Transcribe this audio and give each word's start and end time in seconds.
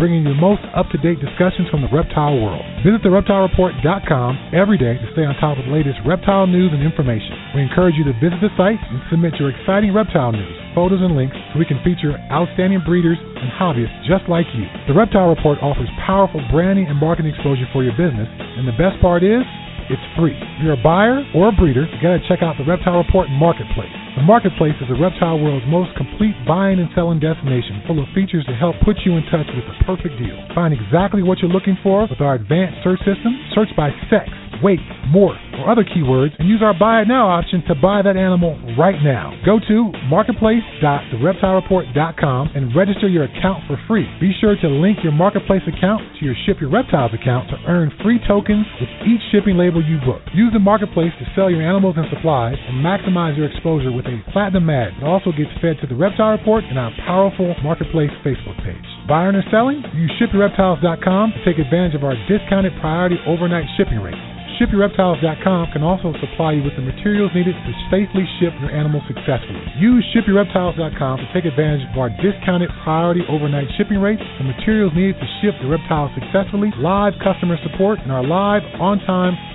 bringing 0.00 0.24
you 0.24 0.32
the 0.32 0.40
most 0.40 0.64
up-to-date 0.72 1.20
discussions 1.20 1.68
from 1.68 1.84
the 1.84 1.92
reptile 1.92 2.40
world. 2.40 2.64
Visit 2.80 3.04
thereptilereport.com 3.04 4.56
every 4.56 4.80
day 4.80 4.96
to 4.96 5.06
stay 5.12 5.28
on 5.28 5.36
top 5.36 5.60
of 5.60 5.68
the 5.68 5.70
latest 5.70 6.00
reptile 6.08 6.48
news 6.48 6.72
and 6.72 6.80
information. 6.80 7.36
We 7.52 7.60
encourage 7.60 8.00
you 8.00 8.08
to 8.08 8.16
visit 8.16 8.40
the 8.40 8.48
site 8.56 8.80
and 8.80 9.04
submit 9.12 9.36
your 9.36 9.52
exciting 9.52 9.92
reptile 9.92 10.32
news, 10.32 10.56
photos, 10.72 11.04
and 11.04 11.12
links 11.12 11.36
so 11.52 11.60
we 11.60 11.68
can 11.68 11.84
feature 11.84 12.16
outstanding 12.32 12.80
breeders 12.80 13.20
and 13.20 13.52
hobbyists 13.60 14.08
just 14.08 14.24
like 14.32 14.48
you. 14.56 14.64
The 14.88 14.96
Reptile 14.96 15.28
Report 15.28 15.60
offers 15.60 15.92
powerful 16.00 16.40
branding 16.48 16.88
and 16.88 16.96
marketing 16.96 17.36
exposure 17.36 17.68
for 17.68 17.84
your 17.84 17.92
business, 18.00 18.32
and 18.56 18.64
the 18.64 18.80
best 18.80 18.96
part 19.04 19.20
is, 19.20 19.44
it's 19.92 20.06
free. 20.16 20.32
If 20.32 20.64
you're 20.64 20.80
a 20.80 20.82
buyer 20.82 21.20
or 21.36 21.52
a 21.52 21.52
breeder, 21.52 21.84
you 21.84 21.98
gotta 22.00 22.24
check 22.24 22.40
out 22.40 22.56
the 22.56 22.64
Reptile 22.64 23.04
Report 23.04 23.28
Marketplace. 23.28 23.99
The 24.16 24.26
Marketplace 24.26 24.74
is 24.82 24.88
the 24.90 24.98
reptile 24.98 25.38
world's 25.38 25.64
most 25.70 25.94
complete 25.96 26.34
buying 26.46 26.80
and 26.82 26.90
selling 26.94 27.20
destination, 27.20 27.82
full 27.86 28.02
of 28.02 28.08
features 28.14 28.44
to 28.46 28.54
help 28.58 28.74
put 28.84 28.98
you 29.06 29.14
in 29.14 29.22
touch 29.30 29.46
with 29.54 29.62
the 29.62 29.76
perfect 29.86 30.18
deal. 30.18 30.34
Find 30.54 30.74
exactly 30.74 31.22
what 31.22 31.38
you're 31.38 31.50
looking 31.50 31.78
for 31.82 32.10
with 32.10 32.20
our 32.20 32.34
advanced 32.34 32.82
search 32.82 32.98
system. 33.06 33.32
Search 33.54 33.70
by 33.76 33.94
sex, 34.10 34.26
weight, 34.62 34.78
morph, 35.12 35.36
or 35.58 35.68
other 35.70 35.84
keywords, 35.84 36.30
and 36.38 36.48
use 36.48 36.62
our 36.62 36.72
Buy 36.72 37.02
It 37.02 37.08
Now 37.08 37.28
option 37.28 37.62
to 37.68 37.74
buy 37.74 38.00
that 38.02 38.16
animal 38.16 38.56
right 38.78 39.02
now. 39.02 39.34
Go 39.44 39.58
to 39.58 39.92
marketplace.thereptilereport.com 40.08 42.50
and 42.54 42.76
register 42.76 43.08
your 43.08 43.24
account 43.24 43.66
for 43.66 43.76
free. 43.88 44.06
Be 44.20 44.32
sure 44.40 44.54
to 44.56 44.68
link 44.68 44.98
your 45.02 45.12
Marketplace 45.12 45.62
account 45.66 46.02
to 46.18 46.24
your 46.24 46.34
Ship 46.46 46.56
Your 46.60 46.70
Reptiles 46.70 47.12
account 47.14 47.50
to 47.50 47.56
earn 47.66 47.90
free 48.02 48.20
tokens 48.26 48.66
with 48.80 48.88
each 49.06 49.20
shipping 49.32 49.56
label 49.56 49.82
you 49.84 49.98
book. 50.04 50.22
Use 50.34 50.52
the 50.52 50.60
Marketplace 50.60 51.12
to 51.18 51.26
sell 51.34 51.50
your 51.50 51.62
animals 51.62 51.96
and 51.96 52.06
supplies 52.10 52.56
and 52.56 52.84
maximize 52.84 53.36
your 53.36 53.50
exposure 53.50 53.90
with 53.92 54.06
a 54.06 54.22
platinum 54.32 54.68
ad. 54.70 54.92
It 54.98 55.04
also 55.04 55.32
gets 55.32 55.50
fed 55.60 55.78
to 55.80 55.86
the 55.86 55.94
Reptile 55.94 56.36
Report 56.36 56.64
and 56.64 56.78
our 56.78 56.92
powerful 57.06 57.54
Marketplace 57.62 58.10
Facebook 58.24 58.56
page. 58.64 58.84
Buying 59.08 59.34
or 59.34 59.44
selling? 59.50 59.82
Use 59.94 60.12
ShipYourReptiles.com 60.20 61.32
to 61.32 61.44
take 61.44 61.58
advantage 61.58 61.94
of 61.94 62.04
our 62.04 62.14
discounted 62.28 62.72
priority 62.80 63.16
overnight 63.26 63.66
shipping 63.76 64.00
rate. 64.00 64.39
ShipYourReptiles.com 64.60 65.72
can 65.72 65.80
also 65.82 66.12
supply 66.20 66.52
you 66.52 66.60
with 66.60 66.76
the 66.76 66.84
materials 66.84 67.32
needed 67.32 67.56
to 67.56 67.72
safely 67.88 68.28
ship 68.36 68.52
your 68.60 68.68
animal 68.68 69.00
successfully. 69.08 69.64
Use 69.80 70.04
ShipYourReptiles.com 70.12 71.16
to 71.16 71.26
take 71.32 71.48
advantage 71.48 71.88
of 71.88 71.96
our 71.96 72.12
discounted 72.20 72.68
priority 72.84 73.24
overnight 73.32 73.72
shipping 73.80 74.04
rates, 74.04 74.20
the 74.36 74.44
materials 74.44 74.92
needed 74.92 75.16
to 75.16 75.28
ship 75.40 75.56
the 75.64 75.68
reptiles 75.68 76.12
successfully, 76.12 76.68
live 76.76 77.16
customer 77.24 77.56
support, 77.64 78.04
and 78.04 78.12
our 78.12 78.20
live, 78.20 78.60
on-time 78.76 79.32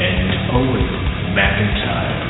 and 0.00 0.54
Owen 0.54 0.86
McIntyre. 1.34 2.28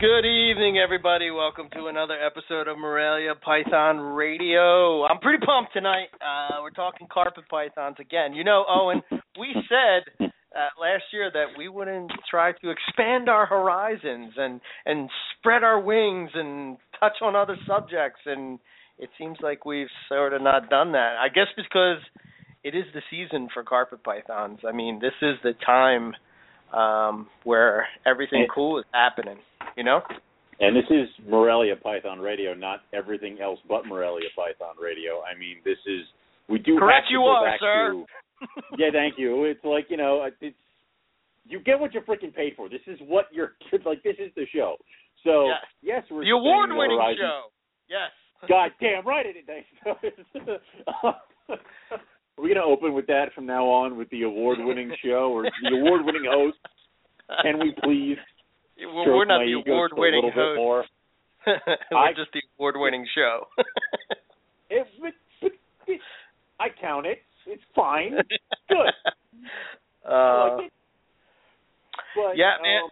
Good 0.00 0.26
evening, 0.26 0.78
everybody. 0.78 1.30
Welcome 1.30 1.68
to 1.74 1.86
another 1.86 2.14
episode 2.14 2.66
of 2.66 2.78
Morelia 2.78 3.34
Python 3.36 3.98
Radio. 3.98 5.04
I'm 5.04 5.20
pretty 5.20 5.44
pumped 5.44 5.72
tonight. 5.72 6.08
Uh, 6.14 6.62
we're 6.62 6.70
talking 6.70 7.06
carpet 7.12 7.44
pythons 7.48 7.96
again. 8.00 8.32
You 8.32 8.42
know, 8.42 8.64
Owen, 8.68 9.02
we 9.38 9.54
said 9.68 10.02
uh, 10.20 10.80
last 10.80 11.04
year 11.12 11.30
that 11.32 11.46
we 11.56 11.68
wouldn't 11.68 12.10
try 12.28 12.52
to 12.52 12.70
expand 12.70 13.28
our 13.28 13.46
horizons 13.46 14.32
and 14.36 14.60
and 14.84 15.08
spread 15.38 15.62
our 15.62 15.80
wings 15.80 16.30
and 16.34 16.76
touch 16.98 17.18
on 17.22 17.36
other 17.36 17.56
subjects, 17.68 18.20
and 18.26 18.58
it 18.98 19.10
seems 19.18 19.38
like 19.42 19.64
we've 19.64 19.88
sort 20.08 20.32
of 20.32 20.42
not 20.42 20.68
done 20.70 20.92
that. 20.92 21.16
I 21.20 21.28
guess 21.28 21.46
because 21.56 21.98
it 22.64 22.74
is 22.74 22.84
the 22.94 23.02
season 23.10 23.48
for 23.54 23.62
carpet 23.62 24.02
pythons. 24.02 24.60
I 24.68 24.72
mean, 24.72 24.98
this 25.00 25.12
is 25.22 25.36
the 25.42 25.52
time 25.64 26.14
um, 26.72 27.28
where 27.44 27.86
everything 28.06 28.46
cool 28.54 28.78
is 28.78 28.84
happening. 28.92 29.38
You 29.76 29.84
know. 29.84 30.00
And 30.60 30.74
this 30.74 30.90
is 30.90 31.06
Morelia 31.28 31.76
Python 31.76 32.18
Radio, 32.18 32.52
not 32.52 32.80
everything 32.92 33.38
else 33.40 33.60
but 33.68 33.86
Morelia 33.86 34.26
Python 34.34 34.74
Radio. 34.82 35.22
I 35.22 35.38
mean, 35.38 35.58
this 35.64 35.78
is 35.86 36.02
we 36.48 36.58
do 36.58 36.76
Correct 36.78 37.06
you 37.10 37.20
are, 37.20 37.56
sir. 37.60 37.92
to. 37.92 38.04
yeah, 38.76 38.88
thank 38.92 39.14
you. 39.18 39.44
It's 39.44 39.64
like 39.64 39.86
you 39.88 39.96
know, 39.96 40.26
it's 40.40 40.56
you 41.46 41.60
get 41.60 41.78
what 41.78 41.94
you're 41.94 42.02
freaking 42.02 42.34
paid 42.34 42.54
for. 42.56 42.68
This 42.68 42.80
is 42.88 42.98
what 43.06 43.26
you're 43.32 43.52
like. 43.86 44.02
This 44.02 44.16
is 44.18 44.32
the 44.34 44.46
show. 44.52 44.76
So 45.24 45.46
Yes. 45.46 45.56
yes, 45.82 46.02
we're 46.10 46.24
the 46.24 46.30
award-winning 46.30 46.98
show. 47.18 47.42
Yes. 47.88 48.10
God 48.48 48.70
damn 48.80 49.06
right 49.06 49.26
it 49.26 49.36
is. 49.38 49.64
Are 51.50 52.42
we 52.42 52.48
gonna 52.54 52.64
open 52.64 52.92
with 52.94 53.06
that 53.08 53.32
from 53.34 53.46
now 53.46 53.64
on 53.66 53.96
with 53.96 54.08
the 54.10 54.22
award-winning 54.22 54.92
show 55.04 55.32
or 55.32 55.42
the 55.44 55.76
award-winning 55.76 56.24
host? 56.30 56.58
Can 57.42 57.58
we 57.58 57.74
please? 57.82 58.16
Well, 58.80 59.06
we're 59.06 59.24
not 59.24 59.40
the 59.40 59.52
award-winning 59.66 60.22
a 60.24 60.26
bit 60.28 60.34
host. 60.34 60.56
more? 60.56 60.84
we're 61.46 61.98
I- 61.98 62.12
just 62.16 62.30
the 62.32 62.42
award-winning 62.58 63.06
show. 63.14 63.46
It, 64.70 64.86
but, 65.00 65.12
but 65.42 65.50
it, 65.88 66.00
I 66.60 66.68
count 66.80 67.06
it. 67.06 67.18
It's 67.46 67.62
fine. 67.74 68.12
Good. 68.68 68.76
I 70.06 70.10
Uh, 70.10 70.56
like 70.56 70.66
it. 70.66 70.72
But, 72.14 72.36
yeah, 72.36 72.52
man. 72.62 72.82
Um, 72.84 72.90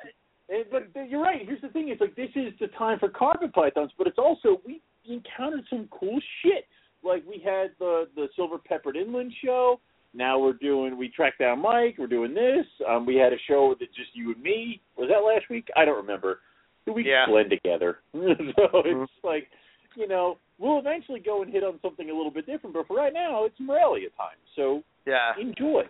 it- 0.48 0.70
but 0.72 0.92
but 0.94 1.08
you're 1.08 1.22
right. 1.22 1.42
Here's 1.46 1.60
the 1.60 1.68
thing: 1.68 1.88
it's 1.88 2.00
like 2.00 2.16
this 2.16 2.30
is 2.34 2.52
the 2.60 2.68
time 2.78 2.98
for 2.98 3.08
carpet 3.08 3.52
pythons, 3.52 3.90
but 3.98 4.06
it's 4.06 4.18
also 4.18 4.60
we 4.66 4.80
encountered 5.10 5.64
some 5.70 5.88
cool 5.90 6.18
shit. 6.42 6.66
Like 7.02 7.22
we 7.28 7.38
had 7.44 7.70
the 7.78 8.08
the 8.16 8.28
silver 8.36 8.58
peppered 8.58 8.96
inland 8.96 9.32
show. 9.44 9.80
Now 10.14 10.38
we're 10.38 10.54
doing 10.54 10.96
we 10.96 11.08
tracked 11.08 11.38
down 11.40 11.60
Mike. 11.60 11.96
We're 11.98 12.06
doing 12.06 12.34
this. 12.34 12.66
Um, 12.88 13.04
we 13.06 13.16
had 13.16 13.32
a 13.32 13.36
show 13.48 13.68
with 13.68 13.78
just 13.80 14.10
you 14.14 14.32
and 14.32 14.42
me. 14.42 14.80
Was 14.96 15.08
that 15.10 15.18
last 15.26 15.48
week? 15.50 15.68
I 15.76 15.84
don't 15.84 15.96
remember. 15.96 16.40
We 16.86 17.04
Yeah. 17.08 17.26
blend 17.28 17.50
together, 17.50 17.98
so 18.12 18.18
Mhm. 18.20 19.04
it's 19.04 19.12
like 19.24 19.48
you 19.94 20.06
know 20.08 20.38
we'll 20.58 20.78
eventually 20.78 21.20
go 21.20 21.42
and 21.42 21.52
hit 21.52 21.62
on 21.64 21.78
something 21.82 22.08
a 22.10 22.14
little 22.14 22.30
bit 22.30 22.46
different. 22.46 22.74
But 22.74 22.86
for 22.86 22.96
right 22.96 23.12
now, 23.12 23.44
it's 23.44 23.58
Morelia 23.60 24.08
time. 24.16 24.36
So 24.54 24.82
yeah. 25.04 25.32
enjoy. 25.38 25.82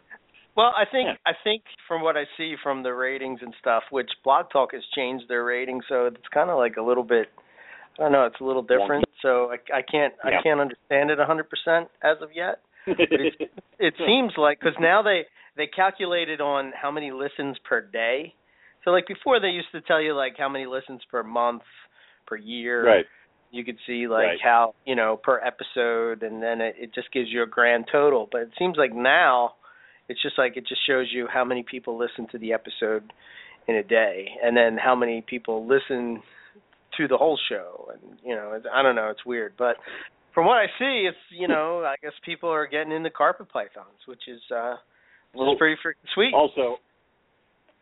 Well, 0.57 0.73
I 0.77 0.87
think 0.87 1.07
Yeah. 1.07 1.17
I 1.27 1.35
think 1.45 1.63
from 1.87 2.03
what 2.03 2.17
I 2.17 2.25
see 2.37 2.57
from 2.63 2.83
the 2.83 2.95
ratings 2.95 3.43
and 3.43 3.55
stuff, 3.61 3.85
which 3.91 4.11
Blog 4.25 4.51
Talk 4.51 4.73
has 4.73 4.85
changed 4.95 5.29
their 5.29 5.45
ratings, 5.45 5.85
so 5.87 6.07
it's 6.07 6.29
kind 6.29 6.51
of 6.51 6.57
like 6.59 6.77
a 6.79 6.83
little 6.83 7.05
bit. 7.05 7.29
I 7.99 8.03
don't 8.05 8.13
know. 8.13 8.25
It's 8.27 8.41
a 8.41 8.45
little 8.45 8.63
different, 8.63 9.05
so 9.23 9.51
I, 9.51 9.79
I 9.79 9.83
can't 9.83 10.15
I 10.23 10.43
can't 10.43 10.61
understand 10.61 11.11
it 11.11 11.19
a 11.19 11.25
100% 11.25 11.87
as 12.03 12.17
of 12.23 12.31
yet. 12.35 12.61
it's- 12.87 13.49
It 13.79 13.95
seems 13.99 14.33
like 14.39 14.59
because 14.61 14.77
now 14.81 15.03
they 15.03 15.23
they 15.57 15.67
calculated 15.67 16.41
on 16.41 16.73
how 16.81 16.91
many 16.91 17.11
listens 17.11 17.57
per 17.69 17.81
day. 17.83 18.35
So 18.85 18.91
like 18.91 19.07
before, 19.07 19.39
they 19.41 19.49
used 19.49 19.69
to 19.73 19.81
tell 19.83 20.01
you 20.01 20.15
like 20.15 20.35
how 20.39 20.49
many 20.49 20.65
listens 20.67 21.03
per 21.11 21.23
month, 21.23 21.63
per 22.27 22.37
year. 22.37 22.87
right. 22.87 23.05
You 23.53 23.65
could 23.65 23.77
see 23.87 24.07
like 24.09 24.25
Right. 24.27 24.39
how 24.43 24.75
you 24.87 24.95
know 24.97 25.17
per 25.23 25.41
episode, 25.41 26.23
and 26.23 26.43
then 26.43 26.61
it, 26.61 26.75
it 26.79 26.95
just 26.95 27.13
gives 27.13 27.29
you 27.31 27.43
a 27.43 27.47
grand 27.47 27.87
total. 27.93 28.29
But 28.31 28.43
it 28.43 28.51
seems 28.59 28.77
like 28.79 28.95
now 28.95 29.55
it's 30.09 30.21
just 30.23 30.39
like 30.39 30.57
it 30.57 30.67
just 30.67 30.81
shows 30.87 31.07
you 31.13 31.27
how 31.33 31.45
many 31.45 31.63
people 31.63 31.97
listen 31.99 32.27
to 32.33 32.39
the 32.39 32.53
episode 32.53 33.13
in 33.69 33.75
a 33.77 33.83
day, 33.83 34.29
and 34.43 34.57
then 34.57 34.79
how 34.79 34.95
many 34.95 35.21
people 35.27 35.67
listen 35.67 36.23
to 36.97 37.09
the 37.09 37.17
whole 37.17 37.39
show. 37.49 37.91
And 37.93 38.19
you 38.25 38.35
know, 38.35 38.53
it's, 38.55 38.67
I 38.73 38.83
don't 38.83 38.97
know, 38.97 39.11
it's 39.11 39.25
weird, 39.25 39.55
but 39.59 39.77
from 40.35 40.47
what 40.47 40.59
I 40.59 40.67
see, 40.79 41.09
it's 41.09 41.19
you 41.31 41.49
know, 41.49 41.85
I 41.85 41.97
guess 42.03 42.13
people 42.25 42.51
are 42.51 42.67
getting 42.67 42.93
into 42.93 43.11
carpet 43.11 43.49
pythons, 43.53 44.01
which 44.07 44.23
is 44.29 44.41
uh, 44.55 44.77
Well, 45.35 45.53
is 45.53 45.59
pretty 45.59 45.77
freaking 45.85 46.09
sweet. 46.15 46.35
Also, 46.35 46.77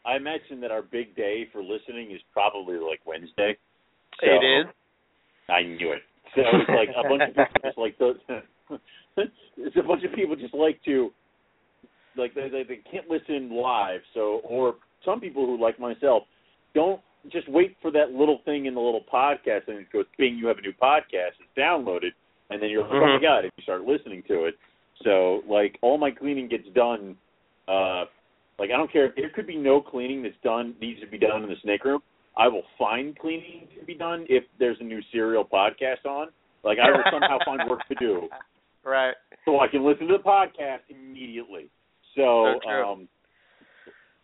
I 0.06 0.16
imagine 0.16 0.60
that 0.60 0.70
our 0.70 0.82
big 0.82 1.16
day 1.16 1.48
for 1.52 1.62
listening 1.62 2.12
is 2.12 2.20
probably 2.32 2.76
like 2.76 3.00
Wednesday. 3.06 3.56
So, 4.20 4.26
it 4.26 4.44
is. 4.44 4.66
I 5.48 5.62
knew 5.62 5.92
it. 5.92 6.02
So 6.34 6.42
it's 6.42 6.68
like 6.68 6.88
a 6.96 7.08
bunch 7.08 7.22
of 7.28 7.34
people 7.36 7.60
just 7.64 7.78
like 7.78 7.98
those. 7.98 8.16
it's 9.56 9.76
a 9.76 9.82
bunch 9.82 10.04
of 10.04 10.12
people 10.14 10.36
just 10.36 10.54
like 10.54 10.82
to 10.84 11.10
like 12.16 12.34
they, 12.34 12.48
they 12.48 12.62
they 12.62 12.80
can't 12.90 13.08
listen 13.08 13.50
live. 13.50 14.00
So 14.14 14.40
or 14.44 14.76
some 15.04 15.20
people 15.20 15.46
who 15.46 15.60
like 15.60 15.78
myself 15.78 16.24
don't 16.74 17.00
just 17.30 17.48
wait 17.48 17.76
for 17.82 17.90
that 17.92 18.12
little 18.12 18.40
thing 18.44 18.66
in 18.66 18.74
the 18.74 18.80
little 18.80 19.04
podcast 19.12 19.68
and 19.68 19.78
it 19.78 19.92
goes 19.92 20.04
bing 20.18 20.36
you 20.36 20.46
have 20.48 20.58
a 20.58 20.62
new 20.62 20.72
podcast. 20.72 21.34
It's 21.40 21.56
downloaded 21.58 22.10
and 22.50 22.62
then 22.62 22.68
you're 22.70 22.82
like 22.82 22.92
oh 22.92 23.00
my 23.00 23.18
Mhm. 23.18 23.22
god 23.22 23.38
and 23.44 23.52
you 23.56 23.62
start 23.62 23.82
listening 23.84 24.22
to 24.28 24.44
it. 24.44 24.54
So 25.02 25.42
like 25.48 25.78
all 25.82 25.98
my 25.98 26.10
cleaning 26.10 26.48
gets 26.48 26.68
done 26.74 27.16
uh 27.68 28.04
like 28.58 28.70
i 28.70 28.76
don't 28.76 28.90
care. 28.92 29.06
If 29.06 29.14
there 29.16 29.30
could 29.30 29.46
be 29.46 29.56
no 29.56 29.80
cleaning 29.80 30.22
that's 30.22 30.34
done 30.44 30.74
needs 30.80 31.00
to 31.00 31.06
be 31.06 31.18
done 31.18 31.42
in 31.42 31.48
the 31.48 31.56
snake 31.62 31.84
room. 31.84 32.02
I 32.36 32.48
will 32.48 32.64
find 32.78 33.16
cleaning 33.18 33.68
to 33.78 33.84
be 33.86 33.94
done 33.94 34.26
if 34.28 34.44
there's 34.58 34.76
a 34.80 34.84
new 34.84 35.00
serial 35.12 35.44
podcast 35.44 36.04
on. 36.04 36.28
Like 36.64 36.78
i 36.78 36.90
will 36.90 37.04
somehow 37.10 37.38
find 37.44 37.68
work 37.68 37.86
to 37.88 37.94
do. 37.96 38.28
Right. 38.86 39.14
so 39.46 39.60
I 39.60 39.66
can 39.68 39.82
listen 39.82 40.06
to 40.08 40.18
the 40.18 40.22
podcast 40.22 40.80
immediately. 40.90 41.70
So, 42.14 42.60
So 42.62 42.70
um, 42.70 43.08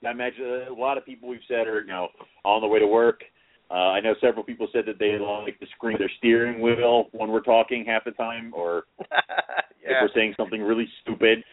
I 0.07 0.11
imagine 0.11 0.45
a 0.69 0.73
lot 0.73 0.99
of 0.99 1.05
people 1.05 1.29
we've 1.29 1.41
said 1.49 1.67
are 1.67 1.81
you 1.81 1.87
know 1.87 2.09
on 2.45 2.61
the 2.61 2.69
way 2.69 2.79
to 2.79 2.87
work. 2.87 3.23
Uh, 3.71 3.93
I 3.95 4.01
know 4.01 4.15
several 4.21 4.43
people 4.43 4.67
said 4.73 4.85
that 4.87 4.99
they 4.99 5.17
like 5.19 5.61
to 5.61 5.67
screen 5.77 5.97
their 5.99 6.11
steering 6.19 6.61
wheel 6.61 7.05
when 7.13 7.31
we're 7.31 7.41
talking 7.41 7.85
half 7.87 8.05
the 8.05 8.11
time, 8.13 8.53
or 8.53 8.85
if 8.99 9.97
we're 10.03 10.09
saying 10.15 10.35
something 10.37 10.61
really 10.61 10.89
stupid, 11.03 11.45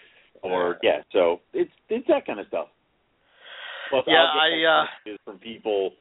or 0.41 0.77
yeah. 0.81 1.01
So 1.11 1.41
it's 1.53 1.71
it's 1.89 2.07
that 2.07 2.25
kind 2.25 2.39
of 2.39 2.47
stuff. 2.47 2.67
Plus, 3.89 4.03
Yeah, 4.07 4.25
I'll 4.25 4.49
get 4.49 5.11
I, 5.11 5.13
uh, 5.13 5.17
from 5.23 5.37
people. 5.37 5.91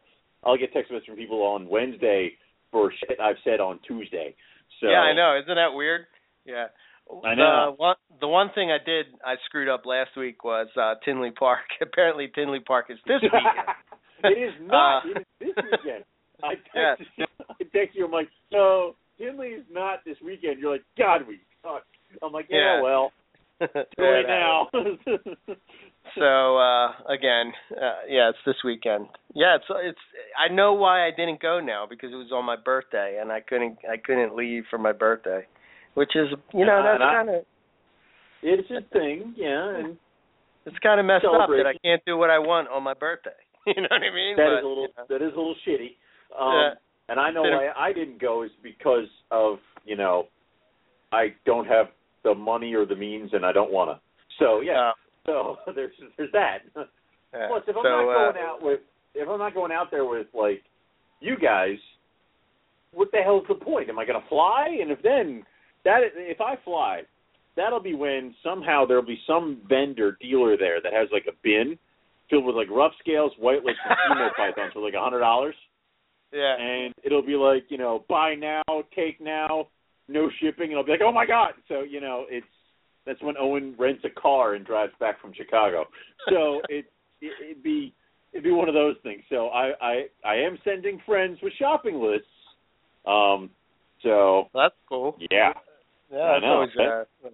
I'll 0.45 0.57
get 0.57 0.73
text 0.73 0.91
messages 0.91 1.09
from 1.09 1.17
people 1.17 1.43
on 1.43 1.69
Wednesday 1.69 2.33
for 2.71 2.93
shit 2.93 3.21
I've 3.21 3.37
said 3.45 3.61
on 3.61 3.79
Tuesday. 3.87 4.35
So 4.81 4.89
yeah, 4.89 5.01
I 5.01 5.13
know. 5.15 5.39
Isn't 5.43 5.55
that 5.55 5.75
weird? 5.75 6.07
Yeah. 6.45 6.67
I 7.25 7.35
know. 7.35 7.71
The 7.71 7.77
one, 7.77 7.97
the 8.21 8.29
one 8.29 8.51
thing 8.55 8.71
I 8.71 8.79
did 8.85 9.07
I 9.25 9.35
screwed 9.47 9.69
up 9.69 9.87
last 9.87 10.11
week 10.17 10.43
was 10.45 10.69
uh 10.77 10.95
Tinley 11.05 11.31
Park. 11.31 11.61
Apparently 11.81 12.29
Tinley 12.35 12.61
Park 12.61 12.87
is 12.91 12.99
this 13.07 13.23
weekend. 13.23 13.45
it 14.25 14.39
is 14.39 14.55
not. 14.61 15.05
Uh, 15.07 15.11
it 15.11 15.19
is 15.19 15.55
this 15.55 15.65
weekend. 15.85 16.05
I 16.43 16.53
Yeah. 16.75 16.95
text. 17.19 17.31
I 17.49 17.65
text 17.73 17.97
you. 17.97 18.05
I'm 18.07 18.13
like, 18.13 18.29
no, 18.53 18.97
Tinley 19.19 19.49
is 19.49 19.65
not 19.71 20.01
this 20.05 20.17
weekend. 20.25 20.59
You're 20.59 20.73
like, 20.73 20.85
God, 20.99 21.23
we 21.27 21.39
suck. 21.63 21.85
I'm 22.23 22.33
like, 22.33 22.47
yeah, 22.51 22.77
Yeah. 22.77 22.83
well, 22.83 23.13
Yeah, 23.99 24.23
now. 24.27 24.69
So 26.15 26.57
uh 26.57 26.93
again, 27.09 27.53
uh, 27.73 28.01
yeah, 28.09 28.29
it's 28.31 28.39
this 28.47 28.57
weekend. 28.65 29.07
Yeah, 29.35 29.57
it's 29.57 29.65
it's 29.71 29.99
I 30.39 30.53
know 30.53 30.75
why 30.75 31.07
I 31.07 31.11
didn't 31.11 31.41
go 31.41 31.61
now 31.61 31.87
because 31.89 32.13
it 32.13 32.17
was 32.17 32.33
on 32.33 32.45
my 32.45 32.57
birthday 32.57 33.19
and 33.21 33.31
I 33.33 33.41
couldn't 33.41 33.79
I 33.91 33.97
couldn't 33.97 34.35
leave 34.37 34.65
for 34.71 34.79
my 34.79 34.93
birthday, 34.93 35.47
which 35.97 36.15
is 36.15 36.29
you 36.53 36.67
know 36.67 36.83
that's 36.85 37.01
kind 37.01 37.31
of 37.31 37.45
it's 38.43 38.71
a 38.71 38.87
thing, 38.93 39.35
yeah, 39.37 39.79
and 39.79 39.97
it's 40.67 40.79
kind 40.79 41.01
of 41.01 41.07
messed 41.07 41.25
up 41.25 41.49
that 41.49 41.67
I 41.67 41.75
can't 41.83 42.03
do 42.07 42.17
what 42.17 42.29
I 42.31 42.39
want 42.39 42.69
on 42.69 42.83
my 42.83 42.95
birthday. 42.95 43.31
You 43.67 43.83
know 43.83 43.89
what 43.91 44.03
I 44.03 44.15
mean? 44.15 44.37
that 44.37 44.47
but, 44.47 44.59
is 44.59 44.65
a 44.65 44.69
little 44.69 44.83
you 44.85 44.89
know. 44.97 45.05
that 45.09 45.27
is 45.27 45.33
a 45.35 45.37
little 45.37 45.57
shitty. 45.67 45.99
Um, 46.39 46.55
Yeah. 46.55 46.71
And 47.09 47.19
I 47.19 47.31
know 47.31 47.43
why 47.43 47.71
I 47.77 47.93
didn't 47.93 48.21
go 48.21 48.45
is 48.45 48.51
because 48.63 49.09
of 49.33 49.59
you 49.85 49.97
know 49.97 50.29
I 51.13 51.35
don't 51.47 51.67
have 51.67 51.87
the 52.23 52.33
money 52.33 52.75
or 52.75 52.87
the 52.87 52.95
means, 52.95 53.31
and 53.33 53.45
I 53.45 53.51
don't 53.51 53.73
want 53.73 53.91
to. 53.91 54.01
So 54.39 54.61
yeah, 54.61 54.91
Uh, 54.91 54.93
so 55.25 55.57
there's 55.75 55.91
there's 56.17 56.31
that. 56.33 56.59
yeah. 56.77 57.49
Plus, 57.49 57.63
if 57.67 57.77
I'm 57.77 57.83
so, 57.83 57.89
not 57.89 58.03
uh, 58.03 58.33
going 58.33 58.45
out 58.45 58.63
with, 58.63 58.81
if 59.15 59.29
I'm 59.29 59.39
not 59.39 59.55
going 59.55 59.73
out 59.73 59.91
there 59.91 60.05
with 60.05 60.29
like 60.33 60.63
you 61.21 61.37
guys, 61.37 61.79
what 62.93 63.11
the 63.11 63.19
hell's 63.19 63.45
the 63.49 63.55
point? 63.57 63.89
Am 63.89 63.99
I 63.99 64.05
going 64.05 64.21
to 64.21 64.29
fly? 64.29 64.79
And 64.81 64.93
if 64.93 65.03
then 65.03 65.43
that, 65.87 66.01
if 66.17 66.41
I 66.41 66.57
fly, 66.65 67.03
that'll 67.57 67.81
be 67.81 67.95
when 67.95 68.35
somehow 68.45 68.85
there'll 68.85 69.05
be 69.05 69.21
some 69.27 69.63
vendor 69.69 70.19
dealer 70.21 70.57
there 70.57 70.81
that 70.83 70.93
has 70.93 71.09
like 71.13 71.27
a 71.29 71.37
bin 71.43 71.79
filled 72.29 72.45
with 72.45 72.57
like 72.57 72.69
rough 72.71 72.93
scales, 73.01 73.33
white 73.39 73.65
lips, 73.65 73.79
and 73.89 74.19
emo 74.19 74.29
pythons 74.37 74.73
for 74.73 74.81
like 74.81 74.95
a 74.95 75.01
hundred 75.01 75.21
dollars, 75.21 75.55
yeah. 76.33 76.57
and 76.59 76.93
it'll 77.03 77.25
be 77.25 77.37
like 77.37 77.65
you 77.69 77.79
know 77.79 78.05
buy 78.09 78.35
now, 78.35 78.63
take 78.95 79.21
now, 79.21 79.69
no 80.09 80.29
shipping, 80.41 80.71
and 80.71 80.77
I'll 80.79 80.85
be 80.85 80.93
like, 80.93 81.01
oh 81.03 81.13
my 81.13 81.27
god! 81.27 81.53
So 81.69 81.83
you 81.83 82.01
know 82.01 82.27
it's 82.29 82.47
that's 83.07 83.23
when 83.23 83.37
Owen 83.39 83.75
rents 83.79 84.05
a 84.05 84.21
car 84.21 84.55
and 84.55 84.67
drives 84.67 84.93
back 84.99 85.21
from 85.21 85.33
Chicago. 85.35 85.85
So 86.29 86.61
it, 86.69 86.87
it 87.21 87.33
it'd 87.51 87.63
be 87.63 87.95
it'd 88.33 88.45
be 88.45 88.51
one 88.51 88.69
of 88.69 88.75
those 88.75 88.97
things. 89.03 89.23
So 89.31 89.49
I 89.49 89.73
I 89.81 90.05
I 90.25 90.35
am 90.37 90.59
sending 90.65 91.01
friends 91.07 91.39
with 91.43 91.53
shopping 91.59 92.01
lists. 92.03 92.27
Um. 93.07 93.51
So 94.03 94.49
That's 94.53 94.75
cool. 94.89 95.17
yeah. 95.31 95.53
Yeah, 96.13 96.19
I 96.19 96.33
that's 96.35 96.43
know, 96.43 96.53
always 96.55 96.71
uh, 96.79 97.29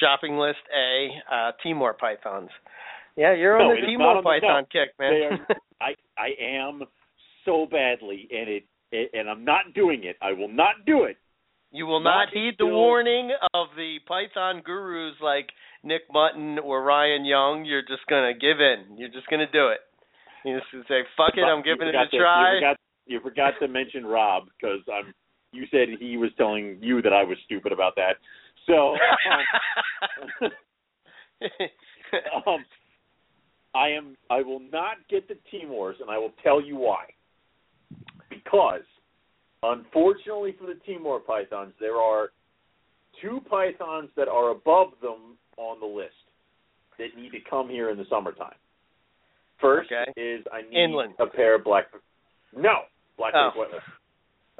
shopping 0.00 0.36
list 0.38 0.58
A, 0.74 1.08
uh 1.32 1.52
Timor 1.62 1.94
pythons. 1.94 2.50
Yeah, 3.16 3.34
you're 3.34 3.60
on 3.60 3.74
the 3.74 3.86
Timor 3.86 4.06
on 4.08 4.16
the- 4.16 4.22
python 4.22 4.66
kick, 4.72 4.90
man. 4.98 5.38
are, 5.50 5.56
I 5.80 5.94
I 6.18 6.28
am 6.40 6.82
so 7.44 7.66
badly, 7.70 8.28
and 8.30 8.48
it, 8.48 8.64
it 8.92 9.10
and 9.12 9.28
I'm 9.28 9.44
not 9.44 9.74
doing 9.74 10.04
it. 10.04 10.16
I 10.22 10.32
will 10.32 10.48
not 10.48 10.84
do 10.86 11.04
it. 11.04 11.16
you 11.70 11.86
will 11.86 12.00
not 12.00 12.26
not 12.26 12.28
heed 12.32 12.54
the 12.58 12.66
warning 12.66 13.30
of 13.52 13.68
the 13.76 13.98
python 14.08 14.62
gurus 14.64 15.14
like 15.20 15.48
Nick 15.82 16.02
Mutton 16.12 16.58
or 16.58 16.82
Ryan 16.82 17.24
Young. 17.24 17.64
You're 17.64 17.82
just 17.82 18.06
gonna 18.08 18.32
give 18.32 18.60
in. 18.60 18.96
You're 18.96 19.10
just 19.10 19.28
gonna 19.28 19.50
do 19.52 19.68
it. 19.68 19.80
You 20.44 20.58
just 20.58 20.88
say, 20.88 21.02
"Fuck 21.16 21.36
it, 21.36 21.42
I'm 21.42 21.62
giving 21.62 21.88
it 21.88 21.94
a 21.94 22.06
to- 22.08 22.18
try." 22.18 22.54
You 22.54 22.58
forgot, 22.60 22.76
you 23.06 23.20
forgot 23.20 23.52
to 23.60 23.68
mention 23.68 24.06
Rob 24.06 24.44
because 24.56 24.80
I'm. 24.92 25.14
You 25.54 25.66
said 25.70 25.88
he 26.00 26.16
was 26.16 26.30
telling 26.36 26.78
you 26.80 27.00
that 27.02 27.12
I 27.12 27.22
was 27.22 27.38
stupid 27.44 27.72
about 27.72 27.94
that. 27.96 28.16
So 28.66 28.96
um, 30.42 30.50
um, 32.46 32.64
I 33.74 33.88
am. 33.88 34.16
I 34.30 34.42
will 34.42 34.60
not 34.72 34.96
get 35.08 35.28
the 35.28 35.36
Timors, 35.52 36.00
and 36.00 36.10
I 36.10 36.18
will 36.18 36.32
tell 36.42 36.60
you 36.60 36.76
why. 36.76 37.04
Because, 38.30 38.82
unfortunately 39.62 40.54
for 40.58 40.66
the 40.66 40.78
Timor 40.86 41.20
pythons, 41.20 41.72
there 41.80 41.96
are 41.96 42.30
two 43.20 43.40
pythons 43.48 44.10
that 44.16 44.28
are 44.28 44.50
above 44.50 44.88
them 45.02 45.36
on 45.56 45.78
the 45.80 45.86
list 45.86 46.12
that 46.98 47.08
need 47.20 47.30
to 47.30 47.38
come 47.48 47.68
here 47.68 47.90
in 47.90 47.98
the 47.98 48.04
summertime. 48.10 48.54
First 49.60 49.90
Okay. 49.92 50.10
is 50.20 50.44
I 50.52 50.62
need 50.62 50.76
Inland. 50.84 51.14
a 51.18 51.26
pair 51.26 51.54
of 51.54 51.64
black. 51.64 51.86
No, 52.56 52.82
black 53.16 53.34
Oh. 53.36 53.50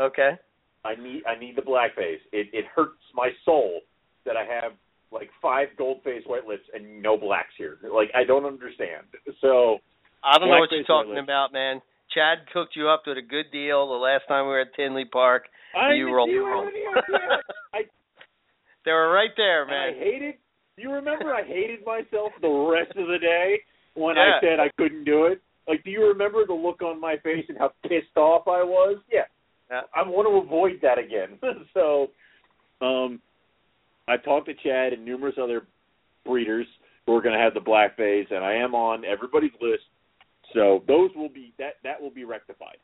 okay. 0.01 0.39
I 0.85 0.95
need 0.97 1.23
I 1.27 1.39
need 1.39 1.57
the 1.57 1.63
blackface. 1.63 2.21
It 2.33 2.49
it 2.53 2.65
hurts 2.75 3.01
my 3.15 3.31
soul 3.45 3.81
that 4.27 4.37
I 4.37 4.45
have 4.45 4.73
like 5.11 5.31
five 5.41 5.69
gold 5.79 6.03
face 6.03 6.23
white 6.27 6.47
lips 6.47 6.65
and 6.75 7.03
no 7.03 7.17
blacks 7.17 7.55
here. 7.57 7.79
Like 7.83 8.11
I 8.15 8.25
don't 8.25 8.45
understand. 8.45 9.07
So 9.41 9.79
I 10.23 10.39
don't 10.39 10.49
know 10.49 10.59
what 10.59 10.71
you're 10.73 10.85
talking 10.85 11.19
about, 11.19 11.53
man. 11.53 11.81
Chad 12.13 12.47
cooked 12.53 12.77
you 12.77 12.89
up 12.89 13.03
with 13.07 13.19
a 13.19 13.23
good 13.23 13.51
deal 13.51 13.89
the 13.89 13.95
last 13.95 14.25
time 14.29 14.45
we 14.47 14.53
were 14.53 14.61
at 14.61 14.75
Tinley 14.75 15.05
Park. 15.05 15.45
I 15.75 15.95
You 15.95 16.15
roll- 16.15 16.29
you 16.29 16.47
roll. 16.47 16.69
I 17.75 17.83
They 18.85 18.93
were 18.93 19.11
right 19.11 19.31
there, 19.37 19.67
man. 19.67 19.95
I 19.95 19.99
hated. 19.99 20.35
You 20.77 20.93
remember 20.93 21.35
I 21.35 21.43
hated 21.45 21.85
myself 21.85 22.33
the 22.41 22.49
rest 22.49 22.97
of 22.97 23.07
the 23.09 23.19
day 23.19 23.61
when 23.95 24.17
Yeah. 24.17 24.37
I 24.37 24.41
said 24.41 24.61
I 24.61 24.71
couldn't 24.77 25.05
do 25.05 25.27
it. 25.27 25.41
Like, 25.67 25.83
do 25.85 25.91
you 25.91 26.07
remember 26.09 26.45
the 26.47 26.53
look 26.53 26.83
on 26.83 27.01
my 27.01 27.17
face 27.19 27.47
and 27.49 27.57
how 27.57 27.73
pissed 27.89 28.17
off 28.17 28.47
I 28.49 28.63
was? 28.63 28.99
Yeah. 29.11 29.25
I 29.95 30.03
want 30.03 30.29
to 30.29 30.47
avoid 30.47 30.81
that 30.83 30.99
again. 30.99 31.39
so, 31.75 32.09
um, 32.81 33.21
I 34.07 34.17
talked 34.17 34.47
to 34.47 34.55
Chad 34.55 34.93
and 34.93 35.05
numerous 35.05 35.37
other 35.43 35.63
breeders 36.25 36.67
who 37.07 37.15
are 37.15 37.23
going 37.23 37.35
to 37.35 37.41
have 37.41 37.55
the 37.55 37.61
black 37.61 37.97
face, 37.97 38.27
and 38.31 38.45
I 38.45 38.55
am 38.55 38.75
on 38.75 39.05
everybody's 39.05 39.53
list. 39.61 39.83
So 40.53 40.83
those 40.87 41.11
will 41.17 41.29
be 41.29 41.53
that 41.59 41.75
that 41.83 42.01
will 42.01 42.11
be 42.11 42.25
rectified. 42.25 42.77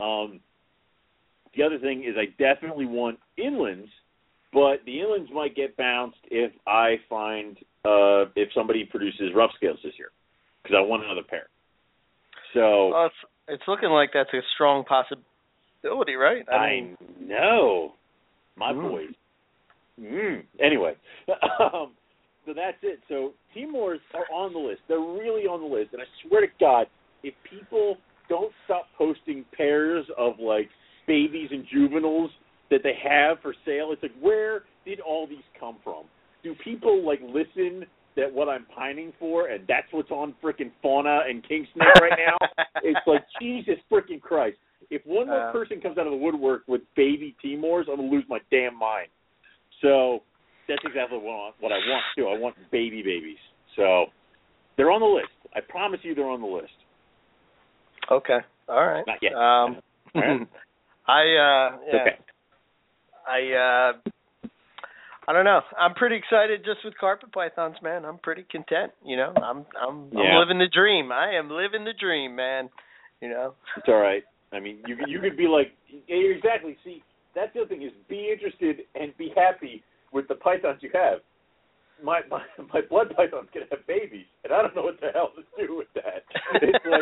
Um, 0.00 0.40
the 1.56 1.62
other 1.62 1.78
thing 1.78 2.04
is 2.04 2.16
I 2.18 2.26
definitely 2.42 2.86
want 2.86 3.18
inlands, 3.38 3.88
but 4.52 4.84
the 4.84 4.98
inlands 4.98 5.32
might 5.32 5.54
get 5.54 5.76
bounced 5.76 6.18
if 6.30 6.52
I 6.66 6.96
find 7.08 7.56
uh, 7.84 8.26
if 8.36 8.48
somebody 8.54 8.84
produces 8.84 9.30
rough 9.34 9.50
scales 9.56 9.78
this 9.82 9.94
year 9.98 10.10
because 10.62 10.76
I 10.76 10.80
want 10.80 11.04
another 11.04 11.22
pair. 11.22 11.46
So 12.52 12.88
Well, 12.88 13.06
it's, 13.06 13.14
it's 13.48 13.62
looking 13.68 13.90
like 13.90 14.10
that's 14.12 14.32
a 14.32 14.40
strong 14.54 14.84
possibility, 14.84 15.26
right? 15.84 16.48
I 16.48 16.70
mean, 16.70 16.96
know 17.20 17.92
my 18.56 18.72
Mm. 18.72 18.90
boys. 18.90 19.14
Mm. 20.00 20.44
Anyway, 20.60 20.94
um, 21.60 21.92
so 22.46 22.52
that's 22.54 22.78
it. 22.82 23.00
So 23.08 23.32
Timors 23.54 24.00
are 24.14 24.26
on 24.32 24.52
the 24.52 24.58
list. 24.58 24.82
They're 24.88 24.98
really 24.98 25.46
on 25.46 25.60
the 25.60 25.66
list, 25.66 25.92
and 25.92 26.02
I 26.02 26.06
swear 26.26 26.40
to 26.40 26.52
God, 26.58 26.86
if 27.22 27.34
people 27.48 27.98
don't 28.28 28.52
stop 28.64 28.86
posting 28.96 29.44
pairs 29.56 30.04
of 30.18 30.38
like 30.40 30.68
babies 31.06 31.48
and 31.52 31.64
juveniles 31.72 32.30
that 32.70 32.82
they 32.82 32.94
have 33.02 33.38
for 33.40 33.54
sale, 33.64 33.92
it's 33.92 34.02
like 34.02 34.14
where 34.20 34.64
did 34.84 35.00
all 35.00 35.26
these 35.26 35.44
come 35.58 35.76
from? 35.84 36.04
Do 36.42 36.54
people 36.64 37.04
like 37.06 37.20
listen 37.22 37.86
that 38.16 38.32
what 38.32 38.48
I'm 38.48 38.66
pining 38.74 39.12
for, 39.18 39.48
and 39.48 39.64
that's 39.66 39.86
what's 39.92 40.10
on 40.10 40.34
frickin' 40.42 40.70
Fauna 40.82 41.20
and 41.28 41.46
King 41.46 41.66
Snake 41.74 41.86
right 42.00 42.18
now? 42.18 42.64
it's 42.82 43.00
like 43.06 43.24
Jesus 43.40 43.76
freaking 43.90 44.20
Christ. 44.20 44.56
If 44.90 45.02
one 45.04 45.28
more 45.28 45.48
Uh. 45.48 45.52
person 45.52 45.80
comes 45.80 45.98
out 45.98 46.06
of 46.06 46.12
the 46.12 46.18
woodwork 46.18 46.62
with 46.66 46.82
baby 46.94 47.34
Timors, 47.44 47.88
I'm 47.88 47.96
gonna 47.96 48.08
lose 48.10 48.24
my 48.28 48.40
damn 48.50 48.78
mind. 48.78 49.08
So 49.80 50.22
that's 50.68 50.82
exactly 50.84 51.18
what 51.18 51.32
I, 51.32 51.50
what 51.60 51.72
I 51.72 51.78
want 51.88 52.04
too. 52.16 52.28
I 52.28 52.38
want 52.38 52.56
baby 52.70 53.02
babies. 53.02 53.38
So 53.76 54.06
they're 54.76 54.90
on 54.90 55.00
the 55.00 55.06
list. 55.06 55.28
I 55.54 55.60
promise 55.60 56.00
you, 56.02 56.14
they're 56.14 56.28
on 56.28 56.40
the 56.40 56.46
list. 56.46 56.72
Okay. 58.10 58.38
All 58.68 58.86
right. 58.86 59.04
Not 59.06 59.18
yet. 59.22 59.34
Um, 59.34 59.76
All 60.14 60.22
right. 60.22 60.48
I 61.06 61.20
uh 61.20 61.78
yeah. 61.86 62.00
Okay. 62.00 62.18
I 63.26 63.52
uh 63.52 64.10
I 65.26 65.32
don't 65.32 65.44
know. 65.44 65.60
I'm 65.78 65.94
pretty 65.94 66.16
excited 66.16 66.64
just 66.64 66.84
with 66.84 66.96
carpet 66.98 67.32
pythons, 67.32 67.76
man. 67.82 68.04
I'm 68.04 68.18
pretty 68.18 68.44
content, 68.50 68.92
you 69.04 69.16
know. 69.16 69.32
I'm 69.36 69.64
I'm 69.80 70.08
Yeah. 70.12 70.20
I'm 70.20 70.40
living 70.40 70.58
the 70.58 70.68
dream. 70.72 71.12
I 71.12 71.34
am 71.34 71.50
living 71.50 71.84
the 71.84 71.94
dream, 71.98 72.36
man. 72.36 72.68
You 73.20 73.30
know. 73.30 73.54
It's 73.76 73.88
all 73.88 74.00
right. 74.00 74.22
I 74.54 74.60
mean, 74.60 74.78
you 74.86 74.96
you 75.06 75.20
could 75.20 75.36
be 75.36 75.48
like, 75.48 75.72
yeah, 76.08 76.16
exactly. 76.16 76.76
See, 76.84 77.02
that's 77.34 77.52
the 77.54 77.60
other 77.60 77.68
thing 77.68 77.82
is 77.82 77.92
be 78.08 78.30
interested 78.32 78.86
and 78.94 79.16
be 79.16 79.32
happy 79.36 79.82
with 80.12 80.28
the 80.28 80.36
pythons 80.36 80.78
you 80.80 80.90
have. 80.94 81.18
My 82.02 82.20
my 82.30 82.42
my 82.72 82.80
blood 82.88 83.08
python's 83.16 83.48
gonna 83.52 83.66
have 83.70 83.86
babies, 83.86 84.26
and 84.44 84.52
I 84.52 84.62
don't 84.62 84.74
know 84.74 84.82
what 84.82 85.00
the 85.00 85.08
hell 85.12 85.32
to 85.36 85.66
do 85.66 85.76
with 85.76 85.88
that. 85.94 86.24
It's 86.62 86.84
like 86.84 87.00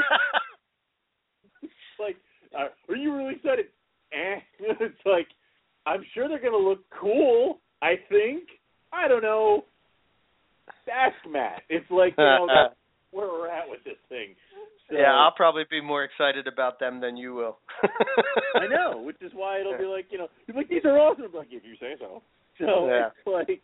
it's 1.63 1.73
like, 2.01 2.17
uh, 2.59 2.69
are 2.93 2.97
you 2.97 3.15
really 3.15 3.37
excited? 3.37 3.67
Eh. 4.13 4.41
It's 4.81 4.95
like, 5.05 5.29
I'm 5.87 6.05
sure 6.15 6.29
they're 6.29 6.43
gonna 6.43 6.57
look 6.57 6.81
cool. 7.01 7.61
I 7.83 7.95
think. 8.09 8.45
I 8.93 9.09
don't 9.09 9.23
know. 9.23 9.65
Ask 10.91 11.17
Matt. 11.29 11.63
It's 11.69 11.91
like 11.91 12.15
you 12.19 12.25
know 12.25 12.47
where 13.13 13.29
we're 13.29 13.49
at 13.49 13.69
with 13.69 13.85
this 13.85 13.97
thing. 14.09 14.35
So, 14.91 14.97
yeah, 14.97 15.15
I'll 15.15 15.33
probably 15.33 15.65
be 15.71 15.81
more 15.81 16.03
excited 16.05 16.47
about 16.47 16.81
them 16.81 17.01
than 17.01 17.17
you 17.17 17.35
will. 17.35 17.59
I 18.57 18.67
know, 18.67 19.01
which 19.01 19.17
is 19.21 19.31
why 19.35 19.61
it'll 19.61 19.79
be 19.79 19.85
like, 19.85 20.07
you 20.11 20.19
know, 20.19 20.29
he's 20.47 20.57
like, 20.57 20.69
these 20.69 20.85
are 20.85 20.99
awesome. 20.99 21.25
I'm 21.27 21.33
like, 21.33 21.49
if 21.51 21.63
you 21.65 21.77
say 21.81 21.95
so. 22.01 22.23
So 22.59 22.89
Yeah. 22.89 23.09
it's 23.09 23.27
like, 23.27 23.61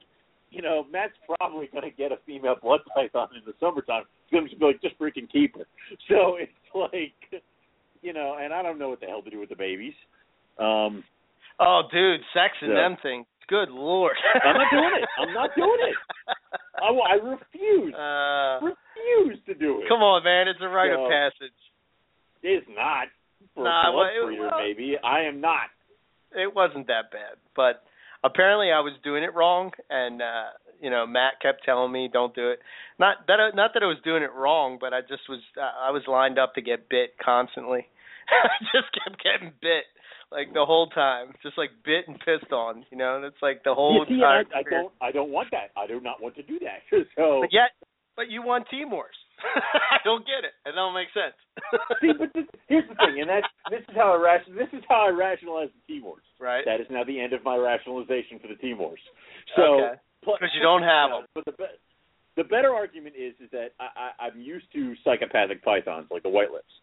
you 0.50 0.62
know, 0.62 0.86
Matt's 0.90 1.12
probably 1.38 1.66
going 1.66 1.84
to 1.84 1.90
get 1.96 2.12
a 2.12 2.16
female 2.24 2.56
blood 2.62 2.80
python 2.94 3.28
in 3.36 3.42
the 3.44 3.52
summertime. 3.60 4.04
He's 4.26 4.38
going 4.38 4.48
to 4.48 4.56
be 4.56 4.64
like, 4.64 4.80
just 4.80 4.98
freaking 4.98 5.30
keep 5.30 5.56
her. 5.58 5.66
So 6.08 6.36
it's 6.36 6.52
like, 6.74 7.42
you 8.00 8.12
know, 8.12 8.36
and 8.40 8.52
I 8.54 8.62
don't 8.62 8.78
know 8.78 8.90
what 8.90 9.00
the 9.00 9.06
hell 9.06 9.22
to 9.22 9.30
do 9.30 9.40
with 9.40 9.48
the 9.50 9.56
babies. 9.56 9.94
Um, 10.58 11.04
oh, 11.60 11.82
dude, 11.92 12.20
sex 12.32 12.54
and 12.62 12.70
Yeah. 12.70 12.88
them 12.88 12.96
things. 13.02 13.26
Good 13.48 13.70
lord. 13.70 14.16
I'm 14.44 14.56
not 14.56 14.70
doing 14.70 14.92
it. 15.02 15.08
I'm 15.18 15.32
not 15.32 15.50
doing 15.56 15.78
it. 15.80 15.96
I, 16.82 16.88
I 16.88 17.14
refuse, 17.14 17.94
Uh, 17.94 18.60
refuse 19.26 19.44
to 19.46 19.54
do 19.54 19.82
it. 19.82 19.88
come 19.88 20.02
on, 20.02 20.22
man. 20.24 20.48
It's 20.48 20.60
a 20.62 20.68
rite 20.68 20.92
So- 20.92 21.04
of 21.04 21.10
passage. 21.10 21.58
It's 22.42 22.66
not 22.68 23.08
for 23.54 23.64
Nah, 23.64 23.90
a 23.90 23.92
well, 23.96 24.04
it- 24.06 24.24
breeder, 24.26 24.48
well- 24.48 24.58
maybe. 24.60 24.96
I 25.02 25.22
am 25.22 25.40
not. 25.40 25.70
it 26.36 26.54
wasn't 26.54 26.86
that 26.88 27.10
bad, 27.10 27.36
but 27.56 27.82
apparently 28.22 28.70
I 28.70 28.80
was 28.80 28.92
doing 29.02 29.22
it 29.24 29.34
wrong, 29.34 29.72
and 29.90 30.20
uh, 30.22 30.50
you 30.80 30.90
know 30.90 31.06
Matt 31.06 31.40
kept 31.40 31.64
telling 31.64 31.90
me 31.90 32.08
don't 32.12 32.34
do 32.34 32.50
it. 32.50 32.60
Not 32.98 33.26
that 33.26 33.40
I, 33.40 33.50
not 33.54 33.72
that 33.74 33.82
I 33.82 33.86
was 33.86 33.98
doing 34.04 34.22
it 34.22 34.32
wrong, 34.34 34.78
but 34.80 34.92
I 34.92 35.00
just 35.00 35.28
was 35.28 35.40
uh, 35.56 35.72
I 35.80 35.90
was 35.90 36.02
lined 36.06 36.38
up 36.38 36.54
to 36.54 36.60
get 36.62 36.88
bit 36.88 37.16
constantly. 37.18 37.86
I 38.28 38.64
just 38.72 38.92
kept 38.92 39.22
getting 39.22 39.52
bit 39.62 39.84
like 40.30 40.52
the 40.52 40.66
whole 40.66 40.88
time, 40.88 41.34
just 41.42 41.56
like 41.56 41.70
bit 41.84 42.06
and 42.06 42.20
pissed 42.20 42.52
on. 42.52 42.84
You 42.90 42.98
know, 42.98 43.16
and 43.16 43.24
it's 43.24 43.40
like 43.42 43.64
the 43.64 43.74
whole 43.74 44.04
you 44.08 44.18
see, 44.18 44.22
I, 44.22 44.42
I 44.54 44.62
don't. 44.62 44.92
I 45.00 45.10
don't 45.10 45.30
want 45.30 45.50
that. 45.52 45.70
I 45.76 45.86
do 45.86 45.98
not 46.00 46.20
want 46.22 46.36
to 46.36 46.42
do 46.42 46.58
that. 46.60 46.82
So 47.16 47.40
But 47.40 47.52
yet, 47.52 47.70
but 48.18 48.26
you 48.28 48.42
won 48.42 48.64
Timors. 48.66 49.14
I 49.94 50.02
don't 50.02 50.26
get 50.26 50.42
it. 50.42 50.50
It 50.66 50.74
don't 50.74 50.92
make 50.98 51.08
sense. 51.14 51.38
See, 52.02 52.10
but 52.18 52.34
this, 52.34 52.44
here's 52.66 52.88
the 52.90 52.98
thing, 52.98 53.22
and 53.22 53.30
that's 53.30 53.46
this 53.70 53.86
is 53.88 53.94
how 53.94 54.10
I 54.12 54.18
ration, 54.18 54.58
this 54.58 54.66
is 54.74 54.82
how 54.90 55.06
I 55.06 55.14
rationalize 55.14 55.70
the 55.70 55.82
Timors. 55.94 56.26
right? 56.42 56.64
That 56.66 56.80
is 56.82 56.88
now 56.90 57.04
the 57.04 57.20
end 57.20 57.32
of 57.32 57.44
my 57.46 57.56
rationalization 57.56 58.42
for 58.42 58.48
the 58.50 58.58
Timors. 58.58 58.98
So 59.54 59.62
okay. 59.86 59.94
Because 60.26 60.50
you 60.52 60.60
don't 60.60 60.82
have 60.82 61.10
no, 61.10 61.16
them. 61.22 61.26
But 61.34 61.44
the 61.46 61.52
be- 61.52 61.78
the 62.36 62.44
better 62.44 62.74
argument 62.74 63.14
is 63.16 63.34
is 63.42 63.48
that 63.52 63.78
I, 63.78 63.86
I, 64.18 64.26
I'm 64.26 64.40
used 64.40 64.66
to 64.74 64.94
psychopathic 65.04 65.62
pythons 65.64 66.06
like 66.10 66.24
the 66.24 66.28
white 66.28 66.50
lips, 66.50 66.74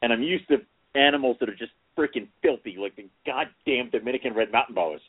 and 0.00 0.12
I'm 0.12 0.22
used 0.22 0.48
to 0.48 0.56
animals 0.94 1.36
that 1.40 1.48
are 1.50 1.54
just 1.54 1.72
freaking 1.96 2.26
filthy 2.42 2.76
like 2.80 2.96
the 2.96 3.06
goddamn 3.26 3.90
Dominican 3.90 4.32
red 4.34 4.50
mountain 4.50 4.74
boas. 4.74 5.00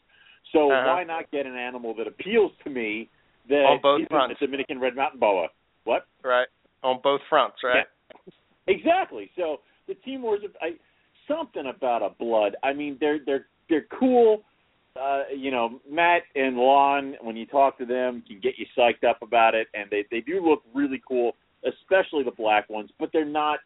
So 0.51 0.71
Uh-huh. 0.71 0.93
why 0.95 1.03
not 1.03 1.31
get 1.31 1.45
an 1.45 1.55
animal 1.55 1.93
that 1.95 2.07
appeals 2.07 2.51
to 2.65 2.69
me 2.69 3.09
that 3.47 3.63
On 3.65 3.79
both 3.81 3.99
isn't 4.01 4.09
fronts. 4.09 4.35
a 4.41 4.45
Dominican 4.45 4.79
red 4.79 4.95
mountain 4.95 5.19
boa? 5.19 5.47
What? 5.89 6.05
Right. 6.23 6.47
On 6.83 6.99
both 7.03 7.21
fronts, 7.29 7.57
right? 7.63 7.85
Exactly. 8.67 9.31
So 9.35 9.61
the 9.87 9.95
Timors, 10.07 10.37
I, 10.61 10.73
something 11.27 11.63
about 11.75 12.03
a 12.03 12.11
blood. 12.23 12.55
I 12.63 12.73
mean, 12.73 12.95
they're 12.99 13.17
they're 13.25 13.47
they're 13.69 13.87
cool. 13.99 14.43
Uh, 14.95 15.23
you 15.35 15.49
know, 15.49 15.79
Matt 15.89 16.23
and 16.35 16.57
Lon, 16.57 17.15
when 17.21 17.35
you 17.35 17.47
talk 17.47 17.79
to 17.79 17.85
them, 17.87 18.23
can 18.27 18.39
get 18.39 18.53
you 18.59 18.67
psyched 18.77 19.03
up 19.09 19.23
about 19.23 19.55
it, 19.55 19.67
and 19.73 19.89
they 19.89 20.05
they 20.11 20.21
do 20.21 20.45
look 20.47 20.61
really 20.75 21.01
cool, 21.07 21.35
especially 21.65 22.23
the 22.23 22.35
black 22.37 22.69
ones. 22.69 22.91
But 22.99 23.09
they're 23.11 23.25
not. 23.25 23.59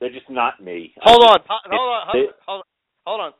They're 0.00 0.08
just 0.10 0.30
not 0.30 0.64
me. 0.64 0.94
Hold 1.02 1.24
I 1.24 1.26
on, 1.34 1.40
hold 1.46 1.60
on, 1.74 2.06
hold 2.06 2.24
it- 2.24 2.28
on, 2.28 2.34
hold 2.46 2.58
on, 2.60 2.64
hold 3.06 3.20
on. 3.20 3.32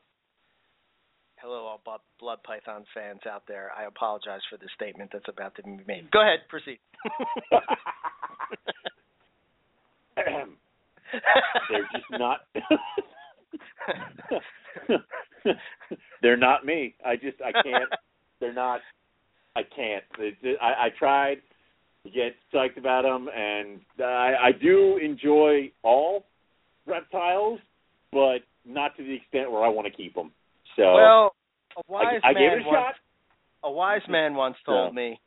Hello, 1.42 1.64
all 1.64 1.80
Blood 2.18 2.42
Python 2.42 2.85
fans 2.92 3.20
out 3.30 3.44
there. 3.49 3.70
I 3.76 3.85
apologize 3.85 4.40
for 4.50 4.59
the 4.59 4.68
statement 4.75 5.11
that's 5.11 5.28
about 5.28 5.54
to 5.56 5.62
be 5.62 5.78
made. 5.87 6.11
Go 6.11 6.20
ahead, 6.20 6.40
proceed. 6.50 6.78
they're 11.70 11.88
just 11.92 12.04
not. 12.12 12.40
they're 16.23 16.37
not 16.37 16.66
me. 16.66 16.94
I 17.04 17.16
just 17.16 17.40
I 17.40 17.52
can't. 17.62 17.88
They're 18.38 18.52
not. 18.52 18.82
I 19.56 19.62
can't. 19.75 20.04
I, 20.61 20.87
I 20.87 20.90
tried 20.99 21.38
to 22.04 22.11
get 22.11 22.37
psyched 22.52 22.76
about 22.76 23.04
them, 23.04 23.30
and 23.35 23.80
I, 23.99 24.35
I 24.42 24.52
do 24.52 24.99
enjoy 24.99 25.73
all 25.82 26.26
reptiles, 26.87 27.61
but 28.12 28.40
not 28.66 28.94
to 28.99 29.04
the 29.04 29.14
extent 29.14 29.50
where 29.50 29.64
I 29.64 29.68
want 29.68 29.87
to 29.87 29.92
keep 29.92 30.14
them. 30.14 30.32
So 30.76 30.94
well, 30.94 31.34
a 31.76 31.80
I, 31.80 31.82
wise 31.88 32.20
I 32.24 32.32
man 32.32 32.42
gave 32.42 32.52
it 32.52 32.66
a 32.66 32.68
once, 32.68 32.78
shot. 32.78 32.94
a 33.64 33.70
wise 33.72 34.02
man 34.08 34.34
once 34.34 34.56
told 34.64 34.94
me. 34.94 35.20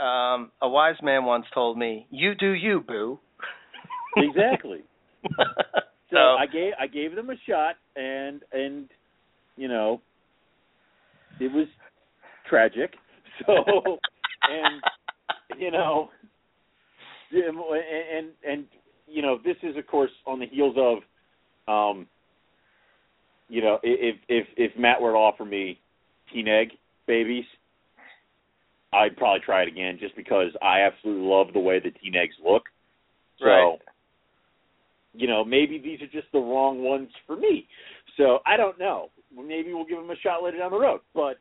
Um, 0.00 0.52
a 0.62 0.68
wise 0.68 0.94
man 1.02 1.24
once 1.24 1.46
told 1.52 1.76
me, 1.76 2.06
"You 2.10 2.34
do 2.34 2.50
you, 2.52 2.80
boo." 2.86 3.18
Exactly. 4.16 4.80
so, 5.36 5.44
So 6.10 6.16
I 6.18 6.46
gave 6.46 6.72
I 6.80 6.86
gave 6.86 7.14
them 7.14 7.30
a 7.30 7.36
shot, 7.48 7.76
and 7.96 8.42
and 8.52 8.88
you 9.56 9.68
know, 9.68 10.00
it 11.40 11.52
was 11.52 11.66
tragic. 12.48 12.94
So 13.46 13.54
and 14.50 14.82
you 15.60 15.70
know, 15.70 16.10
and 17.30 17.56
and 18.16 18.28
and 18.44 18.64
you 19.06 19.22
know, 19.22 19.38
this 19.44 19.56
is 19.62 19.76
of 19.76 19.86
course 19.86 20.10
on 20.26 20.40
the 20.40 20.46
heels 20.46 20.76
of, 20.76 20.98
um, 21.72 22.06
you 23.48 23.62
know, 23.62 23.78
if 23.82 24.16
if 24.28 24.46
if 24.56 24.76
Matt 24.78 25.00
were 25.00 25.12
to 25.12 25.16
offer 25.18 25.44
me 25.44 25.78
teen 26.32 26.48
egg 26.48 26.72
babies, 27.06 27.44
I'd 28.92 29.16
probably 29.16 29.40
try 29.40 29.62
it 29.62 29.68
again 29.68 29.98
just 30.00 30.16
because 30.16 30.52
I 30.62 30.80
absolutely 30.80 31.26
love 31.26 31.48
the 31.52 31.60
way 31.60 31.78
the 31.78 31.90
teen 31.90 32.16
eggs 32.16 32.34
look. 32.44 32.64
So, 33.38 33.46
Right. 33.46 33.78
you 35.14 35.26
know, 35.26 35.44
maybe 35.44 35.78
these 35.78 36.00
are 36.02 36.06
just 36.06 36.30
the 36.32 36.40
wrong 36.40 36.82
ones 36.82 37.10
for 37.26 37.36
me. 37.36 37.66
So 38.16 38.40
I 38.46 38.56
don't 38.56 38.78
know. 38.78 39.10
Maybe 39.34 39.72
we'll 39.72 39.84
give 39.84 39.98
them 39.98 40.10
a 40.10 40.16
shot 40.16 40.42
later 40.42 40.58
down 40.58 40.70
the 40.72 40.78
road. 40.80 41.00
But 41.14 41.38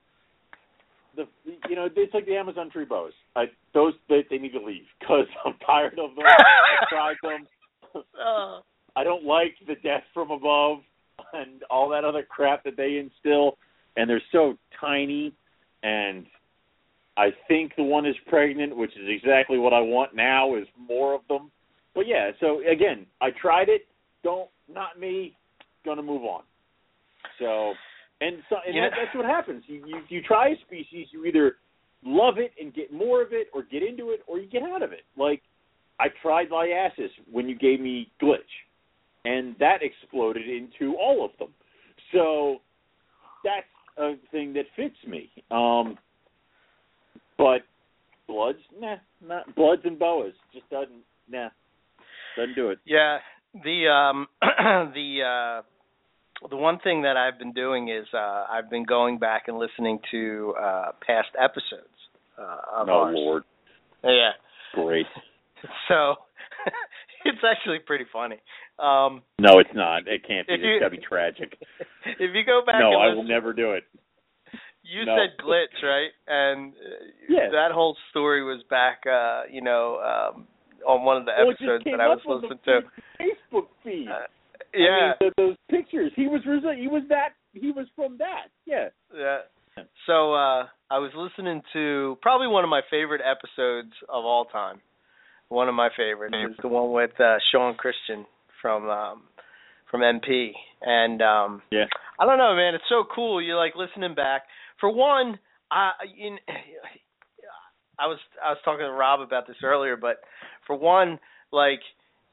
the 1.16 1.28
you 1.68 1.76
know 1.76 1.90
it's 1.94 2.14
like 2.14 2.26
the 2.26 2.36
Amazon 2.36 2.70
tree 2.70 2.86
boas. 2.86 3.14
I 3.36 3.46
those 3.74 3.94
they, 4.08 4.24
they 4.30 4.38
need 4.38 4.54
to 4.54 4.64
leave 4.64 4.86
because 5.00 5.26
I'm 5.46 5.56
tired 5.66 5.98
of 6.00 6.16
them. 6.16 6.26
I 6.26 6.86
tried 6.90 7.16
them. 7.24 7.48
Uh, 7.96 8.62
I 8.96 9.04
don't 9.04 9.24
like 9.26 9.56
the 9.68 9.76
death 9.76 10.04
from 10.14 10.32
above 10.32 10.80
and 11.34 11.64
all 11.70 11.90
that 11.90 12.04
other 12.04 12.24
crap 12.24 12.64
that 12.64 12.78
they 12.78 12.98
instill, 12.98 13.58
and 13.96 14.10
they're 14.10 14.22
so 14.32 14.58
tiny. 14.80 15.34
And 15.84 16.26
I 17.18 17.30
think 17.48 17.74
the 17.76 17.84
one 17.84 18.06
is 18.06 18.16
pregnant, 18.28 18.76
which 18.76 18.92
is 18.92 19.08
exactly 19.08 19.58
what 19.58 19.74
I 19.74 19.80
want 19.80 20.16
now. 20.16 20.56
Is 20.56 20.68
more 20.78 21.14
of 21.16 21.22
them. 21.28 21.52
But 21.96 22.08
yeah, 22.08 22.32
so 22.40 22.62
again, 22.70 23.06
I 23.22 23.30
tried 23.32 23.70
it. 23.70 23.88
Don't 24.24 24.50
not 24.72 25.00
me. 25.00 25.36
Gonna 25.86 26.04
move 26.04 26.24
on. 26.24 26.44
So, 27.40 27.74
and 28.22 28.38
so 28.50 28.58
and 28.66 28.76
You 28.76 28.82
that, 28.82 28.92
that's 28.96 29.16
what 29.16 29.26
happens. 29.26 29.64
You, 29.68 29.84
you 29.86 30.02
you 30.10 30.22
try 30.22 30.50
a 30.50 30.56
species, 30.66 31.08
you 31.12 31.26
either 31.26 31.58
love 32.04 32.38
it 32.38 32.52
and 32.60 32.74
get 32.74 32.94
more 32.94 33.22
of 33.22 33.30
it, 33.32 33.48
or 33.54 33.64
get 33.64 33.84
into 33.84 34.12
it, 34.12 34.22
or 34.28 34.40
you 34.40 34.48
get 34.48 34.64
out 34.64 34.82
of 34.82 34.92
it. 34.92 35.04
Like 35.18 35.42
I 36.00 36.08
tried 36.22 36.50
Liasis 36.50 37.10
when 37.32 37.48
you 37.48 37.56
gave 37.58 37.80
me 37.80 38.12
Glitch, 38.22 38.38
and 39.28 39.56
that 39.60 39.80
exploded 39.82 40.48
into 40.48 40.96
all 40.96 41.26
of 41.26 41.32
them. 41.40 41.50
So 42.14 42.58
that's 43.44 43.66
a 43.98 44.14
thing 44.32 44.54
that 44.54 44.66
fits 44.76 44.96
me. 45.08 45.30
Um, 45.52 45.98
but 47.38 47.62
Bloods, 48.28 48.60
nah, 48.80 48.96
not 49.26 49.54
Bloods 49.56 49.82
and 49.86 49.98
Boas 49.98 50.34
just 50.54 50.70
doesn't, 50.70 51.04
nah, 51.30 51.50
doesn't 52.36 52.56
do 52.56 52.70
it. 52.70 52.80
Yeah, 52.86 53.18
the 53.64 53.88
um 53.88 54.28
the 54.94 55.62
uh 55.62 56.48
the 56.50 56.56
one 56.58 56.80
thing 56.80 57.02
that 57.02 57.18
I've 57.18 57.40
been 57.40 57.54
doing 57.54 57.90
is 57.90 58.06
uh 58.14 58.46
I've 58.52 58.70
been 58.70 58.86
going 58.86 59.18
back 59.18 59.44
and 59.48 59.58
listening 59.58 60.00
to 60.12 60.54
uh 60.62 60.92
past 61.06 61.30
episodes 61.42 61.98
uh 62.38 62.82
of 62.82 62.90
oh 62.90 62.92
ours. 62.92 63.16
Lord, 63.18 63.44
Yeah. 64.04 64.32
great. 64.74 65.08
So 65.88 66.16
it's 67.28 67.44
actually 67.44 67.80
pretty 67.80 68.06
funny. 68.12 68.38
Um 68.80 69.22
No, 69.40 69.60
it's 69.60 69.74
not. 69.76 70.08
It 70.08 70.26
can't 70.28 70.48
be. 70.48 70.54
If 70.54 70.60
It's 70.60 70.66
you- 70.66 70.80
gotta 70.80 70.96
be 70.96 71.04
tragic. 71.04 71.58
if 72.06 72.34
you 72.36 72.44
go 72.46 72.62
back 72.66 72.80
No, 72.80 72.94
I 72.94 73.08
listen, 73.08 73.18
will 73.18 73.24
never 73.28 73.54
do 73.54 73.74
it. 73.74 73.84
you 74.84 75.06
no. 75.06 75.16
said 75.18 75.38
glitch, 75.44 75.84
right? 75.84 76.12
And 76.28 76.74
uh, 76.74 77.06
Yes. 77.30 77.50
that 77.52 77.72
whole 77.72 77.96
story 78.12 78.44
was 78.44 78.64
back 78.70 79.02
uh, 79.06 79.44
you 79.52 79.62
know, 79.62 80.00
um 80.02 80.48
on 80.88 81.04
one 81.04 81.18
of 81.18 81.26
the 81.26 81.34
Well, 81.38 81.52
episodes 81.52 81.84
that 81.86 82.00
I 82.00 82.08
was 82.08 82.20
up 82.24 82.30
on 82.30 82.42
the 82.42 82.48
listening 82.48 82.60
to. 82.66 83.24
Facebook 83.24 83.68
feed. 83.84 84.08
Uh, 84.08 84.14
I 84.74 84.78
yeah. 84.78 85.08
mean, 85.08 85.14
th- 85.20 85.34
those 85.38 85.56
pictures. 85.70 86.12
He 86.16 86.28
was 86.28 86.42
resi- 86.48 86.80
he 86.80 86.88
was 86.88 87.04
that 87.10 87.30
he 87.54 87.72
was 87.72 87.88
from 87.96 88.18
that. 88.20 88.48
Yeah. 88.66 88.90
Yeah. 89.14 89.40
So 90.06 90.34
uh 90.34 90.68
I 90.90 91.00
was 91.00 91.12
listening 91.16 91.62
to 91.74 92.18
probably 92.22 92.48
one 92.48 92.64
of 92.64 92.70
my 92.70 92.82
favorite 92.90 93.22
episodes 93.26 93.92
of 94.08 94.24
all 94.24 94.46
time. 94.46 94.80
One 95.50 95.70
of 95.70 95.76
my 95.76 95.90
favorites 95.96 96.36
is 96.50 96.56
the 96.62 96.68
one 96.68 96.92
with 96.92 97.20
uh 97.20 97.38
Sean 97.52 97.76
Christian 97.76 98.26
from 98.62 98.90
um 98.90 99.24
from 99.90 100.02
MP. 100.02 100.52
And 100.82 101.22
um 101.22 101.62
Yeah. 101.72 101.86
I 102.20 102.26
don't 102.26 102.38
know, 102.38 102.56
man, 102.56 102.76
it's 102.76 102.84
so 102.90 103.04
cool. 103.14 103.42
You're 103.42 103.58
like 103.58 103.74
listening 103.76 104.16
back. 104.16 104.44
For 104.80 104.90
one, 104.92 105.40
I 105.72 105.92
in 106.18 106.38
I 108.00 108.08
was 108.08 108.20
I 108.44 108.50
was 108.50 108.58
talking 108.64 108.86
to 108.86 108.92
Rob 108.92 109.22
about 109.22 109.48
this 109.48 109.58
earlier, 109.64 109.98
but 109.98 110.18
for 110.66 110.76
one, 110.76 111.20
like 111.52 111.80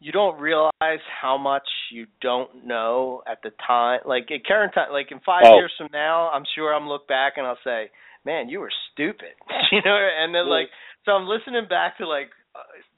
you 0.01 0.13
don't 0.13 0.39
realize 0.39 1.01
how 1.23 1.39
much 1.39 1.67
you 1.91 2.07
don't 2.21 2.67
know 2.67 3.23
at 3.31 3.39
the 3.43 3.51
time. 3.67 4.01
Like 4.05 4.25
at 4.31 4.45
current 4.45 4.75
time, 4.75 4.93
like 4.93 5.11
in 5.11 5.21
five 5.21 5.45
Oh. 5.47 5.55
years 5.57 5.73
from 5.79 5.89
now, 5.93 6.29
I'm 6.31 6.45
sure 6.55 6.75
I'm 6.75 6.89
look 6.89 7.07
back 7.09 7.35
and 7.37 7.47
I'll 7.47 7.59
say, 7.65 7.91
"Man, 8.25 8.49
you 8.51 8.61
were 8.61 8.73
stupid," 8.93 9.33
you 9.73 9.81
know. 9.85 9.97
And 9.97 10.35
then 10.35 10.49
like, 10.49 10.69
so 11.05 11.13
I'm 11.13 11.27
listening 11.27 11.67
back 11.69 11.97
to 11.99 12.07
like 12.07 12.29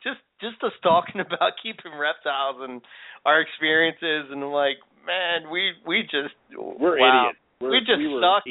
just 0.03 0.21
just 0.41 0.63
us 0.63 0.73
talking 0.83 1.21
about 1.27 1.53
keeping 1.63 1.97
reptiles 1.99 2.57
and 2.61 2.81
our 3.25 3.41
experiences, 3.41 4.31
and 4.31 4.41
like, 4.51 4.79
man, 5.07 5.51
we 5.51 5.73
we 5.87 6.03
just 6.03 6.35
We're 6.57 6.99
wow. 6.99 7.31
idiots. 7.31 7.39
We're, 7.61 7.71
We 7.71 7.79
just 7.81 7.99
we 7.99 8.21
sucked. 8.21 8.49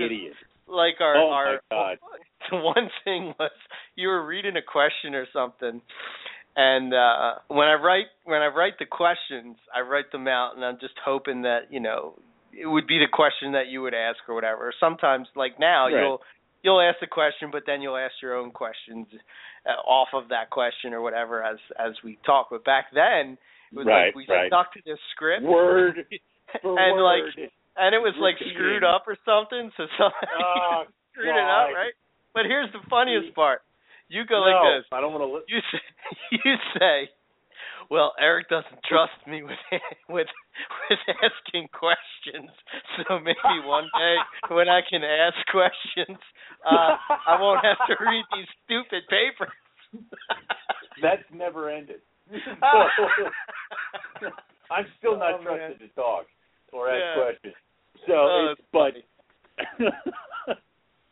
Like 0.67 0.99
our 0.99 1.15
Oh, 1.15 1.29
our 1.29 1.59
my 1.71 1.75
God. 1.75 1.97
the 2.51 2.57
one 2.57 2.89
thing 3.03 3.33
was 3.39 3.51
you 3.95 4.07
were 4.07 4.25
reading 4.25 4.55
a 4.57 4.61
question 4.65 5.13
or 5.13 5.25
something 5.31 5.81
and 6.55 6.93
uh 6.93 7.39
when 7.47 7.67
I 7.67 7.73
write 7.75 8.05
when 8.23 8.41
I 8.41 8.47
write 8.47 8.79
the 8.79 8.85
questions, 8.85 9.57
I 9.75 9.81
write 9.81 10.11
them 10.11 10.27
out 10.27 10.55
and 10.55 10.63
I'm 10.65 10.77
just 10.79 10.93
hoping 11.03 11.41
that, 11.43 11.67
you 11.69 11.79
know, 11.79 12.17
it 12.51 12.65
would 12.67 12.87
be 12.87 12.97
the 12.99 13.11
question 13.11 13.51
that 13.53 13.67
you 13.67 13.81
would 13.81 13.93
ask 13.93 14.17
or 14.27 14.35
whatever. 14.35 14.73
Sometimes 14.79 15.27
like 15.35 15.59
now 15.59 15.85
Right. 15.87 16.01
you'll 16.01 16.21
you'll 16.63 16.81
ask 16.81 16.99
the 16.99 17.07
question 17.07 17.49
but 17.51 17.63
then 17.67 17.81
you'll 17.81 17.97
ask 17.97 18.13
your 18.21 18.35
own 18.35 18.51
questions 18.51 19.07
Uh, 19.65 19.81
off 19.89 20.09
of 20.13 20.29
that 20.29 20.51
question 20.53 20.93
or 20.93 21.01
whatever 21.01 21.41
as 21.41 21.57
as 21.79 21.93
we 22.03 22.19
talk. 22.23 22.47
But 22.53 22.63
back 22.63 22.93
then 22.93 23.33
it 23.73 23.75
was 23.75 23.87
Right, 23.89 24.13
like 24.13 24.15
we 24.15 24.25
right. 24.29 24.45
stuck 24.45 24.71
to 24.73 24.79
this 24.85 24.99
script 25.15 25.41
Word 25.41 26.05
and 26.63 26.93
word. 26.93 27.01
like 27.01 27.49
and 27.75 27.95
it 27.95 27.97
was 27.97 28.13
like 28.21 28.35
screwed 28.53 28.83
up 28.83 29.05
or 29.09 29.17
something 29.25 29.71
so 29.75 29.89
somebody 29.97 30.37
oh, 30.37 30.83
screwed 31.13 31.33
it 31.33 31.49
up, 31.49 31.73
right? 31.73 31.97
But 32.37 32.45
here's 32.45 32.71
the 32.73 32.83
funniest 32.89 33.33
part. 33.33 33.61
You 34.07 34.21
go 34.29 34.37
no, 34.37 34.45
like 34.45 34.61
this. 34.77 34.85
I 34.93 35.01
don't 35.01 35.13
want 35.17 35.25
to. 35.25 35.31
Li- 35.33 35.49
You 35.49 35.59
say, 35.73 35.81
you 36.45 36.55
say, 36.77 37.09
"Well, 37.89 38.13
Eric 38.19 38.49
doesn't 38.49 38.83
trust 38.87 39.13
me 39.27 39.43
with 39.43 39.57
with 40.09 40.27
with 40.89 40.99
asking 41.23 41.67
questions, 41.73 42.49
so 43.07 43.19
maybe 43.19 43.59
one 43.65 43.89
day 43.97 44.17
when 44.55 44.69
I 44.69 44.81
can 44.89 45.03
ask 45.03 45.35
questions, 45.51 46.17
uh, 46.65 46.97
I 47.27 47.39
won't 47.39 47.63
have 47.63 47.77
to 47.87 47.95
read 48.03 48.25
these 48.33 48.47
stupid 48.65 49.03
papers." 49.09 49.53
That's 51.01 51.23
never 51.33 51.69
ended. 51.69 52.01
I'm 54.71 54.85
still 54.97 55.17
not 55.19 55.39
Oh, 55.39 55.43
trusted 55.43 55.79
to 55.79 55.87
talk 55.95 56.25
or 56.73 56.89
ask 56.89 56.99
Yeah. 56.99 57.15
questions. 57.23 57.55
So, 58.07 58.13
Oh, 58.13 58.47
it's, 58.51 58.59
it's 58.59 58.67
but. 58.71 58.93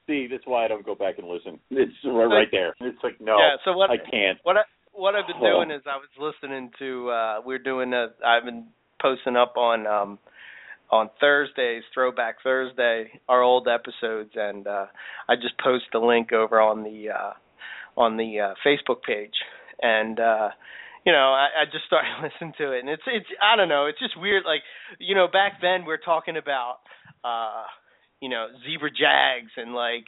See, 0.07 0.27
that's 0.29 0.45
why 0.45 0.65
I 0.65 0.67
don't 0.67 0.85
go 0.85 0.95
back 0.95 1.17
and 1.17 1.27
listen. 1.29 1.59
It's 1.71 1.93
right, 2.03 2.25
right 2.25 2.47
there. 2.51 2.75
It's 2.81 3.01
like 3.03 3.21
no, 3.21 3.37
yeah. 3.37 3.55
So 3.63 3.71
what 3.77 3.89
I 3.89 3.95
can't. 3.97 4.37
what 4.43 4.57
I 4.57 4.63
what 4.93 5.15
I've 5.15 5.27
been 5.27 5.39
doing 5.39 5.71
is 5.71 5.81
I 5.85 5.97
was 5.97 6.33
listening 6.41 6.71
to 6.79 7.09
uh 7.09 7.35
we're 7.45 7.59
doing 7.59 7.93
a 7.93 8.07
I've 8.25 8.45
been 8.45 8.67
posting 9.01 9.35
up 9.35 9.57
on 9.57 9.87
um 9.87 10.19
on 10.91 11.09
Thursdays, 11.19 11.83
Throwback 11.93 12.35
Thursday, 12.43 13.19
our 13.27 13.41
old 13.41 13.67
episodes 13.67 14.31
and 14.35 14.67
uh 14.67 14.85
I 15.27 15.35
just 15.35 15.57
post 15.63 15.85
the 15.91 15.99
link 15.99 16.31
over 16.31 16.61
on 16.61 16.83
the 16.83 17.09
uh 17.09 17.33
on 17.99 18.17
the 18.17 18.39
uh 18.39 18.53
Facebook 18.65 19.03
page. 19.05 19.33
And 19.81 20.19
uh 20.19 20.49
you 21.05 21.11
know, 21.11 21.33
I, 21.33 21.63
I 21.63 21.65
just 21.65 21.85
started 21.87 22.11
listening 22.23 22.53
to 22.59 22.71
it 22.71 22.79
and 22.79 22.89
it's 22.89 23.03
it's 23.07 23.27
I 23.41 23.55
don't 23.55 23.69
know, 23.69 23.87
it's 23.87 23.99
just 23.99 24.19
weird 24.19 24.43
like 24.45 24.61
you 24.99 25.15
know, 25.15 25.27
back 25.27 25.53
then 25.61 25.81
we 25.81 25.87
we're 25.87 25.97
talking 25.97 26.37
about 26.37 26.77
uh 27.23 27.63
you 28.21 28.29
know, 28.29 28.47
zebra 28.65 28.89
jags 28.89 29.51
and 29.57 29.73
like 29.73 30.05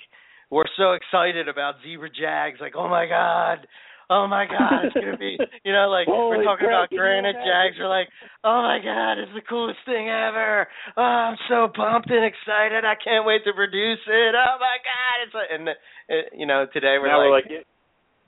we're 0.51 0.69
so 0.77 0.91
excited 0.91 1.49
about 1.49 1.75
zebra 1.83 2.09
jags, 2.09 2.59
like, 2.61 2.75
oh 2.75 2.87
my 2.87 3.07
god, 3.07 3.67
oh 4.09 4.27
my 4.27 4.45
god, 4.45 4.85
it's 4.85 4.93
gonna 4.95 5.17
be 5.17 5.37
you 5.63 5.73
know, 5.73 5.89
like 5.89 6.07
we're 6.07 6.43
talking 6.43 6.67
crap, 6.67 6.89
about 6.91 6.95
granite 6.95 7.35
jags, 7.45 7.77
we're 7.79 7.89
like, 7.89 8.09
oh 8.43 8.61
my 8.61 8.79
god, 8.83 9.19
it's 9.21 9.31
the 9.33 9.41
coolest 9.47 9.79
thing 9.85 10.09
ever. 10.09 10.67
Oh, 10.97 11.01
I'm 11.01 11.37
so 11.49 11.67
pumped 11.73 12.09
and 12.09 12.25
excited, 12.25 12.85
I 12.85 12.95
can't 13.01 13.25
wait 13.25 13.43
to 13.45 13.53
produce 13.53 14.03
it. 14.07 14.33
Oh 14.35 14.55
my 14.59 14.77
god, 14.83 15.15
it's 15.25 15.33
like, 15.35 15.49
and 15.51 15.69
uh, 15.69 16.37
you 16.37 16.45
know, 16.45 16.65
today 16.73 16.97
we're 16.99 17.07
now 17.07 17.19
like, 17.29 17.45
we're 17.49 17.57
like, 17.57 17.65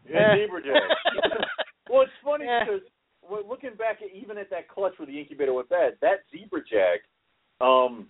yeah, 0.09 0.33
Eh. 0.35 0.47
well, 1.89 2.01
it's 2.03 2.11
funny 2.23 2.45
Yeah. 2.45 2.63
because 2.63 2.81
looking 3.47 3.75
back 3.77 3.99
at 4.01 4.15
even 4.15 4.37
at 4.37 4.49
that 4.49 4.69
clutch 4.69 4.93
where 4.97 5.05
the 5.05 5.19
incubator 5.19 5.53
went 5.53 5.69
bad, 5.69 5.97
that 6.01 6.23
zebra 6.31 6.61
jag, 6.63 6.99
um, 7.59 8.07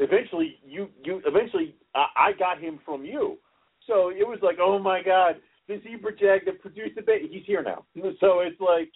eventually 0.00 0.58
you 0.64 0.88
you 1.02 1.20
eventually 1.26 1.74
I, 1.94 2.06
I 2.16 2.32
got 2.38 2.60
him 2.60 2.78
from 2.84 3.04
you. 3.04 3.38
So 3.86 4.08
it 4.10 4.26
was 4.26 4.38
like, 4.42 4.56
oh 4.60 4.78
my 4.78 5.02
god, 5.02 5.36
the 5.68 5.80
zebra 5.82 6.12
jag 6.16 6.44
that 6.46 6.60
produced 6.60 6.96
the 6.96 7.02
baby, 7.02 7.28
he's 7.30 7.46
here 7.46 7.62
now. 7.62 7.84
So 8.20 8.40
it's 8.40 8.60
like 8.60 8.90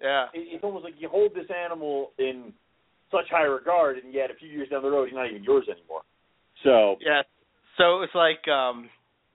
yeah, 0.00 0.26
it's 0.34 0.62
almost 0.62 0.84
like 0.84 0.94
you 0.98 1.08
hold 1.08 1.34
this 1.34 1.50
animal 1.50 2.12
in 2.18 2.52
such 3.10 3.26
high 3.30 3.42
regard, 3.42 3.98
and 3.98 4.12
yet 4.12 4.30
a 4.30 4.34
few 4.34 4.48
years 4.48 4.68
down 4.68 4.82
the 4.82 4.90
road, 4.90 5.08
he's 5.08 5.16
not 5.16 5.28
even 5.30 5.42
yours 5.42 5.66
anymore. 5.68 6.02
So 6.64 6.96
Yeah. 7.00 7.22
So 7.76 8.02
it's 8.02 8.14
like 8.14 8.46
um 8.48 8.90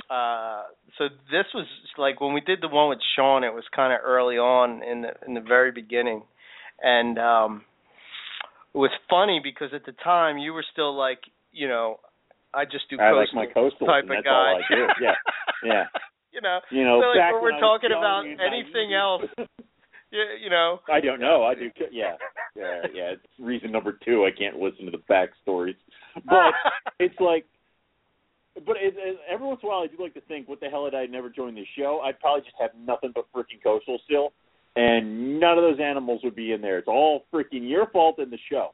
uh 0.10 0.63
so 0.98 1.06
this 1.32 1.46
was 1.54 1.65
like 1.98 2.22
when 2.22 2.34
we 2.34 2.41
did 2.41 2.60
the 2.62 2.67
one 2.67 2.89
with 2.89 3.00
Sean 3.15 3.43
it 3.43 3.54
was 3.54 3.63
kind 3.76 3.93
of 3.93 4.00
early 4.04 4.38
on 4.38 4.84
in 4.84 5.02
the 5.02 5.12
in 5.26 5.34
the 5.34 5.41
very 5.41 5.72
beginning. 5.72 6.24
And 6.82 7.17
um 7.17 7.63
it 8.74 8.78
was 8.78 8.91
funny 9.10 9.39
because 9.43 9.69
at 9.74 9.86
the 9.86 9.93
time 10.04 10.38
you 10.38 10.54
were 10.54 10.65
still 10.72 10.98
like, 10.98 11.19
you 11.52 11.67
know, 11.67 12.00
I 12.54 12.65
just 12.65 12.89
do 12.89 13.00
I 13.00 13.12
like 13.12 13.30
coastal 13.30 13.39
my 13.39 13.46
coastal. 13.54 13.88
type 13.88 14.04
of 14.04 14.24
guy. 14.24 14.30
all 14.30 14.62
I 14.62 14.76
do. 14.76 14.88
Yeah, 15.02 15.15
yeah. 15.63 15.84
You 16.34 16.41
know, 16.41 16.60
You 16.72 16.84
know, 16.84 17.02
So, 17.02 17.17
like, 17.17 17.34
when 17.34 17.41
we're 17.43 17.60
talking 17.60 17.91
about 17.91 18.26
anything 18.26 18.93
else, 18.93 19.24
you, 20.12 20.24
you 20.43 20.50
know, 20.50 20.80
I 20.91 21.00
don't 21.00 21.19
know. 21.19 21.43
I 21.43 21.54
do. 21.56 21.69
Yeah, 21.91 22.15
yeah, 22.56 22.82
yeah. 22.93 23.12
It's 23.13 23.22
reason 23.39 23.72
number 23.72 23.98
two. 24.04 24.26
I 24.26 24.32
can't 24.38 24.58
listen 24.58 24.86
to 24.86 24.91
the 24.91 25.04
backstories, 25.10 25.76
but 26.26 26.54
it's 27.00 27.19
like, 27.19 27.46
but 28.65 28.78
it, 28.78 28.93
it, 28.98 29.17
every 29.32 29.46
once 29.48 29.60
in 29.63 29.67
a 29.67 29.72
while, 29.72 29.82
I 29.84 29.88
do 29.88 30.02
like 30.02 30.13
to 30.15 30.22
think, 30.22 30.48
what 30.48 30.60
the 30.60 30.67
hell 30.69 30.86
had 30.86 30.96
I 30.96 31.06
never 31.06 31.30
joined 31.30 31.58
this 31.58 31.65
show? 31.78 32.02
I'd 32.04 32.19
probably 32.19 32.41
just 32.41 32.56
have 32.60 32.72
nothing 32.86 33.12
but 33.13 33.26
freaking 33.36 33.62
coastal 33.63 34.00
still, 34.06 34.34
and 34.76 35.39
none 35.39 35.58
of 35.58 35.63
those 35.63 35.80
animals 35.80 36.22
would 36.24 36.36
be 36.36 36.52
in 36.52 36.62
there. 36.62 36.78
It's 36.80 36.88
all 36.88 37.26
freaking 37.34 37.67
your 37.69 37.88
fault 37.88 38.19
in 38.19 38.30
the 38.30 38.38
show. 38.52 38.74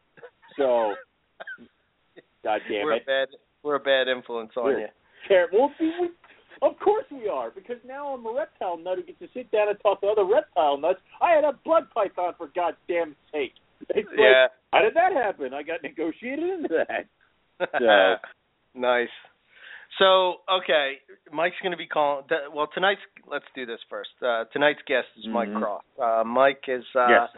So, 0.58 0.95
God 2.43 2.62
damn 2.69 2.82
it. 2.82 2.84
we're 2.86 2.95
a 2.95 3.00
bad 3.00 3.28
we're 3.63 3.76
a 3.76 3.80
bad 3.80 4.08
influence 4.08 4.52
on 4.58 4.63
We're- 4.65 4.82
you. 4.82 4.88
Care- 5.28 5.50
Well, 5.52 5.72
see, 5.78 5.91
we, 6.00 6.10
of 6.62 6.78
course 6.80 7.06
we 7.12 7.28
are, 7.30 7.52
because 7.52 7.78
now 7.88 8.13
I'm 8.13 8.26
a 8.26 8.34
reptile 8.34 8.78
nut 8.78 8.98
who 8.98 9.04
gets 9.04 9.19
to 9.19 9.28
sit 9.34 9.52
down 9.52 9.69
and 9.69 9.80
talk 9.82 10.02
to 10.02 10.08
other 10.08 10.26
reptile 10.26 10.78
nuts. 10.78 11.00
I 11.22 11.32
had 11.32 11.43
a 11.43 11.54
blood 11.65 11.84
python 11.93 12.34
for 12.38 12.48
goddamn 12.56 13.15
sake. 13.32 13.54
It's 13.89 14.08
like, 14.10 14.19
Yeah. 14.19 14.48
how 14.74 14.82
did 14.82 14.93
that 14.95 15.13
happen? 15.13 15.54
I 15.54 15.63
got 15.63 15.82
negotiated 15.84 16.50
into 16.50 16.69
that. 16.88 17.06
So- 17.80 18.15
nice. 18.76 19.10
So 19.98 20.36
okay, 20.50 21.00
Mike's 21.34 21.56
going 21.63 21.72
to 21.72 21.78
be 21.78 21.88
calling. 21.88 22.24
Well, 22.54 22.67
tonight's. 22.74 23.02
Let's 23.28 23.45
do 23.56 23.65
this 23.65 23.80
first. 23.89 24.12
Uh, 24.22 24.45
tonight's 24.54 24.80
guest 24.88 25.08
is 25.17 25.26
Mike 25.28 25.50
Mhm. 25.50 25.60
Cross. 25.62 25.84
Uh, 26.02 26.24
Mike 26.26 26.63
is. 26.67 26.86
Uh, 26.95 27.08
Yes. 27.10 27.30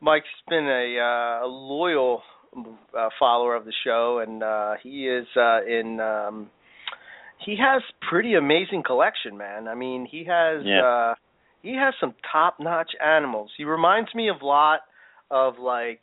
Mike's 0.00 0.28
been 0.48 0.66
a, 0.66 0.98
uh, 0.98 1.44
a 1.44 1.48
loyal 1.48 2.22
uh, 2.96 3.10
follower 3.18 3.54
of 3.54 3.64
the 3.66 3.72
show, 3.84 4.20
and 4.20 4.42
uh, 4.42 4.74
he 4.82 5.08
is 5.08 5.26
uh, 5.36 5.60
in. 5.66 6.00
Um, 6.00 6.50
he 7.44 7.56
has 7.56 7.82
pretty 8.08 8.34
amazing 8.34 8.82
collection, 8.84 9.36
man. 9.36 9.68
I 9.68 9.74
mean, 9.74 10.06
he 10.10 10.24
has. 10.24 10.62
Yeah. 10.64 10.84
Uh, 10.84 11.14
he 11.62 11.74
has 11.74 11.92
some 12.00 12.14
top-notch 12.32 12.92
animals. 13.04 13.50
He 13.56 13.64
reminds 13.64 14.14
me 14.14 14.28
of 14.30 14.40
a 14.40 14.46
lot 14.46 14.80
of 15.30 15.58
like. 15.58 16.00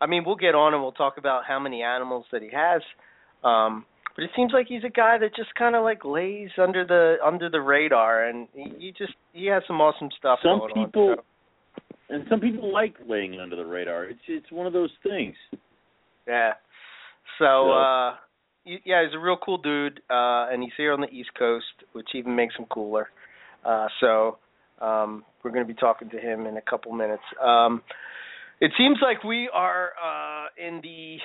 I 0.00 0.06
mean, 0.06 0.22
we'll 0.24 0.36
get 0.36 0.54
on 0.54 0.72
and 0.72 0.82
we'll 0.82 0.92
talk 0.92 1.18
about 1.18 1.42
how 1.46 1.58
many 1.58 1.82
animals 1.82 2.24
that 2.32 2.42
he 2.42 2.48
has. 2.54 2.80
Um, 3.44 3.84
but 4.16 4.24
it 4.24 4.30
seems 4.34 4.52
like 4.52 4.66
he's 4.66 4.84
a 4.84 4.88
guy 4.90 5.18
that 5.18 5.36
just 5.36 5.54
kind 5.56 5.74
of 5.76 5.82
like 5.84 6.04
lays 6.04 6.50
under 6.56 6.84
the 6.86 7.16
under 7.24 7.50
the 7.50 7.60
radar, 7.60 8.24
and 8.24 8.48
he, 8.54 8.72
he 8.78 8.94
just 8.96 9.12
he 9.32 9.46
has 9.46 9.62
some 9.66 9.80
awesome 9.80 10.08
stuff 10.18 10.38
Some 10.42 10.58
going 10.60 10.74
people- 10.86 11.10
on. 11.10 11.16
So. 11.16 11.24
and 12.14 12.24
some 12.28 12.40
people 12.40 12.72
like 12.72 12.94
laying 13.06 13.38
under 13.40 13.56
the 13.56 13.64
radar. 13.66 14.04
It's 14.04 14.20
it's 14.28 14.50
one 14.50 14.66
of 14.66 14.72
those 14.72 14.90
things. 15.02 15.34
Yeah. 16.26 16.52
So, 17.38 17.70
uh, 17.72 18.14
yeah, 18.84 19.04
he's 19.04 19.14
a 19.14 19.18
real 19.18 19.36
cool 19.36 19.58
dude, 19.58 20.00
uh, 20.10 20.48
and 20.50 20.62
he's 20.62 20.72
here 20.76 20.92
on 20.92 21.00
the 21.00 21.08
East 21.08 21.30
Coast, 21.38 21.64
which 21.92 22.08
even 22.14 22.34
makes 22.34 22.54
him 22.56 22.66
cooler. 22.66 23.08
Uh, 23.64 23.88
so, 24.00 24.38
um, 24.80 25.24
we're 25.42 25.50
going 25.50 25.66
to 25.66 25.72
be 25.72 25.78
talking 25.78 26.10
to 26.10 26.18
him 26.18 26.46
in 26.46 26.56
a 26.56 26.62
couple 26.62 26.92
minutes. 26.92 27.22
Um, 27.42 27.82
it 28.60 28.72
seems 28.76 28.98
like 29.02 29.24
we 29.24 29.48
are 29.52 29.92
uh, 30.02 30.46
in 30.58 30.80
the 30.82 31.16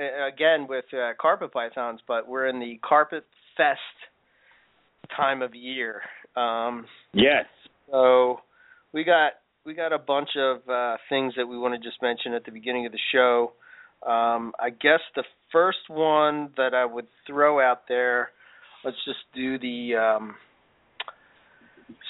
uh, 0.00 0.26
again 0.26 0.66
with 0.68 0.86
uh, 0.92 1.12
carpet 1.20 1.52
pythons, 1.52 2.00
but 2.08 2.26
we're 2.26 2.46
in 2.48 2.60
the 2.60 2.78
carpet 2.86 3.24
fest 3.56 3.78
time 5.14 5.42
of 5.42 5.54
year. 5.54 6.00
Um, 6.36 6.86
yes. 7.12 7.44
So 7.90 8.40
we 8.92 9.04
got 9.04 9.32
we 9.66 9.74
got 9.74 9.92
a 9.92 9.98
bunch 9.98 10.30
of 10.38 10.66
uh, 10.68 10.96
things 11.10 11.34
that 11.36 11.46
we 11.46 11.58
want 11.58 11.74
to 11.74 11.86
just 11.86 12.00
mention 12.00 12.32
at 12.32 12.44
the 12.44 12.52
beginning 12.52 12.86
of 12.86 12.92
the 12.92 12.98
show. 13.12 13.52
Um, 14.06 14.52
I 14.58 14.70
guess 14.70 15.00
the 15.14 15.24
first 15.52 15.78
one 15.88 16.50
that 16.56 16.74
I 16.74 16.84
would 16.84 17.06
throw 17.26 17.60
out 17.60 17.82
there, 17.88 18.30
let's 18.84 18.96
just 19.04 19.20
do 19.34 19.58
the. 19.58 19.96
Um, 19.96 20.34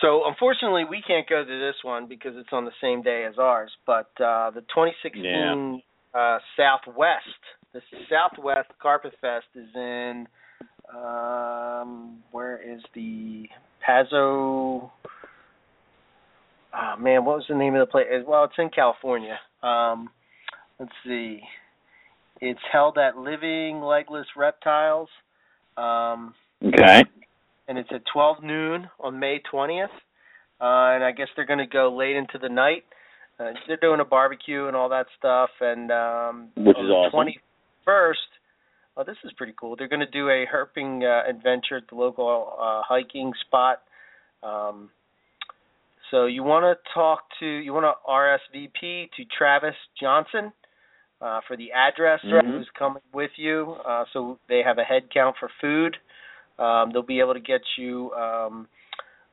so 0.01 0.23
unfortunately, 0.27 0.85
we 0.89 1.03
can't 1.07 1.29
go 1.29 1.45
to 1.45 1.59
this 1.61 1.77
one 1.83 2.07
because 2.09 2.33
it's 2.37 2.49
on 2.53 2.65
the 2.65 2.73
same 2.81 3.03
day 3.03 3.25
as 3.29 3.39
ours. 3.39 3.71
But 3.87 4.11
uh, 4.21 4.51
the 4.51 4.63
2016 4.75 5.23
Yeah. 5.23 6.21
uh, 6.21 6.39
Southwest, 6.57 7.23
the 7.73 7.81
Southwest 8.11 8.69
Carpet 8.81 9.13
Fest 9.21 9.47
is 9.55 9.69
in. 9.75 10.27
Um, 10.95 12.23
where 12.33 12.61
is 12.61 12.81
the 12.95 13.47
Pazo? 13.87 14.91
Oh 16.75 16.97
man, 16.99 17.25
what 17.25 17.37
was 17.37 17.47
the 17.49 17.55
name 17.55 17.75
of 17.75 17.81
the 17.87 17.91
place? 17.91 18.07
Well, 18.27 18.45
it's 18.45 18.55
in 18.59 18.71
California. 18.71 19.39
Um, 19.63 20.11
let's 20.79 20.93
see. 21.05 21.41
It's 22.41 22.61
held 22.73 22.99
at 22.99 23.17
Living 23.17 23.81
Legless 23.81 24.27
Reptiles. 24.37 25.09
Um, 25.77 26.35
Okay. 26.65 27.05
and 27.69 27.79
it's 27.79 27.91
at 27.93 28.03
12 28.13 28.43
noon 28.43 28.89
on 28.99 29.19
May 29.19 29.41
20th. 29.53 29.85
Uh, 30.61 30.95
and 30.95 31.05
I 31.05 31.13
guess 31.13 31.29
they're 31.37 31.47
going 31.47 31.61
to 31.61 31.67
go 31.67 31.95
late 31.95 32.17
into 32.17 32.39
the 32.39 32.49
night. 32.49 32.85
Uh, 33.39 33.53
they're 33.69 33.77
doing 33.77 34.01
a 34.01 34.05
barbecue 34.05 34.67
and 34.67 34.75
all 34.77 34.89
that 34.89 35.07
stuff. 35.17 35.51
And 35.61 35.93
um, 35.93 36.49
Which 36.57 36.77
on 36.77 36.85
is 36.85 36.89
the 36.89 36.95
awesome. 36.95 37.35
21st, 37.87 38.15
oh, 38.97 39.05
this 39.05 39.17
is 39.25 39.33
pretty 39.37 39.55
cool. 39.61 39.77
They're 39.77 39.87
going 39.89 40.01
to 40.01 40.07
do 40.07 40.29
a 40.31 40.45
herping 40.53 41.05
uh, 41.05 41.29
adventure 41.31 41.77
at 41.77 41.85
the 41.89 41.95
local 41.95 42.55
uh, 42.61 42.83
hiking 42.85 43.33
spot. 43.47 43.83
Um, 44.43 44.91
so 46.11 46.27
you 46.27 46.43
want 46.43 46.65
to 46.65 46.77
talk 46.93 47.21
to, 47.39 47.47
you 47.47 47.73
want 47.73 47.85
to 47.85 48.11
RSVP 48.11 49.11
to 49.17 49.25
Travis 49.37 49.77
Johnson 50.01 50.53
uh, 51.21 51.41
for 51.47 51.57
the 51.57 51.73
address 51.73 52.21
Mhm. 52.23 52.57
who's 52.57 52.71
coming 52.71 53.03
with 53.13 53.31
you. 53.37 53.77
Uh, 53.85 54.05
so 54.13 54.39
they 54.49 54.63
have 54.63 54.79
a 54.79 54.85
head 54.85 55.11
count 55.11 55.37
for 55.39 55.49
food. 55.61 55.97
Um, 56.59 56.91
they'll 56.91 57.03
be 57.03 57.21
able 57.21 57.35
to 57.35 57.41
get 57.41 57.63
you 57.77 58.13
um, 58.15 58.69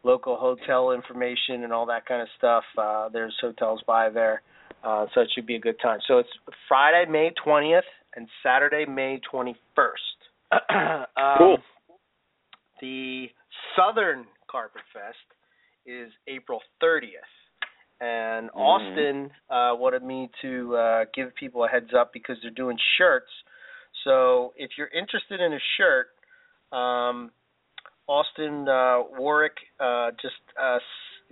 local 0.04 0.36
hotel 0.36 0.92
information 0.92 1.64
and 1.64 1.74
all 1.74 1.86
that 1.88 2.06
kind 2.06 2.22
of 2.22 2.30
stuff. 2.38 2.64
Uh, 2.78 3.10
there's 3.10 3.36
hotels 3.40 3.82
by 3.88 4.10
there, 4.10 4.42
uh, 4.84 5.08
so 5.14 5.22
it 5.22 5.32
should 5.34 5.46
be 5.46 5.56
a 5.56 5.60
good 5.60 5.80
time. 5.80 6.00
So 6.08 6.20
it's 6.20 6.30
Friday, 6.68 7.10
May 7.10 7.32
20th, 7.32 7.82
and 8.16 8.28
Saturday, 8.44 8.86
May 8.86 9.20
21st. 9.32 9.56
um, 11.18 11.38
Cool. 11.38 11.58
The 12.82 13.30
Southern 13.76 14.26
Carpet 14.50 14.82
Fest 14.94 15.18
is 15.86 16.12
April 16.28 16.62
30th. 16.84 17.32
And 18.02 18.50
Mhm. 18.52 18.56
Austin 18.56 19.32
uh, 19.50 19.76
wanted 19.78 20.04
me 20.04 20.30
to 20.42 20.76
uh, 20.76 21.06
give 21.14 21.34
people 21.36 21.64
a 21.64 21.68
heads 21.68 21.94
up 21.94 22.12
because 22.12 22.38
they're 22.42 22.52
doing 22.52 22.78
shirts. 22.98 23.32
So 24.04 24.54
if 24.58 24.78
you're 24.78 24.88
interested 24.88 25.40
in 25.40 25.54
a 25.54 25.60
shirt, 25.78 26.10
um, 26.72 27.32
Austin 28.08 28.68
uh, 28.68 29.04
Warwick, 29.18 29.58
uh, 29.80 30.12
just 30.22 30.36
uh, 30.62 30.80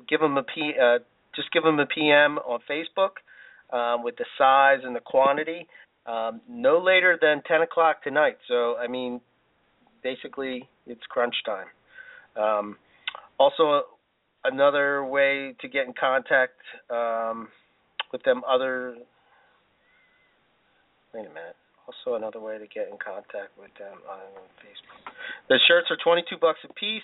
give 0.07 0.19
them 0.21 0.37
a 0.37 0.43
p, 0.43 0.73
uh, 0.81 0.99
just 1.35 1.51
give 1.51 1.63
them 1.63 1.79
a 1.79 1.85
PM 1.85 2.39
on 2.39 2.59
Facebook 2.69 3.21
um, 3.71 4.03
with 4.03 4.15
the 4.17 4.25
size 4.37 4.79
and 4.83 4.95
the 4.95 5.01
quantity. 5.01 5.67
Um, 6.05 6.41
no 6.49 6.79
later 6.79 7.17
than 7.21 7.41
10 7.43 7.61
o'clock 7.61 8.03
tonight. 8.03 8.37
So 8.47 8.77
I 8.77 8.87
mean, 8.87 9.21
basically, 10.01 10.67
it's 10.87 11.05
crunch 11.09 11.35
time. 11.45 11.67
Um, 12.35 12.77
also, 13.39 13.83
another 14.43 15.03
way 15.03 15.55
to 15.61 15.67
get 15.67 15.87
in 15.87 15.93
contact 15.99 16.59
um, 16.89 17.49
with 18.11 18.23
them 18.23 18.41
other. 18.49 18.95
Wait 21.13 21.21
a 21.21 21.29
minute. 21.29 21.55
Also, 21.85 22.15
another 22.15 22.39
way 22.39 22.57
to 22.57 22.67
get 22.67 22.87
in 22.87 22.97
contact 23.03 23.57
with 23.59 23.71
them 23.77 23.97
on 24.09 24.19
Facebook. 24.63 25.13
The 25.49 25.59
shirts 25.67 25.87
are 25.91 25.97
22 26.01 26.37
bucks 26.39 26.59
a 26.63 26.73
piece, 26.73 27.01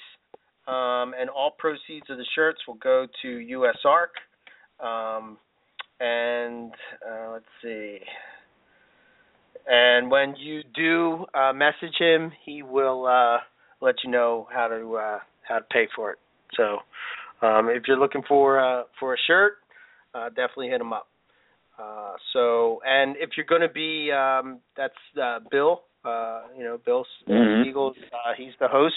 um, 0.67 1.13
and 1.19 1.30
all 1.30 1.52
proceeds 1.58 2.10
of 2.10 2.17
the 2.17 2.25
shirts 2.34 2.60
will 2.67 2.75
go 2.75 3.06
to 3.21 3.28
USARK. 3.28 4.15
Um, 4.80 5.38
and 5.99 6.71
uh, 7.06 7.32
let's 7.32 7.45
see. 7.62 7.99
And 9.67 10.10
when 10.10 10.36
you 10.38 10.62
do 10.73 11.25
uh, 11.34 11.54
message 11.54 11.95
him, 11.99 12.32
he 12.45 12.63
will 12.63 13.06
uh, 13.06 13.38
let 13.82 13.95
you 14.04 14.10
know 14.10 14.47
how 14.52 14.67
to 14.67 14.95
uh, 14.95 15.19
how 15.47 15.60
to 15.60 15.65
pay 15.71 15.88
for 15.95 16.12
it. 16.12 16.19
So, 16.56 16.78
um, 17.41 17.69
if 17.69 17.84
you're 17.88 17.97
looking 17.99 18.23
for 18.28 18.60
uh, 18.60 18.84
for 18.99 19.13
a 19.13 19.17
shirt, 19.28 19.54
uh, 20.13 20.30
definitely 20.30 20.69
hit 20.69 20.82
him 20.82 20.93
up. 20.93 21.08
Uh, 21.82 22.13
so, 22.34 22.82
and 22.86 23.15
if 23.17 23.32
you're 23.38 23.45
going 23.45 23.62
to 23.62 23.69
be, 23.69 24.12
um, 24.12 24.60
that's 24.75 24.93
uh, 25.21 25.39
Bill. 25.49 25.84
Uh, 26.04 26.43
you 26.58 26.63
know, 26.63 26.78
Bill 26.86 27.06
Mhm. 27.28 27.63
Siegel. 27.65 27.93
Uh, 28.13 28.34
he's 28.38 28.54
the 28.60 28.67
host, 28.69 28.95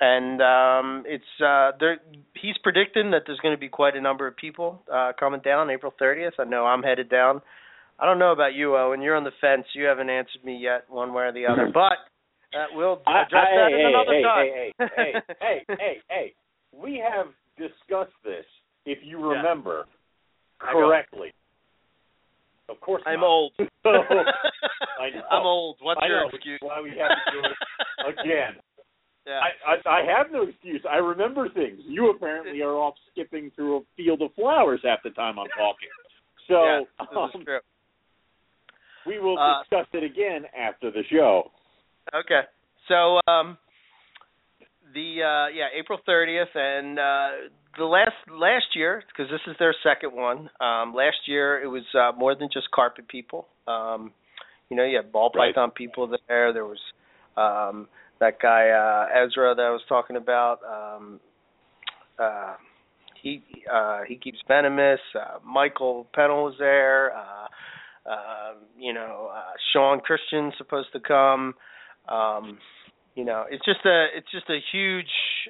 and 0.00 0.40
um, 0.40 1.04
it's 1.06 1.24
uh, 1.44 1.72
there. 1.78 1.98
He's 2.34 2.56
predicting 2.62 3.10
that 3.10 3.22
there's 3.26 3.38
going 3.40 3.54
to 3.54 3.60
be 3.60 3.68
quite 3.68 3.94
a 3.94 4.00
number 4.00 4.26
of 4.26 4.34
people 4.36 4.82
uh, 4.92 5.12
coming 5.20 5.40
down 5.40 5.68
April 5.70 5.92
30th. 6.00 6.32
I 6.38 6.44
know 6.44 6.64
I'm 6.64 6.82
headed 6.82 7.10
down. 7.10 7.42
I 7.98 8.06
don't 8.06 8.18
know 8.18 8.32
about 8.32 8.54
you, 8.54 8.74
Owen. 8.76 9.02
You're 9.02 9.16
on 9.16 9.24
the 9.24 9.32
fence. 9.40 9.66
You 9.74 9.84
haven't 9.84 10.08
answered 10.10 10.44
me 10.44 10.56
yet, 10.60 10.84
one 10.88 11.12
way 11.12 11.24
or 11.24 11.32
the 11.32 11.46
other. 11.46 11.70
But 11.72 11.92
uh, 12.58 12.66
we'll 12.72 13.00
address 13.06 13.46
I- 13.52 13.56
that 13.56 13.68
hey, 13.70 13.80
in 13.80 13.86
another 13.86 14.12
hey, 14.12 14.22
time. 14.22 14.46
hey, 14.46 14.72
hey, 14.78 14.88
hey, 14.96 15.22
hey, 15.40 15.76
hey, 15.78 15.96
hey. 16.08 16.34
We 16.76 17.00
have 17.08 17.26
discussed 17.56 18.16
this, 18.24 18.44
if 18.86 18.98
you 19.02 19.18
remember 19.18 19.84
go. 20.60 20.72
correctly. 20.72 21.32
Of 22.68 22.80
course 22.80 23.02
I'm 23.06 23.20
not. 23.20 23.26
old. 23.26 23.52
So, 23.58 23.90
I. 23.90 25.10
I'm 25.30 25.44
old. 25.46 25.76
What's 25.82 26.00
I 26.02 26.06
your 26.06 26.20
know, 26.22 26.28
excuse? 26.32 26.58
why 26.62 26.80
we 26.80 26.90
have 26.90 27.10
to 27.10 27.32
do 27.32 27.38
it 27.44 28.18
again. 28.20 28.54
Yeah. 29.26 29.40
I, 29.40 29.72
I 29.88 30.00
I 30.00 30.18
have 30.18 30.30
no 30.30 30.42
excuse. 30.48 30.82
I 30.90 30.96
remember 30.96 31.48
things. 31.48 31.80
You 31.86 32.10
apparently 32.10 32.60
are 32.62 32.74
off 32.74 32.94
skipping 33.12 33.50
through 33.56 33.78
a 33.78 33.80
field 33.96 34.20
of 34.22 34.34
flowers 34.34 34.80
half 34.84 35.02
the 35.02 35.10
time 35.10 35.38
I'm 35.38 35.48
talking. 35.56 35.88
So 36.48 36.64
yeah, 36.64 36.80
um, 37.22 37.30
we 39.06 39.18
will 39.18 39.38
Uh, 39.38 39.62
discuss 39.62 39.86
it 39.94 40.04
again 40.04 40.44
after 40.58 40.90
the 40.90 41.02
show. 41.10 41.50
Okay. 42.14 42.42
So 42.88 43.18
um 43.26 43.56
the 44.94 45.22
uh 45.22 45.48
yeah, 45.54 45.66
April 45.78 45.98
30th 46.08 46.54
and 46.54 46.98
uh 46.98 47.28
the 47.76 47.84
last 47.84 48.12
last 48.30 48.66
year 48.74 49.02
because 49.08 49.30
this 49.30 49.40
is 49.46 49.56
their 49.58 49.74
second 49.82 50.12
one. 50.14 50.48
Um 50.60 50.94
last 50.94 51.16
year 51.26 51.62
it 51.62 51.66
was 51.66 51.82
uh 51.94 52.12
more 52.16 52.34
than 52.34 52.48
just 52.52 52.70
carpet 52.72 53.08
people. 53.08 53.46
Um 53.66 54.12
you 54.70 54.76
know, 54.76 54.84
you 54.84 54.96
had 54.96 55.12
ball 55.12 55.30
Right. 55.34 55.54
python 55.54 55.70
people 55.72 56.06
there. 56.28 56.52
There 56.52 56.64
was 56.64 56.80
um 57.36 57.88
that 58.20 58.40
guy 58.40 58.68
uh 58.70 59.24
Ezra 59.24 59.54
that 59.54 59.62
I 59.62 59.70
was 59.70 59.82
talking 59.88 60.16
about 60.16 60.60
um 60.64 61.20
uh 62.18 62.54
he 63.22 63.42
uh 63.72 64.00
he 64.06 64.16
keeps 64.16 64.38
venomous. 64.46 65.00
Uh 65.14 65.38
Michael 65.44 66.06
Pennell 66.14 66.44
was 66.44 66.54
there. 66.58 67.16
Uh 67.16 67.48
um, 68.06 68.56
you 68.78 68.92
know, 68.92 69.30
uh, 69.34 69.52
Sean 69.72 69.98
Christian's 70.00 70.52
supposed 70.58 70.88
to 70.92 71.00
come. 71.00 71.54
Um, 72.06 72.58
you 73.14 73.24
know, 73.24 73.44
it's 73.50 73.64
just 73.64 73.80
a 73.84 74.06
it's 74.16 74.30
just 74.32 74.48
a 74.50 74.58
huge 74.72 75.06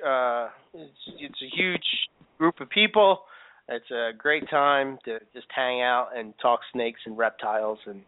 uh, 0.07 0.49
it's 0.75 0.93
it's 1.19 1.43
a 1.43 1.57
huge 1.57 1.85
group 2.39 2.61
of 2.61 2.69
people. 2.71 3.21
It's 3.69 3.91
a 3.91 4.11
great 4.17 4.49
time 4.51 4.99
to 5.07 5.19
just 5.33 5.47
hang 5.55 5.81
out 5.81 6.09
and 6.15 6.35
talk 6.43 6.61
snakes 6.73 7.01
and 7.07 7.17
reptiles 7.17 7.79
and 7.87 8.03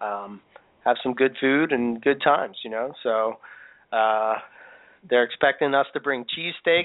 um, 0.00 0.40
have 0.84 0.96
some 1.02 1.14
good 1.14 1.36
food 1.40 1.72
and 1.72 2.00
good 2.00 2.20
times. 2.22 2.56
You 2.62 2.70
know, 2.70 2.92
so 3.02 3.34
uh, 3.92 4.34
they're 5.08 5.24
expecting 5.24 5.74
us 5.74 5.86
to 5.94 6.00
bring 6.00 6.24
cheesesteaks 6.24 6.84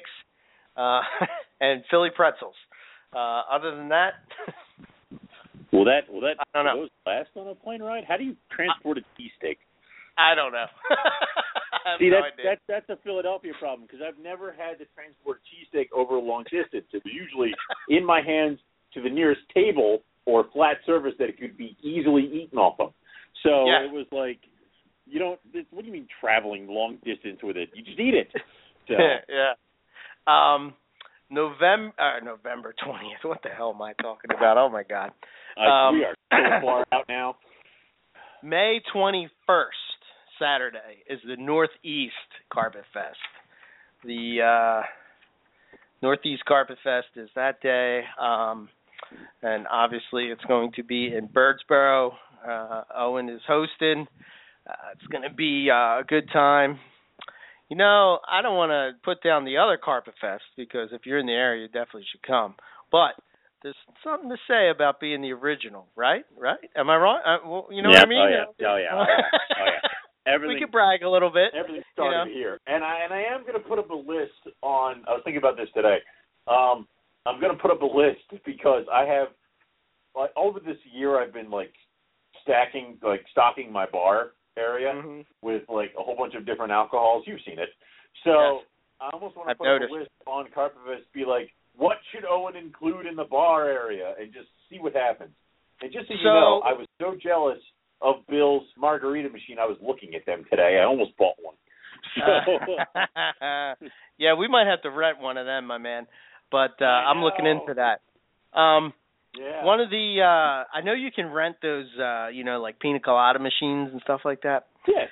uh, 0.76 1.02
and 1.62 1.84
Philly 1.92 2.10
pretzels. 2.16 2.56
Uh, 3.16 3.42
other 3.52 3.76
than 3.76 3.90
that, 3.90 4.14
Will 5.72 5.86
that 5.86 6.02
will 6.10 6.22
that 6.22 6.38
I 6.40 6.44
don't 6.54 6.66
know. 6.66 6.82
those 6.84 6.90
last 7.06 7.30
on 7.36 7.48
a 7.48 7.56
plane 7.56 7.82
ride? 7.82 8.04
How 8.08 8.16
do 8.18 8.24
you 8.24 8.36
transport 8.50 8.98
a 8.98 9.02
cheesesteak? 9.20 9.58
I 10.18 10.34
don't 10.36 10.54
know. 10.54 10.66
See, 12.00 12.10
no 12.10 12.22
that's 12.22 12.36
that's 12.44 12.62
that's 12.88 12.90
a 13.00 13.02
Philadelphia 13.04 13.54
problem 13.60 13.88
because 13.88 14.02
I've 14.06 14.22
never 14.22 14.52
had 14.52 14.78
to 14.80 14.86
transport 14.96 15.42
a 15.42 15.78
cheesesteak 15.78 15.88
over 15.94 16.16
a 16.16 16.20
long 16.20 16.44
distance. 16.44 16.86
It 16.94 17.04
was 17.04 17.14
usually 17.14 17.52
in 17.90 18.06
my 18.06 18.22
hands, 18.22 18.60
to 18.94 19.02
the 19.02 19.10
nearest 19.10 19.42
table 19.54 20.00
or 20.26 20.46
flat 20.54 20.78
surface 20.86 21.14
that 21.20 21.30
it 21.30 21.40
could 21.40 21.58
be 21.58 21.78
easily 21.82 22.24
eaten 22.24 22.58
off 22.58 22.80
of. 22.80 22.94
So 23.44 23.68
Yeah. 23.68 23.84
it 23.86 23.92
was 23.92 24.08
like, 24.12 24.40
you 25.06 25.20
don't. 25.20 25.40
What 25.72 25.82
do 25.82 25.88
you 25.88 25.94
mean 25.94 26.08
traveling 26.20 26.68
long 26.68 26.98
distance 27.04 27.40
with 27.44 27.58
it? 27.58 27.70
You 27.76 27.84
just 27.84 28.00
eat 28.00 28.14
it. 28.16 28.30
So 28.88 28.94
yeah. 29.28 29.54
Um, 30.28 30.76
November 31.32 31.92
uh, 31.98 32.24
November 32.24 32.76
twentieth. 32.84 33.18
What 33.24 33.42
the 33.42 33.50
hell 33.50 33.72
am 33.74 33.82
I 33.82 33.94
talking 33.94 34.30
about? 34.30 34.58
Oh 34.58 34.70
my 34.70 34.84
God. 34.84 35.10
uh, 35.58 35.62
Um, 35.62 35.96
we 35.96 36.04
are 36.06 36.16
so 36.32 36.62
far 36.62 36.86
out 36.92 37.06
now. 37.10 37.36
May 38.44 38.80
twenty 38.94 39.28
first, 39.48 39.76
Saturday, 40.40 41.04
is 41.10 41.20
the 41.28 41.38
Northeast 41.38 42.14
Carpet 42.52 42.84
Fest. 42.94 43.18
The 44.04 44.42
uh, 44.42 44.82
Northeast 46.02 46.44
Carpet 46.46 46.78
Fest 46.84 47.08
is 47.16 47.30
that 47.36 47.62
day, 47.62 48.02
um, 48.22 48.70
and 49.42 49.66
obviously 49.68 50.26
it's 50.26 50.44
going 50.46 50.72
to 50.74 50.84
be 50.84 51.14
in 51.14 51.28
Birdsboro. 51.28 52.12
Uh, 52.48 52.84
Owen 52.96 53.30
is 53.30 53.42
hosting. 53.48 54.08
Uh, 54.70 54.74
it's 54.94 55.08
going 55.08 55.28
to 55.28 55.34
be 55.34 55.70
uh, 55.72 56.00
a 56.00 56.04
good 56.08 56.30
time. 56.32 56.80
You 57.70 57.78
know, 57.78 58.20
I 58.30 58.42
don't 58.44 58.56
want 58.56 58.70
to 58.72 58.92
put 59.04 59.24
down 59.24 59.46
the 59.46 59.58
other 59.58 59.80
Carpet 59.84 60.14
Fest 60.22 60.44
because 60.56 60.90
if 60.92 61.06
you're 61.06 61.18
in 61.18 61.26
the 61.26 61.34
area, 61.34 61.64
you 61.64 61.68
definitely 61.68 62.06
should 62.12 62.22
come. 62.22 62.56
But 62.92 63.16
there's 63.64 63.76
something 64.04 64.30
to 64.30 64.38
say 64.48 64.70
about 64.70 65.00
being 65.00 65.22
the 65.22 65.32
original, 65.32 65.88
right? 65.96 66.24
Right? 66.38 66.70
Am 66.76 66.90
I 66.92 66.98
wrong? 66.98 67.20
Uh, 67.26 67.50
well, 67.50 67.68
you 67.72 67.82
know 67.82 67.90
yeah, 67.90 68.00
what 68.02 68.06
I 68.06 68.10
mean? 68.10 68.20
Oh 68.22 68.30
yeah. 68.30 68.68
Oh 68.70 68.78
yeah. 68.78 68.92
Oh 68.94 69.06
yeah. 69.08 69.22
Oh, 69.60 69.66
yeah. 69.66 69.90
Everything. 70.28 70.56
we 70.56 70.60
could 70.62 70.72
brag 70.72 71.04
a 71.04 71.10
little 71.10 71.30
bit. 71.30 71.54
Everything 71.54 71.76
you 71.78 71.84
started 71.94 72.26
know. 72.26 72.34
here, 72.34 72.60
and 72.68 72.84
I 72.84 73.00
and 73.04 73.14
I 73.14 73.22
am 73.34 73.42
going 73.42 73.54
to 73.54 73.68
put 73.68 73.78
up 73.80 73.90
a 73.92 73.96
list 73.96 74.42
on. 74.62 75.04
I 75.08 75.12
was 75.12 75.22
thinking 75.24 75.38
about 75.38 75.56
this 75.58 75.70
today. 75.74 75.98
Um, 76.48 76.88
I'm 77.26 77.40
going 77.40 77.56
to 77.56 77.62
put 77.62 77.72
up 77.72 77.82
a 77.82 77.86
list 77.86 78.22
because 78.46 78.86
I 78.92 79.04
have, 79.06 79.30
like, 80.16 80.32
over 80.36 80.60
this 80.60 80.78
year, 80.94 81.22
I've 81.22 81.34
been 81.34 81.50
like 81.50 81.74
stacking, 82.42 82.98
like 83.04 83.24
stocking 83.32 83.72
my 83.72 83.86
bar 83.86 84.32
area 84.58 84.94
Mhm. 84.94 85.26
with 85.42 85.64
like 85.70 85.94
a 85.98 86.02
whole 86.04 86.16
bunch 86.16 86.34
of 86.36 86.46
different 86.46 86.72
alcohols. 86.72 87.26
You've 87.28 87.42
seen 87.42 87.60
it, 87.60 87.70
so 88.24 88.32
Yes. 88.62 88.66
I 89.02 89.10
almost 89.14 89.36
want 89.36 89.48
to 89.48 89.52
I've 89.52 89.58
put 89.58 89.66
noticed. 89.66 89.92
up 89.92 89.98
a 89.98 90.00
list 90.00 90.12
on 90.26 90.48
Carpetfest. 90.52 91.12
Be 91.14 91.26
like, 91.26 91.52
what 91.76 91.98
should 92.12 92.26
Owen 92.26 92.56
include 92.56 93.06
in 93.06 93.16
the 93.16 93.26
bar 93.26 93.68
area, 93.70 94.16
and 94.20 94.34
just 94.34 94.48
see 94.70 94.80
what 94.80 94.94
happens. 94.96 95.36
And 95.82 95.92
just 95.92 96.08
so 96.08 96.14
you 96.14 96.24
know, 96.24 96.62
I 96.62 96.72
was 96.74 96.88
so 97.02 97.16
jealous 97.16 97.60
of 98.02 98.16
Bill's 98.30 98.64
margarita 98.78 99.30
machine. 99.30 99.58
I 99.60 99.66
was 99.66 99.78
looking 99.82 100.16
at 100.16 100.26
them 100.26 100.44
today. 100.50 100.80
I 100.82 100.86
almost 100.86 101.18
bought 101.18 101.36
one. 101.42 101.56
So, 102.16 102.22
yeah, 104.18 104.36
we 104.36 104.48
might 104.48 104.68
have 104.68 104.82
to 104.84 104.92
rent 104.92 105.20
one 105.20 105.38
of 105.38 105.46
them, 105.46 105.66
my 105.66 105.78
man. 105.80 106.06
But 106.52 106.76
uh 106.80 106.86
I'm 106.86 107.22
looking 107.22 107.46
into 107.46 107.74
that. 107.74 108.02
Um 108.58 108.94
yeah. 109.38 109.66
one 109.66 109.82
of 109.82 109.90
the 109.90 110.18
uh 110.22 110.78
I 110.78 110.82
know 110.84 110.94
you 110.94 111.10
can 111.14 111.28
rent 111.32 111.58
those 111.62 111.88
uh 112.00 112.28
you 112.28 112.44
know 112.44 112.62
like 112.62 112.80
pina 112.80 113.00
colada 113.00 113.40
machines 113.40 113.90
and 113.92 114.02
stuff 114.04 114.22
like 114.24 114.44
that. 114.44 114.68
yeah. 114.88 115.06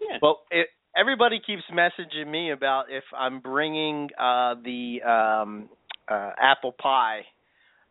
Yeah. 0.00 0.18
Well, 0.22 0.40
it, 0.50 0.68
everybody 0.96 1.40
keeps 1.44 1.62
messaging 1.72 2.30
me 2.30 2.52
about 2.52 2.84
if 2.90 3.04
I'm 3.16 3.40
bringing 3.40 4.08
uh 4.18 4.54
the 4.62 5.02
um 5.02 5.68
uh 6.08 6.30
apple 6.40 6.72
pie. 6.72 7.22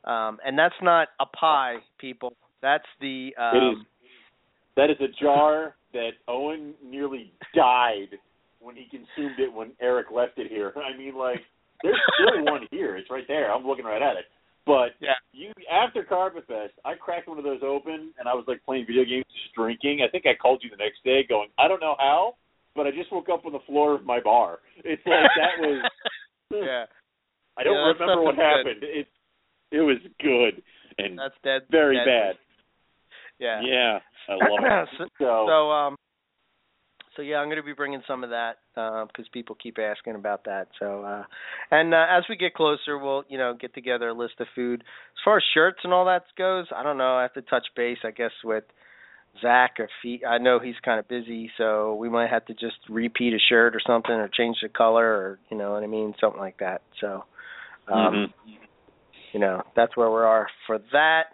Um 0.06 0.40
and 0.46 0.58
that's 0.58 0.76
not 0.82 1.10
a 1.20 1.26
pie, 1.26 1.78
people. 2.00 2.36
That's 2.62 2.86
the 3.02 3.32
um 3.38 3.58
It 3.58 3.80
is. 3.80 3.86
That 4.76 4.90
is 4.90 4.98
a 5.00 5.08
jar 5.24 5.76
that 5.94 6.12
Owen 6.28 6.74
nearly 6.84 7.32
died 7.54 8.18
when 8.60 8.76
he 8.76 8.86
consumed 8.90 9.40
it 9.40 9.52
when 9.54 9.72
Eric 9.82 10.08
left 10.12 10.38
it 10.38 10.52
here. 10.52 10.74
I 10.94 10.98
mean, 10.98 11.16
like, 11.16 11.40
there's 11.84 12.00
still 12.20 12.44
one 12.46 12.68
here. 12.72 12.98
It's 12.98 13.10
right 13.10 13.24
there. 13.28 13.54
I'm 13.54 13.66
looking 13.66 13.86
right 13.86 14.02
at 14.02 14.16
it. 14.18 14.26
But 14.66 14.98
Yeah. 15.00 15.14
you 15.32 15.52
after 15.72 16.04
Carpet 16.04 16.46
Fest, 16.48 16.74
I 16.84 16.96
cracked 16.96 17.28
one 17.28 17.38
of 17.38 17.44
those 17.44 17.62
open 17.64 18.12
and 18.18 18.28
I 18.28 18.34
was 18.34 18.46
like 18.48 18.64
playing 18.66 18.86
video 18.88 19.04
games, 19.06 19.26
just 19.44 19.54
drinking. 19.56 20.02
I 20.02 20.10
think 20.10 20.26
I 20.26 20.34
called 20.34 20.62
you 20.64 20.72
the 20.72 20.76
next 20.82 21.04
day, 21.04 21.24
going, 21.28 21.50
I 21.60 21.68
don't 21.68 21.80
know 21.82 21.96
how, 22.00 22.34
but 22.76 22.88
I 22.88 22.92
just 22.92 23.12
woke 23.12 23.30
up 23.30 23.46
on 23.46 23.52
the 23.54 23.60
floor 23.68 23.94
of 23.94 24.04
my 24.06 24.20
bar. 24.20 24.58
It's 24.84 25.02
like 25.06 25.30
that 25.38 25.60
was. 25.62 25.82
Hmm. 26.54 26.62
yeah, 26.64 26.86
I 27.58 27.64
don't 27.64 27.74
Yeah, 27.74 27.94
remember 27.98 28.22
what 28.22 28.36
is 28.36 28.38
good. 28.38 28.46
happened. 28.46 28.84
It 28.84 29.08
it 29.72 29.82
was 29.82 29.98
good 30.22 30.62
and 31.00 31.18
that's 31.18 31.34
dead. 31.44 31.64
very 31.72 31.96
dead. 31.98 32.06
bad. 32.06 32.36
Yeah. 33.40 33.62
Yeah, 33.64 34.00
I 34.30 34.34
love 34.50 34.60
it. 34.64 34.90
so, 34.98 35.06
So, 35.20 35.46
so 35.48 35.72
um 35.72 35.96
so 37.16 37.22
yeah, 37.22 37.38
I'm 37.38 37.48
going 37.48 37.56
to 37.56 37.64
be 37.64 37.72
bringing 37.72 38.02
some 38.06 38.26
of 38.26 38.30
that 38.32 38.58
because 38.76 39.26
people 39.32 39.56
keep 39.56 39.78
asking 39.80 40.16
about 40.16 40.44
that. 40.46 40.68
So 40.80 41.04
uh 41.04 41.24
and 41.72 41.94
uh, 41.94 42.06
as 42.10 42.24
we 42.30 42.36
get 42.36 42.54
closer, 42.54 42.98
we'll 42.98 43.24
you 43.30 43.38
know 43.38 43.56
get 43.60 43.74
together 43.74 44.10
a 44.10 44.14
list 44.14 44.36
of 44.40 44.48
food. 44.54 44.82
As 44.82 45.24
far 45.24 45.38
as 45.38 45.44
shirts 45.54 45.80
and 45.84 45.94
all 45.94 46.06
that 46.06 46.24
goes, 46.38 46.66
I 46.76 46.84
don't 46.84 46.98
know. 46.98 47.16
I 47.16 47.22
have 47.24 47.34
to 47.34 47.42
touch 47.42 47.66
base, 47.76 48.00
I 48.04 48.12
guess, 48.12 48.32
with 48.44 48.66
Zach 49.42 49.76
or 49.80 49.90
Fee. 50.02 50.24
I 50.28 50.38
know 50.38 50.60
he's 50.60 50.76
kind 50.84 51.00
of 51.00 51.08
busy, 51.08 51.52
so 51.58 51.96
we 51.96 52.10
might 52.10 52.30
have 52.30 52.46
to 52.46 52.54
just 52.54 52.78
repeat 52.90 53.34
a 53.34 53.40
shirt 53.50 53.76
or 53.76 53.82
something, 53.86 54.14
or 54.14 54.30
change 54.30 54.58
the 54.62 54.70
color, 54.70 55.06
or 55.06 55.40
you 55.50 55.58
know 55.58 55.72
what 55.74 55.84
I 55.84 55.88
mean, 55.88 56.14
something 56.20 56.40
like 56.40 56.58
that. 56.60 56.82
So, 57.02 57.26
um, 57.88 58.34
Mhm. 58.48 58.60
you 59.34 59.40
know 59.40 59.62
that's 59.76 59.96
where 59.98 60.10
we 60.10 60.18
are 60.18 60.48
for 60.68 60.80
that. 60.92 61.28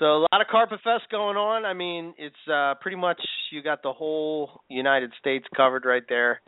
So 0.00 0.06
a 0.06 0.20
lot 0.32 0.40
of 0.40 0.46
Carpet 0.50 0.80
Fest 0.82 1.04
going 1.10 1.36
on. 1.36 1.64
I 1.64 1.74
mean, 1.74 2.14
it's 2.18 2.34
uh 2.52 2.74
pretty 2.80 2.96
much 2.96 3.20
you 3.52 3.62
got 3.62 3.82
the 3.82 3.92
whole 3.92 4.62
United 4.68 5.12
States 5.20 5.44
covered 5.54 5.84
right 5.84 6.02
there. 6.08 6.40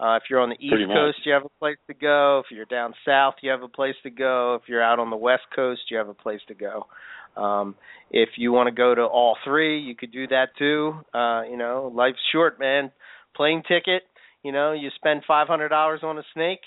Uh 0.00 0.14
if 0.14 0.22
you're 0.30 0.40
on 0.40 0.48
the 0.48 0.54
East 0.54 0.70
Pretty 0.70 0.86
much. 0.86 0.96
Coast, 0.96 1.18
you 1.24 1.32
have 1.32 1.44
a 1.44 1.58
place 1.58 1.76
to 1.88 1.94
go. 1.94 2.42
If 2.44 2.56
you're 2.56 2.64
down 2.66 2.94
south, 3.04 3.34
you 3.42 3.50
have 3.50 3.62
a 3.62 3.68
place 3.68 3.96
to 4.04 4.10
go. 4.10 4.54
If 4.54 4.68
you're 4.68 4.82
out 4.82 5.00
on 5.00 5.10
the 5.10 5.16
West 5.16 5.42
Coast, 5.54 5.82
you 5.90 5.98
have 5.98 6.08
a 6.08 6.14
place 6.14 6.40
to 6.48 6.54
go. 6.54 6.86
Um 7.36 7.74
if 8.12 8.30
you 8.36 8.52
want 8.52 8.68
to 8.68 8.74
go 8.74 8.94
to 8.94 9.02
all 9.02 9.36
three, 9.44 9.80
you 9.80 9.96
could 9.96 10.12
do 10.12 10.28
that 10.28 10.50
too. 10.56 10.94
Uh, 11.12 11.42
you 11.50 11.56
know, 11.56 11.92
life's 11.92 12.18
short, 12.32 12.58
man. 12.60 12.92
Plane 13.36 13.62
ticket, 13.66 14.02
you 14.42 14.52
know, 14.52 14.72
you 14.72 14.88
spend 14.96 15.22
$500 15.28 16.04
on 16.04 16.18
a 16.18 16.22
snake, 16.34 16.60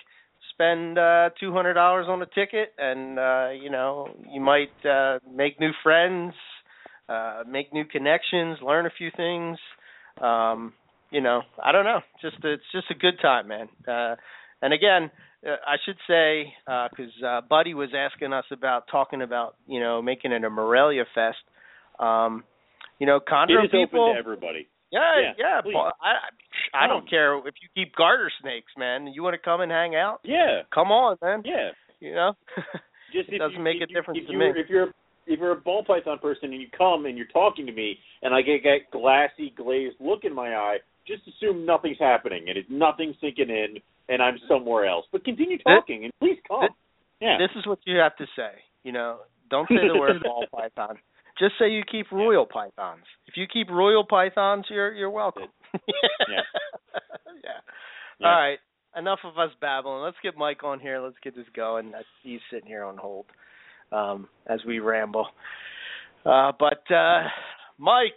spend 0.63 0.97
uh 0.97 1.29
$200 1.41 2.07
on 2.07 2.21
a 2.21 2.25
ticket 2.27 2.73
and 2.77 3.19
uh 3.19 3.49
you 3.49 3.69
know 3.69 4.07
you 4.31 4.41
might 4.41 4.71
uh 4.85 5.19
make 5.33 5.59
new 5.59 5.71
friends 5.81 6.33
uh 7.09 7.43
make 7.47 7.73
new 7.73 7.85
connections 7.85 8.57
learn 8.61 8.85
a 8.85 8.89
few 8.97 9.09
things. 9.15 9.57
Um 10.21 10.73
you 11.11 11.21
know 11.21 11.41
i 11.63 11.71
don't 11.71 11.85
know. 11.85 11.99
Just 12.21 12.37
it's 12.43 12.63
just 12.71 12.89
a 12.91 12.95
good 12.95 13.15
time 13.21 13.47
man. 13.47 13.67
Uh 13.87 14.15
and 14.61 14.73
again 14.73 15.11
uh, 15.45 15.55
i 15.67 15.75
should 15.85 15.97
say 16.07 16.53
uh 16.67 16.87
cuz 16.95 17.11
uh 17.25 17.41
buddy 17.41 17.73
was 17.73 17.89
asking 17.95 18.33
us 18.33 18.45
about 18.51 18.87
talking 18.87 19.21
about 19.21 19.55
you 19.67 19.79
know 19.79 20.01
making 20.01 20.31
it 20.31 20.43
a 20.43 20.49
morelia 20.49 21.05
fest. 21.13 21.43
Um 21.99 22.43
you 22.99 23.07
know 23.07 23.17
is 23.17 23.71
people 23.71 24.05
open 24.05 24.13
to 24.13 24.19
everybody. 24.19 24.67
Yeah, 24.93 25.33
Yeah, 25.37 25.61
yeah. 25.65 25.73
Paul, 25.73 25.91
I 26.01 26.13
I 26.77 26.85
I 26.85 26.87
don't 26.87 27.03
um, 27.03 27.07
care 27.09 27.37
if 27.39 27.55
you 27.61 27.69
keep 27.73 27.95
garter 27.95 28.31
snakes, 28.41 28.71
man. 28.77 29.07
You 29.07 29.23
want 29.23 29.33
to 29.33 29.41
come 29.41 29.61
and 29.61 29.71
hang 29.71 29.95
out? 29.95 30.19
Yeah, 30.23 30.61
Come 30.73 30.91
on, 30.91 31.17
man. 31.21 31.41
yeah. 31.45 31.71
You 31.99 32.13
know. 32.13 32.33
Just 33.13 33.29
It 33.29 33.35
if 33.35 33.39
doesn't 33.39 33.57
you, 33.57 33.63
make 33.63 33.81
a 33.81 33.87
difference 33.87 34.19
if 34.21 34.27
to 34.27 34.33
you, 34.33 34.39
me. 34.39 34.53
If 34.55 34.69
you're 34.69 34.89
if 35.25 35.39
you're 35.39 35.51
a 35.51 35.61
ball 35.61 35.83
python 35.85 36.19
person 36.19 36.51
and 36.51 36.61
you 36.61 36.67
come 36.77 37.05
and 37.05 37.17
you're 37.17 37.27
talking 37.27 37.65
to 37.65 37.71
me 37.71 37.97
and 38.21 38.33
I 38.33 38.41
get 38.41 38.63
that 38.63 38.91
glassy 38.91 39.53
glazed 39.55 39.95
look 39.99 40.23
in 40.23 40.33
my 40.35 40.55
eye, 40.55 40.77
just 41.07 41.21
assume 41.27 41.65
nothing's 41.65 41.99
happening 41.99 42.45
and 42.49 42.57
it's 42.57 42.69
nothing 42.69 43.13
sinking 43.21 43.49
in 43.49 43.77
and 44.09 44.21
I'm 44.21 44.37
somewhere 44.49 44.85
else. 44.85 45.05
But 45.11 45.23
continue 45.23 45.57
talking 45.59 46.03
and 46.05 46.13
please 46.19 46.37
come. 46.47 46.67
Yeah. 47.21 47.37
This 47.39 47.51
is 47.57 47.65
what 47.65 47.79
you 47.85 47.97
have 47.97 48.15
to 48.17 48.25
say. 48.35 48.51
You 48.83 48.91
know, 48.91 49.19
don't 49.49 49.67
say 49.69 49.87
the 49.87 49.97
word 49.97 50.21
ball 50.23 50.45
python. 50.51 50.97
Just 51.39 51.53
say 51.59 51.69
you 51.69 51.81
keep 51.89 52.11
royal 52.11 52.45
pythons. 52.45 53.03
If 53.27 53.37
you 53.37 53.45
keep 53.51 53.69
royal 53.69 54.05
pythons, 54.05 54.65
you're 54.69 54.93
you're 54.93 55.09
welcome. 55.09 55.47
Yeah. 55.73 55.79
yeah. 56.29 57.49
Yeah. 58.19 58.27
All 58.27 58.35
right. 58.39 58.59
Enough 58.95 59.19
of 59.23 59.39
us 59.39 59.49
babbling. 59.59 60.03
Let's 60.03 60.17
get 60.21 60.37
Mike 60.37 60.63
on 60.63 60.79
here. 60.79 60.99
Let's 60.99 61.15
get 61.23 61.35
this 61.35 61.47
going. 61.55 61.91
He's 62.21 62.39
sitting 62.51 62.67
here 62.67 62.83
on 62.83 62.97
hold 62.97 63.25
um, 63.91 64.27
as 64.47 64.59
we 64.67 64.77
ramble. 64.79 65.27
Uh, 66.23 66.51
but 66.59 66.83
uh, 66.93 67.23
Mike, 67.79 68.13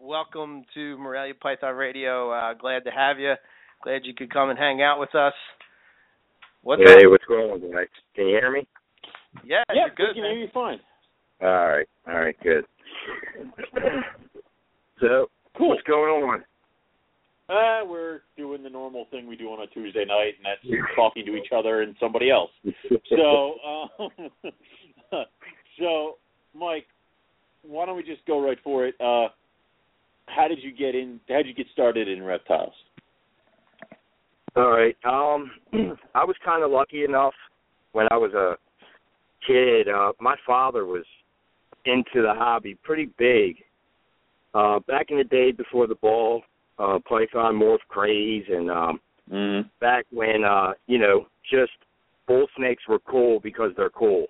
welcome 0.00 0.62
to 0.74 0.96
Morelia 0.98 1.34
Python 1.34 1.74
Radio. 1.74 2.30
Uh, 2.30 2.54
glad 2.54 2.84
to 2.84 2.90
have 2.92 3.18
you. 3.18 3.34
Glad 3.82 4.02
you 4.04 4.14
could 4.14 4.32
come 4.32 4.50
and 4.50 4.58
hang 4.58 4.80
out 4.82 5.00
with 5.00 5.14
us. 5.16 5.34
What's 6.62 6.82
Hey, 6.84 7.04
up? 7.06 7.10
what's 7.10 7.24
going 7.24 7.50
on, 7.50 7.60
guys? 7.72 7.88
Can 8.14 8.28
you 8.28 8.38
hear 8.40 8.52
me? 8.52 8.68
Yeah, 9.44 9.62
yeah, 9.72 9.86
you're 9.86 9.94
good. 9.96 10.08
we 10.10 10.14
can 10.14 10.22
man. 10.22 10.30
hear 10.32 10.40
you 10.44 10.48
fine. 10.54 10.78
All 11.42 11.48
right, 11.48 11.86
all 12.06 12.20
right, 12.20 12.36
good. 12.42 12.64
So, 15.00 15.30
Cool. 15.56 15.70
what's 15.70 15.82
going 15.82 16.22
on? 16.22 16.44
Uh, 17.48 17.84
we're 17.84 18.20
doing 18.36 18.62
the 18.62 18.70
normal 18.70 19.06
thing 19.10 19.26
we 19.26 19.36
do 19.36 19.46
on 19.48 19.62
a 19.62 19.66
Tuesday 19.68 20.04
night, 20.04 20.34
and 20.36 20.44
that's 20.44 20.94
talking 20.94 21.24
to 21.26 21.34
each 21.34 21.48
other 21.56 21.82
and 21.82 21.96
somebody 21.98 22.30
else. 22.30 22.50
So, 23.08 23.54
um, 23.66 24.10
so, 25.78 26.18
Mike, 26.54 26.86
why 27.62 27.86
don't 27.86 27.96
we 27.96 28.02
just 28.02 28.24
go 28.26 28.44
right 28.44 28.58
for 28.62 28.86
it? 28.86 28.94
Uh, 29.00 29.28
how 30.26 30.46
did 30.46 30.62
you 30.62 30.72
get 30.72 30.94
in? 30.94 31.18
How 31.28 31.38
did 31.38 31.46
you 31.46 31.54
get 31.54 31.66
started 31.72 32.06
in 32.06 32.22
reptiles? 32.22 32.74
all 34.56 34.70
right. 34.70 34.96
Um, 35.04 35.50
I 36.14 36.24
was 36.24 36.36
kind 36.44 36.62
of 36.62 36.70
lucky 36.70 37.04
enough 37.04 37.34
when 37.92 38.06
I 38.10 38.16
was 38.16 38.32
a 38.34 38.56
kid, 39.46 39.88
uh, 39.88 40.12
my 40.20 40.36
father 40.46 40.86
was 40.86 41.04
into 41.84 42.22
the 42.22 42.34
hobby 42.34 42.76
pretty 42.82 43.10
big. 43.18 43.56
Uh, 44.54 44.80
back 44.80 45.06
in 45.10 45.18
the 45.18 45.24
day 45.24 45.52
before 45.52 45.86
the 45.86 45.94
ball, 45.96 46.42
uh, 46.78 46.98
Python 47.08 47.54
morph 47.54 47.78
craze, 47.88 48.44
and 48.48 48.70
um, 48.70 49.00
Mm. 49.30 49.70
back 49.80 50.06
when 50.10 50.44
uh, 50.44 50.72
you 50.86 50.98
know 50.98 51.26
just 51.48 51.72
bull 52.26 52.46
snakes 52.56 52.82
were 52.88 52.98
cool 52.98 53.40
because 53.40 53.70
they're 53.76 53.90
cool. 53.90 54.26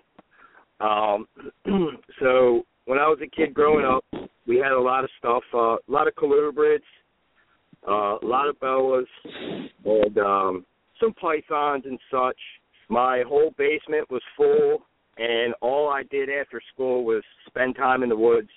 Um, 0.81 1.27
so 2.21 2.65
when 2.85 2.99
I 2.99 3.07
was 3.09 3.19
a 3.23 3.27
kid 3.27 3.55
growing 3.55 3.85
up, 3.85 4.05
we 4.47 4.57
had 4.57 4.73
a 4.73 4.81
lot 4.81 5.05
of 5.05 5.11
stuff, 5.19 5.43
uh, 5.55 5.77
a 5.77 5.79
lot 5.89 6.09
of 6.09 6.15
colubrids, 6.15 6.81
uh, 7.87 8.19
a 8.23 8.27
lot 8.27 8.49
of 8.49 8.59
boas, 8.61 9.07
and 9.85 10.19
um, 10.19 10.67
some 11.01 11.15
pythons 11.15 11.85
and 11.87 11.99
such. 12.11 12.39
My 12.89 13.23
whole 13.27 13.55
basement 13.57 14.11
was 14.11 14.23
full, 14.37 14.83
and 15.21 15.55
all 15.61 15.91
I 15.91 16.03
did 16.05 16.31
after 16.31 16.63
school 16.73 17.05
was 17.05 17.23
spend 17.47 17.77
time 17.77 18.03
in 18.03 18.09
the 18.09 18.17
woods 18.17 18.49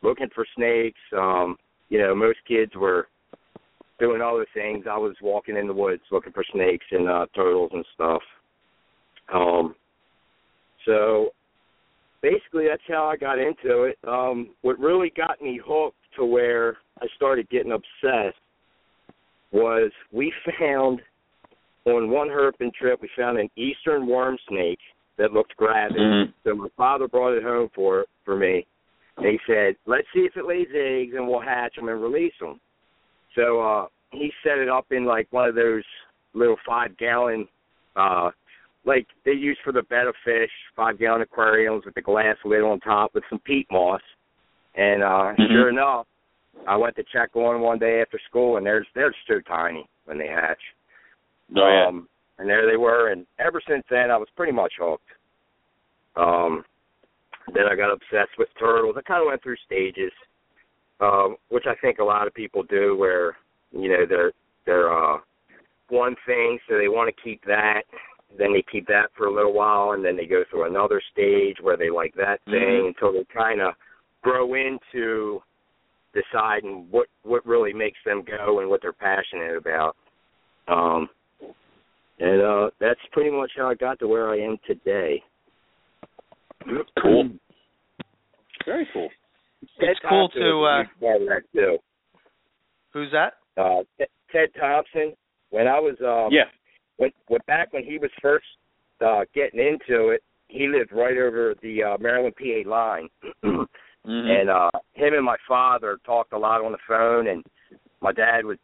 looking 0.00 0.28
for 0.34 0.46
snakes. 0.56 0.98
Um, 1.16 1.56
you 1.90 1.98
know, 1.98 2.14
most 2.14 2.38
kids 2.48 2.72
were 2.74 3.08
doing 4.00 4.22
other 4.22 4.46
things. 4.54 4.86
I 4.90 4.96
was 4.96 5.14
walking 5.20 5.56
in 5.56 5.66
the 5.66 5.74
woods 5.74 6.02
looking 6.10 6.32
for 6.32 6.44
snakes 6.52 6.86
and 6.90 7.08
uh, 7.08 7.26
turtles 7.34 7.70
and 7.74 7.84
stuff. 7.94 8.22
Um, 9.34 9.74
so 10.86 11.30
basically, 12.22 12.64
that's 12.68 12.82
how 12.88 13.04
I 13.04 13.16
got 13.18 13.38
into 13.38 13.82
it. 13.82 13.98
Um, 14.08 14.50
what 14.62 14.78
really 14.78 15.12
got 15.14 15.42
me 15.42 15.60
hooked 15.62 15.96
to 16.16 16.24
where 16.24 16.78
I 17.02 17.06
started 17.16 17.50
getting 17.50 17.72
obsessed 17.72 18.40
was 19.52 19.90
we 20.10 20.32
found 20.58 21.02
on 21.84 22.08
one 22.08 22.28
herping 22.28 22.72
trip 22.72 23.00
we 23.02 23.10
found 23.16 23.38
an 23.38 23.50
eastern 23.56 24.06
worm 24.06 24.38
snake 24.48 24.78
that 25.16 25.32
looked 25.32 25.56
gravid. 25.56 25.98
Mhm. 25.98 26.32
So 26.44 26.54
my 26.54 26.68
father 26.76 27.08
brought 27.08 27.34
it 27.36 27.42
home 27.42 27.68
for 27.74 28.06
for 28.24 28.36
me. 28.36 28.66
And 29.16 29.26
he 29.26 29.38
said, 29.46 29.76
"Let's 29.86 30.06
see 30.12 30.24
if 30.24 30.36
it 30.36 30.46
lays 30.46 30.68
eggs, 30.74 31.14
and 31.14 31.28
we'll 31.28 31.40
hatch 31.40 31.76
them 31.76 31.88
and 31.88 32.02
release 32.02 32.36
them." 32.38 32.60
So 33.34 33.60
uh 33.60 33.86
he 34.10 34.32
set 34.42 34.58
it 34.58 34.68
up 34.68 34.92
in 34.92 35.04
like 35.04 35.26
one 35.30 35.48
of 35.48 35.54
those 35.54 35.84
little 36.34 36.58
five 36.66 36.96
gallon, 36.96 37.48
uh 37.96 38.30
like 38.84 39.06
they 39.24 39.32
use 39.32 39.58
for 39.62 39.72
the 39.72 39.82
betta 39.84 40.12
fish, 40.24 40.50
five 40.74 40.98
gallon 40.98 41.22
aquariums 41.22 41.84
with 41.84 41.94
the 41.94 42.02
glass 42.02 42.36
lid 42.44 42.62
on 42.62 42.80
top 42.80 43.14
with 43.14 43.24
some 43.28 43.38
peat 43.40 43.66
moss. 43.70 44.02
And 44.74 45.02
uh 45.02 45.34
Mhm. 45.38 45.48
sure 45.48 45.68
enough, 45.68 46.06
I 46.66 46.76
went 46.76 46.96
to 46.96 47.04
check 47.04 47.34
on 47.36 47.60
one 47.60 47.78
day 47.78 48.00
after 48.00 48.18
school, 48.20 48.56
and 48.56 48.66
they're 48.66 48.86
they're 48.94 49.14
so 49.26 49.40
tiny 49.40 49.86
when 50.06 50.18
they 50.18 50.28
hatch. 50.28 50.62
Oh 51.56 51.68
yeah. 51.68 51.86
Um, 51.86 52.08
and 52.42 52.50
there 52.50 52.68
they 52.68 52.76
were, 52.76 53.12
and 53.12 53.24
ever 53.38 53.62
since 53.68 53.84
then, 53.88 54.10
I 54.10 54.16
was 54.16 54.26
pretty 54.36 54.52
much 54.52 54.72
hooked. 54.76 55.06
Um, 56.16 56.64
then 57.54 57.64
I 57.70 57.76
got 57.76 57.92
obsessed 57.92 58.36
with 58.36 58.48
turtles. 58.58 58.96
I 58.98 59.02
kind 59.02 59.20
of 59.22 59.28
went 59.28 59.44
through 59.44 59.56
stages, 59.64 60.10
um, 61.00 61.36
which 61.50 61.66
I 61.68 61.76
think 61.80 62.00
a 62.00 62.04
lot 62.04 62.26
of 62.26 62.34
people 62.34 62.64
do, 62.64 62.96
where 62.96 63.36
you 63.70 63.88
know 63.88 64.04
they're 64.08 64.32
they're 64.66 64.92
uh, 64.92 65.18
one 65.88 66.16
thing, 66.26 66.58
so 66.68 66.76
they 66.76 66.88
want 66.88 67.14
to 67.14 67.22
keep 67.22 67.44
that. 67.44 67.82
Then 68.36 68.52
they 68.52 68.64
keep 68.72 68.88
that 68.88 69.10
for 69.16 69.26
a 69.26 69.32
little 69.32 69.52
while, 69.52 69.92
and 69.92 70.04
then 70.04 70.16
they 70.16 70.26
go 70.26 70.42
through 70.50 70.66
another 70.66 71.00
stage 71.12 71.58
where 71.60 71.76
they 71.76 71.90
like 71.90 72.14
that 72.14 72.40
thing 72.46 72.54
Mhm. 72.54 72.88
until 72.88 73.12
they 73.12 73.24
kind 73.32 73.60
of 73.60 73.74
grow 74.22 74.54
into 74.54 75.40
deciding 76.12 76.90
what 76.90 77.06
what 77.22 77.46
really 77.46 77.72
makes 77.72 77.98
them 78.04 78.22
go 78.22 78.58
and 78.58 78.68
what 78.68 78.82
they're 78.82 78.92
passionate 78.92 79.56
about. 79.56 79.96
Um, 80.66 81.08
and 82.22 82.40
uh, 82.40 82.70
that's 82.80 83.00
pretty 83.10 83.30
much 83.30 83.50
how 83.56 83.68
I 83.68 83.74
got 83.74 83.98
to 83.98 84.08
where 84.08 84.30
I 84.30 84.38
am 84.38 84.56
today. 84.66 85.22
Cool. 87.02 87.30
Very 88.64 88.86
cool. 88.92 89.08
It's 89.80 90.00
cool 90.08 90.28
Thompson 90.28 90.42
to, 90.42 90.54
was 90.54 90.86
a 90.86 90.88
huge 90.88 91.00
part 91.00 91.22
of 91.22 91.28
that 91.28 91.42
too. 91.52 91.78
Who's 92.92 93.10
that? 93.12 93.32
Uh, 93.60 93.82
Ted- 93.98 94.08
Ted 94.30 94.48
Thompson. 94.60 95.14
When 95.50 95.66
I 95.66 95.80
was 95.80 95.96
um, 96.00 96.32
yeah. 96.32 96.44
when, 96.98 97.10
when 97.26 97.40
back 97.48 97.72
when 97.72 97.82
he 97.84 97.98
was 97.98 98.10
first 98.20 98.46
uh, 99.04 99.22
getting 99.34 99.58
into 99.58 100.10
it, 100.10 100.22
he 100.46 100.68
lived 100.68 100.92
right 100.92 101.16
over 101.18 101.54
the 101.62 101.82
uh, 101.82 101.98
Maryland 101.98 102.34
PA 102.38 102.68
line, 102.70 103.08
Mhm. 103.44 104.40
and 104.40 104.50
uh, 104.50 104.70
him 104.94 105.14
and 105.14 105.24
my 105.24 105.36
father 105.46 105.98
talked 106.04 106.32
a 106.32 106.38
lot 106.38 106.64
on 106.64 106.72
the 106.72 106.78
phone, 106.88 107.28
and 107.28 107.44
my 108.00 108.12
dad 108.12 108.44
would, 108.44 108.58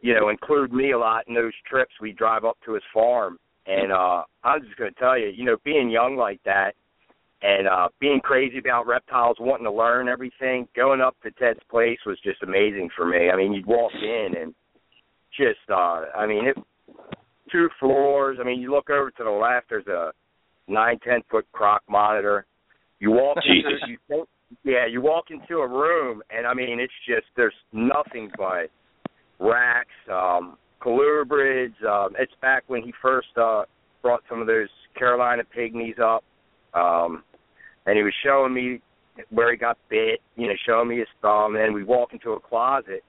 you 0.00 0.14
know, 0.14 0.28
include 0.28 0.72
me 0.72 0.92
a 0.92 0.98
lot 0.98 1.24
in 1.28 1.34
those 1.34 1.52
trips. 1.68 1.92
We 2.00 2.12
drive 2.12 2.44
up 2.44 2.58
to 2.64 2.74
his 2.74 2.82
farm, 2.92 3.38
and 3.66 3.92
uh, 3.92 4.22
I'm 4.44 4.62
just 4.62 4.76
going 4.76 4.92
to 4.92 5.00
tell 5.00 5.18
you, 5.18 5.28
you 5.28 5.44
know, 5.44 5.56
being 5.64 5.90
young 5.90 6.16
like 6.16 6.40
that, 6.44 6.74
and 7.42 7.66
uh, 7.66 7.88
being 8.00 8.20
crazy 8.20 8.58
about 8.58 8.86
reptiles, 8.86 9.36
wanting 9.40 9.64
to 9.64 9.72
learn 9.72 10.08
everything, 10.08 10.68
going 10.76 11.00
up 11.00 11.16
to 11.22 11.30
Ted's 11.32 11.60
place 11.70 11.98
was 12.04 12.18
just 12.22 12.42
amazing 12.42 12.90
for 12.96 13.06
me. 13.06 13.30
I 13.30 13.36
mean, 13.36 13.52
you'd 13.52 13.66
walk 13.66 13.92
in 13.94 14.34
and 14.38 14.54
just, 15.36 15.60
uh, 15.70 16.04
I 16.16 16.26
mean, 16.26 16.46
it, 16.46 16.56
two 17.50 17.68
floors. 17.78 18.38
I 18.40 18.44
mean, 18.44 18.60
you 18.60 18.70
look 18.70 18.90
over 18.90 19.10
to 19.10 19.24
the 19.24 19.30
left, 19.30 19.70
there's 19.70 19.86
a 19.86 20.12
nine, 20.68 20.98
ten 21.02 21.20
foot 21.30 21.46
croc 21.52 21.82
monitor. 21.88 22.46
You 22.98 23.12
walk 23.12 23.38
into, 23.46 23.90
you 23.90 23.98
think, 24.06 24.28
yeah, 24.64 24.86
you 24.86 25.00
walk 25.00 25.26
into 25.30 25.60
a 25.60 25.68
room, 25.68 26.22
and 26.30 26.46
I 26.46 26.54
mean, 26.54 26.80
it's 26.80 26.92
just 27.06 27.26
there's 27.36 27.54
nothing 27.72 28.30
but 28.36 28.70
racks, 29.40 29.88
um, 30.12 30.56
colubrids. 30.80 31.82
Um, 31.84 32.14
it's 32.18 32.32
back 32.40 32.64
when 32.68 32.82
he 32.82 32.92
first 33.02 33.28
uh, 33.36 33.62
brought 34.02 34.22
some 34.28 34.40
of 34.40 34.46
those 34.46 34.68
Carolina 34.96 35.42
pygmies 35.56 35.98
up, 35.98 36.24
um, 36.74 37.24
and 37.86 37.96
he 37.96 38.02
was 38.02 38.14
showing 38.24 38.54
me 38.54 38.80
where 39.30 39.50
he 39.50 39.58
got 39.58 39.78
bit. 39.88 40.20
You 40.36 40.48
know, 40.48 40.54
showing 40.66 40.88
me 40.88 40.98
his 40.98 41.08
thumb, 41.22 41.56
and 41.56 41.74
we 41.74 41.84
walk 41.84 42.12
into 42.12 42.32
a 42.32 42.40
closet, 42.40 43.02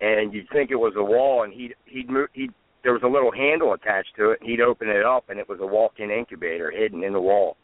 and 0.00 0.32
you'd 0.32 0.48
think 0.52 0.70
it 0.70 0.76
was 0.76 0.94
a 0.96 1.02
wall, 1.02 1.42
and 1.42 1.52
he'd 1.52 1.74
he'd 1.86 2.10
move, 2.10 2.28
he'd 2.32 2.52
there 2.82 2.92
was 2.92 3.02
a 3.04 3.08
little 3.08 3.32
handle 3.32 3.74
attached 3.74 4.10
to 4.16 4.30
it, 4.30 4.40
and 4.40 4.50
he'd 4.50 4.60
open 4.60 4.88
it 4.88 5.04
up, 5.04 5.30
and 5.30 5.38
it 5.38 5.48
was 5.48 5.58
a 5.60 5.66
walk-in 5.66 6.10
incubator 6.10 6.70
hidden 6.70 7.04
in 7.04 7.12
the 7.12 7.20
wall. 7.20 7.56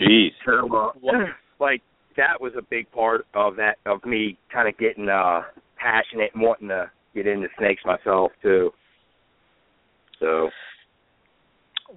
Jeez. 0.00 0.30
So, 0.46 0.68
uh, 0.74 0.92
like 1.60 1.82
that 2.16 2.40
was 2.40 2.52
a 2.58 2.62
big 2.62 2.90
part 2.90 3.26
of 3.34 3.56
that 3.56 3.76
of 3.86 4.04
me 4.04 4.38
kind 4.52 4.68
of 4.68 4.76
getting 4.78 5.08
uh 5.08 5.42
passionate 5.80 6.30
and 6.34 6.42
wanting 6.42 6.68
to 6.68 6.90
get 7.14 7.26
into 7.26 7.48
snakes 7.58 7.82
myself 7.84 8.32
too. 8.42 8.70
So. 10.20 10.50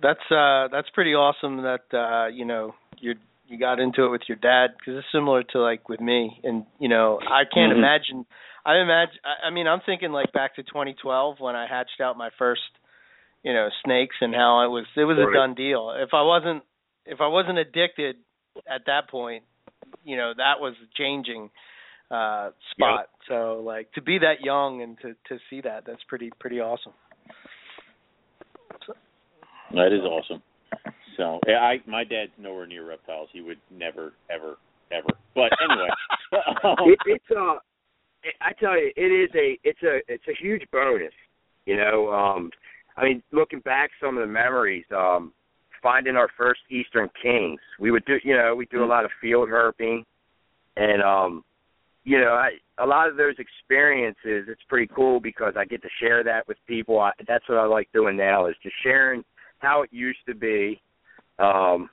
That's 0.01 0.31
uh 0.31 0.69
that's 0.71 0.89
pretty 0.93 1.13
awesome 1.13 1.63
that 1.63 1.83
uh 1.93 2.27
you 2.27 2.45
know 2.45 2.73
you 2.99 3.15
you 3.45 3.59
got 3.59 3.81
into 3.81 4.05
it 4.05 4.09
with 4.09 4.21
your 4.29 4.37
dad 4.37 4.67
because 4.79 4.97
it's 4.99 5.07
similar 5.11 5.43
to 5.51 5.59
like 5.59 5.89
with 5.89 5.99
me. 5.99 6.39
And 6.43 6.65
you 6.79 6.87
know 6.87 7.19
I 7.21 7.43
can't 7.43 7.73
Mhm. 7.73 7.77
imagine 7.77 8.25
I 8.65 8.77
imagine 8.77 9.19
I, 9.25 9.47
I 9.47 9.49
mean 9.49 9.67
I'm 9.67 9.81
thinking 9.85 10.11
like 10.13 10.31
back 10.31 10.55
to 10.55 10.63
2012 10.63 11.41
when 11.41 11.55
I 11.57 11.67
hatched 11.67 11.99
out 11.99 12.17
my 12.17 12.29
first 12.37 12.61
you 13.43 13.53
know 13.53 13.67
snakes 13.83 14.15
and 14.21 14.33
how 14.33 14.63
it 14.63 14.69
was 14.69 14.85
it 14.95 15.03
was 15.03 15.17
a 15.17 15.33
done 15.33 15.55
deal. 15.55 15.91
If 15.97 16.13
I 16.13 16.21
wasn't 16.21 16.63
if 17.05 17.19
I 17.19 17.27
wasn't 17.27 17.57
addicted 17.57 18.15
at 18.69 18.85
that 18.85 19.09
point 19.09 19.43
you 20.05 20.15
know 20.15 20.33
that 20.37 20.61
was 20.61 20.75
changing 20.95 21.49
uh 22.11 22.49
spot 22.71 23.07
so 23.27 23.61
like 23.65 23.91
to 23.93 24.01
be 24.01 24.19
that 24.19 24.41
young 24.43 24.81
and 24.81 24.97
to 24.99 25.13
to 25.27 25.39
see 25.49 25.61
that 25.61 25.83
that's 25.85 26.03
pretty 26.07 26.29
pretty 26.39 26.59
awesome 26.59 26.93
That 29.73 29.93
is 29.93 30.01
awesome. 30.01 30.41
So 31.17 31.39
I 31.47 31.77
my 31.87 32.03
dad's 32.03 32.31
nowhere 32.37 32.67
near 32.67 32.87
reptiles. 32.87 33.29
He 33.31 33.41
would 33.41 33.59
never, 33.69 34.13
ever, 34.29 34.57
ever. 34.91 35.07
But 35.35 35.51
anyway, 35.63 35.87
it, 36.91 36.99
it's 37.05 37.25
uh 37.31 37.55
it, 38.23 38.35
I 38.41 38.51
tell 38.59 38.77
you, 38.77 38.91
it 38.95 39.01
is 39.01 39.29
a 39.35 39.57
it's 39.63 39.81
a 39.83 39.99
it's 40.07 40.23
a 40.27 40.43
huge 40.43 40.63
bonus. 40.71 41.13
You 41.65 41.77
know, 41.77 42.11
um 42.11 42.51
I 42.97 43.03
mean, 43.05 43.23
looking 43.31 43.59
back 43.59 43.91
some 44.01 44.17
of 44.17 44.21
the 44.21 44.31
memories, 44.31 44.85
um 44.95 45.33
finding 45.81 46.15
our 46.15 46.29
first 46.37 46.61
Eastern 46.69 47.09
Kings. 47.21 47.59
We 47.79 47.91
would 47.91 48.05
do 48.05 48.15
you 48.23 48.35
know, 48.35 48.55
we 48.55 48.65
do 48.65 48.83
a 48.83 48.85
lot 48.85 49.05
of 49.05 49.11
field 49.21 49.49
herping 49.49 50.03
and 50.75 51.01
um 51.01 51.43
you 52.03 52.19
know, 52.19 52.33
I 52.33 52.51
a 52.79 52.85
lot 52.85 53.07
of 53.09 53.17
those 53.17 53.35
experiences 53.37 54.47
it's 54.47 54.61
pretty 54.67 54.91
cool 54.95 55.19
because 55.19 55.53
I 55.55 55.65
get 55.65 55.81
to 55.83 55.89
share 55.99 56.23
that 56.23 56.47
with 56.47 56.57
people. 56.67 56.99
I, 56.99 57.11
that's 57.27 57.47
what 57.47 57.57
I 57.59 57.65
like 57.65 57.89
doing 57.93 58.17
now 58.17 58.47
is 58.47 58.55
just 58.63 58.75
sharing 58.83 59.23
how 59.59 59.83
it 59.83 59.89
used 59.91 60.19
to 60.27 60.35
be. 60.35 60.81
Um 61.39 61.89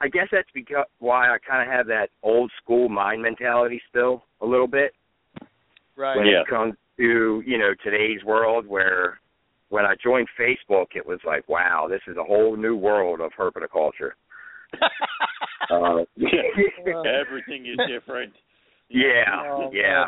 I 0.00 0.06
guess 0.08 0.28
that's 0.30 0.48
because 0.54 0.84
why 1.00 1.26
I 1.28 1.38
kind 1.38 1.68
of 1.68 1.74
have 1.74 1.86
that 1.88 2.10
old 2.22 2.52
school 2.62 2.88
mind 2.88 3.20
mentality 3.20 3.82
still 3.88 4.22
a 4.40 4.46
little 4.46 4.68
bit 4.68 4.92
right 5.96 6.16
when 6.16 6.26
Yeah. 6.26 6.42
it 6.42 6.48
comes 6.48 6.74
to 6.98 7.42
you 7.44 7.58
know 7.58 7.74
today's 7.82 8.22
world 8.24 8.66
where 8.66 9.18
when 9.70 9.84
I 9.84 9.94
joined 10.02 10.28
Facebook 10.38 10.94
it 10.94 11.04
was 11.04 11.18
like 11.26 11.48
wow 11.48 11.88
this 11.90 12.02
is 12.06 12.16
a 12.16 12.22
whole 12.24 12.56
new 12.56 12.76
world 12.76 13.20
of 13.20 13.32
herpetoculture. 13.38 14.12
Uh, 15.70 15.98
everything 17.04 17.66
is 17.66 17.76
different. 17.92 18.32
Yeah, 18.88 19.42
Oh, 19.46 19.70
yeah, 19.72 20.04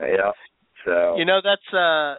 yeah. 0.00 0.30
So 0.84 1.16
You 1.16 1.24
know 1.24 1.40
that's 1.42 1.74
uh 1.74 2.16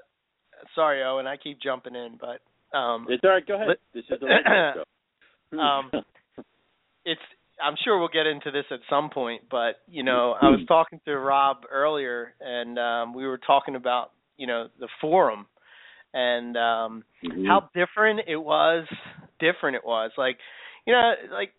sorry 0.76 1.04
Owen, 1.04 1.28
I 1.28 1.38
keep 1.38 1.60
jumping 1.62 1.96
in, 1.96 2.18
but 2.20 2.42
um 2.78 3.06
It's 3.10 3.24
all 3.24 3.32
right. 3.32 3.46
Go 3.46 3.56
ahead. 3.56 3.68
But- 3.68 3.80
this 3.94 4.06
is 4.10 4.20
the 4.20 4.26
radio 4.28 4.74
show. 5.54 5.60
um, 5.60 5.92
it's 7.06 7.22
I'm 7.64 7.76
sure 7.84 8.00
we'll 8.00 8.08
get 8.10 8.26
into 8.26 8.50
this 8.52 8.66
at 8.72 8.80
some 8.90 9.10
point, 9.10 9.44
but 9.52 9.78
you 9.88 10.04
know, 10.04 10.36
I 10.42 10.50
was 10.50 10.62
talking 10.68 11.00
to 11.06 11.18
Rob 11.18 11.58
earlier, 11.72 12.34
and 12.42 12.80
um, 12.80 13.14
we 13.14 13.28
were 13.28 13.38
talking 13.38 13.76
about 13.76 14.12
you 14.38 14.48
know 14.48 14.68
the 14.80 14.88
forum 15.00 15.46
and 16.14 16.58
um, 16.58 17.04
Mhm. 17.24 17.48
how 17.48 17.70
different 17.76 18.22
it 18.28 18.38
was. 18.38 18.88
Different 19.40 19.76
it 19.76 19.86
was. 19.86 20.12
Like, 20.18 20.38
you 20.86 20.94
know, 20.94 21.14
like 21.32 21.54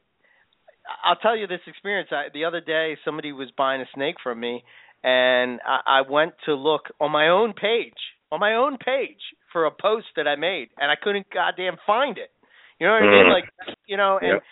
I'll 1.04 1.16
tell 1.16 1.36
you 1.36 1.46
this 1.46 1.60
experience. 1.66 2.10
I, 2.12 2.26
the 2.32 2.44
other 2.44 2.60
day, 2.60 2.96
somebody 3.04 3.32
was 3.32 3.50
buying 3.56 3.80
a 3.80 3.86
snake 3.94 4.16
from 4.22 4.40
me, 4.40 4.64
and 5.02 5.60
I, 5.66 6.00
I 6.00 6.10
went 6.10 6.32
to 6.46 6.54
look 6.54 6.82
on 7.00 7.10
my 7.10 7.28
own 7.28 7.52
page, 7.52 7.92
on 8.30 8.40
my 8.40 8.54
own 8.54 8.78
page, 8.78 9.20
for 9.52 9.66
a 9.66 9.70
post 9.70 10.06
that 10.16 10.26
I 10.26 10.36
made, 10.36 10.68
and 10.78 10.90
I 10.90 10.94
couldn't 11.00 11.26
goddamn 11.32 11.76
find 11.86 12.18
it. 12.18 12.30
You 12.78 12.86
know 12.86 12.92
what 12.92 13.02
I 13.02 13.10
mean? 13.10 13.26
Mm. 13.26 13.32
Like, 13.32 13.76
you 13.86 13.96
know, 13.96 14.18
and 14.20 14.34
Yep. 14.34 14.42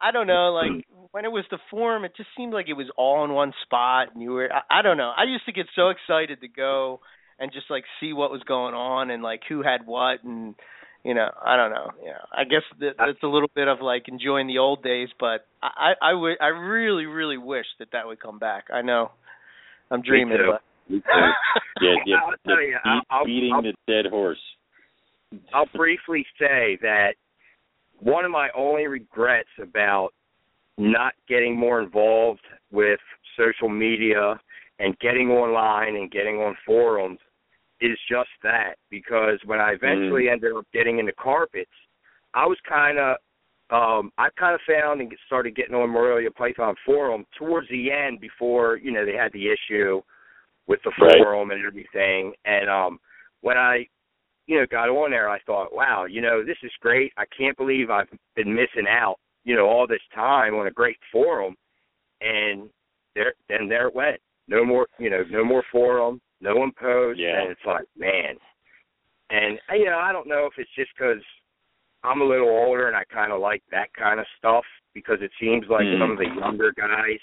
I 0.00 0.10
don't 0.12 0.26
know, 0.26 0.52
like 0.52 0.84
when 1.12 1.24
it 1.24 1.32
was 1.32 1.44
the 1.50 1.58
forum, 1.70 2.04
it 2.04 2.12
just 2.16 2.28
seemed 2.36 2.52
like 2.52 2.68
it 2.68 2.74
was 2.74 2.90
all 2.96 3.24
in 3.24 3.32
one 3.32 3.52
spot, 3.64 4.08
and 4.12 4.22
you 4.22 4.30
were. 4.30 4.48
I, 4.52 4.80
I 4.80 4.82
don't 4.82 4.96
know. 4.96 5.12
I 5.16 5.24
used 5.24 5.46
to 5.46 5.52
get 5.52 5.66
so 5.74 5.88
excited 5.88 6.40
to 6.40 6.48
go 6.48 7.00
and 7.38 7.52
just 7.52 7.70
like 7.70 7.84
see 7.98 8.12
what 8.12 8.30
was 8.30 8.42
going 8.42 8.74
on 8.74 9.10
and 9.10 9.22
like 9.22 9.40
who 9.48 9.62
had 9.62 9.86
what 9.86 10.22
and 10.22 10.54
you 11.04 11.14
know 11.14 11.28
i 11.44 11.56
don't 11.56 11.70
know 11.70 11.90
you 12.00 12.08
know 12.08 12.24
i 12.32 12.44
guess 12.44 12.62
that, 12.78 12.94
that's 12.98 13.22
a 13.22 13.26
little 13.26 13.50
bit 13.54 13.68
of 13.68 13.80
like 13.80 14.04
enjoying 14.08 14.46
the 14.46 14.58
old 14.58 14.82
days 14.82 15.08
but 15.18 15.46
i 15.62 15.92
i 16.02 16.12
would 16.12 16.36
i 16.40 16.48
really 16.48 17.06
really 17.06 17.38
wish 17.38 17.66
that 17.78 17.88
that 17.92 18.06
would 18.06 18.20
come 18.20 18.38
back 18.38 18.64
i 18.72 18.82
know 18.82 19.10
i'm 19.90 20.02
dreaming 20.02 20.36
too. 20.36 20.52
but 20.52 20.62
Me 20.92 20.98
too. 21.00 21.04
Yeah, 21.82 21.94
yeah. 22.06 22.16
I'll 22.24 22.34
tell 22.46 22.62
you, 22.62 22.76
beat- 22.84 23.02
I'll- 23.10 23.24
beating 23.24 23.52
I'll- 23.54 23.62
the 23.62 23.74
dead 23.86 24.06
horse. 24.10 24.38
I'll 25.54 25.68
briefly 25.74 26.26
say 26.38 26.76
that 26.82 27.12
one 28.00 28.24
of 28.24 28.30
my 28.32 28.48
only 28.56 28.86
regrets 28.88 29.48
about 29.62 30.10
not 30.76 31.12
getting 31.28 31.56
more 31.56 31.80
involved 31.80 32.40
with 32.72 32.98
social 33.38 33.68
media 33.68 34.40
and 34.80 34.98
getting 34.98 35.30
online 35.30 35.94
and 35.94 36.10
getting 36.10 36.36
on 36.38 36.56
forums 36.66 37.20
is 37.80 37.98
just 38.08 38.28
that 38.42 38.74
because 38.90 39.38
when 39.44 39.58
I 39.60 39.72
eventually 39.72 40.28
ended 40.28 40.52
up 40.54 40.66
getting 40.72 40.98
into 40.98 41.12
carpets, 41.12 41.70
I 42.34 42.46
was 42.46 42.58
kind 42.68 42.98
of 42.98 43.16
um 43.70 44.10
I 44.18 44.28
kind 44.38 44.54
of 44.54 44.60
found 44.68 45.00
and 45.00 45.12
started 45.26 45.56
getting 45.56 45.74
on 45.74 45.90
Morelia 45.90 46.30
Python 46.30 46.74
forum 46.84 47.24
towards 47.38 47.68
the 47.68 47.90
end 47.90 48.20
before, 48.20 48.76
you 48.76 48.90
know, 48.92 49.04
they 49.04 49.14
had 49.14 49.32
the 49.32 49.48
issue 49.48 50.00
with 50.66 50.80
the 50.84 50.92
Right. 51.00 51.18
forum 51.22 51.50
and 51.50 51.64
everything 51.64 52.34
and 52.44 52.68
um 52.68 52.98
when 53.40 53.56
I 53.56 53.86
you 54.46 54.58
know, 54.58 54.66
got 54.68 54.88
on 54.88 55.12
there, 55.12 55.28
I 55.28 55.38
thought, 55.46 55.72
wow, 55.72 56.06
you 56.06 56.20
know, 56.20 56.44
this 56.44 56.56
is 56.64 56.72
great. 56.80 57.12
I 57.16 57.24
can't 57.36 57.56
believe 57.56 57.88
I've 57.88 58.08
been 58.34 58.52
missing 58.52 58.88
out, 58.88 59.14
you 59.44 59.54
know, 59.54 59.66
all 59.66 59.86
this 59.86 60.02
time 60.12 60.54
on 60.54 60.66
a 60.66 60.72
great 60.72 60.96
forum. 61.12 61.54
And 62.20 62.68
there, 63.14 63.34
then 63.48 63.68
there 63.68 63.86
it 63.86 63.94
went. 63.94 64.18
No 64.48 64.64
more, 64.64 64.88
you 64.98 65.08
know, 65.08 65.22
no 65.30 65.44
more 65.44 65.62
forum, 65.70 66.20
no 66.40 66.56
one 66.56 66.72
posts. 66.72 67.20
Yeah. 67.22 67.40
And 67.40 67.50
it's 67.50 67.60
like, 67.66 67.84
man. 67.96 68.36
And, 69.30 69.58
you 69.78 69.84
know, 69.86 69.98
I 69.98 70.12
don't 70.12 70.26
know 70.28 70.46
if 70.46 70.54
it's 70.58 70.70
just 70.74 70.90
because 70.96 71.22
I'm 72.02 72.20
a 72.20 72.24
little 72.24 72.48
older 72.48 72.88
and 72.88 72.96
I 72.96 73.04
kind 73.04 73.32
of 73.32 73.40
like 73.40 73.62
that 73.70 73.92
kind 73.94 74.18
of 74.18 74.26
stuff 74.38 74.64
because 74.94 75.18
it 75.20 75.30
seems 75.40 75.66
like 75.68 75.84
Mm. 75.84 76.00
some 76.00 76.10
of 76.10 76.18
the 76.18 76.26
younger 76.40 76.72
guys 76.72 77.20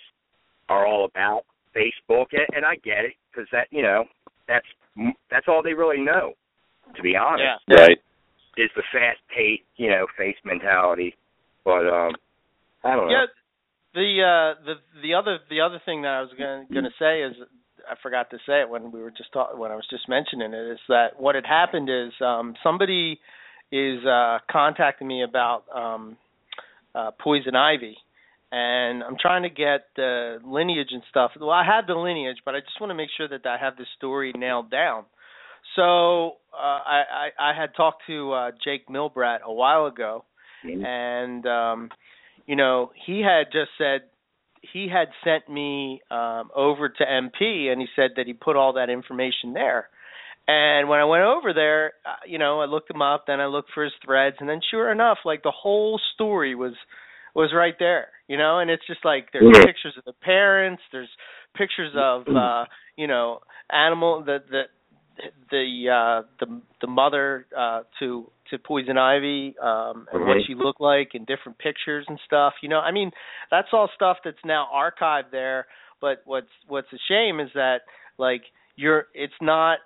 are 0.69 0.85
all 0.85 1.05
about 1.05 1.43
Facebook. 1.75 2.27
And, 2.31 2.47
and 2.55 2.65
I 2.65 2.75
get 2.75 3.03
it 3.05 3.13
because 3.31 3.47
that, 3.51 3.67
you 3.71 3.81
know, 3.81 4.05
that's 4.47 4.65
that's 5.29 5.47
all 5.47 5.61
they 5.61 5.73
really 5.73 5.99
know 6.01 6.33
to 6.95 7.01
be 7.01 7.15
honest, 7.15 7.43
Yeah. 7.67 7.75
Right. 7.77 7.97
is 8.57 8.69
the 8.75 8.83
fast 8.93 9.19
paced, 9.35 9.63
you 9.75 9.89
know, 9.89 10.07
face 10.17 10.37
mentality. 10.45 11.15
But 11.65 11.85
um 11.87 12.15
I 12.83 12.95
don't 12.95 13.07
know. 13.07 13.11
yeah 13.11 13.25
the 13.93 14.21
uh 14.23 14.65
the 14.65 14.75
the 15.01 15.13
other 15.13 15.39
the 15.49 15.59
other 15.61 15.81
thing 15.85 16.03
that 16.03 16.09
i 16.11 16.21
was 16.21 16.29
going 16.37 16.67
to 16.67 16.73
going 16.73 16.85
to 16.85 16.91
say 16.99 17.23
is 17.23 17.35
i 17.89 17.95
forgot 18.01 18.29
to 18.29 18.37
say 18.45 18.61
it 18.61 18.69
when 18.69 18.91
we 18.91 19.01
were 19.01 19.11
just 19.11 19.31
talking 19.33 19.57
when 19.59 19.71
i 19.71 19.75
was 19.75 19.85
just 19.89 20.07
mentioning 20.09 20.53
it 20.53 20.71
is 20.71 20.79
that 20.87 21.19
what 21.19 21.35
had 21.35 21.45
happened 21.45 21.89
is 21.89 22.11
um 22.21 22.53
somebody 22.63 23.19
is 23.71 24.05
uh 24.05 24.39
contacting 24.51 25.07
me 25.07 25.23
about 25.23 25.63
um 25.73 26.17
uh 26.95 27.11
poison 27.19 27.55
ivy. 27.55 27.97
And 28.51 29.03
i'm 29.03 29.17
trying 29.19 29.43
to 29.43 29.49
get 29.49 29.87
the 29.95 30.39
lineage 30.45 30.89
and 30.91 31.03
stuff. 31.09 31.31
Well 31.39 31.49
i 31.49 31.65
have 31.65 31.87
the 31.87 31.95
lineage 31.95 32.37
but 32.45 32.55
i 32.55 32.59
just 32.59 32.79
want 32.79 32.91
to 32.91 32.95
make 32.95 33.09
sure 33.17 33.27
that 33.27 33.45
i 33.45 33.57
have 33.57 33.75
the 33.77 33.85
story 33.97 34.31
nailed 34.37 34.71
down. 34.71 35.05
So 35.75 36.37
uh 36.53 36.81
i 36.85 37.29
i, 37.39 37.51
I 37.51 37.53
had 37.59 37.75
talked 37.75 38.03
to 38.07 38.31
uh 38.31 38.51
jake 38.63 38.87
milbrat 38.87 39.39
a 39.43 39.53
while 39.53 39.85
ago. 39.87 40.23
Mhm. 40.65 40.83
and 40.85 41.45
um 41.45 41.89
you 42.47 42.55
know 42.55 42.91
he 43.05 43.21
had 43.21 43.51
just 43.51 43.71
said 43.77 44.01
he 44.73 44.87
had 44.91 45.07
sent 45.23 45.49
me 45.49 46.01
um 46.11 46.49
over 46.55 46.89
to 46.89 47.03
MP 47.03 47.71
and 47.71 47.81
he 47.81 47.87
said 47.95 48.11
that 48.17 48.25
he 48.27 48.33
put 48.33 48.55
all 48.55 48.73
that 48.73 48.89
information 48.89 49.53
there 49.53 49.89
and 50.47 50.87
when 50.87 50.99
I 50.99 51.05
went 51.05 51.23
over 51.23 51.53
there 51.53 51.93
uh, 52.05 52.15
you 52.25 52.37
know 52.37 52.61
I 52.61 52.65
looked 52.65 52.89
him 52.91 53.01
up 53.01 53.25
then 53.27 53.39
I 53.39 53.45
looked 53.47 53.71
for 53.73 53.83
his 53.83 53.93
threads 54.05 54.37
and 54.39 54.49
then 54.49 54.61
sure 54.69 54.91
enough 54.91 55.19
like 55.25 55.43
the 55.43 55.51
whole 55.51 55.99
story 56.13 56.55
was 56.55 56.73
was 57.35 57.51
right 57.53 57.75
there 57.79 58.07
you 58.27 58.37
know 58.37 58.59
and 58.59 58.69
it's 58.69 58.85
just 58.87 59.03
like 59.05 59.29
there's 59.31 59.43
Mhm. 59.45 59.65
pictures 59.65 59.95
of 59.97 60.05
the 60.05 60.13
parents 60.13 60.81
there's 60.91 61.09
pictures 61.55 61.93
of 61.95 62.27
uh 62.35 62.65
you 62.95 63.07
know 63.07 63.39
animal 63.71 64.21
the 64.23 64.39
the 64.49 64.63
the 65.51 65.89
uh 65.89 66.27
the 66.39 66.61
the 66.81 66.87
mother 66.87 67.45
uh 67.57 67.81
to 67.99 68.29
to 68.49 68.57
poison 68.57 68.97
ivy 68.97 69.55
um 69.61 70.07
and 70.13 70.25
what 70.25 70.37
she 70.45 70.55
looked 70.55 70.81
like 70.81 71.09
and 71.13 71.25
different 71.25 71.57
pictures 71.57 72.05
and 72.07 72.19
stuff 72.25 72.53
you 72.61 72.69
know? 72.69 72.79
I 72.79 72.91
mean 72.91 73.11
that's 73.51 73.69
all 73.73 73.89
stuff 73.95 74.17
that's 74.23 74.37
now 74.45 74.67
archived 74.73 75.31
there 75.31 75.67
but 76.01 76.21
what's 76.25 76.47
what's 76.67 76.91
a 76.93 76.97
shame 77.07 77.39
is 77.39 77.49
that 77.53 77.81
like 78.17 78.43
you're 78.75 79.07
it's 79.13 79.33
not 79.41 79.79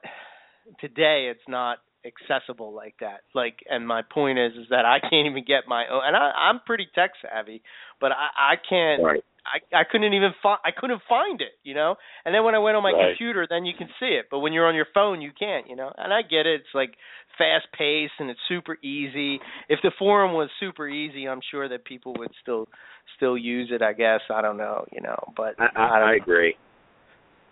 today 0.79 1.29
it's 1.31 1.47
not 1.47 1.79
accessible 2.05 2.73
like 2.73 2.95
that. 2.99 3.21
Like 3.35 3.59
and 3.69 3.87
my 3.87 4.01
point 4.01 4.39
is 4.39 4.53
is 4.53 4.67
that 4.69 4.85
i 4.85 4.99
can't 4.99 5.27
even 5.27 5.43
get 5.45 5.67
my 5.67 5.85
own 5.87 6.01
and 6.05 6.15
i 6.15 6.31
i'm 6.35 6.59
pretty 6.65 6.87
tech 6.95 7.11
savvy 7.21 7.61
but 7.99 8.11
i 8.11 8.53
i 8.53 8.55
can't 8.69 9.03
Right. 9.03 9.23
I 9.45 9.59
I 9.75 9.83
couldn't 9.89 10.13
even 10.13 10.31
find 10.41 10.59
I 10.63 10.71
couldn't 10.71 11.01
find 11.09 11.41
it, 11.41 11.53
you 11.63 11.73
know. 11.73 11.95
And 12.25 12.33
then 12.33 12.43
when 12.43 12.55
I 12.55 12.59
went 12.59 12.77
on 12.77 12.83
my 12.83 12.91
Right. 12.91 13.09
computer, 13.17 13.47
then 13.49 13.65
you 13.65 13.73
can 13.73 13.87
see 13.99 14.13
it. 14.19 14.27
But 14.29 14.39
when 14.39 14.53
you're 14.53 14.67
on 14.67 14.75
your 14.75 14.87
phone, 14.93 15.21
you 15.21 15.31
can't, 15.37 15.67
you 15.69 15.75
know. 15.75 15.91
And 15.97 16.13
I 16.13 16.21
get 16.21 16.45
it; 16.45 16.61
it's 16.61 16.73
like 16.75 16.93
fast 17.37 17.65
paced 17.77 18.13
and 18.19 18.29
it's 18.29 18.39
super 18.47 18.77
easy. 18.83 19.39
If 19.69 19.79
the 19.81 19.91
forum 19.97 20.33
was 20.33 20.49
super 20.59 20.87
easy, 20.87 21.27
I'm 21.27 21.41
sure 21.49 21.67
that 21.69 21.85
people 21.85 22.13
would 22.19 22.31
still 22.41 22.67
still 23.15 23.37
use 23.37 23.69
it. 23.71 23.81
I 23.81 23.93
guess 23.93 24.21
I 24.29 24.41
don't 24.41 24.57
know, 24.57 24.85
you 24.91 25.01
know. 25.01 25.17
But 25.35 25.55
I, 25.59 25.65
I, 25.75 25.99
don't 25.99 26.09
I 26.09 26.15
agree. 26.15 26.55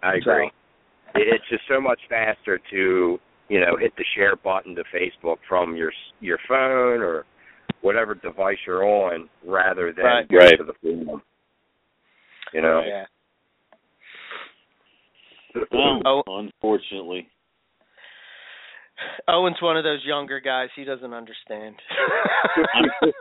I 0.03 0.15
agree. 0.15 0.51
It- 1.15 1.27
It's 1.33 1.49
just 1.49 1.63
so 1.67 1.81
much 1.81 1.99
faster 2.07 2.59
to, 2.69 3.19
you 3.49 3.59
know, 3.59 3.75
hit 3.77 3.93
the 3.97 4.05
share 4.15 4.35
button 4.35 4.75
to 4.75 4.83
Facebook 4.93 5.37
from 5.47 5.75
your 5.75 5.91
your 6.21 6.37
phone 6.47 7.01
or 7.01 7.25
whatever 7.81 8.13
device 8.13 8.57
you're 8.67 8.85
on 8.85 9.29
rather 9.45 9.91
than 9.91 10.05
Right. 10.05 10.27
go 10.27 10.37
Right. 10.37 10.57
to 10.57 10.63
the 10.65 10.73
forum. 10.73 11.23
You 12.53 12.61
know. 12.61 12.81
Yeah. 12.85 13.05
Well, 15.71 16.01
Oh. 16.05 16.23
unfortunately. 16.27 17.27
Owen's 19.29 19.61
one 19.61 19.77
of 19.77 19.83
those 19.85 20.03
younger 20.05 20.39
guys. 20.41 20.67
He 20.75 20.83
doesn't 20.83 21.13
understand. 21.13 21.75
I'm- 22.75 23.11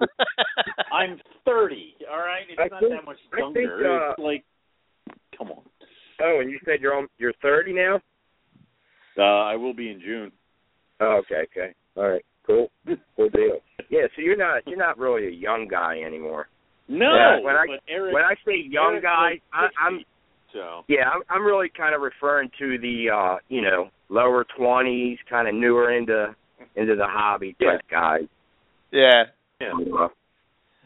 I'm 0.92 1.20
30. 1.44 1.94
All 2.10 2.18
right, 2.18 2.42
it's 2.48 2.58
I 2.58 2.66
not 2.68 2.80
think- 2.80 2.92
that 2.92 3.04
much 3.04 3.16
I 3.32 3.36
think, 3.52 3.56
younger. 3.68 4.00
uh, 4.08 4.10
it's 4.12 4.18
like, 4.18 4.44
come 5.36 5.50
on. 5.52 5.62
Oh, 6.20 6.40
and 6.40 6.50
you 6.50 6.58
said 6.64 6.80
you're 6.80 6.96
on 6.96 7.06
you're 7.18 7.32
30 7.42 7.72
now? 7.74 8.00
Uh, 9.16 9.22
I 9.44 9.54
will 9.54 9.72
be 9.74 9.90
in 9.90 10.00
June. 10.00 10.32
Oh, 11.00 11.20
okay, 11.22 11.42
okay. 11.52 11.74
All 11.96 12.08
right. 12.08 12.24
Cool. 12.44 12.70
Cool 13.16 13.28
deal. 13.30 13.58
Yeah, 13.90 14.06
so 14.16 14.22
you're 14.22 14.36
not 14.36 14.62
you're 14.66 14.78
not 14.78 14.98
really 14.98 15.28
a 15.28 15.30
young 15.30 15.68
guy 15.70 16.00
anymore. 16.04 16.48
No, 16.88 17.14
Yeah, 17.14 17.40
when 17.40 17.54
I- 17.54 17.66
but 17.66 17.80
Eric, 17.88 18.14
When 18.14 18.24
I 18.24 18.34
say 18.46 18.56
young 18.56 18.92
Eric's 18.92 19.04
guy, 19.04 19.40
I, 19.52 19.68
I'm 19.80 20.04
so 20.52 20.84
Yeah, 20.88 21.10
I'm, 21.10 21.22
I'm 21.28 21.44
really 21.44 21.68
kind 21.68 21.94
of 21.94 22.00
referring 22.00 22.50
to 22.58 22.78
the 22.78 23.10
uh, 23.10 23.36
you 23.48 23.60
know 23.60 23.90
lower 24.08 24.44
twenties, 24.56 25.18
kind 25.28 25.46
of 25.48 25.54
newer 25.54 25.92
into 25.92 26.34
into 26.76 26.96
the 26.96 27.06
hobby 27.06 27.54
type 27.62 27.82
guys. 27.90 28.22
yeah. 28.90 29.24
yeah. 29.60 29.72
Uh, 29.98 30.08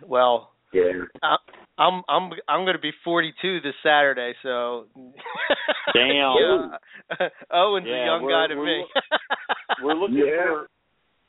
Well, 0.07 0.51
yeah. 0.73 1.05
I, 1.23 1.37
I'm 1.79 2.03
I'm 2.09 2.31
I'm 2.49 2.65
going 2.65 2.75
to 2.77 2.81
be 2.83 2.91
42 3.05 3.61
this 3.61 3.75
Saturday, 3.83 4.35
so. 4.43 4.87
Damn. 5.95 6.35
yeah. 6.41 7.29
Owen's 7.53 7.87
Yeah, 7.89 8.03
a 8.03 8.07
young 8.07 8.29
guy 8.29 8.47
to 8.49 8.57
we're 8.57 8.65
me. 8.67 8.85
We're 9.83 9.95
looking 9.95 10.17
Yeah. 10.19 10.45
for. 10.47 10.67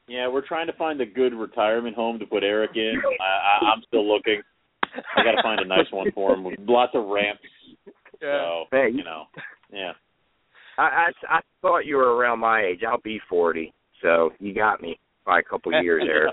Yeah, 0.08 0.28
we're 0.28 0.46
trying 0.46 0.68
to 0.68 0.74
find 0.74 1.00
a 1.00 1.06
good 1.06 1.34
retirement 1.34 1.96
home 1.96 2.20
to 2.20 2.26
put 2.26 2.44
Eric 2.44 2.72
in. 2.76 3.02
I, 3.22 3.66
I, 3.66 3.72
I'm 3.72 3.82
still 3.88 4.06
looking. 4.06 4.42
I 5.16 5.24
got 5.24 5.32
to 5.32 5.42
find 5.44 5.60
a 5.62 5.66
nice 5.66 5.92
one 5.92 6.12
for 6.14 6.34
him 6.34 6.44
with 6.44 6.56
lots 6.60 6.94
of 6.96 7.06
ramps. 7.08 7.42
yeah. 8.22 8.40
So 8.40 8.66
Hey, 8.72 8.90
you 8.94 9.04
know, 9.04 9.24
yeah. 9.72 9.94
I, 10.78 10.82
I 11.30 11.36
I 11.38 11.40
thought 11.62 11.86
you 11.86 11.98
were 11.98 12.16
around 12.16 12.40
my 12.40 12.62
age. 12.64 12.82
I'll 12.88 13.00
be 13.02 13.20
forty, 13.30 13.74
so 14.02 14.32
you 14.40 14.54
got 14.56 14.82
me 14.82 14.98
by 15.26 15.40
a 15.40 15.44
couple 15.44 15.72
years 15.84 16.04
there. 16.06 16.32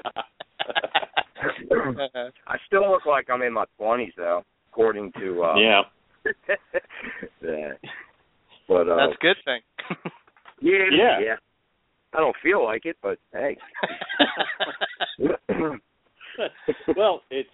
I 2.47 2.57
still 2.67 2.91
look 2.91 3.07
like 3.07 3.29
I'm 3.31 3.43
in 3.43 3.53
my 3.53 3.65
twenties 3.77 4.13
though, 4.17 4.43
according 4.71 5.13
to 5.19 5.43
uh 5.43 5.57
yeah. 5.57 5.83
yeah. 7.43 7.73
But 8.69 8.89
uh 8.89 8.97
That's 8.97 9.15
a 9.15 9.19
good 9.21 9.37
thing. 9.45 9.61
yeah, 10.63 10.85
Yeah. 10.91 11.21
yeah. 11.21 11.37
I 12.13 12.19
don't 12.19 12.37
feel 12.43 12.65
like 12.65 12.87
it, 12.87 12.97
but 13.03 13.19
hey. 13.33 13.57
well, 16.97 17.23
it's 17.31 17.49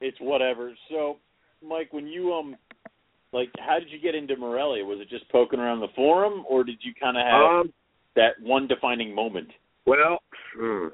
it's 0.00 0.18
whatever. 0.20 0.72
So, 0.90 1.18
Mike, 1.66 1.92
when 1.92 2.06
you 2.06 2.32
um, 2.32 2.56
like, 3.32 3.50
how 3.58 3.78
did 3.78 3.90
you 3.90 4.00
get 4.00 4.14
into 4.14 4.36
Morelia? 4.36 4.84
Was 4.84 4.98
it 5.00 5.08
just 5.08 5.28
poking 5.30 5.60
around 5.60 5.80
the 5.80 5.88
forum, 5.94 6.44
or 6.48 6.64
did 6.64 6.78
you 6.80 6.92
kind 6.98 7.16
of 7.16 7.24
have 7.24 7.60
um 7.60 7.72
that 8.14 8.32
one 8.40 8.66
defining 8.66 9.14
moment? 9.14 9.48
Well, 9.86 10.18
hmm. 10.56 10.88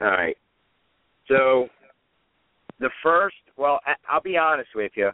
all 0.00 0.08
right. 0.08 0.36
So 1.28 1.68
the 2.78 2.90
first, 3.02 3.36
well, 3.56 3.80
I'll 4.08 4.22
be 4.22 4.36
honest 4.36 4.70
with 4.74 4.92
you. 4.94 5.10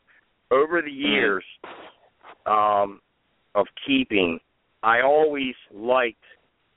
Over 0.51 0.83
the 0.83 0.91
years 0.91 1.45
um, 2.45 3.01
of 3.55 3.67
keeping, 3.87 4.39
I 4.83 5.01
always 5.01 5.55
liked, 5.73 6.23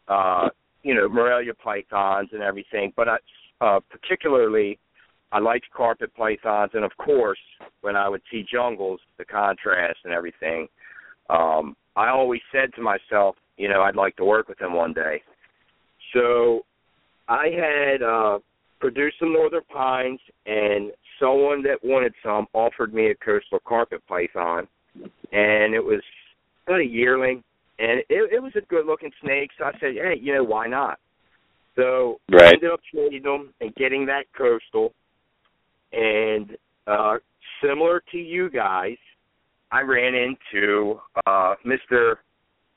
uh, 0.08 0.48
you 0.84 0.96
know, 0.96 1.10
Morelia 1.10 1.54
pythons 1.54 2.30
and 2.32 2.42
everything, 2.42 2.94
but 2.96 3.10
I, 3.10 3.18
uh, 3.60 3.80
particularly, 3.90 4.80
I 5.32 5.40
liked 5.40 5.66
carpet 5.76 6.12
pythons, 6.16 6.72
and 6.74 6.84
of 6.84 6.92
course, 6.98 7.40
when 7.82 7.96
I 7.96 8.08
would 8.08 8.22
see 8.32 8.46
jungles, 8.52 9.00
the 9.18 9.26
contrast 9.26 10.00
and 10.04 10.14
everything. 10.14 10.68
Um, 11.30 11.76
I 11.96 12.10
always 12.10 12.42
said 12.52 12.74
to 12.76 12.82
myself, 12.82 13.36
you 13.58 13.70
know, 13.70 13.82
I'd 13.82 13.96
like 13.96 14.16
to 14.18 14.26
work 14.26 14.48
with 14.48 14.60
them 14.60 14.74
one 14.74 14.94
day. 14.94 15.22
So 16.14 16.62
I 17.28 17.48
had 17.48 18.04
uh 18.04 18.40
produced 18.80 19.18
some 19.20 19.34
northern 19.34 19.64
pines 19.74 20.20
and 20.46 20.92
someone 21.20 21.64
that 21.64 21.78
wanted 21.84 22.14
some 22.24 22.46
offered 22.54 22.94
me 22.94 23.10
a 23.10 23.16
coastal 23.16 23.60
carpet 23.66 24.02
python 24.08 24.68
and 25.32 25.74
it 25.74 25.84
was 25.84 26.02
about 26.68 26.82
a 26.82 26.86
yearling 26.86 27.44
and 27.80 28.00
it 28.00 28.06
it 28.10 28.44
was 28.44 28.52
a 28.56 28.62
good 28.62 28.86
looking 28.86 29.12
snake 29.22 29.50
so 29.58 29.66
I 29.66 29.72
said, 29.80 29.94
Hey, 29.96 30.20
you 30.22 30.36
know, 30.36 30.44
why 30.44 30.68
not? 30.68 31.00
So 31.76 32.20
I 32.40 32.54
ended 32.54 32.72
up 32.72 32.82
trading 32.94 33.24
them 33.24 33.54
and 33.62 33.74
getting 33.76 34.06
that 34.06 34.26
coastal 34.38 34.94
and 35.96 36.58
uh 36.88 37.16
similar 37.64 38.04
to 38.12 38.18
you 38.18 38.50
guys, 38.50 38.98
I 39.72 39.82
ran 39.82 40.14
into 40.14 41.00
uh 41.26 41.56
Mr. 41.66 42.16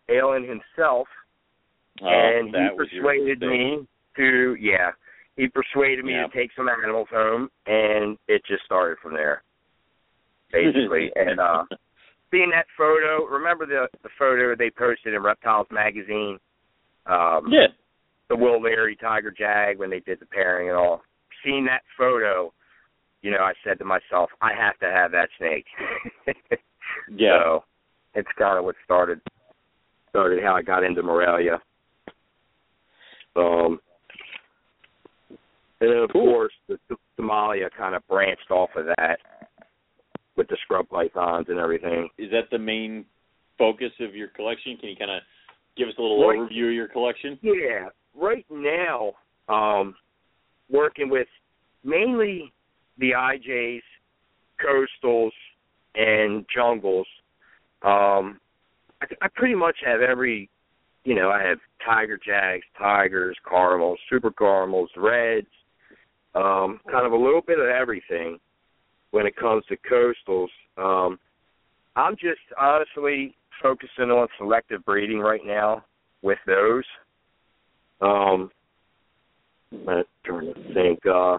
Allen 0.08 0.42
himself 0.44 1.08
and 2.00 2.48
he 2.48 2.68
Oh, 2.72 2.76
was 2.76 2.88
your 2.92 3.02
persuaded 3.02 3.40
me 3.40 3.86
to 4.16 4.56
yeah 4.60 4.90
he 5.36 5.48
persuaded 5.48 6.04
me 6.04 6.12
Yeah. 6.12 6.26
to 6.28 6.32
take 6.36 6.50
some 6.56 6.68
animals 6.68 7.08
home 7.10 7.50
and 7.66 8.16
it 8.28 8.42
just 8.46 8.64
started 8.64 8.98
from 9.02 9.14
there 9.14 9.42
basically 10.52 11.10
and 11.16 11.40
uh 11.40 11.64
seeing 12.30 12.50
that 12.50 12.66
photo 12.76 13.24
remember 13.26 13.66
the 13.66 13.88
the 14.02 14.08
photo 14.18 14.54
they 14.56 14.70
posted 14.70 15.14
in 15.14 15.22
reptiles 15.22 15.66
magazine 15.70 16.38
um 17.06 17.48
Yeah. 17.50 17.66
the 18.28 18.36
will 18.36 18.60
larry 18.62 18.96
tiger 18.96 19.30
jag 19.36 19.78
when 19.78 19.90
they 19.90 20.00
did 20.00 20.20
the 20.20 20.26
pairing 20.26 20.68
and 20.68 20.76
all 20.78 21.02
seeing 21.44 21.64
that 21.66 21.82
photo 21.96 22.52
you 23.22 23.30
know 23.30 23.38
i 23.38 23.52
said 23.64 23.78
to 23.78 23.84
myself 23.84 24.30
i 24.40 24.50
have 24.52 24.78
to 24.78 24.86
have 24.86 25.10
that 25.12 25.28
snake 25.38 25.66
Yeah. 27.16 27.38
so 27.42 27.64
it's 28.14 28.28
kind 28.38 28.58
of 28.58 28.64
what 28.64 28.74
started 28.84 29.20
started 30.10 30.42
how 30.42 30.54
I 30.56 30.62
got 30.62 30.82
into 30.84 31.02
Morelia. 31.02 31.60
Um, 33.36 33.78
and 35.80 35.90
then 35.90 35.98
of 35.98 36.10
Cool. 36.10 36.32
course 36.32 36.52
the, 36.66 36.78
the 36.88 36.96
Simalia 37.18 37.68
kind 37.76 37.94
of 37.94 38.06
branched 38.08 38.50
off 38.50 38.70
of 38.76 38.86
that 38.96 39.18
with 40.36 40.48
the 40.48 40.56
scrub 40.64 40.88
pythons 40.88 41.46
and 41.48 41.58
everything. 41.58 42.08
Is 42.18 42.30
that 42.30 42.48
the 42.50 42.58
main 42.58 43.04
focus 43.58 43.92
of 44.00 44.14
your 44.14 44.28
collection? 44.28 44.76
Can 44.80 44.88
you 44.88 44.96
kind 44.96 45.10
of 45.10 45.22
give 45.76 45.88
us 45.88 45.94
a 45.98 46.02
little 46.02 46.26
Right. 46.26 46.38
overview 46.38 46.68
of 46.68 46.74
your 46.74 46.88
collection? 46.88 47.38
Yeah, 47.42 47.88
right 48.14 48.46
now, 48.50 49.12
um, 49.48 49.94
working 50.70 51.10
with 51.10 51.28
mainly 51.84 52.52
the 52.98 53.12
IJs, 53.12 53.82
coastals, 54.64 55.30
and 55.94 56.44
jungles. 56.54 57.06
Um, 57.82 58.40
I, 59.00 59.06
I 59.22 59.28
pretty 59.34 59.54
much 59.54 59.76
have 59.84 60.00
every, 60.00 60.50
you 61.04 61.14
know, 61.14 61.30
I 61.30 61.42
have 61.42 61.58
tiger 61.84 62.18
jags, 62.24 62.64
tigers, 62.76 63.36
caramels, 63.48 63.98
super 64.10 64.30
caramels, 64.30 64.90
reds, 64.96 65.46
um, 66.34 66.80
kind 66.90 67.06
of 67.06 67.12
a 67.12 67.16
little 67.16 67.42
bit 67.42 67.58
of 67.58 67.66
everything 67.66 68.38
when 69.10 69.26
it 69.26 69.36
comes 69.36 69.64
to 69.66 69.76
coastals. 69.76 70.48
Um, 70.76 71.18
I'm 71.96 72.14
just 72.14 72.40
honestly 72.60 73.34
focusing 73.62 74.10
on 74.10 74.28
selective 74.38 74.84
breeding 74.84 75.18
right 75.18 75.40
now 75.44 75.84
with 76.22 76.38
those. 76.46 76.84
Um, 78.00 78.50
I'm 79.88 80.04
trying 80.24 80.54
to 80.54 80.74
think. 80.74 81.00
Uh, 81.06 81.38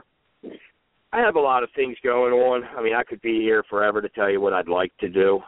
I 1.12 1.20
have 1.20 1.36
a 1.36 1.40
lot 1.40 1.64
of 1.64 1.70
things 1.76 1.98
going 2.04 2.34
on. 2.34 2.64
I 2.78 2.84
mean, 2.84 2.94
I 2.94 3.04
could 3.04 3.22
be 3.22 3.42
here 3.42 3.64
forever 3.70 4.02
to 4.02 4.10
tell 4.10 4.30
you 4.30 4.40
what 4.40 4.54
I'd 4.54 4.68
like 4.68 4.96
to 5.00 5.10
do 5.10 5.40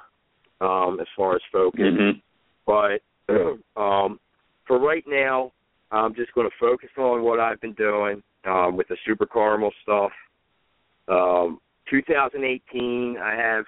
um, 0.59 0.99
as 0.99 1.07
far 1.15 1.35
as 1.35 1.41
focus, 1.51 1.81
Mm-hmm. 1.81 2.19
but 2.65 3.01
um, 3.81 4.19
for 4.67 4.79
right 4.79 5.03
now, 5.07 5.51
I'm 5.91 6.15
just 6.15 6.33
going 6.33 6.49
to 6.49 6.55
focus 6.59 6.89
on 6.97 7.23
what 7.23 7.39
I've 7.39 7.61
been 7.61 7.73
doing 7.73 8.23
um, 8.45 8.77
with 8.77 8.87
the 8.87 8.97
super 9.05 9.25
caramel 9.25 9.71
stuff. 9.83 10.11
Um, 11.07 11.59
2018, 11.89 13.17
I 13.21 13.35
have 13.35 13.65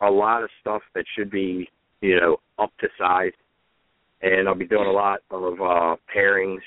a 0.00 0.10
lot 0.10 0.42
of 0.42 0.50
stuff 0.60 0.82
that 0.94 1.04
should 1.16 1.30
be, 1.30 1.68
you 2.00 2.20
know, 2.20 2.36
up 2.58 2.70
to 2.80 2.88
size, 2.98 3.32
and 4.20 4.48
I'll 4.48 4.54
be 4.54 4.66
doing 4.66 4.86
a 4.86 4.92
lot 4.92 5.20
of 5.30 5.60
uh, 5.60 5.96
pairings 6.14 6.60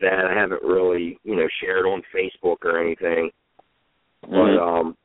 that 0.00 0.26
I 0.30 0.38
haven't 0.38 0.62
really, 0.62 1.18
you 1.24 1.36
know, 1.36 1.48
shared 1.60 1.86
on 1.86 2.02
Facebook 2.14 2.58
or 2.64 2.82
anything. 2.84 3.30
But 4.22 4.28
Mm-hmm. 4.30 4.68
um, 4.68 4.96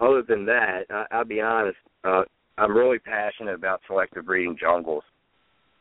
other 0.00 0.22
than 0.22 0.44
that, 0.46 0.84
I, 0.90 1.06
I'll 1.12 1.24
be 1.24 1.40
honest. 1.40 1.78
Uh, 2.04 2.22
I'm 2.58 2.76
really 2.76 2.98
passionate 2.98 3.54
about 3.54 3.80
selective 3.86 4.26
breeding 4.26 4.56
jungles. 4.60 5.04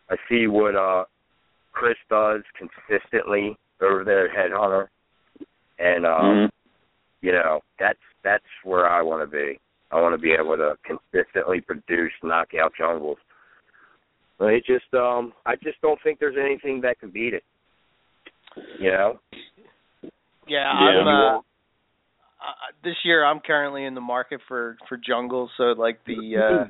I 0.09 0.15
see 0.29 0.47
what 0.47 0.75
uh, 0.75 1.05
Chris 1.71 1.97
does 2.09 2.41
consistently 2.57 3.57
over 3.81 4.03
there 4.03 4.29
at 4.29 4.51
Headhunter, 4.51 4.87
and 5.79 6.05
um, 6.05 6.21
Mhm. 6.21 6.51
you 7.21 7.31
know 7.31 7.61
that's 7.79 7.99
that's 8.23 8.45
where 8.63 8.87
I 8.87 9.01
want 9.01 9.21
to 9.21 9.27
be. 9.27 9.59
I 9.91 9.99
want 9.99 10.13
to 10.13 10.21
be 10.21 10.31
able 10.31 10.55
to 10.57 10.77
consistently 10.83 11.59
produce 11.61 12.13
knockout 12.23 12.73
jungles. 12.77 13.17
But 14.37 14.53
it 14.53 14.65
just 14.65 14.93
um, 14.93 15.33
I 15.45 15.55
just 15.55 15.81
don't 15.81 16.01
think 16.03 16.19
there's 16.19 16.37
anything 16.37 16.81
that 16.81 16.99
can 16.99 17.09
beat 17.09 17.33
it. 17.33 17.43
You 18.79 18.91
know. 18.91 19.19
Yeah, 20.47 20.73
Yeah. 20.73 21.01
I'm 21.01 21.07
uh, 21.07 21.41
uh, 22.41 22.71
this 22.83 22.95
year 23.03 23.23
I'm 23.23 23.39
currently 23.39 23.85
in 23.85 23.95
the 23.95 24.01
market 24.01 24.41
for 24.47 24.77
for 24.89 24.97
jungles, 24.97 25.51
so 25.57 25.73
like 25.77 25.99
the 26.05 26.37
uh 26.37 26.69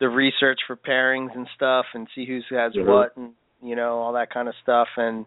the 0.00 0.08
research 0.08 0.60
for 0.66 0.76
pairings 0.76 1.34
and 1.34 1.46
stuff 1.54 1.86
and 1.94 2.08
see 2.14 2.26
who 2.26 2.40
has 2.56 2.72
Mhm. 2.74 2.86
what 2.86 3.16
and 3.16 3.34
you 3.62 3.76
know 3.76 3.98
all 3.98 4.14
that 4.14 4.30
kind 4.30 4.48
of 4.48 4.54
stuff. 4.62 4.88
And 4.96 5.26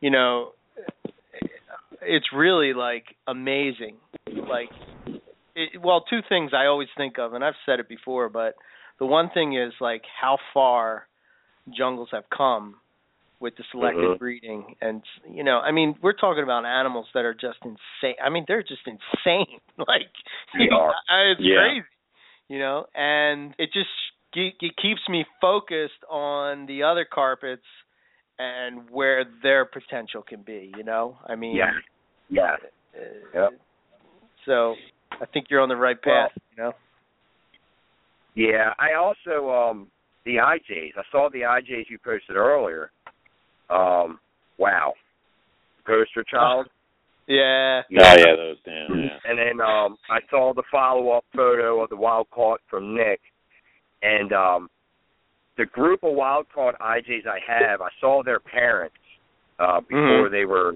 you 0.00 0.10
know 0.10 0.52
it's 2.02 2.32
really 2.32 2.72
like 2.74 3.16
amazing. 3.26 3.96
Like 4.26 4.70
it, 5.54 5.80
well 5.80 6.02
two 6.02 6.20
things 6.28 6.52
I 6.54 6.66
always 6.66 6.88
think 6.96 7.18
of 7.18 7.34
and 7.34 7.44
I've 7.44 7.54
said 7.66 7.80
it 7.80 7.88
before 7.88 8.28
but 8.28 8.54
the 8.98 9.06
one 9.06 9.30
thing 9.30 9.54
is 9.56 9.72
like 9.80 10.02
how 10.20 10.38
far 10.52 11.06
jungles 11.76 12.08
have 12.12 12.24
come 12.30 12.76
with 13.44 13.54
the 13.58 13.64
selective 13.70 14.16
Mhm. 14.16 14.18
breeding 14.18 14.74
and 14.80 15.02
you 15.28 15.44
know 15.44 15.58
i 15.60 15.70
mean 15.70 15.94
we're 16.00 16.14
talking 16.14 16.42
about 16.42 16.64
animals 16.64 17.06
that 17.12 17.26
are 17.26 17.34
just 17.34 17.58
insane 17.62 18.16
i 18.24 18.30
mean 18.30 18.42
they're 18.48 18.62
just 18.62 18.80
insane 18.86 19.60
like 19.78 20.10
They 20.54 20.70
are. 20.74 20.94
it's 21.30 21.40
Yeah. 21.42 21.58
crazy 21.58 21.86
you 22.48 22.58
know 22.58 22.86
and 22.94 23.54
it 23.58 23.70
just 23.74 23.90
it 24.32 24.74
keeps 24.80 25.02
me 25.10 25.26
focused 25.42 26.02
on 26.10 26.64
the 26.66 26.82
other 26.82 27.04
carpets 27.04 27.68
and 28.38 28.90
where 28.90 29.24
their 29.42 29.66
potential 29.66 30.22
can 30.22 30.40
be 30.40 30.72
you 30.78 30.82
know 30.82 31.18
i 31.28 31.34
mean 31.34 31.56
Yeah. 31.56 31.70
Yeah. 32.30 32.56
uh, 32.96 33.40
Yep. 33.42 33.50
so 34.46 34.74
i 35.20 35.26
think 35.26 35.48
you're 35.50 35.60
on 35.60 35.68
the 35.68 35.76
right 35.76 36.00
path 36.00 36.30
you 36.50 36.62
know 36.62 36.72
Yeah, 38.34 38.72
I 38.80 38.94
also 38.94 39.50
um 39.50 39.88
the 40.24 40.36
IJs. 40.36 40.92
I 40.96 41.02
saw 41.12 41.28
the 41.30 41.42
IJs 41.42 41.90
you 41.90 41.98
posted 42.02 42.36
earlier. 42.36 42.90
Um, 43.70 44.18
wow, 44.58 44.92
Poster 45.86 46.24
Child. 46.24 46.66
yeah 47.26 47.80
Oh 47.90 48.14
yeah, 48.18 48.36
those 48.36 48.56
damn. 48.64 49.00
Yeah. 49.00 49.18
And 49.24 49.38
then 49.38 49.60
um 49.60 49.96
I 50.10 50.20
saw 50.30 50.52
the 50.54 50.62
follow 50.70 51.10
up 51.10 51.24
photo 51.34 51.82
of 51.82 51.88
the 51.88 51.96
wild 51.96 52.28
caught 52.30 52.60
from 52.68 52.94
Nick, 52.94 53.20
and 54.02 54.32
um 54.32 54.68
the 55.56 55.64
group 55.66 56.02
of 56.02 56.12
wild 56.14 56.46
caught 56.54 56.78
IJs 56.80 57.26
I 57.26 57.38
have. 57.46 57.80
I 57.80 57.88
saw 58.00 58.22
their 58.22 58.40
parents 58.40 58.96
uh 59.58 59.80
before 59.80 60.28
Mhm. 60.28 60.30
they 60.30 60.44
were 60.44 60.74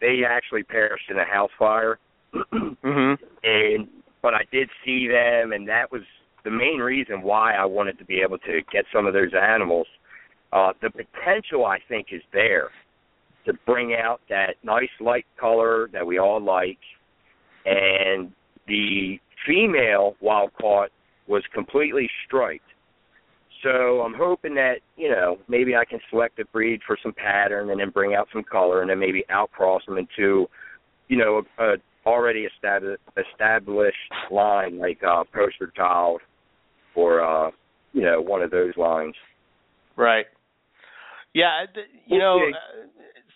they 0.00 0.24
actually 0.28 0.64
perished 0.64 1.08
in 1.10 1.18
a 1.18 1.24
house 1.24 1.50
fire. 1.58 1.98
mhm. 2.34 3.16
and 3.44 3.88
but 4.22 4.34
I 4.34 4.42
did 4.52 4.68
see 4.84 5.06
them, 5.08 5.52
and 5.52 5.66
that 5.68 5.90
was 5.90 6.02
the 6.44 6.50
main 6.50 6.80
reason 6.80 7.22
why 7.22 7.54
I 7.54 7.64
wanted 7.64 7.98
to 7.98 8.04
be 8.04 8.20
able 8.20 8.38
to 8.38 8.60
get 8.72 8.84
some 8.92 9.06
of 9.06 9.14
those 9.14 9.32
animals. 9.34 9.86
Uh, 10.56 10.72
the 10.80 10.88
potential, 10.88 11.66
I 11.66 11.78
think, 11.86 12.06
is 12.12 12.22
there 12.32 12.70
to 13.44 13.52
bring 13.66 13.94
out 13.94 14.22
that 14.30 14.54
nice 14.62 14.88
light 15.00 15.26
color 15.38 15.90
that 15.92 16.06
we 16.06 16.18
all 16.18 16.42
like, 16.42 16.78
and 17.66 18.32
the 18.66 19.18
female 19.46 20.14
wild 20.22 20.50
caught 20.58 20.88
was 21.28 21.42
completely 21.52 22.08
striped. 22.26 22.64
So 23.62 24.00
I'm 24.00 24.14
hoping 24.14 24.54
that 24.54 24.76
you 24.96 25.10
know 25.10 25.36
maybe 25.46 25.76
I 25.76 25.84
can 25.84 25.98
select 26.08 26.38
a 26.38 26.46
breed 26.46 26.80
for 26.86 26.96
some 27.02 27.12
pattern 27.12 27.68
and 27.68 27.78
then 27.78 27.90
bring 27.90 28.14
out 28.14 28.28
some 28.32 28.42
color 28.42 28.80
and 28.80 28.88
then 28.88 28.98
maybe 28.98 29.24
outcross 29.30 29.84
them 29.86 29.98
into 29.98 30.46
you 31.08 31.18
know 31.18 31.42
a, 31.58 31.64
a 31.64 31.76
already 32.06 32.46
established 32.54 33.02
established 33.18 33.96
line 34.30 34.78
like 34.78 35.02
uh, 35.06 35.24
Poster 35.34 35.70
Child 35.76 36.22
or 36.94 37.20
uh, 37.20 37.50
you 37.92 38.00
know 38.00 38.22
one 38.22 38.40
of 38.40 38.50
those 38.50 38.74
lines. 38.78 39.14
Right. 39.96 40.26
Yeah, 41.36 41.66
you 42.06 42.18
know, 42.18 42.48
uh, 42.48 42.86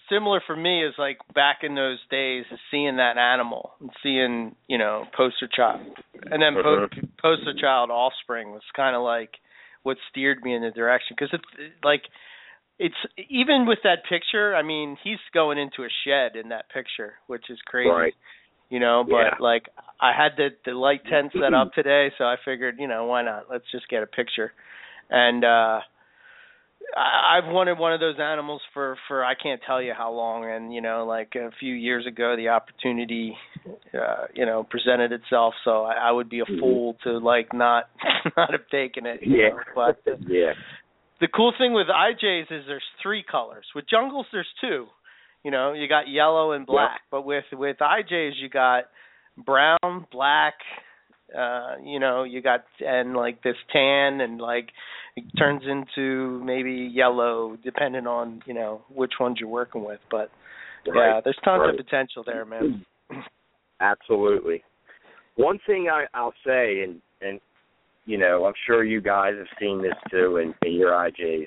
similar 0.08 0.40
for 0.46 0.56
me 0.56 0.82
is 0.86 0.94
like 0.98 1.18
back 1.34 1.58
in 1.62 1.74
those 1.74 1.98
days, 2.10 2.44
seeing 2.70 2.96
that 2.96 3.18
animal 3.18 3.72
and 3.78 3.90
seeing, 4.02 4.56
you 4.68 4.78
know, 4.78 5.04
poster 5.14 5.46
child, 5.54 5.82
and 6.30 6.40
then 6.40 6.54
po- 6.54 6.88
Mhm. 6.88 7.08
poster 7.20 7.52
child 7.52 7.90
offspring 7.90 8.52
was 8.52 8.62
kind 8.74 8.96
of 8.96 9.02
like 9.02 9.38
what 9.82 9.98
steered 10.08 10.42
me 10.42 10.54
in 10.54 10.62
the 10.62 10.70
direction 10.70 11.14
because 11.14 11.34
it's 11.34 11.74
like 11.84 12.04
it's 12.78 12.96
even 13.28 13.66
with 13.66 13.80
that 13.84 14.04
picture. 14.08 14.56
I 14.56 14.62
mean, 14.62 14.96
he's 15.04 15.20
going 15.34 15.58
into 15.58 15.84
a 15.84 15.88
shed 16.04 16.36
in 16.36 16.48
that 16.48 16.70
picture, 16.70 17.16
which 17.26 17.50
is 17.50 17.58
crazy. 17.66 17.90
Right. 17.90 18.14
You 18.70 18.80
know, 18.80 19.04
but 19.04 19.12
Yeah. 19.12 19.34
like 19.40 19.64
I 20.00 20.12
had 20.16 20.38
the 20.38 20.48
the 20.64 20.72
light 20.72 21.04
tent 21.04 21.32
set 21.38 21.52
up 21.52 21.72
today, 21.74 22.12
so 22.16 22.24
I 22.24 22.36
figured, 22.42 22.76
you 22.78 22.88
know, 22.88 23.04
why 23.04 23.20
not? 23.20 23.50
Let's 23.50 23.70
just 23.70 23.88
get 23.90 24.02
a 24.02 24.06
picture. 24.06 24.52
And 25.10 25.44
uh 25.44 25.80
I've 26.96 27.46
wanted 27.46 27.78
one 27.78 27.92
of 27.92 28.00
those 28.00 28.16
animals 28.20 28.60
for 28.74 28.96
for 29.06 29.24
I 29.24 29.34
can't 29.34 29.60
tell 29.66 29.80
you 29.80 29.92
how 29.96 30.12
long, 30.12 30.44
and 30.50 30.72
you 30.72 30.80
know, 30.80 31.04
like 31.06 31.34
a 31.36 31.50
few 31.60 31.74
years 31.74 32.06
ago, 32.06 32.34
the 32.36 32.48
opportunity, 32.48 33.36
uh, 33.94 34.26
you 34.34 34.44
know, 34.44 34.64
presented 34.68 35.12
itself. 35.12 35.54
So 35.64 35.82
I, 35.82 36.08
I 36.08 36.10
would 36.10 36.28
be 36.28 36.40
a 36.40 36.46
fool 36.58 36.96
to 37.04 37.18
like 37.18 37.52
not 37.52 37.84
not 38.36 38.52
have 38.52 38.68
taken 38.70 39.06
it. 39.06 39.20
Yeah. 39.22 39.50
know, 39.50 39.58
But 39.74 40.02
yeah. 40.28 40.52
the 41.20 41.28
cool 41.28 41.52
thing 41.56 41.72
with 41.74 41.86
IJs 41.86 42.50
is 42.50 42.64
there's 42.66 42.82
three 43.02 43.24
colors. 43.28 43.66
With 43.74 43.88
jungles, 43.88 44.26
there's 44.32 44.48
two. 44.60 44.86
You 45.44 45.50
know, 45.50 45.72
you 45.72 45.88
got 45.88 46.08
yellow 46.08 46.52
and 46.52 46.66
black. 46.66 47.00
But 47.10 47.24
with 47.24 47.44
with 47.52 47.76
IJs, 47.78 48.32
you 48.40 48.48
got 48.48 48.84
brown, 49.36 50.06
black. 50.10 50.54
Uh, 51.36 51.76
you 51.84 52.00
know, 52.00 52.24
you 52.24 52.42
got 52.42 52.64
and 52.80 53.14
like 53.14 53.42
this 53.42 53.56
tan 53.72 54.20
and 54.20 54.40
like 54.40 54.68
it 55.16 55.24
turns 55.38 55.62
into 55.64 56.42
maybe 56.44 56.90
yellow, 56.92 57.56
depending 57.62 58.06
on 58.06 58.42
you 58.46 58.54
know 58.54 58.82
which 58.88 59.12
ones 59.20 59.36
you're 59.40 59.48
working 59.48 59.84
with. 59.84 60.00
But 60.10 60.30
yeah, 60.86 61.20
there's 61.22 61.38
tons 61.44 61.60
Right. 61.60 61.70
of 61.70 61.76
potential 61.76 62.24
there, 62.24 62.44
man. 62.44 62.84
Absolutely. 63.80 64.62
One 65.36 65.58
thing 65.66 65.88
I, 65.90 66.06
I'll 66.14 66.34
say, 66.44 66.82
and 66.82 67.00
and 67.20 67.40
you 68.06 68.18
know, 68.18 68.44
I'm 68.44 68.54
sure 68.66 68.84
you 68.84 69.00
guys 69.00 69.34
have 69.36 69.46
seen 69.60 69.82
this 69.82 69.94
too 70.10 70.38
in, 70.38 70.54
in 70.66 70.74
your 70.74 70.92
IJs. 70.92 71.46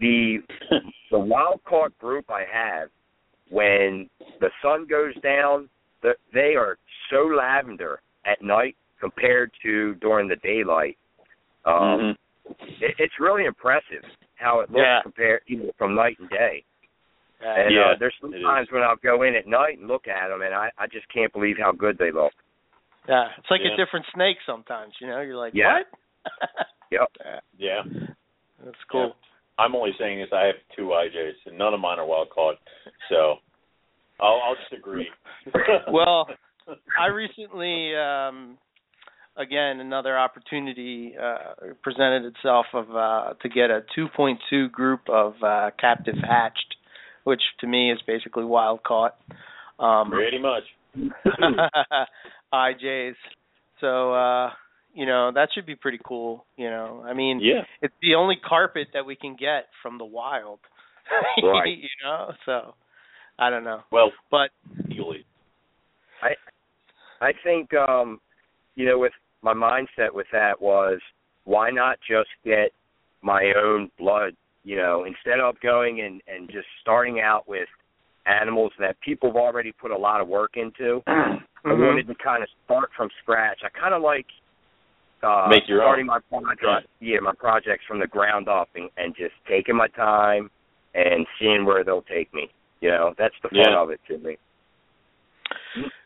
The 0.00 0.38
the 1.10 1.18
wild 1.18 1.60
caught 1.64 1.96
group 1.98 2.26
I 2.30 2.44
have, 2.52 2.88
when 3.48 4.08
the 4.40 4.50
sun 4.62 4.86
goes 4.88 5.14
down, 5.22 5.68
the, 6.02 6.14
they 6.34 6.54
are 6.56 6.78
so 7.10 7.26
lavender 7.26 8.00
at 8.26 8.42
night 8.42 8.76
compared 9.00 9.50
to 9.62 9.94
during 9.96 10.28
the 10.28 10.36
daylight. 10.36 10.96
Um, 11.64 11.74
Mhm. 11.74 12.16
it, 12.80 12.94
it's 12.98 13.18
really 13.20 13.44
impressive 13.44 14.04
how 14.36 14.60
it 14.60 14.70
looks 14.70 14.80
Yeah. 14.82 15.02
compared 15.02 15.42
you 15.46 15.58
know, 15.58 15.72
from 15.78 15.94
night 15.94 16.18
and 16.18 16.28
day. 16.30 16.64
Yeah. 17.40 17.54
And 17.54 17.74
Yeah, 17.74 17.80
uh, 17.82 17.94
there's 17.96 18.14
it 18.22 18.26
is. 18.26 18.32
sometimes 18.42 18.70
when 18.70 18.82
I'll 18.82 18.96
go 18.96 19.22
in 19.22 19.34
at 19.34 19.46
night 19.46 19.78
and 19.78 19.88
look 19.88 20.06
at 20.06 20.28
them, 20.28 20.42
and 20.42 20.54
I 20.54 20.70
I 20.78 20.86
just 20.86 21.08
can't 21.08 21.32
believe 21.32 21.58
how 21.58 21.72
good 21.72 21.98
they 21.98 22.10
look. 22.12 22.32
yeah, 23.08 23.30
it's 23.36 23.50
like 23.50 23.62
Yeah. 23.62 23.72
a 23.72 23.76
different 23.76 24.06
snake 24.14 24.38
sometimes. 24.46 24.94
You 25.00 25.08
know, 25.08 25.20
you're 25.20 25.36
like, 25.36 25.54
Yeah. 25.54 25.74
what? 25.74 25.86
Yep. 26.90 27.08
Yeah, 27.24 27.40
Yeah. 27.56 27.82
that's 28.64 28.84
cool. 28.84 29.16
I'm 29.58 29.74
only 29.74 29.92
saying 29.98 30.18
this. 30.18 30.32
I 30.32 30.44
have 30.44 30.56
two 30.76 30.88
IJs, 30.92 31.46
and 31.46 31.56
none 31.58 31.72
of 31.74 31.80
mine 31.80 31.98
are 31.98 32.04
wild 32.06 32.30
caught. 32.30 32.58
So 33.08 33.40
I'll 34.20 34.40
I'll 34.44 34.56
just 34.56 34.72
agree. 34.72 35.10
Well, 35.90 36.28
I 36.98 37.06
recently, 37.06 37.94
um, 37.96 38.58
again, 39.36 39.80
another 39.80 40.18
opportunity 40.18 41.14
uh, 41.20 41.72
presented 41.82 42.24
itself 42.24 42.66
of 42.72 42.90
uh, 42.94 43.34
to 43.42 43.48
get 43.48 43.70
a 43.70 43.82
2.2 43.98 44.70
group 44.70 45.00
of 45.08 45.34
uh, 45.42 45.70
captive 45.80 46.16
hatched, 46.22 46.76
which 47.24 47.42
to 47.60 47.66
me 47.66 47.90
is 47.92 47.98
basically 48.06 48.44
wild 48.44 48.82
caught. 48.82 49.16
Um, 49.78 50.10
pretty 50.10 50.38
much. 50.38 50.62
IJs. 52.52 53.14
So 53.80 54.12
uh, 54.14 54.50
you 54.94 55.06
know 55.06 55.32
that 55.34 55.48
should 55.54 55.66
be 55.66 55.74
pretty 55.74 55.98
cool. 56.04 56.44
You 56.56 56.68
know, 56.70 57.02
I 57.04 57.14
mean, 57.14 57.40
Yeah. 57.42 57.62
it's 57.80 57.94
the 58.02 58.14
only 58.14 58.36
carpet 58.36 58.88
that 58.92 59.06
we 59.06 59.16
can 59.16 59.34
get 59.34 59.66
from 59.82 59.98
the 59.98 60.04
wild. 60.04 60.60
Right. 61.42 61.78
you 61.78 61.88
know, 62.04 62.32
so 62.46 62.74
I 63.38 63.50
don't 63.50 63.64
know, 63.64 63.80
Well, 63.90 64.12
but 64.30 64.50
legally. 64.88 65.24
I 66.22 66.34
think 67.44 67.72
um 67.74 68.20
you 68.74 68.86
know 68.86 68.98
with 68.98 69.12
my 69.42 69.54
mindset 69.54 70.12
with 70.12 70.26
that 70.32 70.60
was 70.60 70.98
why 71.44 71.70
not 71.70 71.98
just 72.08 72.30
get 72.44 72.70
my 73.22 73.52
own 73.56 73.90
blood, 73.98 74.34
you 74.64 74.76
know, 74.76 75.04
instead 75.04 75.40
of 75.40 75.58
going 75.60 76.00
and 76.00 76.20
and 76.26 76.48
just 76.50 76.66
starting 76.80 77.20
out 77.20 77.48
with 77.48 77.68
animals 78.26 78.72
that 78.78 78.96
people 79.00 79.28
have 79.28 79.36
already 79.36 79.72
put 79.72 79.90
a 79.90 79.96
lot 79.96 80.20
of 80.20 80.28
work 80.28 80.52
into. 80.56 81.02
I 81.64 81.68
Mhm. 81.68 81.86
wanted 81.86 82.06
to 82.08 82.14
kind 82.16 82.42
of 82.42 82.48
start 82.64 82.90
from 82.96 83.08
scratch. 83.22 83.62
I 83.64 83.68
kind 83.68 83.94
of 83.94 84.02
like 84.02 84.26
uh 85.22 85.46
Make 85.48 85.68
your 85.68 85.80
starting 85.82 86.08
own. 86.10 86.22
my 86.30 86.38
project, 86.38 86.62
Right. 86.64 86.86
yeah, 87.00 87.20
my 87.20 87.32
projects 87.32 87.84
from 87.86 88.00
the 88.00 88.06
ground 88.08 88.48
up 88.48 88.68
and, 88.74 88.90
and 88.96 89.14
just 89.14 89.34
taking 89.46 89.76
my 89.76 89.88
time 89.88 90.50
and 90.94 91.26
seeing 91.38 91.64
where 91.64 91.84
they'll 91.84 92.02
take 92.02 92.32
me. 92.34 92.50
You 92.80 92.90
know, 92.90 93.14
that's 93.16 93.34
the 93.42 93.48
fun 93.50 93.58
Yeah. 93.72 93.78
of 93.78 93.90
it 93.90 94.00
to 94.08 94.18
me. 94.18 94.36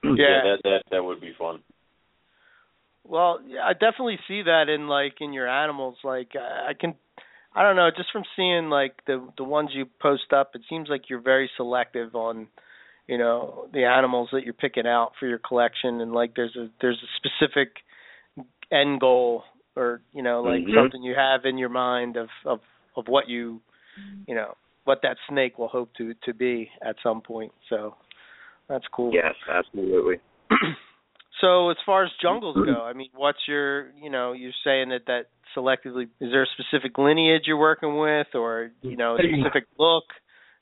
Yeah. 0.03 0.43
that 0.45 0.59
that 0.65 0.83
that 0.91 1.05
would 1.05 1.21
be 1.21 1.33
fun. 1.39 1.63
Well, 3.05 3.41
yeah, 3.47 3.61
I 3.65 3.73
definitely 3.73 4.19
see 4.27 4.43
that 4.43 4.69
in 4.69 4.89
like 4.89 5.15
in 5.21 5.33
your 5.33 5.49
animals. 5.49 5.97
Like 6.03 6.31
I 6.35 6.71
I 6.71 6.75
can, 6.79 6.95
I 7.55 7.63
don't 7.63 7.77
know, 7.77 7.91
just 7.97 8.11
from 8.13 8.25
seeing 8.35 8.69
like 8.69 8.95
the 9.07 9.27
the 9.37 9.45
ones 9.45 9.71
you 9.73 9.87
post 10.01 10.33
up, 10.35 10.51
it 10.55 10.63
seems 10.69 10.89
like 10.89 11.09
you're 11.09 11.21
very 11.21 11.51
selective 11.57 12.15
on, 12.15 12.49
you 13.07 13.19
know, 13.19 13.69
the 13.73 13.85
animals 13.85 14.31
that 14.33 14.45
you're 14.45 14.55
picking 14.55 14.87
out 14.87 15.13
for 15.19 15.27
your 15.27 15.39
collection, 15.39 16.01
and 16.01 16.13
like 16.13 16.35
there's 16.35 16.57
a 16.57 16.69
there's 16.81 17.03
a 17.03 17.29
specific 17.29 17.69
end 18.73 19.01
goal 19.01 19.45
or 19.77 20.01
you 20.13 20.23
know 20.23 20.43
like 20.43 20.63
Mhm. 20.63 20.75
something 20.75 21.03
you 21.03 21.15
have 21.15 21.45
in 21.45 21.59
your 21.59 21.69
mind 21.69 22.17
of 22.17 22.29
of 22.45 22.61
of 22.97 23.07
what 23.09 23.29
you, 23.29 23.61
you 24.27 24.35
know, 24.35 24.55
what 24.85 25.03
that 25.03 25.19
snake 25.29 25.59
will 25.59 25.69
hope 25.69 25.93
to 25.95 26.15
to 26.25 26.35
be 26.35 26.71
at 26.83 26.97
some 27.03 27.21
point. 27.21 27.53
So 27.69 27.95
that's 28.69 28.85
cool. 28.93 29.13
Yes, 29.13 29.35
absolutely. 29.53 30.17
so 31.41 31.71
as 31.71 31.77
far 31.85 32.05
as 32.05 32.11
jungles 32.21 32.57
go, 32.57 32.83
I 32.83 32.93
mean, 32.93 33.09
what's 33.15 33.39
your, 33.49 33.91
you 34.03 34.11
know, 34.11 34.33
you're 34.33 34.53
saying 34.65 34.91
that 34.91 35.07
that 35.07 35.27
selectively 35.57 36.05
is 36.21 36.31
there 36.33 36.43
a 36.43 36.47
specific 36.59 36.99
lineage 36.99 37.43
you're 37.47 37.57
working 37.59 37.99
with, 37.99 38.29
or 38.35 38.71
you 38.83 38.97
know, 38.97 39.15
a 39.17 39.19
specific 39.19 39.65
look? 39.79 40.05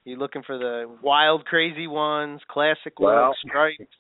Are 0.07 0.11
you 0.11 0.17
looking 0.17 0.43
for 0.47 0.59
the 0.59 0.85
wild, 1.03 1.45
crazy 1.47 1.87
ones, 1.87 2.41
classic 2.49 2.99
Well- 2.99 3.29
looks, 3.29 3.39
stripes, 3.47 3.91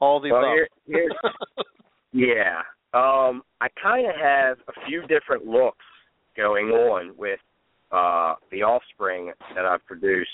all 0.00 0.20
the 0.20 0.30
Well, 0.32 0.40
above? 0.40 0.52
here- 0.54 0.68
here's- 0.86 1.34
Yeah. 2.12 2.62
Um, 2.94 3.42
I 3.60 3.68
kind 3.82 4.06
of 4.08 4.14
have 4.16 4.56
a 4.68 4.86
few 4.86 5.02
different 5.06 5.44
looks 5.44 5.84
going 6.34 6.68
on 6.68 7.14
with 7.18 7.40
uh, 7.92 8.34
the 8.50 8.62
offspring 8.62 9.32
that 9.54 9.66
I've 9.66 9.84
produced. 9.86 10.30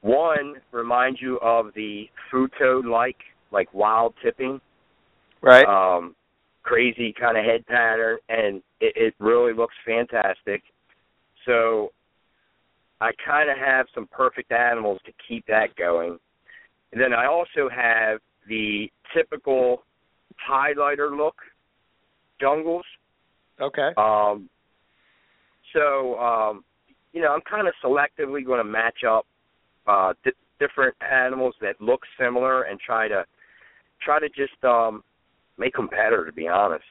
One 0.00 0.54
reminds 0.72 1.20
you 1.20 1.38
of 1.40 1.72
the 1.74 2.08
Futo 2.32 2.84
like, 2.84 3.16
like 3.50 3.72
wild 3.74 4.14
tipping, 4.22 4.60
right. 5.42 5.66
um, 5.66 6.14
crazy 6.62 7.14
kind 7.18 7.36
of 7.36 7.44
head 7.44 7.66
pattern, 7.66 8.18
and 8.28 8.62
it, 8.80 8.92
it 8.96 9.14
really 9.18 9.52
looks 9.52 9.74
fantastic. 9.84 10.62
So 11.46 11.92
I 13.00 13.10
kind 13.24 13.50
of 13.50 13.56
have 13.58 13.86
some 13.94 14.06
perfect 14.10 14.52
animals 14.52 15.00
to 15.06 15.12
keep 15.26 15.46
that 15.46 15.74
going. 15.76 16.18
And 16.92 17.00
then 17.00 17.12
I 17.12 17.26
also 17.26 17.68
have 17.74 18.20
the 18.48 18.90
typical 19.14 19.82
highlighter 20.48 21.16
look 21.16 21.36
jungles. 22.40 22.84
okay. 23.60 23.90
Um, 23.96 24.48
so, 25.72 26.18
um, 26.18 26.64
you 27.12 27.20
know, 27.20 27.32
I'm 27.32 27.40
kind 27.48 27.68
of 27.68 27.74
selectively 27.84 28.44
going 28.44 28.58
to 28.58 28.64
match 28.64 29.04
up 29.08 29.26
uh, 29.88 30.12
th- 30.22 30.36
different 30.60 30.94
animals 31.00 31.54
that 31.60 31.80
look 31.80 32.02
similar 32.20 32.62
and 32.62 32.78
try 32.78 33.08
to 33.08 33.24
try 34.04 34.20
to 34.20 34.28
just 34.28 34.62
um 34.64 35.02
make 35.56 35.74
them 35.74 35.88
better. 35.88 36.24
To 36.26 36.32
be 36.32 36.46
honest, 36.48 36.84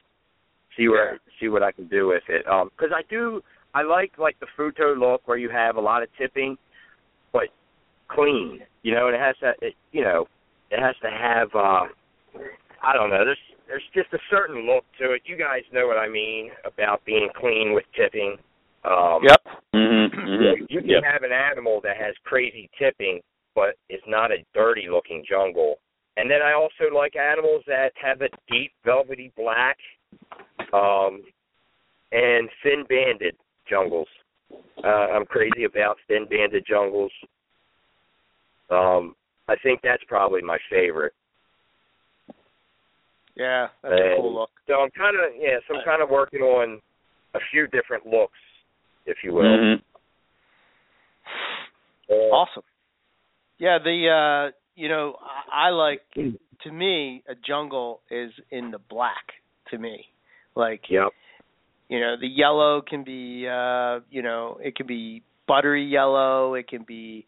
see 0.76 0.88
where 0.88 1.12
Yeah. 1.12 1.18
see 1.40 1.48
what 1.48 1.62
I 1.62 1.72
can 1.72 1.86
do 1.88 2.08
with 2.08 2.22
it. 2.28 2.46
Um, 2.46 2.70
because 2.76 2.92
I 2.94 3.02
do 3.08 3.40
I 3.74 3.82
like 3.82 4.12
like 4.18 4.36
the 4.40 4.46
Futo 4.58 4.98
look 4.98 5.26
where 5.26 5.38
you 5.38 5.48
have 5.50 5.76
a 5.76 5.80
lot 5.80 6.02
of 6.02 6.08
tipping, 6.18 6.56
but 7.32 7.48
clean. 8.08 8.60
You 8.82 8.94
know, 8.94 9.06
and 9.06 9.14
it 9.16 9.20
has 9.20 9.36
to 9.38 9.52
it, 9.66 9.74
you 9.92 10.02
know 10.02 10.26
it 10.70 10.80
has 10.80 10.96
to 11.02 11.10
have 11.10 11.48
uh 11.54 11.86
I 12.82 12.92
don't 12.94 13.10
know. 13.10 13.24
There's 13.24 13.38
there's 13.66 13.82
just 13.94 14.12
a 14.14 14.18
certain 14.30 14.66
look 14.66 14.84
to 14.98 15.12
it. 15.12 15.22
You 15.26 15.36
guys 15.36 15.62
know 15.72 15.86
what 15.86 15.98
I 15.98 16.08
mean 16.08 16.50
about 16.64 17.04
being 17.04 17.28
clean 17.36 17.74
with 17.74 17.84
tipping. 17.94 18.36
Um, 18.84 19.24
Yep. 19.24 19.42
Mm-hmm. 19.74 20.62
you 20.68 20.80
can 20.80 20.88
Yep. 20.88 21.04
have 21.04 21.22
an 21.22 21.32
animal 21.32 21.80
that 21.82 21.96
has 21.96 22.14
crazy 22.24 22.70
tipping, 22.78 23.20
but 23.54 23.76
it's 23.88 24.04
not 24.06 24.30
a 24.30 24.44
dirty 24.54 24.88
looking 24.88 25.24
jungle. 25.28 25.78
And 26.16 26.30
then 26.30 26.42
I 26.42 26.52
also 26.52 26.92
like 26.92 27.14
animals 27.16 27.62
that 27.66 27.92
have 28.02 28.22
a 28.22 28.28
deep 28.50 28.72
velvety 28.84 29.32
black, 29.36 29.78
um, 30.72 31.22
and 32.10 32.48
thin 32.62 32.84
banded 32.88 33.36
jungles. 33.68 34.08
Uh, 34.82 34.86
I'm 34.86 35.26
crazy 35.26 35.64
about 35.64 35.96
thin 36.08 36.26
banded 36.28 36.64
jungles. 36.66 37.12
Um, 38.70 39.14
I 39.48 39.56
think 39.62 39.80
that's 39.82 40.02
probably 40.08 40.42
my 40.42 40.58
favorite. 40.70 41.14
Yeah, 43.36 43.68
that's 43.82 43.94
a 43.94 44.14
cool 44.16 44.34
look. 44.34 44.50
So 44.66 44.74
I'm 44.74 44.90
kind 44.90 45.16
of 45.16 45.32
yeah, 45.38 45.58
so 45.68 45.76
I'm 45.76 45.84
kind 45.84 46.02
of 46.02 46.10
working 46.10 46.40
on 46.40 46.80
a 47.34 47.38
few 47.52 47.66
different 47.68 48.04
looks, 48.04 48.38
if 49.08 49.18
you 49.24 49.32
will. 49.32 49.42
Mm-hmm. 49.42 49.82
Uh, 52.10 52.14
Awesome. 52.14 52.62
Yeah, 53.58 53.78
the 53.82 54.48
uh 54.48 54.52
you 54.76 54.88
know, 54.88 55.16
I, 55.20 55.68
I 55.68 55.70
like 55.70 56.02
to 56.14 56.72
me 56.72 57.24
a 57.28 57.34
jungle 57.34 58.00
is 58.10 58.30
in 58.50 58.70
the 58.70 58.78
black 58.78 59.32
to 59.70 59.78
me. 59.78 60.04
Like 60.54 60.82
Yep. 60.88 61.08
you 61.88 62.00
know, 62.00 62.14
the 62.20 62.28
yellow 62.28 62.82
can 62.82 63.02
be 63.02 63.46
uh, 63.48 64.00
you 64.10 64.22
know, 64.22 64.58
it 64.62 64.76
can 64.76 64.86
be 64.86 65.22
buttery 65.46 65.84
yellow, 65.84 66.54
it 66.54 66.68
can 66.68 66.84
be 66.86 67.26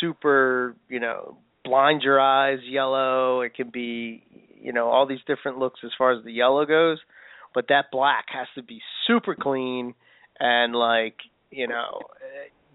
super, 0.00 0.76
you 0.88 1.00
know, 1.00 1.38
blind 1.64 2.02
your 2.02 2.20
eyes 2.20 2.58
yellow, 2.68 3.40
it 3.40 3.54
can 3.54 3.70
be, 3.70 4.22
you 4.60 4.72
know, 4.72 4.88
all 4.88 5.06
these 5.06 5.24
different 5.26 5.58
looks 5.58 5.80
as 5.84 5.90
far 5.98 6.12
as 6.12 6.24
the 6.24 6.32
yellow 6.32 6.64
goes, 6.66 6.98
but 7.54 7.66
that 7.68 7.86
black 7.90 8.26
has 8.32 8.46
to 8.54 8.62
be 8.62 8.80
super 9.06 9.34
clean 9.34 9.94
and 10.40 10.74
like, 10.74 11.16
you 11.50 11.66
know, 11.68 12.00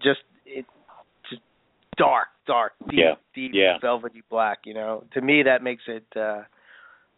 just 0.02 0.20
it 0.46 0.64
just 1.28 1.42
dark, 1.96 2.28
dark, 2.46 2.72
deep, 2.88 2.98
Yeah, 2.98 3.14
deep 3.34 3.52
yeah. 3.54 3.78
velvety 3.80 4.22
black, 4.30 4.60
you 4.64 4.74
know. 4.74 5.04
To 5.14 5.20
me 5.20 5.42
that 5.44 5.62
makes 5.62 5.82
it 5.86 6.06
uh 6.16 6.42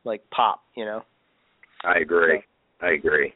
like 0.05 0.23
pop, 0.31 0.63
you 0.77 0.85
know. 0.85 1.03
I 1.85 1.99
agree. 1.99 2.43
I 2.81 2.91
agree. 2.91 3.35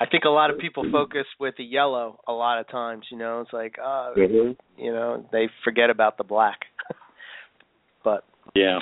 I 0.00 0.06
think 0.06 0.24
a 0.24 0.28
lot 0.28 0.50
of 0.50 0.58
people 0.58 0.84
focus 0.92 1.26
with 1.40 1.54
the 1.58 1.64
yellow 1.64 2.20
a 2.28 2.32
lot 2.32 2.60
of 2.60 2.68
times, 2.68 3.06
you 3.10 3.18
know. 3.18 3.40
It's 3.40 3.52
like, 3.52 3.76
uh, 3.84 4.12
hmm 4.14 4.52
you 4.76 4.92
know, 4.92 5.26
they 5.32 5.48
forget 5.64 5.90
about 5.90 6.18
the 6.18 6.24
black. 6.24 6.60
but 8.04 8.24
Yeah. 8.54 8.78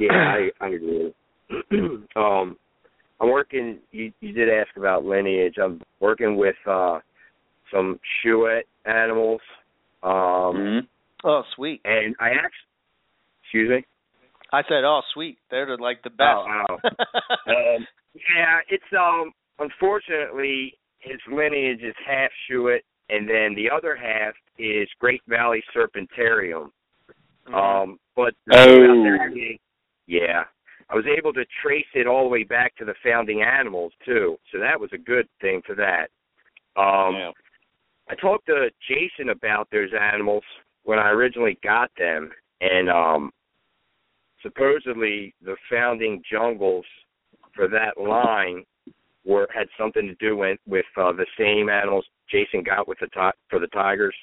Yeah, 0.00 0.12
I 0.12 0.50
I 0.60 0.68
agree. 0.68 1.14
um, 2.16 2.56
I'm 3.20 3.30
working. 3.30 3.78
You 3.90 4.12
you 4.20 4.32
did 4.32 4.48
ask 4.48 4.76
about 4.76 5.04
lineage. 5.04 5.56
I'm 5.62 5.80
working 6.00 6.36
with 6.36 6.56
uh 6.66 7.00
some 7.72 7.98
Chouette 8.22 8.64
animals. 8.84 9.40
Um, 10.02 10.10
Mm-hmm. 10.12 10.86
oh, 11.28 11.42
sweet. 11.56 11.80
and 11.84 12.14
I 12.20 12.28
actually, 12.30 12.70
excuse 13.42 13.68
me. 13.70 13.84
I 14.52 14.62
said, 14.62 14.84
oh, 14.84 15.00
sweet. 15.12 15.36
They're 15.50 15.66
the, 15.66 15.82
like 15.82 16.02
the 16.02 16.10
best. 16.10 16.38
Oh, 16.38 16.64
oh. 16.70 16.88
Um, 17.76 17.86
yeah, 18.14 18.58
it's 18.68 18.84
um. 18.98 19.32
Unfortunately, 19.58 20.74
his 21.00 21.18
lineage 21.30 21.80
is 21.82 21.94
half 22.06 22.30
Chouette, 22.48 22.82
and 23.10 23.28
then 23.28 23.54
the 23.56 23.68
other 23.68 23.96
half 23.96 24.34
is 24.58 24.88
Great 25.00 25.20
Valley 25.28 25.62
Serpentarium. 25.76 26.70
Mhm. 27.48 27.54
Um, 27.54 27.98
but 28.14 28.34
Oh. 28.52 29.14
yeah, 30.06 30.44
I 30.90 30.94
was 30.94 31.04
able 31.06 31.32
to 31.34 31.44
trace 31.62 31.86
it 31.94 32.06
all 32.06 32.22
the 32.22 32.28
way 32.30 32.44
back 32.44 32.74
to 32.76 32.84
the 32.84 32.94
founding 33.04 33.42
animals 33.42 33.92
too, 34.04 34.36
so 34.52 34.58
that 34.58 34.80
was 34.80 34.90
a 34.92 34.98
good 34.98 35.28
thing 35.40 35.60
for 35.66 35.74
that. 35.74 36.08
Um, 36.80 37.14
yeah. 37.14 37.30
I 38.10 38.14
talked 38.14 38.46
to 38.46 38.70
Jason 38.88 39.30
about 39.30 39.68
those 39.70 39.90
animals 40.00 40.42
when 40.84 40.98
I 40.98 41.10
originally 41.10 41.58
got 41.62 41.90
them, 41.98 42.30
and 42.62 42.88
um, 42.88 43.32
supposedly 44.42 45.34
the 45.44 45.56
founding 45.70 46.22
jungles 46.30 46.86
for 47.54 47.68
that 47.68 48.00
line 48.00 48.64
were 49.24 49.48
had 49.54 49.68
something 49.78 50.06
to 50.06 50.14
do 50.14 50.36
with 50.36 50.58
with 50.66 50.86
uh, 50.96 51.12
the 51.12 51.26
same 51.38 51.68
animals 51.68 52.06
Jason 52.30 52.62
got 52.62 52.88
with 52.88 52.98
the 53.00 53.08
ti- 53.08 53.38
for 53.50 53.58
the 53.58 53.66
tigers. 53.68 54.14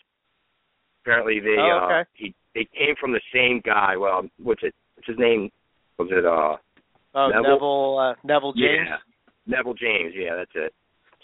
Apparently, 1.03 1.39
they 1.39 1.57
Oh, 1.59 1.87
uh, 1.91 2.03
he 2.13 2.33
they 2.55 2.67
came 2.75 2.95
from 2.99 3.11
the 3.11 3.21
same 3.33 3.61
guy. 3.63 3.95
Well, 3.97 4.27
what's 4.41 4.63
it? 4.63 4.73
What's 4.95 5.07
his 5.07 5.19
name? 5.19 5.51
Was 5.97 6.09
it 6.11 6.25
uh 6.25 6.57
oh, 7.15 7.27
Neville? 7.29 7.43
Neville 7.43 7.97
uh, 7.99 8.13
Neville 8.23 8.53
James. 8.53 8.87
yeah, 8.87 8.97
Neville 9.47 9.73
James. 9.73 10.13
Yeah, 10.15 10.35
that's 10.35 10.51
it. 10.55 10.73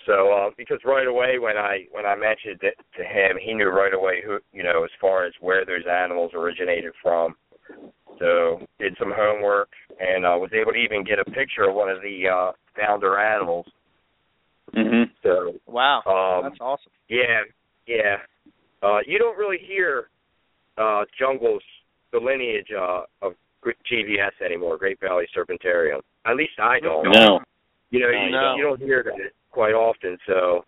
So 0.05 0.31
uh, 0.31 0.49
because 0.57 0.79
right 0.85 1.07
away 1.07 1.37
when 1.39 1.57
I 1.57 1.85
when 1.91 2.05
I 2.05 2.15
mentioned 2.15 2.61
it 2.63 2.75
to 2.97 3.03
him, 3.03 3.37
he 3.43 3.53
knew 3.53 3.69
right 3.69 3.93
away 3.93 4.21
who 4.25 4.39
you 4.51 4.63
know 4.63 4.83
as 4.83 4.89
far 4.99 5.25
as 5.25 5.33
where 5.39 5.65
those 5.65 5.85
animals 5.89 6.31
originated 6.33 6.93
from. 7.01 7.35
So 8.19 8.65
did 8.79 8.95
some 8.99 9.11
homework 9.15 9.69
and 9.99 10.25
uh, 10.25 10.37
was 10.37 10.51
able 10.53 10.73
to 10.73 10.77
even 10.77 11.03
get 11.03 11.19
a 11.19 11.25
picture 11.25 11.63
of 11.67 11.75
one 11.75 11.89
of 11.89 12.01
the 12.01 12.27
uh, 12.27 12.51
founder 12.75 13.17
animals. 13.19 13.65
Mm-hmm. 14.75 15.11
So 15.23 15.53
Wow, 15.67 16.01
um, 16.05 16.49
that's 16.49 16.61
awesome. 16.61 16.91
yeah, 17.09 17.41
yeah. 17.87 18.17
Uh, 18.83 18.99
you 19.05 19.19
don't 19.19 19.37
really 19.37 19.59
hear 19.65 20.09
uh, 20.77 21.03
jungles 21.19 21.61
the 22.11 22.19
lineage 22.19 22.67
uh, 22.77 23.01
of 23.21 23.33
GVS 23.65 24.31
anymore, 24.43 24.77
Great 24.77 24.99
Valley 24.99 25.27
Serpentarium. 25.35 26.01
At 26.25 26.35
least 26.35 26.59
I 26.59 26.79
don't. 26.79 27.11
No. 27.11 27.39
You 27.89 27.99
know, 27.99 28.11
No, 28.11 28.17
you, 28.17 28.25
you 28.25 28.31
don't. 28.31 28.57
you 28.57 28.63
don't 28.63 28.79
hear 28.81 29.03
that 29.03 29.31
quite 29.51 29.73
often. 29.73 30.17
So, 30.27 30.65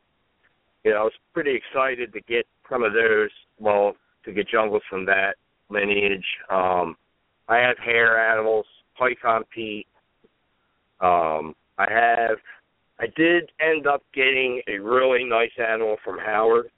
you 0.84 0.91
know, 0.91 0.98
I 0.98 1.04
was 1.04 1.14
pretty 1.34 1.56
excited 1.56 2.12
to 2.14 2.22
get 2.22 2.46
some 2.70 2.84
of 2.84 2.94
those. 2.94 3.30
Well, 3.60 3.96
to 4.26 4.32
get 4.32 4.48
jungles 4.50 4.82
from 4.89 5.06
that 5.06 5.36
lineage. 5.70 6.26
Um, 6.50 6.96
I 7.48 7.58
have 7.58 7.78
hair 7.78 8.18
animals, 8.32 8.66
Python 8.98 9.44
Pete. 9.54 9.88
Um, 11.02 11.56
I 11.78 11.91
have. 11.91 12.38
I 13.00 13.08
did 13.18 13.52
end 13.60 13.88
up 13.88 14.04
getting 14.14 14.62
a 14.68 14.78
really 14.78 15.24
nice 15.24 15.52
animal 15.58 15.98
from 16.06 16.20
Howard 16.20 16.70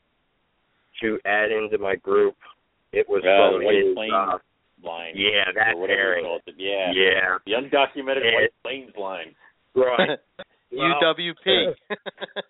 to 1.01 1.19
add 1.25 1.51
into 1.51 1.77
my 1.77 1.95
group. 1.95 2.35
It 2.93 3.07
was 3.09 3.23
Uh, 3.23 3.51
from 3.51 3.61
his, 3.61 4.13
uh, 4.13 4.37
line. 4.83 5.13
yeah, 5.15 5.45
that 5.55 5.73
or 5.75 5.77
whatever 5.81 5.99
you 6.01 6.23
pairing. 6.23 6.25
call 6.25 6.39
it. 6.47 6.55
Yeah. 6.57 6.91
Yeah, 6.93 7.37
The 7.45 7.51
undocumented 7.53 8.23
Yeah. 8.23 8.35
White 8.35 8.53
Plains 8.63 8.91
line. 8.97 9.35
right. 9.75 10.19
Well, 10.71 10.99
UWP. 11.15 11.73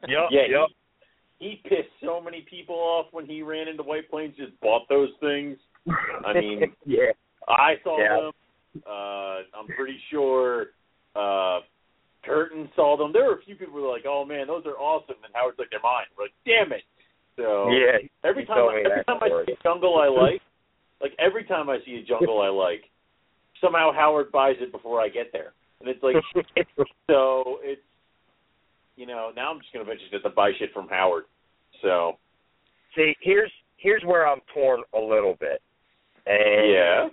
Yep, 0.07 0.29
Yeah, 0.31 0.41
yep. 0.49 0.67
he, 1.37 1.49
he 1.49 1.61
pissed 1.69 1.91
so 2.03 2.19
many 2.19 2.41
people 2.49 2.75
off 2.75 3.07
when 3.11 3.25
he 3.27 3.41
ran 3.43 3.67
into 3.67 3.83
White 3.83 4.09
Plains. 4.09 4.35
Just 4.37 4.59
bought 4.61 4.87
those 4.89 5.09
things. 5.19 5.57
I 6.25 6.33
mean, 6.33 6.73
yeah. 6.85 7.11
I 7.47 7.73
saw 7.83 7.99
Yeah. 7.99 8.17
them. 8.21 8.31
Uh, 8.87 9.59
I'm 9.59 9.67
pretty 9.77 9.99
sure 10.09 10.67
uh, 11.15 11.59
Curtin 12.25 12.67
saw 12.75 12.97
them. 12.97 13.11
There 13.13 13.25
were 13.25 13.35
a 13.35 13.41
few 13.43 13.55
people 13.55 13.73
who 13.75 13.83
were 13.83 13.91
like, 13.93 14.05
"Oh 14.07 14.25
man, 14.25 14.47
those 14.47 14.65
are 14.65 14.79
awesome," 14.79 15.15
and 15.23 15.31
Howard's 15.33 15.59
like, 15.59 15.69
"They're 15.69 15.79
mine." 15.83 16.05
We're 16.17 16.25
like, 16.25 16.33
"Damn 16.45 16.71
it!" 16.73 16.81
So 17.37 17.69
Yeah. 17.69 17.99
every 18.23 18.45
time, 18.45 18.57
I, 18.67 18.75
me 18.75 18.83
every 18.89 19.03
time 19.03 19.19
I 19.21 19.29
see 19.45 19.53
a 19.53 19.63
jungle 19.63 19.97
I 19.99 20.07
like, 20.07 20.41
like 21.01 21.13
every 21.19 21.43
time 21.43 21.69
I 21.69 21.79
see 21.85 21.95
a 21.95 22.03
jungle 22.05 22.41
I 22.45 22.49
like, 22.49 22.83
somehow 23.61 23.91
Howard 23.93 24.31
buys 24.31 24.55
it 24.59 24.71
before 24.71 25.01
I 25.01 25.09
get 25.09 25.27
there, 25.31 25.53
and 25.79 25.89
it's 25.89 26.03
like, 26.03 26.15
so 27.07 27.59
it's, 27.61 27.81
you 28.95 29.05
know, 29.05 29.31
now 29.35 29.51
I'm 29.51 29.59
just 29.59 29.71
gonna 29.73 29.85
eventually 29.85 30.09
have 30.13 30.23
to 30.23 30.29
buy 30.29 30.51
shit 30.57 30.73
from 30.73 30.87
Howard. 30.87 31.23
So 31.81 32.17
See, 32.95 33.13
here's 33.21 33.51
here's 33.77 34.03
where 34.03 34.27
I'm 34.27 34.39
torn 34.53 34.81
a 34.93 34.99
little 34.99 35.35
bit. 35.39 35.61
And 36.25 36.71
yeah, 36.71 37.07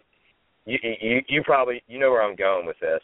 you 0.65 0.79
you 1.01 1.21
you 1.29 1.43
probably 1.43 1.83
you 1.89 1.99
know 1.99 2.11
where 2.11 2.23
I'm 2.23 2.37
going 2.37 2.67
with 2.67 2.79
this. 2.81 3.01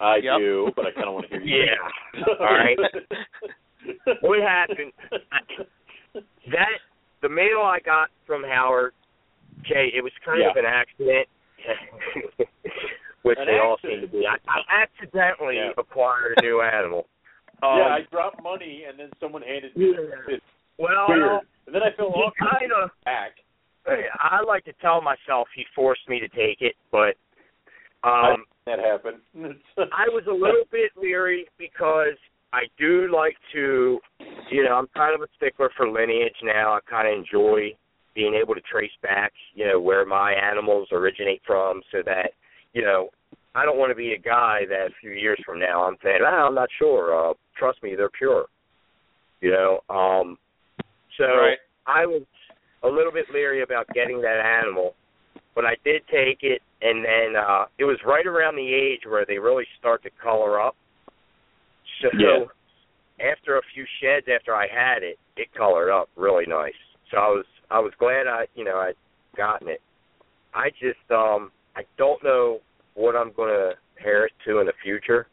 I 0.00 0.16
Yep. 0.16 0.38
do, 0.38 0.70
but 0.76 0.86
I 0.86 0.92
kind 0.92 1.08
of 1.08 1.14
want 1.14 1.30
to 1.30 1.40
hear 1.40 1.40
you. 1.40 1.64
Yeah. 1.64 2.24
All 2.38 2.46
right. 2.46 2.78
What 4.20 4.40
happened? 4.40 4.92
That 6.50 6.80
the 7.20 7.28
mail 7.28 7.60
I 7.62 7.78
got 7.84 8.08
from 8.26 8.42
Howard, 8.42 8.92
okay, 9.64 9.90
it 9.94 10.02
was 10.02 10.12
kind 10.24 10.42
of 10.42 10.56
an 10.56 10.64
accident. 10.66 11.28
which 13.22 13.38
An 13.38 13.46
they 13.46 13.58
all 13.58 13.76
seem 13.82 14.00
to 14.00 14.06
be. 14.08 14.24
I, 14.26 14.36
I 14.48 14.82
accidentally 14.82 15.56
Yeah. 15.56 15.70
acquired 15.76 16.38
a 16.38 16.42
new 16.42 16.62
animal. 16.78 17.06
Um, 17.62 17.78
yeah, 17.78 17.88
I 17.88 18.00
dropped 18.10 18.40
money 18.42 18.84
and 18.88 18.98
then 18.98 19.10
someone 19.20 19.42
handed 19.42 19.76
me 19.76 19.90
Yeah. 19.90 20.22
this 20.26 20.40
well, 20.78 21.08
weird, 21.08 21.40
and 21.66 21.74
then 21.74 21.82
I 21.82 21.90
felt 21.96 22.14
he 22.14 22.20
awkward 22.20 22.50
kind 22.50 22.72
of 22.72 22.90
back. 23.04 23.32
I 24.20 24.42
like 24.46 24.64
to 24.66 24.72
tell 24.74 25.00
myself 25.00 25.48
he 25.56 25.64
forced 25.74 26.08
me 26.08 26.20
to 26.20 26.28
take 26.28 26.60
it, 26.60 26.76
but 26.92 27.16
um 28.04 28.44
that 28.66 28.78
happened. 28.78 29.18
I 29.78 30.08
was 30.08 30.24
a 30.28 30.32
little 30.32 30.64
bit 30.70 30.92
leery 30.94 31.46
because 31.58 32.16
I 32.52 32.64
do 32.78 33.10
like 33.12 33.34
to, 33.52 33.98
you 34.50 34.62
know, 34.62 34.74
I'm 34.74 34.88
kind 34.94 35.14
of 35.14 35.22
a 35.22 35.28
stickler 35.36 35.70
for 35.76 35.88
lineage 35.90 36.36
now. 36.42 36.74
I 36.74 36.80
kind 36.88 37.08
of 37.08 37.18
enjoy 37.18 37.76
being 38.18 38.34
able 38.34 38.52
to 38.52 38.60
trace 38.62 38.90
back, 39.00 39.32
you 39.54 39.64
know, 39.64 39.78
where 39.80 40.04
my 40.04 40.32
animals 40.32 40.88
originate 40.90 41.40
from, 41.46 41.80
so 41.92 41.98
that, 42.04 42.32
you 42.72 42.82
know, 42.82 43.10
I 43.54 43.64
don't 43.64 43.78
want 43.78 43.92
to 43.92 43.94
be 43.94 44.12
a 44.12 44.18
guy 44.18 44.62
that 44.68 44.88
a 44.88 44.94
few 45.00 45.12
years 45.12 45.38
from 45.46 45.60
now 45.60 45.84
I'm 45.86 45.96
saying, 46.02 46.18
ah, 46.26 46.46
I'm 46.48 46.54
not 46.54 46.68
sure. 46.80 47.30
Uh, 47.30 47.34
trust 47.56 47.80
me, 47.80 47.94
they're 47.96 48.10
pure. 48.10 48.46
You 49.40 49.52
know, 49.52 49.80
um, 49.88 50.36
so 51.16 51.26
Right. 51.26 51.58
I 51.86 52.06
was 52.06 52.22
a 52.82 52.88
little 52.88 53.12
bit 53.12 53.26
leery 53.32 53.62
about 53.62 53.86
getting 53.94 54.20
that 54.22 54.42
animal, 54.44 54.94
but 55.54 55.64
I 55.64 55.76
did 55.84 56.02
take 56.10 56.42
it, 56.42 56.60
and 56.82 57.04
then 57.04 57.36
uh, 57.40 57.66
it 57.78 57.84
was 57.84 57.98
right 58.04 58.26
around 58.26 58.56
the 58.56 58.74
age 58.74 59.02
where 59.06 59.24
they 59.24 59.38
really 59.38 59.66
start 59.78 60.02
to 60.02 60.10
color 60.20 60.60
up. 60.60 60.74
So 62.02 62.08
Yeah. 62.18 63.30
after 63.32 63.58
a 63.58 63.62
few 63.72 63.84
sheds 64.00 64.26
after 64.28 64.56
I 64.56 64.66
had 64.66 65.04
it, 65.04 65.18
it 65.36 65.54
colored 65.54 65.90
up 65.92 66.08
really 66.16 66.46
nice. 66.46 66.80
So 67.12 67.16
I 67.16 67.28
was 67.28 67.46
I 67.70 67.78
was 67.80 67.92
glad 67.98 68.26
I 68.26 68.46
you 68.54 68.64
know 68.64 68.76
I'd 68.76 68.94
gotten 69.36 69.68
it. 69.68 69.80
I 70.54 70.70
just 70.70 71.10
um 71.10 71.50
I 71.76 71.82
don't 71.96 72.22
know 72.24 72.58
what 72.94 73.14
I'm 73.16 73.32
gonna 73.36 73.72
pair 73.96 74.26
it 74.26 74.32
to 74.46 74.58
in 74.60 74.66
the 74.66 74.72
future 74.82 75.26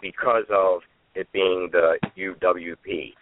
because 0.00 0.44
of 0.50 0.80
it 1.14 1.26
being 1.32 1.68
the 1.72 1.98
UWP. 2.16 3.12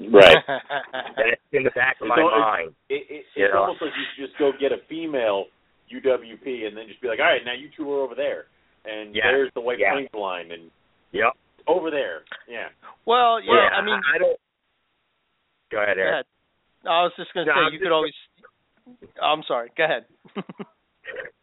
right. 0.12 0.36
and 0.48 1.28
it's 1.32 1.42
in 1.52 1.62
the 1.64 1.70
back 1.70 1.96
of 2.00 2.08
my 2.08 2.16
It's 2.18 2.30
mind. 2.40 2.74
It, 2.88 3.06
it, 3.10 3.24
You 3.36 3.44
it's 3.44 3.54
know. 3.54 3.60
almost 3.60 3.82
like 3.82 3.92
you 3.96 4.04
should 4.16 4.26
just 4.28 4.38
go 4.38 4.50
get 4.58 4.72
a 4.72 4.78
female 4.88 5.46
UWP 5.92 6.66
and 6.66 6.76
then 6.76 6.88
just 6.88 7.00
be 7.02 7.08
like, 7.08 7.18
all 7.20 7.26
right, 7.26 7.44
now 7.44 7.52
you 7.52 7.68
two 7.76 7.90
are 7.92 8.00
over 8.02 8.14
there, 8.14 8.46
and 8.84 9.14
Yeah. 9.14 9.30
there's 9.30 9.52
the 9.54 9.60
white 9.60 9.78
Yeah. 9.78 9.92
plains 9.92 10.08
line, 10.14 10.50
and 10.50 10.70
Yep. 11.12 11.34
over 11.66 11.90
there, 11.90 12.22
yeah. 12.48 12.70
well, 13.04 13.38
yeah, 13.40 13.52
Well, 13.52 13.68
I 13.74 13.80
mean, 13.82 14.00
I 14.14 14.18
don't. 14.18 14.40
Go 15.70 15.82
ahead, 15.82 15.98
Eric. 15.98 16.26
Yeah. 16.84 16.90
I 16.90 17.02
was 17.02 17.12
just 17.16 17.32
going 17.34 17.46
to 17.46 17.52
No, 17.52 17.60
say 17.60 17.66
I'm 17.66 17.72
you 17.72 17.78
could 17.80 17.92
always. 17.92 18.14
I'm 19.22 19.42
sorry. 19.46 19.70
Go 19.76 19.84
ahead. 19.84 20.04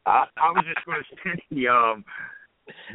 I, 0.06 0.26
I 0.38 0.52
was 0.52 0.66
just 0.74 0.86
going 0.86 1.02
to 1.02 1.16
say 1.24 1.68
um, 1.68 2.04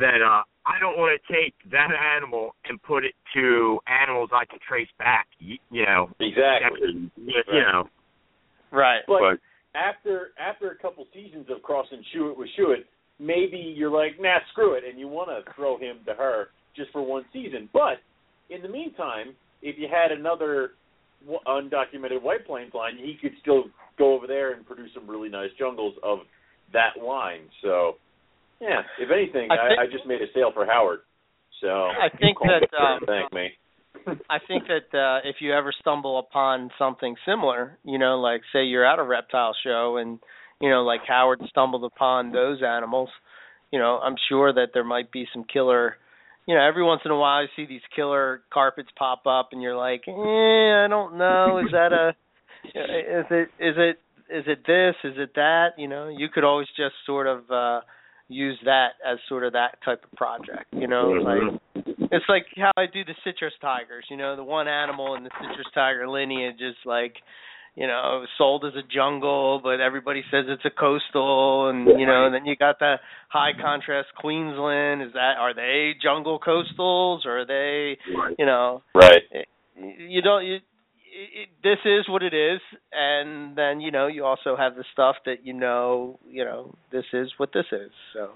that 0.01 0.21
uh, 0.25 0.43
I 0.67 0.79
don't 0.81 0.97
want 0.99 1.21
to 1.21 1.33
take 1.33 1.55
that 1.71 1.89
animal 2.17 2.55
and 2.69 2.83
put 2.83 3.05
it 3.05 3.15
to 3.35 3.79
animals 3.87 4.31
I 4.33 4.45
can 4.45 4.59
trace 4.67 4.89
back. 4.99 5.27
You, 5.39 5.57
you 5.71 5.85
know, 5.87 6.11
Exactly. 6.21 7.11
you, 7.17 7.43
you 7.53 7.61
know. 7.61 7.89
right. 8.73 9.03
But, 9.07 9.21
But- 9.21 9.41
after 9.77 10.29
after 10.39 10.71
a 10.71 10.77
couple 10.77 11.05
seasons 11.13 11.47
of 11.51 11.61
crossing 11.63 12.01
Chouette 12.13 12.37
with 12.39 12.49
Chouette, 12.57 12.85
maybe 13.19 13.57
you're 13.57 13.91
like, 13.91 14.13
nah, 14.21 14.39
screw 14.53 14.75
it, 14.75 14.85
and 14.89 14.99
you 15.01 15.09
want 15.09 15.31
to 15.31 15.53
throw 15.55 15.77
him 15.79 15.99
to 16.07 16.15
her 16.15 16.49
just 16.77 16.93
for 16.93 17.03
one 17.03 17.25
season. 17.33 17.69
But 17.73 17.99
in 18.51 18.63
the 18.63 18.69
meantime, 18.69 19.35
if 19.63 19.77
you 19.77 19.89
had 19.91 20.13
another 20.17 20.53
w- 20.53 20.71
undocumented 21.47 22.23
White 22.23 22.47
Plains 22.47 22.73
line, 22.75 22.97
he 22.97 23.17
could 23.21 23.33
still 23.41 23.65
go 23.99 24.15
over 24.15 24.27
there 24.27 24.53
and 24.53 24.67
produce 24.67 24.91
some 24.95 25.09
really 25.09 25.29
nice 25.29 25.51
jungles 25.59 25.95
of 26.03 26.19
that 26.73 27.03
line. 27.03 27.43
So, 27.63 27.95
yeah, 28.61 28.81
if 28.99 29.11
anything, 29.11 29.51
I 29.51 29.55
I, 29.55 29.83
I 29.83 29.87
just 29.91 30.07
made 30.07 30.21
a 30.23 30.27
sale 30.35 30.51
for 30.53 30.67
Howard. 30.67 31.01
So 31.61 31.69
I 31.69 32.09
think 32.19 32.39
that 32.41 32.69
um, 32.77 33.01
thank 33.07 33.33
me. 33.33 33.49
I 34.29 34.39
think 34.47 34.65
that 34.69 34.97
uh, 34.97 35.29
if 35.29 35.37
you 35.41 35.55
ever 35.55 35.73
stumble 35.81 36.19
upon 36.19 36.71
something 36.79 37.15
similar, 37.27 37.79
you 37.85 37.99
know, 37.99 38.21
like 38.21 38.43
say 38.53 38.65
you're 38.65 38.85
at 38.85 38.99
a 38.99 39.03
reptile 39.03 39.55
show 39.65 39.97
and 39.99 40.19
you 40.61 40.71
know, 40.71 40.83
like 40.83 41.01
Howard 41.07 41.41
stumbled 41.49 41.85
upon 41.85 42.33
those 42.33 42.63
animals, 42.63 43.09
you 43.71 43.79
know, 43.79 43.99
I'm 44.03 44.17
sure 44.29 44.53
that 44.53 44.69
there 44.73 44.85
might 44.85 45.11
be 45.11 45.27
some 45.33 45.45
killer. 45.53 45.97
You 46.47 46.55
know, 46.55 46.67
every 46.67 46.85
once 46.85 47.03
in 47.05 47.11
a 47.11 47.17
while 47.17 47.43
you 47.43 47.49
see 47.57 47.67
these 47.67 47.81
killer 47.95 48.43
carpets 48.53 48.91
pop 48.99 49.27
up, 49.27 49.51
and 49.53 49.63
you're 49.63 49.77
like, 49.77 50.03
eh, 50.07 50.13
I 50.13 50.87
don't 50.89 51.17
know, 51.17 51.59
is 51.65 51.73
that 51.73 51.93
a, 51.93 52.11
is 52.65 53.27
it, 53.31 53.49
is 53.59 53.75
it, 53.77 53.99
is 54.31 54.45
it 54.47 54.59
this, 54.67 54.95
is 55.05 55.19
it 55.19 55.35
that? 55.37 55.71
You 55.79 55.89
know, 55.89 56.09
you 56.09 56.29
could 56.29 56.45
always 56.45 56.69
just 56.77 56.95
sort 57.07 57.27
of 57.27 57.51
uh 57.51 57.81
use 58.29 58.59
that 58.65 58.93
as 59.07 59.19
sort 59.29 59.45
of 59.45 59.53
that 59.53 59.79
type 59.85 60.03
of 60.05 60.13
project. 60.17 60.67
You 60.73 60.89
know, 60.89 61.11
like 61.11 61.61
it's 62.11 62.25
like 62.29 62.47
how 62.57 62.73
I 62.77 62.87
do 62.93 63.05
the 63.05 63.15
citrus 63.25 63.53
tigers. 63.61 64.07
You 64.11 64.17
know, 64.17 64.37
the 64.37 64.45
one 64.45 64.69
animal 64.69 65.15
in 65.15 65.25
the 65.25 65.31
citrus 65.41 65.67
tiger 65.75 66.09
lineage 66.09 66.61
is 66.61 66.77
like, 66.85 67.15
you 67.77 67.89
know, 67.89 68.25
sold 68.39 68.65
as 68.65 68.75
a 68.75 68.87
jungle, 68.93 69.61
but 69.63 69.81
everybody 69.81 70.23
says 70.31 70.45
it's 70.49 70.65
a 70.65 70.71
coastal, 70.71 71.71
and 71.71 71.99
you 71.99 72.07
know, 72.07 72.27
and 72.27 72.35
then 72.35 72.47
you 72.47 72.55
got 72.55 72.79
the 72.79 72.97
high 73.29 73.51
contrast 73.61 74.09
Queensland. 74.17 75.03
Is 75.03 75.13
that 75.15 75.35
are 75.39 75.55
they 75.55 75.93
jungle 76.01 76.39
coastals 76.39 77.27
or 77.27 77.41
are 77.41 77.47
they, 77.47 77.99
you 78.39 78.47
know, 78.47 78.83
Right. 78.95 79.23
you 79.75 80.23
don't 80.23 80.45
you. 80.45 80.59
It, 81.17 81.49
this 81.63 81.79
is 81.85 82.09
what 82.09 82.25
it 82.25 82.35
is, 82.35 82.61
and 82.93 83.57
then 83.57 83.81
you 83.81 83.93
know 83.93 84.09
you 84.09 84.25
also 84.25 84.57
have 84.57 84.75
the 84.75 84.85
stuff 84.93 85.17
that 85.27 85.45
you 85.45 85.53
know, 85.53 86.19
you 86.29 86.45
know, 86.45 86.75
this 86.91 87.05
is 87.13 87.33
what 87.39 87.53
this 87.53 87.67
is. 87.73 87.91
So 88.13 88.31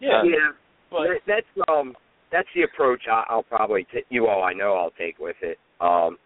Yeah. 0.00 0.22
yeah, 0.24 0.52
But 0.90 1.08
that, 1.08 1.20
that's 1.26 1.68
um 1.68 1.94
that's 2.30 2.48
the 2.54 2.62
approach 2.62 3.02
I, 3.10 3.24
I'll 3.28 3.42
probably 3.42 3.86
t- 3.92 4.04
you 4.08 4.26
all 4.26 4.42
I 4.42 4.54
know 4.54 4.74
I'll 4.74 4.92
take 4.98 5.18
with 5.18 5.36
it. 5.42 5.58
Um, 5.80 6.16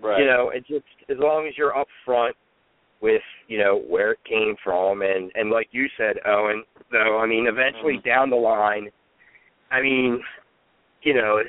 right. 0.00 0.18
you 0.20 0.26
know, 0.26 0.50
it 0.50 0.66
just 0.66 0.84
as 1.08 1.16
long 1.18 1.46
as 1.46 1.54
you're 1.56 1.72
upfront 1.72 2.32
with 3.00 3.22
you 3.48 3.58
know 3.58 3.82
where 3.88 4.12
it 4.12 4.18
came 4.28 4.54
from, 4.62 5.02
and 5.02 5.30
and 5.34 5.50
like 5.50 5.68
you 5.72 5.88
said, 5.96 6.16
Owen, 6.24 6.62
though, 6.90 7.18
I 7.18 7.26
mean, 7.26 7.46
eventually 7.46 7.98
Mhm. 7.98 8.04
down 8.04 8.30
the 8.30 8.36
line, 8.36 8.90
I 9.70 9.80
mean, 9.80 10.22
you 11.02 11.14
know, 11.14 11.42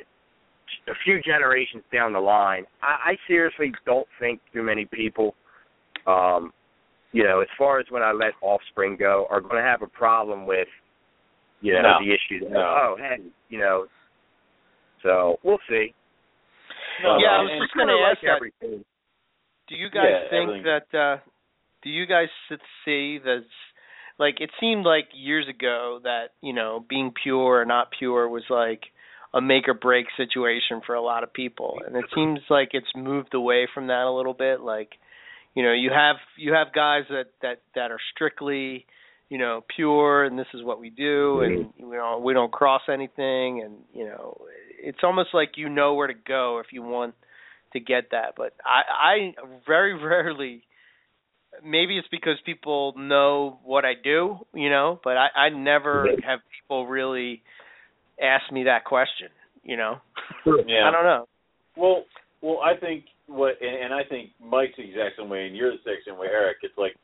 a 0.87 0.95
few 1.03 1.21
generations 1.21 1.83
down 1.91 2.13
the 2.13 2.19
line, 2.19 2.65
I, 2.81 3.11
I 3.11 3.17
seriously 3.27 3.71
don't 3.85 4.07
think 4.19 4.41
too 4.51 4.63
many 4.63 4.85
people, 4.85 5.35
um, 6.07 6.51
you 7.11 7.23
know, 7.23 7.41
as 7.41 7.47
far 7.57 7.79
as 7.79 7.85
when 7.91 8.01
I 8.01 8.11
let 8.11 8.33
offspring 8.41 8.97
go, 8.97 9.27
are 9.29 9.39
going 9.39 9.55
to 9.55 9.61
have 9.61 9.81
a 9.83 9.87
problem 9.87 10.47
with, 10.47 10.67
you 11.61 11.73
know, 11.73 11.81
No. 11.81 11.97
the 11.99 12.11
issue. 12.11 12.39
That, 12.45 12.51
No. 12.51 12.59
Oh, 12.59 12.95
hey, 12.97 13.17
you 13.49 13.59
know. 13.59 13.87
So 15.03 15.37
we'll 15.43 15.59
see. 15.69 15.93
No, 17.01 17.17
Yeah, 17.17 17.29
I 17.33 17.41
was 17.41 17.51
just 17.61 17.73
gonna 17.73 17.93
ask 17.93 18.17
like 18.17 18.21
that. 18.21 18.35
everything. 18.35 18.85
Do 19.67 19.75
you 19.75 19.89
guys 19.89 20.13
Yeah, 20.13 20.29
think 20.29 20.49
everything. 20.49 20.63
that 20.91 20.97
uh 20.97 21.17
do 21.81 21.89
you 21.89 22.05
guys 22.05 22.29
see 22.85 23.17
that 23.19 23.43
like 24.19 24.39
it 24.39 24.51
seemed 24.59 24.85
like 24.85 25.09
years 25.13 25.47
ago 25.49 25.99
that, 26.03 26.29
you 26.41 26.53
know, 26.53 26.85
being 26.87 27.11
pure 27.23 27.61
or 27.61 27.65
not 27.65 27.89
pure 27.97 28.27
was 28.29 28.43
like 28.49 28.81
a 29.33 29.41
make 29.41 29.67
or 29.67 29.73
break 29.73 30.05
situation 30.15 30.81
for 30.85 30.93
a 30.93 31.01
lot 31.01 31.23
of 31.23 31.33
people. 31.33 31.79
And 31.85 31.95
it 31.97 32.05
seems 32.13 32.39
like 32.49 32.69
it's 32.73 32.87
moved 32.95 33.33
away 33.33 33.67
from 33.73 33.87
that 33.87 34.05
a 34.05 34.11
little 34.15 34.33
bit 34.35 34.61
like 34.61 34.89
you 35.55 35.63
know, 35.63 35.73
you 35.73 35.91
have 35.91 36.17
you 36.37 36.53
have 36.53 36.73
guys 36.73 37.03
that 37.09 37.27
that 37.41 37.61
that 37.75 37.91
are 37.91 37.99
strictly 38.13 38.85
you 39.29 39.37
know 39.37 39.63
pure 39.75 40.25
and 40.25 40.37
this 40.37 40.47
is 40.53 40.63
what 40.63 40.79
we 40.79 40.89
do 40.89 41.41
and 41.41 41.73
you 41.77 41.89
know 41.91 42.21
we 42.23 42.33
don't 42.33 42.51
cross 42.51 42.81
anything 42.87 43.61
and 43.63 43.75
you 43.93 44.05
know 44.05 44.37
it's 44.83 44.99
almost 45.03 45.29
like 45.33 45.53
you 45.55 45.69
know 45.69 45.95
where 45.95 46.07
to 46.07 46.13
go 46.13 46.59
if 46.59 46.67
you 46.71 46.83
want 46.83 47.15
to 47.73 47.79
get 47.79 48.11
that. 48.11 48.33
But 48.37 48.53
I, 48.65 48.91
I 48.91 49.53
very 49.65 49.93
rarely. 50.03 50.63
Maybe 51.63 51.97
it's 51.97 52.07
because 52.09 52.37
people 52.45 52.93
know 52.97 53.59
what 53.63 53.85
I 53.85 53.93
do, 54.01 54.37
you 54.53 54.69
know. 54.69 54.99
But 55.03 55.17
I, 55.17 55.27
I 55.35 55.49
never 55.49 56.07
have 56.25 56.39
people 56.59 56.87
really 56.87 57.43
ask 58.21 58.51
me 58.51 58.63
that 58.63 58.85
question, 58.85 59.29
you 59.63 59.77
know. 59.77 59.97
Yeah. 60.45 60.53
I 60.87 60.91
don't 60.91 61.03
know. 61.03 61.27
Well, 61.77 62.05
well, 62.41 62.59
I 62.63 62.79
think 62.79 63.05
what, 63.27 63.53
and, 63.61 63.85
and 63.85 63.93
I 63.93 64.01
think 64.03 64.31
Mike's 64.43 64.73
the 64.77 64.83
exact 64.83 65.17
same 65.17 65.29
way, 65.29 65.45
and 65.45 65.55
you're 65.55 65.71
the 65.71 65.77
exact 65.77 66.05
same 66.07 66.17
way, 66.17 66.27
Eric. 66.27 66.57
It's 66.63 66.77
like 66.77 66.95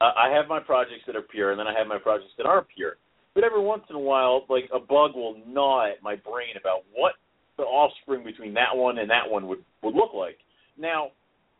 uh, 0.00 0.12
I 0.16 0.30
have 0.36 0.48
my 0.48 0.60
projects 0.60 1.02
that 1.06 1.16
are 1.16 1.22
pure, 1.22 1.50
and 1.50 1.58
then 1.58 1.66
I 1.66 1.76
have 1.76 1.86
my 1.86 1.98
projects 1.98 2.32
that 2.36 2.46
aren't 2.46 2.68
pure. 2.74 2.96
But 3.34 3.42
every 3.42 3.60
once 3.60 3.82
in 3.90 3.96
a 3.96 4.00
while, 4.00 4.44
like 4.48 4.68
a 4.72 4.78
bug 4.78 5.14
will 5.14 5.36
gnaw 5.46 5.90
at 5.90 6.02
my 6.02 6.14
brain 6.14 6.54
about 6.60 6.84
what 6.94 7.14
the 7.56 7.64
offspring 7.64 8.24
between 8.24 8.54
that 8.54 8.74
one 8.74 8.98
and 8.98 9.08
that 9.10 9.28
one 9.28 9.46
would 9.48 9.64
would 9.82 9.94
look 9.94 10.12
like. 10.14 10.38
Now, 10.78 11.10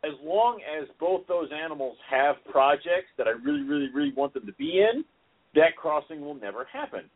as 0.03 0.13
long 0.23 0.59
as 0.61 0.87
both 0.99 1.25
those 1.27 1.49
animals 1.51 1.97
have 2.09 2.35
projects 2.51 3.09
that 3.17 3.27
I 3.27 3.31
really, 3.31 3.63
really, 3.63 3.89
really 3.93 4.13
want 4.15 4.33
them 4.33 4.45
to 4.45 4.53
be 4.53 4.79
in, 4.79 5.03
that 5.55 5.75
crossing 5.77 6.21
will 6.21 6.35
never 6.35 6.65
happen. 6.71 7.09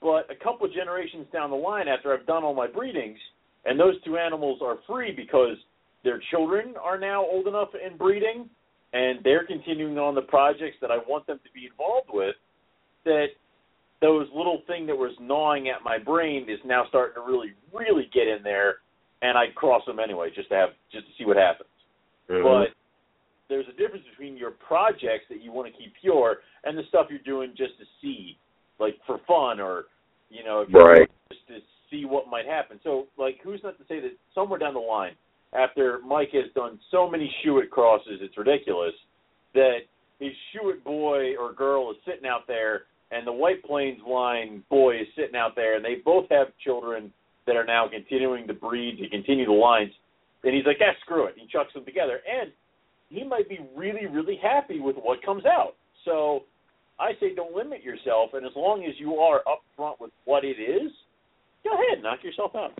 But 0.00 0.30
a 0.30 0.36
couple 0.42 0.66
of 0.66 0.72
generations 0.72 1.26
down 1.32 1.50
the 1.50 1.56
line, 1.56 1.88
after 1.88 2.12
I've 2.12 2.26
done 2.26 2.44
all 2.44 2.54
my 2.54 2.66
breedings, 2.66 3.18
and 3.64 3.80
those 3.80 3.94
two 4.04 4.18
animals 4.18 4.60
are 4.62 4.78
free 4.86 5.12
because 5.16 5.56
their 6.04 6.20
children 6.30 6.74
are 6.80 6.98
now 6.98 7.24
old 7.24 7.48
enough 7.48 7.70
in 7.74 7.96
breeding, 7.96 8.48
and 8.92 9.18
they're 9.24 9.46
continuing 9.46 9.98
on 9.98 10.14
the 10.14 10.22
projects 10.22 10.76
that 10.80 10.90
I 10.90 10.98
want 10.98 11.26
them 11.26 11.40
to 11.42 11.52
be 11.52 11.66
involved 11.66 12.10
with, 12.12 12.36
that 13.04 13.26
those 14.00 14.28
little 14.34 14.62
thing 14.66 14.86
that 14.86 14.96
was 14.96 15.12
gnawing 15.20 15.68
at 15.68 15.82
my 15.82 15.98
brain 15.98 16.48
is 16.48 16.58
now 16.64 16.84
starting 16.88 17.14
to 17.14 17.26
really, 17.26 17.52
really 17.72 18.10
get 18.12 18.28
in 18.28 18.42
there, 18.42 18.76
and 19.22 19.38
I 19.38 19.50
cross 19.54 19.84
them 19.86 19.98
anyway 19.98 20.30
just 20.34 20.48
to 20.50 20.54
have 20.54 20.70
just 20.92 21.06
to 21.06 21.12
see 21.16 21.24
what 21.24 21.36
happens. 21.36 21.70
Mhm. 22.28 22.42
But 22.42 22.72
there's 23.48 23.68
a 23.68 23.72
difference 23.72 24.04
between 24.06 24.36
your 24.36 24.50
projects 24.50 25.28
that 25.28 25.40
you 25.40 25.52
want 25.52 25.72
to 25.72 25.78
keep 25.80 25.94
pure 25.94 26.42
and 26.64 26.76
the 26.76 26.82
stuff 26.84 27.06
you're 27.10 27.20
doing 27.20 27.54
just 27.54 27.78
to 27.78 27.86
see, 28.00 28.36
like 28.78 29.02
for 29.04 29.18
fun 29.18 29.60
or 29.60 29.86
you 30.28 30.42
know, 30.42 30.62
if 30.62 30.74
Right. 30.74 31.08
just 31.30 31.46
to 31.46 31.62
see 31.88 32.04
what 32.04 32.26
might 32.26 32.46
happen. 32.46 32.80
So, 32.82 33.06
like, 33.16 33.40
who's 33.42 33.62
not 33.62 33.78
to 33.78 33.84
say 33.84 34.00
that 34.00 34.12
somewhere 34.34 34.58
down 34.58 34.74
the 34.74 34.80
line, 34.80 35.16
after 35.52 36.00
Mike 36.00 36.30
has 36.32 36.50
done 36.52 36.80
so 36.90 37.08
many 37.08 37.28
Chouette 37.42 37.70
crosses, 37.70 38.20
it's 38.20 38.36
ridiculous 38.36 38.94
that 39.52 39.86
his 40.18 40.36
Chouette 40.52 40.82
boy 40.82 41.36
or 41.36 41.52
girl 41.52 41.90
is 41.92 41.96
sitting 42.04 42.26
out 42.26 42.46
there, 42.46 42.86
and 43.10 43.26
the 43.26 43.32
White 43.32 43.62
Plains 43.64 44.00
line 44.06 44.62
boy 44.68 45.00
is 45.00 45.06
sitting 45.16 45.36
out 45.36 45.54
there, 45.54 45.76
and 45.76 45.84
they 45.84 45.96
both 46.04 46.26
have 46.30 46.48
children 46.62 47.12
that 47.46 47.56
are 47.56 47.64
now 47.64 47.88
continuing 47.88 48.46
to 48.48 48.54
breed 48.54 48.98
to 48.98 49.08
continue 49.08 49.46
the 49.46 49.52
lines. 49.52 49.92
And 50.42 50.54
he's 50.54 50.66
like, 50.66 50.78
"Yeah, 50.80 50.92
screw 51.00 51.26
it." 51.26 51.34
He 51.36 51.46
chucks 51.46 51.72
them 51.72 51.84
together, 51.84 52.20
and 52.28 52.52
he 53.08 53.24
might 53.24 53.48
be 53.48 53.60
really, 53.74 54.06
really 54.06 54.36
happy 54.36 54.80
with 54.80 54.96
what 54.96 55.22
comes 55.22 55.44
out. 55.46 55.74
So 56.04 56.44
I 56.98 57.12
say 57.20 57.34
don't 57.34 57.54
limit 57.54 57.82
yourself, 57.82 58.34
and 58.34 58.44
as 58.46 58.52
long 58.56 58.84
as 58.84 58.98
you 58.98 59.16
are 59.16 59.42
upfront 59.46 60.00
with 60.00 60.12
what 60.24 60.44
it 60.44 60.58
is, 60.58 60.90
go 61.64 61.72
ahead, 61.74 62.02
knock 62.02 62.24
yourself 62.24 62.54
out. 62.56 62.72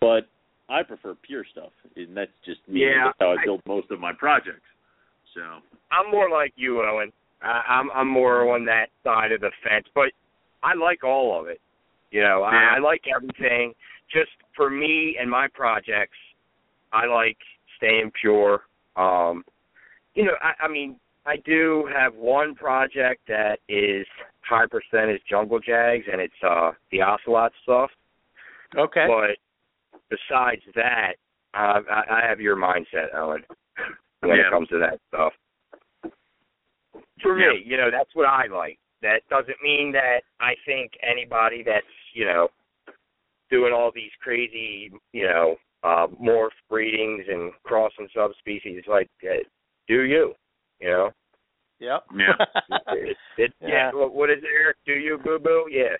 But 0.00 0.28
I 0.68 0.82
prefer 0.82 1.14
pure 1.14 1.44
stuff, 1.52 1.72
and 1.96 2.16
that's 2.16 2.30
just 2.44 2.60
me. 2.68 2.80
Yeah, 2.82 3.06
that's 3.06 3.18
how 3.20 3.30
I 3.30 3.40
I- 3.40 3.44
build 3.44 3.62
most 3.66 3.90
of 3.90 4.00
my 4.00 4.12
projects. 4.12 4.66
So 5.34 5.40
I'm 5.92 6.10
more 6.10 6.28
like 6.28 6.52
you, 6.56 6.82
Owen. 6.82 7.12
I, 7.42 7.62
I'm 7.68 7.90
I'm 7.92 8.08
more 8.08 8.54
on 8.54 8.64
that 8.66 8.86
side 9.04 9.32
of 9.32 9.40
the 9.40 9.50
fence, 9.62 9.86
but 9.94 10.10
I 10.62 10.74
like 10.74 11.04
all 11.04 11.40
of 11.40 11.48
it. 11.48 11.60
You 12.10 12.22
know, 12.22 12.40
Yeah. 12.40 12.72
I, 12.72 12.76
I 12.76 12.78
like 12.78 13.02
everything. 13.14 13.72
Just 14.12 14.30
for 14.56 14.68
me 14.70 15.16
and 15.20 15.30
my 15.30 15.46
projects, 15.54 16.18
I 16.92 17.06
like 17.06 17.36
staying 17.76 18.10
pure. 18.20 18.62
Um, 18.96 19.44
you 20.14 20.24
know, 20.24 20.34
I, 20.42 20.64
I 20.64 20.68
mean, 20.68 20.96
I 21.26 21.36
do 21.44 21.88
have 21.96 22.14
one 22.14 22.54
project 22.54 23.22
that 23.28 23.58
is 23.68 24.06
high 24.42 24.66
percentage 24.66 25.22
jungle 25.30 25.60
jags, 25.60 26.06
and 26.10 26.20
it's 26.20 26.34
uh 26.42 26.72
the 26.90 27.02
ocelot 27.02 27.52
stuff. 27.62 27.90
Okay. 28.76 29.06
But 29.06 29.36
besides 30.08 30.62
that, 30.74 31.12
uh, 31.54 31.80
I, 31.90 32.22
I 32.22 32.28
have 32.28 32.40
your 32.40 32.56
mindset, 32.56 33.14
Owen, 33.14 33.44
when 34.20 34.36
Yeah. 34.36 34.48
it 34.48 34.50
comes 34.50 34.68
to 34.68 34.78
that 34.78 34.98
stuff. 35.08 35.32
For 37.22 37.38
Yeah. 37.38 37.52
me, 37.52 37.62
you 37.64 37.76
know, 37.76 37.90
that's 37.90 38.14
what 38.14 38.26
I 38.26 38.46
like. 38.46 38.78
That 39.02 39.22
doesn't 39.30 39.62
mean 39.62 39.92
that 39.92 40.20
I 40.40 40.54
think 40.66 40.92
anybody 41.02 41.62
that's, 41.62 41.86
you 42.12 42.24
know, 42.26 42.48
doing 43.50 43.72
all 43.72 43.90
these 43.94 44.10
crazy, 44.20 44.92
you 45.12 45.24
know, 45.24 45.56
uh, 45.82 46.06
morph 46.20 46.50
breedings 46.68 47.24
and 47.28 47.52
crossing 47.64 48.08
subspecies, 48.14 48.84
like, 48.86 49.08
uh, 49.24 49.42
do 49.88 50.02
you, 50.02 50.34
you 50.80 50.88
know? 50.88 51.10
Yep. 51.78 52.04
Yeah. 52.14 52.34
It, 52.92 53.16
it, 53.38 53.52
yeah. 53.60 53.68
Yeah. 53.68 53.90
what- 53.92 54.12
what 54.14 54.30
is 54.30 54.38
it, 54.42 54.50
Eric? 54.54 54.76
Do 54.84 54.92
you, 54.92 55.18
boo 55.18 55.38
boo? 55.38 55.66
Yeah. 55.70 55.96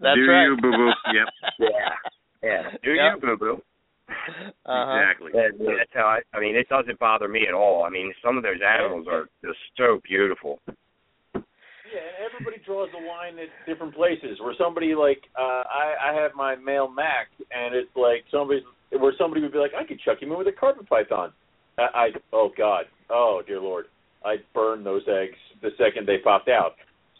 That's 0.00 0.14
Do 0.16 0.30
right. 0.30 0.44
you, 0.44 0.56
boo-boo? 0.60 0.92
Yep. 1.12 1.28
Yeah. 1.58 1.94
Yeah. 2.42 2.70
Do 2.84 2.92
Yep. 2.92 3.14
you, 3.14 3.20
boo 3.20 3.36
boo? 3.36 3.62
Uh-huh. 4.08 4.98
Exactly. 4.98 5.32
And 5.34 5.60
that's 5.78 5.90
how 5.94 6.06
I. 6.06 6.20
I 6.36 6.40
mean, 6.40 6.56
it 6.56 6.68
doesn't 6.68 6.98
bother 6.98 7.28
me 7.28 7.46
at 7.48 7.54
all. 7.54 7.84
I 7.84 7.90
mean, 7.90 8.12
some 8.24 8.36
of 8.36 8.42
those 8.42 8.60
animals 8.66 9.06
are 9.10 9.28
just 9.44 9.58
so 9.76 10.00
beautiful. 10.06 10.60
Yeah, 10.66 12.02
and 12.02 12.26
everybody 12.26 12.62
draws 12.64 12.88
a 12.94 13.02
line 13.06 13.38
at 13.38 13.48
different 13.66 13.94
places. 13.94 14.38
Where 14.40 14.54
somebody 14.58 14.94
like 14.94 15.22
uh, 15.38 15.62
I, 15.70 16.10
I 16.10 16.14
have 16.14 16.32
my 16.34 16.56
male 16.56 16.88
Mac, 16.90 17.28
and 17.50 17.74
it's 17.74 17.90
like 17.96 18.24
somebody 18.30 18.62
where 18.98 19.12
somebody 19.18 19.42
would 19.42 19.52
be 19.52 19.58
like, 19.58 19.72
I 19.78 19.84
could 19.84 20.00
chuck 20.04 20.20
him 20.20 20.32
in 20.32 20.38
with 20.38 20.48
a 20.48 20.52
carpet 20.52 20.88
python. 20.88 21.32
I, 21.78 21.82
I 21.94 22.08
oh 22.32 22.50
God, 22.56 22.84
oh 23.10 23.42
dear 23.46 23.60
Lord, 23.60 23.86
I'd 24.24 24.44
burn 24.54 24.84
those 24.84 25.02
eggs 25.08 25.38
the 25.62 25.70
second 25.78 26.06
they 26.06 26.18
popped 26.18 26.48
out. 26.48 26.72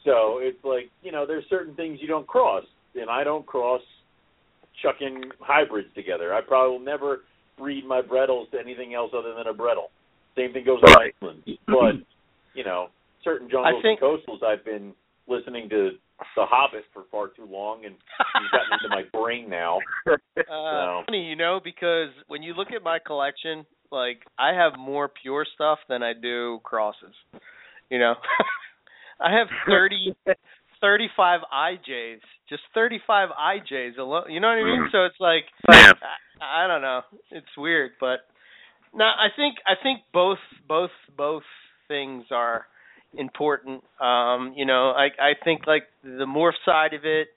So 0.05 0.39
it's 0.41 0.62
like 0.64 0.91
you 1.03 1.12
know, 1.12 1.26
there's 1.26 1.45
certain 1.49 1.74
things 1.74 1.99
you 2.01 2.09
don't 2.09 2.26
cross, 2.26 2.64
and 2.95 3.11
I 3.11 3.24
don't 3.24 3.47
cross 3.47 3.82
chucking 4.83 5.31
hybrids 5.41 5.89
together. 5.95 6.35
I 6.35 6.41
probably 6.41 6.79
will 6.79 6.85
never 6.85 7.20
breed 7.59 7.87
my 7.87 8.03
Bredls 8.03 8.51
to 8.51 8.59
anything 8.61 8.95
else 8.95 9.12
other 9.16 9.35
than 9.35 9.47
a 9.47 9.55
Bredl. 9.55 9.89
Same 10.37 10.53
thing 10.53 10.64
goes 10.64 10.81
Right. 10.83 11.14
with 11.22 11.31
Iceland, 11.45 11.59
but 11.66 11.95
you 12.55 12.64
know, 12.64 12.89
certain 13.24 13.49
jungles 13.51 13.83
think- 13.83 14.01
and 14.03 14.11
coastals, 14.11 14.43
I've 14.43 14.64
been 14.64 14.95
listening 15.27 15.68
to 15.70 15.91
The 16.37 16.47
Hobbit 16.47 16.85
for 16.93 17.05
far 17.11 17.29
too 17.29 17.45
long, 17.45 17.85
and 17.85 17.95
he's 17.95 18.51
gotten 18.51 18.72
into 18.74 18.89
my 18.89 19.03
brain 19.12 19.49
now. 19.51 19.79
Uh, 20.39 20.43
So- 20.45 21.03
funny, 21.07 21.24
you 21.24 21.37
know, 21.37 21.61
because 21.62 22.11
when 22.29 22.43
you 22.43 22.53
look 22.55 22.70
at 22.72 22.83
my 22.83 22.99
collection, 22.99 23.64
like 23.91 24.18
I 24.39 24.53
have 24.53 24.77
more 24.79 25.09
pure 25.09 25.45
stuff 25.55 25.79
than 25.89 26.03
I 26.03 26.12
do 26.12 26.61
crosses. 26.62 27.14
You 27.91 27.99
know, 27.99 28.14
I 29.20 29.33
have 29.33 29.49
thirty, 29.66 30.14
thirty-five 30.87 31.41
IJs, 31.70 32.20
just 32.49 32.62
35 32.74 33.30
IJs 33.55 33.99
alone. 33.99 34.24
You 34.30 34.39
know 34.41 34.49
what 34.49 34.62
I 34.64 34.70
mean? 34.72 34.84
So 34.93 34.99
it's 35.09 35.20
like 35.20 35.45
Yeah. 35.68 35.93
I, 36.41 36.64
I 36.64 36.68
don't 36.68 36.82
know. 36.82 37.01
It's 37.30 37.55
weird, 37.57 37.93
but 38.01 38.18
no, 38.95 39.05
I 39.05 39.28
think 39.39 39.57
I 39.66 39.74
think 39.82 40.01
both 40.12 40.39
both 40.68 40.95
both 41.16 41.43
things 41.89 42.24
are 42.30 42.66
important. 43.18 43.82
Um, 44.01 44.53
you 44.57 44.66
know, 44.66 44.91
I 44.91 45.07
I 45.30 45.32
think 45.45 45.66
like 45.66 45.84
the 46.05 46.26
morph 46.37 46.59
side 46.64 46.95
of 46.95 47.05
it, 47.05 47.28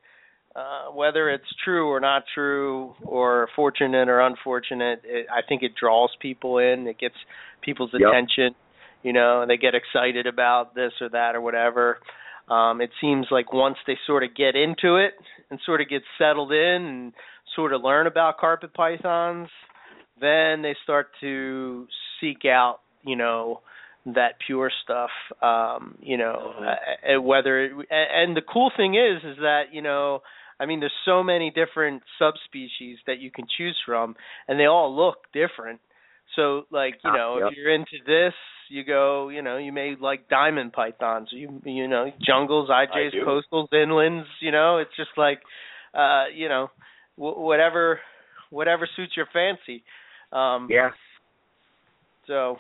uh, 0.56 0.92
whether 1.02 1.30
it's 1.30 1.52
true 1.66 1.88
or 1.90 2.00
not 2.00 2.24
true, 2.36 2.94
or 3.04 3.48
fortunate 3.56 4.08
or 4.10 4.20
unfortunate, 4.22 5.02
it, 5.06 5.28
I 5.32 5.42
think 5.48 5.64
it 5.64 5.72
draws 5.80 6.12
people 6.22 6.58
in. 6.60 6.88
It 6.88 6.98
gets 7.00 7.16
people's 7.62 7.92
Yep. 7.94 8.02
attention. 8.10 8.56
You 9.02 9.14
know, 9.14 9.42
and 9.42 9.50
they 9.50 9.58
get 9.58 9.74
excited 9.76 10.28
about 10.28 10.76
this 10.76 10.92
or 11.02 11.10
that 11.10 11.34
or 11.36 11.42
whatever. 11.42 12.00
Um, 12.50 12.82
it 12.82 12.90
seems 13.00 13.28
like 13.32 13.54
once 13.54 13.78
they 13.86 13.98
sort 14.08 14.24
of 14.24 14.36
get 14.36 14.56
into 14.56 14.96
it 14.96 15.14
and 15.50 15.60
sort 15.66 15.82
of 15.82 15.90
get 15.90 16.02
settled 16.18 16.52
in 16.52 16.58
and 16.58 17.14
sort 17.56 17.74
of 17.74 17.82
learn 17.82 18.08
about 18.08 18.38
carpet 18.38 18.74
pythons, 18.74 19.50
then 20.20 20.62
they 20.62 20.76
start 20.84 21.10
to 21.22 21.88
seek 22.20 22.46
out, 22.46 22.80
you 23.04 23.16
know, 23.16 23.62
that 24.06 24.34
pure 24.46 24.72
stuff. 24.84 25.10
Um, 25.42 25.98
you 26.02 26.18
know, 26.18 26.54
uh, 26.60 27.18
uh, 27.18 27.22
whether 27.22 27.66
it, 27.66 27.72
and 27.92 28.36
the 28.36 28.42
cool 28.42 28.72
thing 28.76 28.96
is, 28.96 29.24
is 29.24 29.38
that 29.38 29.66
you 29.72 29.82
know, 29.82 30.22
I 30.60 30.66
mean, 30.66 30.80
there's 30.80 30.92
so 31.06 31.24
many 31.24 31.52
different 31.52 32.04
subspecies 32.18 32.98
that 33.08 33.20
you 33.20 33.32
can 33.32 33.46
choose 33.58 33.78
from, 33.86 34.16
and 34.48 34.60
they 34.60 34.66
all 34.66 34.96
look 34.96 35.18
different. 35.34 35.80
So, 36.36 36.64
like, 36.72 36.96
you 37.04 37.10
Ah, 37.12 37.16
know, 37.16 37.38
yep. 37.40 37.52
if 37.52 37.58
you're 37.58 37.74
into 37.74 37.98
this, 38.06 38.34
you 38.70 38.84
go, 38.84 39.30
you 39.30 39.42
know, 39.42 39.58
you 39.58 39.72
may 39.72 39.96
like 40.00 40.30
diamond 40.30 40.74
pythons. 40.74 41.30
You, 41.32 41.62
you 41.66 41.88
know, 41.88 42.12
jungles, 42.26 42.70
IJs, 42.70 43.12
coastals, 43.26 43.68
inlands. 43.74 44.26
You 44.42 44.52
know, 44.52 44.78
it's 44.78 44.96
just 44.96 45.12
like, 45.18 45.40
uh, 45.94 46.26
you 46.34 46.48
know, 46.50 46.70
w- 47.18 47.40
whatever, 47.40 48.00
whatever 48.50 48.88
suits 48.96 49.14
your 49.18 49.28
fancy. 49.34 49.84
Um, 50.32 50.68
Yeah. 50.70 50.92
so, 52.28 52.58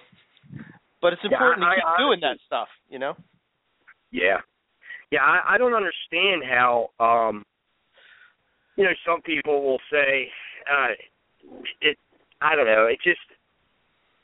but 1.01 1.13
it's 1.13 1.21
Yeah, 1.23 1.31
important 1.37 1.65
I- 1.65 1.75
to 1.75 1.75
keep 1.75 1.85
I 1.85 1.97
doing 1.97 2.19
that 2.21 2.37
stuff, 2.45 2.67
you 2.89 2.99
know. 2.99 3.15
Yeah. 4.11 4.41
Yeah, 5.11 5.23
I, 5.23 5.55
I 5.55 5.57
don't 5.57 5.73
understand 5.73 6.43
how 6.43 6.89
um 6.99 7.45
you 8.75 8.83
know, 8.85 8.93
some 9.05 9.21
people 9.21 9.61
will 9.63 9.79
say 9.91 10.29
uh 10.71 10.93
it 11.81 11.97
I 12.41 12.55
don't 12.55 12.65
know, 12.65 12.85
it 12.85 12.99
just 13.03 13.19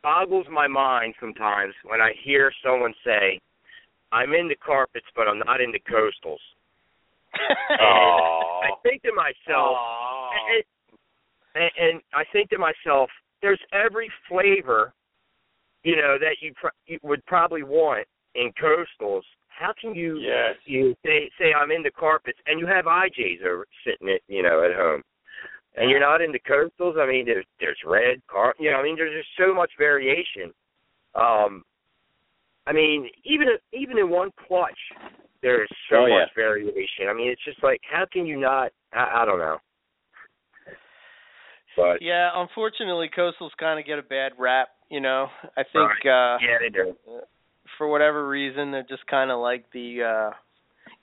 boggles 0.06 0.46
my 0.52 0.68
mind 0.68 1.16
sometimes 1.20 1.74
when 1.84 2.00
I 2.00 2.12
hear 2.24 2.52
someone 2.64 2.94
say, 3.04 3.40
I'm 4.12 4.34
into 4.34 4.56
carpets 4.56 5.08
but 5.16 5.28
I'm 5.28 5.40
not 5.40 5.62
into 5.62 5.80
coastals. 5.80 6.38
I 7.80 8.70
think 8.84 9.02
to 9.02 9.12
myself 9.14 9.78
and, 10.54 10.64
and, 11.56 11.72
and 11.80 12.02
I 12.14 12.24
think 12.32 12.52
to 12.52 12.60
myself, 12.60 13.10
there's 13.42 13.60
every 13.74 14.12
flavor, 14.30 14.94
you 15.84 15.96
know, 15.96 16.18
that 16.20 16.36
you, 16.40 16.54
pr- 16.54 16.78
you 16.86 17.00
would 17.02 17.26
probably 17.26 17.64
want 17.64 18.08
in 18.36 18.52
coastals. 18.62 19.24
How 19.48 19.74
can 19.80 19.96
you 19.96 20.20
Yes. 20.20 20.56
you 20.66 20.96
say 21.04 21.32
say 21.40 21.54
I'm 21.54 21.72
into 21.72 21.90
carpets 21.90 22.38
and 22.46 22.60
you 22.60 22.68
have 22.68 22.86
IJs 22.86 23.42
over 23.42 23.66
sitting 23.88 24.10
at 24.10 24.22
you 24.28 24.44
know 24.44 24.64
at 24.66 24.76
home, 24.76 25.02
and 25.78 25.90
you're 25.90 26.00
not 26.00 26.22
into 26.22 26.40
coastals? 26.40 26.98
I 27.00 27.08
mean, 27.08 27.26
there's 27.26 27.46
there's 27.60 27.78
red 27.86 28.22
car, 28.28 28.54
you 28.60 28.72
know, 28.72 28.78
I 28.78 28.84
mean, 28.84 28.96
there's 28.96 29.16
just 29.16 29.30
so 29.38 29.54
much 29.54 29.72
variation. 29.78 30.54
Um, 31.16 31.64
I 32.68 32.74
mean, 32.74 33.10
even 33.24 33.48
even 33.74 33.98
in 33.98 34.10
one 34.10 34.32
clutch, 34.48 34.78
there's 35.42 35.70
so 35.90 35.98
Oh, 35.98 36.06
yeah. 36.08 36.20
much 36.20 36.30
variation. 36.36 37.08
I 37.10 37.14
mean, 37.14 37.30
it's 37.30 37.44
just 37.46 37.62
like 37.64 37.82
how 37.90 38.06
can 38.12 38.26
you 38.26 38.40
not? 38.40 38.72
I, 38.94 39.22
I 39.22 39.26
don't 39.26 39.40
know. 39.40 39.58
But 41.78 42.02
yeah, 42.02 42.30
unfortunately, 42.34 43.10
coastals 43.16 43.50
kind 43.60 43.80
of 43.80 43.86
get 43.86 44.00
a 44.00 44.04
bad 44.04 44.32
rap. 44.40 44.70
You 44.90 45.02
know, 45.02 45.28
I 45.58 45.64
think 45.64 45.92
uh, 46.06 46.38
yeah, 46.40 46.58
they 46.62 46.70
do. 46.70 46.96
for 47.78 47.88
whatever 47.90 48.28
reason 48.28 48.72
they're 48.72 48.86
just 48.88 49.06
kind 49.08 49.30
of 49.32 49.40
like 49.40 49.66
the. 49.74 50.04
uh 50.04 50.36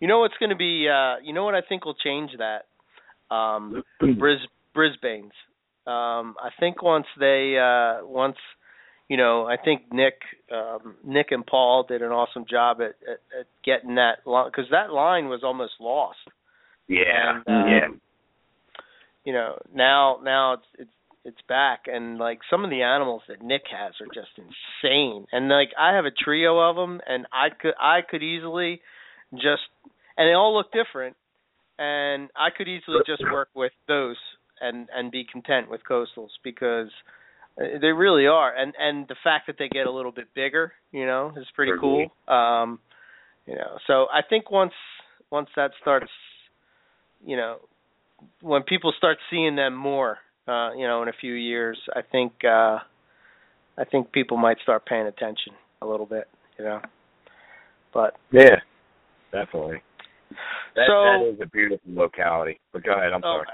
You 0.00 0.08
know 0.08 0.20
what's 0.20 0.36
going 0.38 0.50
to 0.50 0.56
be? 0.56 0.88
uh 0.88 1.16
You 1.22 1.32
know 1.34 1.44
what 1.44 1.54
I 1.54 1.60
think 1.68 1.84
will 1.84 1.94
change 2.02 2.30
that? 2.38 2.66
Um 3.34 3.82
Bris 4.18 4.38
Brisbane's. 4.74 5.32
Um 5.86 6.36
I 6.40 6.50
think 6.58 6.82
once 6.82 7.06
they 7.18 7.56
uh 7.58 8.06
once 8.06 8.36
you 9.12 9.18
know, 9.18 9.44
I 9.44 9.56
think 9.62 9.92
Nick, 9.92 10.14
um, 10.50 10.94
Nick 11.04 11.32
and 11.32 11.44
Paul 11.44 11.84
did 11.86 12.00
an 12.00 12.12
awesome 12.12 12.46
job 12.48 12.78
at, 12.80 12.94
at, 13.06 13.40
at 13.40 13.46
getting 13.62 13.96
that 13.96 14.26
line 14.26 14.46
because 14.50 14.70
that 14.70 14.90
line 14.90 15.28
was 15.28 15.42
almost 15.44 15.74
lost. 15.80 16.16
Yeah, 16.88 17.42
And, 17.46 17.64
um, 17.64 17.68
yeah. 17.68 17.88
You 19.26 19.32
know, 19.34 19.58
now 19.74 20.18
now 20.24 20.54
it's 20.54 20.66
it's 20.78 20.90
it's 21.26 21.40
back, 21.46 21.82
and 21.88 22.16
like 22.16 22.38
some 22.50 22.64
of 22.64 22.70
the 22.70 22.80
animals 22.82 23.20
that 23.28 23.42
Nick 23.42 23.64
has 23.70 23.92
are 24.00 24.06
just 24.06 24.30
insane. 24.38 25.26
And 25.30 25.48
like 25.50 25.72
I 25.78 25.94
have 25.94 26.06
a 26.06 26.10
trio 26.10 26.58
of 26.58 26.76
them, 26.76 27.00
and 27.06 27.26
I 27.32 27.48
could 27.50 27.74
I 27.78 28.00
could 28.08 28.22
easily 28.22 28.80
just 29.34 29.62
and 30.16 30.26
they 30.26 30.32
all 30.32 30.56
look 30.56 30.72
different, 30.72 31.16
and 31.78 32.30
I 32.34 32.48
could 32.56 32.66
easily 32.66 33.00
just 33.06 33.22
work 33.30 33.48
with 33.54 33.72
those 33.88 34.16
and 34.62 34.88
and 34.94 35.10
be 35.10 35.24
content 35.24 35.70
with 35.70 35.80
coastals 35.88 36.30
because 36.42 36.88
uh, 37.60 37.78
they 37.80 37.88
really 37.88 38.26
are 38.26 38.54
and 38.54 38.74
and 38.78 39.06
the 39.08 39.16
fact 39.22 39.46
that 39.46 39.56
they 39.58 39.68
get 39.68 39.86
a 39.86 39.90
little 39.90 40.12
bit 40.12 40.26
bigger 40.34 40.72
you 40.92 41.06
know 41.06 41.32
is 41.36 41.46
pretty 41.54 41.72
cool 41.80 42.06
um 42.28 42.78
you 43.46 43.54
know 43.54 43.78
so 43.86 44.06
i 44.12 44.20
think 44.28 44.50
once 44.50 44.72
once 45.30 45.48
that 45.56 45.70
starts 45.80 46.10
you 47.24 47.36
know 47.36 47.56
when 48.40 48.62
people 48.62 48.92
start 48.96 49.18
seeing 49.30 49.56
them 49.56 49.74
more 49.74 50.18
uh 50.48 50.72
you 50.72 50.86
know 50.86 51.02
in 51.02 51.08
a 51.08 51.14
few 51.20 51.34
years 51.34 51.78
i 51.94 52.00
think 52.00 52.32
uh 52.44 52.78
i 53.78 53.84
think 53.90 54.12
people 54.12 54.36
might 54.36 54.58
start 54.62 54.86
paying 54.86 55.06
attention 55.06 55.52
a 55.82 55.86
little 55.86 56.06
bit 56.06 56.28
you 56.58 56.64
know 56.64 56.80
but 57.92 58.16
Yeah, 58.30 58.56
definitely. 59.32 59.82
That, 60.74 60.86
so 60.86 61.02
that 61.04 61.34
is 61.34 61.40
a 61.42 61.46
beautiful 61.46 61.92
locality. 61.92 62.58
But 62.72 62.84
go 62.84 62.92
ahead. 62.92 63.12
I'm 63.12 63.22
Oh, 63.24 63.36
sorry. 63.36 63.46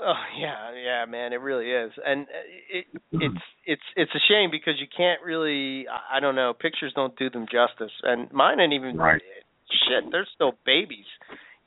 Oh 0.00 0.22
yeah, 0.38 0.72
yeah, 0.74 1.04
man, 1.06 1.32
it 1.32 1.40
really 1.40 1.70
is, 1.70 1.92
and 2.04 2.22
uh, 2.22 2.48
it 2.70 2.86
it's 3.12 3.42
it's 3.66 3.82
it's 3.96 4.10
a 4.14 4.22
shame 4.28 4.50
because 4.50 4.74
you 4.80 4.86
can't 4.94 5.22
really, 5.22 5.86
I 5.88 6.16
I 6.16 6.20
don't 6.20 6.34
know, 6.34 6.52
pictures 6.54 6.92
don't 6.94 7.16
do 7.16 7.30
them 7.30 7.46
justice, 7.50 7.92
and 8.02 8.30
mine 8.32 8.60
ain't 8.60 8.72
even 8.72 8.96
Right. 8.96 9.22
shit. 9.70 10.10
They're 10.10 10.26
still 10.34 10.52
babies, 10.64 11.06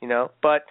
you 0.00 0.08
know. 0.08 0.30
But 0.42 0.64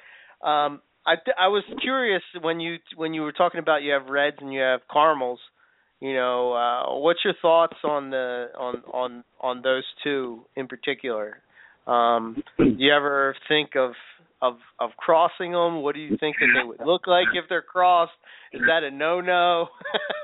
um, 0.46 0.82
I 1.06 1.16
I 1.40 1.48
was 1.48 1.64
curious 1.82 2.24
when 2.42 2.60
you 2.60 2.78
when 2.96 3.14
you 3.14 3.22
were 3.22 3.32
talking 3.32 3.60
about 3.60 3.84
you 3.84 3.94
have 3.94 4.08
reds 4.08 4.38
and 4.40 4.54
you 4.54 4.62
have 4.62 4.82
caramels. 4.92 5.40
You 6.00 6.16
know, 6.16 6.54
uh, 6.54 7.00
what's 7.00 7.20
your 7.24 7.36
thoughts 7.42 7.78
on 7.84 8.10
the 8.10 8.48
on 8.58 8.82
on 8.92 9.24
on 9.40 9.62
those 9.62 9.84
two 10.04 10.46
in 10.56 10.68
particular? 10.68 11.42
Um, 11.88 12.44
do 12.58 12.76
you 12.78 12.94
ever 12.94 13.36
think 13.48 13.76
of 13.76 13.92
of 14.42 14.56
of 14.80 14.92
crossing 14.98 15.52
them? 15.52 15.82
What 15.82 15.96
do 15.96 16.02
you 16.02 16.18
think 16.20 16.38
that 16.40 16.48
they 16.56 16.68
would 16.68 16.86
look 16.86 17.08
like 17.08 17.28
if 17.34 17.46
they're 17.50 17.62
crossed? 17.62 18.12
Is 18.54 18.62
that 18.68 18.84
a 18.84 18.92
no 18.92 19.22
no? 19.22 19.68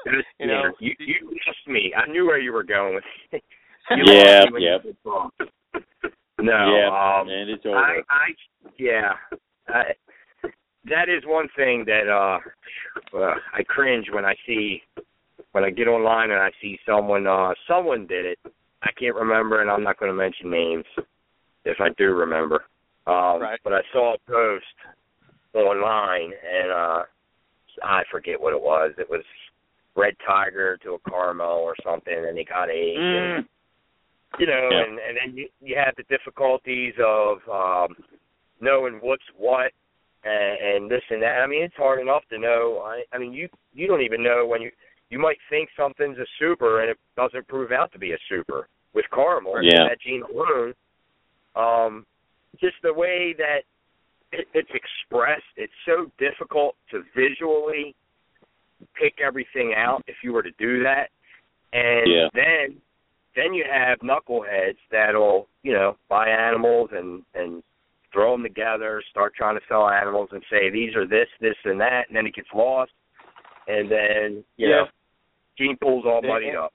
you 0.39 0.47
know, 0.47 0.63
you, 0.79 0.93
you 0.99 1.29
missed 1.29 1.67
me. 1.67 1.93
I 1.95 2.09
knew 2.09 2.25
where 2.25 2.39
you 2.39 2.53
were 2.53 2.63
going 2.63 2.95
with. 2.95 3.41
You 3.89 4.03
Yeah, 4.05 4.41
lost 4.41 4.47
me 4.47 4.53
when 4.53 4.61
yeah. 4.61 4.73
you 4.73 4.79
said 4.83 4.95
cross. 5.01 5.31
No, 6.39 6.77
yeah, 6.77 7.19
um, 7.21 7.29
and 7.29 7.49
it's 7.49 7.65
over. 7.65 7.77
I, 7.77 8.01
I, 8.09 8.27
yeah, 8.77 9.13
I, 9.69 9.83
that 10.85 11.09
is 11.09 11.23
one 11.25 11.47
thing 11.55 11.83
that 11.87 12.07
uh, 12.07 13.17
uh, 13.17 13.33
I 13.53 13.63
cringe 13.63 14.05
when 14.11 14.23
I 14.23 14.35
see 14.45 14.83
when 15.53 15.63
I 15.63 15.71
get 15.71 15.87
online 15.87 16.29
and 16.29 16.39
I 16.39 16.51
see 16.61 16.77
someone 16.85 17.25
uh 17.25 17.53
someone 17.67 18.05
did 18.05 18.25
it. 18.25 18.39
I 18.83 18.91
can't 18.99 19.15
remember, 19.15 19.61
and 19.61 19.71
I'm 19.71 19.83
not 19.83 19.97
going 19.99 20.11
to 20.11 20.17
mention 20.17 20.51
names 20.51 20.85
if 21.65 21.77
I 21.79 21.89
do 21.97 22.13
remember. 22.13 22.65
Um, 23.07 23.41
Right. 23.41 23.59
But 23.63 23.73
I 23.73 23.81
saw 23.93 24.15
a 24.15 24.17
post 24.31 24.65
online, 25.53 26.31
and 26.45 26.71
uh 26.71 27.03
I 27.83 28.03
forget 28.11 28.39
what 28.41 28.53
it 28.53 28.61
was. 28.61 28.91
It 28.97 29.09
was 29.09 29.23
red 29.95 30.15
tiger 30.25 30.77
to 30.83 30.93
a 30.95 31.09
caramel 31.09 31.57
or 31.59 31.75
something, 31.83 32.13
and 32.13 32.37
they 32.37 32.43
got 32.43 32.69
eggs. 32.69 32.97
and 32.99 33.45
Mm. 33.45 33.47
you 34.39 34.45
know, 34.47 34.69
Yeah. 34.71 34.83
and 34.83 34.99
and 34.99 35.17
then 35.17 35.37
you 35.37 35.49
you 35.61 35.75
have 35.77 35.95
the 35.95 36.03
difficulties 36.03 36.93
of 36.99 37.47
um 37.49 37.95
knowing 38.59 38.95
what's 39.01 39.27
what 39.37 39.71
and, 40.23 40.59
and 40.59 40.91
this 40.91 41.03
and 41.09 41.21
that. 41.21 41.41
I 41.41 41.47
mean, 41.47 41.63
it's 41.63 41.75
hard 41.75 41.99
enough 41.99 42.23
to 42.29 42.37
know. 42.37 42.79
I 42.85 43.03
I 43.13 43.17
mean, 43.17 43.31
you 43.33 43.47
you 43.73 43.87
don't 43.87 44.01
even 44.01 44.21
know 44.21 44.45
when 44.45 44.61
you 44.61 44.71
you 45.09 45.17
might 45.19 45.37
think 45.49 45.69
something's 45.77 46.17
a 46.19 46.25
super 46.37 46.81
and 46.81 46.89
it 46.91 46.97
doesn't 47.15 47.47
prove 47.47 47.71
out 47.71 47.91
to 47.93 47.99
be 47.99 48.11
a 48.11 48.17
super 48.27 48.67
with 48.93 49.05
caramel. 49.13 49.63
Yeah. 49.63 49.87
That 49.89 50.01
gene 50.01 50.23
alone, 50.23 50.73
um, 51.55 52.05
just 52.59 52.75
the 52.83 52.93
way 52.93 53.33
that 53.37 53.61
it, 54.31 54.47
it's 54.53 54.69
expressed, 54.73 55.43
it's 55.55 55.73
so 55.85 56.11
difficult 56.17 56.75
to 56.91 57.03
visually 57.15 57.95
pick 58.99 59.15
everything 59.25 59.73
out 59.75 60.03
if 60.07 60.15
you 60.23 60.33
were 60.33 60.43
to 60.43 60.51
do 60.59 60.83
that. 60.83 61.09
And 61.73 62.07
Yeah. 62.11 62.29
then 62.33 62.81
then 63.35 63.53
you 63.53 63.63
have 63.71 63.99
knuckleheads 63.99 64.77
that'll 64.89 65.47
you 65.63 65.73
know 65.73 65.95
buy 66.09 66.27
animals 66.29 66.89
and 66.91 67.23
and 67.35 67.63
throw 68.13 68.31
them 68.31 68.43
together, 68.43 69.03
start 69.11 69.35
trying 69.35 69.55
to 69.59 69.65
sell 69.67 69.87
animals 69.87 70.29
and 70.31 70.41
say 70.49 70.69
these 70.69 70.95
are 70.95 71.05
this, 71.05 71.27
this, 71.41 71.55
and 71.65 71.79
that, 71.79 72.07
and 72.07 72.15
then 72.15 72.25
it 72.25 72.33
gets 72.33 72.47
lost, 72.53 72.91
and 73.67 73.91
then 73.91 74.43
you 74.57 74.69
Yeah. 74.69 74.75
know 74.75 74.87
gene 75.57 75.77
pool's 75.77 76.05
all 76.05 76.21
muddied 76.21 76.55
up. 76.55 76.73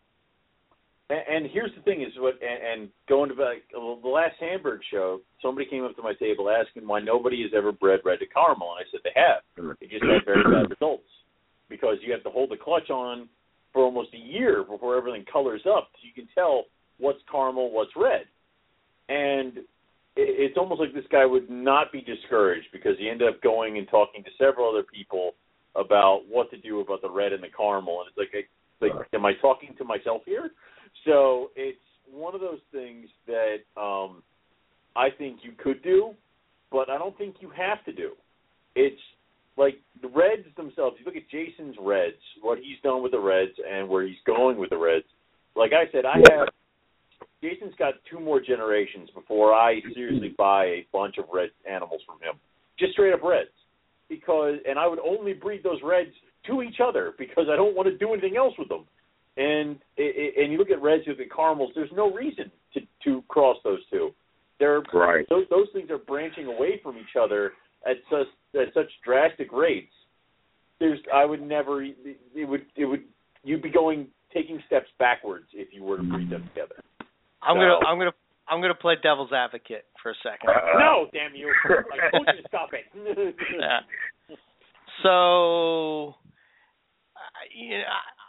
And, 1.12 1.44
and 1.44 1.52
here's 1.52 1.72
the 1.76 1.82
thing: 1.82 2.00
is 2.00 2.12
what 2.16 2.34
and, 2.40 2.80
and 2.80 2.90
going 3.08 3.28
to 3.28 3.36
like 3.36 3.64
the 3.72 4.08
last 4.08 4.34
Hamburg 4.40 4.80
show, 4.90 5.20
somebody 5.42 5.68
came 5.68 5.84
up 5.84 5.94
to 5.96 6.02
my 6.02 6.14
table 6.14 6.48
asking 6.48 6.88
why 6.88 7.00
nobody 7.00 7.42
has 7.42 7.52
ever 7.54 7.70
bred 7.70 8.00
red 8.04 8.18
to 8.20 8.26
caramel, 8.26 8.74
and 8.76 8.86
I 8.86 8.88
said 8.90 9.00
they 9.04 9.12
have. 9.14 9.76
They 9.80 9.86
just 9.86 10.04
had 10.04 10.24
very 10.24 10.42
bad 10.42 10.70
results 10.80 11.08
because 11.68 11.96
you 12.00 12.12
have 12.12 12.22
to 12.24 12.30
hold 12.30 12.50
the 12.50 12.56
clutch 12.56 12.88
on 12.88 13.28
for 13.72 13.82
almost 13.82 14.10
a 14.14 14.18
year 14.18 14.64
before 14.64 14.96
everything 14.96 15.24
colors 15.30 15.62
up, 15.68 15.90
so 15.92 16.00
you 16.06 16.14
can 16.14 16.28
tell 16.34 16.64
what's 16.98 17.20
caramel, 17.30 17.70
what's 17.70 17.92
red. 17.96 18.24
And 19.08 19.58
it, 19.58 19.68
it's 20.16 20.58
almost 20.58 20.80
like 20.80 20.94
this 20.94 21.08
guy 21.10 21.24
would 21.24 21.50
not 21.50 21.92
be 21.92 22.00
discouraged 22.00 22.66
because 22.72 22.92
he 22.98 23.08
ended 23.08 23.28
up 23.28 23.42
going 23.42 23.78
and 23.78 23.88
talking 23.88 24.22
to 24.24 24.30
several 24.38 24.68
other 24.68 24.82
people 24.82 25.32
about 25.74 26.22
what 26.28 26.50
to 26.50 26.58
do 26.58 26.80
about 26.80 27.00
the 27.00 27.10
red 27.10 27.32
and 27.32 27.42
the 27.42 27.48
caramel, 27.54 28.00
and 28.00 28.08
it's 28.08 28.18
like, 28.18 28.48
like, 28.80 29.06
am 29.14 29.24
I 29.24 29.32
talking 29.40 29.74
to 29.78 29.84
myself 29.84 30.22
here? 30.26 30.50
So 31.04 31.50
it's 31.56 31.78
one 32.10 32.34
of 32.34 32.40
those 32.40 32.60
things 32.70 33.08
that 33.26 33.80
um, 33.80 34.22
I 34.94 35.08
think 35.16 35.40
you 35.42 35.52
could 35.62 35.82
do, 35.82 36.12
but 36.70 36.90
I 36.90 36.98
don't 36.98 37.16
think 37.16 37.36
you 37.40 37.50
have 37.50 37.84
to 37.84 37.92
do. 37.92 38.12
It's 38.74 39.00
like 39.56 39.78
the 40.00 40.08
Reds 40.08 40.46
themselves. 40.56 40.96
You 40.98 41.04
look 41.04 41.16
at 41.16 41.28
Jason's 41.30 41.76
Reds, 41.80 42.16
what 42.40 42.58
he's 42.58 42.80
done 42.82 43.02
with 43.02 43.12
the 43.12 43.20
Reds, 43.20 43.52
and 43.70 43.88
where 43.88 44.06
he's 44.06 44.16
going 44.26 44.58
with 44.58 44.70
the 44.70 44.78
Reds. 44.78 45.06
Like 45.54 45.72
I 45.72 45.90
said, 45.92 46.04
I 46.04 46.18
have 46.30 46.48
Jason's 47.42 47.74
got 47.78 47.94
two 48.10 48.20
more 48.20 48.40
generations 48.40 49.10
before 49.14 49.52
I 49.52 49.80
seriously 49.94 50.34
buy 50.38 50.64
a 50.64 50.86
bunch 50.92 51.18
of 51.18 51.24
red 51.32 51.50
animals 51.68 52.00
from 52.06 52.16
him, 52.20 52.38
just 52.78 52.92
straight 52.92 53.12
up 53.12 53.22
Reds, 53.22 53.50
because 54.08 54.56
and 54.66 54.78
I 54.78 54.86
would 54.86 55.00
only 55.00 55.32
breed 55.32 55.62
those 55.62 55.80
Reds 55.82 56.12
to 56.46 56.62
each 56.62 56.76
other 56.82 57.12
because 57.18 57.46
I 57.52 57.56
don't 57.56 57.74
want 57.74 57.88
to 57.88 57.98
do 57.98 58.12
anything 58.12 58.36
else 58.36 58.54
with 58.58 58.68
them. 58.68 58.84
And 59.36 59.78
and 59.96 60.52
you 60.52 60.58
look 60.58 60.70
at 60.70 60.82
Reds, 60.82 61.04
you 61.06 61.12
look 61.12 61.20
at 61.20 61.30
Caramels. 61.34 61.70
There's 61.74 61.92
no 61.94 62.12
reason 62.12 62.50
to 62.74 62.80
to 63.04 63.22
cross 63.28 63.56
those 63.64 63.80
two. 63.90 64.12
They're 64.58 64.82
Right. 64.92 65.26
those 65.28 65.46
those 65.50 65.68
things 65.72 65.90
are 65.90 65.98
branching 65.98 66.46
away 66.46 66.80
from 66.82 66.96
each 66.98 67.16
other 67.20 67.52
at 67.86 67.96
such 68.10 68.26
at 68.54 68.72
such 68.74 68.90
drastic 69.04 69.50
rates. 69.52 69.92
There's 70.80 70.98
I 71.12 71.24
would 71.24 71.40
never 71.40 71.82
it 71.82 71.96
would 72.48 72.66
it 72.76 72.84
would 72.84 73.04
you'd 73.42 73.62
be 73.62 73.70
going 73.70 74.08
taking 74.34 74.62
steps 74.66 74.88
backwards 74.98 75.46
if 75.54 75.68
you 75.72 75.82
were 75.82 75.96
to 75.96 76.02
breed 76.02 76.28
them 76.30 76.44
together. 76.54 76.76
I'm 77.42 77.56
gonna 77.56 77.78
I'm 77.86 77.98
gonna 77.98 78.12
I'm 78.48 78.60
gonna 78.60 78.74
play 78.74 78.96
devil's 79.02 79.32
advocate 79.32 79.86
for 80.02 80.10
a 80.10 80.14
second. 80.22 80.50
Uh, 80.50 80.78
no, 80.78 81.06
damn 81.12 81.34
you! 81.34 81.48
I 81.68 82.10
told 82.10 82.26
you 82.36 82.42
to 82.42 82.48
stop 82.48 82.70
it. 82.74 82.84
Yeah. 83.58 83.80
So, 85.02 86.14
I- 87.16 87.48
you 87.54 87.78
know, 87.78 87.84
I- 87.84 87.88
it, 87.88 88.21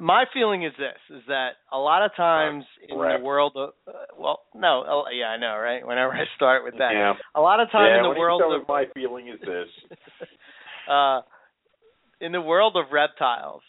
my 0.00 0.24
feeling 0.32 0.64
is 0.64 0.72
this: 0.78 1.16
is 1.16 1.22
that 1.28 1.50
a 1.72 1.78
lot 1.78 2.04
of 2.04 2.14
times 2.16 2.64
in 2.88 2.96
Correct. 2.96 3.20
the 3.20 3.24
world 3.24 3.52
of, 3.56 3.70
uh, 3.86 3.92
well, 4.18 4.40
no, 4.54 5.04
yeah, 5.12 5.26
I 5.26 5.36
know, 5.36 5.56
right? 5.56 5.86
Whenever 5.86 6.12
I 6.12 6.24
start 6.36 6.64
with 6.64 6.74
that, 6.78 6.92
Yeah. 6.92 7.14
a 7.34 7.40
lot 7.40 7.60
of 7.60 7.70
time 7.70 7.90
yeah, 7.90 7.96
in 7.98 8.02
the 8.02 8.18
world 8.18 8.42
of 8.42 8.66
my 8.68 8.86
feeling 8.94 9.28
is 9.28 9.40
this. 9.40 9.68
uh, 10.88 11.20
in 12.20 12.32
the 12.32 12.40
world 12.40 12.76
of 12.76 12.92
reptiles, 12.92 13.62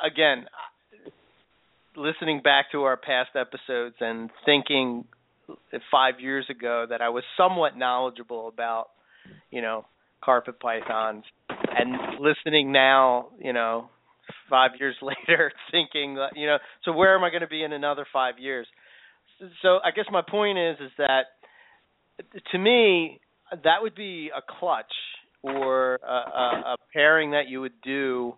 again, 0.00 0.46
listening 1.96 2.40
back 2.42 2.72
to 2.72 2.82
our 2.82 2.96
past 2.96 3.30
episodes 3.34 3.96
and 4.00 4.30
thinking 4.44 5.04
five 5.90 6.20
years 6.20 6.46
ago 6.48 6.86
that 6.88 7.00
I 7.00 7.08
was 7.10 7.24
somewhat 7.36 7.76
knowledgeable 7.76 8.48
about, 8.48 8.88
you 9.50 9.60
know, 9.60 9.86
carpet 10.22 10.60
pythons, 10.60 11.24
and 11.48 12.20
listening 12.20 12.72
now, 12.72 13.28
you 13.38 13.52
know, 13.52 13.90
five 14.48 14.72
years 14.78 14.96
later, 15.02 15.52
thinking, 15.70 16.18
you 16.34 16.46
know, 16.46 16.58
so 16.84 16.92
where 16.92 17.16
am 17.16 17.24
I 17.24 17.30
going 17.30 17.42
to 17.42 17.48
be 17.48 17.62
in 17.62 17.72
another 17.72 18.06
five 18.12 18.34
years? 18.38 18.66
So 19.62 19.78
I 19.84 19.90
guess 19.94 20.04
my 20.10 20.22
point 20.28 20.58
is, 20.58 20.76
is 20.80 20.92
that 20.98 21.22
to 22.52 22.58
me, 22.58 23.20
that 23.50 23.82
would 23.82 23.94
be 23.94 24.30
a 24.36 24.40
clutch 24.58 24.92
or 25.42 25.98
a, 26.06 26.12
a, 26.12 26.62
a 26.72 26.76
pairing 26.92 27.32
that 27.32 27.48
you 27.48 27.60
would 27.60 27.80
do 27.82 28.34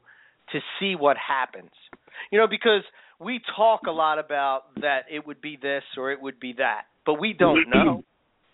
to 0.52 0.60
see 0.80 0.94
what 0.94 1.16
happens. 1.16 1.70
You 2.30 2.38
know, 2.38 2.46
because 2.48 2.82
we 3.20 3.40
talk 3.56 3.82
a 3.86 3.90
lot 3.90 4.18
about 4.18 4.62
that 4.80 5.00
it 5.10 5.26
would 5.26 5.40
be 5.40 5.58
this 5.60 5.82
or 5.96 6.12
it 6.12 6.20
would 6.20 6.40
be 6.40 6.54
that, 6.58 6.82
but 7.04 7.14
we 7.14 7.32
don't 7.32 7.66
know. 7.68 8.02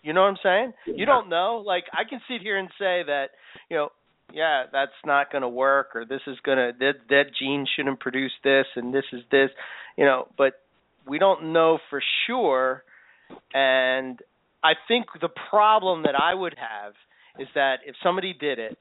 You 0.03 0.13
know 0.13 0.21
what 0.21 0.29
I'm 0.29 0.37
saying? 0.41 0.73
You 0.97 1.05
don't 1.05 1.29
know. 1.29 1.63
Like 1.65 1.83
I 1.93 2.09
can 2.09 2.19
sit 2.29 2.41
here 2.41 2.57
and 2.57 2.69
say 2.79 3.03
that, 3.05 3.27
you 3.69 3.77
know, 3.77 3.89
yeah, 4.33 4.63
that's 4.71 4.91
not 5.05 5.31
going 5.31 5.41
to 5.41 5.49
work 5.49 5.95
or 5.95 6.05
this 6.05 6.21
is 6.27 6.37
going 6.43 6.57
to 6.57 6.71
that 6.79 6.93
that 7.09 7.23
gene 7.37 7.65
shouldn't 7.75 7.99
produce 7.99 8.31
this 8.43 8.65
and 8.75 8.93
this 8.93 9.05
is 9.13 9.21
this, 9.31 9.49
you 9.97 10.05
know, 10.05 10.27
but 10.37 10.53
we 11.07 11.19
don't 11.19 11.53
know 11.53 11.79
for 11.89 12.01
sure. 12.27 12.83
And 13.53 14.19
I 14.63 14.73
think 14.87 15.07
the 15.19 15.29
problem 15.49 16.03
that 16.03 16.15
I 16.15 16.33
would 16.33 16.55
have 16.57 16.93
is 17.39 17.47
that 17.55 17.77
if 17.85 17.95
somebody 18.03 18.33
did 18.33 18.59
it 18.59 18.77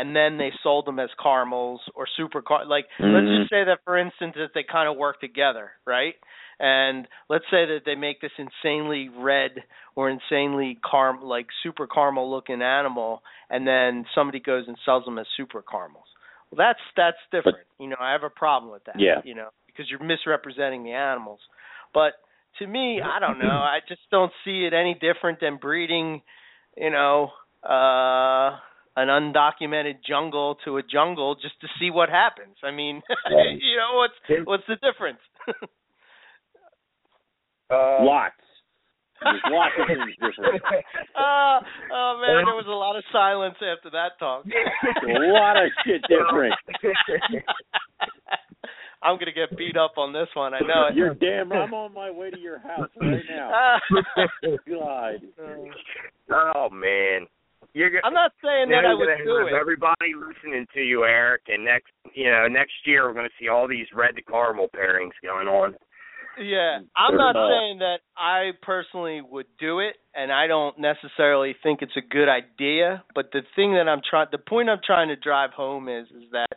and 0.00 0.16
then 0.16 0.38
they 0.38 0.50
sold 0.62 0.86
them 0.86 0.98
as 0.98 1.10
caramels 1.22 1.80
or 1.94 2.06
super 2.16 2.40
car 2.40 2.64
like 2.64 2.86
mm-hmm. 2.98 3.14
let's 3.14 3.38
just 3.38 3.50
say 3.50 3.64
that 3.64 3.80
for 3.84 3.98
instance 3.98 4.32
that 4.36 4.50
they 4.54 4.64
kind 4.64 4.88
of 4.88 4.96
work 4.96 5.20
together, 5.20 5.72
right? 5.86 6.14
And 6.58 7.06
let's 7.28 7.44
say 7.50 7.66
that 7.66 7.80
they 7.84 7.94
make 7.94 8.20
this 8.20 8.30
insanely 8.38 9.10
red 9.14 9.50
or 9.94 10.08
insanely 10.08 10.78
car 10.82 11.18
like 11.22 11.46
super 11.62 11.86
caramel 11.86 12.30
looking 12.30 12.62
animal 12.62 13.22
and 13.50 13.66
then 13.66 14.06
somebody 14.14 14.40
goes 14.40 14.64
and 14.68 14.76
sells 14.86 15.04
them 15.04 15.18
as 15.18 15.26
super 15.36 15.62
caramels. 15.62 16.06
Well 16.50 16.56
that's 16.66 16.80
that's 16.96 17.18
different. 17.30 17.58
But, 17.78 17.84
you 17.84 17.90
know, 17.90 17.96
I 18.00 18.12
have 18.12 18.22
a 18.24 18.30
problem 18.30 18.72
with 18.72 18.84
that. 18.84 18.96
Yeah. 18.98 19.20
You 19.22 19.34
know, 19.34 19.48
because 19.66 19.86
you're 19.90 20.02
misrepresenting 20.02 20.82
the 20.82 20.92
animals. 20.92 21.40
But 21.92 22.12
to 22.58 22.66
me, 22.66 23.02
I 23.02 23.20
don't 23.20 23.38
know. 23.38 23.48
I 23.48 23.80
just 23.86 24.02
don't 24.10 24.32
see 24.46 24.64
it 24.64 24.72
any 24.72 24.94
different 24.94 25.40
than 25.40 25.58
breeding, 25.58 26.22
you 26.74 26.90
know, 26.90 27.32
uh 27.62 28.56
an 28.96 29.08
undocumented 29.08 29.98
jungle 30.06 30.56
to 30.64 30.78
a 30.78 30.82
jungle 30.82 31.34
just 31.36 31.60
to 31.60 31.68
see 31.78 31.90
what 31.90 32.08
happens. 32.08 32.56
I 32.62 32.70
mean, 32.70 33.02
you 33.30 33.76
know, 33.76 33.96
what's 33.96 34.46
what's 34.46 34.64
the 34.68 34.76
difference? 34.76 35.20
uh, 37.70 38.02
lots. 38.02 38.34
There's 39.22 39.42
lots 39.50 39.74
of 39.78 39.86
things 39.86 40.16
different. 40.16 40.62
Uh, 41.14 41.60
oh 41.92 42.18
man, 42.22 42.44
there 42.46 42.56
was 42.56 42.64
a 42.66 42.70
lot 42.70 42.96
of 42.96 43.04
silence 43.12 43.56
after 43.56 43.90
that 43.90 44.18
talk. 44.18 44.44
a 44.46 45.20
lot 45.28 45.56
of 45.56 45.70
shit 45.84 46.00
different. 46.08 46.54
I'm 49.02 49.18
gonna 49.18 49.32
get 49.32 49.56
beat 49.58 49.76
up 49.76 49.98
on 49.98 50.14
this 50.14 50.28
one. 50.34 50.54
I 50.54 50.60
know 50.60 50.88
it. 50.88 50.96
You're 50.96 51.14
damn. 51.14 51.50
Right. 51.50 51.60
I'm 51.60 51.74
on 51.74 51.92
my 51.92 52.10
way 52.10 52.30
to 52.30 52.38
your 52.38 52.58
house 52.60 52.88
right 52.98 53.22
now. 53.28 53.78
God. 54.66 55.16
Oh 56.30 56.70
man. 56.70 57.26
You're, 57.72 57.90
I'm 58.04 58.14
not 58.14 58.32
saying 58.42 58.70
that 58.70 58.84
I 58.84 58.94
would 58.94 59.08
do 59.24 59.46
it. 59.46 59.52
Everybody 59.58 60.14
listening 60.16 60.66
to 60.74 60.80
you, 60.80 61.04
Eric, 61.04 61.42
and 61.48 61.64
next, 61.64 61.92
you 62.14 62.30
know, 62.30 62.48
next 62.48 62.72
year 62.84 63.06
we're 63.06 63.14
going 63.14 63.28
to 63.28 63.36
see 63.38 63.48
all 63.48 63.68
these 63.68 63.86
red 63.94 64.16
to 64.16 64.22
caramel 64.22 64.68
pairings 64.74 65.14
going 65.22 65.46
on. 65.46 65.76
Yeah, 66.38 66.78
I'm 66.96 67.16
not 67.16 67.34
saying 67.34 67.80
that 67.80 67.98
I 68.16 68.52
personally 68.62 69.20
would 69.20 69.46
do 69.58 69.80
it, 69.80 69.96
and 70.14 70.32
I 70.32 70.46
don't 70.46 70.78
necessarily 70.78 71.54
think 71.62 71.82
it's 71.82 71.96
a 71.96 72.06
good 72.06 72.28
idea. 72.28 73.04
But 73.14 73.30
the 73.32 73.42
thing 73.56 73.74
that 73.74 73.88
I'm 73.88 74.00
trying, 74.08 74.28
the 74.32 74.38
point 74.38 74.70
I'm 74.70 74.80
trying 74.84 75.08
to 75.08 75.16
drive 75.16 75.50
home 75.50 75.88
is, 75.88 76.06
is 76.06 76.30
that 76.32 76.56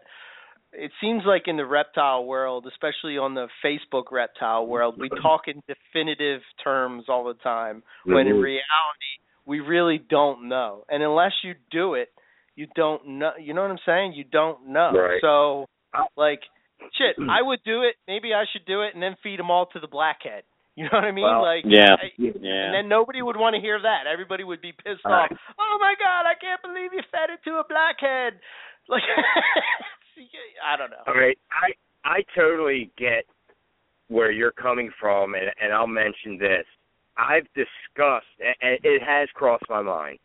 it 0.71 0.91
seems 1.01 1.23
like 1.25 1.43
in 1.47 1.57
the 1.57 1.65
reptile 1.65 2.25
world, 2.25 2.65
especially 2.67 3.17
on 3.17 3.33
the 3.33 3.47
Facebook 3.63 4.11
reptile 4.11 4.65
world, 4.67 4.95
we 4.97 5.09
talk 5.21 5.41
in 5.47 5.61
definitive 5.67 6.41
terms 6.63 7.05
all 7.09 7.25
the 7.25 7.35
time. 7.35 7.83
When 8.05 8.27
in 8.27 8.33
mm-hmm. 8.33 8.41
reality, 8.41 9.13
we 9.45 9.59
really 9.59 10.01
don't 10.09 10.47
know. 10.47 10.85
And 10.89 11.03
unless 11.03 11.31
you 11.43 11.53
do 11.71 11.95
it, 11.95 12.09
you 12.55 12.67
don't 12.75 13.19
know. 13.19 13.31
You 13.39 13.53
know 13.53 13.61
what 13.61 13.71
I'm 13.71 13.77
saying? 13.85 14.13
You 14.13 14.23
don't 14.23 14.69
know. 14.69 14.91
Right. 14.93 15.19
So, 15.21 15.65
like, 16.15 16.39
shit, 16.97 17.15
I 17.29 17.41
would 17.41 17.59
do 17.65 17.81
it. 17.83 17.95
Maybe 18.07 18.33
I 18.33 18.45
should 18.51 18.65
do 18.65 18.81
it 18.81 18.93
and 18.93 19.01
then 19.01 19.15
feed 19.23 19.39
them 19.39 19.51
all 19.51 19.67
to 19.73 19.79
the 19.79 19.87
blackhead. 19.87 20.43
You 20.75 20.85
know 20.85 20.97
what 20.97 21.05
I 21.05 21.11
mean? 21.11 21.23
Well, 21.23 21.43
like, 21.43 21.65
yeah, 21.67 21.93
I, 22.01 22.09
yeah. 22.17 22.65
And 22.65 22.73
then 22.73 22.89
nobody 22.89 23.21
would 23.21 23.37
want 23.37 23.53
to 23.53 23.61
hear 23.61 23.77
that. 23.79 24.09
Everybody 24.11 24.43
would 24.43 24.59
be 24.59 24.71
pissed 24.71 25.05
off. 25.05 25.29
Oh 25.29 25.77
my 25.79 25.93
god, 26.01 26.25
I 26.25 26.33
can't 26.33 26.63
believe 26.63 26.89
you 26.91 27.05
fed 27.11 27.29
it 27.29 27.47
to 27.47 27.61
a 27.61 27.63
blackhead. 27.69 28.41
Like, 28.89 29.03
I 30.67 30.75
don't 30.75 30.89
know. 30.89 30.97
All 31.07 31.13
right, 31.13 31.37
I 31.53 31.71
I 32.03 32.23
totally 32.35 32.91
get 32.97 33.23
where 34.09 34.31
you're 34.31 34.51
coming 34.51 34.91
from, 34.99 35.35
and 35.35 35.45
and 35.61 35.71
I'll 35.71 35.87
mention 35.87 36.37
this. 36.39 36.65
I've 37.17 37.47
discussed, 37.53 38.25
it 38.39 39.01
has 39.03 39.29
crossed 39.33 39.65
my 39.69 39.81
mind, 39.81 40.19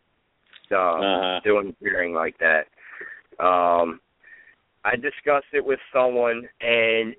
uh, 0.70 0.76
uh-huh. 0.76 1.40
doing 1.44 1.76
hearing 1.80 2.14
like 2.14 2.36
that. 2.38 2.66
Um, 3.44 4.00
I 4.84 4.96
discussed 4.96 5.52
it 5.52 5.64
with 5.64 5.80
someone, 5.92 6.48
and 6.60 7.14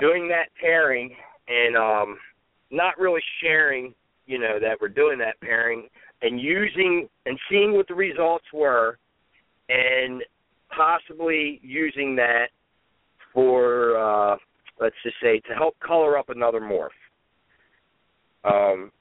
doing 0.00 0.28
that 0.28 0.48
pairing, 0.60 1.14
and 1.48 1.76
um, 1.76 2.18
not 2.70 2.98
really 2.98 3.22
sharing, 3.40 3.94
you 4.26 4.38
know, 4.38 4.58
that 4.60 4.78
we're 4.80 4.88
doing 4.88 5.18
that 5.18 5.40
pairing, 5.40 5.88
and 6.22 6.40
using 6.40 7.08
and 7.26 7.38
seeing 7.48 7.72
what 7.74 7.86
the 7.88 7.94
results 7.94 8.46
were, 8.52 8.98
and 9.68 10.22
possibly 10.74 11.60
using 11.62 12.16
that 12.16 12.46
for, 13.32 13.96
uh, 13.96 14.36
let's 14.80 14.96
just 15.02 15.16
say, 15.22 15.40
to 15.40 15.54
help 15.54 15.78
color 15.80 16.18
up 16.18 16.30
another 16.30 16.60
morph. 16.60 16.88
Um, 18.46 18.92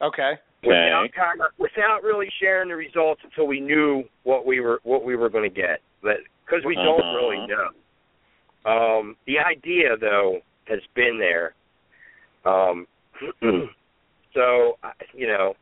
okay. 0.00 0.32
Without, 0.62 1.08
kind 1.14 1.40
of, 1.42 1.48
without 1.58 2.02
really 2.02 2.28
sharing 2.40 2.70
the 2.70 2.74
results 2.76 3.20
until 3.22 3.46
we 3.46 3.60
knew 3.60 4.04
what 4.22 4.46
we 4.46 4.60
were 4.60 4.80
what 4.82 5.04
we 5.04 5.14
were 5.14 5.28
going 5.28 5.48
to 5.48 5.54
get, 5.54 5.80
but 6.02 6.16
because 6.44 6.64
we 6.64 6.74
uh-huh. 6.74 6.84
don't 6.84 7.14
really 7.14 7.46
know. 7.46 7.68
Um, 8.64 9.16
the 9.26 9.38
idea, 9.38 9.96
though, 10.00 10.38
has 10.66 10.80
been 10.94 11.18
there. 11.18 11.54
Um, 12.46 12.86
so 14.34 14.78
you 15.12 15.26
know, 15.26 15.54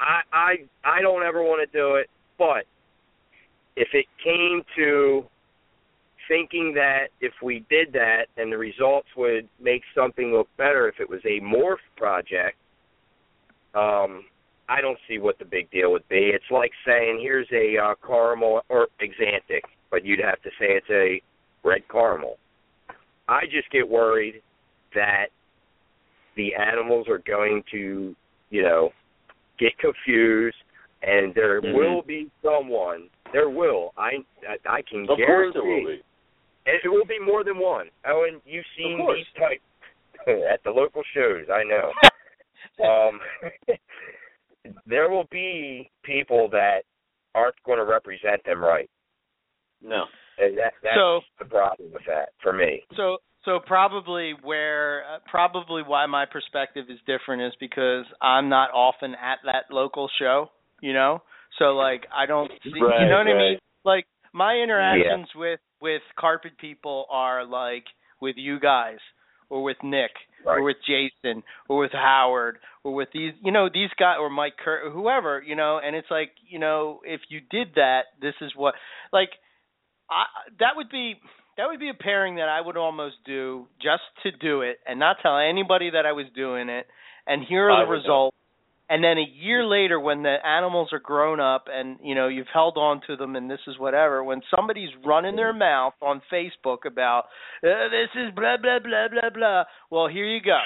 I 0.00 0.22
I 0.32 0.54
I 0.84 1.00
don't 1.00 1.22
ever 1.22 1.42
want 1.42 1.68
to 1.70 1.78
do 1.78 1.94
it, 1.94 2.10
but 2.38 2.64
if 3.76 3.88
it 3.92 4.06
came 4.22 4.62
to 4.76 5.24
thinking 6.28 6.72
that 6.74 7.08
if 7.20 7.32
we 7.42 7.64
did 7.70 7.92
that 7.92 8.26
and 8.36 8.52
the 8.52 8.58
results 8.58 9.08
would 9.16 9.48
make 9.60 9.82
something 9.94 10.32
look 10.32 10.48
better 10.56 10.88
if 10.88 10.96
it 11.00 11.08
was 11.08 11.20
a 11.24 11.40
morph 11.40 11.76
project, 11.96 12.56
um, 13.74 14.24
I 14.68 14.80
don't 14.80 14.98
see 15.08 15.18
what 15.18 15.38
the 15.38 15.44
big 15.44 15.70
deal 15.70 15.92
would 15.92 16.08
be. 16.08 16.30
It's 16.34 16.50
like 16.50 16.70
saying 16.86 17.20
here's 17.20 17.48
a 17.52 17.76
uh, 17.78 17.94
caramel 18.06 18.62
or 18.68 18.88
Axanthic, 19.00 19.62
but 19.90 20.04
you'd 20.04 20.20
have 20.20 20.40
to 20.42 20.50
say 20.58 20.66
it's 20.70 20.86
a 20.90 21.20
red 21.66 21.82
caramel. 21.90 22.36
I 23.28 23.42
just 23.44 23.70
get 23.70 23.88
worried 23.88 24.42
that 24.94 25.26
the 26.36 26.54
animals 26.54 27.06
are 27.08 27.22
going 27.26 27.62
to, 27.72 28.14
you 28.50 28.62
know, 28.62 28.90
get 29.58 29.76
confused, 29.78 30.56
and 31.02 31.34
there 31.34 31.60
mm-hmm. 31.60 31.76
will 31.76 32.02
be 32.02 32.30
someone. 32.42 33.08
There 33.32 33.50
will. 33.50 33.92
I 33.96 34.24
I, 34.48 34.76
I 34.76 34.82
can 34.82 35.06
of 35.08 35.18
guarantee. 35.18 35.26
Course 35.26 35.54
there 35.54 35.64
will 35.64 35.86
be. 35.86 36.02
And 36.66 36.76
it 36.84 36.88
will 36.88 37.06
be 37.06 37.18
more 37.18 37.44
than 37.44 37.58
one. 37.58 37.88
And 38.04 38.40
you've 38.44 38.64
seen 38.76 38.98
these 38.98 39.26
type 39.38 39.60
at 40.52 40.62
the 40.64 40.70
local 40.70 41.02
shows. 41.14 41.46
I 41.52 41.64
know. 41.64 41.90
um, 42.86 43.20
there 44.86 45.10
will 45.10 45.26
be 45.30 45.90
people 46.04 46.48
that 46.50 46.82
aren't 47.34 47.56
going 47.64 47.78
to 47.78 47.84
represent 47.84 48.44
them 48.44 48.62
right. 48.62 48.88
No. 49.82 50.04
And 50.38 50.56
that, 50.58 50.72
that's 50.82 50.96
so, 50.96 51.20
the 51.38 51.44
problem 51.44 51.92
with 51.92 52.02
that 52.06 52.30
for 52.42 52.52
me. 52.52 52.82
So, 52.96 53.18
so 53.44 53.58
probably 53.66 54.34
where, 54.42 55.02
uh, 55.02 55.18
probably 55.28 55.82
why 55.82 56.06
my 56.06 56.24
perspective 56.26 56.86
is 56.88 56.98
different 57.06 57.42
is 57.42 57.52
because 57.58 58.04
I'm 58.20 58.48
not 58.48 58.70
often 58.70 59.14
at 59.14 59.38
that 59.44 59.74
local 59.74 60.08
show. 60.18 60.50
You 60.80 60.92
know, 60.92 61.22
so 61.58 61.76
like 61.76 62.06
I 62.12 62.26
don't 62.26 62.50
see. 62.64 62.72
Right, 62.74 63.02
you 63.02 63.08
know 63.08 63.18
what 63.18 63.26
right. 63.26 63.36
I 63.36 63.50
mean? 63.50 63.58
Like 63.84 64.06
my 64.32 64.54
interactions 64.56 65.28
yeah. 65.34 65.40
with 65.40 65.60
with 65.82 66.02
carpet 66.18 66.52
people 66.60 67.06
are 67.10 67.44
like 67.44 67.84
with 68.20 68.36
you 68.38 68.60
guys 68.60 68.98
or 69.50 69.62
with 69.62 69.76
Nick 69.82 70.12
right. 70.46 70.58
or 70.58 70.62
with 70.62 70.76
Jason 70.86 71.42
or 71.68 71.78
with 71.78 71.92
Howard 71.92 72.58
or 72.84 72.94
with 72.94 73.08
these 73.12 73.32
you 73.44 73.52
know 73.52 73.68
these 73.72 73.90
guys 73.98 74.16
or 74.20 74.30
Mike 74.30 74.54
Kurt 74.62 74.86
or 74.86 74.90
whoever 74.90 75.42
you 75.42 75.56
know 75.56 75.80
and 75.84 75.94
it's 75.96 76.10
like 76.10 76.30
you 76.48 76.58
know 76.58 77.00
if 77.04 77.20
you 77.28 77.40
did 77.50 77.74
that 77.74 78.02
this 78.20 78.34
is 78.40 78.52
what 78.56 78.74
like 79.12 79.30
I 80.08 80.24
that 80.60 80.76
would 80.76 80.88
be 80.88 81.16
that 81.56 81.66
would 81.68 81.80
be 81.80 81.90
a 81.90 81.94
pairing 81.94 82.36
that 82.36 82.48
I 82.48 82.60
would 82.60 82.76
almost 82.76 83.16
do 83.26 83.66
just 83.82 84.02
to 84.22 84.30
do 84.32 84.62
it 84.62 84.78
and 84.86 84.98
not 84.98 85.16
tell 85.22 85.38
anybody 85.38 85.90
that 85.90 86.06
I 86.06 86.12
was 86.12 86.26
doing 86.34 86.68
it. 86.68 86.86
And 87.26 87.44
here 87.46 87.70
are 87.70 87.84
the 87.84 87.90
results 87.90 88.36
and 88.92 89.02
then 89.02 89.16
a 89.16 89.26
year 89.40 89.64
later 89.64 89.98
when 89.98 90.22
the 90.22 90.36
animals 90.44 90.90
are 90.92 90.98
grown 90.98 91.40
up 91.40 91.64
and 91.72 91.98
you 92.02 92.14
know 92.14 92.28
you've 92.28 92.52
held 92.52 92.76
on 92.76 93.00
to 93.06 93.16
them 93.16 93.36
and 93.36 93.50
this 93.50 93.60
is 93.66 93.78
whatever 93.78 94.22
when 94.22 94.42
somebody's 94.54 94.90
running 95.02 95.34
their 95.34 95.54
mouth 95.54 95.94
on 96.02 96.20
facebook 96.30 96.84
about 96.86 97.24
uh, 97.64 97.88
this 97.88 98.10
is 98.14 98.34
blah 98.36 98.56
blah 98.60 98.78
blah 98.78 99.08
blah 99.08 99.30
blah 99.30 99.64
well 99.90 100.08
here 100.08 100.26
you 100.26 100.40
go. 100.42 100.60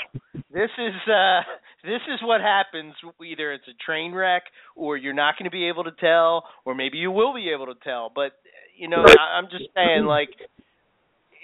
This 0.53 0.71
is 0.77 0.95
uh 1.09 1.41
this 1.85 2.03
is 2.13 2.19
what 2.23 2.41
happens 2.41 2.95
either 3.25 3.53
it's 3.53 3.69
a 3.69 3.85
train 3.85 4.13
wreck 4.13 4.43
or 4.75 4.97
you're 4.97 5.15
not 5.15 5.35
going 5.39 5.45
to 5.45 5.55
be 5.55 5.69
able 5.69 5.85
to 5.85 5.93
tell 5.93 6.45
or 6.65 6.75
maybe 6.75 6.99
you 6.99 7.13
will 7.13 7.33
be 7.33 7.51
able 7.55 7.67
to 7.67 7.79
tell. 7.85 8.11
But 8.13 8.33
you 8.77 8.89
know 8.89 9.05
I, 9.07 9.39
i'm 9.39 9.49
just 9.51 9.65
saying 9.75 10.05
like 10.05 10.29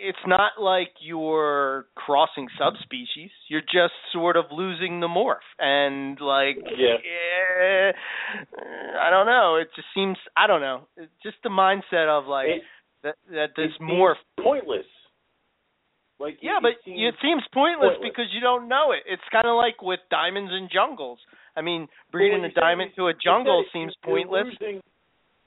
it's 0.03 0.27
not 0.27 0.53
like 0.61 0.91
you're 1.01 1.87
crossing 1.95 2.49
subspecies. 2.59 3.31
You're 3.49 3.63
just 3.63 3.95
sort 4.13 4.37
of 4.37 4.47
losing 4.51 5.01
the 5.01 5.07
morph, 5.09 5.47
and 5.59 6.21
like, 6.21 6.57
Yeah. 6.77 6.97
eh, 6.99 7.93
I 9.01 9.11
don't 9.11 9.27
know. 9.27 9.57
It 9.57 9.69
just 9.77 9.89
seems 9.95 10.19
I 10.37 10.47
don't 10.47 10.61
know. 10.61 10.89
It's 10.97 11.13
just 11.23 11.37
the 11.43 11.51
mindset 11.51 12.09
of 12.09 12.27
like 12.27 12.49
It- 12.49 12.63
that 13.03 13.17
that 13.31 13.55
this 13.57 13.73
morph. 13.81 14.19
pointless. 14.41 14.87
Like 16.19 16.39
Yeah, 16.41 16.59
it, 16.59 16.63
but 16.63 16.73
it 16.73 16.79
seems, 16.85 17.01
it 17.15 17.21
seems 17.21 17.43
pointless 17.53 17.91
pointless. 17.99 18.09
because 18.11 18.33
you 18.33 18.41
don't 18.41 18.69
know 18.69 18.93
it. 18.93 19.03
It's 19.07 19.23
kind 19.33 19.47
of 19.47 19.57
like 19.57 19.83
with 19.83 20.01
diamonds 20.11 20.53
and 20.53 20.71
jungles. 20.71 21.19
I 21.57 21.61
mean, 21.63 21.89
breeding 22.11 22.43
Well, 22.43 22.51
a 22.51 22.61
diamond 22.61 22.93
to 22.97 23.09
a 23.09 23.15
jungle 23.15 23.65
seems 23.73 23.95
pointless. 24.03 24.47
Losing, 24.61 24.81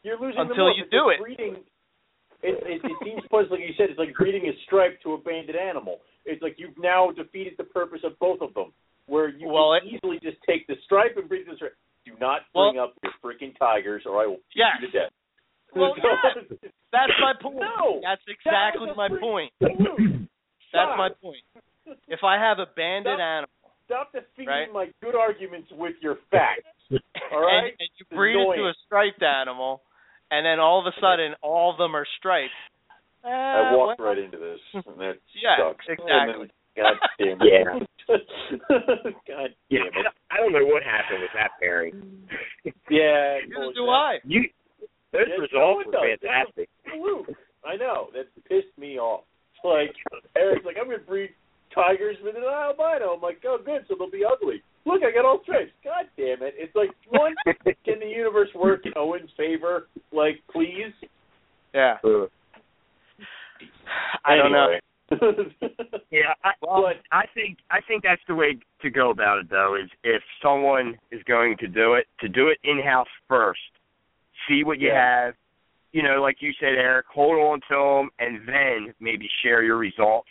you're 0.04 0.20
losing 0.20 0.40
Until 0.42 0.70
you 0.76 0.86
do 0.92 1.10
it. 1.10 1.20
Breeding, 1.20 1.64
it, 2.46 2.56
it, 2.66 2.80
it 2.86 2.98
seems 3.04 3.22
pointless, 3.32 3.52
like 3.58 3.66
you 3.66 3.74
said. 3.78 3.90
It's 3.90 4.00
like 4.00 4.14
breeding 4.14 4.46
a 4.48 4.54
stripe 4.66 5.02
to 5.04 5.14
a 5.14 5.18
banded 5.18 5.56
animal. 5.58 6.00
It's 6.26 6.42
like 6.42 6.56
you've 6.58 6.78
now 6.78 7.12
defeated 7.12 7.54
the 7.58 7.66
purpose 7.66 8.02
of 8.06 8.18
both 8.20 8.42
of 8.42 8.54
them. 8.54 8.72
Where 9.08 9.30
you 9.30 9.48
Well, 9.50 9.78
can 9.80 9.88
easily 9.90 10.18
just 10.24 10.38
take 10.50 10.66
the 10.66 10.76
stripe 10.86 11.14
and 11.18 11.30
breed 11.30 11.46
the 11.50 11.56
stripe. 11.56 11.76
Do 12.06 12.14
not 12.20 12.42
Well- 12.54 12.72
bring 12.72 12.82
up 12.82 12.94
your 13.04 13.14
freaking 13.22 13.58
tigers, 13.58 14.04
or 14.06 14.22
I 14.22 14.26
will 14.26 14.42
beat 14.54 14.62
Yes. 14.62 14.78
you 14.82 14.88
to 14.88 14.94
death. 14.94 15.14
Well, 15.76 15.94
yeah, 16.02 16.42
that's 16.94 17.14
my 17.22 17.34
point. 17.42 17.60
No, 17.62 18.00
that's 18.02 18.24
exactly 18.28 18.88
that 18.88 18.96
my 18.98 19.10
point. 19.10 19.52
That's 19.60 19.76
stop. 20.70 20.98
my 20.98 21.10
point. 21.22 21.44
If 22.08 22.24
I 22.24 22.38
have 22.42 22.58
a 22.60 22.66
banded 22.76 23.18
Stop. 23.18 23.20
animal 23.22 23.50
Stop 23.86 24.12
defeating 24.12 24.48
Right. 24.50 24.74
my 24.74 24.88
good 25.04 25.14
arguments 25.14 25.70
with 25.72 25.94
your 26.02 26.18
facts. 26.32 26.66
All 27.32 27.46
right. 27.46 27.70
and, 27.70 27.74
and 27.80 27.90
you 28.00 28.06
breed 28.10 28.34
it 28.34 28.56
to 28.58 28.64
a 28.66 28.74
striped 28.86 29.22
animal, 29.22 29.82
and 30.32 30.46
then 30.46 30.60
all 30.60 30.80
of 30.80 30.86
a 30.88 30.96
sudden 31.00 31.34
all 31.42 31.72
of 31.72 31.78
them 31.78 31.96
are 31.96 32.06
striped. 32.20 32.54
Uh, 33.24 33.28
I 33.30 33.74
walked 33.76 34.00
well, 34.00 34.10
right 34.10 34.18
into 34.20 34.38
this, 34.38 34.60
and 34.74 35.00
that 35.00 35.18
Yeah, 35.42 35.58
sucks. 35.58 35.86
exactly. 35.90 36.12
And 36.18 36.50
then, 36.50 36.50
God 36.78 36.96
damn 37.20 37.40
Yeah. 37.42 37.80
it. 37.80 37.88
God 39.28 39.50
Yeah, 39.70 39.80
damn 39.90 39.94
I 39.96 40.00
it. 40.00 40.04
don't- 40.04 40.16
I 40.32 40.38
don't 40.38 40.52
know 40.54 40.66
what 40.66 40.84
happened 40.84 41.22
with 41.22 41.32
that 41.34 41.52
pairing. 41.62 42.28
Yeah. 42.90 43.40
Neither 43.48 43.74
do 43.74 43.88
I. 43.90 44.20
You, 44.26 44.44
those 45.14 45.26
Yeah, 45.30 45.42
results 45.42 45.88
no, 45.92 46.00
were 46.02 46.08
does. 46.12 46.20
fantastic. 46.22 46.70
I 47.66 47.76
know. 47.78 48.10
That 48.14 48.28
pissed 48.50 48.78
me 48.78 49.00
off. 49.00 49.24
It's 49.56 49.64
like 49.64 49.96
Eric's 50.36 50.66
like, 50.66 50.76
I'm 50.80 50.86
gonna 50.88 51.00
breed 51.00 51.30
tigers 51.74 52.18
with 52.22 52.36
an 52.36 52.44
albino. 52.44 53.16
I'm 53.16 53.22
like, 53.22 53.42
oh 53.48 53.58
good, 53.64 53.86
so 53.88 53.96
they'll 53.98 54.12
be 54.12 54.26
ugly. 54.26 54.62
Look, 54.86 55.02
I 55.04 55.12
got 55.12 55.26
all 55.26 55.40
stripes. 55.44 55.72
God 55.84 56.06
damn 56.18 56.44
it. 56.44 56.54
It's 56.58 56.76
like 56.76 56.90
one 57.10 57.34
can 57.46 58.00
the 58.00 58.06
universe 58.06 58.50
work 58.56 58.86
in 58.86 58.94
Owen's 58.96 59.30
favor? 59.38 59.88
Like, 60.12 60.42
please? 60.52 60.94
Yeah. 61.74 61.98
Uh, 62.04 62.28
I 64.24 64.36
don't 64.36 64.52
know. 64.52 64.68
Yeah, 66.12 66.34
I, 66.44 66.52
Well- 66.62 66.82
but 66.82 66.96
I 67.12 67.26
think 67.34 67.58
I 67.70 67.80
think 67.88 68.04
that's 68.04 68.22
the 68.28 68.36
way 68.36 68.58
to 68.82 68.90
go 68.90 69.10
about 69.12 69.38
it 69.40 69.50
though. 69.50 69.76
Is 69.76 69.90
if 70.04 70.22
someone 70.42 70.98
is 71.12 71.22
going 71.28 71.58
to 71.58 71.68
do 71.68 71.94
it, 71.96 72.08
to 72.22 72.30
do 72.30 72.48
it 72.48 72.58
in 72.64 72.80
house 72.82 73.08
first. 73.28 73.60
See 74.48 74.64
what 74.64 74.80
you 74.80 74.88
Yeah. 74.90 75.26
have. 75.26 75.34
You 75.92 76.04
know, 76.04 76.22
like 76.22 76.38
you 76.42 76.52
said, 76.60 76.74
Eric, 76.76 77.06
hold 77.14 77.38
on 77.38 77.60
to 77.70 77.76
them, 77.76 78.10
and 78.20 78.48
then 78.48 78.94
maybe 79.00 79.30
share 79.44 79.62
your 79.64 79.78
results. 79.78 80.30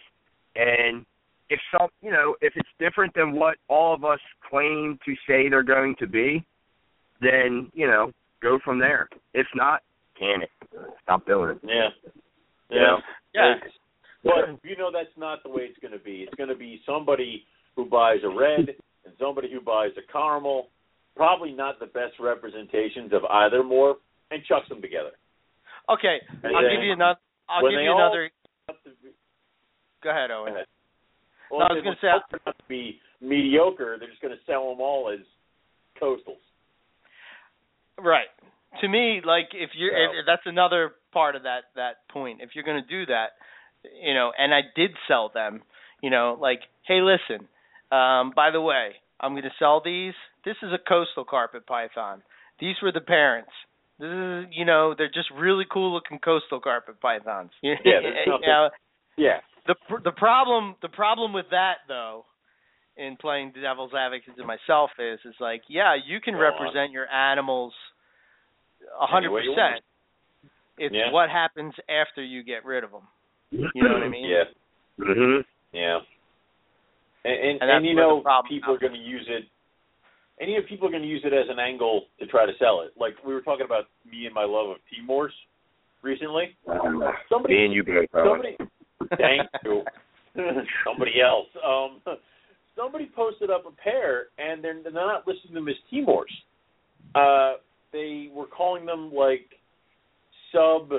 And 0.56 1.05
if 1.51 1.61
some, 1.77 1.89
you 2.03 2.11
know, 2.11 2.35
if 2.41 2.53
it's 2.57 2.69
different 2.79 3.15
than 3.15 3.33
what 3.33 3.57
all 3.69 3.95
of 3.95 4.05
us 4.05 4.21
claim 4.49 4.99
to 5.05 5.15
say 5.29 5.49
they're 5.49 5.62
going 5.62 5.95
to 5.99 6.07
be, 6.07 6.45
then 7.21 7.71
you 7.75 7.87
know, 7.87 8.12
go 8.43 8.59
from 8.65 8.79
there. 8.79 9.09
If 9.35 9.47
not, 9.55 9.83
can 10.19 10.43
it? 10.43 10.51
Stop 11.03 11.27
doing 11.27 11.51
it. 11.51 11.59
Yeah. 11.62 11.89
Yeah. 12.71 12.97
Yeah. 13.35 13.57
It's- 13.57 13.73
But 14.23 14.59
you 14.65 14.77
know 14.77 14.91
that's 14.91 15.15
not 15.19 15.43
the 15.43 15.51
way 15.51 15.65
it's 15.65 15.79
going 15.81 15.93
to 15.93 15.99
be. 15.99 16.23
It's 16.23 16.35
going 16.35 16.49
to 16.49 16.55
be 16.57 16.81
somebody 16.87 17.45
who 17.77 17.85
buys 17.85 18.19
a 18.25 18.29
red 18.29 18.75
and 19.05 19.15
somebody 19.21 19.51
who 19.53 19.61
buys 19.61 19.91
a 19.99 20.12
caramel. 20.12 20.69
Probably 21.15 21.53
not 21.53 21.79
the 21.79 21.87
best 21.87 22.15
representations 22.19 23.12
of 23.12 23.25
either 23.27 23.62
morph, 23.62 23.97
and 24.31 24.43
chucks 24.47 24.69
them 24.69 24.81
together. 24.81 25.11
Okay, 25.91 26.19
And 26.43 26.57
I'll 26.57 26.62
then 26.62 26.73
give 26.77 26.85
you 26.85 26.93
another. 26.93 27.21
I'll 27.49 27.62
give 27.62 27.77
they 27.79 27.85
you 27.85 27.91
all- 27.91 28.01
another. 28.01 28.31
Go 30.03 30.11
ahead, 30.11 30.31
Go 30.31 30.43
Owen. 30.47 30.55
Ahead. 31.51 31.51
No, 31.51 31.57
Well, 31.59 31.66
I 31.71 31.73
was 31.75 31.83
say 31.85 31.91
they 31.91 32.01
say- 32.01 32.12
want 32.12 32.47
not 32.47 32.59
to 32.59 32.65
be 32.69 33.01
mediocre. 33.21 33.97
They're 33.99 34.09
just 34.09 34.23
going 34.23 34.35
to 34.37 34.45
sell 34.47 34.69
them 34.71 34.81
all 34.81 35.11
as 35.11 35.21
coastals. 36.01 36.43
Right. 37.99 38.29
To 38.81 38.89
me, 38.89 39.21
like 39.25 39.49
if 39.55 39.71
you're, 39.75 39.93
So- 39.93 40.19
if, 40.21 40.27
that's 40.27 40.47
another 40.47 40.95
part 41.12 41.37
of 41.37 41.45
that 41.45 41.65
that 41.77 42.09
point. 42.11 42.41
If 42.43 42.51
you're 42.55 42.65
going 42.65 42.83
to 42.83 42.89
do 42.89 43.07
that, 43.07 43.33
you 44.03 44.15
know, 44.15 44.33
and 44.37 44.53
I 44.53 44.62
did 44.75 44.91
sell 45.07 45.31
them, 45.33 45.62
you 46.03 46.11
know, 46.11 46.37
like, 46.41 46.61
hey, 46.87 47.01
listen, 47.01 47.47
um, 47.93 48.33
by 48.35 48.51
the 48.51 48.61
way, 48.61 48.93
I'm 49.21 49.33
going 49.33 49.45
to 49.45 49.55
sell 49.59 49.81
these. 49.85 50.15
This 50.45 50.57
is 50.62 50.73
a 50.73 50.79
coastal 50.89 51.25
carpet 51.25 51.66
python. 51.66 52.23
These 52.59 52.77
were 52.83 52.93
the 52.93 53.01
parents. 53.01 53.51
This 54.01 54.09
is, 54.11 54.47
you 54.51 54.65
know, 54.65 54.95
they're 54.99 55.07
just 55.09 55.31
really 55.31 55.65
cool 55.71 55.93
looking 55.93 56.19
coastal 56.19 56.61
carpet 56.61 57.01
pythons. 57.01 57.51
Yeah, 57.62 57.75
You 57.85 58.41
know, 58.47 58.71
Yeah. 59.16 59.39
The 59.66 59.74
pr- 59.89 60.03
the 60.05 60.12
problem 60.12 60.77
the 60.82 60.89
problem 60.89 61.32
with 61.32 61.47
that 61.51 61.78
though 61.89 62.24
in 62.97 63.16
playing 63.16 63.53
devil's 63.61 63.93
advocate 63.95 64.36
to 64.36 64.45
myself 64.45 64.91
is 64.99 65.19
is 65.24 65.35
like 65.41 65.62
yeah 65.69 65.95
you 65.95 66.20
can 66.20 66.35
Go 66.35 66.41
represent 66.41 66.93
your 66.93 67.09
animals 67.09 67.73
a 69.01 69.07
hundred 69.07 69.28
Any 69.28 69.35
way 69.35 69.43
you 69.45 69.55
percent 69.55 69.85
it's 70.78 70.95
Yeah. 70.95 71.12
what 71.12 71.31
happens 71.31 71.73
after 71.89 72.23
you 72.23 72.43
get 72.43 72.65
rid 72.65 72.85
of 72.85 72.91
them 72.91 73.07
you 73.51 73.82
know 73.82 73.95
what 73.95 74.03
i 74.03 74.09
mean 74.09 74.28
Yeah. 74.28 74.45
Mhm. 75.01 75.45
Yeah. 75.73 75.99
And 77.24 77.35
and, 77.35 77.62
And 77.62 77.70
that's 77.70 77.85
you 77.85 77.95
know 77.95 78.20
problem 78.20 78.49
people 78.49 78.74
are 78.74 78.78
going 78.78 78.93
to 78.93 78.99
use 78.99 79.27
it. 79.28 79.45
And 80.39 80.51
you 80.51 80.59
know 80.59 80.66
people 80.69 80.86
are 80.89 80.91
going 80.91 81.03
to 81.03 81.09
use 81.09 81.23
it 81.24 81.32
as 81.32 81.47
an 81.49 81.59
angle 81.59 82.07
to 82.20 82.27
try 82.27 82.45
to 82.47 82.53
sell 82.59 82.82
it. 82.82 82.93
Like 82.99 83.15
we 83.27 83.32
were 83.35 83.41
talking 83.41 83.65
about 83.65 83.85
me 84.09 84.27
and 84.27 84.35
my 84.35 84.45
love 84.45 84.70
of 84.70 84.77
Timors 84.91 85.32
recently. 86.03 86.57
Somebody, 87.28 87.55
Me 87.55 87.65
and 87.65 87.74
you 87.74 87.82
somebody, 88.12 88.57
thank 89.16 89.49
you. 89.65 89.83
somebody 90.85 91.21
else. 91.21 91.47
Um, 91.65 92.01
somebody 92.77 93.11
posted 93.15 93.51
up 93.51 93.65
a 93.66 93.71
pair, 93.71 94.27
and 94.39 94.62
they're, 94.62 94.83
they're 94.83 94.93
not 94.93 95.27
listing 95.27 95.55
them 95.55 95.69
as 95.69 95.75
Timors. 95.93 96.25
Uh, 97.15 97.59
they 97.93 98.29
were 98.35 98.47
calling 98.47 98.85
them 98.87 99.12
like 99.12 99.47
sub, 100.53 100.91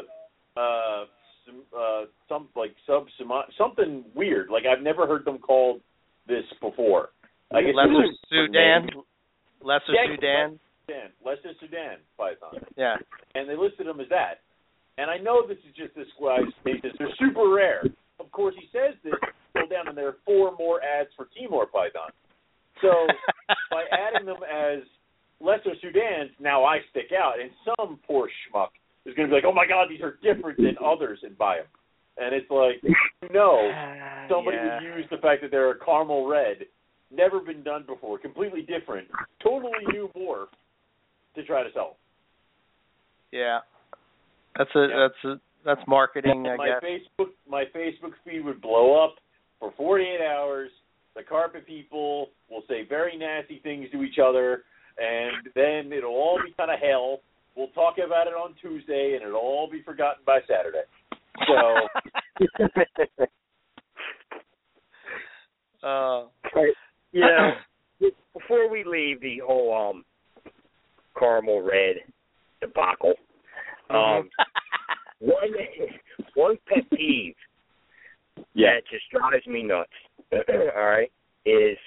uh, 0.55 1.05
some, 1.45 1.63
uh, 1.77 2.01
some 2.29 2.47
like 2.55 2.73
sub 2.87 3.05
something 3.57 4.05
weird. 4.15 4.49
Like 4.49 4.63
I've 4.65 4.83
never 4.83 5.05
heard 5.05 5.25
them 5.25 5.39
called 5.39 5.81
this 6.27 6.45
before. 6.61 7.09
I 7.53 7.61
guess 7.61 7.75
lesser 7.75 8.07
this 8.07 8.17
sudan 8.29 8.87
lesser 9.61 9.93
Yeah, 9.93 10.15
sudan 10.15 10.59
Sudan, 10.87 11.09
Lesser 11.25 11.53
Sudan 11.59 11.97
python, 12.17 12.63
yeah 12.77 12.95
and 13.33 13.49
they 13.49 13.55
listed 13.55 13.87
them 13.87 13.99
as 13.99 14.07
that. 14.09 14.41
And 14.97 15.09
I 15.09 15.17
know 15.17 15.45
this 15.45 15.57
is 15.67 15.75
just 15.75 15.95
this 15.95 16.07
guy's 16.19 16.51
basis. 16.63 16.91
They're 16.97 17.09
super 17.19 17.49
rare. 17.49 17.83
Of 18.19 18.31
course, 18.31 18.55
he 18.57 18.67
says 18.71 18.95
this. 19.03 19.13
Go 19.53 19.67
down, 19.67 19.87
and 19.87 19.97
there 19.97 20.07
are 20.07 20.17
four 20.25 20.55
more 20.57 20.81
ads 20.83 21.09
for 21.15 21.27
Timor 21.37 21.65
python. 21.65 22.11
So 22.81 22.89
by 23.71 23.83
adding 23.91 24.25
them 24.25 24.39
as 24.43 24.83
lesser 25.39 25.75
Sudans, 25.83 26.31
now 26.39 26.63
I 26.63 26.79
stick 26.91 27.11
out, 27.17 27.39
and 27.41 27.51
some 27.65 27.99
poor 28.07 28.27
schmuck 28.27 28.69
is 29.05 29.13
going 29.15 29.27
to 29.27 29.31
be 29.31 29.35
like, 29.35 29.45
"Oh 29.45 29.53
my 29.53 29.67
God, 29.67 29.87
these 29.89 30.01
are 30.01 30.17
different 30.23 30.57
than 30.57 30.75
others," 30.83 31.19
and 31.23 31.37
buy 31.37 31.57
them. 31.57 31.67
And 32.17 32.33
it's 32.33 32.49
like, 32.49 32.81
no, 33.33 33.69
somebody 34.29 34.57
yeah. 34.57 34.75
would 34.75 34.97
use 34.97 35.05
the 35.11 35.17
fact 35.17 35.41
that 35.41 35.51
they're 35.51 35.71
a 35.71 35.79
caramel 35.79 36.27
red, 36.27 36.65
never 37.11 37.39
been 37.39 37.63
done 37.63 37.83
before, 37.85 38.17
completely 38.17 38.61
different, 38.61 39.07
totally 39.43 39.83
new 39.91 40.09
morph, 40.15 40.47
to 41.35 41.43
try 41.43 41.63
to 41.63 41.69
sell. 41.73 41.97
yeah 43.31 43.59
that's 44.57 44.75
a 44.75 44.87
Yeah. 44.89 45.07
that's 45.07 45.23
a 45.25 45.39
that's 45.63 45.87
marketing 45.87 46.45
i 46.47 46.55
my 46.55 46.67
guess 46.67 46.83
Facebook 46.83 47.31
my 47.49 47.65
Facebook 47.75 48.13
feed 48.23 48.45
would 48.45 48.61
blow 48.61 49.03
up 49.03 49.15
for 49.59 49.73
48 49.77 50.21
hours. 50.21 50.69
The 51.15 51.23
carpet 51.23 51.65
people 51.65 52.29
will 52.49 52.63
say 52.67 52.83
very 52.87 53.17
nasty 53.17 53.59
things 53.63 53.89
to 53.91 54.03
each 54.03 54.19
other, 54.19 54.63
and 54.97 55.47
then 55.55 55.93
it'll 55.93 56.11
all 56.11 56.39
be 56.43 56.53
kind 56.57 56.69
of 56.71 56.79
hell. 56.79 57.21
We'll 57.55 57.69
talk 57.69 57.95
about 58.05 58.27
it 58.27 58.33
on 58.33 58.53
Tuesday, 58.61 59.13
and 59.15 59.23
it'll 59.25 59.39
all 59.39 59.69
be 59.71 59.81
forgotten 59.81 60.23
by 60.25 60.41
Saturday. 60.47 60.83
So 61.47 61.87
uh 65.87 66.25
you 67.11 67.21
know, 67.21 67.51
before 68.33 68.69
we 68.69 68.83
leave 68.83 69.21
the 69.21 69.39
whole 69.45 69.73
um 69.73 70.03
caramel 71.17 71.61
red 71.61 71.97
debacle, 72.61 73.13
um, 73.89 74.29
one 75.19 75.51
one 76.35 76.57
pet 76.67 76.83
peeve 76.91 77.35
that 78.55 78.81
just 78.89 79.03
drives 79.11 79.45
me 79.47 79.63
nuts. 79.63 79.89
all 80.33 80.85
right, 80.85 81.11
is 81.45 81.77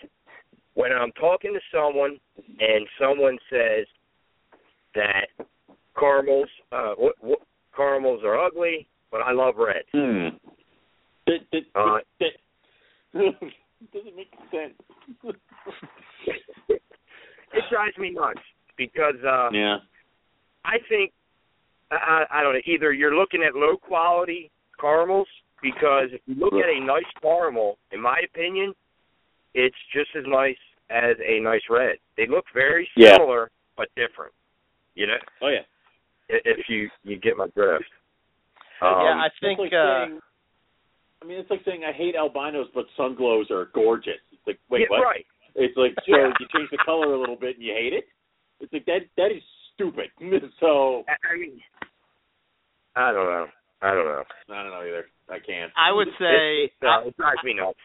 when 0.75 0.93
I'm 0.93 1.13
talking 1.13 1.53
to 1.53 1.61
someone 1.73 2.19
and 2.61 2.87
someone 3.01 3.39
says 3.51 3.87
that 4.95 5.27
caramels, 5.99 6.49
uh, 6.73 6.93
what, 6.97 7.15
what 7.21 7.41
caramels 7.77 8.23
are 8.25 8.39
ugly, 8.39 8.89
but 9.11 9.19
I 9.19 9.33
love 9.33 9.55
red. 9.57 9.83
hmm. 9.93 10.29
that, 11.27 11.63
Uh, 11.75 11.99
that, 12.21 12.33
doesn't 13.93 14.17
make 14.17 14.31
sense. 14.51 14.75
it 16.69 17.65
drives 17.71 17.97
me 17.99 18.11
nuts 18.11 18.41
because 18.77 19.15
uh 19.27 19.49
yeah. 19.53 19.79
I 20.65 20.77
think 20.89 21.13
I, 21.91 21.97
I 22.31 22.41
I 22.41 22.43
don't 22.43 22.55
know. 22.55 22.61
Either 22.67 22.93
you're 22.93 23.15
looking 23.17 23.43
at 23.43 23.55
low 23.55 23.77
quality 23.77 24.51
caramels 24.81 25.29
because 25.63 26.09
if 26.13 26.21
you 26.27 26.35
look 26.35 26.55
at 26.55 26.69
a 26.69 26.81
nice 26.85 27.09
caramel, 27.23 27.79
in 27.93 28.01
my 28.01 28.21
opinion, 28.25 28.75
it's 29.55 29.77
just 29.93 30.11
as 30.17 30.25
nice 30.27 30.57
as 30.91 31.17
a 31.27 31.41
nice 31.41 31.63
red. 31.69 31.97
They 32.17 32.27
look 32.27 32.45
very 32.55 32.89
Yeah. 32.97 33.15
similar 33.17 33.51
but 33.77 33.89
different. 33.97 34.33
You 34.95 35.07
know, 35.07 35.19
Oh 35.43 35.49
yeah. 35.49 35.63
if 36.29 36.69
you 36.69 36.91
you 37.05 37.17
get 37.17 37.37
my 37.37 37.47
drift. 37.49 37.85
Um, 38.81 39.01
yeah, 39.03 39.15
I 39.17 39.29
think 39.41 39.59
like 39.59 39.73
uh, 39.73 40.07
saying, 40.07 40.21
I 41.23 41.25
mean, 41.27 41.39
it's 41.39 41.51
like 41.51 41.65
saying 41.65 41.83
I 41.85 41.93
hate 41.93 42.15
albinos, 42.15 42.69
but 42.75 42.87
sun 42.97 43.15
glows 43.17 43.51
are 43.51 43.67
gorgeous. 43.75 44.21
It's 44.33 44.47
like, 44.47 44.59
wait, 44.71 44.83
yeah, 44.83 44.87
what? 44.91 45.03
right. 45.05 45.27
It's 45.57 45.77
like 45.77 45.95
so 46.07 46.17
Yeah. 46.17 46.33
you 46.39 46.47
change 46.55 46.71
the 46.71 46.79
color 46.85 47.15
a 47.15 47.19
little 47.19 47.37
bit 47.37 47.57
and 47.57 47.65
you 47.65 47.73
hate 47.75 47.93
it. 47.93 48.05
It's 48.61 48.73
like 48.73 48.87
that. 48.87 49.01
That 49.17 49.33
is 49.33 49.43
stupid. 49.75 50.11
So 50.61 51.05
I 51.09 51.15
I 51.35 51.37
mean, 51.39 51.61
I 52.99 53.13
don't 53.13 53.27
know. 53.27 53.47
I 53.81 53.95
don't 53.95 54.07
know. 54.07 54.25
I 54.51 54.63
don't 54.63 54.73
know 54.73 54.81
either. 54.81 55.05
I 55.31 55.39
can't. 55.39 55.71
I 55.77 55.93
would 55.93 56.09
say 56.19 56.65
It, 56.65 56.73
it, 56.81 56.87
uh, 56.87 57.07
it 57.07 57.17
drives 57.17 57.39
me 57.45 57.55
nuts. 57.55 57.79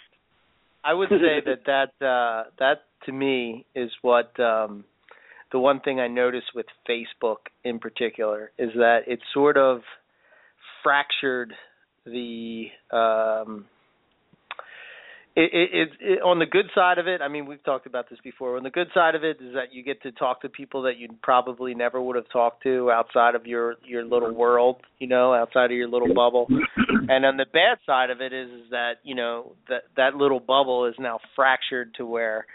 I 0.84 0.94
would 0.94 1.10
say 1.10 1.42
that 1.46 1.66
that 2.00 2.06
uh, 2.06 2.50
that 2.58 2.82
to 3.06 3.12
me 3.12 3.66
is 3.76 3.92
what 4.02 4.38
um, 4.40 4.86
the 5.52 5.60
one 5.60 5.82
thing 5.82 6.00
I 6.00 6.08
notice 6.08 6.44
with 6.56 6.66
Facebook 6.90 7.38
in 7.64 7.78
particular 7.78 8.52
is 8.58 8.70
that 8.76 9.02
it 9.06 9.20
sort 9.34 9.56
of 9.56 9.82
fractured 10.82 11.54
the 12.06 12.66
um, 12.92 13.66
it, 15.36 15.70
it, 15.74 15.90
it, 16.00 16.22
on 16.22 16.38
the 16.38 16.46
good 16.46 16.68
side 16.76 17.00
of 17.00 17.08
it. 17.08 17.22
I 17.22 17.28
mean, 17.28 17.48
we've 17.48 17.64
talked 17.64 17.88
about 17.88 18.10
this 18.10 18.20
before. 18.24 18.58
On 18.58 18.64
the 18.64 18.70
good 18.70 18.88
side 18.94 19.16
of 19.16 19.24
it 19.24 19.38
is 19.42 19.54
that 19.54 19.74
you 19.74 19.84
get 19.84 20.02
to 20.04 20.12
talk 20.12 20.42
to 20.42 20.50
people 20.50 20.84
that 20.84 20.98
you 20.98 21.10
probably 21.24 21.74
never 21.74 22.00
would 22.02 22.16
have 22.16 22.30
talked 22.32 22.62
to 22.64 22.92
outside 22.92 23.34
of 23.34 23.48
your 23.48 23.76
your 23.84 24.04
little 24.04 24.32
world, 24.32 24.78
you 25.00 25.08
know, 25.08 25.34
outside 25.34 25.66
of 25.66 25.72
your 25.72 25.88
little 25.88 26.14
bubble. 26.14 26.48
And 27.10 27.26
on 27.26 27.38
the 27.38 27.46
bad 27.52 27.80
side 27.86 28.12
of 28.12 28.22
it 28.22 28.32
is, 28.32 28.50
is 28.50 28.70
that 28.70 28.94
you 29.04 29.16
know 29.16 29.54
that 29.70 29.84
that 29.98 30.16
little 30.16 30.40
bubble 30.40 30.86
is 30.86 30.96
now 31.00 31.20
fractured 31.36 31.96
to 31.96 32.06
where 32.06 32.46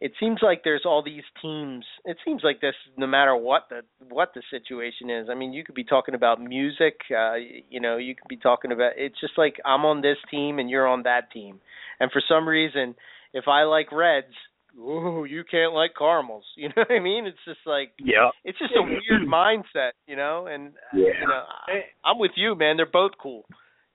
it 0.00 0.12
seems 0.20 0.40
like 0.42 0.62
there's 0.64 0.82
all 0.84 1.02
these 1.02 1.22
teams. 1.40 1.84
It 2.04 2.16
seems 2.24 2.42
like 2.42 2.60
this, 2.60 2.74
no 2.96 3.06
matter 3.06 3.34
what 3.36 3.68
the 3.70 3.82
what 4.10 4.32
the 4.34 4.42
situation 4.50 5.08
is. 5.08 5.28
I 5.30 5.34
mean, 5.34 5.52
you 5.52 5.64
could 5.64 5.74
be 5.74 5.84
talking 5.84 6.14
about 6.14 6.40
music. 6.40 6.96
Uh, 7.10 7.34
you 7.70 7.80
know, 7.80 7.96
you 7.96 8.14
could 8.14 8.28
be 8.28 8.36
talking 8.36 8.72
about. 8.72 8.92
It's 8.96 9.18
just 9.20 9.34
like 9.38 9.56
I'm 9.64 9.84
on 9.84 10.02
this 10.02 10.18
team 10.30 10.58
and 10.58 10.68
you're 10.68 10.86
on 10.88 11.04
that 11.04 11.30
team, 11.32 11.60
and 12.00 12.10
for 12.10 12.22
some 12.28 12.46
reason, 12.48 12.94
if 13.32 13.46
I 13.48 13.62
like 13.62 13.90
reds, 13.92 14.34
ooh, 14.78 15.24
you 15.28 15.44
can't 15.48 15.72
like 15.72 15.92
caramels. 15.96 16.44
You 16.56 16.68
know 16.68 16.74
what 16.88 16.90
I 16.90 16.98
mean? 17.00 17.26
It's 17.26 17.44
just 17.44 17.60
like 17.66 17.92
Yeah. 17.98 18.30
it's 18.44 18.58
just 18.58 18.72
a 18.76 18.82
weird 18.82 19.26
mindset, 19.28 19.92
you 20.06 20.16
know. 20.16 20.46
And 20.46 20.68
uh, 20.68 20.96
Yeah. 20.96 21.20
you 21.20 21.26
know, 21.28 21.42
I, 21.68 21.72
I'm 22.04 22.18
with 22.18 22.32
you, 22.36 22.54
man. 22.56 22.76
They're 22.76 22.86
both 22.90 23.12
cool. 23.20 23.44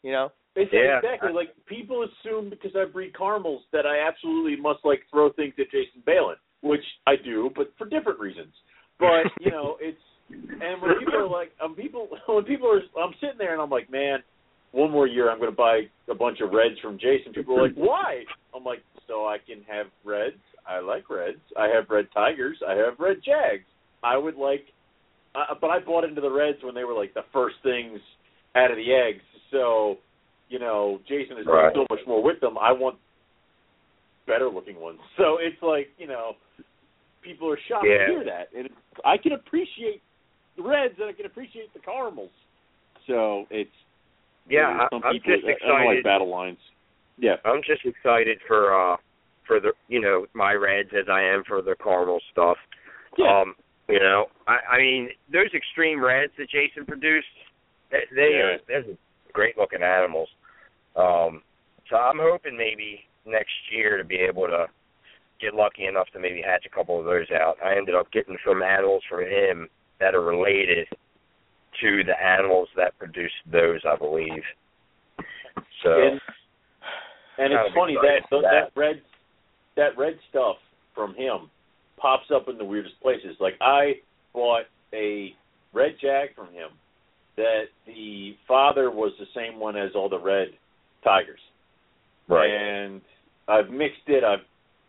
You 0.01 0.11
know. 0.13 0.31
It's 0.55 0.71
Yeah. 0.73 0.97
exactly 0.97 1.31
like 1.31 1.53
people 1.65 2.03
assume 2.03 2.49
because 2.49 2.75
I 2.75 2.85
breed 2.85 3.15
caramels 3.15 3.63
that 3.71 3.85
I 3.85 3.99
absolutely 3.99 4.55
must 4.55 4.83
like 4.83 5.05
throw 5.11 5.31
things 5.31 5.53
at 5.59 5.69
Jason 5.71 6.01
Balin, 6.05 6.37
which 6.61 6.83
I 7.07 7.15
do, 7.15 7.51
but 7.55 7.71
for 7.77 7.85
different 7.85 8.19
reasons. 8.19 8.53
But 8.99 9.25
you 9.39 9.51
know, 9.51 9.77
it's 9.79 10.01
and 10.29 10.81
when 10.81 10.99
people 10.99 11.15
are 11.15 11.29
like, 11.29 11.51
um, 11.63 11.75
people 11.75 12.07
when 12.27 12.43
people 12.43 12.67
are, 12.69 12.81
I'm 13.01 13.13
sitting 13.19 13.37
there 13.37 13.53
and 13.53 13.61
I'm 13.61 13.69
like, 13.69 13.89
man, 13.89 14.19
one 14.71 14.91
more 14.91 15.07
year 15.07 15.31
I'm 15.31 15.39
going 15.39 15.51
to 15.51 15.55
buy 15.55 15.81
a 16.09 16.15
bunch 16.15 16.39
of 16.41 16.51
reds 16.51 16.79
from 16.81 16.97
Jason. 16.97 17.33
People 17.33 17.57
are 17.59 17.63
like, 17.63 17.75
why? 17.75 18.23
I'm 18.55 18.63
like, 18.63 18.83
so 19.07 19.25
I 19.25 19.37
can 19.37 19.63
have 19.67 19.87
reds. 20.05 20.41
I 20.67 20.79
like 20.79 21.09
reds. 21.09 21.39
I 21.57 21.67
have 21.73 21.89
red 21.89 22.07
tigers. 22.13 22.57
I 22.67 22.73
have 22.73 22.99
red 22.99 23.17
jags. 23.25 23.65
I 24.03 24.17
would 24.17 24.35
like, 24.35 24.65
uh, 25.35 25.55
but 25.59 25.69
I 25.69 25.79
bought 25.79 26.03
into 26.03 26.21
the 26.21 26.31
reds 26.31 26.59
when 26.63 26.75
they 26.75 26.83
were 26.83 26.93
like 26.93 27.13
the 27.13 27.25
first 27.33 27.55
things 27.63 27.99
out 28.55 28.71
of 28.71 28.77
the 28.77 28.93
eggs. 28.93 29.23
So 29.51 29.97
you 30.49 30.59
know, 30.59 30.99
Jason 31.07 31.37
is 31.37 31.45
Right. 31.45 31.73
so 31.73 31.85
much 31.89 31.99
more 32.07 32.21
with 32.21 32.39
them. 32.41 32.57
I 32.57 32.71
want 32.71 32.97
better 34.27 34.49
looking 34.49 34.79
ones. 34.79 34.99
So 35.17 35.37
it's 35.39 35.61
like, 35.61 35.89
you 35.97 36.07
know, 36.07 36.35
people 37.21 37.49
are 37.49 37.59
shocked 37.67 37.85
Yeah. 37.87 38.05
to 38.05 38.11
hear 38.11 38.23
that. 38.25 38.49
And 38.57 38.69
I 39.05 39.17
can 39.17 39.33
appreciate 39.33 40.01
the 40.57 40.63
reds 40.63 40.95
and 40.99 41.07
I 41.09 41.13
can 41.13 41.25
appreciate 41.25 41.73
the 41.73 41.79
caramels. 41.79 42.31
So 43.07 43.45
it's 43.49 43.71
Yeah, 44.47 44.87
some 44.91 45.01
I, 45.03 45.07
I'm 45.07 45.13
people, 45.13 45.33
just 45.33 45.45
I 45.45 45.67
don't 45.67 45.85
like 45.85 45.97
excited. 45.97 46.03
battle 46.03 46.29
lines. 46.29 46.57
Yeah. 47.17 47.35
I'm 47.45 47.61
just 47.63 47.85
excited 47.85 48.39
for 48.47 48.73
uh 48.73 48.97
for 49.45 49.59
the 49.59 49.73
you 49.87 49.99
know 49.99 50.25
my 50.33 50.53
reds 50.53 50.89
as 50.93 51.05
I 51.09 51.21
am 51.21 51.43
for 51.47 51.61
the 51.61 51.75
caramel 51.83 52.19
stuff. 52.31 52.57
Yeah. 53.17 53.41
Um, 53.41 53.55
you 53.87 53.99
know, 53.99 54.27
I, 54.47 54.57
I 54.73 54.77
mean 54.77 55.09
those 55.31 55.51
extreme 55.53 56.03
reds 56.03 56.31
that 56.37 56.49
Jason 56.49 56.85
produced, 56.85 57.27
they, 57.91 58.03
they 58.15 58.31
Yeah. 58.33 58.45
are 58.45 58.57
they're 58.67 58.83
great 59.33 59.57
looking 59.57 59.83
animals. 59.83 60.29
Um, 60.95 61.41
so 61.89 61.95
I'm 61.95 62.19
hoping 62.19 62.57
maybe 62.57 63.01
next 63.25 63.53
year 63.71 63.97
to 63.97 64.03
be 64.03 64.15
able 64.15 64.47
to 64.47 64.67
get 65.39 65.53
lucky 65.53 65.85
enough 65.85 66.07
to 66.13 66.19
maybe 66.19 66.41
hatch 66.41 66.65
a 66.65 66.75
couple 66.75 66.99
of 66.99 67.05
those 67.05 67.27
out. 67.31 67.55
I 67.63 67.77
ended 67.77 67.95
up 67.95 68.11
getting 68.11 68.37
some 68.45 68.61
animals 68.61 69.03
from 69.09 69.21
him 69.21 69.69
that 69.99 70.15
are 70.15 70.23
related 70.23 70.87
to 71.81 72.03
the 72.03 72.19
animals 72.21 72.67
that 72.75 72.97
produced 72.97 73.35
those, 73.51 73.79
I 73.87 73.95
believe. 73.95 74.43
So 75.83 75.91
and 75.91 76.19
and 77.37 77.53
it's 77.53 77.75
funny 77.75 77.95
that 78.01 78.21
that, 78.31 78.41
that. 78.41 78.79
red 78.79 79.01
that 79.75 79.97
red 79.97 80.19
stuff 80.29 80.57
from 80.93 81.15
him 81.15 81.49
pops 81.97 82.31
up 82.33 82.49
in 82.49 82.57
the 82.57 82.65
weirdest 82.65 82.99
places. 83.01 83.37
Like 83.39 83.53
I 83.61 83.93
bought 84.33 84.63
a 84.93 85.33
red 85.73 85.91
jag 86.01 86.35
from 86.35 86.47
him 86.47 86.69
that 87.37 87.65
the 87.85 88.35
father 88.47 88.91
was 88.91 89.13
the 89.19 89.25
same 89.33 89.59
one 89.59 89.77
as 89.77 89.91
all 89.95 90.09
the 90.09 90.19
red 90.19 90.49
tigers. 91.03 91.39
right. 92.27 92.49
And 92.49 93.01
I've 93.47 93.69
mixed 93.69 94.07
it. 94.07 94.23
I've 94.23 94.45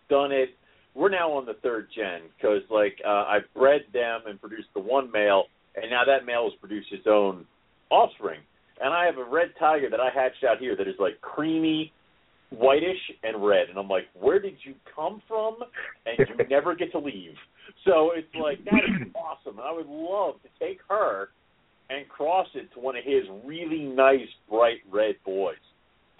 done 0.09 0.33
it. 0.33 0.51
We're 0.95 1.09
now 1.09 1.33
on 1.33 1.47
the 1.47 1.55
third 1.63 1.89
gen 1.95 2.23
because 2.37 2.63
like 2.71 2.99
uh, 3.07 3.25
I 3.25 3.39
bred 3.55 3.83
them 3.93 4.23
and 4.27 4.41
produced 4.41 4.69
the 4.75 4.81
one 4.81 5.11
male, 5.11 5.45
and 5.77 5.91
now 5.91 6.03
that 6.05 6.27
male 6.27 6.45
has 6.51 6.59
produced 6.61 6.89
his 6.91 7.07
own 7.09 7.47
offspring. 7.91 8.41
And 8.81 8.93
I 8.93 9.05
have 9.05 9.19
a 9.19 9.25
red 9.25 9.49
tiger 9.59 9.89
that 9.91 10.01
I 10.01 10.09
hatched 10.13 10.45
out 10.45 10.59
here 10.59 10.75
that 10.77 10.89
is 10.89 10.95
like 10.99 11.21
creamy, 11.21 11.93
whitish, 12.51 13.01
and 13.23 13.45
red. 13.47 13.69
And 13.69 13.79
I'm 13.79 13.89
like, 13.89 14.05
where 14.19 14.41
did 14.41 14.55
you 14.65 14.75
come 14.95 15.23
from? 15.29 15.57
And 16.07 16.19
you 16.19 16.45
never 16.51 16.75
get 16.75 16.91
to 16.93 16.99
leave. 16.99 17.35
So 17.85 18.11
it's 18.15 18.35
like 18.35 18.65
that 18.65 18.83
is 19.01 19.09
awesome. 19.15 19.59
And 19.59 19.67
I 19.67 19.73
would 19.73 19.87
love 19.87 20.37
to 20.43 20.49
take 20.59 20.81
her 20.89 21.29
and 21.89 22.09
cross 22.09 22.47
it 22.55 22.73
to 22.75 22.81
one 22.81 22.97
of 22.97 23.05
his 23.05 23.25
really 23.45 23.83
nice 23.83 24.29
bright 24.49 24.79
red 24.91 25.17
boys 25.25 25.57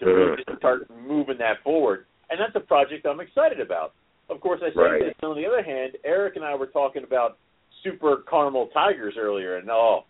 to 0.01 0.05
really 0.05 0.43
just 0.45 0.57
start 0.57 0.89
moving 1.07 1.37
that 1.37 1.63
forward. 1.63 2.05
And 2.29 2.39
that's 2.39 2.55
a 2.55 2.65
project 2.65 3.05
I'm 3.05 3.19
excited 3.19 3.59
about. 3.59 3.93
Of 4.29 4.39
course, 4.39 4.61
I 4.63 4.69
say 4.69 4.81
Right. 4.81 5.01
this. 5.01 5.13
On 5.23 5.35
the 5.35 5.45
other 5.45 5.63
hand, 5.63 5.97
Eric 6.03 6.35
and 6.35 6.45
I 6.45 6.55
were 6.55 6.67
talking 6.67 7.03
about 7.03 7.37
super 7.83 8.23
caramel 8.29 8.67
tigers 8.67 9.15
earlier, 9.17 9.57
and 9.57 9.69
oh, 9.69 10.05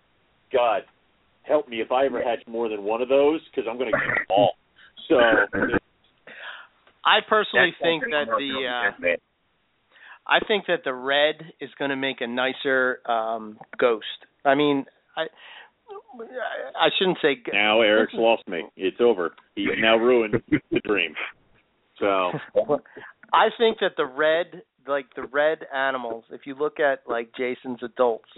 God, 0.51 0.83
help 1.43 1.67
me 1.67 1.81
if 1.81 1.91
I 1.91 2.05
ever 2.05 2.21
hatch 2.21 2.45
more 2.47 2.69
than 2.69 2.83
one 2.83 3.01
of 3.01 3.09
those 3.09 3.41
because 3.49 3.67
I'm 3.69 3.77
going 3.77 3.91
to 3.91 3.97
get 3.97 4.05
them 4.05 4.25
all. 4.29 4.53
So 5.09 5.15
I 7.05 7.19
personally 7.27 7.73
That's 7.79 7.81
think 7.81 8.03
that 8.11 8.27
the 8.37 8.67
uh. 8.67 9.15
I 10.27 10.39
think 10.47 10.65
that 10.67 10.81
the 10.85 10.93
red 10.93 11.35
is 11.59 11.71
going 11.79 11.89
to 11.89 11.95
make 11.95 12.21
a 12.21 12.27
nicer 12.27 12.99
um 13.09 13.57
ghost. 13.79 14.05
I 14.45 14.55
mean, 14.55 14.85
I 15.17 15.25
I 16.79 16.89
shouldn't 16.97 17.17
say 17.21 17.35
g- 17.35 17.51
now 17.53 17.81
Eric's 17.81 18.13
lost 18.15 18.47
me. 18.47 18.63
It's 18.75 18.97
over. 18.99 19.33
He's 19.55 19.67
now 19.79 19.97
ruined 19.97 20.35
the 20.49 20.79
dream. 20.85 21.13
So 21.99 22.31
I 23.33 23.49
think 23.57 23.77
that 23.79 23.91
the 23.95 24.05
red, 24.05 24.63
like 24.87 25.05
the 25.15 25.23
red 25.23 25.59
animals, 25.73 26.25
if 26.31 26.41
you 26.45 26.55
look 26.55 26.79
at 26.79 27.03
like 27.07 27.29
Jason's 27.37 27.79
adults, 27.83 28.29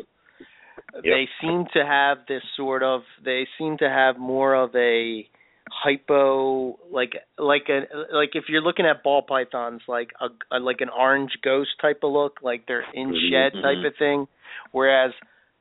they 1.03 1.27
seem 1.41 1.65
to 1.73 1.85
have 1.85 2.19
this 2.27 2.43
sort 2.55 2.83
of. 2.83 3.01
They 3.23 3.47
seem 3.57 3.77
to 3.79 3.89
have 3.89 4.17
more 4.17 4.53
of 4.53 4.75
a 4.75 5.27
hypo, 5.71 6.77
like 6.91 7.13
like 7.37 7.63
a 7.69 7.81
like 8.15 8.31
if 8.33 8.45
you're 8.49 8.61
looking 8.61 8.85
at 8.85 9.03
ball 9.03 9.23
pythons, 9.23 9.81
like 9.87 10.11
a, 10.21 10.55
a 10.55 10.59
like 10.59 10.81
an 10.81 10.89
orange 10.89 11.31
ghost 11.43 11.69
type 11.81 12.01
of 12.03 12.11
look, 12.11 12.39
like 12.43 12.65
they're 12.67 12.85
in 12.93 13.09
mm-hmm. 13.09 13.31
shed 13.31 13.61
type 13.61 13.85
of 13.85 13.93
thing, 13.97 14.27
whereas 14.71 15.11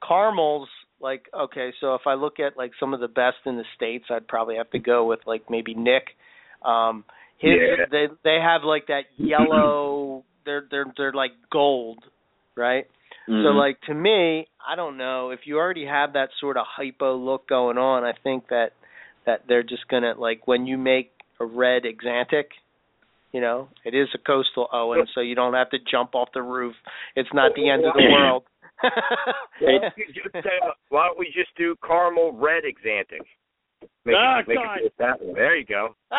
caramels. 0.06 0.68
Like 1.02 1.26
okay, 1.34 1.72
so 1.80 1.94
if 1.94 2.02
I 2.06 2.14
look 2.14 2.38
at 2.38 2.56
like 2.56 2.70
some 2.78 2.94
of 2.94 3.00
the 3.00 3.08
best 3.08 3.38
in 3.44 3.56
the 3.56 3.64
states, 3.74 4.04
I'd 4.08 4.28
probably 4.28 4.56
have 4.56 4.70
to 4.70 4.78
go 4.78 5.04
with 5.04 5.20
like 5.26 5.50
maybe 5.50 5.74
Nick. 5.74 6.04
Um, 6.64 7.04
his 7.38 7.54
Yeah. 7.54 7.86
they 7.90 8.06
they 8.22 8.38
have 8.40 8.62
like 8.62 8.86
that 8.86 9.06
yellow. 9.18 10.24
They're 10.44 10.64
they're 10.70 10.86
they're 10.96 11.12
like 11.12 11.32
gold, 11.50 12.04
right? 12.56 12.86
So 13.26 13.32
Mm-hmm. 13.32 13.58
like 13.58 13.80
to 13.82 13.94
me, 13.94 14.46
I 14.66 14.76
don't 14.76 14.96
know 14.96 15.30
if 15.30 15.40
you 15.44 15.56
already 15.58 15.86
have 15.86 16.12
that 16.14 16.30
sort 16.40 16.56
of 16.56 16.64
hypo 16.68 17.16
look 17.16 17.48
going 17.48 17.78
on. 17.78 18.04
I 18.04 18.12
think 18.22 18.48
that 18.48 18.70
that 19.26 19.42
they're 19.48 19.62
just 19.62 19.88
gonna 19.88 20.14
like 20.16 20.46
when 20.46 20.66
you 20.66 20.78
make 20.78 21.10
a 21.40 21.44
red 21.44 21.82
Axanthic. 21.82 22.46
You 23.32 23.40
know, 23.40 23.68
it 23.84 23.94
is 23.94 24.08
a 24.14 24.18
coastal 24.18 24.68
Owen, 24.72 25.06
so 25.14 25.20
you 25.22 25.34
don't 25.34 25.54
have 25.54 25.70
to 25.70 25.78
jump 25.90 26.14
off 26.14 26.28
the 26.34 26.42
roof. 26.42 26.74
It's 27.16 27.30
not 27.32 27.52
the 27.56 27.70
end 27.70 27.86
of 27.86 27.94
the 27.94 28.10
world. 28.12 28.44
Why 30.88 31.06
don't 31.06 31.18
we 31.18 31.26
just 31.34 31.50
do 31.56 31.76
caramel 31.86 32.32
red 32.32 32.64
Axanthic? 32.64 33.20
Make, 34.04 34.16
Ah, 34.16 34.40
it, 34.40 34.48
make 34.48 34.58
God. 34.58 34.78
it 34.82 34.92
that 34.98 35.20
one. 35.22 35.34
There 35.34 35.56
you 35.56 35.64
go. 35.64 35.94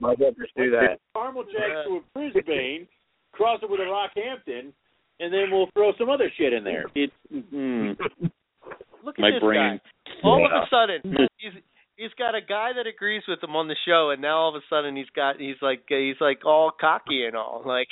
Might 0.00 0.12
as 0.12 0.18
well 0.18 0.32
just 0.38 0.54
do 0.56 0.70
that. 0.70 0.98
Caramel 1.14 1.44
jag 1.44 1.86
to 1.86 1.96
a 1.96 2.00
Brisbane, 2.32 2.86
cross 3.32 3.60
it 3.62 3.70
with 3.70 3.80
a 3.80 3.84
Rockhampton, 3.84 4.72
and 5.20 5.32
then 5.32 5.50
we'll 5.50 5.68
throw 5.74 5.92
some 5.98 6.10
other 6.10 6.30
shit 6.36 6.52
in 6.52 6.64
there. 6.64 6.86
It, 6.94 7.10
mm, 7.32 7.96
Look 9.04 9.18
at 9.18 9.20
my 9.20 9.30
this 9.32 9.40
brain. 9.40 9.80
guy. 10.04 10.20
All 10.22 10.44
of 10.44 10.50
a 10.52 10.66
sudden, 10.70 11.28
he's 11.38 11.52
he's 11.96 12.12
got 12.18 12.34
a 12.34 12.40
guy 12.40 12.70
that 12.76 12.86
agrees 12.86 13.22
with 13.28 13.42
him 13.42 13.54
on 13.56 13.68
the 13.68 13.76
show, 13.86 14.10
and 14.10 14.20
now 14.22 14.36
all 14.38 14.48
of 14.50 14.56
a 14.56 14.64
sudden 14.68 14.96
he's 14.96 15.10
got 15.14 15.38
he's 15.40 15.56
like 15.62 15.84
he's 15.88 16.16
like 16.20 16.44
all 16.44 16.70
cocky 16.78 17.24
and 17.26 17.36
all 17.36 17.62
like. 17.66 17.88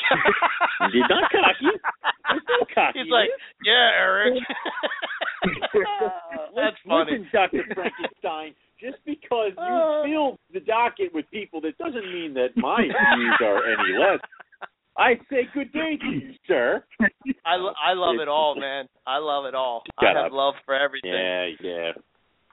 He's 0.92 1.06
not 1.08 1.30
cocky. 1.30 1.70
He's 1.70 2.42
not 2.48 2.68
cocky. 2.74 2.98
He's 3.04 3.10
like, 3.12 3.28
yeah, 3.64 3.90
Eric. 4.02 4.34
That's 6.56 6.76
funny. 6.86 7.12
Listen, 7.12 7.28
Dr. 7.32 7.62
Frankenstein, 7.74 8.54
just 8.80 8.98
because 9.04 9.52
you 9.56 9.62
Uh. 9.62 10.02
filled 10.04 10.38
the 10.52 10.60
docket 10.60 11.12
with 11.14 11.28
people, 11.30 11.60
that 11.62 11.78
doesn't 11.78 12.12
mean 12.12 12.34
that 12.34 12.56
my 12.56 12.82
views 12.82 13.38
are 13.40 13.64
any 13.66 13.98
less. 13.98 14.20
I 14.98 15.14
say 15.30 15.48
good 15.54 15.72
day 15.72 15.96
to 16.00 16.06
you, 16.06 16.32
sir. 16.46 16.84
I 17.46 17.56
lo- 17.56 17.72
I 17.82 17.94
love 17.94 18.16
it 18.20 18.28
all, 18.28 18.54
man. 18.58 18.88
I 19.06 19.18
love 19.18 19.46
it 19.46 19.54
all. 19.54 19.82
Shut 20.00 20.14
I 20.16 20.22
have 20.22 20.26
up. 20.26 20.32
love 20.32 20.54
for 20.66 20.74
everything. 20.74 21.12
Yeah, 21.12 21.46
yeah. 21.62 21.92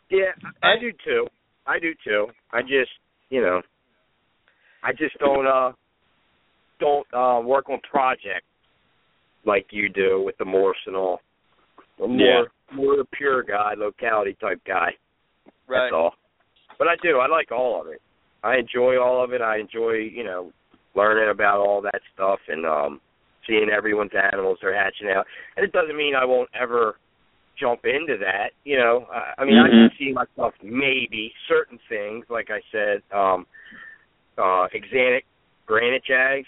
Yeah, 0.09 0.31
I 0.63 0.79
do 0.79 0.91
too. 1.03 1.27
I 1.69 1.77
do 1.79 1.93
too. 2.03 2.27
I 2.51 2.61
just, 2.61 2.91
you 3.29 3.41
know, 3.41 3.61
I 4.83 4.91
just 4.91 5.17
don't 5.19 5.45
uh 5.45 5.71
don't 6.79 7.05
uh 7.13 7.41
work 7.45 7.69
on 7.69 7.79
projects 7.89 8.47
like 9.45 9.67
you 9.69 9.87
do 9.87 10.23
with 10.25 10.35
the 10.39 10.45
morphs 10.45 10.85
and 10.87 10.95
all. 10.95 11.19
I'm 12.01 12.17
more 12.17 12.47
more 12.73 12.97
the 12.97 13.05
pure 13.15 13.43
guy, 13.43 13.73
locality 13.77 14.35
type 14.41 14.61
guy. 14.65 14.91
Right. 15.67 15.85
That's 15.85 15.93
all. 15.93 16.13
But 16.79 16.87
I 16.87 16.95
do. 17.03 17.19
I 17.19 17.27
like 17.27 17.51
all 17.51 17.81
of 17.81 17.87
it. 17.87 18.01
I 18.43 18.57
enjoy 18.57 18.99
all 18.99 19.23
of 19.23 19.33
it. 19.33 19.41
I 19.41 19.59
enjoy, 19.59 19.93
you 19.93 20.23
know, 20.23 20.51
learning 20.95 21.29
about 21.29 21.59
all 21.59 21.81
that 21.81 22.01
stuff 22.15 22.39
and 22.47 22.65
um 22.65 22.99
seeing 23.47 23.69
everyone's 23.69 24.11
animals 24.33 24.57
they're 24.61 24.75
hatching 24.75 25.09
out. 25.09 25.25
And 25.55 25.63
it 25.63 25.71
doesn't 25.71 25.97
mean 25.97 26.15
I 26.15 26.25
won't 26.25 26.49
ever 26.59 26.95
jump 27.59 27.81
into 27.83 28.17
that. 28.19 28.51
You 28.63 28.77
know, 28.77 29.05
I, 29.11 29.41
I 29.41 29.45
mean, 29.45 29.57
I 29.57 29.69
can 29.69 29.89
see 29.97 30.13
myself 30.13 30.53
maybe 30.63 31.31
certain 31.47 31.79
things, 31.89 32.25
like 32.29 32.49
I 32.49 32.61
said, 32.71 33.01
um, 33.15 33.45
uh, 34.37 34.67
Axanthic 34.73 35.23
granite 35.65 36.03
jags. 36.05 36.47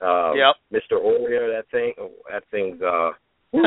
Um, 0.00 0.34
Yep. 0.36 0.56
Mr. 0.72 0.98
Oreo, 0.98 1.50
that 1.50 1.64
thing, 1.72 1.92
oh, 1.98 2.10
that 2.30 2.44
thing's 2.50 2.80
uh, 2.82 3.10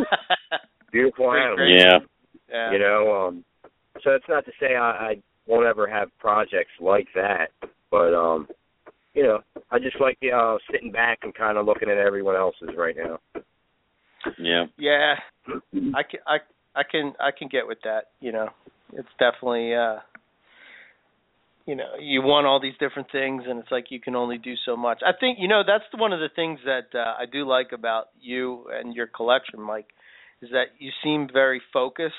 beautiful 0.92 1.32
animal. 1.34 1.68
Yeah. 1.68 2.00
yeah. 2.50 2.72
You 2.72 2.80
know, 2.80 3.28
um, 3.28 3.46
so 4.04 4.12
it's 4.12 4.26
not 4.30 4.46
to 4.46 4.52
say 4.60 4.76
I, 4.76 4.90
I 5.12 5.16
won't 5.48 5.66
ever 5.66 5.88
have 5.88 6.08
projects 6.20 6.72
like 6.80 7.08
that, 7.16 7.48
but 7.90 8.14
um, 8.14 8.48
you 9.14 9.24
know, 9.24 9.40
I 9.70 9.80
just 9.80 10.00
like 10.00 10.18
uh, 10.34 10.58
sitting 10.72 10.92
back 10.92 11.20
and 11.24 11.34
kind 11.36 11.58
of 11.58 11.66
looking 11.66 11.90
at 11.90 11.98
everyone 11.98 12.36
else's 12.36 12.70
right 12.78 12.96
now. 12.96 13.20
Yeah. 14.38 14.66
Yeah, 14.78 15.16
I 15.94 16.04
can 16.04 16.20
I 16.28 16.38
I 16.76 16.84
can 16.84 17.14
I 17.20 17.32
can 17.38 17.48
get 17.48 17.68
with 17.68 17.80
that. 17.84 18.06
You 18.20 18.32
know, 18.32 18.50
it's 18.94 19.10
definitely 19.20 19.74
uh, 19.76 19.98
you 21.66 21.76
know 21.76 21.96
you 22.00 22.22
want 22.22 22.48
all 22.48 22.60
these 22.60 22.78
different 22.80 23.12
things, 23.12 23.44
and 23.48 23.60
it's 23.60 23.72
like 23.72 23.86
you 23.90 24.00
can 24.00 24.16
only 24.16 24.38
do 24.38 24.54
so 24.66 24.76
much. 24.76 25.02
I 25.06 25.12
think 25.18 25.38
you 25.40 25.48
know 25.48 25.64
that's 25.66 25.84
one 25.96 26.14
of 26.14 26.20
the 26.20 26.30
things 26.36 26.60
that 26.66 26.98
uh, 26.98 27.16
I 27.20 27.26
do 27.32 27.48
like 27.48 27.72
about 27.72 28.06
you 28.20 28.66
and 28.74 28.96
your 28.96 29.08
collection, 29.08 29.62
Mike, 29.62 29.88
is 30.42 30.50
that 30.52 30.66
you 30.80 30.92
seem 31.04 31.28
very 31.32 31.62
focused, 31.74 32.16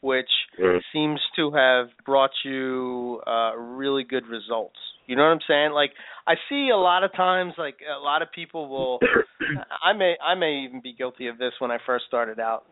which 0.00 0.30
Mhm. 0.58 0.80
seems 0.92 1.20
to 1.36 1.50
have 1.52 1.88
brought 2.04 2.32
you 2.44 3.22
uh, 3.26 3.52
really 3.56 4.04
good 4.04 4.26
results. 4.26 4.78
You 5.06 5.16
know 5.16 5.22
what 5.22 5.32
I'm 5.32 5.38
saying? 5.46 5.72
Like 5.72 5.90
I 6.26 6.34
see 6.48 6.68
a 6.72 6.76
lot 6.76 7.04
of 7.04 7.12
times, 7.12 7.54
like 7.58 7.76
a 7.86 7.98
lot 8.02 8.22
of 8.22 8.28
people 8.32 8.68
will. 8.68 8.98
I 9.82 9.92
may 9.92 10.16
I 10.24 10.34
may 10.34 10.64
even 10.66 10.80
be 10.80 10.92
guilty 10.92 11.28
of 11.28 11.38
this 11.38 11.52
when 11.58 11.70
I 11.70 11.78
first 11.86 12.06
started 12.06 12.38
out. 12.40 12.64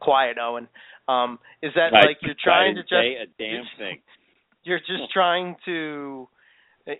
Quiet 0.00 0.36
Owen. 0.40 0.68
Um, 1.08 1.38
is 1.62 1.72
that 1.74 1.92
I- 1.92 2.06
like 2.06 2.18
you're 2.22 2.34
trying 2.42 2.74
to 2.76 2.80
I 2.80 2.82
just 2.82 2.90
didn't 2.90 3.02
say 3.02 3.16
a 3.22 3.26
damn 3.38 3.52
you're- 3.54 3.68
thing. 3.78 3.98
you're 4.64 4.78
just 4.78 5.10
trying 5.12 5.56
to 5.66 6.28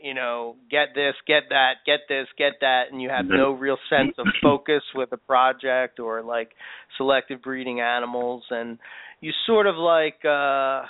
you 0.03 0.15
know 0.15 0.57
get 0.71 0.89
this 0.95 1.15
get 1.27 1.45
that 1.49 1.75
get 1.87 2.01
this 2.09 2.27
get 2.37 2.53
that 2.61 2.85
and 2.93 3.01
you 3.01 3.09
have 3.09 3.25
no 3.27 3.53
real 3.53 3.79
sense 3.89 4.15
of 4.19 4.27
focus 4.43 4.83
with 4.95 5.11
a 5.12 5.17
project 5.17 5.99
or 5.99 6.23
like 6.23 6.51
selective 6.97 7.43
breeding 7.43 7.81
animals 7.81 8.45
and 8.51 8.79
you 9.21 9.33
sort 9.47 9.67
of 9.67 9.77
like 9.77 10.23
uh 10.25 10.83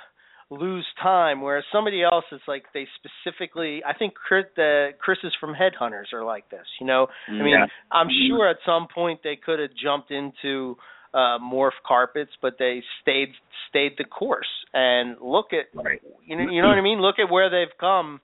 lose 0.53 0.87
time 1.01 1.41
whereas 1.43 1.63
somebody 1.73 2.03
else 2.03 2.25
is 2.33 2.41
like 2.49 2.65
they 2.75 2.85
specifically 2.99 3.83
I 3.87 3.97
think 3.97 4.15
Chris 4.15 4.47
the 4.57 4.89
Chris's 4.99 5.33
from 5.39 5.55
Headhunters 5.55 6.13
are 6.13 6.25
like 6.25 6.51
this 6.51 6.67
you 6.81 6.87
know? 6.89 7.07
I 7.29 7.35
mean 7.43 7.51
Yeah. 7.51 7.67
I'm 7.93 8.09
sure 8.29 8.49
at 8.51 8.57
some 8.67 8.89
point 8.93 9.21
they 9.23 9.37
could 9.37 9.61
have 9.61 9.71
jumped 9.81 10.11
into 10.11 10.77
uh 11.15 11.39
morph 11.39 11.79
carpets 11.87 12.33
but 12.43 12.55
they 12.59 12.83
stayed 13.01 13.29
stayed 13.69 13.93
the 13.97 14.05
course. 14.05 14.49
And 14.75 15.17
look 15.23 15.53
at 15.53 15.67
Right. 15.73 16.03
you 16.27 16.37
know 16.37 16.51
you 16.51 16.63
know 16.63 16.69
what 16.69 16.79
I 16.79 16.83
mean? 16.83 17.01
Look 17.01 17.21
at 17.21 17.31
where 17.31 17.49
they've 17.49 17.77
come 17.79 18.21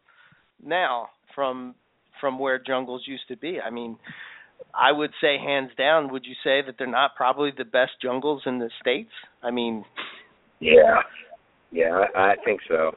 now 0.64 1.10
from 1.34 1.76
from 2.20 2.38
where 2.40 2.58
jungles 2.58 3.02
used 3.06 3.28
to 3.28 3.36
be. 3.36 3.60
I 3.60 3.70
mean 3.70 3.98
I 4.74 4.90
would 4.90 5.10
say 5.20 5.38
hands 5.38 5.70
down 5.78 6.10
would 6.12 6.24
you 6.26 6.34
say 6.42 6.60
that 6.66 6.74
they're 6.76 6.88
not 6.90 7.14
probably 7.14 7.52
the 7.56 7.64
best 7.64 7.92
jungles 8.02 8.42
in 8.46 8.58
the 8.58 8.70
states? 8.80 9.12
I 9.44 9.52
mean 9.52 9.84
Yeah, 10.58 11.02
yeah, 11.70 12.04
I, 12.16 12.20
I 12.20 12.34
think 12.44 12.60
so. 12.68 12.92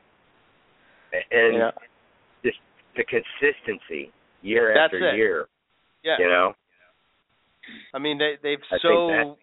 And 1.31 1.59
know 1.59 1.71
just 2.43 2.57
the 2.95 3.03
consistency 3.03 4.11
year 4.41 4.71
That's 4.73 4.93
after 4.93 5.09
it. 5.09 5.17
year. 5.17 5.47
yeah 6.03 6.15
You 6.19 6.27
know, 6.27 6.53
I 7.93 7.99
mean 7.99 8.17
they 8.17 8.35
they've 8.41 8.59
I 8.71 8.77
so 8.81 9.37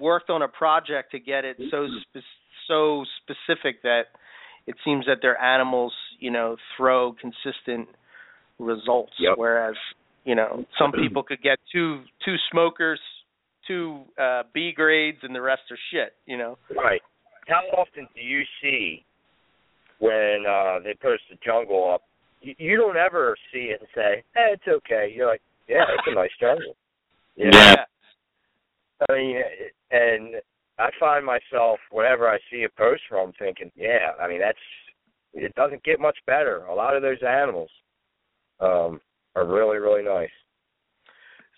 worked 0.00 0.30
on 0.30 0.42
a 0.42 0.48
project 0.48 1.10
to 1.12 1.18
get 1.18 1.44
it 1.44 1.56
so 1.70 1.86
spe- 2.02 2.24
so 2.68 3.04
specific 3.22 3.82
that 3.82 4.02
it 4.66 4.76
seems 4.84 5.06
that 5.06 5.18
their 5.22 5.40
animals, 5.40 5.92
you 6.20 6.30
know, 6.30 6.56
throw 6.76 7.14
consistent 7.14 7.88
results. 8.58 9.12
Yep. 9.18 9.38
Whereas, 9.38 9.76
you 10.24 10.34
know, 10.34 10.64
some 10.78 10.92
people 10.92 11.22
could 11.22 11.42
get 11.42 11.58
two 11.72 12.02
two 12.24 12.36
smokers, 12.50 13.00
two 13.66 14.02
uh 14.20 14.42
B 14.52 14.72
grades 14.74 15.18
and 15.22 15.34
the 15.34 15.40
rest 15.40 15.62
are 15.70 15.78
shit, 15.90 16.12
you 16.26 16.36
know. 16.36 16.58
right? 16.76 17.00
How 17.48 17.62
often 17.76 18.06
do 18.14 18.20
you 18.20 18.42
see 18.62 19.04
when 19.98 20.44
uh 20.48 20.78
they 20.84 20.94
post 21.00 21.22
the 21.30 21.36
jungle 21.44 21.90
up? 21.92 22.02
You, 22.40 22.54
you 22.58 22.76
don't 22.76 22.96
ever 22.96 23.36
see 23.52 23.72
it 23.72 23.80
and 23.80 23.88
say, 23.94 24.22
"Hey, 24.34 24.52
it's 24.52 24.68
okay." 24.68 25.12
You're 25.14 25.26
like, 25.26 25.42
"Yeah, 25.68 25.84
it's 25.88 26.06
a 26.06 26.14
nice 26.14 26.30
jungle." 26.40 26.76
You 27.38 27.52
know? 27.52 27.58
Yeah. 27.60 27.84
I 29.08 29.12
mean, 29.12 29.36
and 29.92 30.34
I 30.80 30.90
find 30.98 31.24
myself 31.24 31.78
whenever 31.92 32.28
I 32.28 32.38
see 32.50 32.64
a 32.64 32.68
post 32.68 33.02
from 33.08 33.32
thinking, 33.38 33.70
yeah, 33.76 34.10
I 34.20 34.26
mean 34.28 34.40
that's 34.40 34.58
it 35.34 35.54
doesn't 35.54 35.84
get 35.84 36.00
much 36.00 36.18
better. 36.26 36.64
A 36.64 36.74
lot 36.74 36.96
of 36.96 37.02
those 37.02 37.22
animals 37.22 37.70
um 38.60 39.00
are 39.36 39.46
really 39.46 39.78
really 39.78 40.02
nice. 40.02 40.34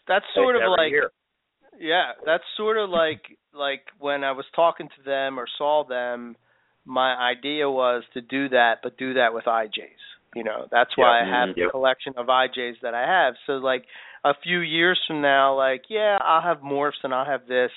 That's 0.06 0.24
sort 0.34 0.56
It's 0.56 0.64
of 0.66 0.72
like 0.76 0.90
year. 0.90 1.10
Yeah, 1.80 2.12
that's 2.26 2.44
sort 2.56 2.76
of 2.76 2.90
like 2.90 3.22
like 3.54 3.80
when 3.98 4.22
I 4.22 4.32
was 4.32 4.44
talking 4.54 4.88
to 4.88 5.02
them 5.04 5.38
or 5.40 5.46
saw 5.58 5.84
them, 5.88 6.36
my 6.84 7.14
idea 7.14 7.70
was 7.70 8.04
to 8.14 8.20
do 8.20 8.50
that, 8.50 8.76
but 8.82 8.98
do 8.98 9.14
that 9.14 9.32
with 9.34 9.46
IJs. 9.46 10.04
You 10.36 10.44
know, 10.44 10.66
that's 10.70 10.96
why 10.96 11.20
Yeah, 11.20 11.24
I 11.24 11.38
have 11.40 11.48
mhm, 11.48 11.56
the 11.56 11.62
yep. 11.62 11.70
collection 11.70 12.12
of 12.16 12.26
IJs 12.26 12.74
that 12.82 12.94
I 12.94 13.00
have. 13.06 13.34
So 13.46 13.54
like 13.54 13.84
a 14.24 14.32
few 14.42 14.60
years 14.60 15.00
from 15.06 15.22
now, 15.22 15.56
like 15.56 15.84
yeah, 15.88 16.18
I'll 16.22 16.42
have 16.42 16.58
morphs 16.62 17.02
and 17.02 17.14
I'll 17.14 17.24
have 17.24 17.46
this, 17.48 17.70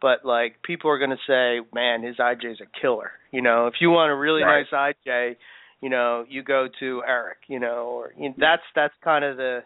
but 0.00 0.24
like 0.24 0.62
people 0.62 0.90
are 0.90 0.98
gonna 0.98 1.16
say, 1.26 1.60
man, 1.74 2.02
his 2.02 2.16
IJ's 2.16 2.60
a 2.60 2.80
killer. 2.80 3.12
You 3.30 3.42
know, 3.42 3.66
if 3.66 3.74
you 3.80 3.90
want 3.90 4.10
a 4.10 4.16
really 4.16 4.42
Right. 4.42 4.66
nice 4.72 4.94
IJ, 5.06 5.36
you 5.82 5.90
know, 5.90 6.24
you 6.28 6.42
go 6.42 6.66
to 6.80 7.02
Eric. 7.06 7.38
You 7.48 7.60
know, 7.60 7.90
or 7.92 8.12
you 8.16 8.30
know, 8.30 8.34
that's 8.38 8.62
that's 8.74 8.94
kind 9.04 9.24
of 9.24 9.36
the, 9.36 9.60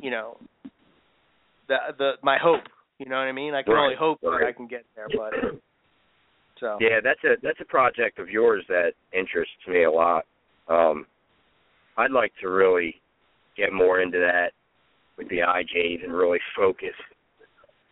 you 0.00 0.10
know, 0.10 0.36
the 1.68 1.76
the 1.96 2.12
my 2.22 2.36
hope. 2.40 2.60
You 2.98 3.06
know 3.06 3.16
what 3.16 3.28
I 3.28 3.32
mean? 3.32 3.54
I 3.54 3.62
can 3.62 3.74
Right, 3.74 3.84
only 3.84 3.96
hope 3.96 4.20
that 4.22 4.42
I 4.46 4.52
can 4.52 4.66
get 4.66 4.84
there, 4.96 5.08
but 5.14 5.32
so 6.60 6.78
Yeah, 6.80 7.00
that's 7.02 7.22
a 7.24 7.36
that's 7.42 7.60
a 7.60 7.64
project 7.64 8.18
of 8.18 8.28
yours 8.28 8.64
that 8.68 8.92
interests 9.12 9.54
me 9.68 9.84
a 9.84 9.90
lot. 9.90 10.24
Um 10.68 11.06
I'd 11.96 12.10
like 12.12 12.32
to 12.40 12.48
really 12.48 13.00
get 13.56 13.72
more 13.72 14.00
into 14.00 14.18
that 14.18 14.52
with 15.16 15.28
the 15.28 15.38
IJs 15.38 16.04
and 16.04 16.12
really 16.12 16.38
focus 16.56 16.94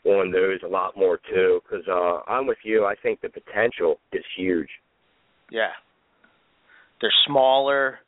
on 0.04 0.30
those 0.30 0.60
a 0.64 0.68
lot 0.68 0.96
more 0.96 1.18
too 1.28 1.60
cuz 1.68 1.86
uh 1.88 2.20
I'm 2.26 2.46
with 2.46 2.58
you. 2.64 2.84
I 2.84 2.94
think 2.96 3.20
the 3.20 3.28
potential 3.28 4.00
is 4.12 4.24
huge. 4.36 4.70
yeah. 5.50 5.72
They're 7.00 7.12
smaller. 7.26 8.00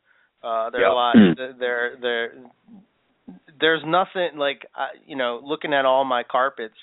Uh, 0.43 0.69
there 0.69 0.81
are 0.81 0.87
Yeah. 0.87 0.91
a 0.91 0.93
lot. 0.93 1.15
There, 1.59 1.97
there, 2.01 2.33
there's 3.59 3.81
nothing 3.85 4.37
like 4.37 4.65
uh, 4.75 4.87
you 5.05 5.15
know. 5.15 5.41
Looking 5.43 5.73
at 5.73 5.85
all 5.85 6.05
my 6.05 6.23
carpets, 6.23 6.75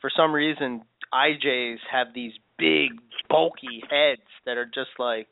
for 0.00 0.10
some 0.14 0.32
reason, 0.34 0.82
IJs 1.12 1.76
have 1.90 2.08
these 2.14 2.32
big, 2.58 2.90
bulky 3.28 3.82
heads 3.90 4.22
that 4.46 4.56
are 4.56 4.66
just 4.66 4.90
like 4.98 5.28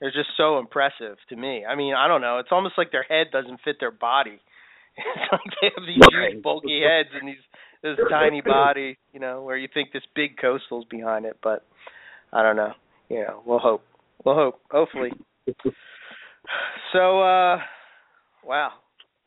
they're 0.00 0.10
just 0.10 0.30
so 0.36 0.58
impressive 0.58 1.16
to 1.30 1.36
me. 1.36 1.64
I 1.64 1.74
mean, 1.74 1.94
I 1.94 2.08
don't 2.08 2.20
know. 2.20 2.38
It's 2.38 2.50
almost 2.52 2.74
like 2.76 2.92
their 2.92 3.02
head 3.04 3.28
doesn't 3.32 3.60
fit 3.64 3.76
their 3.80 3.90
body. 3.90 4.38
It's 4.98 5.32
like 5.32 5.40
they 5.60 5.68
have 5.76 5.86
these 5.86 6.02
Right. 6.18 6.32
huge, 6.32 6.42
bulky 6.42 6.80
heads 6.86 7.10
and 7.18 7.28
these 7.28 7.44
this 7.82 7.98
tiny 8.08 8.40
body. 8.40 8.96
You 9.12 9.20
know, 9.20 9.42
where 9.42 9.56
you 9.56 9.68
think 9.72 9.92
this 9.92 10.02
big 10.14 10.36
coastal's 10.38 10.86
behind 10.86 11.26
it, 11.26 11.36
but 11.42 11.64
I 12.32 12.42
don't 12.42 12.56
know. 12.56 12.72
You 13.08 13.22
know, 13.22 13.42
we'll 13.46 13.58
hope. 13.58 13.82
We'll 14.24 14.34
hope. 14.34 14.60
Hopefully. 14.70 15.12
So, 16.92 17.20
uh 17.20 17.58
wow, 18.44 18.70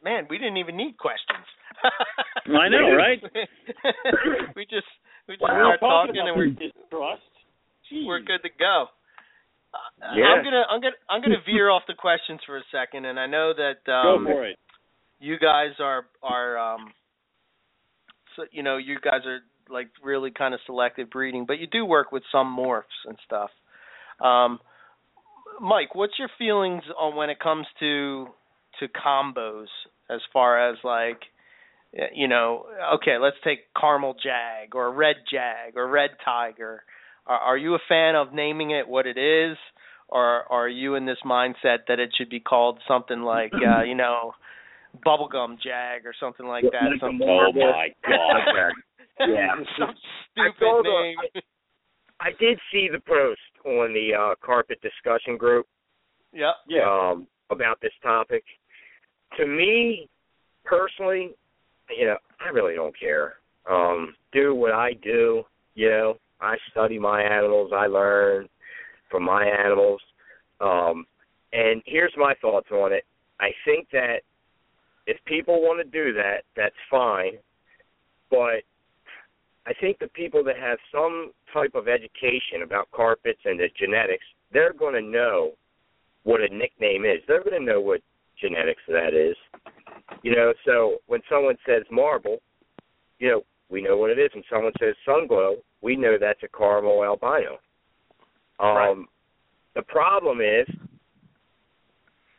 man, 0.03 0.27
we 0.29 0.37
didn't 0.37 0.57
even 0.57 0.77
need 0.77 0.97
questions. 0.97 1.45
I 2.47 2.67
know, 2.69 2.95
right? 2.95 3.21
we 4.55 4.65
just 4.65 4.87
we 5.27 5.35
just 5.35 5.43
Wow. 5.43 5.75
start 5.77 5.79
talking 5.79 6.21
and 6.25 6.35
we're 6.37 6.47
distrust. 6.47 7.21
Jeez. 7.91 8.05
we're 8.05 8.19
good 8.21 8.41
to 8.43 8.49
go. 8.57 8.87
Uh, 9.73 10.15
Yeah. 10.15 10.25
I'm 10.25 10.43
gonna 10.43 10.63
I'm 10.69 10.81
gonna 10.81 10.95
I'm 11.09 11.21
gonna 11.21 11.41
veer 11.45 11.69
off 11.69 11.83
the 11.87 11.93
questions 11.93 12.39
for 12.45 12.57
a 12.57 12.63
second, 12.71 13.05
and 13.05 13.19
I 13.19 13.27
know 13.27 13.53
that 13.53 13.85
Go 13.85 14.15
um, 14.17 14.25
for 14.25 14.45
it. 14.47 14.57
you 15.19 15.37
guys 15.39 15.71
are 15.79 16.05
are 16.23 16.57
um 16.57 16.91
so 18.35 18.43
you 18.51 18.63
know 18.63 18.77
you 18.77 18.97
guys 18.99 19.21
are 19.25 19.39
like 19.69 19.89
really 20.03 20.31
kind 20.31 20.53
of 20.53 20.59
selective 20.65 21.09
breeding, 21.11 21.45
but 21.45 21.59
you 21.59 21.67
do 21.67 21.85
work 21.85 22.11
with 22.11 22.23
some 22.31 22.47
morphs 22.57 22.83
and 23.05 23.17
stuff. 23.25 23.51
Um, 24.19 24.59
Mike, 25.61 25.93
what's 25.93 26.17
your 26.17 26.29
feelings 26.37 26.83
on 26.97 27.15
when 27.15 27.29
it 27.29 27.39
comes 27.39 27.67
to 27.79 28.27
to 28.79 28.87
combos 28.87 29.67
as 30.09 30.21
far 30.33 30.69
as 30.71 30.77
like 30.83 31.19
you 32.13 32.27
know, 32.27 32.65
okay, 32.95 33.17
let's 33.19 33.37
take 33.43 33.59
caramel 33.79 34.15
jag 34.21 34.75
or 34.75 34.93
red 34.93 35.15
jag 35.31 35.75
or 35.75 35.87
red 35.87 36.11
tiger. 36.23 36.83
Are, 37.25 37.39
are 37.39 37.57
you 37.57 37.73
a 37.75 37.79
fan 37.87 38.15
of 38.15 38.33
naming 38.33 38.71
it 38.71 38.87
what 38.87 39.07
it 39.07 39.17
is, 39.17 39.57
or 40.07 40.51
are 40.51 40.69
you 40.69 40.95
in 40.95 41.05
this 41.05 41.17
mindset 41.25 41.87
that 41.87 41.99
it 41.99 42.11
should 42.17 42.29
be 42.29 42.39
called 42.39 42.79
something 42.87 43.21
like 43.21 43.53
uh, 43.53 43.81
you 43.87 43.95
know, 43.95 44.33
bubblegum 45.05 45.57
jag 45.61 46.05
or 46.05 46.13
something 46.19 46.45
like 46.45 46.63
that? 46.63 46.89
Like 46.91 46.97
a 46.97 46.99
Some 46.99 47.21
Oh 47.23 47.51
my 47.53 47.89
God. 48.07 48.73
Yeah. 49.19 49.55
some 49.77 49.89
I 50.37 50.49
stupid 50.49 50.85
her- 50.85 51.01
name. 51.03 51.15
I 52.21 52.29
did 52.39 52.57
see 52.71 52.87
the 52.91 52.99
post 52.99 53.41
on 53.65 53.93
the 53.93 54.11
uh, 54.17 54.35
carpet 54.45 54.79
discussion 54.81 55.37
group 55.37 55.67
yep. 56.31 56.55
Yeah. 56.67 56.83
um, 56.87 57.27
about 57.49 57.81
this 57.81 57.91
topic. 58.01 58.43
To 59.37 59.45
me, 59.45 60.09
personally, 60.65 61.31
you 61.97 62.05
know, 62.05 62.17
I 62.45 62.49
really 62.49 62.75
don't 62.75 62.97
care. 62.97 63.35
Um, 63.69 64.15
do 64.31 64.55
what 64.55 64.73
I 64.73 64.93
do. 64.93 65.43
You 65.75 65.89
know, 65.89 66.13
I 66.41 66.55
study 66.71 66.99
my 66.99 67.21
animals. 67.21 67.71
I 67.73 67.87
learn 67.87 68.47
from 69.09 69.23
my 69.23 69.45
animals. 69.45 70.01
Um, 70.61 71.05
and 71.53 71.81
here's 71.85 72.13
my 72.17 72.33
thoughts 72.41 72.67
on 72.71 72.93
it. 72.93 73.03
I 73.39 73.49
think 73.65 73.87
that 73.91 74.21
if 75.07 75.17
people 75.25 75.61
want 75.61 75.79
to 75.79 75.89
do 75.89 76.13
that, 76.13 76.43
that's 76.55 76.75
fine. 76.91 77.33
But 78.29 78.63
I 79.65 79.73
think 79.79 79.99
the 79.99 80.07
people 80.09 80.43
that 80.43 80.57
have 80.57 80.77
some 80.91 81.31
type 81.53 81.75
of 81.75 81.87
education 81.87 82.63
about 82.63 82.91
carpets 82.91 83.39
and 83.45 83.59
the 83.59 83.69
genetics, 83.77 84.25
they're 84.51 84.73
going 84.73 84.93
to 84.93 85.01
know 85.01 85.51
what 86.23 86.41
a 86.41 86.53
nickname 86.53 87.05
is. 87.05 87.21
They're 87.27 87.43
going 87.43 87.59
to 87.59 87.65
know 87.65 87.81
what 87.81 88.01
genetics 88.41 88.81
that 88.87 89.13
is. 89.13 89.35
You 90.23 90.35
know, 90.35 90.53
so 90.65 90.97
when 91.07 91.21
someone 91.29 91.55
says 91.67 91.83
marble, 91.91 92.37
you 93.19 93.29
know, 93.29 93.41
we 93.69 93.81
know 93.81 93.97
what 93.97 94.09
it 94.09 94.19
is. 94.19 94.31
When 94.33 94.43
someone 94.49 94.73
says 94.79 94.95
sunglow, 95.07 95.55
we 95.81 95.95
know 95.95 96.17
that's 96.19 96.41
a 96.43 96.57
caramel 96.57 97.03
albino. 97.03 97.57
Um, 98.59 98.75
Right. 98.75 99.05
The 99.75 99.83
problem 99.83 100.41
is 100.41 100.67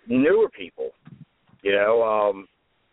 newer 0.07 0.49
people. 0.51 0.91
You 1.63 1.73
know, 1.73 2.03
um, 2.03 2.49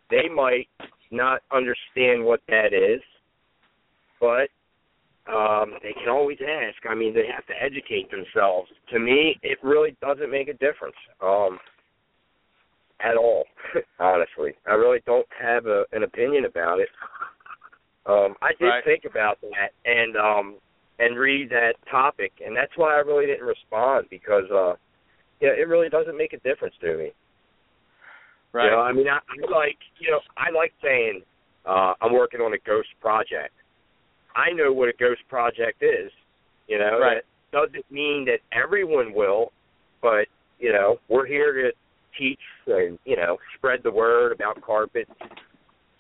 they 0.10 0.30
might 0.34 0.70
not 1.12 1.42
understand 1.52 2.24
what 2.24 2.42
that 2.48 2.74
is, 2.74 3.02
but 4.20 4.50
um, 5.32 5.74
they 5.84 5.94
can 5.94 6.10
always 6.10 6.38
ask. 6.42 6.78
I 6.90 6.96
mean, 6.96 7.14
they 7.14 7.26
have 7.34 7.46
to 7.48 7.54
educate 7.62 8.10
themselves. 8.12 8.70
To 8.92 9.00
me, 9.00 9.38
it 9.42 9.58
really 9.64 9.96
doesn't 10.02 10.32
make 10.32 10.48
a 10.48 10.54
difference 10.54 10.96
um, 11.22 11.60
at 13.00 13.18
all. 13.18 13.46
honestly, 14.00 14.54
I 14.68 14.74
really 14.74 15.00
don't 15.06 15.28
have 15.42 15.66
a, 15.66 15.84
an 15.92 16.04
opinion 16.04 16.46
about 16.46 16.80
it. 16.80 16.90
Um, 18.06 18.36
I 18.42 18.52
did 18.60 18.66
Right. 18.66 18.84
think 18.84 19.06
about 19.06 19.40
that 19.42 19.72
and 19.86 20.16
um, 20.16 20.56
and 21.00 21.18
read 21.18 21.50
that 21.50 21.74
topic, 21.92 22.32
and 22.44 22.56
that's 22.56 22.72
why 22.76 22.96
I 22.96 23.00
really 23.00 23.26
didn't 23.26 23.46
respond 23.46 24.08
because 24.10 24.46
uh, 24.52 24.74
yeah, 25.42 25.50
it 25.50 25.68
really 25.68 25.90
doesn't 25.90 26.18
make 26.18 26.34
a 26.34 26.40
difference 26.40 26.76
to 26.82 26.98
me. 26.98 27.12
Right. 28.54 28.66
You 28.66 28.72
know, 28.72 28.80
I 28.80 28.94
mean, 28.94 29.08
I, 29.08 29.18
I 29.18 29.52
like, 29.52 29.78
you 30.00 30.10
know, 30.10 30.20
I 30.38 30.50
like 30.52 30.74
saying 30.82 31.22
uh, 31.66 31.94
I'm 32.02 32.14
working 32.14 32.40
on 32.40 32.54
a 32.54 32.58
ghost 32.66 32.90
project. 33.02 33.54
I 34.36 34.52
know 34.54 34.72
what 34.72 34.90
a 34.90 34.94
ghost 34.98 35.22
project 35.30 35.84
is. 35.84 36.12
You 36.68 36.80
know, 36.80 37.00
Right. 37.00 37.22
that 37.52 37.68
doesn't 37.68 37.92
mean 37.92 38.26
that 38.26 38.40
everyone 38.58 39.14
will, 39.14 39.52
but 40.02 40.28
you 40.60 40.72
know, 40.72 41.00
we're 41.10 41.26
here 41.28 41.54
to 41.54 41.72
teach 42.18 42.40
and 42.68 42.98
you 43.06 43.16
know 43.16 43.38
spread 43.56 43.82
the 43.84 43.92
word 43.92 44.32
about 44.32 44.62
carpet. 44.62 45.08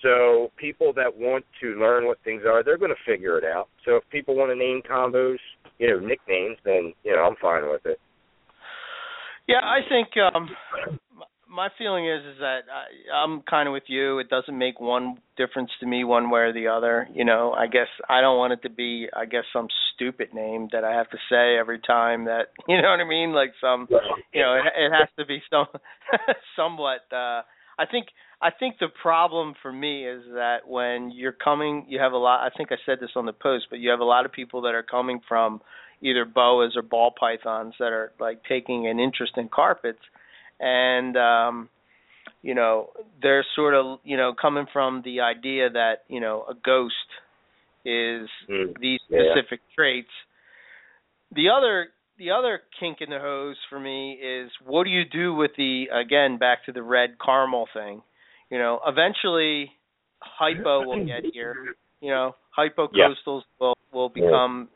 So 0.02 0.52
people 0.57 0.94
that 0.94 1.18
want 1.18 1.44
to 1.61 1.80
learn 1.80 2.06
what 2.06 2.19
things 2.23 2.44
are, 2.48 2.64
they're 2.64 2.77
going 2.77 2.91
to 2.91 3.11
figure 3.11 3.38
it 3.38 3.44
out. 3.44 3.68
So 3.84 3.95
if 3.95 4.03
people 4.11 4.35
want 4.35 4.52
to 4.52 4.56
name 4.56 4.81
combos, 4.88 5.39
you 5.80 5.89
know, 5.89 5.99
nicknames, 5.99 6.57
then 6.64 6.94
you 7.03 7.15
know, 7.15 7.23
I'm 7.23 7.35
fine 7.41 7.69
with 7.69 7.85
it. 7.85 7.99
Yeah, 9.48 9.61
I 9.64 9.80
think 9.88 10.10
um 10.34 10.49
my 11.49 11.69
feeling 11.78 12.07
is 12.07 12.22
is 12.34 12.40
that 12.40 12.61
I, 12.72 13.15
I'm 13.15 13.41
kind 13.41 13.68
of 13.68 13.74
with 13.74 13.84
you. 13.88 14.19
It 14.19 14.30
doesn't 14.30 14.57
make 14.57 14.80
one 14.80 15.18
difference 15.38 15.72
to 15.80 15.86
me 15.86 16.03
one 16.03 16.30
way 16.30 16.41
or 16.41 16.53
the 16.53 16.68
other. 16.68 17.07
You 17.14 17.26
know, 17.26 17.53
I 17.53 17.68
guess 17.68 17.88
I 18.10 18.22
don't 18.22 18.38
want 18.38 18.53
it 18.53 18.61
to 18.64 18.69
be, 18.69 19.07
I 19.15 19.26
guess, 19.26 19.44
some 19.53 19.68
stupid 19.94 20.34
name 20.34 20.69
that 20.72 20.84
I 20.84 20.91
have 20.94 21.10
to 21.11 21.18
say 21.30 21.57
every 21.57 21.80
time 21.80 22.26
that 22.26 22.48
you 22.68 22.82
know 22.82 22.90
what 22.90 22.99
I 22.99 23.07
mean. 23.07 23.34
Like 23.34 23.53
some, 23.61 23.88
you 24.34 24.41
know, 24.41 24.56
it, 24.56 24.64
it 24.78 24.91
has 24.91 25.10
to 25.18 25.26
be 25.26 25.41
some 25.49 25.68
somewhat. 26.56 27.02
uh 27.11 27.41
I 27.80 27.86
think 27.90 28.07
I 28.41 28.49
think 28.52 28.76
the 28.80 28.88
problem 29.02 29.53
for 29.61 29.72
me 29.72 30.07
is 30.07 30.24
that 30.34 30.68
when 30.68 31.11
you're 31.11 31.32
coming, 31.32 31.86
you 31.88 31.99
have 31.99 32.11
a 32.14 32.18
lot. 32.18 32.41
I 32.41 32.49
think 32.56 32.72
I 32.72 32.76
said 32.86 32.98
this 32.99 33.11
on 33.15 33.26
the 33.26 33.34
post, 33.34 33.68
but 33.69 33.80
you 33.80 33.90
have 33.90 33.99
a 33.99 34.06
lot 34.06 34.26
of 34.26 34.32
people 34.32 34.61
that 34.64 34.76
are 34.76 34.84
coming 34.84 35.22
from 35.28 35.61
either 36.02 36.26
boas 36.26 36.74
or 36.76 36.82
ball 36.82 37.14
pythons 37.19 37.74
that 37.80 37.91
are 37.91 38.11
like 38.19 38.41
taking 38.48 38.88
an 38.88 38.99
interest 38.99 39.34
in 39.38 39.49
carpets 39.49 39.99
and 40.60 41.16
um 41.18 41.70
you 42.42 42.56
know 42.56 42.90
they're 43.22 43.46
sort 43.56 43.74
of 43.74 44.00
you 44.04 44.18
know 44.18 44.34
coming 44.40 44.66
from 44.72 45.02
the 45.04 45.22
idea 45.22 45.70
that 45.70 46.04
you 46.08 46.20
know 46.20 46.46
a 46.50 46.54
ghost 46.54 46.94
is 47.86 48.28
Mm. 48.50 48.74
these 48.80 49.00
Yeah. 49.10 49.32
specific 49.34 49.62
traits 49.76 50.10
the 51.36 51.50
other 51.50 51.88
the 52.18 52.32
other 52.32 52.62
kink 52.80 52.98
in 53.02 53.10
the 53.10 53.20
hose 53.20 53.58
for 53.70 53.80
me 53.80 54.14
is 54.14 54.50
what 54.66 54.84
do 54.86 54.90
you 54.90 55.04
do 55.06 55.34
with 55.34 55.52
the 55.58 55.86
again 55.94 56.38
back 56.38 56.66
to 56.66 56.72
the 56.72 56.82
red 56.82 57.12
caramel 57.24 57.68
thing 57.74 58.02
you 58.50 58.58
know 58.58 58.80
eventually 58.86 59.72
hypo 60.20 60.84
will 60.84 60.98
get 61.06 61.24
here 61.32 61.56
you 62.02 62.10
know 62.10 62.36
hypo 62.50 62.88
Yeah. 62.94 63.10
coastals 63.28 63.42
will 63.60 63.76
will 63.94 64.10
become 64.10 64.70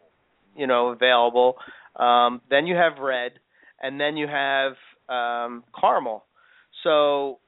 you 0.55 0.67
know 0.67 0.89
available 0.89 1.55
um 1.95 2.41
then 2.49 2.67
you 2.67 2.75
have 2.75 2.99
red 3.01 3.33
and 3.81 3.99
then 3.99 4.17
you 4.17 4.27
have 4.27 4.73
um 5.11 5.63
caramel. 5.79 6.23
So 6.83 7.39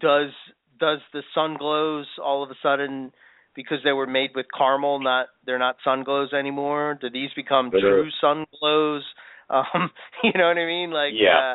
does 0.00 0.30
does 0.78 0.98
the 1.12 1.22
sun 1.34 1.56
glows 1.58 2.06
all 2.22 2.42
of 2.42 2.50
a 2.50 2.54
sudden 2.62 3.12
because 3.56 3.78
they 3.84 3.92
were 3.92 4.06
made 4.06 4.30
with 4.34 4.46
caramel 4.56 5.00
not 5.00 5.26
they're 5.46 5.58
not 5.58 5.76
sun 5.84 6.04
glows 6.04 6.32
anymore? 6.32 6.98
Do 7.00 7.10
these 7.10 7.30
become 7.34 7.70
They're- 7.70 7.80
true 7.80 8.08
sun 8.20 8.46
glows? 8.60 9.02
Um 9.50 9.90
you 10.22 10.30
know 10.36 10.46
what 10.46 10.58
i 10.58 10.64
mean? 10.64 10.92
Like 10.92 11.12
Yeah. 11.12 11.54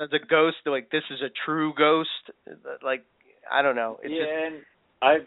does 0.00 0.12
a 0.12 0.18
ghost 0.26 0.56
like 0.66 0.90
this 0.90 1.04
is 1.10 1.20
a 1.22 1.30
true 1.44 1.72
ghost? 1.78 2.10
Like 2.82 3.04
i 3.50 3.62
don't 3.62 3.76
know. 3.76 4.00
It's 4.02 4.12
yeah, 4.12 4.22
just 4.24 4.32
and 4.46 4.54
I've 5.00 5.26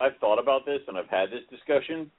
I've 0.00 0.18
thought 0.18 0.40
about 0.40 0.66
this 0.66 0.80
and 0.88 0.98
I've 0.98 1.08
had 1.08 1.30
this 1.30 1.44
discussion 1.48 2.10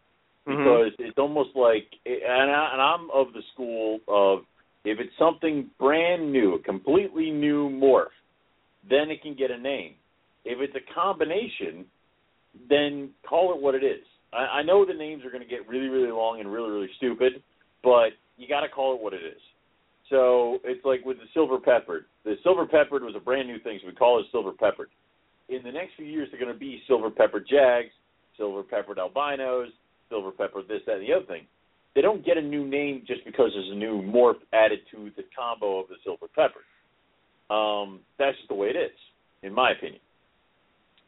mhm. 0.48 0.58
because 0.58 0.94
it's 1.00 1.18
almost 1.18 1.58
like 1.58 1.88
and 2.06 2.50
I, 2.52 2.70
and 2.72 2.82
I'm 2.82 3.12
of 3.12 3.34
the 3.34 3.42
school 3.54 4.00
of 4.08 4.46
if 4.88 5.00
it's 5.00 5.12
something 5.20 5.70
brand 5.80 6.32
new, 6.32 6.56
a 6.56 6.60
completely 6.60 7.30
new 7.30 7.70
morph, 7.70 8.06
then 8.90 9.10
it 9.10 9.22
can 9.22 9.36
get 9.36 9.52
a 9.52 9.58
name. 9.58 9.96
If 10.46 10.60
it's 10.62 10.76
a 10.76 10.94
combination, 10.94 11.86
then 12.70 13.10
call 13.28 13.54
it 13.54 13.62
what 13.62 13.76
it 13.76 13.84
is. 13.84 14.04
I, 14.34 14.60
I 14.60 14.64
know 14.64 14.86
the 14.86 14.94
names 14.94 15.26
are 15.26 15.30
going 15.30 15.44
to 15.44 15.50
get 15.50 15.68
really, 15.68 15.88
really 15.88 16.12
long 16.12 16.40
and 16.40 16.52
really, 16.52 16.70
really 16.70 16.90
stupid, 16.98 17.44
but 17.84 18.10
you 18.38 18.48
got 18.48 18.62
to 18.62 18.70
call 18.70 18.96
it 18.96 19.02
what 19.02 19.14
it 19.14 19.22
is. 19.26 19.42
So 20.10 20.60
it's 20.64 20.84
like 20.86 21.04
with 21.04 21.18
the 21.18 21.26
silver 21.34 21.60
peppered. 21.60 22.06
The 22.24 22.36
silver 22.44 22.66
peppered 22.66 23.04
was 23.04 23.14
a 23.16 23.20
brand 23.20 23.48
new 23.48 23.60
thing, 23.60 23.80
so 23.82 23.88
we 23.88 23.94
call 23.94 24.20
it 24.20 24.26
silver 24.32 24.54
peppered. 24.54 24.90
In 25.50 25.64
the 25.64 25.72
next 25.72 25.92
few 25.98 26.06
years, 26.06 26.30
they're 26.32 26.40
going 26.40 26.54
to 26.54 26.60
be 26.60 26.82
silver 26.88 27.10
peppered 27.10 27.46
jags, 27.50 27.92
silver 28.38 28.64
peppered 28.64 29.00
albinos, 29.00 29.70
silver 30.10 30.32
peppered 30.32 30.68
this, 30.68 30.82
that, 30.86 30.96
and 30.96 31.04
the 31.04 31.14
other 31.14 31.26
thing. 31.26 31.46
They 31.98 32.04
don't 32.04 32.24
get 32.24 32.38
a 32.38 32.42
new 32.44 32.64
name 32.64 33.06
just 33.08 33.26
because 33.26 33.50
there's 33.56 33.72
a 33.72 33.76
new 33.76 34.04
morph 34.04 34.36
added 34.54 34.82
to 34.92 35.10
the 35.18 35.24
combo 35.36 35.80
of 35.80 35.88
the 35.88 35.96
silver 36.04 36.28
pepper. 36.28 36.62
Um, 37.52 38.02
that's 38.20 38.38
just 38.38 38.50
the 38.50 38.54
way 38.54 38.68
it 38.68 38.76
is, 38.76 38.92
in 39.42 39.52
my 39.52 39.72
opinion. 39.72 40.00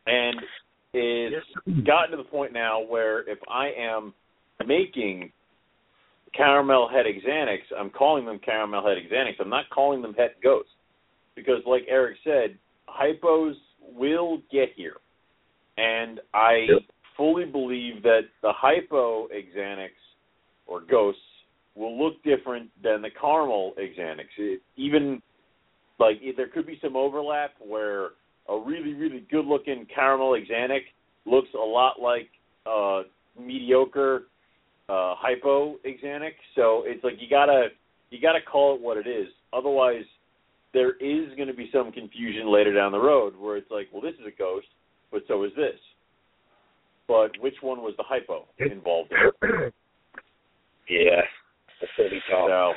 And 0.08 0.40
it's 0.92 1.86
gotten 1.86 2.10
to 2.10 2.18
the 2.18 2.24
point 2.24 2.54
now 2.54 2.82
where 2.82 3.20
if 3.30 3.38
I 3.48 3.68
am 3.78 4.16
making 4.66 5.32
caramel 6.36 6.90
het 6.92 7.06
Axanthic, 7.06 7.60
I'm 7.80 7.92
calling 7.92 8.26
them 8.26 8.40
caramel 8.44 8.84
het 8.84 8.98
Axanthic. 8.98 9.36
I'm 9.40 9.48
not 9.48 9.70
calling 9.70 10.02
them 10.02 10.16
het 10.18 10.38
ghost. 10.42 10.70
Because 11.36 11.62
like 11.68 11.84
Eric 11.88 12.18
said, 12.24 12.58
hypos 12.90 13.54
will 13.96 14.42
get 14.52 14.70
here. 14.76 14.98
And 15.78 16.20
I 16.34 16.66
yep. 16.68 16.82
fully 17.16 17.46
believe 17.46 18.02
that 18.02 18.22
the 18.42 18.52
hypo 18.52 19.28
Axanthic 19.28 19.92
or 20.70 20.82
ghosts 20.82 21.22
will 21.76 21.98
look 22.02 22.22
different 22.24 22.70
than 22.84 23.02
the 23.02 23.10
caramel 23.10 23.74
Axanthic. 23.80 24.28
It, 24.38 24.62
even 24.78 25.22
like 26.00 26.18
there 26.38 26.48
could 26.48 26.68
be 26.68 26.80
some 26.82 26.96
overlap 26.96 27.52
where 27.60 28.12
a 28.48 28.58
really 28.58 28.94
really 28.94 29.26
good 29.32 29.46
looking 29.46 29.86
caramel 29.94 30.38
Axanthic 30.38 30.84
looks 31.26 31.50
a 31.54 31.58
lot 31.58 32.00
like 32.02 32.30
uh 32.66 33.04
mediocre 33.40 34.24
uh 34.88 35.16
hypo 35.18 35.76
Axanthic. 35.86 36.34
So 36.56 36.84
it's 36.86 37.04
like 37.04 37.16
you 37.20 37.30
gotta 37.30 37.68
you 38.12 38.22
gotta 38.22 38.42
call 38.42 38.76
it 38.76 38.82
what 38.82 38.98
it 38.98 39.08
is. 39.08 39.28
Otherwise 39.52 40.06
there 40.74 40.92
is 40.98 41.36
going 41.36 41.48
to 41.48 41.54
be 41.54 41.70
some 41.74 41.92
confusion 41.92 42.52
later 42.54 42.74
down 42.74 42.92
the 42.92 43.00
road 43.00 43.36
where 43.36 43.58
it's 43.58 43.72
like, 43.72 43.88
well, 43.92 44.02
this 44.02 44.14
is 44.20 44.28
a 44.28 44.38
ghost, 44.38 44.68
but 45.12 45.24
so 45.28 45.44
is 45.44 45.52
this. 45.56 45.80
But 47.08 47.32
which 47.40 47.56
one 47.62 47.80
was 47.80 47.96
the 47.98 48.04
hypo 48.04 48.46
involved? 48.60 49.12
In? 49.42 49.72
Yeah, 50.90 51.22
that's 51.80 51.92
gonna 51.98 52.10
be 52.10 52.22
tough. 52.30 52.50
So, 52.50 52.74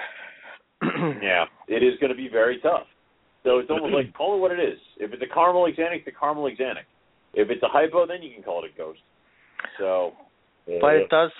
yeah, 1.22 1.44
it 1.68 1.82
is 1.82 1.98
going 2.00 2.10
to 2.10 2.16
be 2.16 2.28
very 2.28 2.58
tough. 2.60 2.86
So 3.44 3.58
it's 3.58 3.70
almost 3.70 3.94
like 3.94 4.12
call 4.16 4.36
it 4.36 4.40
what 4.40 4.52
it 4.52 4.60
is. 4.60 4.78
If 4.98 5.12
it's 5.12 5.22
a 5.22 5.32
caramel 5.32 5.68
Axanthic, 5.70 6.04
the 6.04 6.12
caramel 6.12 6.44
Axanthic. 6.44 6.86
If 7.34 7.50
it's 7.50 7.62
a 7.62 7.68
hypo, 7.68 8.06
then 8.06 8.22
you 8.22 8.34
can 8.34 8.42
call 8.42 8.64
it 8.64 8.70
a 8.74 8.76
ghost. 8.76 9.00
So, 9.78 10.12
but 10.66 10.94
it 10.94 11.08
does, 11.08 11.30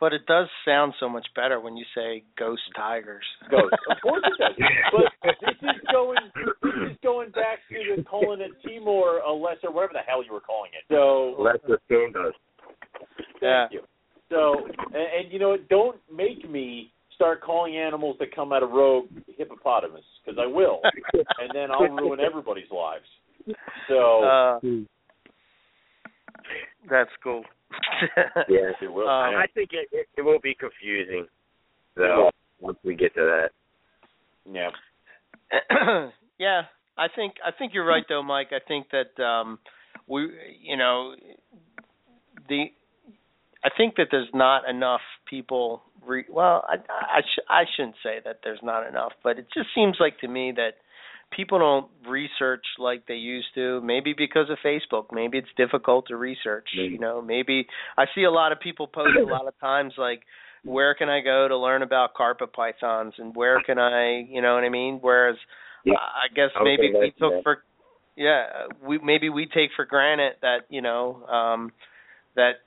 but 0.00 0.14
it 0.14 0.24
does 0.26 0.48
sound 0.64 0.94
so 0.98 1.08
much 1.08 1.26
better 1.36 1.60
when 1.60 1.76
you 1.76 1.84
say 1.94 2.22
ghost 2.38 2.62
tigers. 2.74 3.24
Ghost, 3.50 3.74
of 3.90 3.96
course 4.02 4.22
it 4.24 4.38
does. 4.38 4.56
But 5.22 5.34
this 5.40 5.54
is 5.62 5.80
going, 5.92 6.18
this 6.34 6.90
is 6.90 6.96
going 7.02 7.30
back 7.30 7.58
to 7.70 7.96
the 7.96 8.02
calling 8.02 8.40
it 8.40 8.50
Timor 8.66 9.18
a 9.18 9.32
lesser, 9.32 9.70
whatever 9.70 9.92
the 9.92 10.00
hell 10.06 10.24
you 10.24 10.32
were 10.32 10.40
calling 10.40 10.70
it. 10.72 10.84
So 10.88 11.36
lesser 11.38 11.80
soon 11.88 12.12
does. 12.12 12.32
Yeah. 13.42 13.66
You. 13.70 13.82
So, 14.32 14.66
and, 14.94 14.94
and 14.94 15.32
you 15.32 15.38
know, 15.38 15.56
don't 15.68 16.00
make 16.12 16.48
me 16.50 16.90
start 17.14 17.42
calling 17.42 17.76
animals 17.76 18.16
that 18.18 18.34
come 18.34 18.52
out 18.52 18.62
of 18.62 18.70
rogue 18.70 19.06
hippopotamus 19.36 20.02
because 20.24 20.40
I 20.42 20.46
will, 20.46 20.80
and 21.12 21.50
then 21.54 21.70
I'll 21.70 21.88
ruin 21.88 22.18
everybody's 22.18 22.70
lives. 22.70 23.04
So 23.88 24.24
uh, 24.24 24.58
that's 26.90 27.10
cool. 27.22 27.44
yeah, 28.48 28.72
it 28.80 28.92
will. 28.92 29.08
Um, 29.08 29.34
I 29.36 29.44
think 29.54 29.70
it, 29.72 29.88
it 29.92 30.06
it 30.16 30.22
won't 30.22 30.42
be 30.42 30.54
confusing 30.54 31.26
though 31.94 32.30
once 32.60 32.78
we 32.84 32.94
get 32.94 33.14
to 33.14 33.20
that. 33.20 33.50
Yeah. 34.50 34.70
yeah, 36.38 36.62
I 36.96 37.06
think 37.14 37.34
I 37.44 37.50
think 37.56 37.74
you're 37.74 37.86
right 37.86 38.04
though, 38.08 38.22
Mike. 38.22 38.48
I 38.52 38.66
think 38.66 38.86
that 38.92 39.22
um 39.22 39.58
we 40.06 40.30
you 40.62 40.76
know 40.76 41.14
the 42.48 42.66
I 43.64 43.70
think 43.76 43.96
that 43.96 44.08
there's 44.10 44.28
not 44.34 44.68
enough 44.68 45.02
people. 45.28 45.82
Re- 46.06 46.24
well, 46.28 46.64
I 46.68 46.76
I, 46.90 47.20
sh- 47.20 47.46
I 47.48 47.62
shouldn't 47.76 47.96
say 48.02 48.18
that 48.24 48.40
there's 48.42 48.60
not 48.62 48.86
enough, 48.88 49.12
but 49.22 49.38
it 49.38 49.46
just 49.54 49.68
seems 49.74 49.96
like 50.00 50.18
to 50.20 50.28
me 50.28 50.52
that 50.56 50.74
people 51.34 51.58
don't 51.58 51.86
research 52.10 52.64
like 52.78 53.06
they 53.06 53.14
used 53.14 53.48
to. 53.54 53.80
Maybe 53.82 54.14
because 54.16 54.50
of 54.50 54.58
Facebook. 54.64 55.06
Maybe 55.12 55.38
it's 55.38 55.48
difficult 55.56 56.08
to 56.08 56.16
research. 56.16 56.68
Maybe. 56.76 56.94
You 56.94 56.98
know, 56.98 57.22
maybe 57.22 57.66
I 57.96 58.04
see 58.14 58.24
a 58.24 58.30
lot 58.30 58.52
of 58.52 58.60
people 58.60 58.86
post 58.86 59.10
a 59.20 59.24
lot 59.24 59.46
of 59.46 59.58
times 59.60 59.94
like, 59.96 60.22
where 60.64 60.94
can 60.94 61.08
I 61.08 61.20
go 61.20 61.48
to 61.48 61.56
learn 61.56 61.82
about 61.82 62.14
carpet 62.14 62.52
pythons 62.52 63.14
and 63.18 63.34
where 63.34 63.62
can 63.64 63.78
I, 63.78 64.24
you 64.28 64.42
know 64.42 64.54
what 64.54 64.64
I 64.64 64.68
mean? 64.68 64.98
Whereas 65.00 65.36
Yeah. 65.84 65.94
I 65.94 66.28
guess 66.34 66.50
was 66.54 66.64
maybe 66.64 66.92
we 66.92 67.10
took 67.18 67.32
that. 67.32 67.42
for 67.42 67.62
yeah, 68.16 68.66
we 68.84 68.98
maybe 68.98 69.28
we 69.30 69.46
take 69.46 69.70
for 69.74 69.84
granted 69.86 70.34
that 70.42 70.66
you 70.68 70.82
know 70.82 71.24
um 71.26 71.72
that 72.36 72.60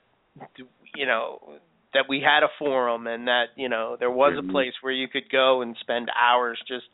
you 0.94 1.06
know 1.06 1.40
that 1.94 2.04
we 2.08 2.20
had 2.20 2.42
a 2.42 2.48
forum 2.58 3.06
and 3.06 3.26
that 3.28 3.46
you 3.56 3.68
know 3.68 3.96
there 3.98 4.10
was 4.10 4.36
a 4.38 4.52
place 4.52 4.72
where 4.82 4.92
you 4.92 5.08
could 5.08 5.30
go 5.30 5.62
and 5.62 5.76
spend 5.80 6.10
hours 6.10 6.58
just 6.68 6.84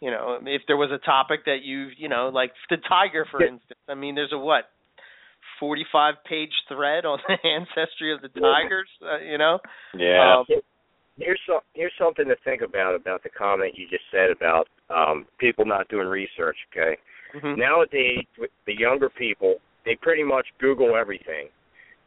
you 0.00 0.10
know 0.10 0.38
if 0.44 0.62
there 0.66 0.76
was 0.76 0.90
a 0.90 1.04
topic 1.04 1.44
that 1.46 1.58
you 1.62 1.88
you 1.96 2.08
know 2.08 2.30
like 2.32 2.52
the 2.70 2.76
tiger 2.88 3.26
for 3.30 3.42
Yeah. 3.42 3.52
instance 3.52 3.80
i 3.88 3.94
mean 3.94 4.14
there's 4.14 4.32
a 4.32 4.38
what 4.38 4.64
45 5.58 6.14
page 6.28 6.52
thread 6.68 7.04
on 7.04 7.18
the 7.28 7.38
ancestry 7.48 8.14
of 8.14 8.20
the 8.22 8.28
tigers 8.28 8.88
uh, 9.02 9.18
you 9.18 9.38
know 9.38 9.58
yeah. 9.96 10.38
um, 10.38 10.44
Here's 11.18 11.40
some 11.46 11.60
here's 11.74 11.92
something 11.98 12.26
to 12.26 12.36
think 12.42 12.62
about 12.62 12.94
about 12.94 13.22
the 13.22 13.28
comment 13.28 13.74
you 13.76 13.86
just 13.88 14.04
said 14.10 14.30
about 14.30 14.68
um 14.88 15.26
people 15.38 15.66
not 15.66 15.86
doing 15.88 16.06
research. 16.06 16.56
Okay, 16.72 16.96
mhm. 17.36 17.58
nowadays 17.58 18.24
with 18.38 18.50
the 18.66 18.72
younger 18.74 19.10
people, 19.10 19.56
they 19.84 19.94
pretty 20.00 20.24
much 20.24 20.46
Google 20.58 20.96
everything. 20.96 21.48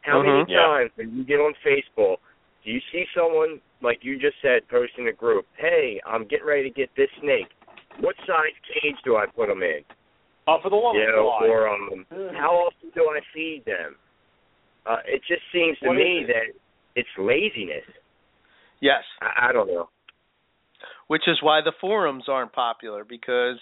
How 0.06 0.22
Mhm. 0.22 0.24
many 0.46 0.52
Yeah. 0.52 0.62
times 0.66 0.90
when 0.94 1.16
you 1.16 1.24
get 1.24 1.40
on 1.40 1.52
Facebook, 1.64 2.18
do 2.62 2.70
you 2.70 2.80
see 2.92 3.06
someone 3.12 3.60
like 3.80 4.04
you 4.04 4.18
just 4.18 4.40
said 4.40 4.66
posting 4.68 5.08
a 5.08 5.12
group? 5.12 5.46
Hey, 5.56 6.00
I'm 6.06 6.24
getting 6.26 6.46
ready 6.46 6.62
to 6.62 6.70
get 6.70 6.94
this 6.94 7.10
snake. 7.20 7.50
What 7.98 8.16
size 8.24 8.54
cage 8.72 8.96
do 9.02 9.16
I 9.16 9.26
put 9.26 9.48
them 9.48 9.62
in? 9.64 9.84
Oh, 10.46 10.60
for 10.60 10.70
the 10.70 10.76
love 10.76 10.94
You 10.94 11.02
of 11.02 11.08
know, 11.08 11.36
God. 11.40 11.48
or 11.48 11.68
um, 11.68 12.06
how 12.34 12.54
often 12.54 12.90
do 12.94 13.10
I 13.10 13.20
feed 13.34 13.64
them? 13.64 13.96
Uh, 14.86 14.98
it 15.04 15.20
just 15.26 15.42
seems 15.50 15.76
to 15.80 15.88
What 15.88 15.96
me 15.96 16.20
it? 16.20 16.26
that 16.28 16.54
it's 16.94 17.08
laziness. 17.18 17.84
yes 18.80 19.02
I, 19.20 19.48
I 19.48 19.52
don't 19.52 19.66
know. 19.66 19.88
which 21.08 21.26
is 21.26 21.42
why 21.42 21.60
the 21.62 21.72
forums 21.80 22.28
aren't 22.28 22.52
popular 22.52 23.02
because 23.04 23.58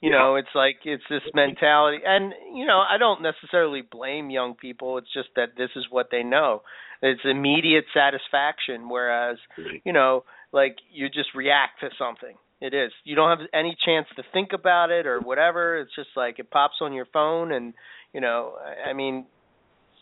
you 0.00 0.10
know 0.10 0.36
it's 0.36 0.54
like 0.54 0.76
it's 0.84 1.02
this 1.10 1.22
mentality. 1.34 1.98
And 2.04 2.32
you 2.54 2.66
know 2.66 2.80
i 2.88 2.98
don't 2.98 3.22
necessarily 3.22 3.82
blame 3.82 4.30
young 4.30 4.54
people. 4.54 4.98
It's 4.98 5.12
just 5.12 5.28
that 5.36 5.50
this 5.56 5.70
is 5.76 5.86
what 5.90 6.08
they 6.10 6.22
know. 6.22 6.62
It's 7.02 7.20
immediate 7.24 7.84
satisfaction 7.94 8.88
whereas 8.88 9.38
you 9.84 9.92
know 9.92 10.24
like 10.52 10.76
you 10.92 11.08
just 11.08 11.34
react 11.34 11.80
to 11.80 11.90
something. 11.98 12.36
It 12.60 12.74
is. 12.74 12.92
You 13.04 13.16
don't 13.16 13.38
have 13.38 13.48
any 13.54 13.74
chance 13.86 14.06
to 14.16 14.22
think 14.34 14.50
about 14.52 14.90
it 14.90 15.06
or 15.06 15.20
whatever. 15.20 15.78
It's 15.78 15.94
just 15.94 16.10
like 16.14 16.38
it 16.38 16.50
pops 16.50 16.76
on 16.82 16.92
your 16.92 17.06
phone 17.12 17.52
and 17.52 17.74
you 18.12 18.20
know 18.20 18.54
i, 18.60 18.90
I 18.90 18.92
mean 18.92 19.26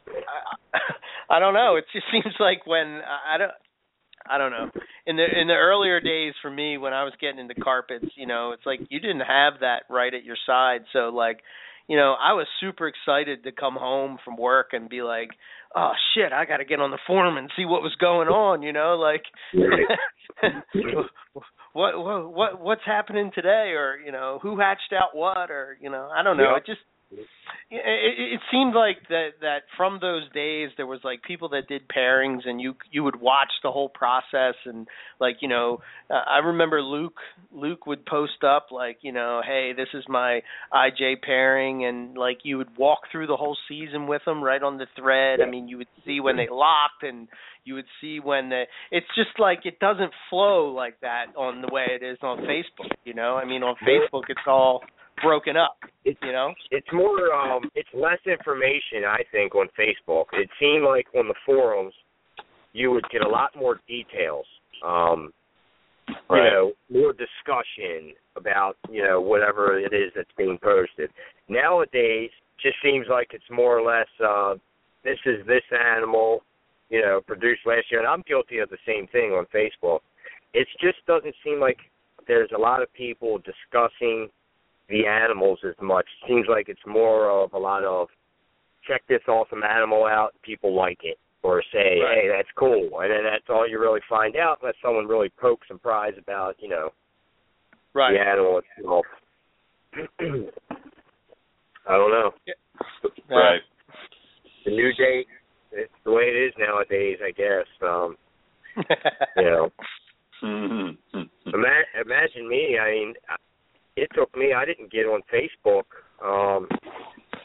I, 0.09 0.79
I 1.37 1.39
don't 1.39 1.55
know. 1.55 1.77
It 1.77 1.85
just 1.93 2.07
seems 2.13 2.35
like 2.41 2.67
when 2.67 3.01
I, 3.05 3.35
I 3.35 3.39
don't 3.39 3.53
I 4.31 4.39
don't 4.39 4.51
know. 4.51 4.71
In 5.07 5.17
the 5.17 5.25
in 5.25 5.49
the 5.49 5.55
earlier 5.55 6.01
days 6.01 6.35
for 6.43 6.51
me 6.51 6.79
when 6.79 6.93
I 6.93 7.05
was 7.05 7.13
getting 7.21 7.39
into 7.39 7.55
carpets, 7.55 8.07
you 8.17 8.27
know, 8.27 8.53
it's 8.53 8.67
like 8.67 8.81
you 8.91 9.01
didn't 9.01 9.21
have 9.21 9.55
that 9.61 9.83
right 9.89 10.13
at 10.13 10.25
your 10.25 10.37
side. 10.47 10.83
So 10.93 11.09
like, 11.09 11.41
you 11.89 11.97
know, 11.97 12.15
I 12.21 12.35
was 12.35 12.47
super 12.61 12.89
excited 12.89 13.45
to 13.45 13.53
come 13.53 13.75
home 13.75 14.19
from 14.25 14.37
work 14.37 14.69
and 14.73 14.89
be 14.89 15.03
like, 15.03 15.31
"Oh 15.75 15.93
shit, 16.15 16.33
I 16.33 16.45
got 16.45 16.59
to 16.59 16.65
get 16.65 16.81
on 16.81 16.91
the 16.91 16.99
forum 17.07 17.37
and 17.37 17.51
see 17.57 17.65
what 17.65 17.83
was 17.83 17.95
going 17.99 18.29
on," 18.29 18.63
you 18.63 18.73
know, 18.73 18.97
like 18.97 19.25
what 21.73 21.99
what 21.99 22.33
what 22.33 22.61
what's 22.61 22.85
happening 22.85 23.31
today 23.35 23.73
or, 23.75 23.99
you 24.05 24.13
know, 24.13 24.39
who 24.43 24.59
hatched 24.59 24.93
out 24.93 25.17
what 25.17 25.51
or, 25.51 25.79
you 25.81 25.91
know, 25.91 26.09
I 26.15 26.23
don't 26.23 26.37
know. 26.37 26.51
Yeah. 26.51 26.57
It 26.57 26.67
just 26.67 26.81
it, 27.11 27.23
it, 27.71 28.33
it 28.35 28.41
seemed 28.51 28.75
like 28.75 28.97
that 29.09 29.31
that 29.41 29.63
from 29.77 29.99
those 30.01 30.23
days 30.33 30.71
there 30.77 30.87
was 30.87 31.01
like 31.05 31.23
people 31.23 31.51
that 31.51 31.69
did 31.69 31.83
pairings 31.89 32.41
and 32.47 32.61
you 32.61 32.75
you 32.91 33.05
would 33.05 33.21
watch 33.21 33.51
the 33.63 33.71
whole 33.71 33.89
process 33.89 34.55
and 34.65 34.87
like 35.21 35.37
you 35.41 35.49
know 35.49 35.79
uh, 36.11 36.23
I 36.29 36.39
remember 36.39 36.83
Luke 36.83 37.19
Luke 37.53 37.87
would 37.87 38.07
post 38.07 38.45
up 38.45 38.69
like 38.71 38.99
you 39.03 39.13
know 39.13 39.43
hey 39.47 39.73
this 39.77 39.89
is 39.95 40.05
my 40.09 40.41
IJ 40.73 41.23
pairing 41.23 41.85
and 41.85 42.17
like 42.17 42.39
you 42.43 42.59
would 42.59 42.77
walk 42.77 43.01
through 43.11 43.27
the 43.27 43.37
whole 43.37 43.57
season 43.69 44.07
with 44.07 44.23
them 44.25 44.43
right 44.43 44.63
on 44.63 44.79
the 44.79 44.87
thread. 44.97 45.41
I 45.41 45.51
mean 45.51 45.69
you 45.69 45.79
would 45.79 45.89
see 46.07 46.21
when 46.21 46.37
they 46.37 46.49
locked 46.51 47.03
and 47.03 47.29
you 47.65 47.75
would 47.75 47.87
see 48.01 48.21
when 48.21 48.49
the 48.49 48.65
it's 48.91 49.07
just 49.15 49.39
like 49.39 49.61
it 49.65 49.79
doesn't 49.79 50.13
flow 50.31 50.73
like 50.73 51.01
that 51.01 51.27
on 51.37 51.61
the 51.61 51.69
way 51.71 51.87
it 51.89 52.05
is 52.05 52.19
on 52.23 52.39
Facebook 52.39 52.93
you 53.05 53.15
know? 53.15 53.37
I 53.37 53.45
mean 53.45 53.63
on 53.63 53.77
Facebook 53.87 54.25
it's 54.29 54.41
all 54.47 54.83
broken 55.23 55.57
up 55.57 55.79
It's 56.05 56.19
you 56.23 56.33
know 56.33 56.53
it's 56.71 56.87
more 56.93 57.33
um 57.33 57.71
it's 57.75 57.89
less 57.95 58.19
information 58.27 59.05
I 59.07 59.23
think 59.33 59.55
on 59.55 59.69
Facebook. 59.79 60.27
It 60.33 60.49
seemed 60.61 60.85
like 60.85 61.07
on 61.17 61.29
the 61.29 61.35
forums 61.45 61.95
you 62.73 62.91
would 62.91 63.05
get 63.11 63.23
a 63.23 63.29
lot 63.29 63.51
more 63.57 63.81
details. 63.87 64.47
Um 64.85 65.33
you 66.31 66.37
know, 66.37 66.73
more 66.91 67.13
discussion 67.13 68.15
about, 68.35 68.77
you 68.91 69.03
know, 69.05 69.21
whatever 69.21 69.79
it 69.79 69.93
is 69.93 70.11
that's 70.17 70.31
being 70.39 70.59
posted. 70.63 71.11
Nowadays, 71.51 72.31
just 72.63 72.77
seems 72.83 73.07
like 73.11 73.29
it's 73.33 73.45
more 73.51 73.79
or 73.79 73.83
less 73.83 74.09
uh 74.25 74.55
this 75.05 75.19
is 75.27 75.47
this 75.47 75.63
animal, 75.97 76.43
you 76.91 77.03
know, 77.03 77.21
produced 77.27 77.63
last 77.67 77.87
year 77.91 78.01
and 78.01 78.09
I'm 78.09 78.23
guilty 78.27 78.59
of 78.59 78.71
the 78.71 78.79
same 78.87 79.07
thing 79.09 79.33
on 79.33 79.47
Facebook. 79.55 80.01
It 80.55 80.67
just 80.81 81.05
doesn't 81.07 81.35
seem 81.45 81.61
like 81.61 81.79
there's 82.27 82.51
a 82.55 82.59
lot 82.59 82.83
of 82.83 82.93
people 82.95 83.39
discussing 83.39 84.29
the 84.89 85.07
animals 85.07 85.59
as 85.67 85.75
much. 85.81 86.07
Seems 86.27 86.47
like 86.49 86.69
it's 86.69 86.81
more 86.87 87.31
of 87.31 87.53
a 87.53 87.59
lot 87.59 87.85
of 87.85 88.09
check 88.87 89.03
this 89.09 89.21
awesome 89.29 89.63
animal 89.63 90.05
out, 90.07 90.31
people 90.43 90.75
like 90.75 90.99
it 91.03 91.19
or 91.43 91.63
say, 91.73 92.01
Right. 92.01 92.23
"Hey, 92.23 92.29
that's 92.29 92.51
cool," 92.57 93.01
and 93.01 93.11
then 93.11 93.23
that's 93.25 93.49
all 93.49 93.69
you 93.69 93.79
really 93.79 94.01
find 94.09 94.37
out, 94.37 94.59
unless 94.61 94.77
someone 94.83 95.07
really 95.07 95.29
pokes 95.31 95.67
and 95.71 95.81
pries 95.81 96.15
about, 96.19 96.57
you 96.61 96.69
know, 96.69 96.93
Right. 97.95 98.13
the 98.13 98.21
animal 98.21 98.59
itself. 98.77 99.07
I 101.87 101.97
don't 101.97 102.11
know. 102.11 102.33
Right. 103.31 103.63
The 104.65 104.71
new 104.71 104.93
day, 104.95 105.25
it's 105.73 105.93
the 106.05 106.11
way 106.13 106.25
it 106.25 106.37
is 106.37 106.55
nowadays, 106.59 107.19
I 107.25 107.31
guess. 107.31 107.67
Um, 107.83 108.17
you 109.37 109.45
know, 109.45 109.73
Mm-hmm. 110.43 111.21
Ima- 111.53 112.01
imagine 112.05 112.49
me. 112.49 112.79
I 112.79 112.91
mean, 112.93 113.15
it 113.99 114.09
took 114.15 114.35
me. 114.37 114.53
I 114.53 114.65
didn't 114.65 114.91
get 114.91 115.07
on 115.07 115.21
Facebook 115.33 115.85
um, 116.25 116.69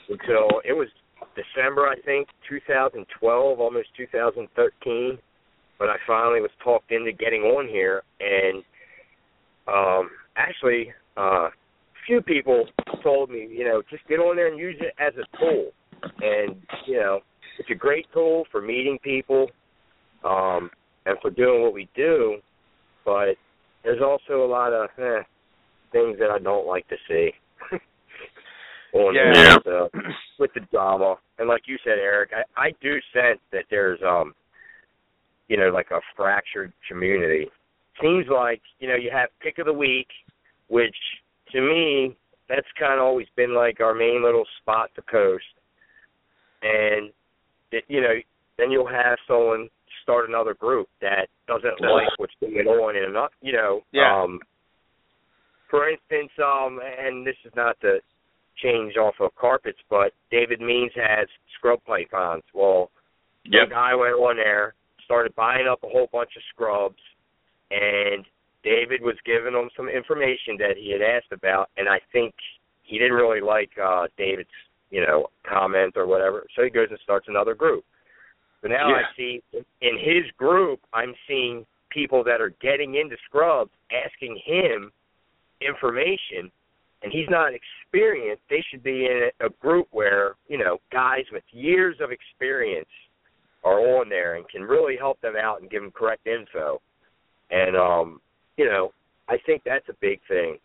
until 0.09 0.61
it 0.65 0.73
was 0.73 0.88
December, 1.35 1.88
I 1.88 1.99
think, 2.01 2.27
2012, 2.49 3.59
almost 3.59 3.88
2013. 3.97 5.17
But 5.80 5.89
I 5.89 5.95
finally 6.05 6.39
was 6.39 6.51
talked 6.63 6.91
into 6.91 7.11
getting 7.11 7.41
on 7.41 7.67
here, 7.67 8.03
and 8.19 8.63
um, 9.67 10.09
actually, 10.38 10.93
uh, 11.17 11.49
few 12.05 12.21
people 12.21 12.65
told 13.01 13.30
me, 13.30 13.47
you 13.49 13.63
know, 13.63 13.81
just 13.89 14.07
get 14.07 14.19
on 14.19 14.35
there 14.35 14.47
and 14.47 14.59
use 14.59 14.75
it 14.80 14.93
as 14.99 15.13
a 15.15 15.38
tool. 15.38 15.71
And 16.21 16.55
you 16.85 16.97
know, 16.97 17.19
it's 17.59 17.69
a 17.69 17.75
great 17.75 18.05
tool 18.13 18.45
for 18.51 18.61
meeting 18.61 18.97
people 19.03 19.49
um, 20.23 20.69
and 21.05 21.17
for 21.21 21.31
doing 21.31 21.61
what 21.61 21.73
we 21.73 21.88
do. 21.95 22.38
But 23.05 23.35
there's 23.84 24.01
also 24.01 24.45
a 24.45 24.47
lot 24.47 24.73
of 24.73 24.89
eh, 24.97 25.23
things 25.94 26.18
that 26.20 26.30
I 26.30 26.40
don't 26.40 26.68
like 26.68 26.86
to 26.90 26.98
see 27.07 27.32
on 28.94 29.15
Yeah. 29.15 29.32
there 29.64 29.84
with, 29.84 29.95
uh, 29.95 30.10
with 30.40 30.52
the 30.53 30.61
drama. 30.72 31.15
And 31.40 31.48
like 31.48 31.64
you 31.68 31.78
said, 31.84 31.98
Eric, 31.99 32.32
I, 32.36 32.44
I 32.68 32.72
do 32.82 32.95
sense 33.14 33.40
that 33.53 33.64
there's 33.70 33.99
um 34.06 34.34
you 35.49 35.57
know, 35.57 35.70
like 35.70 35.91
a 35.91 35.99
fractured 36.15 36.72
community. 36.90 37.48
Seems 38.02 38.26
like, 38.28 38.61
you 38.80 38.88
know, 38.88 38.95
you 38.95 39.11
have 39.11 39.30
pick 39.41 39.60
of 39.60 39.65
the 39.65 39.74
week, 39.74 40.07
which 40.70 40.95
to 41.52 41.61
me 41.61 42.15
that's 42.49 42.65
kind 42.80 42.94
of 42.99 43.06
always 43.06 43.28
been 43.36 43.53
like 43.53 43.80
our 43.80 43.94
main 43.94 44.24
little 44.24 44.45
spot 44.61 44.90
to 44.95 45.02
post. 45.02 45.44
And 46.61 47.11
it, 47.72 47.84
you 47.88 48.02
know, 48.02 48.14
then 48.57 48.72
you'll 48.72 48.88
have 48.88 49.18
someone 49.28 49.70
start 50.02 50.28
another 50.30 50.53
group 50.53 50.88
that 51.02 51.28
doesn't 51.48 51.82
like 51.82 52.07
what's 52.18 52.34
going 52.41 52.56
on 52.68 52.95
in 52.95 53.03
another, 53.03 53.30
you 53.41 53.53
know, 53.53 53.82
Yeah. 53.91 54.22
um 54.24 54.40
for 55.74 55.90
instance, 55.90 56.30
um 56.38 56.80
and 57.00 57.26
this 57.26 57.36
is 57.44 57.52
not 57.56 57.80
to 57.82 57.98
change 58.62 58.95
off 58.95 59.16
of 59.20 59.34
carpets, 59.34 59.80
but 59.90 60.14
David 60.30 60.62
Means 60.62 60.91
has 60.95 61.28
scrub 61.58 61.80
pythons. 61.88 62.44
Well, 62.54 62.91
Yep. 63.45 63.70
the 63.70 63.74
guy 63.74 63.95
went 63.95 64.14
on 64.14 64.38
there, 64.38 64.76
started 65.04 65.34
buying 65.36 65.68
up 65.68 65.84
a 65.84 65.90
whole 65.90 66.08
bunch 66.14 66.30
of 66.38 66.44
scrubs, 66.54 67.02
and 67.72 68.24
David 68.64 69.02
was 69.02 69.16
giving 69.26 69.54
him 69.54 69.70
some 69.76 69.90
information 69.90 70.56
that 70.60 70.78
he 70.78 70.91
had 70.91 71.02
asked 71.02 71.32
about, 71.32 71.70
and 71.76 71.90
I 71.90 72.00
think 72.14 72.36
he 72.84 73.00
didn't 73.00 73.18
really 73.18 73.41
like 73.41 73.72
uh 73.84 74.06
David's, 74.16 74.54
you 74.91 75.02
know, 75.02 75.26
comment 75.44 75.98
or 75.98 76.06
whatever. 76.06 76.45
So 76.56 76.64
he 76.64 76.70
goes 76.70 76.90
and 76.91 77.00
starts 77.00 77.28
another 77.28 77.56
group. 77.56 77.84
So 78.62 78.68
now 78.68 78.90
Yeah. 78.90 78.98
I 78.98 79.16
see 79.18 79.41
in 79.82 79.98
his 79.98 80.30
group, 80.38 80.80
I'm 80.94 81.16
seeing 81.28 81.66
people 81.90 82.24
that 82.26 82.40
are 82.41 82.54
getting 82.62 82.94
into 82.95 83.18
scrubs 83.26 83.72
asking 83.91 84.36
him 84.45 84.91
information 85.68 86.52
and 87.02 87.11
he's 87.11 87.30
not 87.30 87.52
experienced, 87.53 88.44
they 88.49 88.64
should 88.69 88.84
be 88.84 89.06
in 89.06 89.30
a 89.45 89.49
group 89.61 89.88
where, 89.91 90.35
you 90.48 90.57
know, 90.57 90.77
guys 90.91 91.26
with 91.31 91.44
years 91.52 91.98
of 92.02 92.11
experience 92.11 92.88
are 93.64 93.80
on 93.80 94.10
there 94.10 94.35
and 94.35 94.48
can 94.49 94.61
really 94.64 94.95
help 94.98 95.19
them 95.22 95.34
out 95.41 95.61
and 95.61 95.69
give 95.69 95.81
them 95.81 95.91
correct 95.91 96.27
info. 96.27 96.81
And 97.52 97.76
um, 97.76 98.22
you 98.57 98.65
know, 98.65 98.94
I 99.30 99.38
think 99.45 99.64
that's 99.65 99.88
a 99.90 99.94
big 100.02 100.19
thing 100.27 100.57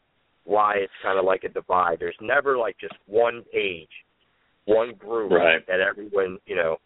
why 0.45 0.75
it's 0.77 0.93
kind 1.03 1.19
of 1.19 1.25
like 1.25 1.45
a 1.45 1.49
divide. 1.49 1.99
There's 2.01 2.16
never 2.20 2.57
like 2.57 2.77
just 2.81 2.95
one 3.07 3.45
page, 3.53 3.89
one 4.65 4.95
group 4.95 5.31
Right. 5.31 5.66
that 5.66 5.81
everyone, 5.81 6.39
you 6.47 6.57
know, 6.57 6.79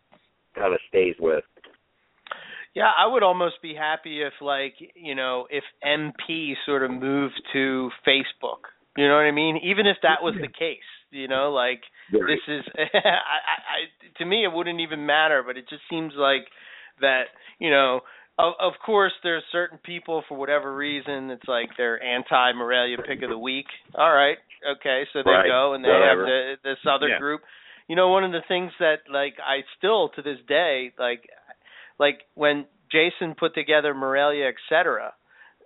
kind 0.54 0.74
of 0.74 0.80
stays 0.88 1.14
with. 1.20 1.44
Yeah, 2.74 2.90
I 2.96 3.06
would 3.06 3.22
almost 3.22 3.60
be 3.60 3.74
happy 3.74 4.22
if 4.22 4.32
like, 4.40 4.74
you 4.94 5.14
know, 5.14 5.46
if 5.50 5.64
MP 5.84 6.54
sort 6.64 6.82
of 6.82 6.90
moved 6.90 7.40
to 7.52 7.90
Facebook. 8.06 8.64
You 8.96 9.08
know 9.08 9.14
what 9.16 9.24
I 9.24 9.30
mean? 9.30 9.58
Even 9.62 9.86
if 9.86 9.96
that 10.02 10.22
was 10.22 10.34
the 10.40 10.48
case, 10.48 10.78
you 11.10 11.28
know, 11.28 11.52
like 11.52 11.80
this 12.10 12.40
is 12.48 12.62
I, 12.78 12.80
I, 13.04 13.04
I 13.04 14.18
to 14.18 14.24
me 14.26 14.44
it 14.44 14.52
wouldn't 14.52 14.80
even 14.80 15.06
matter, 15.06 15.42
but 15.46 15.56
it 15.56 15.68
just 15.68 15.82
seems 15.90 16.12
like 16.16 16.46
that, 17.00 17.24
you 17.58 17.70
know, 17.70 18.00
of 18.38 18.54
of 18.60 18.72
course 18.84 19.12
there's 19.22 19.42
certain 19.52 19.78
people 19.84 20.24
for 20.28 20.36
whatever 20.36 20.74
reason 20.74 21.30
it's 21.30 21.48
like 21.48 21.70
they're 21.76 22.02
anti 22.02 22.52
Morelia 22.52 22.96
pick 23.06 23.22
of 23.22 23.30
the 23.30 23.38
week. 23.38 23.66
All 23.94 24.12
right. 24.12 24.36
Okay, 24.76 25.04
so 25.12 25.20
they 25.24 25.30
Right. 25.30 25.46
go 25.48 25.74
and 25.74 25.84
they 25.84 25.88
Whatever. 25.88 26.26
have 26.26 26.28
the, 26.64 26.70
this 26.70 26.78
other 26.88 27.08
Yeah. 27.08 27.18
group. 27.18 27.42
You 27.88 27.96
know, 27.96 28.08
one 28.08 28.24
of 28.24 28.32
the 28.32 28.42
things 28.46 28.72
that 28.78 29.00
like 29.10 29.34
I 29.40 29.62
still 29.78 30.10
to 30.10 30.22
this 30.22 30.38
day 30.46 30.92
like 30.98 31.28
like 32.02 32.22
when 32.34 32.66
Jason 32.90 33.36
put 33.38 33.54
together 33.54 33.94
Morelia, 33.94 34.50
etc. 34.50 35.14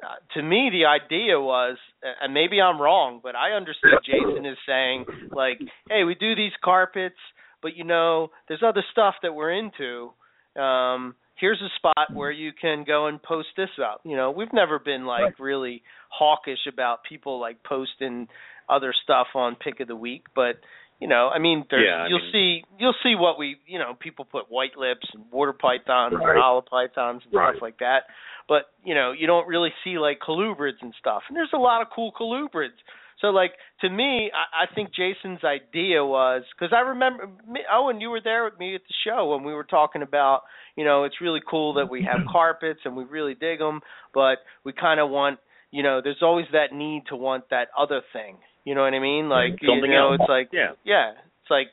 Uh, 0.05 0.17
to 0.35 0.43
me, 0.43 0.71
the 0.71 0.85
idea 0.85 1.41
was, 1.41 1.79
and 2.21 2.35
maybe 2.35 2.61
I'm 2.61 2.81
wrong, 2.81 3.21
but 3.23 3.35
I 3.35 3.53
understood 3.53 3.95
Jason 4.05 4.45
is 4.45 4.59
saying 4.69 5.07
like, 5.33 5.59
"Hey, 5.89 6.05
we 6.05 6.15
do 6.15 6.37
these 6.37 6.53
carpets, 6.63 7.17
but 7.63 7.75
you 7.75 7.85
know, 7.85 8.29
there's 8.49 8.63
other 8.63 8.85
stuff 8.93 9.15
that 9.23 9.35
we're 9.35 9.53
into. 9.53 10.13
Um, 10.61 11.15
here's 11.37 11.61
a 11.63 11.73
spot 11.77 12.13
where 12.13 12.31
you 12.31 12.53
can 12.53 12.85
go 12.85 13.07
and 13.07 13.23
post 13.23 13.49
this 13.57 13.71
out. 13.81 14.03
You 14.05 14.17
know, 14.17 14.31
we've 14.31 14.53
never 14.53 14.79
been 14.79 15.07
like 15.07 15.39
really 15.39 15.83
hawkish 16.11 16.67
about 16.71 17.01
people 17.09 17.41
like 17.41 17.63
posting 17.65 18.29
other 18.69 18.93
stuff 19.03 19.29
on 19.35 19.55
pick 19.57 19.81
of 19.81 19.89
the 19.89 19.97
week, 19.97 20.27
but 20.35 20.57
you 21.01 21.09
know, 21.09 21.29
I 21.29 21.39
mean, 21.39 21.65
there's 21.71 21.85
Yeah, 21.87 22.05
I 22.05 22.07
you'll 22.09 22.21
mean- 22.21 22.33
see 22.33 22.65
you'll 22.79 22.95
see 23.03 23.15
what 23.15 23.39
we 23.39 23.57
you 23.67 23.79
know 23.79 23.95
people 23.95 24.25
put 24.25 24.51
white 24.51 24.77
lips 24.77 25.07
and 25.15 25.25
water 25.31 25.53
pythons 25.53 26.15
Right. 26.15 26.31
and 26.31 26.39
hollow 26.39 26.63
pythons 26.63 27.23
and 27.25 27.35
Right. 27.35 27.53
stuff 27.55 27.63
like 27.63 27.79
that. 27.79 28.05
But 28.49 28.67
you 28.85 28.95
know, 28.95 29.13
you 29.13 29.27
don't 29.27 29.47
really 29.49 29.73
see 29.85 29.99
like 29.99 30.21
colubrids 30.21 30.81
and 30.83 30.95
stuff. 30.99 31.23
And 31.29 31.37
there's 31.37 31.53
a 31.53 31.59
lot 31.59 31.83
of 31.83 31.89
cool 31.91 32.13
colubrids. 32.13 32.79
So 33.21 33.29
like 33.29 33.53
to 33.81 33.89
me, 33.91 34.31
I, 34.33 34.65
I 34.65 34.75
think 34.75 34.93
Jason's 34.95 35.43
idea 35.45 36.05
was 36.05 36.45
because 36.59 36.73
I 36.75 36.81
remember 36.81 37.29
me, 37.49 37.61
Owen, 37.71 38.01
you 38.01 38.11
were 38.11 38.21
there 38.23 38.45
with 38.45 38.59
me 38.59 38.75
at 38.75 38.83
the 38.83 38.95
show 39.05 39.31
when 39.35 39.43
we 39.45 39.53
were 39.55 39.65
talking 39.65 40.03
about 40.03 40.43
you 40.77 40.85
know 40.85 41.05
it's 41.05 41.21
really 41.21 41.41
cool 41.49 41.75
that 41.75 41.89
we 41.91 42.03
have 42.03 42.21
carpets 42.31 42.81
and 42.85 42.97
we 42.97 43.05
really 43.05 43.35
dig 43.35 43.59
them, 43.59 43.81
but 44.15 44.39
we 44.65 44.73
kind 44.73 45.01
of 45.01 45.11
want 45.11 45.39
you 45.71 45.83
know 45.83 46.01
there's 46.03 46.23
always 46.23 46.47
that 46.53 46.73
need 46.73 47.03
to 47.09 47.17
want 47.17 47.45
that 47.51 47.69
other 47.77 48.01
thing. 48.13 48.37
You 48.67 48.75
know 48.75 48.83
what 48.83 48.93
I 48.95 48.99
mean? 48.99 49.29
Like 49.31 49.63
Something 49.63 49.95
you 49.95 49.97
know, 49.97 50.13
else. 50.13 50.21
it's 50.21 50.29
like 50.29 50.49
Yeah. 50.53 50.75
yeah, 50.85 51.15
it's 51.15 51.51
like 51.51 51.71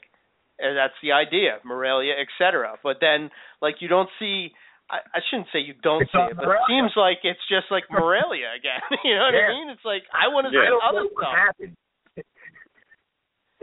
and 0.61 0.77
that's 0.77 0.93
the 1.01 1.11
idea, 1.11 1.57
Morelia, 1.65 2.13
etc. 2.21 2.77
But 2.85 2.97
then 3.01 3.31
like 3.61 3.81
you 3.81 3.89
don't 3.89 4.09
see. 4.21 4.53
I, 4.91 4.99
I 5.15 5.19
shouldn't 5.31 5.47
say 5.51 5.59
you 5.65 5.73
don't 5.81 6.03
It's 6.03 6.11
see 6.11 6.19
it, 6.21 6.37
but 6.37 6.45
it 6.53 6.61
seems 6.69 6.91
like 6.95 7.25
it's 7.25 7.41
just 7.49 7.65
like 7.71 7.89
Morelia 7.89 8.53
again. 8.53 8.83
you 9.03 9.15
know 9.17 9.25
what 9.25 9.33
I 9.33 9.49
mean? 9.49 9.69
It's 9.73 9.83
like 9.83 10.03
I 10.13 10.29
want 10.29 10.45
to 10.45 10.53
Yeah. 10.53 10.69
see 10.69 10.77
other 10.85 11.03
know 11.03 11.09
what 11.11 11.23
stuff. 11.25 11.33
happened. 11.33 11.75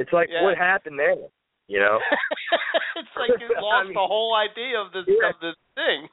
It's 0.00 0.12
like 0.12 0.28
Yeah. 0.32 0.42
what 0.42 0.56
happened 0.56 0.98
there, 0.98 1.14
you 1.68 1.78
know? 1.78 2.00
it's 2.96 3.14
like 3.20 3.36
you 3.38 3.52
I 3.54 3.60
lost 3.60 3.84
mean- 3.86 3.94
the 3.94 4.00
whole 4.08 4.34
idea 4.34 4.80
of 4.80 4.90
this 4.92 5.04
Yeah. 5.06 5.28
of 5.30 5.36
this 5.44 5.54
thing. 5.76 6.08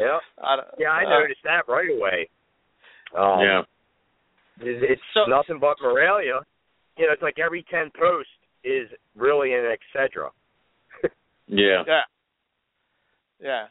yeah. 0.00 0.18
I 0.40 0.56
don't, 0.56 0.68
Yeah, 0.78 0.92
I 0.94 1.04
uh, 1.04 1.10
noticed 1.20 1.42
that 1.44 1.66
right 1.68 1.90
away. 1.90 2.30
Um, 3.18 3.40
yeah. 3.42 3.62
It's, 4.60 4.84
it's 4.98 5.02
So- 5.14 5.24
nothing 5.26 5.58
but 5.58 5.76
Morelia. 5.82 6.40
You 6.98 7.06
know, 7.06 7.12
it's 7.12 7.22
like 7.22 7.38
every 7.38 7.64
ten 7.70 7.90
post 7.98 8.28
is 8.64 8.88
really 9.16 9.54
an 9.54 9.64
etc. 9.66 10.30
Yeah. 11.48 11.82
Yeah. 11.86 12.00
Yeah. 13.40 13.64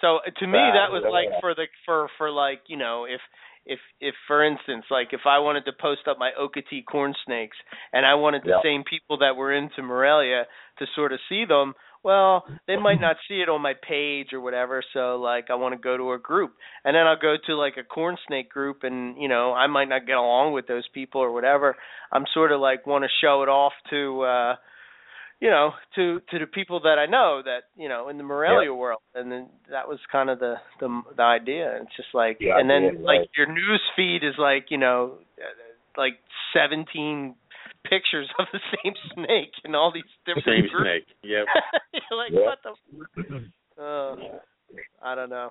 So 0.00 0.16
uh, 0.16 0.30
to 0.40 0.46
me 0.46 0.58
that 0.58 0.90
was 0.90 1.04
like 1.10 1.40
for 1.40 1.54
the 1.54 1.66
for 1.86 2.08
for 2.18 2.30
like, 2.30 2.60
you 2.66 2.76
know, 2.76 3.04
if 3.08 3.20
if 3.64 3.78
if 4.00 4.14
for 4.26 4.44
instance, 4.44 4.84
like 4.90 5.08
if 5.12 5.20
I 5.26 5.38
wanted 5.38 5.64
to 5.66 5.72
post 5.80 6.08
up 6.08 6.18
my 6.18 6.30
Okeetee 6.38 6.84
corn 6.84 7.14
snakes 7.24 7.56
and 7.92 8.04
I 8.04 8.14
wanted 8.14 8.42
the 8.42 8.58
Yeah. 8.58 8.62
same 8.64 8.82
people 8.84 9.18
that 9.18 9.36
were 9.36 9.52
into 9.52 9.82
Morelia 9.82 10.46
to 10.78 10.86
sort 10.96 11.12
of 11.12 11.20
see 11.28 11.44
them, 11.44 11.74
well, 12.04 12.44
they 12.66 12.76
might 12.76 13.00
not 13.00 13.16
see 13.28 13.40
it 13.42 13.48
on 13.48 13.62
my 13.62 13.74
page 13.88 14.32
or 14.32 14.40
whatever, 14.40 14.82
so 14.92 15.16
like 15.16 15.46
I 15.50 15.54
want 15.54 15.74
to 15.74 15.80
go 15.80 15.96
to 15.96 16.12
a 16.12 16.18
group. 16.18 16.54
And 16.84 16.94
then 16.94 17.06
I'll 17.06 17.18
go 17.20 17.36
to 17.46 17.54
like 17.56 17.76
a 17.78 17.84
corn 17.84 18.16
snake 18.26 18.50
group 18.50 18.80
and, 18.82 19.16
you 19.20 19.28
know, 19.28 19.52
I 19.52 19.66
might 19.66 19.88
not 19.88 20.06
get 20.06 20.16
along 20.16 20.52
with 20.52 20.66
those 20.66 20.86
people 20.92 21.20
or 21.20 21.32
whatever. 21.32 21.76
I'm 22.12 22.24
sort 22.34 22.52
of 22.52 22.60
like 22.60 22.86
want 22.86 23.04
to 23.04 23.10
show 23.20 23.42
it 23.42 23.48
off 23.48 23.72
to 23.90 24.22
uh 24.22 24.56
you 25.40 25.50
know, 25.50 25.72
to 25.96 26.20
to 26.30 26.38
the 26.38 26.46
people 26.46 26.80
that 26.82 26.98
I 26.98 27.06
know 27.06 27.42
that, 27.44 27.62
you 27.76 27.88
know, 27.88 28.08
in 28.08 28.16
the 28.16 28.22
Morelia 28.22 28.70
Yeah. 28.70 28.76
world. 28.76 29.00
And 29.14 29.30
then 29.30 29.48
that 29.70 29.88
was 29.88 29.98
kind 30.10 30.30
of 30.30 30.38
the 30.38 30.54
the 30.80 31.02
the 31.16 31.22
idea. 31.22 31.78
It's 31.82 31.96
just 31.96 32.14
like 32.14 32.38
The 32.38 32.50
and 32.52 32.70
then 32.70 32.84
idea, 32.86 33.00
like 33.00 33.18
right. 33.20 33.30
your 33.36 33.46
news 33.52 33.82
feed 33.96 34.22
is 34.22 34.34
like, 34.38 34.66
you 34.70 34.78
know, 34.78 35.18
uh, 35.38 36.00
like 36.00 36.14
17 36.54 37.34
pictures 37.88 38.28
of 38.38 38.46
the 38.52 38.60
same 38.82 38.94
snake 39.14 39.52
in 39.64 39.74
all 39.74 39.92
these 39.92 40.04
different 40.26 40.46
Same 40.46 40.70
groups. 40.70 40.84
snake. 40.84 41.06
Yep. 41.22 41.46
You're 42.10 42.18
like, 42.18 42.32
Yep. 42.32 42.42
what 42.44 42.58
the? 43.76 43.82
Uh, 43.82 44.16
I 45.02 45.14
don't 45.14 45.30
know. 45.30 45.50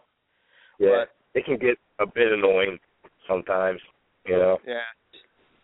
Yeah, 0.79 1.05
it 1.35 1.45
can 1.45 1.57
get 1.57 1.77
a 1.99 2.05
bit 2.05 2.31
annoying 2.31 2.79
sometimes. 3.27 3.79
You 4.25 4.37
know. 4.37 4.57
Yeah. 4.67 4.79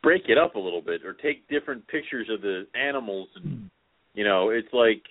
break 0.04 0.24
it 0.30 0.38
up 0.38 0.56
a 0.56 0.60
little 0.60 0.82
bit 0.82 1.04
or 1.06 1.14
take 1.14 1.48
different 1.48 1.88
pictures 1.88 2.28
of 2.32 2.42
the 2.42 2.66
animals 2.80 3.28
and 3.36 3.70
you 4.14 4.24
know 4.24 4.50
it's 4.50 4.72
like 4.74 5.02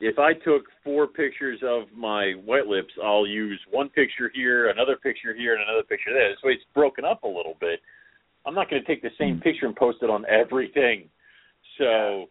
if 0.00 0.18
i 0.18 0.32
took 0.32 0.62
four 0.82 1.06
pictures 1.06 1.60
of 1.64 1.82
my 1.94 2.32
white 2.44 2.66
lips 2.66 2.90
i'll 3.04 3.26
use 3.26 3.60
one 3.70 3.88
picture 3.90 4.30
here 4.34 4.68
another 4.70 4.96
picture 4.96 5.32
here 5.34 5.54
and 5.54 5.62
another 5.62 5.82
picture 5.84 6.10
there 6.12 6.30
this 6.30 6.38
way 6.42 6.52
it's 6.52 6.64
broken 6.74 7.04
up 7.04 7.22
a 7.24 7.28
little 7.28 7.56
bit 7.60 7.78
i'm 8.46 8.54
not 8.54 8.68
going 8.70 8.82
to 8.82 8.86
take 8.86 9.02
the 9.02 9.10
same 9.18 9.40
picture 9.40 9.66
and 9.66 9.76
post 9.76 9.98
it 10.02 10.10
on 10.10 10.24
everything 10.26 11.08
so 11.78 12.22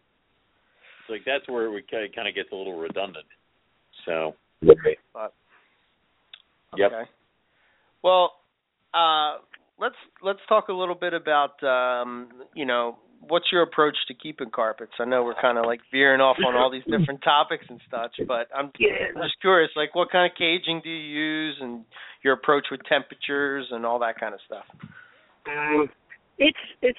it's 1.00 1.10
like 1.10 1.22
that's 1.24 1.48
where 1.48 1.76
it 1.76 1.84
kind 1.90 2.28
of 2.28 2.34
gets 2.34 2.50
a 2.52 2.54
little 2.54 2.78
redundant 2.78 3.26
so 4.06 4.34
Right. 4.62 4.98
Yep. 6.76 6.92
Okay. 6.92 7.10
Well, 8.02 8.32
uh, 8.94 9.38
let's 9.78 9.96
let's 10.22 10.38
talk 10.48 10.68
a 10.68 10.72
little 10.72 10.94
bit 10.94 11.12
about 11.12 11.62
um, 11.62 12.28
you 12.54 12.64
know 12.64 12.98
what's 13.28 13.46
your 13.52 13.62
approach 13.62 13.96
to 14.08 14.14
keeping 14.14 14.50
carpets. 14.50 14.92
I 14.98 15.04
know 15.04 15.22
we're 15.22 15.40
kind 15.40 15.58
of 15.58 15.64
like 15.64 15.80
veering 15.92 16.20
off 16.20 16.36
on 16.44 16.56
all 16.56 16.70
these 16.70 16.82
different 16.90 17.22
topics 17.24 17.64
and 17.68 17.80
such, 17.90 18.26
but 18.26 18.48
I'm 18.54 18.72
Yeah. 18.78 19.12
just 19.22 19.40
curious, 19.40 19.70
like 19.76 19.94
what 19.94 20.10
kind 20.10 20.30
of 20.30 20.36
caging 20.36 20.80
do 20.82 20.90
you 20.90 21.20
use 21.20 21.56
and 21.60 21.84
your 22.24 22.34
approach 22.34 22.66
with 22.70 22.80
temperatures 22.88 23.68
and 23.70 23.86
all 23.86 24.00
that 24.00 24.18
kind 24.18 24.34
of 24.34 24.40
stuff. 24.46 24.64
Um, 25.46 25.88
it's 26.42 26.58
it's 26.82 26.98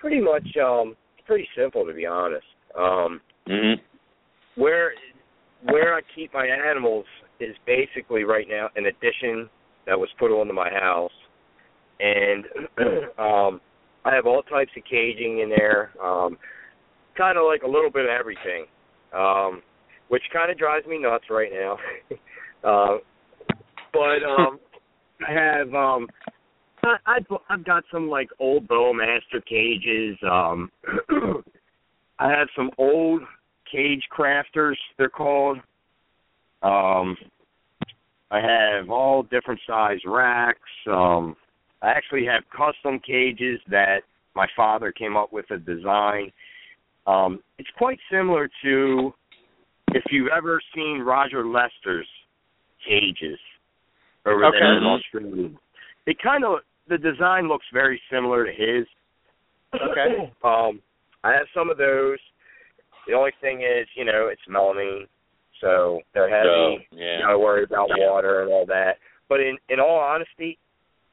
pretty 0.00 0.20
much 0.20 0.46
um 0.62 0.96
pretty 1.26 1.48
simple 1.56 1.84
to 1.86 1.92
be 1.92 2.06
honest. 2.06 2.46
Um, 2.76 3.20
mhm 3.48 3.76
where 4.58 4.92
where 5.64 5.94
I 5.94 6.00
keep 6.14 6.34
my 6.34 6.46
animals 6.46 7.06
is 7.40 7.54
basically 7.66 8.24
right 8.24 8.46
now 8.48 8.68
an 8.76 8.86
addition 8.86 9.48
that 9.86 9.98
was 9.98 10.08
put 10.18 10.30
onto 10.30 10.52
my 10.52 10.70
house, 10.70 11.12
and 12.00 12.44
um, 13.18 13.60
I 14.04 14.14
have 14.14 14.26
all 14.26 14.42
types 14.42 14.70
of 14.76 14.82
caging 14.84 15.40
in 15.40 15.48
there, 15.48 15.90
um, 16.02 16.36
kind 17.16 17.38
of 17.38 17.44
like 17.44 17.62
a 17.62 17.66
little 17.66 17.90
bit 17.90 18.04
of 18.04 18.10
everything, 18.10 18.66
um, 19.14 19.62
which 20.08 20.22
kind 20.32 20.50
of 20.50 20.58
drives 20.58 20.86
me 20.86 21.00
nuts 21.00 21.24
right 21.30 21.50
now. 21.52 21.76
uh, 22.64 22.98
but 23.92 24.22
um, 24.28 24.58
I 25.28 25.32
have 25.32 25.74
um, 25.74 26.06
I, 26.82 26.96
I've 27.06 27.26
I've 27.48 27.64
got 27.64 27.84
some 27.92 28.08
like 28.08 28.28
old 28.38 28.66
Bowmaster 28.68 29.44
cages. 29.48 30.16
Um, 30.22 30.70
I 32.18 32.30
have 32.30 32.48
some 32.56 32.70
old 32.78 33.22
cage 33.70 34.02
crafters 34.16 34.76
they're 34.96 35.08
called 35.08 35.58
um 36.62 37.16
i 38.30 38.40
have 38.40 38.90
all 38.90 39.22
different 39.22 39.60
size 39.66 39.98
racks 40.06 40.60
um 40.90 41.36
i 41.82 41.88
actually 41.90 42.24
have 42.24 42.42
custom 42.50 43.00
cages 43.06 43.60
that 43.70 43.98
my 44.34 44.46
father 44.56 44.92
came 44.92 45.16
up 45.16 45.32
with 45.32 45.50
a 45.50 45.58
design 45.58 46.30
um 47.06 47.40
it's 47.58 47.70
quite 47.76 47.98
similar 48.10 48.48
to 48.62 49.12
if 49.92 50.04
you've 50.10 50.30
ever 50.36 50.60
seen 50.74 51.00
roger 51.00 51.46
lester's 51.46 52.08
cages 52.86 53.38
over 54.26 54.46
Okay. 54.46 54.58
there 54.58 54.78
in 54.78 54.84
australia 54.84 55.50
it 56.06 56.16
kind 56.22 56.44
of 56.44 56.58
the 56.88 56.98
design 56.98 57.48
looks 57.48 57.66
very 57.72 58.00
similar 58.10 58.44
to 58.46 58.52
his 58.52 58.86
Okay. 59.74 60.32
um 60.44 60.80
i 61.24 61.32
have 61.32 61.46
some 61.54 61.70
of 61.70 61.78
those 61.78 62.18
the 63.06 63.14
only 63.14 63.32
thing 63.40 63.62
is, 63.62 63.86
you 63.96 64.04
know, 64.04 64.28
it's 64.30 64.42
melamine, 64.50 65.06
so 65.62 66.02
they're 66.12 66.28
heavy. 66.28 66.44
so 66.92 66.96
yeah 66.96 67.18
You 67.20 67.24
gotta 67.24 67.38
worry 67.38 67.64
about 67.64 67.88
Yeah. 67.96 68.06
water 68.10 68.42
and 68.42 68.52
all 68.52 68.66
that. 68.66 68.98
But 69.30 69.40
in 69.40 69.56
in 69.70 69.80
all 69.80 69.98
honesty, 69.98 70.58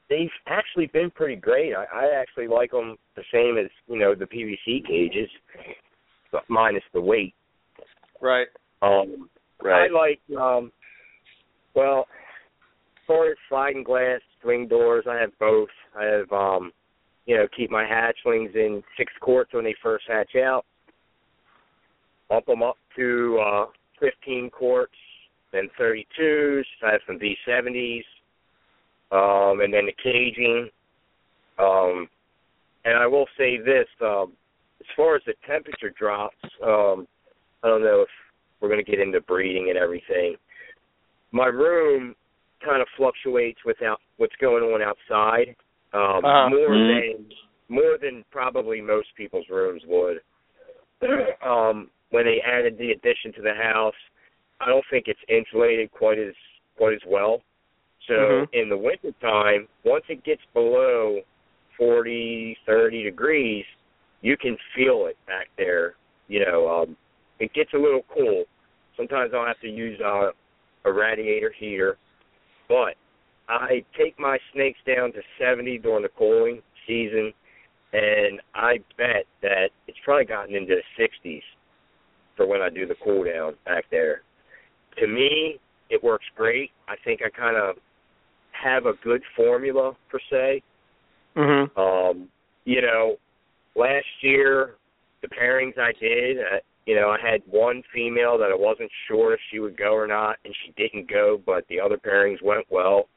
they've 0.09 0.29
actually 0.47 0.87
been 0.87 1.09
pretty 1.09 1.37
great. 1.37 1.73
I, 1.73 1.85
I 1.85 2.05
actually 2.19 2.47
like 2.47 2.71
them 2.71 2.97
the 3.15 3.23
same 3.31 3.57
as 3.57 3.71
you 3.87 3.97
know 3.97 4.13
the 4.13 4.25
PVC 4.25 4.85
cages, 4.85 5.29
but 6.33 6.43
minus 6.49 6.83
the 6.93 6.99
weight. 6.99 7.33
Right. 8.21 8.47
Um, 8.81 9.29
right 9.63 9.89
I 9.89 9.93
like 9.93 10.19
um, 10.37 10.69
well, 11.75 12.07
as 12.97 13.07
far 13.07 13.31
as 13.31 13.37
sliding 13.47 13.83
glass 13.83 14.19
swing 14.45 14.67
doors, 14.67 15.05
I 15.09 15.19
have 15.19 15.31
both. 15.39 15.69
I 15.99 16.05
have 16.05 16.31
um, 16.31 16.71
you 17.25 17.35
know, 17.35 17.47
keep 17.55 17.71
my 17.71 17.83
hatchlings 17.83 18.55
in 18.55 18.83
six 18.97 19.11
quarts 19.19 19.53
when 19.53 19.63
they 19.63 19.75
first 19.81 20.05
hatch 20.07 20.35
out. 20.35 20.63
Bump 22.29 22.45
them 22.45 22.63
up 22.63 22.77
to 22.95 23.39
uh, 23.43 23.65
15 23.99 24.49
quarts, 24.51 24.93
then 25.51 25.67
32s. 25.79 26.63
I 26.85 26.91
have 26.91 27.01
some 27.07 27.19
V70s, 27.19 28.03
um, 29.11 29.61
and 29.61 29.73
then 29.73 29.87
the 29.87 29.93
caging. 30.03 30.69
Um, 31.57 32.07
and 32.83 32.97
I 32.97 33.07
will 33.07 33.27
say 33.37 33.57
this: 33.57 33.87
um, 34.01 34.33
as 34.79 34.87
far 34.95 35.15
as 35.15 35.23
the 35.25 35.33
temperature 35.47 35.93
drops, 35.97 36.35
um, 36.63 37.07
I 37.63 37.67
don't 37.67 37.83
know 37.83 38.01
if 38.01 38.09
we're 38.59 38.69
going 38.69 38.83
to 38.83 38.89
get 38.89 38.99
into 38.99 39.21
breeding 39.21 39.69
and 39.69 39.77
everything. 39.77 40.35
My 41.31 41.47
room 41.47 42.15
kind 42.63 42.81
of 42.81 42.87
fluctuates 42.97 43.59
without 43.65 43.99
what's 44.17 44.35
going 44.39 44.63
on 44.63 44.81
outside 44.81 45.55
um, 45.93 46.23
Uh-huh. 46.23 46.49
more 46.49 46.75
Mhm. 46.75 46.87
than 47.17 47.35
more 47.67 47.97
than 47.97 48.23
probably 48.29 48.79
most 48.79 49.07
people's 49.15 49.49
rooms 49.49 49.83
would. 49.87 50.21
um, 51.41 51.89
when 52.11 52.25
they 52.25 52.39
added 52.41 52.77
the 52.77 52.91
addition 52.91 53.33
to 53.33 53.41
the 53.41 53.53
house, 53.53 53.95
I 54.59 54.67
don't 54.67 54.85
think 54.89 55.07
it's 55.07 55.19
insulated 55.27 55.91
quite 55.91 56.19
as 56.19 56.35
quite 56.77 56.93
as 56.93 57.01
well. 57.07 57.41
So 58.07 58.13
Mhm. 58.13 58.49
in 58.53 58.69
the 58.69 58.77
winter 58.77 59.11
time, 59.13 59.67
once 59.83 60.05
it 60.09 60.23
gets 60.23 60.41
below 60.53 61.21
forty, 61.77 62.57
thirty 62.65 63.03
degrees, 63.03 63.65
you 64.21 64.37
can 64.37 64.57
feel 64.75 65.07
it 65.07 65.17
back 65.25 65.49
there. 65.57 65.95
You 66.27 66.45
know, 66.45 66.67
um, 66.67 66.97
it 67.39 67.53
gets 67.53 67.73
a 67.73 67.77
little 67.77 68.03
cool. 68.13 68.45
Sometimes 68.95 69.33
I'll 69.33 69.45
have 69.45 69.59
to 69.61 69.69
use 69.69 69.99
uh, 70.01 70.31
a 70.85 70.91
radiator 70.91 71.51
heater, 71.57 71.97
but 72.69 72.95
I 73.47 73.83
take 73.97 74.19
my 74.19 74.37
snakes 74.53 74.79
down 74.87 75.13
to 75.13 75.21
70 75.39 75.79
during 75.79 76.03
the 76.03 76.09
cooling 76.09 76.61
season, 76.87 77.33
and 77.93 78.41
I 78.53 78.79
bet 78.97 79.25
that 79.41 79.69
it's 79.87 79.97
probably 80.03 80.25
gotten 80.25 80.55
into 80.55 80.75
the 80.75 81.03
60s 81.03 81.43
for 82.35 82.47
when 82.47 82.61
I 82.61 82.69
do 82.69 82.85
the 82.85 82.95
cool 83.03 83.23
down 83.23 83.53
back 83.65 83.85
there. 83.91 84.21
To 84.99 85.07
me, 85.07 85.59
it 85.89 86.03
works 86.03 86.25
great. 86.35 86.71
I 86.87 86.95
think 87.03 87.21
I 87.25 87.29
kind 87.29 87.55
of 87.55 87.75
have 88.51 88.85
a 88.85 88.93
good 89.03 89.21
formula 89.35 89.95
per 90.09 90.19
se. 90.29 90.63
Mhm. 91.35 91.77
Um, 91.77 92.29
you 92.63 92.81
know, 92.81 93.17
last 93.75 94.07
year 94.21 94.75
the 95.21 95.27
pairings 95.27 95.77
I 95.77 95.91
did, 95.93 96.39
uh, 96.39 96.59
you 96.85 96.95
know, 96.95 97.09
I 97.09 97.19
had 97.19 97.41
one 97.45 97.83
female 97.93 98.37
that 98.37 98.51
I 98.51 98.55
wasn't 98.55 98.91
sure 99.07 99.33
if 99.33 99.39
she 99.49 99.59
would 99.59 99.75
go 99.77 99.93
or 99.93 100.07
not, 100.07 100.37
and 100.45 100.55
she 100.63 100.71
didn't 100.71 101.09
go, 101.09 101.37
but 101.37 101.67
the 101.67 101.79
other 101.79 101.97
pairings 101.97 102.41
went 102.41 102.65
well. 102.69 103.09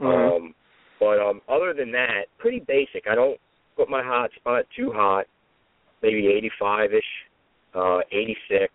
Mhm. 0.00 0.36
Um, 0.36 0.54
but 1.00 1.18
um, 1.20 1.40
other 1.48 1.72
than 1.74 1.92
that, 1.92 2.26
pretty 2.38 2.60
basic. 2.60 3.06
I 3.08 3.14
don't 3.14 3.38
put 3.76 3.88
my 3.88 4.02
hot 4.02 4.30
spot 4.36 4.64
too 4.74 4.92
hot, 4.92 5.26
maybe 6.02 6.22
85ish, 6.60 7.00
uh, 7.74 8.00
86. 8.10 8.72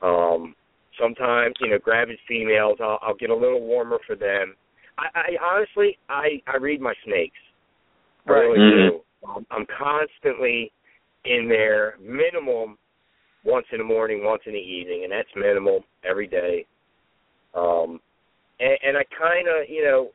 Um, 0.00 0.54
sometimes, 0.98 1.54
you 1.60 1.70
know, 1.70 1.78
gravid 1.78 2.18
females, 2.26 2.78
I'll, 2.80 2.98
I'll 3.02 3.14
get 3.14 3.30
a 3.30 3.34
little 3.34 3.60
warmer 3.60 3.98
for 4.06 4.16
them. 4.16 4.56
I, 4.98 5.06
I 5.14 5.36
honestly, 5.54 5.98
I 6.08 6.42
I 6.46 6.56
read 6.56 6.80
my 6.80 6.94
snakes. 7.04 7.38
I 8.26 8.32
Right. 8.32 8.40
really 8.40 8.58
Mhm. 8.60 8.68
do. 8.68 9.04
Um, 9.28 9.46
I'm 9.50 9.66
constantly 9.66 10.72
in 11.24 11.48
there, 11.48 11.96
minimum 12.00 12.78
once 13.44 13.66
in 13.72 13.78
the 13.78 13.84
morning, 13.84 14.24
once 14.24 14.42
in 14.46 14.52
the 14.52 14.58
evening, 14.58 15.04
and 15.04 15.12
that's 15.12 15.34
minimal 15.34 15.84
every 16.04 16.26
day. 16.26 16.66
Um, 17.54 18.00
and, 18.62 18.78
and 18.82 18.96
I 18.96 19.04
kind 19.18 19.48
of, 19.48 19.68
you 19.68 19.84
know, 19.84 20.08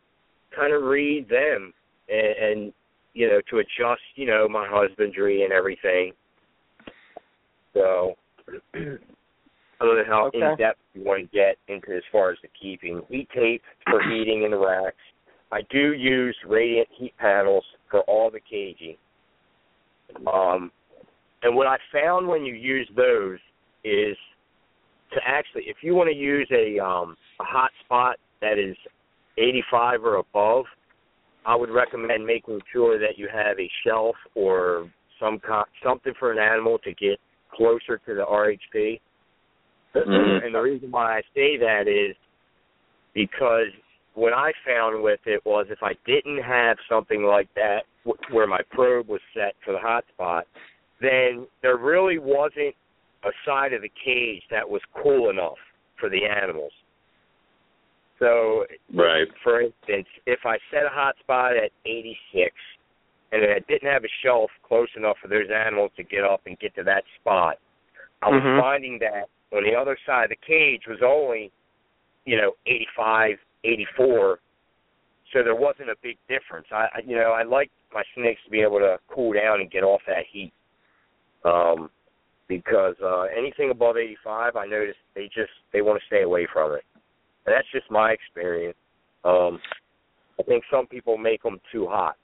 kind 0.56 0.74
of 0.74 0.84
read 0.84 1.28
them, 1.30 1.74
and, 2.10 2.62
and 2.62 2.74
you 3.14 3.28
know, 3.28 3.42
to 3.50 3.58
adjust, 3.58 4.02
you 4.16 4.26
know, 4.26 4.48
my 4.48 4.68
husbandry 4.70 5.44
and 5.44 5.52
everything. 5.52 6.14
So, 7.74 8.14
I 8.76 9.86
don't 9.86 9.98
know 9.98 10.04
how 10.08 10.28
Okay. 10.28 10.40
in 10.40 10.58
depth 10.58 10.80
you 10.94 11.04
want 11.04 11.30
to 11.30 11.36
get 11.36 11.58
into 11.68 11.96
as 11.96 12.04
far 12.12 12.32
as 12.32 12.38
the 12.42 12.48
keeping. 12.60 13.02
Heat 13.10 13.28
tape 13.36 13.62
for 13.86 14.02
heating 14.02 14.44
in 14.44 14.52
the 14.52 14.58
racks. 14.58 14.96
I 15.52 15.62
do 15.70 15.94
use 15.94 16.36
radiant 16.48 16.88
heat 16.98 17.14
panels 17.18 17.64
for 17.90 18.02
all 18.02 18.32
the 18.32 18.40
caging. 18.40 18.98
Um, 20.32 20.72
and 21.44 21.56
what 21.56 21.68
I 21.68 21.78
found 21.94 22.28
when 22.28 22.44
you 22.44 22.54
use 22.56 22.90
those 22.96 23.38
is 23.84 24.18
to 25.14 25.20
actually, 25.26 25.64
if 25.68 25.78
you 25.82 25.96
want 25.96 26.10
to 26.10 26.16
use 26.16 26.50
a 26.52 26.80
um, 26.84 27.16
a 27.40 27.44
hot 27.44 27.72
spot 27.86 28.18
that 28.42 28.58
is 28.58 28.76
85 29.38 30.04
or 30.04 30.16
above, 30.18 30.66
I 31.46 31.56
would 31.56 31.70
recommend 31.70 32.26
making 32.26 32.60
sure 32.72 33.00
that 33.00 33.18
you 33.18 33.28
have 33.34 33.60
a 33.60 33.70
shelf 33.86 34.16
or 34.36 34.92
some 35.20 35.40
co- 35.40 35.64
something 35.84 36.14
for 36.20 36.32
an 36.32 36.40
animal 36.40 36.78
to 36.80 36.94
get 36.94 37.20
closer 37.52 37.98
to 38.06 38.14
the 38.14 38.26
RHP. 38.26 39.00
Mhm. 39.94 40.44
And 40.44 40.54
the 40.54 40.62
reason 40.62 40.92
why 40.92 41.18
I 41.18 41.22
say 41.34 41.58
that 41.58 41.88
is 41.88 42.16
because 43.14 43.72
what 44.14 44.34
I 44.34 44.52
found 44.66 45.02
with 45.02 45.20
it 45.26 45.44
was 45.46 45.68
if 45.70 45.82
I 45.82 45.94
didn't 46.06 46.42
have 46.44 46.78
something 46.90 47.24
like 47.24 47.52
that 47.54 47.86
w- 48.06 48.36
where 48.36 48.48
my 48.48 48.62
probe 48.72 49.08
was 49.08 49.22
set 49.34 49.56
for 49.64 49.72
the 49.72 49.80
hot 49.80 50.06
spot, 50.10 50.46
then 51.00 51.48
there 51.62 51.78
really 51.78 52.18
wasn't 52.18 52.76
a 53.24 53.32
side 53.46 53.74
of 53.74 53.82
the 53.82 53.92
cage 54.04 54.44
that 54.50 54.68
was 54.68 54.82
cool 54.94 55.30
enough 55.30 55.58
for 56.00 56.10
the 56.10 56.26
animals. 56.26 56.74
So, 58.20 58.66
Right. 58.94 59.28
for 59.44 59.62
instance, 59.62 60.08
if 60.26 60.46
I 60.46 60.58
set 60.72 60.86
a 60.86 60.90
hot 60.90 61.18
spot 61.20 61.56
at 61.56 61.72
86 61.86 62.56
and 63.32 63.44
I 63.44 63.60
didn't 63.60 63.90
have 63.90 64.04
a 64.04 64.10
shelf 64.22 64.52
close 64.64 64.94
enough 64.96 65.18
for 65.20 65.28
those 65.28 65.50
animals 65.50 65.92
to 65.98 66.04
get 66.04 66.24
up 66.24 66.42
and 66.46 66.58
get 66.60 66.74
to 66.76 66.84
that 66.84 67.04
spot, 67.20 67.60
I 68.22 68.30
was 68.30 68.42
Mhm. 68.42 68.60
finding 68.60 69.00
that 69.00 69.30
on 69.52 69.64
the 69.64 69.76
other 69.76 69.98
side 70.06 70.26
of 70.26 70.30
the 70.30 70.36
cage 70.38 70.88
was 70.88 71.02
only, 71.04 71.52
you 72.26 72.38
know, 72.38 72.56
85, 72.66 73.40
84. 73.64 74.40
So 75.32 75.44
there 75.44 75.56
wasn't 75.56 75.90
a 75.90 75.96
big 75.98 76.18
difference. 76.28 76.72
I, 76.72 76.90
I 76.94 77.00
you 77.06 77.16
know, 77.16 77.32
I 77.32 77.44
like 77.44 77.70
my 77.94 78.04
snakes 78.14 78.44
to 78.46 78.50
be 78.50 78.62
able 78.62 78.80
to 78.80 79.00
cool 79.08 79.34
down 79.34 79.62
and 79.62 79.70
get 79.70 79.84
off 79.84 80.04
that 80.06 80.26
heat. 80.26 80.54
Um 81.44 81.92
because 82.48 82.96
uh 83.02 83.24
anything 83.24 83.72
above 83.72 83.98
85, 83.98 84.56
I 84.56 84.66
noticed 84.66 85.00
they 85.14 85.28
just 85.28 85.52
they 85.74 85.82
want 85.82 86.00
to 86.00 86.06
stay 86.08 86.24
away 86.24 86.46
from 86.52 86.74
it. 86.74 86.86
And 87.48 87.56
that's 87.56 87.68
just 87.72 87.90
my 87.90 88.12
experience. 88.12 88.78
Um 89.24 89.60
I 90.40 90.44
think 90.44 90.64
some 90.70 90.86
people 90.86 91.18
make 91.18 91.42
them 91.42 91.60
too 91.72 91.88
hot. 91.88 92.16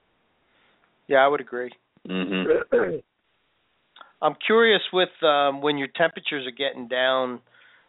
Yeah, 1.07 1.25
I 1.25 1.27
would 1.27 1.41
agree. 1.41 1.71
Mhm. 2.07 3.01
I'm 4.21 4.35
curious 4.45 4.81
with 4.93 5.09
um, 5.21 5.61
when 5.61 5.77
your 5.77 5.89
temperatures 5.97 6.47
are 6.47 6.51
getting 6.51 6.87
down, 6.87 7.41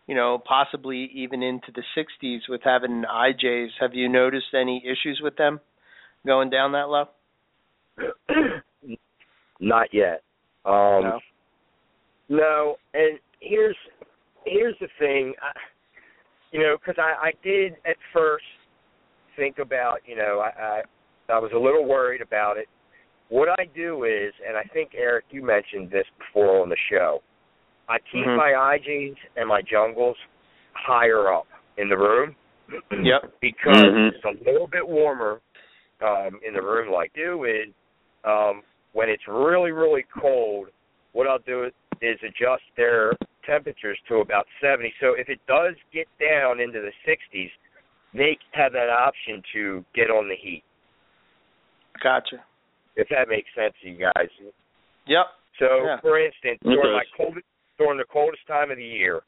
you 0.08 0.16
know, 0.16 0.42
possibly 0.44 1.08
even 1.14 1.44
into 1.44 1.70
the 1.72 1.82
60s 1.96 2.40
with 2.48 2.60
having 2.64 3.04
IJs. 3.08 3.68
Have 3.80 3.94
you 3.94 4.08
noticed 4.08 4.52
any 4.52 4.82
issues 4.84 5.20
with 5.22 5.36
them 5.36 5.60
going 6.26 6.50
down 6.50 6.72
that 6.72 6.88
low? 6.88 7.04
Not 9.60 9.88
yet. 9.92 10.22
Um 10.64 11.02
no. 11.04 11.20
No, 12.28 12.76
and 12.94 13.18
here's 13.40 13.76
here's 14.44 14.74
the 14.80 14.88
thing, 14.98 15.34
I, 15.42 15.52
you 16.54 16.60
know, 16.60 16.76
because 16.78 16.94
I 16.98 17.28
I 17.28 17.32
did 17.42 17.72
at 17.84 17.96
first 18.12 18.44
think 19.36 19.58
about, 19.58 19.98
you 20.06 20.14
know, 20.14 20.38
I, 20.38 20.62
I 20.62 20.82
I 21.28 21.38
was 21.38 21.50
a 21.52 21.58
little 21.58 21.84
worried 21.84 22.22
about 22.22 22.56
it. 22.56 22.68
What 23.28 23.48
I 23.48 23.64
do 23.74 24.04
is, 24.04 24.32
and 24.46 24.56
I 24.56 24.62
think 24.72 24.90
Eric, 24.96 25.24
you 25.30 25.44
mentioned 25.44 25.90
this 25.90 26.06
before 26.16 26.62
on 26.62 26.68
the 26.68 26.76
show. 26.88 27.22
I 27.88 27.98
keep 28.12 28.24
Mhm. 28.24 28.36
my 28.36 28.52
IJs 28.52 29.16
and 29.36 29.48
my 29.48 29.62
jungles 29.62 30.16
higher 30.74 31.32
up 31.32 31.46
in 31.76 31.88
the 31.88 31.96
room 31.96 32.36
Yep. 33.02 33.34
because 33.40 33.74
Mhm. 33.74 34.14
it's 34.14 34.24
a 34.24 34.44
little 34.48 34.68
bit 34.68 34.86
warmer 34.86 35.40
um, 36.00 36.38
in 36.46 36.54
the 36.54 36.62
room. 36.62 36.92
Like 36.92 37.12
do 37.14 37.44
is 37.44 37.68
um, 38.24 38.62
when 38.92 39.08
it's 39.08 39.26
really 39.26 39.72
really 39.72 40.04
cold, 40.20 40.68
what 41.14 41.26
I'll 41.26 41.40
do 41.40 41.68
is 42.00 42.18
adjust 42.22 42.62
their 42.76 43.12
temperatures 43.46 43.98
to 44.08 44.16
about 44.16 44.46
70. 44.60 44.92
So 45.00 45.14
if 45.14 45.28
it 45.28 45.40
does 45.46 45.74
get 45.92 46.06
down 46.20 46.60
into 46.60 46.80
the 46.80 46.92
60s, 47.06 47.50
they 48.12 48.36
have 48.52 48.72
that 48.72 48.88
option 48.90 49.42
to 49.54 49.84
get 49.94 50.10
on 50.10 50.28
the 50.28 50.36
heat. 50.36 50.62
Gotcha. 52.02 52.44
If 52.96 53.08
that 53.08 53.28
makes 53.28 53.48
sense 53.54 53.74
to 53.82 53.90
you 53.90 53.98
guys. 53.98 54.28
Yep. 55.06 55.26
So, 55.58 55.84
Yeah. 55.84 56.00
for 56.00 56.18
instance, 56.18 56.58
during 56.62 56.92
my 56.92 57.00
does. 57.00 57.12
coldest 57.16 57.46
during 57.76 57.98
the 57.98 58.04
coldest 58.04 58.46
time 58.46 58.70
of 58.70 58.76
the 58.76 58.84
year, 58.84 59.22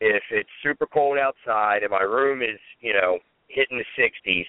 if 0.00 0.22
it's 0.30 0.48
super 0.62 0.86
cold 0.86 1.18
outside 1.18 1.82
and 1.82 1.90
my 1.90 2.02
room 2.02 2.40
is, 2.40 2.60
you 2.80 2.92
know, 2.92 3.18
hitting 3.48 3.78
the 3.78 3.84
60s, 3.96 4.46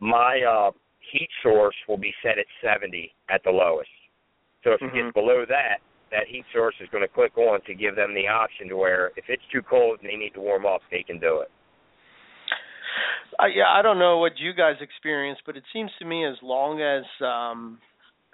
my 0.00 0.42
uh, 0.42 0.70
heat 1.00 1.30
source 1.42 1.74
will 1.88 1.96
be 1.96 2.14
set 2.22 2.38
at 2.38 2.44
70 2.62 3.14
at 3.30 3.42
the 3.44 3.50
lowest. 3.50 3.88
So 4.64 4.72
if 4.72 4.82
it 4.82 4.90
Mhm. 4.90 4.94
gets 4.94 5.14
below 5.14 5.46
that, 5.46 5.80
that 6.10 6.26
heat 6.28 6.44
source 6.54 6.74
is 6.80 6.88
going 6.90 7.02
to 7.02 7.12
click 7.12 7.36
on 7.36 7.60
to 7.66 7.74
give 7.74 7.96
them 7.96 8.14
the 8.14 8.28
option 8.28 8.68
to 8.68 8.76
where 8.76 9.08
if 9.16 9.24
it's 9.28 9.42
too 9.52 9.62
cold 9.62 9.98
and 10.00 10.10
they 10.10 10.16
need 10.16 10.34
to 10.34 10.40
warm 10.40 10.64
up, 10.66 10.80
they 10.90 11.02
can 11.02 11.18
do 11.18 11.40
it. 11.40 11.50
I, 13.38 13.48
yeah, 13.48 13.68
I 13.68 13.82
don't 13.82 13.98
know 13.98 14.18
what 14.18 14.32
you 14.38 14.54
guys 14.54 14.76
experience, 14.80 15.38
but 15.44 15.56
it 15.56 15.64
seems 15.72 15.90
to 15.98 16.04
me 16.06 16.24
as 16.24 16.36
long 16.42 16.80
as 16.80 17.04
um 17.24 17.78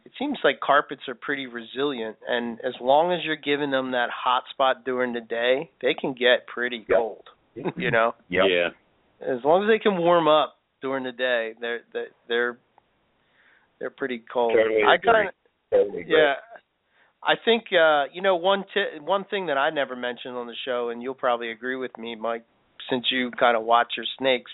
it 0.05 0.12
seems 0.19 0.36
like 0.44 0.61
carpets 0.61 1.03
are 1.09 1.15
pretty 1.15 1.47
resilient 1.47 2.16
and 2.28 2.59
as 2.61 2.74
long 2.81 3.12
as 3.12 3.20
you're 3.24 3.36
giving 3.36 3.70
them 3.70 3.93
that 3.93 4.09
hot 4.12 4.43
spot 4.51 4.85
during 4.85 5.12
the 5.12 5.20
day, 5.20 5.70
they 5.81 5.94
can 5.94 6.12
get 6.12 6.47
pretty 6.53 6.85
Yep. 6.89 6.99
cold. 6.99 7.24
you 7.77 7.90
know. 7.90 8.15
Yep. 8.28 8.44
Yeah. 8.49 8.69
As 9.27 9.44
long 9.44 9.62
as 9.62 9.69
they 9.69 9.78
can 9.78 9.99
warm 9.99 10.28
up 10.28 10.57
during 10.81 11.05
the 11.05 11.12
day, 11.12 11.55
they're 11.61 11.81
they're 11.93 12.09
they're, 12.28 12.59
they're 13.78 13.90
pretty 13.90 14.23
cold. 14.32 14.55
Totally 14.57 14.82
I 14.82 14.99
kind 14.99 15.28
of 15.28 15.35
Totally 15.73 16.05
yeah. 16.07 16.35
I 17.24 17.35
think 17.44 17.65
uh 17.73 18.05
you 18.12 18.23
know 18.23 18.36
one 18.36 18.65
t- 18.74 18.99
one 19.01 19.24
thing 19.24 19.47
that 19.47 19.59
I 19.59 19.70
never 19.70 19.94
mentioned 19.97 20.36
on 20.36 20.47
the 20.47 20.57
show 20.65 20.89
and 20.90 21.03
you'll 21.03 21.15
probably 21.15 21.51
agree 21.51 21.77
with 21.77 21.97
me 21.99 22.15
Mike 22.16 22.44
since 22.90 23.07
you 23.11 23.31
kind 23.39 23.57
of 23.57 23.62
watch 23.65 23.93
your 23.97 24.07
snakes. 24.19 24.51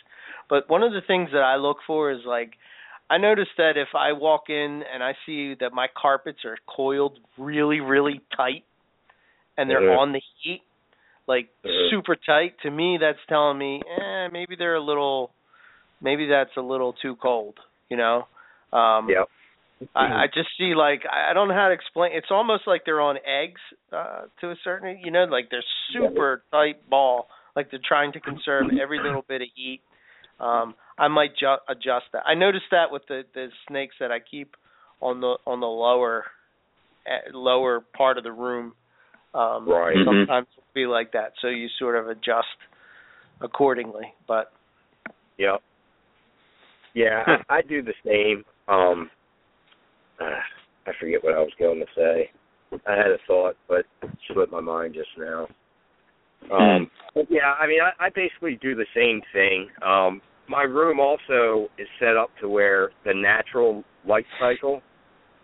But 0.51 0.69
one 0.69 0.83
of 0.83 0.93
the 0.93 1.01
things 1.07 1.31
that 1.33 1.43
I 1.43 1.57
look 1.57 1.79
for 1.87 2.11
is 2.11 2.21
like 2.27 2.53
I 3.11 3.17
notice 3.19 3.49
that 3.57 3.73
if 3.77 3.89
I 3.95 4.13
walk 4.13 4.51
in 4.51 4.83
and 4.93 5.03
I 5.03 5.15
see 5.25 5.55
that 5.61 5.73
my 5.73 5.87
carpets 6.01 6.41
are 6.45 6.57
coiled 6.67 7.19
really 7.39 7.81
really 7.81 8.21
tight 8.37 8.65
and 9.57 9.69
they're 9.71 9.81
Mhm. 9.81 9.99
on 9.99 10.13
the 10.13 10.21
heat 10.43 10.63
like 11.27 11.49
Mhm. 11.65 11.91
super 11.91 12.17
tight 12.17 12.59
to 12.63 12.71
me 12.71 12.99
that's 13.01 13.19
telling 13.29 13.59
me 13.59 13.83
eh 13.87 14.29
maybe 14.29 14.57
they're 14.57 14.75
a 14.75 14.81
little 14.85 15.33
maybe 16.03 16.27
that's 16.27 16.57
a 16.57 16.61
little 16.63 16.93
too 16.93 17.17
cold, 17.17 17.59
you 17.89 17.97
know. 17.97 18.27
Um 18.73 19.09
Yep. 19.09 19.29
I, 19.95 20.01
I 20.01 20.27
just 20.33 20.49
see 20.59 20.75
like 20.75 21.03
I 21.11 21.33
don't 21.33 21.49
know 21.49 21.55
how 21.55 21.69
to 21.69 21.75
explain. 21.75 22.13
It's 22.15 22.29
almost 22.31 22.67
like 22.67 22.83
they're 22.85 23.01
on 23.01 23.17
eggs 23.19 23.61
uh, 23.93 24.23
to 24.41 24.51
a 24.51 24.55
certain, 24.65 24.99
you 25.03 25.11
know, 25.11 25.25
like 25.25 25.51
they're 25.51 25.65
super 25.93 26.43
tight 26.51 26.89
ball, 26.89 27.29
like 27.55 27.71
they're 27.71 27.81
trying 27.87 28.13
to 28.13 28.21
conserve 28.21 28.67
every 28.81 28.99
little 29.03 29.25
bit 29.27 29.43
of 29.43 29.49
heat. 29.55 29.81
Um, 30.41 30.75
I 30.99 31.09
might 31.09 31.37
ju- 31.39 31.63
adjust 31.69 32.07
that. 32.13 32.23
I 32.27 32.35
noticed 32.35 32.67
that 32.71 32.91
with 32.91 33.03
the 33.09 33.23
the 33.35 33.49
snakes 33.69 33.95
that 34.01 34.11
I 34.11 34.19
keep 34.19 34.57
on 35.01 35.21
the 35.21 35.37
on 35.47 35.61
the 35.61 35.67
lower 35.67 36.25
eh, 37.07 37.31
lower 37.33 37.81
part 37.97 38.19
of 38.19 38.25
the 38.25 38.33
room. 38.33 38.73
Um, 39.35 39.69
Right. 39.69 39.97
Mhm. 39.97 40.05
Sometimes 40.05 40.47
it'll 40.57 40.65
be 40.75 40.87
like 40.87 41.13
that, 41.13 41.35
so 41.41 41.49
you 41.49 41.69
sort 41.79 41.97
of 41.97 42.09
adjust 42.09 42.49
accordingly. 43.41 44.13
But 44.27 44.53
Yep. 45.39 45.63
Yeah, 46.95 47.23
I, 47.49 47.59
I 47.59 47.63
do 47.63 47.83
the 47.83 47.95
same. 48.05 48.45
Um, 48.67 49.11
ah, 50.21 50.43
I 50.87 50.93
forget 51.01 51.23
what 51.23 51.35
I 51.35 51.39
was 51.39 51.53
going 51.59 51.81
to 51.81 51.87
say. 51.95 52.31
I 52.87 52.97
had 52.97 53.11
a 53.11 53.19
thought, 53.27 53.57
but 53.69 53.87
it 54.03 54.11
slipped 54.33 54.53
my 54.53 54.61
mind 54.61 54.95
just 54.95 55.09
now. 55.19 55.49
Um, 56.53 56.91
but 57.15 57.27
yeah, 57.31 57.55
I 57.59 57.67
mean, 57.67 57.81
I, 57.83 58.07
I 58.07 58.11
basically 58.11 58.59
do 58.61 58.75
the 58.75 58.87
same 58.95 59.21
thing. 59.33 59.69
Um, 59.83 60.21
my 60.49 60.63
room 60.63 61.01
also 61.01 61.69
is 61.79 61.89
set 61.99 62.17
up 62.17 62.31
to 62.41 62.49
where 62.49 62.91
the 63.05 63.13
natural 63.15 63.85
light 64.07 64.27
cycle, 64.39 64.83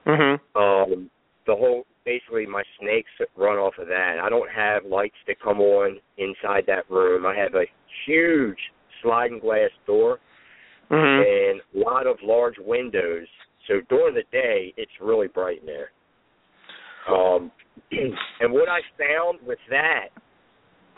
mhm. 0.07 0.39
um, 0.55 1.11
the 1.47 1.55
whole 1.55 1.85
basically 2.05 2.47
my 2.47 2.63
snakes 2.81 3.11
run 3.37 3.57
off 3.57 3.75
of 3.79 3.89
that. 3.89 4.19
I 4.23 4.29
don't 4.29 4.51
have 4.51 4.85
lights 4.85 5.17
that 5.27 5.41
come 5.41 5.61
on 5.61 5.99
inside 6.19 6.65
that 6.67 6.89
room. 6.91 7.27
I 7.27 7.35
have 7.35 7.55
a 7.55 7.65
huge 8.07 8.59
sliding 9.03 9.39
glass 9.39 9.71
door 9.87 10.21
Mhm. 10.91 11.51
and 11.51 11.63
a 11.75 11.79
lot 11.79 12.07
of 12.07 12.23
large 12.23 12.59
windows. 12.59 13.27
So 13.69 13.81
during 13.89 14.15
the 14.15 14.25
day, 14.33 14.75
it's 14.77 14.93
really 15.01 15.29
bright 15.29 15.61
in 15.61 15.67
there. 15.67 15.91
Um, 17.09 17.51
and 18.41 18.53
what 18.53 18.69
I 18.69 18.81
found 18.99 19.39
with 19.47 19.59
that 19.71 20.09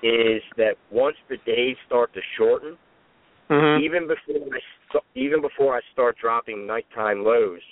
is 0.02 0.43
that 0.56 0.74
once 0.90 1.16
the 1.28 1.36
days 1.47 1.76
start 1.86 2.12
to 2.14 2.20
shorten, 2.36 2.76
Mhm. 3.48 3.80
even 3.80 4.06
before 4.09 4.55
I 4.55 4.60
st- 4.88 5.05
even 5.14 5.40
before 5.40 5.76
I 5.76 5.80
start 5.93 6.16
dropping 6.18 6.66
nighttime 6.66 7.24
lows, 7.24 7.62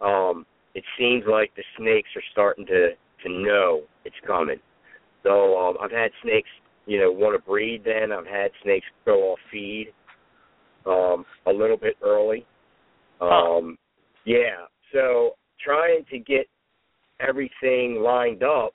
um, 0.00 0.46
it 0.74 0.84
seems 0.96 1.26
like 1.26 1.52
the 1.54 1.64
snakes 1.76 2.08
are 2.16 2.22
starting 2.30 2.66
to 2.66 2.94
to 3.22 3.28
know 3.28 3.82
it's 4.04 4.18
coming. 4.20 4.60
So 5.24 5.58
um, 5.58 5.76
I've 5.80 5.90
had 5.90 6.12
snakes 6.22 6.50
you 6.86 7.00
know 7.00 7.10
want 7.10 7.34
to 7.34 7.44
breed. 7.44 7.82
Then 7.84 8.12
I've 8.12 8.26
had 8.26 8.52
snakes 8.62 8.86
go 9.04 9.32
off 9.32 9.40
feed 9.50 9.92
um, 10.86 11.26
a 11.46 11.52
little 11.52 11.76
bit 11.76 11.96
early. 12.02 12.46
Um, 13.20 13.76
yeah, 14.28 14.66
so 14.92 15.36
trying 15.64 16.04
to 16.10 16.18
get 16.18 16.46
everything 17.26 18.02
lined 18.02 18.42
up 18.42 18.74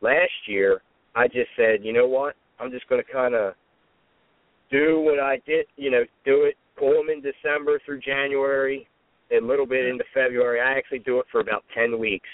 last 0.00 0.32
year, 0.46 0.80
I 1.14 1.28
just 1.28 1.50
said, 1.56 1.84
you 1.84 1.92
know 1.92 2.06
what? 2.06 2.34
I'm 2.58 2.70
just 2.70 2.88
going 2.88 3.02
to 3.04 3.12
kind 3.12 3.34
of 3.34 3.52
do 4.70 5.00
what 5.00 5.20
I 5.20 5.40
did, 5.46 5.66
you 5.76 5.90
know, 5.90 6.04
do 6.24 6.44
it, 6.44 6.56
pull 6.78 6.94
them 6.94 7.10
in 7.10 7.20
December 7.20 7.78
through 7.84 8.00
January, 8.00 8.88
a 9.30 9.44
little 9.44 9.66
bit 9.66 9.84
into 9.86 10.04
February. 10.14 10.60
I 10.60 10.76
actually 10.76 11.00
do 11.00 11.18
it 11.18 11.26
for 11.30 11.40
about 11.40 11.64
10 11.74 11.98
weeks 11.98 12.28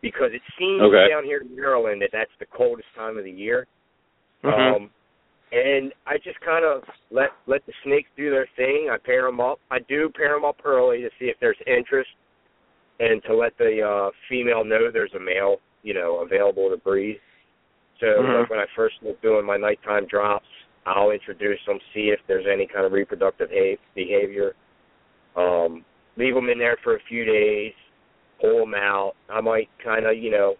because 0.00 0.30
it 0.32 0.42
seems 0.56 0.82
Okay. 0.82 1.08
down 1.10 1.24
here 1.24 1.40
in 1.40 1.54
Maryland 1.54 2.00
that 2.02 2.10
that's 2.12 2.30
the 2.38 2.46
coldest 2.46 2.88
time 2.94 3.18
of 3.18 3.24
the 3.24 3.30
year. 3.30 3.66
Mhm. 4.44 4.76
Um, 4.76 4.90
and 5.52 5.92
I 6.06 6.16
just 6.18 6.40
kind 6.40 6.64
of 6.64 6.82
let 7.10 7.30
let 7.46 7.64
the 7.66 7.72
snakes 7.84 8.10
do 8.16 8.30
their 8.30 8.48
thing. 8.56 8.88
I 8.92 8.98
pair 8.98 9.22
them 9.22 9.40
up. 9.40 9.58
I 9.70 9.78
do 9.88 10.10
pair 10.14 10.34
them 10.34 10.44
up 10.44 10.56
early 10.64 11.00
to 11.00 11.10
see 11.18 11.26
if 11.26 11.36
there's 11.40 11.56
interest, 11.66 12.10
and 13.00 13.22
to 13.24 13.34
let 13.34 13.56
the 13.58 13.82
uh, 13.82 14.10
female 14.28 14.64
know 14.64 14.90
there's 14.92 15.14
a 15.14 15.20
male, 15.20 15.56
you 15.82 15.94
know, 15.94 16.20
available 16.20 16.68
to 16.70 16.76
breed. 16.76 17.20
So 18.00 18.06
Mhm. 18.06 18.40
like 18.40 18.50
when 18.50 18.60
I 18.60 18.66
first 18.76 19.02
was 19.02 19.16
doing 19.22 19.44
my 19.44 19.56
nighttime 19.56 20.06
drops, 20.06 20.46
I'll 20.86 21.10
introduce 21.10 21.64
them, 21.66 21.78
see 21.92 22.10
if 22.10 22.20
there's 22.26 22.46
any 22.46 22.66
kind 22.66 22.86
of 22.86 22.92
reproductive 22.92 23.50
ha- 23.50 23.78
behavior. 23.94 24.54
Um, 25.36 25.84
leave 26.16 26.34
them 26.34 26.48
in 26.48 26.58
there 26.58 26.76
for 26.82 26.96
a 26.96 27.00
few 27.00 27.24
days, 27.24 27.72
pull 28.40 28.60
them 28.60 28.74
out. 28.74 29.14
I 29.28 29.40
might 29.40 29.68
kind 29.82 30.06
of, 30.06 30.16
you 30.16 30.30
know, 30.30 30.56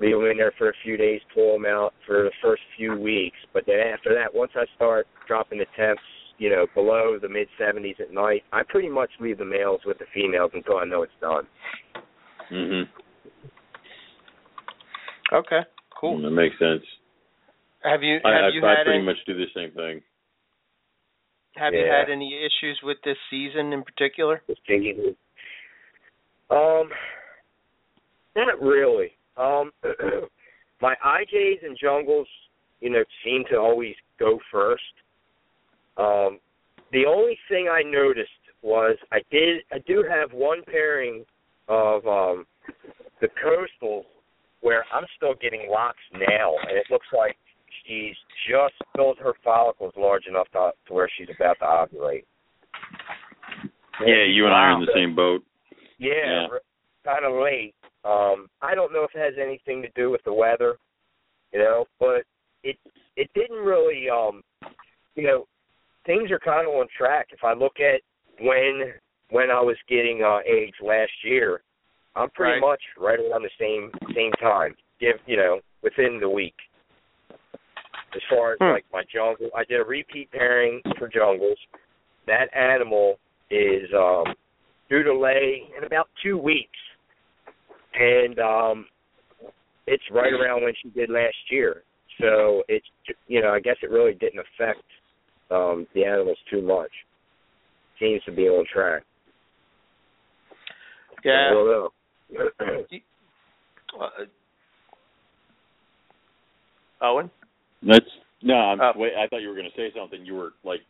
leave 0.00 0.16
them 0.16 0.24
in 0.26 0.36
there 0.36 0.52
for 0.56 0.70
a 0.70 0.74
few 0.82 0.96
days, 0.96 1.20
pull 1.34 1.54
them 1.54 1.66
out 1.66 1.94
for 2.06 2.22
the 2.24 2.30
first 2.42 2.62
few 2.76 2.98
weeks. 2.98 3.36
But 3.52 3.64
then 3.66 3.80
after 3.80 4.14
that, 4.14 4.32
once 4.32 4.52
I 4.54 4.64
start 4.76 5.06
dropping 5.26 5.58
the 5.58 5.66
temps, 5.76 6.02
you 6.38 6.50
know, 6.50 6.66
below 6.74 7.18
the 7.20 7.28
mid 7.28 7.48
70s 7.60 8.00
at 8.00 8.12
night, 8.12 8.44
I 8.52 8.62
pretty 8.68 8.88
much 8.88 9.10
leave 9.20 9.38
the 9.38 9.44
males 9.44 9.80
with 9.84 9.98
the 9.98 10.06
females 10.14 10.52
until 10.54 10.76
I 10.78 10.84
know 10.84 11.02
it's 11.02 11.12
done. 11.20 11.46
Mhm. 12.50 12.88
Okay. 15.32 15.60
Cool. 16.00 16.22
That 16.22 16.30
makes 16.30 16.58
sense. 16.58 16.82
Have 17.82 18.02
you 18.02 18.14
have 18.16 18.24
I, 18.24 18.46
I, 18.46 18.48
you 18.48 18.64
I 18.64 18.70
had 18.70 18.84
pretty 18.84 18.98
any, 18.98 19.06
much 19.06 19.16
do 19.26 19.34
the 19.34 19.46
same 19.54 19.70
thing. 19.72 20.02
have 21.56 21.74
you 21.74 21.86
had 21.86 22.10
any 22.10 22.34
issues 22.34 22.80
with 22.82 22.98
this 23.04 23.16
season 23.30 23.72
in 23.72 23.82
particular? 23.82 24.42
Just 24.46 24.64
changing. 24.64 25.16
Um, 26.50 26.88
not 28.36 28.60
really. 28.60 29.17
Um, 29.38 29.70
my 30.82 30.94
IJs 31.04 31.64
and 31.64 31.76
jungles, 31.80 32.26
you 32.80 32.90
know, 32.90 33.04
seem 33.24 33.44
to 33.50 33.56
always 33.56 33.94
go 34.18 34.38
first. 34.52 34.82
Um, 35.96 36.38
the 36.92 37.04
only 37.06 37.38
thing 37.48 37.68
I 37.70 37.82
noticed 37.82 38.30
was 38.62 38.96
I 39.12 39.18
did 39.30 39.62
I 39.72 39.78
do 39.86 40.04
have 40.08 40.32
one 40.32 40.62
pairing 40.66 41.24
of 41.68 42.06
um 42.06 42.46
the 43.20 43.28
coastal 43.42 44.04
where 44.60 44.84
I'm 44.92 45.04
still 45.16 45.34
getting 45.40 45.68
locks 45.70 45.98
now, 46.12 46.54
and 46.68 46.76
it 46.76 46.86
looks 46.90 47.06
like 47.16 47.36
she's 47.86 48.16
just 48.50 48.74
built 48.94 49.18
her 49.20 49.34
follicles 49.44 49.92
large 49.96 50.26
enough 50.26 50.48
to, 50.52 50.72
to 50.88 50.94
where 50.94 51.08
she's 51.16 51.28
about 51.34 51.58
to 51.60 51.64
ovulate. 51.64 52.24
Yeah, 54.04 54.24
you 54.24 54.46
and 54.46 54.54
I 54.54 54.58
are 54.58 54.72
in 54.72 54.80
the 54.80 54.92
same 54.94 55.14
boat. 55.14 55.42
Yeah, 55.98 56.12
Yeah. 56.24 56.58
kind 57.04 57.24
of 57.24 57.40
late. 57.40 57.74
Um, 58.08 58.48
I 58.62 58.74
don't 58.74 58.92
know 58.92 59.04
if 59.04 59.10
it 59.14 59.18
has 59.22 59.34
anything 59.40 59.82
to 59.82 59.88
do 59.94 60.10
with 60.10 60.22
the 60.24 60.32
weather, 60.32 60.76
you 61.52 61.58
know, 61.58 61.84
but 62.00 62.22
it 62.64 62.76
it 63.16 63.28
didn't 63.34 63.64
really. 63.64 64.08
Um, 64.08 64.42
you 65.14 65.24
know, 65.24 65.46
things 66.06 66.30
are 66.30 66.38
kind 66.38 66.66
of 66.66 66.74
on 66.74 66.86
track. 66.96 67.28
If 67.32 67.44
I 67.44 67.52
look 67.52 67.80
at 67.80 68.00
when 68.40 68.94
when 69.30 69.50
I 69.50 69.60
was 69.60 69.76
getting 69.88 70.22
uh, 70.22 70.38
age 70.48 70.74
last 70.82 71.12
year, 71.22 71.60
I'm 72.16 72.30
pretty 72.30 72.52
Right. 72.52 72.60
much 72.60 72.82
right 72.98 73.18
around 73.20 73.42
the 73.42 73.50
same 73.58 73.92
same 74.14 74.32
time. 74.40 74.74
Give 75.00 75.16
you 75.26 75.36
know 75.36 75.60
within 75.82 76.18
the 76.18 76.30
week. 76.30 76.56
As 78.14 78.22
far 78.30 78.52
as 78.52 78.58
Hmm. 78.58 78.70
like 78.72 78.86
my 78.90 79.02
jungle, 79.12 79.50
I 79.54 79.64
did 79.64 79.80
a 79.80 79.84
repeat 79.84 80.30
pairing 80.30 80.80
for 80.98 81.08
jungles. 81.08 81.58
That 82.26 82.48
animal 82.56 83.18
is 83.50 83.92
um 83.92 84.34
due 84.88 85.02
to 85.02 85.12
lay 85.12 85.70
in 85.76 85.84
about 85.84 86.08
two 86.22 86.38
weeks, 86.38 86.78
and 87.94 88.38
um, 88.38 88.86
it's 89.86 90.02
right 90.10 90.32
around 90.32 90.62
when 90.62 90.74
she 90.82 90.90
did 90.90 91.10
last 91.10 91.36
year. 91.50 91.82
So 92.20 92.62
it's 92.68 92.86
you 93.28 93.40
know 93.42 93.50
I 93.50 93.60
guess 93.60 93.76
it 93.82 93.90
really 93.90 94.14
didn't 94.14 94.40
affect 94.40 94.82
um, 95.50 95.86
the 95.94 96.04
animals 96.04 96.38
too 96.50 96.62
much. 96.62 96.90
Seems 98.00 98.22
to 98.24 98.32
be 98.32 98.48
on 98.48 98.64
track. 98.72 99.02
I 101.18 101.20
Yeah. 101.24 101.50
don't. 101.50 101.92
Uh, 102.38 102.66
Owen. 107.00 107.30
That's 107.82 108.04
no. 108.42 108.54
I'm 108.54 108.80
Oh. 108.80 108.92
wait. 108.96 109.12
I 109.16 109.26
thought 109.28 109.40
you 109.42 109.48
were 109.48 109.54
going 109.54 109.70
to 109.70 109.76
say 109.76 109.92
something. 109.96 110.24
You 110.24 110.34
were 110.34 110.52
like 110.64 110.80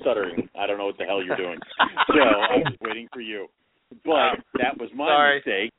stuttering. 0.00 0.48
I 0.58 0.66
don't 0.66 0.78
know 0.78 0.86
what 0.86 0.98
the 0.98 1.04
hell 1.04 1.22
you're 1.22 1.36
doing. 1.36 1.60
so 2.08 2.20
I 2.20 2.56
was 2.58 2.74
waiting 2.80 3.08
for 3.12 3.20
you. 3.20 3.46
But 4.04 4.42
that 4.58 4.76
was 4.78 4.90
my 4.94 5.08
Sorry. 5.08 5.36
mistake. 5.36 5.72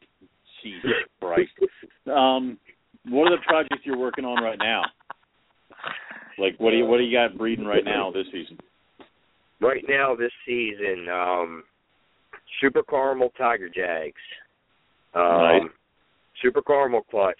Jesus 0.65 0.91
Christ. 1.21 1.51
Um, 2.07 2.57
what 3.09 3.31
are 3.31 3.37
the 3.37 3.43
projects 3.47 3.81
you're 3.83 3.97
working 3.97 4.25
on 4.25 4.43
right 4.43 4.59
now? 4.59 4.81
Like, 6.37 6.59
what 6.59 6.71
do 6.71 6.77
you 6.77 6.85
what 6.85 6.97
do 6.97 7.03
you 7.03 7.15
got 7.15 7.37
breeding 7.37 7.65
right 7.65 7.85
now 7.85 8.11
this 8.11 8.25
season? 8.31 8.57
right 9.61 9.83
now 9.87 10.15
this 10.15 10.31
season, 10.45 11.07
um, 11.09 11.63
Super 12.59 12.83
Caramel 12.83 13.31
Tiger 13.37 13.69
Jags, 13.69 14.21
um. 15.13 15.69
Super 16.41 16.61
Caramel 16.61 17.03
Clutch, 17.09 17.39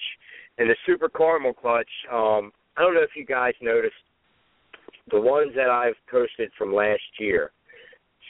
and 0.57 0.69
the 0.69 0.75
Super 0.85 1.09
Caramel 1.09 1.53
Clutch. 1.53 1.89
Um, 2.11 2.51
I 2.77 2.81
don't 2.81 2.93
know 2.93 3.03
if 3.03 3.15
you 3.15 3.25
guys 3.25 3.53
noticed 3.61 3.93
the 5.11 5.19
ones 5.19 5.51
that 5.55 5.69
I've 5.69 5.95
posted 6.09 6.49
from 6.57 6.73
last 6.73 7.01
year 7.19 7.51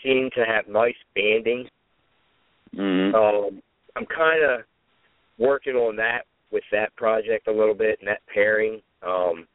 seem 0.03 0.29
to 0.35 0.45
have 0.45 0.67
nice 0.67 0.95
banding. 1.15 1.67
Mm-hmm. 2.75 3.15
Um, 3.15 3.61
I'm 3.95 4.05
kind 4.05 4.43
of 4.43 4.61
working 5.37 5.75
on 5.75 5.95
that 5.97 6.21
with 6.51 6.63
that 6.71 6.95
project 6.95 7.47
a 7.47 7.51
little 7.51 7.73
bit 7.73 7.97
and 7.99 8.07
that 8.07 8.21
pairing. 8.33 8.81
Um, 9.05 9.47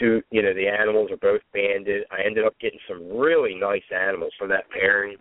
you 0.00 0.42
know, 0.42 0.54
the 0.54 0.66
animals 0.68 1.10
are 1.10 1.16
both 1.16 1.40
banded. 1.52 2.04
I 2.10 2.24
ended 2.24 2.44
up 2.44 2.58
getting 2.60 2.80
some 2.88 3.16
really 3.16 3.54
nice 3.54 3.82
animals 3.94 4.32
from 4.38 4.48
that 4.48 4.68
pairing, 4.70 5.16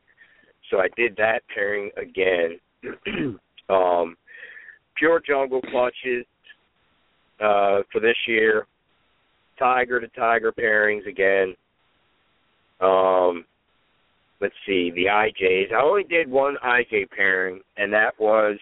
so 0.69 0.79
I 0.79 0.87
did 0.97 1.15
that 1.17 1.41
pairing 1.53 1.91
again. 1.95 2.59
um, 3.69 4.15
pure 4.97 5.21
jungle 5.25 5.61
clutches 5.61 6.25
uh, 7.39 7.81
for 7.91 7.99
this 8.01 8.17
year. 8.27 8.65
Tiger 9.59 9.99
to 9.99 10.07
tiger 10.09 10.51
pairings 10.51 11.07
again. 11.07 11.55
Um, 12.81 13.45
let's 14.41 14.55
see, 14.65 14.91
the 14.95 15.05
IJs. 15.05 15.71
I 15.71 15.81
only 15.81 16.03
did 16.03 16.29
one 16.29 16.55
IJ 16.65 17.11
pairing, 17.11 17.61
and 17.77 17.93
that 17.93 18.19
was 18.19 18.57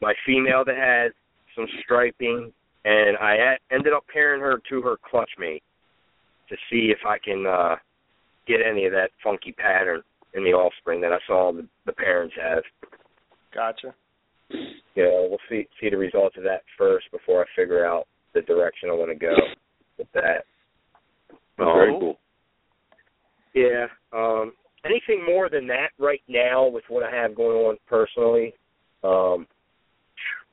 my 0.00 0.14
female 0.26 0.64
that 0.64 0.76
had 0.76 1.12
some 1.56 1.66
striping, 1.82 2.52
and 2.84 3.16
I 3.18 3.34
a- 3.36 3.74
ended 3.74 3.92
up 3.92 4.04
pairing 4.12 4.40
her 4.40 4.60
to 4.68 4.82
her 4.82 4.96
clutch 5.08 5.30
mate 5.38 5.62
to 6.48 6.56
see 6.70 6.90
if 6.92 6.98
I 7.06 7.18
can 7.18 7.46
uh 7.46 7.76
get 8.46 8.60
any 8.60 8.84
of 8.84 8.92
that 8.92 9.10
funky 9.22 9.52
pattern 9.52 10.02
in 10.34 10.44
the 10.44 10.50
offspring 10.52 11.00
that 11.00 11.12
I 11.12 11.18
saw 11.26 11.52
the, 11.52 11.66
the 11.86 11.92
parents 11.92 12.34
have. 12.42 12.62
Gotcha. 13.54 13.94
You 14.50 15.02
know, 15.02 15.26
we'll 15.30 15.38
see 15.48 15.66
see 15.80 15.88
the 15.88 15.96
results 15.96 16.36
of 16.36 16.42
that 16.44 16.62
first 16.76 17.10
before 17.10 17.42
I 17.42 17.46
figure 17.56 17.86
out 17.86 18.06
the 18.34 18.42
direction 18.42 18.90
I 18.90 18.94
want 18.94 19.10
to 19.10 19.14
go 19.14 19.34
with 19.96 20.08
that. 20.12 20.44
Very 21.56 21.94
Um, 21.94 22.00
cool. 22.00 22.18
Yeah. 23.54 23.86
Um 24.12 24.52
anything 24.84 25.24
more 25.24 25.48
than 25.48 25.66
that 25.68 25.90
right 25.98 26.22
now 26.28 26.66
with 26.66 26.84
what 26.88 27.02
I 27.02 27.10
have 27.14 27.34
going 27.34 27.56
on 27.56 27.76
personally, 27.86 28.52
um 29.02 29.46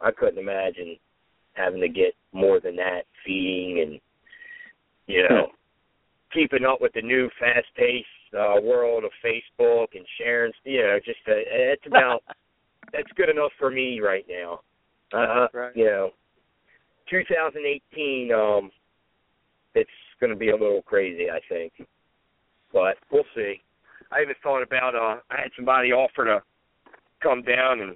I 0.03 0.11
couldn't 0.11 0.40
imagine 0.40 0.98
having 1.53 1.82
to 1.82 1.90
get 1.90 2.14
more 2.34 2.60
than 2.60 2.76
that 2.78 3.02
feeding 3.26 3.82
and 3.82 3.99
you 5.07 5.23
know 5.30 5.48
keeping 6.34 6.65
up 6.65 6.80
with 6.82 6.94
the 6.94 7.02
new 7.02 7.30
fast 7.40 7.68
paced 7.76 8.07
uh 8.38 8.56
world 8.61 9.03
of 9.03 9.11
Facebook 9.23 9.88
and 9.94 10.06
sharing 10.18 10.53
you 10.64 10.82
know, 10.82 10.98
just 11.03 11.19
uh, 11.28 11.34
it's 11.36 11.86
about 11.86 12.23
that's 12.94 13.11
good 13.15 13.30
enough 13.30 13.52
for 13.60 13.69
me 13.69 13.99
right 13.99 14.26
now. 14.30 14.61
Uh 15.14 15.48
Right. 15.53 15.76
you 15.76 15.86
know. 15.86 16.11
2018 17.10 18.32
um 18.32 18.72
it's 19.76 19.90
going 20.19 20.30
to 20.30 20.36
be 20.36 20.49
a 20.49 20.56
little 20.56 20.82
crazy, 20.84 21.30
I 21.30 21.40
think. 21.49 21.73
But 22.73 22.98
we'll 23.11 23.23
see. 23.36 23.56
I 24.11 24.22
even 24.22 24.36
thought 24.41 24.61
about 24.64 24.95
uh 24.95 25.19
I 25.30 25.41
had 25.41 25.52
somebody 25.56 25.91
offer 25.91 26.26
to 26.26 26.41
come 27.22 27.41
down 27.44 27.82
and 27.82 27.95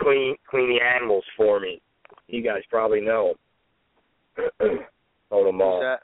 clean 0.00 0.36
clean 0.48 0.68
the 0.68 0.80
animals 0.84 1.24
for 1.36 1.60
me. 1.60 1.80
You 2.28 2.42
guys 2.42 2.62
probably 2.70 3.00
know 3.00 3.34
'em. 4.38 4.46
Told 5.30 5.46
him 5.48 5.54
Who's 5.60 5.62
uh, 5.62 5.80
that? 5.80 6.00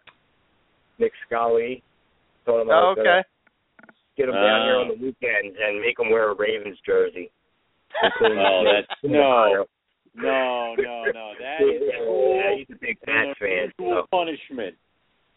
Nick 0.98 1.12
Scully. 1.27 1.82
Told 2.44 2.62
him 2.62 2.68
Oh, 2.70 2.94
okay. 2.98 3.23
get 4.16 4.28
him 4.28 4.35
down 4.35 4.62
here 4.66 4.77
Uh. 4.77 4.82
on 4.82 4.89
the 4.89 4.94
weekends 4.94 5.56
and 5.60 5.81
make 5.81 5.98
him 5.98 6.10
wear 6.10 6.31
a 6.31 6.35
Ravens 6.35 6.78
jersey. 6.86 7.31
Oh, 8.23 8.64
that's 8.64 8.86
no, 9.02 9.64
no, 10.14 10.74
no, 10.78 11.05
no. 11.12 11.32
That 11.40 11.60
is 11.62 11.82
cruel. 11.97 12.36
Yeah, 12.36 12.56
he's 12.56 12.66
a 12.70 12.78
big 12.81 13.01
Pats 13.02 13.39
fan. 13.39 13.73
Cruel 13.77 14.02
So. 14.02 14.06
punishment. 14.10 14.74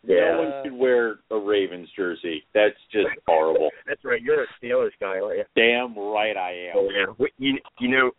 Yeah. 0.08 0.32
No 0.32 0.38
one 0.42 0.64
should 0.64 0.74
wear 0.74 1.18
a 1.32 1.38
Ravens 1.38 1.90
jersey. 1.96 2.44
That's 2.54 2.76
just 2.92 3.08
horrible. 3.28 3.70
That's 3.88 4.04
right. 4.06 4.22
You're 4.22 4.44
a 4.44 4.48
Steelers 4.62 4.92
guy, 5.00 5.20
aren't 5.20 5.40
you? 5.40 5.44
Damn 5.56 5.98
right 5.98 6.38
I 6.38 6.52
am. 6.70 6.74
Oh, 6.76 6.90
yeah. 6.90 7.14
We, 7.18 7.30
you, 7.38 7.58
you 7.80 7.90
know, 7.90 8.12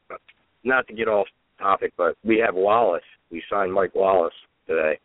not 0.65 0.87
to 0.89 0.95
get 0.95 1.09
off 1.09 1.27
topic, 1.59 1.93
but 1.97 2.17
we 2.25 2.39
have 2.39 2.55
Wallace. 2.55 3.03
We 3.31 3.43
signed 3.51 3.73
Mike 3.73 3.95
Wallace 3.95 4.35
today. 4.67 4.99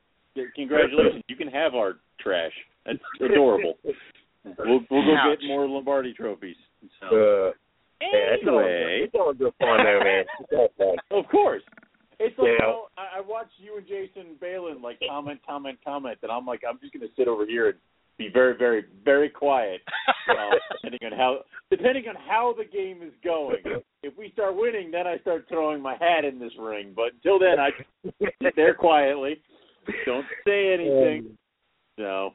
Congratulations. 0.55 1.23
You 1.29 1.35
can 1.37 1.47
have 1.47 1.75
our 1.75 1.93
trash. 2.19 2.51
That's 2.85 2.99
adorable. 3.21 3.75
We'll 4.59 4.81
we'll 4.91 5.01
go 5.03 5.15
Ouch. 5.17 5.39
get 5.39 5.47
more 5.47 5.67
Lombardi 5.67 6.13
trophies. 6.13 6.55
So 7.01 7.07
Uh, 7.07 7.51
yeah, 7.99 8.35
it's 8.37 8.43
all, 8.47 8.59
anyway, 8.59 9.01
it's 9.05 9.15
all 9.15 9.33
good 9.33 9.51
fun, 9.59 9.77
though, 9.83 9.99
man. 10.03 10.23
It's 10.39 10.51
all 10.53 10.69
fun. 10.77 10.97
of 11.17 11.27
course. 11.31 11.63
It's 12.19 12.37
like 12.37 12.47
Yeah. 12.59 12.67
you 12.67 12.83
I, 12.97 13.17
I 13.17 13.21
watched 13.21 13.53
you 13.57 13.77
and 13.77 13.87
Jason 13.87 14.35
Balin 14.39 14.81
like 14.81 14.99
comment, 15.07 15.39
comment, 15.45 15.79
comment, 15.83 16.17
and 16.21 16.31
I'm 16.31 16.45
like, 16.45 16.61
I'm 16.67 16.79
just 16.79 16.93
gonna 16.93 17.11
sit 17.15 17.27
over 17.27 17.45
here 17.45 17.69
and 17.69 17.77
be 18.17 18.29
very, 18.29 18.55
very, 18.57 18.85
very 19.03 19.29
quiet, 19.29 19.81
uh, 20.29 20.55
depending 20.81 21.11
on 21.11 21.17
how 21.17 21.39
depending 21.69 22.07
on 22.07 22.15
how 22.27 22.53
the 22.57 22.65
game 22.65 23.01
is 23.01 23.13
going. 23.23 23.63
If 24.03 24.17
we 24.17 24.31
start 24.31 24.55
winning, 24.55 24.91
then 24.91 25.07
I 25.07 25.17
start 25.19 25.45
throwing 25.49 25.81
my 25.81 25.95
hat 25.99 26.25
in 26.25 26.39
this 26.39 26.53
ring. 26.59 26.93
But 26.95 27.13
until 27.15 27.39
then, 27.39 27.59
I 27.59 27.69
sit 28.41 28.55
there 28.55 28.73
quietly, 28.73 29.41
don't 30.05 30.25
say 30.47 30.73
anything. 30.73 31.37
So, 31.97 32.31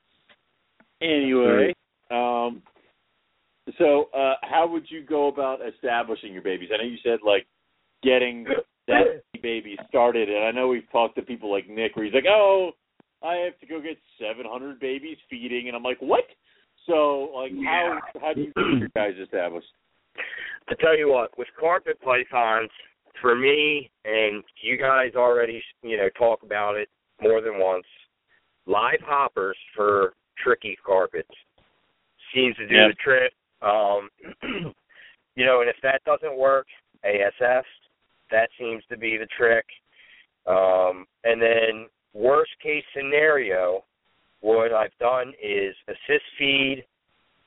anyway, 1.01 1.75
um, 2.11 2.63
so 3.79 4.09
uh, 4.15 4.35
how 4.43 4.69
would 4.69 4.91
you 4.91 5.03
go 5.03 5.29
about 5.29 5.61
establishing 5.67 6.33
your 6.33 6.43
babies? 6.43 6.71
I 6.73 6.79
know 6.79 6.85
you 6.85 6.99
said 7.03 7.21
like 7.25 7.47
getting 8.03 8.47
that 8.91 9.43
baby 9.43 9.77
started, 9.89 10.29
and 10.29 10.45
I 10.45 10.51
know 10.51 10.69
we've 10.69 10.91
talked 10.93 11.17
to 11.17 11.23
people 11.23 11.51
like 11.51 11.69
Nick, 11.69 11.97
where 11.97 12.05
he's 12.05 12.15
like, 12.15 12.27
"Oh, 12.29 12.73
I 13.23 13.35
have 13.37 13.59
to 13.61 13.67
go 13.67 13.81
get 13.81 13.99
700 14.19 14.79
babies 14.81 15.19
feeding," 15.29 15.69
and 15.69 15.77
I'm 15.77 15.83
like, 15.83 15.99
"What?" 16.01 16.25
So, 16.87 17.31
like, 17.35 17.53
how 17.65 18.01
how 18.21 18.33
do 18.35 18.43
you 18.43 18.53
get 18.55 18.79
your 18.79 18.89
guys 18.95 19.15
established? 19.23 19.69
to 20.69 20.77
tell 20.77 20.97
you 20.97 21.11
what, 21.11 21.37
with 21.39 21.49
carpet 21.59 22.01
pythons, 22.01 22.71
for 23.21 23.35
me, 23.35 23.91
and 24.05 24.43
you 24.63 24.77
guys 24.79 25.13
already, 25.17 25.63
you 25.83 25.97
know, 25.97 26.09
talk 26.19 26.43
about 26.43 26.77
it 26.77 26.89
more 27.21 27.41
than 27.41 27.59
once, 27.59 27.85
live 28.67 29.01
hoppers 29.05 29.57
for 29.75 30.15
tricky 30.43 30.77
carpets 30.85 31.29
seems 32.35 32.57
to 32.57 32.67
do 32.67 32.75
Yep. 32.75 32.91
the 32.91 32.95
trick. 32.95 33.33
Um, 33.63 34.11
you 35.37 35.45
know, 35.45 35.61
and 35.61 35.69
if 35.69 35.77
that 35.83 36.03
doesn't 36.05 36.37
work, 36.37 36.67
ASF, 37.05 37.65
that 38.31 38.49
seems 38.59 38.83
to 38.91 38.97
be 38.97 39.17
the 39.17 39.27
trick. 39.37 39.65
Um, 40.47 41.07
and 41.25 41.41
then 41.41 41.87
worst 42.15 42.53
case 42.63 42.85
scenario, 42.97 43.85
what 44.41 44.73
I've 44.73 44.97
done 44.99 45.33
is 45.43 45.75
assist 45.89 46.25
feed 46.39 46.85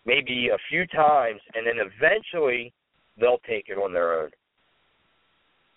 maybe 0.06 0.50
a 0.54 0.58
few 0.70 0.86
times, 0.88 1.40
and 1.56 1.66
then 1.66 1.76
eventually 1.78 2.74
they'll 3.20 3.42
take 3.48 3.66
it 3.70 3.78
on 3.78 3.94
their 3.94 4.22
own. 4.24 4.30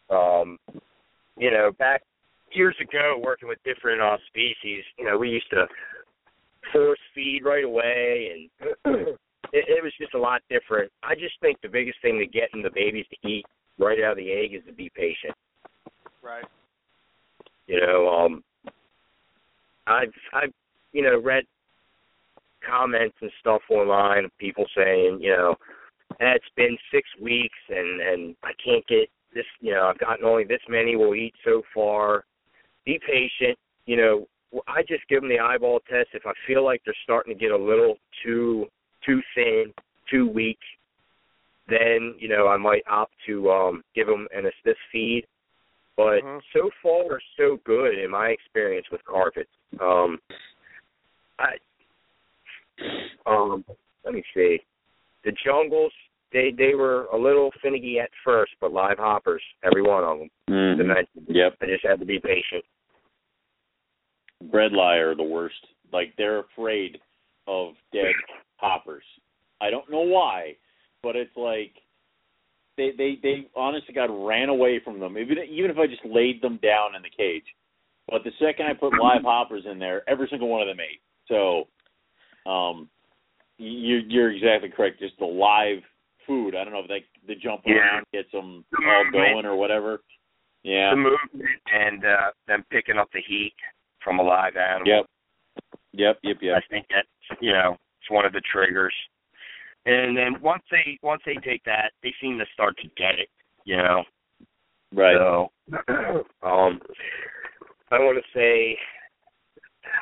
Um, 0.08 0.58
you 1.36 1.50
know, 1.50 1.72
back 1.78 2.02
years 2.52 2.76
ago, 2.80 3.20
working 3.22 3.48
with 3.48 3.58
different 3.64 4.00
uh, 4.00 4.16
species, 4.28 4.84
you 4.98 5.04
know, 5.04 5.18
we 5.18 5.30
used 5.30 5.50
to 5.50 5.66
force 6.72 6.98
feed 7.14 7.42
right 7.44 7.64
away, 7.64 8.48
and 8.64 8.70
it, 9.52 9.64
it 9.68 9.82
was 9.82 9.92
just 10.00 10.14
a 10.14 10.18
lot 10.18 10.42
different. 10.48 10.90
I 11.02 11.14
just 11.14 11.34
think 11.40 11.60
the 11.60 11.68
biggest 11.68 11.98
thing 12.02 12.18
to 12.18 12.26
getting 12.26 12.62
the 12.62 12.70
babies 12.70 13.06
to 13.10 13.28
eat 13.28 13.44
right 13.78 13.98
out 14.02 14.12
of 14.12 14.18
the 14.18 14.32
egg 14.32 14.54
is 14.54 14.62
to 14.66 14.72
be 14.72 14.90
patient. 14.94 15.34
Right. 16.22 16.44
You 17.66 17.80
know, 17.80 18.08
um, 18.08 18.44
I've 19.86 20.12
I've 20.32 20.52
you 20.92 21.02
know 21.02 21.20
read 21.20 21.44
comments 22.68 23.16
and 23.20 23.30
stuff 23.40 23.62
online 23.70 24.24
of 24.24 24.38
people 24.38 24.66
saying, 24.76 25.18
you 25.20 25.30
know, 25.30 25.54
"Eh, 26.20 26.34
it's 26.34 26.44
been 26.56 26.76
six 26.92 27.08
weeks 27.20 27.58
and 27.68 28.00
and 28.00 28.36
I 28.42 28.52
can't 28.64 28.86
get 28.86 29.08
this. 29.34 29.46
You 29.60 29.74
know, 29.74 29.86
I've 29.86 29.98
gotten 29.98 30.24
only 30.24 30.44
this 30.44 30.62
many 30.68 30.96
will 30.96 31.14
eat 31.14 31.34
so 31.44 31.62
far. 31.74 32.24
Be 32.84 33.00
patient. 33.06 33.58
You 33.86 33.96
know, 33.96 34.26
I 34.66 34.82
just 34.82 35.06
give 35.08 35.20
them 35.20 35.28
the 35.28 35.38
eyeball 35.38 35.80
test. 35.88 36.08
If 36.14 36.26
I 36.26 36.32
feel 36.46 36.64
like 36.64 36.82
they're 36.84 36.94
starting 37.04 37.34
to 37.34 37.38
get 37.38 37.52
a 37.52 37.56
little 37.56 37.96
too 38.24 38.66
too 39.04 39.20
thin, 39.34 39.72
too 40.10 40.28
weak, 40.28 40.58
then 41.68 42.14
you 42.18 42.28
know 42.28 42.48
I 42.48 42.56
might 42.56 42.82
opt 42.88 43.14
to 43.26 43.50
um 43.50 43.84
give 43.94 44.06
them 44.06 44.26
an 44.34 44.46
assist 44.46 44.80
feed. 44.92 45.26
But 45.96 46.22
Mhm. 46.22 46.42
so 46.52 46.70
far, 46.82 47.20
so 47.38 47.56
good 47.64 47.98
in 47.98 48.10
my 48.10 48.28
experience 48.28 48.86
with 48.90 49.02
carpets. 49.04 49.50
Um, 49.80 50.20
I 51.38 51.56
um, 53.26 53.64
let 54.04 54.14
me 54.14 54.22
see. 54.34 54.60
The 55.24 55.32
jungles, 55.32 55.92
they 56.32 56.50
they 56.50 56.74
were 56.74 57.06
a 57.06 57.16
little 57.16 57.50
finicky 57.62 57.98
at 57.98 58.10
first, 58.22 58.52
but 58.60 58.72
live 58.72 58.98
hoppers, 58.98 59.42
every 59.62 59.82
one 59.82 60.04
of 60.04 60.18
them. 60.18 60.30
Mhm. 60.48 60.76
Dimension. 60.76 61.26
Yep. 61.28 61.56
I 61.62 61.66
just 61.66 61.84
had 61.84 61.98
to 62.00 62.06
be 62.06 62.20
patient. 62.20 62.64
Bredli 64.44 64.98
are 65.00 65.14
the 65.14 65.22
worst. 65.22 65.66
Like 65.92 66.14
they're 66.16 66.40
afraid 66.40 67.00
of 67.46 67.74
dead 67.92 68.14
hoppers. 68.58 69.04
I 69.60 69.70
don't 69.70 69.88
know 69.90 70.02
why, 70.02 70.56
but 71.06 71.14
it's 71.14 71.36
like 71.36 71.70
they 72.76 72.90
they 72.98 73.16
they 73.22 73.46
honest 73.54 73.86
to 73.86 73.92
God 73.92 74.10
ran 74.10 74.48
away 74.48 74.80
from 74.84 74.98
them. 74.98 75.16
Even 75.16 75.38
even 75.48 75.70
if 75.70 75.78
I 75.78 75.86
just 75.86 76.04
laid 76.04 76.42
them 76.42 76.58
down 76.60 76.96
in 76.96 77.02
the 77.02 77.16
cage. 77.16 77.44
But 78.08 78.24
the 78.24 78.32
second 78.40 78.66
I 78.66 78.74
put 78.74 78.92
live 79.00 79.22
hoppers 79.22 79.62
in 79.70 79.78
there, 79.78 80.02
every 80.10 80.26
single 80.28 80.48
one 80.48 80.62
of 80.62 80.66
them 80.66 80.80
ate. 80.80 81.00
So 81.28 81.68
um 82.50 82.88
you 83.58 84.02
you're 84.08 84.32
exactly 84.32 84.68
correct. 84.68 84.98
Just 84.98 85.16
the 85.20 85.26
live 85.26 85.78
food. 86.26 86.56
I 86.56 86.64
don't 86.64 86.72
know 86.72 86.80
if 86.80 86.88
they 86.88 87.04
the 87.28 87.38
jump 87.40 87.62
Yeah. 87.64 87.74
around, 87.76 88.06
gets 88.12 88.32
them 88.32 88.64
all 88.84 89.04
going 89.12 89.46
or 89.46 89.54
whatever. 89.54 90.00
Yeah. 90.64 90.90
The 90.90 90.96
movement 90.96 91.60
and 91.72 92.04
uh, 92.04 92.30
them 92.48 92.64
picking 92.68 92.98
up 92.98 93.10
the 93.12 93.22
heat 93.28 93.54
from 94.02 94.18
a 94.18 94.22
live 94.24 94.56
animal. 94.56 94.88
Yep. 94.88 95.06
Yep, 95.92 96.18
yep, 96.24 96.36
yep. 96.42 96.56
I 96.56 96.66
think 96.68 96.86
that's 96.90 97.40
you 97.40 97.52
know 97.52 97.76
it's 98.02 98.10
one 98.10 98.26
of 98.26 98.32
the 98.32 98.42
triggers. 98.52 98.92
And 99.86 100.16
then 100.16 100.40
once 100.42 100.64
they 100.70 100.98
once 101.02 101.22
they 101.24 101.36
take 101.36 101.62
that, 101.64 101.92
they 102.02 102.12
seem 102.20 102.38
to 102.38 102.44
start 102.52 102.76
to 102.78 102.88
get 102.96 103.18
it. 103.18 103.28
You 103.64 103.76
know. 103.76 104.04
Right. 104.92 105.16
So, 105.16 105.50
um, 106.42 106.80
I 107.90 107.98
want 107.98 108.22
to 108.22 108.38
say 108.38 108.76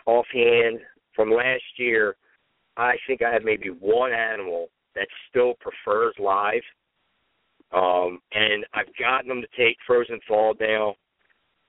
offhand 0.07 0.81
from 1.15 1.31
last 1.31 1.63
year, 1.77 2.17
I 2.77 2.95
think 3.07 3.23
I 3.23 3.33
have 3.33 3.45
maybe 3.45 3.69
one 3.69 4.13
animal 4.13 4.69
that 4.95 5.09
still 5.29 5.55
prefers 5.61 6.15
live. 6.19 6.63
Um, 7.73 8.21
and 8.33 8.65
I've 8.73 8.95
gotten 8.99 9.29
them 9.29 9.43
to 9.43 9.49
take 9.57 9.77
frozen 9.87 10.21
fall 10.29 10.55
down, 10.55 10.95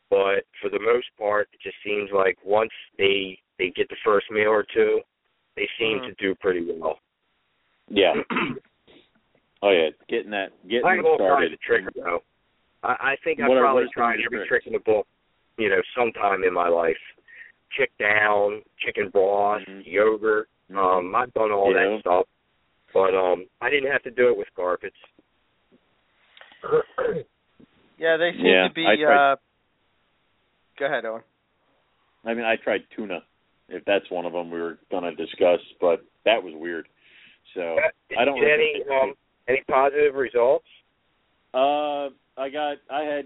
but 0.09 0.45
for 0.61 0.69
the 0.69 0.79
most 0.79 1.07
part, 1.17 1.49
it 1.51 1.59
just 1.61 1.77
seems 1.83 2.09
like 2.13 2.37
once 2.45 2.71
they 2.97 3.39
they 3.57 3.71
get 3.75 3.89
the 3.89 3.95
first 4.03 4.29
meal 4.29 4.49
or 4.49 4.65
two, 4.73 5.01
they 5.55 5.67
seem 5.79 5.99
Mhm. 5.99 6.05
to 6.07 6.13
do 6.15 6.35
pretty 6.35 6.61
well. 6.71 6.99
Yeah. 7.89 8.13
Oh 9.63 9.71
yeah, 9.71 9.89
getting 10.09 10.29
that 10.29 10.49
getting 10.69 10.85
I 10.85 10.95
them 10.97 11.05
will 11.05 11.15
started. 11.15 11.51
the 11.51 11.57
trick 11.57 11.85
though. 11.95 12.19
I, 12.83 13.13
I 13.13 13.15
think 13.23 13.39
I've 13.39 13.49
What 13.49 13.57
probably 13.61 13.85
what 13.85 13.89
are 13.89 13.93
some 13.95 14.03
of 14.03 14.15
tried 14.17 14.19
every 14.23 14.47
trick 14.47 14.63
in 14.67 14.73
the 14.73 14.79
book, 14.79 15.07
you 15.57 15.69
know, 15.69 15.81
sometime 15.97 16.43
in 16.43 16.53
my 16.53 16.67
life. 16.67 16.97
Chick 17.75 17.89
down, 17.97 18.61
chicken 18.85 19.09
broth, 19.09 19.63
Mhm. 19.67 19.81
yogurt. 19.85 20.49
Um, 20.75 21.15
I've 21.15 21.33
done 21.33 21.51
all 21.51 21.73
Yeah. 21.73 21.87
that 21.95 21.99
stuff, 22.01 22.25
but 22.93 23.15
um, 23.15 23.47
I 23.59 23.71
didn't 23.71 23.91
have 23.91 24.03
to 24.03 24.11
do 24.11 24.27
it 24.29 24.37
with 24.37 24.47
carpets. 24.55 24.97
Yeah, 27.97 28.17
they 28.17 28.33
seem 28.33 28.45
Yeah, 28.45 28.67
to 28.67 28.73
be. 28.73 28.83
Tried- 28.83 29.31
uh 29.31 29.35
Go 30.77 30.85
ahead, 30.85 31.05
Owen. 31.05 31.23
I 32.25 32.33
mean, 32.33 32.43
I 32.45 32.57
tried 32.57 32.81
tuna, 32.95 33.23
if 33.69 33.83
that's 33.85 34.11
one 34.11 34.25
of 34.25 34.33
them 34.33 34.51
we 34.51 34.59
were 34.61 34.77
gonna 34.91 35.15
discuss, 35.15 35.61
but 35.79 36.03
that 36.25 36.43
was 36.43 36.53
weird. 36.55 36.87
So 37.55 37.77
I 38.19 38.25
don't 38.25 38.39
Did 38.39 38.51
any 38.51 38.83
um, 38.91 39.13
any 39.47 39.61
positive 39.69 40.13
results? 40.13 40.65
Uh, 41.53 42.09
I 42.37 42.49
got 42.51 42.77
I 42.91 43.01
had 43.01 43.25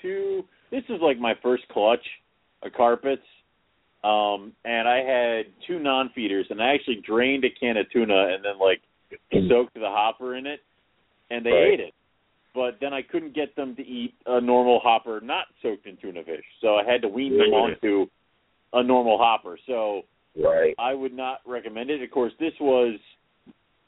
two. 0.00 0.44
This 0.70 0.82
is 0.88 1.00
like 1.00 1.18
my 1.18 1.34
first 1.42 1.68
clutch 1.68 2.04
of 2.62 2.72
carpets, 2.72 3.22
um, 4.02 4.52
and 4.64 4.88
I 4.88 4.98
had 4.98 5.46
two 5.66 5.78
non-feeders, 5.78 6.46
and 6.50 6.62
I 6.62 6.74
actually 6.74 7.02
drained 7.06 7.44
a 7.44 7.50
can 7.50 7.76
of 7.76 7.90
tuna 7.90 8.34
and 8.34 8.44
then 8.44 8.58
like 8.58 8.80
soaked 9.48 9.74
the 9.74 9.80
hopper 9.82 10.36
in 10.36 10.46
it, 10.46 10.60
and 11.30 11.44
they 11.44 11.50
Right. 11.50 11.72
ate 11.74 11.80
it. 11.80 11.94
But 12.54 12.80
then 12.80 12.92
I 12.92 13.02
couldn't 13.02 13.34
get 13.34 13.54
them 13.54 13.76
to 13.76 13.86
eat 13.86 14.14
a 14.26 14.40
normal 14.40 14.80
hopper 14.80 15.20
not 15.20 15.46
soaked 15.62 15.86
in 15.86 15.96
tuna 15.98 16.24
fish, 16.24 16.44
so 16.60 16.76
I 16.76 16.84
had 16.84 17.02
to 17.02 17.08
wean 17.08 17.36
them 17.36 17.52
onto 17.52 18.06
a 18.72 18.82
normal 18.82 19.18
hopper. 19.18 19.58
So 19.66 20.04
Right. 20.36 20.74
I 20.78 20.94
would 20.94 21.14
not 21.14 21.40
recommend 21.46 21.90
it. 21.90 22.02
Of 22.02 22.10
course, 22.10 22.32
this 22.38 22.52
was 22.60 22.98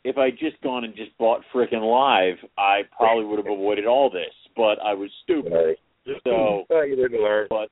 if 0.05 0.17
I 0.17 0.31
just 0.31 0.61
gone 0.63 0.85
and 0.85 0.95
just 0.97 1.17
bought 1.19 1.43
frickin' 1.55 1.83
live, 1.83 2.37
I 2.57 2.83
probably 2.97 3.25
would 3.25 3.39
have 3.39 3.47
avoided 3.47 3.87
all 3.87 4.11
this. 4.11 4.33
But 4.57 4.79
I 4.85 4.95
was 4.95 5.11
stupid. 5.25 5.53
Right. 5.53 5.77
So 6.25 6.65
you 6.71 6.97
didn't 6.97 7.23
learn. 7.23 7.47
but 7.51 7.69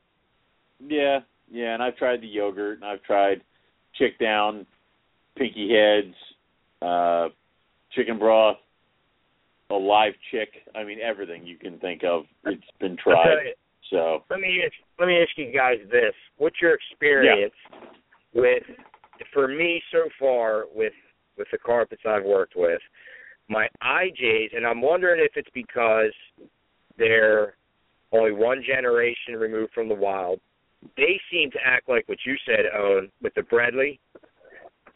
yeah, 0.80 1.20
yeah, 1.50 1.74
and 1.74 1.82
I've 1.82 1.96
tried 1.96 2.20
the 2.20 2.26
yogurt 2.26 2.76
and 2.76 2.84
I've 2.84 3.02
tried 3.02 3.40
chick 3.96 4.18
down, 4.18 4.66
pinky 5.36 5.70
heads, 5.70 6.14
uh 6.82 7.28
chicken 7.92 8.18
broth, 8.18 8.58
a 9.70 9.74
live 9.74 10.12
chick. 10.30 10.50
I 10.74 10.84
mean 10.84 10.98
everything 11.00 11.46
you 11.46 11.56
can 11.56 11.78
think 11.78 12.04
of. 12.04 12.24
It's 12.44 12.62
been 12.80 12.96
tried. 13.02 13.54
So 13.90 14.22
let 14.30 14.40
me 14.40 14.62
ask, 14.64 14.74
let 15.00 15.06
me 15.06 15.18
ask 15.20 15.30
you 15.36 15.52
guys 15.52 15.78
this: 15.90 16.14
What's 16.36 16.56
your 16.60 16.74
experience 16.74 17.54
with? 18.34 18.62
For 19.32 19.48
me, 19.48 19.82
so 19.90 20.08
far 20.20 20.66
with 20.72 20.92
with 21.38 21.48
the 21.50 21.58
carpets 21.58 22.02
I've 22.06 22.24
worked 22.24 22.54
with, 22.56 22.80
my 23.48 23.68
IJs, 23.82 24.56
and 24.56 24.66
I'm 24.66 24.82
wondering 24.82 25.20
if 25.24 25.32
it's 25.36 25.48
because 25.54 26.12
they're 26.98 27.54
only 28.12 28.32
one 28.32 28.62
generation 28.66 29.36
removed 29.36 29.72
from 29.72 29.88
the 29.88 29.94
wild. 29.94 30.40
They 30.96 31.20
seem 31.30 31.50
to 31.52 31.58
act 31.64 31.88
like 31.88 32.08
what 32.08 32.18
you 32.26 32.36
said, 32.46 32.66
Owen, 32.76 33.10
with 33.22 33.34
the 33.34 33.42
Bredli. 33.42 33.98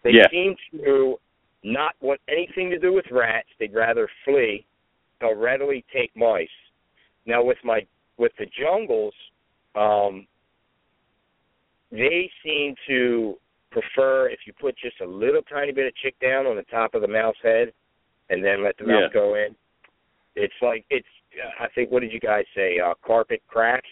They 0.02 0.12
Yeah. 0.12 0.28
seem 0.30 0.56
to 0.72 1.18
not 1.62 1.94
want 2.00 2.20
anything 2.28 2.70
to 2.70 2.78
do 2.78 2.92
with 2.92 3.10
rats. 3.10 3.48
They'd 3.58 3.74
rather 3.74 4.08
flee. 4.24 4.66
They'll 5.20 5.34
readily 5.34 5.84
take 5.92 6.14
mice. 6.16 6.50
Now 7.24 7.42
with 7.42 7.62
my 7.64 7.86
with 8.18 8.34
the 8.36 8.46
jungles, 8.46 9.14
um, 9.74 10.26
they 11.90 12.30
seem 12.42 12.74
to 12.86 13.38
prefer 13.72 14.28
if 14.28 14.40
you 14.46 14.52
put 14.60 14.76
just 14.76 15.00
a 15.00 15.06
little 15.06 15.42
tiny 15.42 15.72
bit 15.72 15.86
of 15.86 15.94
chick 15.96 16.14
down 16.20 16.46
on 16.46 16.56
the 16.56 16.62
top 16.64 16.94
of 16.94 17.02
the 17.02 17.08
mouse 17.08 17.36
head, 17.42 17.72
and 18.30 18.44
then 18.44 18.62
let 18.62 18.76
the 18.78 18.84
mouse 18.84 19.02
Yeah. 19.08 19.12
go 19.12 19.34
in. 19.34 19.56
It's 20.36 20.54
like 20.62 20.84
it's. 20.90 21.06
I 21.58 21.66
think 21.74 21.90
what 21.90 22.00
did 22.00 22.12
you 22.12 22.20
guys 22.20 22.44
say? 22.54 22.78
Uh, 22.78 22.94
carpet 23.04 23.42
crack 23.48 23.82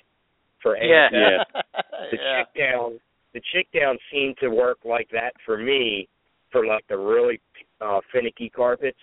for 0.62 0.76
ants. 0.76 1.14
Yeah. 1.14 1.42
Yeah. 1.54 1.62
The 2.10 2.16
yeah. 2.16 2.38
chick 2.42 2.48
down, 2.58 2.98
the 3.34 3.40
chick 3.52 3.68
down 3.72 3.96
seemed 4.10 4.36
to 4.38 4.48
work 4.48 4.78
like 4.84 5.08
that 5.12 5.32
for 5.44 5.56
me 5.58 6.08
for 6.50 6.66
like 6.66 6.84
the 6.88 6.96
really 6.98 7.40
uh, 7.80 8.00
finicky 8.12 8.48
carpets 8.50 8.98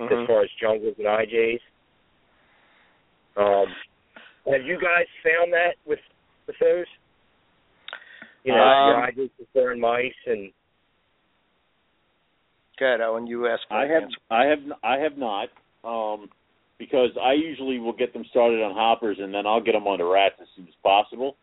Mhm. 0.00 0.22
as 0.22 0.26
far 0.26 0.42
as 0.42 0.50
jungles 0.60 0.96
and 0.98 1.06
IJs. 1.06 1.60
Um, 3.36 3.66
have 4.50 4.64
you 4.64 4.78
guys 4.80 5.06
found 5.22 5.52
that 5.52 5.76
with 5.86 6.00
with 6.46 6.56
those? 6.60 6.86
You 8.44 8.52
know, 8.52 8.62
Um, 8.62 8.86
your 8.88 8.96
IJs 8.96 9.30
preferring 9.38 9.80
mice 9.80 10.12
and 10.26 10.52
Good, 12.76 13.00
Owen. 13.00 13.26
You 13.26 13.46
asked 13.48 13.66
I 13.70 13.86
have 13.86 14.04
answer. 14.04 14.16
I 14.30 14.44
have 14.46 14.58
I 14.82 14.98
have 14.98 15.16
not 15.16 15.48
um 15.84 16.28
because 16.78 17.10
I 17.22 17.32
usually 17.32 17.78
will 17.78 17.92
get 17.92 18.12
them 18.12 18.24
started 18.30 18.62
on 18.62 18.74
hoppers 18.74 19.18
and 19.20 19.32
then 19.32 19.46
I'll 19.46 19.60
get 19.60 19.72
them 19.72 19.86
onto 19.86 20.10
rats 20.10 20.34
as 20.40 20.48
soon 20.56 20.66
as 20.66 20.74
possible. 20.82 21.36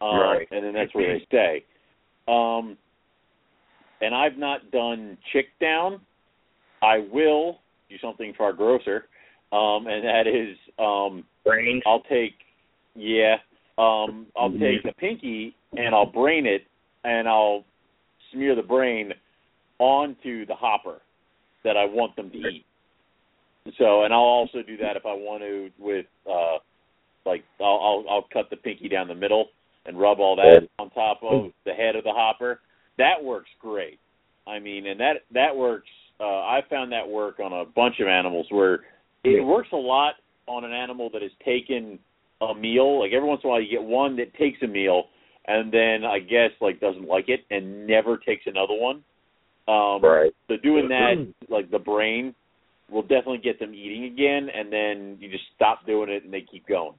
Um 0.00 0.18
Right. 0.18 0.48
and 0.50 0.64
then 0.64 0.72
that's 0.72 0.94
where 0.94 1.18
they 1.18 1.24
stay. 1.26 1.64
Um 2.26 2.76
and 4.00 4.14
I've 4.14 4.38
not 4.38 4.70
done 4.70 5.18
chick 5.32 5.48
down. 5.60 6.00
I 6.80 6.98
will 7.12 7.60
do 7.88 7.98
something 7.98 8.32
far 8.34 8.52
grosser. 8.54 9.08
Um 9.52 9.86
and 9.86 10.04
that 10.04 10.26
is 10.26 10.56
um 10.78 11.24
brains. 11.44 11.82
I'll 11.86 12.00
take 12.04 12.34
yeah. 12.94 13.36
Um 13.76 14.26
I'll 14.34 14.50
Mhm. 14.50 14.58
take 14.60 14.82
the 14.84 14.92
pinky 14.94 15.54
and 15.76 15.94
I'll 15.94 16.10
brain 16.10 16.46
it 16.46 16.62
and 17.04 17.28
I'll 17.28 17.64
smear 18.32 18.54
the 18.54 18.62
brain 18.62 19.12
onto 19.78 20.46
the 20.46 20.54
hopper 20.54 21.00
that 21.64 21.76
I 21.76 21.84
want 21.84 22.16
them 22.16 22.30
to 22.30 22.36
eat. 22.36 22.64
So 23.78 24.04
and 24.04 24.12
I'll 24.12 24.20
also 24.20 24.62
do 24.62 24.76
that 24.78 24.96
if 24.96 25.06
I 25.06 25.12
want 25.12 25.42
to 25.42 25.70
with 25.78 26.06
uh 26.28 26.58
like 27.24 27.44
I'll 27.60 27.66
I'll, 27.66 28.04
I'll 28.10 28.26
cut 28.32 28.50
the 28.50 28.56
pinky 28.56 28.88
down 28.88 29.08
the 29.08 29.14
middle 29.14 29.46
and 29.86 29.98
rub 29.98 30.20
all 30.20 30.36
that 30.36 30.68
on 30.78 30.90
top 30.90 31.20
of 31.22 31.50
the 31.64 31.72
head 31.72 31.96
of 31.96 32.04
the 32.04 32.12
hopper. 32.12 32.60
That 32.98 33.22
works 33.22 33.48
great. 33.60 33.98
I 34.46 34.58
mean, 34.58 34.86
and 34.86 35.00
that 35.00 35.14
that 35.32 35.56
works. 35.56 35.88
Uh, 36.20 36.24
I 36.24 36.60
found 36.68 36.92
that 36.92 37.08
work 37.08 37.40
on 37.40 37.52
a 37.52 37.64
bunch 37.64 37.96
of 38.00 38.06
animals 38.06 38.46
where 38.50 38.80
it 39.24 39.44
works 39.44 39.68
a 39.72 39.76
lot 39.76 40.14
on 40.46 40.64
an 40.64 40.72
animal 40.72 41.10
that 41.12 41.22
has 41.22 41.30
taken 41.44 41.98
a 42.40 42.54
meal. 42.54 43.00
Like 43.00 43.12
every 43.12 43.28
once 43.28 43.40
in 43.42 43.48
a 43.48 43.50
while, 43.50 43.62
you 43.62 43.70
get 43.70 43.82
one 43.82 44.16
that 44.16 44.34
takes 44.34 44.60
a 44.62 44.66
meal 44.66 45.04
and 45.46 45.72
then 45.72 46.04
I 46.04 46.18
guess 46.18 46.50
like 46.60 46.80
doesn't 46.80 47.08
like 47.08 47.28
it 47.28 47.40
and 47.50 47.86
never 47.86 48.16
takes 48.16 48.46
another 48.46 48.74
one. 48.74 49.02
Um, 49.68 50.02
Right. 50.02 50.32
So 50.48 50.56
doing 50.62 50.88
that, 50.88 51.14
like 51.48 51.70
the 51.70 51.78
brain, 51.78 52.34
will 52.90 53.02
definitely 53.02 53.38
get 53.38 53.58
them 53.58 53.74
eating 53.74 54.04
again, 54.04 54.48
and 54.54 54.72
then 54.72 55.16
you 55.20 55.30
just 55.30 55.44
stop 55.54 55.86
doing 55.86 56.10
it 56.10 56.24
and 56.24 56.32
they 56.32 56.42
keep 56.42 56.66
going. 56.66 56.94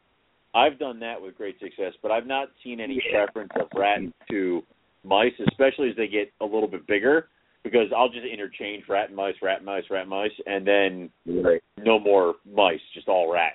I've 0.56 0.80
done 0.80 1.00
that 1.00 1.22
with 1.22 1.36
great 1.36 1.60
success, 1.60 1.94
but 2.02 2.12
I've 2.12 2.28
not 2.28 2.50
seen 2.64 2.80
any 2.80 3.02
preference 3.12 3.52
of 3.60 3.68
rat 3.76 4.00
to 4.30 4.62
mice, 5.04 5.34
especially 5.50 5.90
as 5.90 5.96
they 5.96 6.08
get 6.08 6.32
a 6.42 6.46
little 6.46 6.68
bit 6.68 6.86
bigger, 6.88 7.28
because 7.64 7.88
I'll 7.96 8.10
just 8.10 8.26
interchange 8.26 8.84
rat 8.88 9.08
and 9.08 9.16
mice, 9.16 9.36
rat 9.42 9.58
and 9.58 9.66
mice, 9.66 9.84
rat 9.90 10.02
and 10.02 10.10
mice, 10.10 10.32
and 10.46 10.66
then 10.66 11.10
Right. 11.26 11.62
no 11.78 12.00
more 12.00 12.36
mice, 12.46 12.82
just 12.94 13.08
all 13.08 13.32
rat 13.32 13.54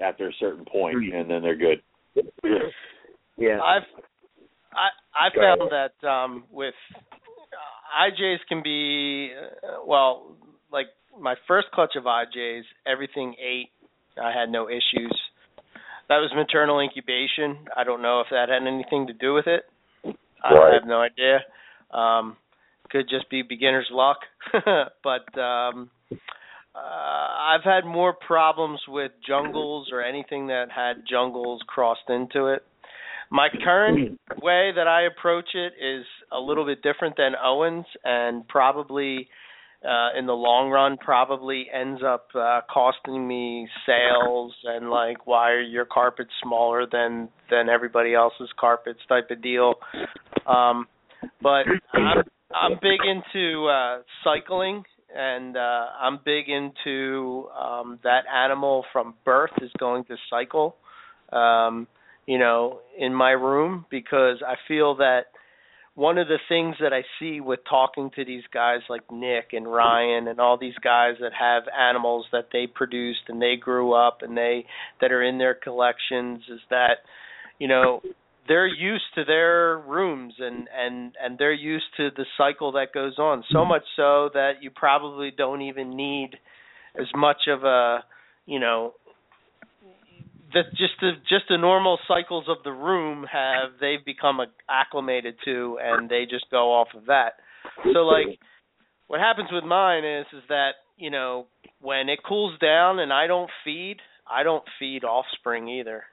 after 0.00 0.28
a 0.28 0.32
certain 0.34 0.64
point, 0.64 1.14
and 1.14 1.30
then 1.30 1.42
they're 1.42 1.56
good. 1.56 1.82
Yeah. 3.36 3.60
I've 3.62 3.82
I 4.74 5.26
I 5.26 5.28
Go 5.34 5.40
found 5.40 5.70
that 5.70 6.06
um 6.08 6.44
with 6.50 6.74
uh, 6.96 8.02
IJs 8.10 8.38
can 8.48 8.62
be 8.62 9.32
uh, 9.34 9.78
well 9.86 10.36
like 10.72 10.86
my 11.20 11.34
first 11.46 11.68
clutch 11.72 11.92
of 11.96 12.04
IJs 12.04 12.62
everything 12.86 13.34
ate 13.40 13.70
I 14.22 14.30
had 14.38 14.48
no 14.50 14.68
issues. 14.68 15.18
That 16.08 16.18
was 16.18 16.30
maternal 16.36 16.80
incubation. 16.80 17.66
I 17.76 17.84
don't 17.84 18.02
know 18.02 18.20
if 18.20 18.26
that 18.30 18.48
had 18.48 18.66
anything 18.66 19.06
to 19.06 19.12
do 19.12 19.34
with 19.34 19.46
it. 19.46 19.62
I 20.42 20.54
Right. 20.54 20.74
have 20.74 20.86
no 20.86 21.00
idea. 21.00 21.40
Um 21.90 22.36
could 22.90 23.08
just 23.08 23.28
be 23.30 23.42
beginner's 23.42 23.88
luck. 23.90 24.18
but 25.02 25.38
um 25.40 25.90
uh, 26.74 26.78
I've 26.78 27.62
had 27.62 27.84
more 27.84 28.12
problems 28.12 28.80
with 28.88 29.12
jungles 29.26 29.90
or 29.92 30.02
anything 30.02 30.48
that 30.48 30.66
had 30.74 31.04
jungles 31.08 31.60
crossed 31.68 32.08
into 32.08 32.46
it. 32.48 32.64
My 33.34 33.48
current 33.64 34.20
way 34.40 34.70
that 34.76 34.86
I 34.86 35.06
approach 35.06 35.48
it 35.54 35.72
is 35.84 36.04
a 36.30 36.38
little 36.38 36.64
bit 36.64 36.84
different 36.84 37.16
than 37.16 37.32
Owen's, 37.44 37.84
and 38.04 38.46
probably 38.46 39.26
uh, 39.84 40.16
in 40.16 40.26
the 40.26 40.32
long 40.32 40.70
run, 40.70 40.96
probably 40.98 41.66
ends 41.74 42.00
up 42.06 42.28
uh, 42.36 42.60
costing 42.72 43.26
me 43.26 43.68
sales 43.84 44.54
and 44.62 44.88
like 44.88 45.26
why 45.26 45.50
are 45.50 45.60
your 45.60 45.84
carpets 45.84 46.30
smaller 46.44 46.86
than 46.86 47.28
than 47.50 47.68
everybody 47.68 48.14
else's 48.14 48.50
carpets 48.56 49.00
type 49.08 49.28
of 49.32 49.42
deal. 49.42 49.74
Um, 50.46 50.86
but 51.42 51.64
I'm 51.92 52.22
I'm 52.54 52.72
big 52.80 53.00
into 53.04 53.66
uh, 53.66 54.02
cycling, 54.22 54.84
and 55.12 55.56
uh, 55.56 55.86
I'm 56.00 56.20
big 56.24 56.48
into 56.48 57.48
um, 57.60 57.98
that 58.04 58.26
animal 58.32 58.84
from 58.92 59.14
birth 59.24 59.50
is 59.60 59.72
going 59.80 60.04
to 60.04 60.14
cycle. 60.30 60.76
Um, 61.32 61.88
you 62.26 62.38
know, 62.38 62.80
in 62.98 63.14
my 63.14 63.30
room 63.30 63.86
because 63.90 64.42
I 64.46 64.54
feel 64.68 64.96
that 64.96 65.26
one 65.94 66.18
of 66.18 66.26
the 66.26 66.38
things 66.48 66.76
that 66.80 66.92
I 66.92 67.02
see 67.18 67.40
with 67.40 67.60
talking 67.68 68.10
to 68.16 68.24
these 68.24 68.42
guys 68.52 68.80
like 68.88 69.02
Nick 69.12 69.52
and 69.52 69.70
Ryan 69.70 70.26
and 70.26 70.40
all 70.40 70.58
these 70.58 70.76
guys 70.82 71.14
that 71.20 71.32
have 71.38 71.64
animals 71.78 72.26
that 72.32 72.48
they 72.52 72.66
produced 72.66 73.20
and 73.28 73.40
they 73.40 73.54
grew 73.56 73.94
up 73.94 74.18
and 74.22 74.36
they 74.36 74.66
that 75.00 75.12
are 75.12 75.22
in 75.22 75.38
their 75.38 75.54
collections 75.54 76.40
is 76.50 76.60
that 76.70 76.98
you 77.60 77.68
know 77.68 78.00
they're 78.48 78.66
used 78.66 79.04
to 79.14 79.24
their 79.24 79.78
rooms 79.78 80.34
and 80.38 80.68
and 80.76 81.14
and 81.22 81.38
they're 81.38 81.52
used 81.52 81.86
to 81.96 82.08
the 82.16 82.26
cycle 82.36 82.72
that 82.72 82.92
goes 82.92 83.18
on. 83.18 83.44
So 83.50 83.58
mm-hmm. 83.58 83.68
much 83.68 83.84
so 83.94 84.30
that 84.34 84.54
you 84.62 84.70
probably 84.70 85.30
don't 85.30 85.62
even 85.62 85.96
need 85.96 86.30
as 86.98 87.06
much 87.14 87.42
of 87.48 87.62
a 87.62 88.04
you 88.46 88.58
know 88.58 88.94
that 90.54 90.70
just 90.70 90.94
the 91.00 91.12
just 91.28 91.44
the 91.48 91.58
normal 91.58 91.98
cycles 92.08 92.44
of 92.48 92.58
the 92.64 92.72
room 92.72 93.26
have 93.30 93.72
they've 93.80 94.04
become 94.04 94.38
acclimated 94.68 95.34
to 95.44 95.78
and 95.82 96.08
they 96.08 96.24
just 96.28 96.46
go 96.50 96.72
off 96.72 96.88
of 96.96 97.06
that. 97.06 97.34
So 97.92 98.00
like 98.00 98.38
what 99.08 99.20
happens 99.20 99.48
with 99.52 99.64
mine 99.64 100.04
is 100.04 100.26
is 100.32 100.42
that 100.48 100.70
you 100.96 101.10
know 101.10 101.46
when 101.80 102.08
it 102.08 102.20
cools 102.26 102.58
down 102.60 102.98
and 103.00 103.12
i 103.12 103.26
don't 103.26 103.50
feed 103.64 103.96
i 104.30 104.42
don't 104.42 104.64
feed 104.78 105.04
offspring 105.04 105.68
either. 105.68 106.04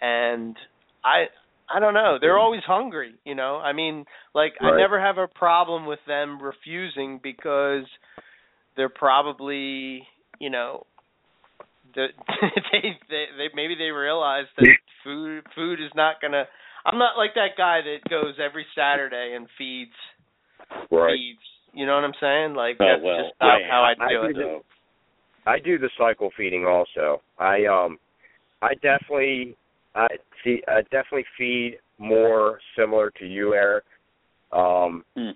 And 0.00 0.56
i 1.04 1.26
i 1.72 1.78
don't 1.78 1.94
know. 1.94 2.18
They're 2.20 2.38
always 2.38 2.62
hungry 2.66 3.14
you 3.24 3.34
know? 3.34 3.56
I 3.56 3.72
mean 3.72 4.04
like 4.34 4.54
i 4.60 4.76
never 4.76 5.00
have 5.00 5.18
a 5.18 5.28
problem 5.28 5.86
with 5.86 6.00
them 6.06 6.42
refusing 6.42 7.20
because 7.22 7.84
they're 8.76 8.88
probably 8.88 10.06
you 10.40 10.48
know 10.50 10.86
the, 11.94 12.06
they, 12.72 12.98
they 13.08 13.24
they 13.36 13.48
maybe 13.54 13.74
they 13.74 13.90
realize 13.90 14.46
that 14.56 14.68
food 15.04 15.42
food 15.54 15.80
is 15.80 15.90
not 15.94 16.16
gonna 16.20 16.44
I'm 16.84 16.98
not 16.98 17.16
like 17.18 17.34
that 17.34 17.56
guy 17.58 17.80
that 17.82 18.08
goes 18.08 18.34
every 18.44 18.66
Saturday 18.74 19.34
and 19.36 19.46
feeds 19.58 19.92
Right. 20.90 21.14
feeds. 21.16 21.40
You 21.72 21.86
know 21.86 21.94
what 21.94 22.04
I'm 22.04 22.14
saying? 22.20 22.54
Like 22.54 22.76
Oh, 22.80 22.86
that's 22.86 23.02
well, 23.02 23.24
just 23.24 23.40
not 23.40 23.62
I- 23.62 23.68
how 23.68 23.82
I 23.82 24.04
I 24.04 24.08
do 24.08 24.22
it. 24.24 24.32
do 24.34 24.34
the- 24.34 24.60
I 25.46 25.58
do 25.58 25.78
the 25.78 25.90
cycle 25.98 26.30
feeding 26.36 26.66
also. 26.66 27.22
I 27.38 27.64
um 27.66 27.98
I 28.62 28.74
definitely 28.74 29.56
I 29.94 30.06
see 30.44 30.62
I 30.68 30.82
definitely 30.82 31.26
feed 31.36 31.78
more 31.98 32.60
similar 32.78 33.10
to 33.18 33.26
you, 33.26 33.54
Eric. 33.54 33.84
Um 34.52 35.04
Hmm. 35.16 35.30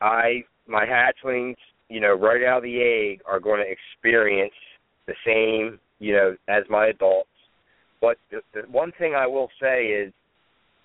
I 0.00 0.44
my 0.66 0.84
hatchlings, 0.86 1.56
you 1.88 2.00
know, 2.00 2.14
right 2.14 2.42
out 2.44 2.58
of 2.58 2.62
the 2.64 2.80
egg 2.80 3.20
are 3.26 3.40
going 3.40 3.60
to 3.64 3.70
experience 3.70 4.52
the 5.06 5.14
same, 5.26 5.78
you 5.98 6.12
know, 6.12 6.36
as 6.48 6.64
my 6.70 6.86
adults. 6.88 7.28
But 8.00 8.16
the, 8.30 8.40
the 8.54 8.60
one 8.70 8.92
thing 8.98 9.14
I 9.14 9.26
will 9.26 9.48
say 9.60 9.86
is 9.86 10.12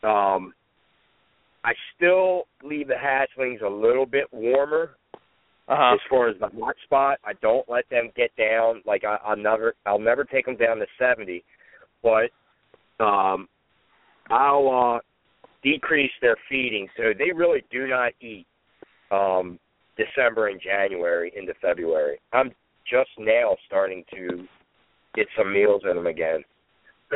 um 0.03 0.53
I 1.63 1.73
still 1.95 2.43
leave 2.63 2.87
the 2.87 2.93
hatchlings 2.95 3.61
a 3.61 3.69
little 3.69 4.05
bit 4.05 4.25
warmer 4.31 4.91
Uh-huh. 5.67 5.95
as 5.95 5.99
far 6.09 6.29
as 6.29 6.39
the 6.39 6.47
hot 6.59 6.75
spot, 6.85 7.17
I 7.25 7.33
don't 7.41 7.67
let 7.67 7.89
them 7.89 8.09
get 8.15 8.31
down. 8.37 8.81
Like 8.85 9.03
I, 9.03 9.17
I'll 9.25 9.35
never, 9.35 9.73
I'll 9.85 9.99
never 9.99 10.23
take 10.23 10.45
them 10.45 10.55
down 10.55 10.77
to 10.77 10.85
seventy, 10.97 11.43
but 12.01 12.29
um, 13.03 13.49
I'll 14.29 14.69
uh, 14.95 14.99
decrease 15.63 16.11
their 16.21 16.37
feeding. 16.47 16.87
So 16.95 17.11
they 17.17 17.33
really 17.35 17.63
do 17.69 17.87
not 17.87 18.13
eat 18.21 18.45
um, 19.11 19.59
December 19.97 20.47
and 20.47 20.61
January 20.61 21.33
into 21.35 21.53
February. 21.61 22.19
I'm 22.31 22.51
just 22.89 23.09
now 23.17 23.55
starting 23.65 24.03
to 24.13 24.47
get 25.15 25.27
some 25.37 25.53
meals 25.53 25.81
in 25.89 25.95
them 25.95 26.07
again. 26.07 26.43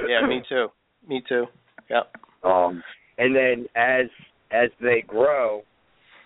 Yeah, 0.08 0.26
me 0.26 0.42
too. 0.48 0.68
Me 1.08 1.22
too. 1.28 1.46
Yep. 1.90 2.12
Um, 2.44 2.84
and 3.18 3.36
then 3.36 3.66
as 3.76 4.08
as 4.52 4.70
they 4.82 5.04
grow, 5.06 5.64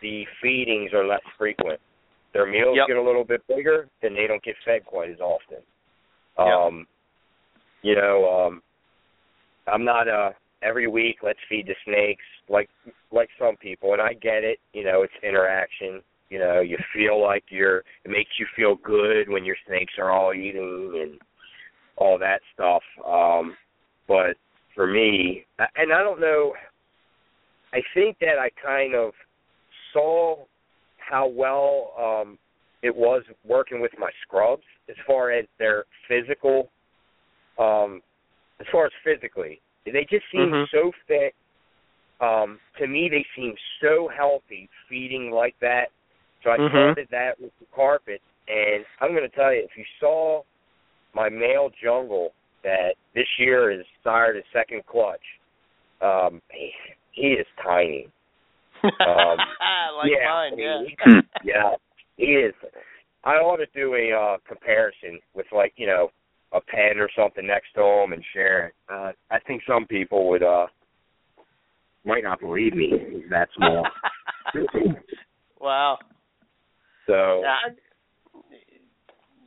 the 0.01 0.23
feedings 0.41 0.91
are 0.93 1.05
less 1.05 1.21
frequent. 1.37 1.79
Their 2.33 2.45
meals 2.45 2.75
Yep. 2.75 2.87
get 2.87 2.97
a 2.97 3.01
little 3.01 3.23
bit 3.23 3.41
bigger, 3.47 3.87
then 4.01 4.13
they 4.13 4.27
don't 4.27 4.43
get 4.43 4.55
fed 4.65 4.85
quite 4.85 5.09
as 5.09 5.19
often. 5.19 5.59
Yep. 6.37 6.47
Um, 6.47 6.87
you 7.81 7.95
know, 7.95 8.47
um, 8.47 8.61
I'm 9.67 9.85
not 9.85 10.07
uh 10.07 10.31
every 10.61 10.87
week 10.87 11.17
let's 11.23 11.39
feed 11.47 11.67
the 11.67 11.75
snakes 11.85 12.23
like 12.49 12.69
like 13.11 13.29
some 13.39 13.55
people, 13.57 13.93
and 13.93 14.01
I 14.01 14.13
get 14.13 14.43
it. 14.43 14.59
You 14.73 14.83
know, 14.83 15.03
it's 15.03 15.13
interaction. 15.23 16.01
You 16.29 16.39
know, 16.39 16.61
you 16.61 16.77
feel 16.93 17.21
like 17.21 17.43
you're. 17.49 17.79
It 18.03 18.09
makes 18.09 18.31
you 18.39 18.47
feel 18.55 18.75
good 18.75 19.29
when 19.29 19.45
your 19.45 19.57
snakes 19.67 19.93
are 19.99 20.11
all 20.11 20.33
eating 20.33 20.99
and 21.01 21.19
all 21.97 22.17
that 22.19 22.41
stuff. 22.53 22.81
Um, 23.07 23.55
but 24.07 24.35
for 24.73 24.87
me, 24.87 25.45
and 25.75 25.93
I 25.93 26.01
don't 26.01 26.19
know. 26.19 26.53
I 27.73 27.81
think 27.93 28.17
that 28.19 28.39
I 28.39 28.49
kind 28.63 28.95
of 28.95 29.11
saw 29.93 30.45
how 30.97 31.27
well 31.27 31.93
um 31.99 32.37
it 32.81 32.95
was 32.95 33.23
working 33.45 33.81
with 33.81 33.91
my 33.97 34.09
scrubs 34.23 34.63
as 34.89 34.95
far 35.07 35.31
as 35.31 35.45
their 35.59 35.85
physical 36.07 36.69
um 37.59 38.01
as 38.59 38.67
far 38.71 38.85
as 38.85 38.91
physically. 39.03 39.61
They 39.85 40.05
just 40.09 40.25
seem 40.31 40.49
Mhm. 40.51 40.69
so 40.71 40.91
fit. 41.07 41.35
Um 42.19 42.59
to 42.77 42.87
me 42.87 43.09
they 43.09 43.25
seem 43.35 43.55
so 43.81 44.07
healthy 44.07 44.69
feeding 44.89 45.31
like 45.31 45.57
that. 45.59 45.89
So 46.45 46.51
I 46.51 46.57
Mhm. 46.57 46.69
started 46.69 47.07
that 47.09 47.39
with 47.41 47.51
the 47.59 47.65
carpet 47.75 48.21
and 48.47 48.85
I'm 49.01 49.15
gonna 49.15 49.27
tell 49.29 49.51
you 49.51 49.61
if 49.63 49.75
you 49.75 49.83
saw 49.99 50.43
my 51.13 51.27
male 51.27 51.71
jungle 51.81 52.33
that 52.61 52.95
this 53.15 53.27
year 53.39 53.71
is 53.71 53.85
sired 54.03 54.35
his 54.35 54.45
second 54.53 54.85
clutch. 54.85 55.25
Um 56.01 56.41
he, 56.51 56.71
he 57.11 57.33
is 57.33 57.47
tiny. 57.61 58.09
Um, 58.83 59.39
like 59.97 60.11
yeah, 60.11 60.29
mine, 60.29 60.53
I 60.53 60.55
yeah. 60.57 60.77
mean, 60.81 60.85
he- 60.85 61.49
yeah, 61.49 61.75
he 62.17 62.25
is. 62.35 62.53
I 63.23 63.35
ought 63.37 63.57
to 63.57 63.65
do 63.73 63.95
a 63.95 64.11
uh, 64.11 64.37
comparison 64.47 65.19
with 65.33 65.47
like 65.51 65.73
you 65.77 65.87
know 65.87 66.11
a 66.53 66.61
pen 66.61 66.99
or 66.99 67.09
something 67.15 67.47
next 67.47 67.73
to 67.75 67.81
him 67.81 68.13
and 68.13 68.23
share 68.33 68.67
it. 68.67 68.73
Uh, 68.89 69.11
I 69.31 69.39
think 69.39 69.63
some 69.65 69.85
people 69.87 70.29
would 70.29 70.43
uh 70.43 70.67
might 72.03 72.23
not 72.23 72.39
believe 72.39 72.75
me. 72.75 72.91
He's 73.11 73.29
that 73.31 73.49
small. 73.55 73.87
wow. 75.59 75.97
So 77.07 77.41
Yeah. 77.43 77.73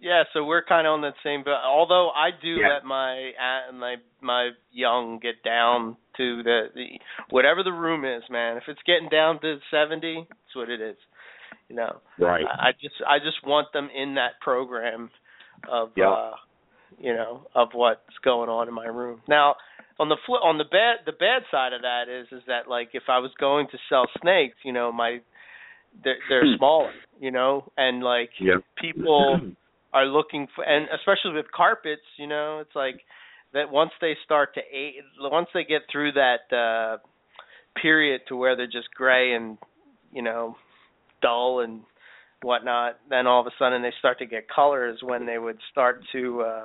Yeah, 0.01 0.22
so 0.32 0.44
we're 0.44 0.62
kind 0.62 0.86
of 0.86 0.93
on 0.93 1.01
that 1.01 1.14
same. 1.24 1.43
But 1.43 1.59
although 1.66 2.10
I 2.10 2.30
do 2.30 2.48
Yeah. 2.60 2.68
let 2.74 2.85
my 2.85 3.32
uh, 3.32 3.72
my 3.72 3.97
my 4.20 4.51
young 4.70 5.18
get 5.18 5.43
down 5.43 5.97
to 6.16 6.43
the, 6.44 6.70
the 6.74 7.01
whatever 7.30 7.64
the 7.64 7.72
room 7.72 8.05
is, 8.05 8.22
man. 8.30 8.56
If 8.59 8.64
it's 8.68 8.80
getting 8.86 9.09
down 9.09 9.40
to 9.40 9.59
seventy, 9.72 10.24
that's 10.28 10.55
what 10.55 10.70
it 10.70 10.80
is. 10.80 10.97
You 11.68 11.76
know, 11.76 12.01
right, 12.18 12.44
I 12.47 12.68
I 12.68 12.72
just 12.80 12.94
I 13.06 13.18
just 13.18 13.44
want 13.44 13.72
them 13.72 13.90
in 13.94 14.14
that 14.14 14.40
program 14.40 15.10
of 15.68 15.90
Yeah. 15.97 16.10
uh 16.10 16.35
you 16.98 17.12
know 17.12 17.48
of 17.56 17.70
what's 17.72 18.18
going 18.22 18.48
on 18.48 18.68
in 18.68 18.74
my 18.74 18.86
room. 18.86 19.20
Now, 19.26 19.56
on 19.98 20.09
the 20.09 20.16
flip 20.26 20.43
on 20.44 20.59
the 20.59 20.64
bad 20.64 20.98
the 21.06 21.12
bad 21.12 21.43
side 21.51 21.72
of 21.72 21.82
that 21.82 22.09
is 22.09 22.28
is 22.30 22.44
that 22.47 22.68
like 22.68 22.90
if 22.93 23.09
I 23.09 23.18
was 23.18 23.32
going 23.40 23.66
to 23.72 23.78
sell 23.89 24.06
snakes, 24.22 24.59
you 24.62 24.72
know, 24.72 24.93
my 24.93 25.20
they're, 26.05 26.16
they're 26.28 26.56
smaller, 26.56 26.93
you 27.20 27.31
know, 27.31 27.70
and 27.77 28.02
like 28.02 28.31
yeah, 28.40 28.56
people 28.81 29.40
are 29.93 30.06
looking 30.06 30.47
for 30.55 30.65
and 30.65 30.86
especially 30.94 31.36
with 31.36 31.47
carpets, 31.55 32.02
you 32.16 32.27
know, 32.27 32.60
it's 32.60 32.74
like 32.74 33.01
that 33.52 33.70
once 33.70 33.90
they 34.01 34.15
start 34.24 34.55
to 34.55 34.60
age, 34.60 34.94
once 35.20 35.48
they 35.55 35.65
get 35.65 35.82
through 35.90 36.12
that 36.12 36.56
uh 36.56 36.98
period 37.81 38.23
to 38.28 38.36
where 38.36 38.56
they're 38.56 38.66
just 38.66 38.93
gray 38.94 39.35
and 39.35 39.59
you 40.12 40.23
know 40.23 40.56
dull 41.23 41.60
and 41.60 41.82
whatnot, 42.43 42.98
then 43.10 43.27
all 43.27 43.40
of 43.40 43.47
a 43.47 43.51
sudden 43.59 43.82
they 43.82 43.93
start 43.98 44.19
to 44.19 44.27
get 44.27 44.48
colors 44.48 44.98
when 45.02 45.27
they 45.27 45.39
would 45.39 45.59
start 45.70 46.02
to 46.12 46.43
uh 46.43 46.65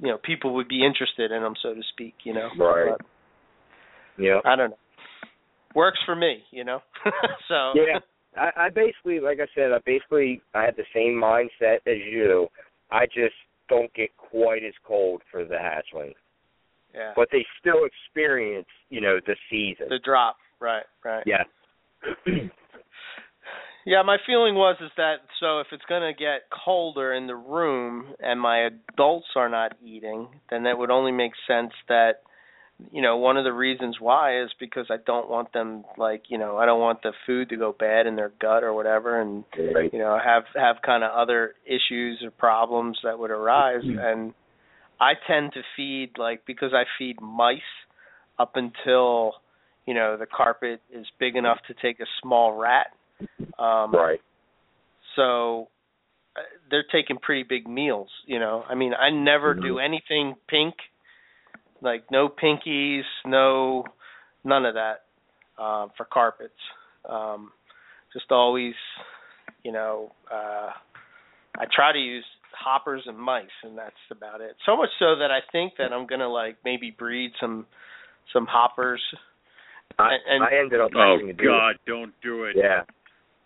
you 0.00 0.08
know 0.08 0.18
people 0.22 0.54
would 0.54 0.68
be 0.68 0.84
interested 0.84 1.30
in 1.30 1.42
them 1.42 1.54
so 1.62 1.74
to 1.74 1.82
speak 1.92 2.14
you 2.24 2.34
know? 2.34 2.48
Right. 2.58 2.90
But 2.98 3.06
yeah. 4.18 4.40
I 4.44 4.56
don't 4.56 4.70
know 4.70 4.76
works 5.76 6.00
for 6.04 6.16
me 6.16 6.42
you 6.50 6.64
know 6.64 6.80
so 7.48 7.72
Yeah. 7.74 8.00
I, 8.36 8.66
I 8.66 8.68
basically, 8.68 9.18
like 9.18 9.38
I 9.40 9.46
said, 9.54 9.72
I 9.72 9.78
basically 9.86 10.42
I 10.54 10.62
had 10.62 10.76
the 10.76 10.84
same 10.94 11.14
mindset 11.14 11.76
as 11.86 11.96
you. 12.06 12.48
I 12.90 13.06
just 13.06 13.34
don't 13.70 13.90
get 13.94 14.10
quite 14.18 14.62
as 14.62 14.74
cold 14.86 15.22
for 15.30 15.44
the 15.44 15.54
hatchling, 15.54 16.12
yeah 16.94 17.12
but 17.16 17.28
they 17.32 17.46
still 17.60 17.84
experience, 17.84 18.68
you 18.90 19.00
know, 19.00 19.18
the 19.26 19.36
season. 19.50 19.86
the 19.88 19.98
drop 20.04 20.36
right 20.60 20.84
right 21.04 21.24
yeah. 21.26 21.44
Yeah, 23.88 24.02
my 24.02 24.16
feeling 24.26 24.56
was 24.56 24.76
is 24.80 24.90
that 24.96 25.18
so 25.38 25.60
if 25.60 25.68
it's 25.70 25.84
going 25.88 26.02
to 26.02 26.12
get 26.12 26.50
colder 26.64 27.14
in 27.14 27.28
the 27.28 27.36
room 27.36 28.14
and 28.18 28.40
my 28.40 28.66
adults 28.66 29.28
are 29.36 29.48
not 29.48 29.76
eating, 29.80 30.26
then 30.50 30.64
that 30.64 30.76
would 30.76 30.90
only 30.90 31.12
make 31.12 31.30
sense 31.46 31.70
that 31.88 32.14
you 32.92 33.00
know, 33.00 33.16
one 33.16 33.36
of 33.36 33.44
the 33.44 33.52
reasons 33.52 33.96
why 34.00 34.42
is 34.42 34.50
because 34.60 34.86
I 34.90 34.96
don't 35.06 35.30
want 35.30 35.52
them 35.52 35.84
like, 35.96 36.24
you 36.28 36.36
know, 36.36 36.58
I 36.58 36.66
don't 36.66 36.80
want 36.80 37.02
the 37.02 37.12
food 37.26 37.48
to 37.48 37.56
go 37.56 37.74
bad 37.78 38.06
in 38.06 38.16
their 38.16 38.32
gut 38.40 38.62
or 38.62 38.74
whatever 38.74 39.20
and 39.20 39.44
Right. 39.74 39.92
you 39.92 39.98
know, 39.98 40.18
have 40.22 40.44
have 40.54 40.76
kind 40.84 41.02
of 41.02 41.10
other 41.12 41.54
issues 41.64 42.22
or 42.22 42.30
problems 42.30 42.98
that 43.02 43.18
would 43.18 43.30
arise 43.30 43.82
and 43.82 44.34
I 45.00 45.12
tend 45.26 45.52
to 45.54 45.62
feed 45.76 46.18
like 46.18 46.44
because 46.46 46.72
I 46.74 46.84
feed 46.98 47.20
mice 47.20 47.58
up 48.38 48.56
until 48.56 49.32
you 49.86 49.94
know 49.94 50.16
the 50.18 50.26
carpet 50.26 50.80
is 50.92 51.06
big 51.18 51.36
enough 51.36 51.58
to 51.68 51.74
take 51.80 52.00
a 52.00 52.06
small 52.22 52.52
rat. 52.52 52.88
Um 53.58 53.94
Right. 53.94 54.20
so 55.16 55.68
uh, 56.36 56.40
they're 56.70 56.84
taking 56.92 57.16
pretty 57.16 57.42
big 57.42 57.66
meals, 57.66 58.10
you 58.26 58.38
know. 58.38 58.62
I 58.68 58.74
mean, 58.74 58.92
I 58.92 59.08
never 59.10 59.54
do 59.54 59.78
anything 59.78 60.34
pink, 60.48 60.74
like 61.82 62.04
no 62.10 62.28
pinkies, 62.28 63.02
no 63.24 63.84
none 64.44 64.64
of 64.64 64.74
that 64.74 65.02
uh, 65.58 65.88
for 65.96 66.04
carpets. 66.12 66.52
Um, 67.08 67.52
just 68.12 68.26
always, 68.30 68.74
you 69.64 69.72
know, 69.72 70.12
uh, 70.32 70.70
I 71.58 71.64
try 71.74 71.92
to 71.92 71.98
use 71.98 72.24
hoppers 72.52 73.02
and 73.06 73.18
mice, 73.18 73.44
and 73.62 73.76
that's 73.76 73.94
about 74.10 74.40
it. 74.40 74.56
So 74.64 74.76
much 74.76 74.88
so 74.98 75.16
that 75.16 75.30
I 75.30 75.40
think 75.52 75.74
that 75.78 75.92
I'm 75.92 76.06
gonna 76.06 76.28
like 76.28 76.56
maybe 76.64 76.94
breed 76.96 77.32
some 77.40 77.66
some 78.32 78.46
hoppers. 78.46 79.00
I, 79.98 80.16
And- 80.28 80.42
I 80.44 80.48
ended 80.58 80.80
up 80.80 80.90
Oh 80.94 81.18
to 81.18 81.32
do 81.32 81.44
God, 81.44 81.76
don't 81.86 82.12
do 82.22 82.44
it. 82.44 82.56
it. 82.56 82.64
Yeah. 82.64 82.82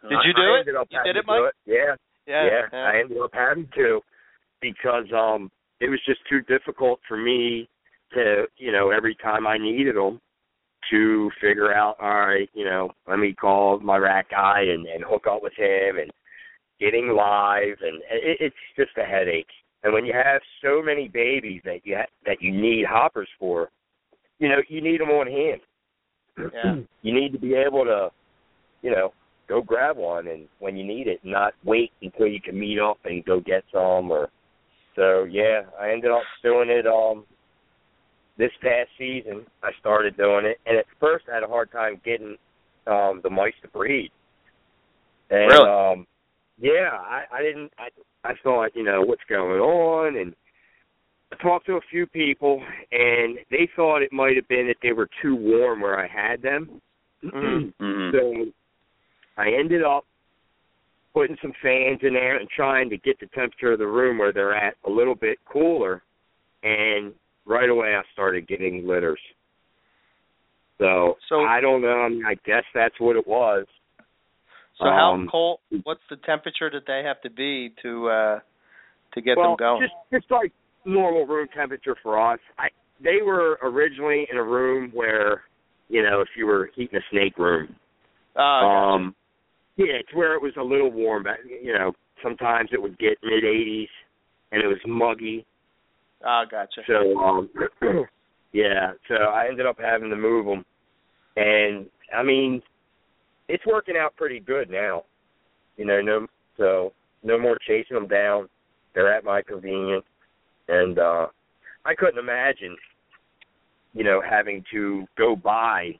Did 0.09 0.19
you 0.25 0.33
do 0.33 0.41
I 0.43 0.57
it? 0.57 0.61
ended 0.61 0.77
up 0.77 0.89
You 0.91 0.99
did 1.05 1.11
it, 1.11 1.21
to 1.21 1.23
do 1.23 1.27
Mike? 1.27 1.53
Yeah. 1.67 1.95
Yeah, 2.27 2.49
yeah, 2.73 2.79
I 2.79 3.01
ended 3.01 3.19
up 3.19 3.31
having 3.33 3.69
to 3.75 4.01
because 4.61 5.07
um 5.13 5.51
it 5.81 5.89
was 5.89 5.99
just 6.07 6.21
too 6.29 6.41
difficult 6.43 7.01
for 7.09 7.17
me 7.17 7.69
to, 8.15 8.45
you 8.57 8.73
know, 8.73 8.91
every 8.91 9.15
time 9.17 9.47
I 9.47 9.59
needed 9.59 9.97
them 9.97 10.21
to 10.91 11.31
figure 11.41 11.73
out, 11.73 11.97
all 12.01 12.27
right, 12.27 12.49
you 12.55 12.65
know, 12.65 12.91
let 13.09 13.19
me 13.19 13.35
call 13.35 13.81
my 13.81 13.97
rat 13.97 14.27
guy 14.31 14.63
and, 14.63 14.87
and 14.87 15.05
hook 15.07 15.27
up 15.31 15.43
with 15.43 15.53
him 15.57 15.99
and 15.99 16.11
getting 16.81 17.09
live 17.09 17.77
and 17.83 17.99
it, 18.11 18.39
it's 18.41 18.57
just 18.77 18.91
a 18.97 19.05
headache. 19.05 19.47
And 19.83 19.93
when 19.93 20.05
you 20.05 20.13
have 20.13 20.41
so 20.63 20.83
many 20.83 21.09
babies 21.09 21.63
that 21.65 21.81
you 21.85 21.97
ha- 21.97 22.13
that 22.27 22.43
you 22.43 22.53
need 22.53 22.85
hoppers 22.87 23.29
for, 23.39 23.71
you 24.39 24.49
know, 24.49 24.57
you 24.69 24.81
need 24.81 25.01
them 25.01 25.11
on 25.11 25.27
hand. 25.27 26.53
Yeah. 26.55 26.77
you 27.03 27.15
need 27.15 27.33
to 27.33 27.39
be 27.39 27.55
able 27.55 27.85
to, 27.85 28.11
you 28.83 28.91
know, 28.91 29.13
go 29.49 29.61
grab 29.63 29.97
one 29.97 30.29
and 30.29 30.47
when 30.59 30.77
you 30.77 30.87
need 30.87 31.09
it, 31.09 31.21
not 31.25 31.55
wait 31.65 31.93
until 32.03 32.27
you 32.27 32.41
can 32.41 32.59
meet 32.59 32.79
up 32.79 32.99
and 33.05 33.25
go 33.25 33.41
get 33.41 33.65
some 33.73 34.11
or 34.11 34.29
so 34.97 35.25
yeah, 35.25 35.63
I 35.81 35.91
ended 35.93 36.11
up 36.11 36.23
doing 36.43 36.69
it 36.69 36.87
um 36.87 37.25
this 38.39 38.51
past 38.63 38.89
season. 38.99 39.47
I 39.63 39.71
started 39.81 40.17
doing 40.17 40.47
it 40.47 40.59
and 40.67 40.77
at 40.79 40.87
first 40.99 41.27
I 41.31 41.35
had 41.35 41.43
a 41.43 41.49
hard 41.49 41.71
time 41.73 42.01
getting 42.05 42.37
um 42.87 43.21
the 43.23 43.31
mice 43.31 43.55
to 43.63 43.69
breed. 43.69 44.11
And 45.31 45.51
Really? 45.51 45.69
um 45.69 46.07
yeah, 46.59 46.91
I, 46.93 47.25
I 47.33 47.43
didn't 47.43 47.73
I 47.79 47.89
I 48.25 48.35
thought, 48.43 48.71
you 48.75 48.83
know, 48.83 49.03
what's 49.03 49.23
going 49.29 49.61
on 49.61 50.17
and 50.17 50.35
I 51.33 51.37
talked 51.43 51.67
to 51.67 51.75
a 51.75 51.81
few 51.91 52.07
people 52.07 52.63
and 52.93 53.39
they 53.51 53.69
thought 53.77 54.03
it 54.03 54.13
might 54.13 54.37
have 54.37 54.49
been 54.49 54.67
that 54.67 54.77
they 54.83 54.93
were 54.93 55.09
too 55.23 55.37
warm 55.37 55.81
where 55.81 55.99
I 55.99 56.09
had 56.09 56.43
them. 56.43 56.81
Mhm. 57.25 57.73
Mhm. 57.81 58.13
So 58.13 58.53
I 59.37 59.53
ended 59.53 59.83
up 59.83 60.05
putting 61.13 61.37
some 61.43 61.53
fans 61.63 61.99
in 62.03 62.15
there 62.15 62.37
and 62.37 62.49
trying 62.49 62.89
to 62.91 62.97
get 62.99 63.19
the 63.19 63.27
temperature 63.29 63.73
of 63.73 63.79
the 63.79 63.87
room 63.87 64.19
where 64.19 64.33
they're 64.33 64.55
at 64.55 64.75
a 64.87 64.91
little 64.91 65.15
bit 65.15 65.39
cooler. 65.45 66.03
And 66.63 67.13
right 67.47 67.69
away 67.69 67.95
I 67.95 68.03
started 68.13 68.47
getting 68.47 68.87
litters. 68.87 69.21
So, 70.79 71.19
So- 71.29 71.45
I 71.45 71.61
don't 71.61 71.83
know. 71.83 72.01
I, 72.01 72.09
mean, 72.09 72.25
I 72.25 72.35
guess 72.47 72.65
that's 72.75 72.99
what 72.99 73.17
it 73.17 73.27
was. 73.27 73.67
So 74.79 74.87
how 74.87 75.13
Um, 75.13 75.29
cold? 75.29 75.61
What's 75.83 76.01
the 76.09 76.17
temperature 76.17 76.71
that 76.71 76.87
they 76.87 77.03
have 77.03 77.21
to 77.21 77.29
be 77.31 77.71
to 77.83 78.09
uh 78.09 78.41
to 79.13 79.21
get 79.21 79.37
well, 79.37 79.51
them 79.51 79.57
going? 79.57 79.83
just 79.83 79.95
just 80.11 80.31
like 80.31 80.53
normal 80.87 81.27
room 81.27 81.49
temperature 81.49 81.97
for 82.03 82.19
us. 82.19 82.41
I 82.59 82.69
they 82.99 83.21
were 83.23 83.59
originally 83.63 84.27
in 84.31 84.39
a 84.39 84.43
room 84.43 84.91
where, 84.93 85.45
you 85.89 86.03
know, 86.03 86.21
if 86.23 86.29
you 86.37 86.47
were 86.47 86.71
heating 86.75 86.99
a 86.99 87.03
snake 87.11 87.37
room. 87.39 87.75
oh, 88.37 88.39
gotcha. 88.39 88.67
Um, 88.67 89.15
yeah, 89.77 89.95
it's 90.01 90.13
where 90.15 90.35
it 90.35 90.41
was 90.41 90.57
a 90.57 90.63
little 90.63 90.91
warm. 90.91 91.25
But 91.25 91.45
you 91.45 91.75
know, 91.75 91.93
sometimes 92.23 92.71
it 92.73 92.81
would 92.81 92.99
get 92.99 93.19
mid 93.23 93.45
80s, 93.45 93.89
and 94.53 94.63
it 94.63 94.67
was 94.67 94.79
muggy. 94.87 95.45
Oh, 96.25 96.45
gotcha. 96.51 96.83
So, 96.87 97.19
um, 97.19 97.51
yeah. 98.53 98.93
So 99.09 99.15
I 99.15 99.47
ended 99.49 99.67
up 99.67 99.79
having 99.81 100.11
to 100.11 100.17
move 100.17 100.47
them, 100.47 100.65
and 101.37 101.87
I 102.17 102.23
mean, 102.23 102.63
it's 103.49 103.65
working 103.67 103.97
out 103.97 104.17
pretty 104.17 104.41
good 104.41 104.71
now. 104.71 105.05
You 105.77 105.87
know, 105.87 106.01
no, 106.01 106.27
so 106.57 106.93
no 107.23 107.39
more 107.39 107.59
chasing 107.67 107.95
them 107.97 108.09
down. 108.09 108.49
They're 108.95 109.13
at 109.13 109.25
my 109.25 109.43
convenience, 109.43 110.05
and 110.69 110.99
uh 110.99 111.27
I 111.85 111.95
couldn't 111.95 112.19
imagine, 112.19 112.77
you 113.95 114.05
know, 114.05 114.21
having 114.29 114.63
to 114.73 115.07
go 115.17 115.35
by 115.35 115.99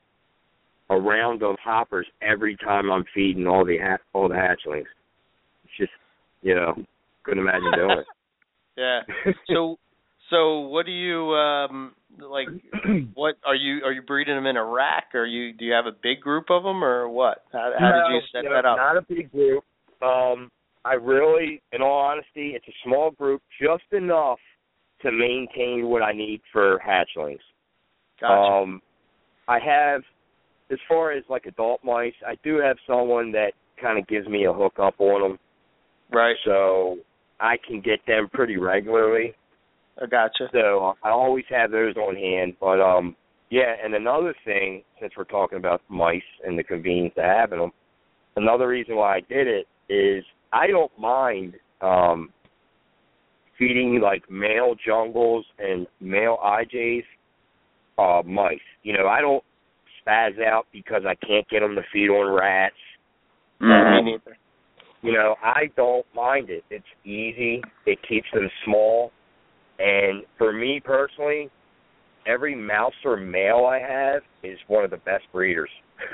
a 0.89 0.99
round 0.99 1.41
of 1.41 1.55
hoppers 1.63 2.05
every 2.21 2.55
time 2.57 2.91
I'm 2.91 3.05
feeding 3.13 3.47
all 3.47 3.65
the 3.65 3.77
ha- 3.77 4.03
all 4.13 4.27
the 4.27 4.35
hatchlings. 4.35 4.85
It's 5.63 5.77
just, 5.77 5.91
you 6.41 6.53
know, 6.53 6.75
couldn't 7.23 7.39
imagine 7.41 7.71
doing 7.75 7.99
it. 7.99 8.05
Yeah. 8.77 9.01
So 9.49 9.77
so 10.31 10.61
what 10.61 10.87
do 10.87 10.91
you 10.91 11.29
um 11.35 11.93
like 12.17 12.47
what 13.13 13.35
are 13.45 13.55
you 13.55 13.83
are 13.83 13.91
you 13.91 14.01
breeding 14.01 14.35
them 14.35 14.47
in 14.47 14.57
a 14.57 14.65
rack 14.65 15.09
or 15.13 15.25
you 15.25 15.53
do 15.53 15.65
you 15.65 15.73
have 15.73 15.85
a 15.85 15.95
big 16.01 16.21
group 16.21 16.45
of 16.49 16.63
them 16.63 16.83
or 16.83 17.07
what? 17.07 17.43
How, 17.53 17.71
how 17.77 17.91
did 17.91 18.15
you 18.15 18.19
No, 18.19 18.25
set 18.31 18.45
no, 18.45 18.53
that 18.53 18.65
up? 18.65 18.77
Not 18.77 18.97
a 18.97 19.01
big 19.01 19.31
group. 19.31 19.63
Um, 20.01 20.49
I 20.83 20.93
really, 20.93 21.61
in 21.73 21.81
all 21.81 21.99
honesty, 21.99 22.53
it's 22.55 22.67
a 22.67 22.73
small 22.83 23.11
group, 23.11 23.41
just 23.61 23.83
enough 23.91 24.39
to 25.03 25.11
maintain 25.11 25.87
what 25.87 26.01
I 26.01 26.11
need 26.11 26.41
for 26.51 26.79
hatchlings. 26.85 27.39
Gotcha. 28.19 28.33
Um, 28.33 28.81
I 29.47 29.59
have, 29.59 30.01
as 30.71 30.79
far 30.87 31.11
as 31.11 31.23
like 31.29 31.45
adult 31.45 31.83
mice, 31.83 32.13
I 32.25 32.35
do 32.43 32.57
have 32.57 32.77
someone 32.87 33.31
that 33.33 33.53
kind 33.79 33.99
of 33.99 34.07
gives 34.07 34.27
me 34.27 34.45
a 34.45 34.53
hook 34.53 34.73
up 34.79 34.95
on 34.99 35.21
them, 35.21 35.39
right. 36.11 36.35
so 36.45 36.97
I 37.39 37.57
can 37.67 37.81
get 37.81 37.99
them 38.07 38.29
pretty 38.31 38.57
regularly. 38.57 39.33
I 40.01 40.05
gotcha. 40.05 40.47
So 40.51 40.93
I 41.03 41.09
always 41.09 41.45
have 41.49 41.71
those 41.71 41.95
on 41.95 42.15
hand. 42.15 42.55
But 42.59 42.81
um, 42.81 43.15
yeah, 43.49 43.75
and 43.83 43.93
another 43.93 44.33
thing, 44.45 44.83
since 44.99 45.13
we're 45.17 45.23
talking 45.25 45.57
about 45.57 45.81
mice 45.89 46.21
and 46.45 46.57
the 46.57 46.63
convenience 46.63 47.13
of 47.17 47.23
having 47.23 47.59
them, 47.59 47.71
another 48.35 48.67
reason 48.67 48.95
why 48.95 49.17
I 49.17 49.19
did 49.21 49.47
it 49.47 49.67
is 49.91 50.23
I 50.53 50.67
don't 50.67 50.91
mind 50.97 51.55
um 51.81 52.29
feeding 53.57 53.99
like 54.01 54.29
male 54.29 54.75
jungles 54.85 55.45
and 55.59 55.87
male 55.99 56.37
IJs 56.43 57.03
uh 57.97 58.21
mice. 58.25 58.59
You 58.83 58.93
know, 58.93 59.07
I 59.07 59.21
don't 59.21 59.43
spaz 60.05 60.41
out 60.41 60.65
because 60.71 61.03
I 61.07 61.15
can't 61.15 61.47
get 61.49 61.59
them 61.59 61.75
to 61.75 61.81
feed 61.91 62.09
on 62.09 62.31
rats. 62.33 62.75
Neither. 64.03 64.37
You 65.03 65.13
know, 65.13 65.35
I 65.43 65.71
don't 65.75 66.05
mind 66.15 66.49
it. 66.49 66.63
It's 66.69 66.85
easy. 67.03 67.61
It 67.85 67.99
keeps 68.07 68.27
them 68.33 68.49
small. 68.65 69.11
And 69.81 70.23
for 70.37 70.53
me 70.53 70.79
personally, 70.83 71.49
every 72.27 72.55
mouse 72.55 72.93
or 73.03 73.17
male 73.17 73.65
I 73.65 73.79
have 73.79 74.21
is 74.43 74.59
one 74.67 74.83
of 74.83 74.91
the 74.91 74.97
best 74.97 75.23
breeders. 75.31 75.69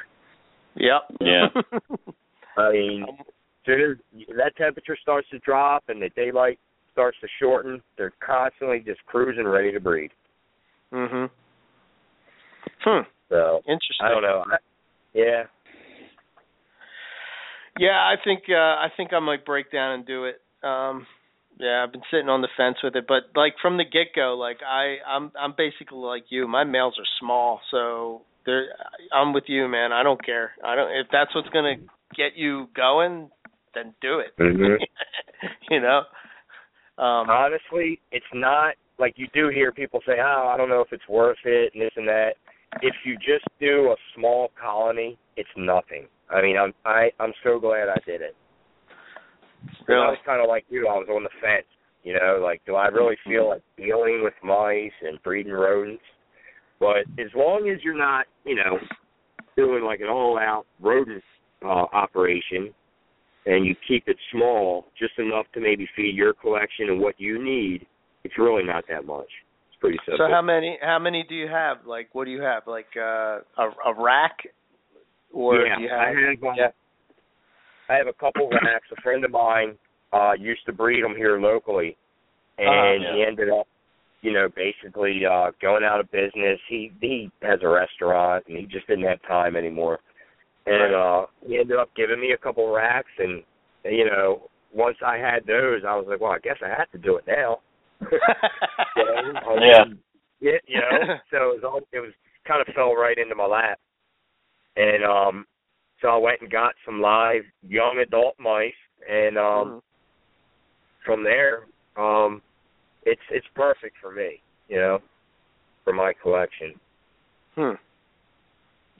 Yep. 0.80 1.18
Yeah. 1.22 1.48
I 2.58 2.72
mean, 2.72 3.06
soon 3.66 3.82
as 3.82 4.28
that 4.38 4.56
temperature 4.58 4.96
starts 5.02 5.28
to 5.32 5.40
drop 5.40 5.84
and 5.88 6.00
the 6.00 6.10
daylight 6.16 6.60
starts 6.92 7.18
to 7.22 7.28
shorten, 7.42 7.82
they're 7.98 8.14
constantly 8.24 8.80
just 8.86 9.04
cruising, 9.08 9.48
ready 9.48 9.72
to 9.72 9.80
breed. 9.80 10.12
mhm. 10.94 11.32
Hmm. 12.84 13.02
So 13.30 13.58
Interesting. 13.68 14.06
I 14.06 14.10
don't 14.10 14.22
know. 14.22 14.44
I, 14.52 14.58
yeah, 15.16 15.44
Yeah, 17.80 17.98
I 17.98 18.16
think 18.24 18.44
uh 18.50 18.54
I 18.54 18.90
think 18.96 19.14
I 19.14 19.20
might 19.20 19.46
break 19.46 19.72
down 19.72 19.94
and 19.94 20.06
do 20.06 20.26
it. 20.26 20.42
Um 20.64 21.08
yeah, 21.60 21.84
I've 21.84 21.92
been 21.92 22.03
sitting 22.11 22.30
on 22.30 22.42
the 22.42 22.50
fence 22.56 22.77
with 22.84 22.95
it, 22.95 23.06
but 23.08 23.24
like 23.36 23.53
from 23.61 23.77
the 23.77 23.84
get 23.84 24.14
go, 24.16 24.36
like 24.40 24.58
I 24.68 24.98
I'm 25.08 25.32
I'm 25.40 25.53
basically 25.58 25.98
like 26.00 26.26
you. 26.30 26.48
My 26.48 26.64
males 26.64 26.95
are 27.00 27.10
small, 27.19 27.61
so 27.72 28.22
they're 28.45 28.68
I'm 29.14 29.34
with 29.34 29.45
you, 29.48 29.68
man. 29.68 29.92
I 29.92 30.03
don't 30.03 30.24
care. 30.24 30.52
I 30.64 30.76
don't 30.76 30.92
if 30.92 31.08
that's 31.11 31.34
what's 31.34 31.50
going 31.50 31.80
to 31.80 31.84
get 32.16 32.38
you 32.38 32.68
going, 32.76 33.30
then 33.74 33.94
do 34.02 34.19
it. 34.19 34.38
Mhm. 34.40 34.77
you 35.69 35.80
know. 35.80 36.02
Um 36.98 37.30
honestly, 37.30 38.02
it's 38.11 38.26
not 38.34 38.76
like 39.00 39.14
you 39.18 39.27
do 39.34 39.50
hear 39.50 39.72
people 39.72 40.02
say, 40.06 40.14
"Oh, 40.19 40.52
I 40.53 40.58
don't 40.58 40.69
know 40.69 40.82
if 40.82 40.92
it's 40.92 41.08
worth 41.08 41.38
it," 41.45 41.74
and 41.74 41.82
this 41.82 41.92
and 41.95 42.08
that. 42.08 42.34
If 42.82 42.94
you 43.06 43.16
just 43.18 43.45
do 43.60 43.92
a 43.92 43.95
small 44.16 44.52
colony, 44.60 45.18
it's 45.38 45.50
nothing. 45.56 46.08
I 46.30 46.42
mean, 46.42 46.58
I'm 46.58 46.74
I 46.86 47.11
I'm 47.19 47.34
so 47.44 47.60
glad 47.60 47.90
I 47.90 47.98
did 48.06 48.22
it. 48.22 48.36
'Cause 49.88 49.95
I 49.95 50.09
was 50.09 50.19
kind 50.25 50.41
of 50.41 50.48
like 50.49 50.66
you. 50.69 50.88
I 50.88 50.98
was 50.98 51.07
on 51.09 51.24
the 51.24 51.30
fence. 51.41 51.66
You 52.03 52.14
know, 52.14 52.40
like, 52.41 52.64
do 52.66 52.75
I 52.75 52.88
really 52.88 53.17
feel 53.25 53.49
like 53.49 53.61
dealing 53.75 54.24
with 54.24 54.33
mice 54.43 54.93
and 55.01 55.22
breeding 55.24 55.51
rodents? 55.51 56.03
But 56.80 57.07
as 57.17 57.33
long 57.35 57.69
as 57.69 57.83
you're 57.83 57.98
not, 57.98 58.27
you 58.45 58.56
know, 58.56 58.80
doing 59.56 59.83
like 59.83 59.99
an 59.99 60.07
all-out 60.07 60.66
rodent 60.80 61.24
uh, 61.64 61.85
operation, 61.91 62.74
and 63.45 63.66
you 63.66 63.75
keep 63.88 64.07
it 64.07 64.17
small, 64.32 64.85
just 64.98 65.17
enough 65.17 65.45
to 65.53 65.59
maybe 65.59 65.88
feed 65.95 66.16
your 66.16 66.33
collection 66.33 66.90
and 66.90 66.99
what 66.99 67.16
you 67.17 67.43
need, 67.43 67.88
it's 68.24 68.38
really 68.38 68.64
not 68.64 68.83
that 68.90 69.06
much. 69.06 69.27
It's 69.69 69.80
pretty 69.80 69.98
simple. 70.06 70.27
So 70.27 70.32
how 70.32 70.41
many 70.41 70.77
how 70.82 70.99
many 70.99 71.24
do 71.27 71.33
you 71.33 71.48
have? 71.48 71.85
Like 71.85 72.14
what 72.14 72.25
do 72.25 72.32
you 72.32 72.41
have? 72.41 72.67
Like 72.67 72.88
uh 72.98 73.40
a 73.57 73.69
a 73.85 73.93
rack 73.98 74.38
or 75.33 75.66
yeah, 75.66 75.77
do 75.77 75.82
you 75.83 75.90
I 75.90 76.07
have 76.07 76.16
have 76.16 76.43
uh, 76.43 76.53
yeah. 76.56 76.67
I 77.90 77.95
have 77.95 78.07
a 78.07 78.14
couple 78.14 78.49
racks. 78.49 78.88
A 78.98 79.01
friend 79.01 79.24
of 79.25 79.32
mine 79.32 79.77
uh 80.14 80.33
used 80.40 80.66
to 80.66 80.74
breed 80.74 81.03
them 81.03 81.16
here 81.16 81.40
locally, 81.40 81.98
and 82.57 83.03
Uh-huh, 83.06 83.16
he 83.16 83.24
ended 83.27 83.49
up, 83.49 83.67
you 84.22 84.32
know, 84.33 84.48
basically 84.56 85.25
uh 85.25 85.51
going 85.61 85.83
out 85.83 85.99
of 85.99 86.11
business. 86.11 86.59
He 86.69 86.91
he 87.01 87.30
has 87.41 87.59
a 87.64 87.67
restaurant, 87.67 88.45
and 88.48 88.57
he 88.57 88.66
just 88.66 88.88
didn't 88.88 89.06
have 89.06 89.22
time 89.24 89.56
anymore. 89.56 89.99
And 90.66 90.93
uh 90.95 91.25
he 91.45 91.57
ended 91.59 91.77
up 91.77 91.90
giving 91.95 92.19
me 92.19 92.32
a 92.32 92.38
couple 92.38 92.72
racks, 92.72 93.11
and 93.19 93.43
you 93.85 94.06
know, 94.06 94.49
once 94.74 94.98
I 95.06 95.17
had 95.17 95.45
those, 95.45 95.82
I 95.88 95.95
was 95.95 96.06
like, 96.09 96.19
well, 96.19 96.32
I 96.33 96.40
guess 96.40 96.57
I 96.64 96.67
have 96.69 96.91
to 96.91 96.98
do 96.98 97.17
it 97.17 97.25
now. 97.27 97.59
So, 98.95 99.03
um, 99.51 99.59
Yeah. 99.61 99.83
Yeah, 100.40 100.59
you 100.67 100.80
know, 100.80 101.16
so 101.32 101.38
it 101.38 101.56
was 101.56 101.64
all 101.64 101.80
it 101.91 101.99
was 101.99 102.11
kind 102.48 102.61
of 102.61 102.74
fell 102.75 102.93
right 102.95 103.17
into 103.17 103.35
my 103.35 103.45
lap, 103.45 103.80
and 104.75 105.03
um, 105.03 105.45
so 106.01 106.09
I 106.09 106.17
went 106.17 106.42
and 106.42 106.51
got 106.51 106.74
some 106.85 107.01
live 107.01 107.43
young 107.67 108.00
adult 108.00 108.35
mice, 108.40 108.74
and 109.09 109.38
um, 109.38 109.72
Mhm. 109.72 109.82
from 111.03 111.24
there, 111.24 111.67
um, 111.95 112.42
it's 113.03 113.22
it's 113.30 113.48
perfect 113.56 113.98
for 113.98 114.11
me, 114.11 114.42
you 114.67 114.77
know, 114.77 115.01
for 115.84 115.93
my 115.93 116.14
collection. 116.14 116.80
Hmm. 117.56 117.76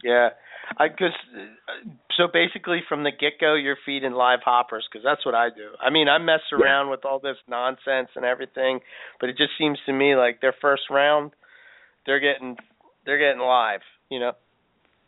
Yeah, 0.04 0.30
I 0.78 0.90
because 0.90 1.14
so 2.16 2.28
basically 2.28 2.82
from 2.88 3.04
the 3.04 3.12
get 3.12 3.40
go 3.40 3.54
you're 3.56 3.78
feeding 3.86 4.14
live 4.14 4.42
hoppers 4.44 4.88
because 4.90 5.04
that's 5.04 5.26
what 5.26 5.36
I 5.36 5.50
do. 5.50 5.76
I 5.80 5.90
mean 5.90 6.08
I 6.08 6.18
mess 6.18 6.42
around 6.52 6.90
with 6.90 7.06
all 7.06 7.20
this 7.20 7.38
nonsense 7.48 8.10
and 8.16 8.26
everything, 8.26 8.82
but 9.20 9.30
it 9.30 9.38
just 9.38 9.58
seems 9.58 9.80
to 9.86 9.94
me 9.94 10.16
like 10.16 10.42
their 10.42 10.54
first 10.62 10.90
round 10.90 11.32
they're 12.06 12.20
getting 12.20 12.58
they're 13.06 13.20
getting 13.20 13.42
live. 13.42 13.82
You 14.10 14.20
know, 14.20 14.32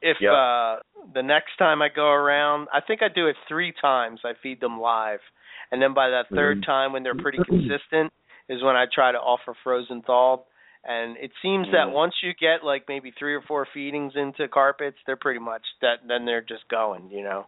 if 0.02 0.18
Yep. 0.22 0.32
uh 0.34 0.80
the 1.14 1.24
next 1.24 1.58
time 1.58 1.82
I 1.82 1.90
go 1.90 2.08
around, 2.10 2.68
I 2.74 2.82
think 2.82 3.02
I 3.02 3.08
do 3.08 3.28
it 3.28 3.36
three 3.48 3.74
times. 3.82 4.20
I 4.24 4.34
feed 4.44 4.60
them 4.62 4.80
live, 4.80 5.22
and 5.72 5.82
then 5.82 5.94
by 5.94 6.10
that 6.10 6.30
3rd 6.32 6.64
time 6.66 6.94
when 6.94 7.04
they're 7.04 7.16
pretty 7.16 7.40
consistent 7.46 8.12
is 8.48 8.62
when 8.64 8.76
I 8.76 8.86
try 8.94 9.12
to 9.12 9.18
offer 9.18 9.54
frozen 9.64 10.02
thawed. 10.02 10.42
And 10.84 11.18
it 11.18 11.32
seems 11.42 11.68
that 11.72 11.88
Mhm. 11.88 11.92
once 11.92 12.14
you 12.24 12.34
get 12.34 12.64
like 12.64 12.88
maybe 12.88 13.12
three 13.12 13.36
or 13.36 13.42
four 13.42 13.66
feedings 13.74 14.16
into 14.16 14.48
carpets, 14.48 14.98
they're 15.06 15.18
pretty 15.18 15.40
much 15.40 15.64
that. 15.82 16.08
Then 16.08 16.26
they're 16.26 16.42
just 16.42 16.68
going. 16.70 17.10
You 17.12 17.24
know, 17.24 17.40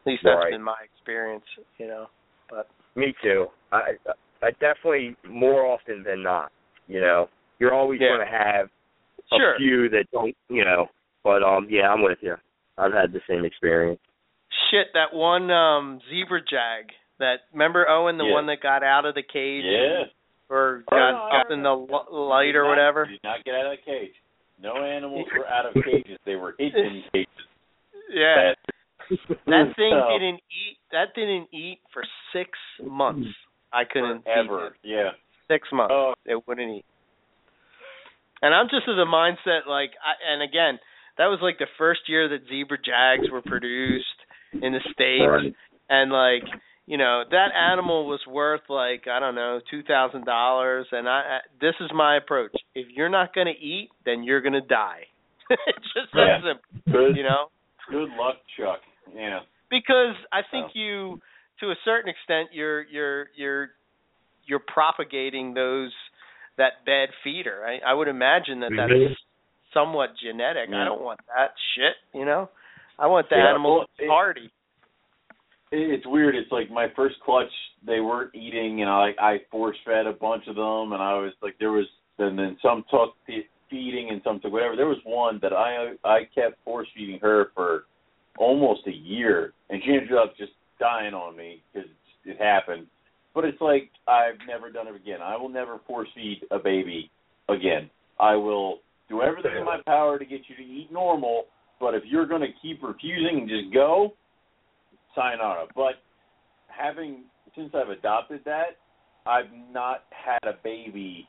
at 0.00 0.06
least 0.06 0.24
that's 0.24 0.36
Right. 0.38 0.50
been 0.50 0.62
my 0.62 0.80
experience. 0.82 1.44
You 1.78 1.86
know, 1.86 2.10
but 2.50 2.68
Me 2.96 3.14
too. 3.22 3.50
I 3.70 3.96
I 4.42 4.50
definitely 4.58 5.16
more 5.24 5.64
often 5.64 6.02
than 6.02 6.22
not. 6.22 6.50
You 6.88 7.00
know, 7.00 7.28
you're 7.58 7.72
always 7.72 8.00
Yeah. 8.00 8.08
going 8.08 8.26
to 8.26 8.26
have 8.26 8.68
a 9.30 9.36
sure. 9.36 9.56
few 9.58 9.88
that 9.90 10.10
don't. 10.12 10.36
You 10.48 10.64
know, 10.64 10.90
but 11.24 11.42
um, 11.42 11.66
yeah, 11.70 11.88
I'm 11.88 12.02
with 12.02 12.18
you. 12.20 12.34
I've 12.78 12.92
had 12.92 13.12
the 13.12 13.20
same 13.28 13.44
experience. 13.44 14.00
Shit, 14.70 14.88
that 14.94 15.14
one 15.14 15.50
um 15.50 16.00
zebra 16.10 16.40
jag. 16.40 16.92
That 17.18 17.40
remember 17.52 17.88
Owen, 17.88 18.18
the 18.18 18.24
Yeah. 18.24 18.32
one 18.32 18.46
that 18.46 18.60
got 18.62 18.82
out 18.82 19.04
of 19.04 19.14
the 19.14 19.22
cage 19.22 19.64
Yeah. 19.64 20.04
or 20.48 20.82
Oh, 20.90 20.96
got 20.96 21.10
no, 21.12 21.16
I 21.30 21.40
up 21.40 21.46
in 21.50 21.62
the 21.62 21.70
l- 21.70 22.08
light 22.10 22.54
or 22.56 22.64
not- 22.64 22.68
whatever. 22.70 23.06
Did 23.06 23.20
not 23.22 23.44
get 23.44 23.54
out 23.54 23.66
of 23.66 23.78
the 23.78 23.84
cage. 23.84 24.14
No 24.60 24.76
animals 24.84 25.26
were 25.36 25.46
out 25.46 25.66
of 25.66 25.74
cages. 25.84 26.18
They 26.24 26.36
were 26.36 26.54
hidden 26.58 26.86
in 26.86 27.02
cages. 27.12 27.28
Yeah, 28.10 28.52
that 29.46 29.72
thing 29.76 29.92
So, 29.92 30.08
didn't 30.18 30.40
eat. 30.50 30.78
That 30.90 31.14
didn't 31.14 31.48
eat 31.52 31.80
for 31.92 32.02
six 32.32 32.50
months. 32.82 33.28
I 33.72 33.84
couldn't 33.84 34.26
ever. 34.26 34.76
Yeah. 34.82 35.10
Six 35.48 35.68
months. 35.72 35.92
Oh. 35.94 36.14
It 36.26 36.46
wouldn't 36.46 36.70
eat. 36.78 36.84
And 38.42 38.54
I'm 38.54 38.66
just 38.68 38.86
of 38.88 38.96
the 38.96 39.06
mindset 39.06 39.66
like, 39.68 39.92
I, 40.04 40.32
and 40.32 40.42
again, 40.42 40.78
that 41.18 41.26
was 41.26 41.38
like 41.42 41.58
the 41.58 41.66
first 41.78 42.00
year 42.08 42.28
that 42.28 42.48
zebra 42.48 42.78
jags 42.78 43.30
were 43.30 43.42
produced 43.42 44.06
in 44.52 44.72
the 44.72 44.80
states. 44.92 45.24
Right. 45.28 45.54
and 45.88 46.10
like 46.12 46.42
you 46.86 46.96
know 46.98 47.22
that 47.30 47.48
animal 47.54 48.06
was 48.08 48.20
worth 48.28 48.62
like 48.68 49.04
i 49.10 49.18
don't 49.20 49.34
know 49.34 49.60
two 49.70 49.82
thousand 49.82 50.24
dollars 50.24 50.86
and 50.92 51.08
i 51.08 51.38
this 51.60 51.74
is 51.80 51.90
my 51.94 52.16
approach 52.16 52.52
if 52.74 52.86
you're 52.94 53.08
not 53.08 53.34
going 53.34 53.46
to 53.46 53.64
eat 53.64 53.88
then 54.04 54.22
you're 54.24 54.40
going 54.40 54.52
to 54.52 54.60
die 54.60 55.02
it's 55.50 55.86
just 55.94 56.12
that 56.12 56.26
Yeah. 56.26 56.38
simple 56.54 56.92
Good. 56.92 57.16
you 57.16 57.22
know 57.22 57.46
Good 57.90 58.08
luck, 58.18 58.36
Chuck. 58.58 58.80
Yeah. 59.14 59.40
because 59.70 60.14
i 60.32 60.40
think 60.50 60.66
Oh. 60.66 60.70
you 60.74 61.20
to 61.60 61.70
a 61.70 61.74
certain 61.84 62.08
extent 62.10 62.48
you're 62.52 62.82
you're 62.82 63.26
you're 63.36 63.68
you're 64.46 64.58
propagating 64.66 65.54
those 65.54 65.92
that 66.58 66.84
bad 66.84 67.08
feeder 67.22 67.64
i 67.64 67.78
i 67.90 67.94
would 67.94 68.08
imagine 68.08 68.60
that 68.60 68.70
that's 68.76 69.14
somewhat 69.74 70.10
genetic 70.22 70.68
i 70.68 70.84
don't 70.84 71.02
want 71.02 71.20
that 71.34 71.50
shit 71.74 71.94
you 72.18 72.24
know 72.24 72.48
i 72.98 73.06
want 73.06 73.28
the 73.30 73.36
Yeah, 73.36 73.50
animal 73.50 73.78
well, 73.78 73.86
to 73.98 74.04
it- 74.04 74.08
party 74.08 74.50
It- 75.70 75.90
It's 75.90 76.06
weird. 76.06 76.34
It's 76.36 76.52
like 76.52 76.70
my 76.70 76.88
first 76.94 77.18
clutch, 77.24 77.50
they 77.82 78.00
weren't 78.00 78.34
eating, 78.34 78.82
and 78.82 78.90
I 78.90 79.14
I 79.18 79.38
force 79.50 79.76
fed 79.86 80.06
a 80.06 80.12
bunch 80.12 80.46
of 80.46 80.56
them, 80.56 80.92
and 80.92 81.02
I 81.02 81.14
was 81.14 81.32
like, 81.40 81.56
there 81.58 81.72
was, 81.72 81.86
and 82.18 82.38
then 82.38 82.58
some 82.60 82.84
took 82.90 83.16
fe- 83.26 83.48
feeding 83.70 84.10
and 84.10 84.20
some 84.22 84.38
took 84.38 84.52
whatever. 84.52 84.76
There 84.76 84.86
was 84.86 85.02
one 85.04 85.38
that 85.40 85.54
I 85.54 85.94
I 86.04 86.24
kept 86.34 86.62
force 86.62 86.88
feeding 86.94 87.18
her 87.20 87.52
for 87.54 87.84
almost 88.36 88.86
a 88.86 88.92
year, 88.92 89.54
and 89.70 89.82
she 89.82 89.92
ended 89.94 90.12
up 90.12 90.36
just 90.36 90.52
dying 90.78 91.14
on 91.14 91.34
me 91.36 91.62
because 91.72 91.88
it 92.26 92.36
happened. 92.38 92.86
But 93.34 93.46
it's 93.46 93.60
like 93.62 93.88
I've 94.06 94.38
never 94.46 94.70
done 94.70 94.88
it 94.88 94.94
again. 94.94 95.22
I 95.22 95.36
will 95.38 95.48
never 95.48 95.78
force 95.86 96.10
feed 96.14 96.42
a 96.50 96.58
baby 96.58 97.10
again. 97.48 97.88
I 98.20 98.36
will 98.36 98.80
do 99.08 99.22
everything 99.22 99.52
in 99.58 99.64
my 99.64 99.78
power 99.86 100.18
to 100.18 100.24
get 100.24 100.40
you 100.48 100.56
to 100.56 100.62
eat 100.62 100.88
normal, 100.92 101.44
but 101.80 101.94
if 101.94 102.02
you're 102.06 102.26
going 102.26 102.40
to 102.40 102.52
keep 102.60 102.82
refusing 102.82 103.40
and 103.40 103.48
just 103.48 103.72
go, 103.74 104.14
sayonara. 105.14 105.66
But 105.74 105.94
having 106.68 107.24
since 107.54 107.72
I've 107.74 107.90
adopted 107.90 108.40
that, 108.46 108.78
I've 109.26 109.50
not 109.72 110.04
had 110.10 110.38
a 110.48 110.54
baby 110.64 111.28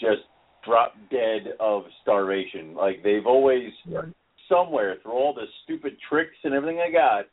just 0.00 0.22
drop 0.64 0.94
dead 1.10 1.54
of 1.60 1.84
starvation. 2.02 2.74
Like 2.74 3.02
they've 3.02 3.26
always 3.26 3.70
Right. 3.86 4.12
somewhere 4.48 4.96
through 5.02 5.12
all 5.12 5.32
the 5.32 5.46
stupid 5.64 5.96
tricks 6.08 6.36
and 6.44 6.54
everything 6.54 6.80
I 6.80 6.90
got, 6.90 7.26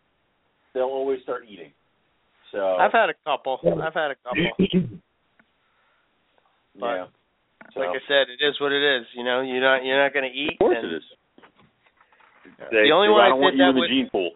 they'll 0.73 0.83
always 0.83 1.21
start 1.23 1.45
eating. 1.49 1.71
So 2.51 2.75
i've 2.77 2.91
had 2.91 3.09
a 3.09 3.13
couple 3.25 3.59
i've 3.83 3.93
had 3.93 4.11
a 4.11 4.15
couple 4.23 4.45
but- 6.79 6.85
yeah. 6.85 7.05
So, 7.75 7.81
like 7.81 7.89
I 7.89 8.01
said, 8.07 8.31
it 8.31 8.39
is 8.43 8.55
what 8.59 8.71
it 8.71 8.81
is. 8.81 9.05
You 9.13 9.23
know, 9.23 9.41
you're 9.41 9.61
not 9.61 9.83
you're 9.83 10.01
not 10.01 10.13
going 10.13 10.31
to 10.31 10.35
eat. 10.35 10.53
of 10.53 10.59
course 10.59 10.77
and 10.79 10.91
it 10.91 10.95
is. 10.95 11.03
The 12.71 12.91
only 12.93 13.09
one 13.09 13.21
I 13.21 13.29
I 13.29 13.33
want 13.33 13.53
did 13.53 13.59
you 13.59 13.63
that 13.65 13.69
in 13.69 13.75
the 13.75 13.81
with- 13.81 13.89
gene 13.89 14.09
pool. 14.09 14.31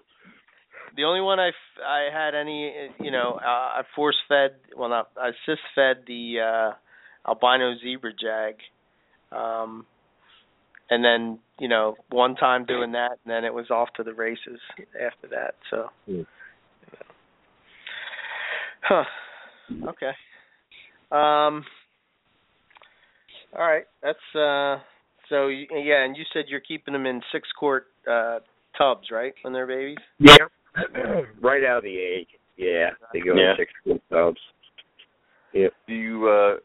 The 0.96 1.04
only 1.06 1.22
one 1.22 1.40
I 1.40 1.50
f- 1.50 1.82
I 1.86 2.10
had 2.12 2.36
any 2.36 2.90
you 3.00 3.12
know 3.12 3.40
uh, 3.42 3.48
I 3.80 3.82
force 3.96 4.18
fed 4.28 4.56
well 4.76 4.90
not 4.90 5.10
I 5.16 5.30
assist 5.30 5.62
fed 5.74 6.04
the 6.08 6.40
uh 6.42 7.30
albino 7.30 7.76
zebra 7.82 8.12
jag, 8.12 8.56
um, 9.32 9.86
and 10.90 11.02
then 11.06 11.40
you 11.60 11.70
know 11.70 11.96
one 12.10 12.36
time 12.36 12.66
doing 12.66 12.92
that 12.94 13.12
and 13.24 13.32
then 13.32 13.46
it 13.46 13.54
was 13.54 13.70
off 13.70 13.90
to 13.96 14.04
the 14.04 14.14
races 14.14 14.60
after 15.00 15.28
that. 15.30 15.56
So. 15.70 15.86
Hmm. 16.06 16.22
Huh. 18.82 19.04
Okay. 19.90 20.12
Um. 21.12 21.64
All 23.58 23.66
right. 23.66 23.84
That's 24.04 24.36
uh. 24.36 24.82
So 25.30 25.48
you, 25.48 25.68
yeah, 25.72 26.04
and 26.06 26.18
you 26.18 26.24
said 26.34 26.46
you're 26.48 26.60
keeping 26.60 26.94
them 26.94 27.06
in 27.06 27.22
six 27.32 27.48
quart 27.58 27.88
uh 28.10 28.40
tubs, 28.78 29.10
right, 29.12 29.34
when 29.44 29.54
they're 29.54 29.68
babies? 29.68 29.98
Yeah. 30.20 30.36
right 31.42 31.64
out 31.64 31.78
of 31.80 31.84
the 31.84 31.98
egg. 32.20 32.28
Yeah, 32.58 32.90
they 33.14 33.20
go 33.20 33.36
Yeah. 33.36 33.52
in 33.52 33.58
six 33.58 33.72
quart 33.84 34.02
tubs. 34.10 34.40
Yeah. 35.54 35.68
Do 35.88 35.94
you 35.94 36.28
uh 36.28 36.58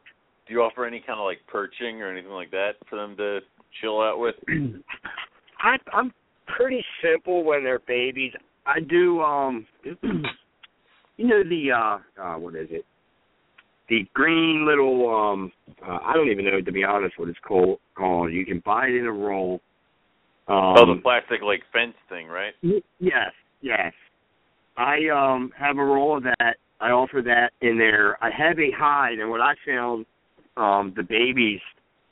do 0.47 0.53
you 0.53 0.61
offer 0.63 0.85
any 0.87 1.01
kind 1.01 1.19
of 1.19 1.25
like 1.25 1.39
perching 1.47 2.03
or 2.03 2.11
anything 2.11 2.31
like 2.31 2.51
that 2.51 2.73
for 2.89 2.97
them 2.97 3.17
to 3.17 3.41
chill 3.81 4.01
out 4.01 4.19
with? 4.19 4.35
I 5.61 5.77
I'm 5.93 6.13
pretty 6.47 6.85
simple 7.03 7.45
when 7.45 7.65
they're 7.65 7.81
babies. 7.81 8.33
I 8.67 8.81
do 8.81 9.21
um 9.21 9.67
you 11.17 11.27
know 11.27 11.43
the 11.43 11.73
uh 11.73 12.23
uh 12.23 12.39
what 12.39 12.55
is 12.55 12.69
it? 12.71 12.85
The 13.89 14.07
green 14.15 14.67
little 14.67 15.15
um 15.15 15.53
uh, 15.87 15.99
I 16.05 16.15
don't 16.15 16.31
even 16.31 16.45
know 16.45 16.61
to 16.61 16.73
be 16.73 16.85
honest 16.85 17.19
what 17.19 17.29
it's 17.29 17.39
called 17.47 17.79
called. 17.97 18.33
You 18.33 18.45
can 18.47 18.63
buy 18.65 18.87
it 18.87 18.97
in 18.97 19.07
a 19.07 19.13
roll. 19.13 19.61
Um 20.49 20.75
oh, 20.77 20.95
the 20.95 21.01
plastic 21.03 21.43
like 21.43 21.63
fence 21.73 21.95
thing, 22.09 22.29
right? 22.29 22.55
Y- 22.63 22.83
Yes, 22.99 23.33
yes. 23.61 23.93
I 24.77 25.09
um 25.09 25.53
have 25.59 25.79
a 25.79 25.85
roll 25.85 26.17
of 26.17 26.25
that. 26.25 26.57
I 26.81 26.91
offer 26.91 27.23
that 27.25 27.53
in 27.67 27.79
there. 27.79 28.23
I 28.23 28.31
have 28.31 28.59
a 28.59 28.71
hide, 28.77 29.19
and 29.19 29.31
what 29.31 29.41
I 29.41 29.55
found, 29.67 30.05
um, 30.57 30.93
the 30.97 31.03
babies 31.03 31.61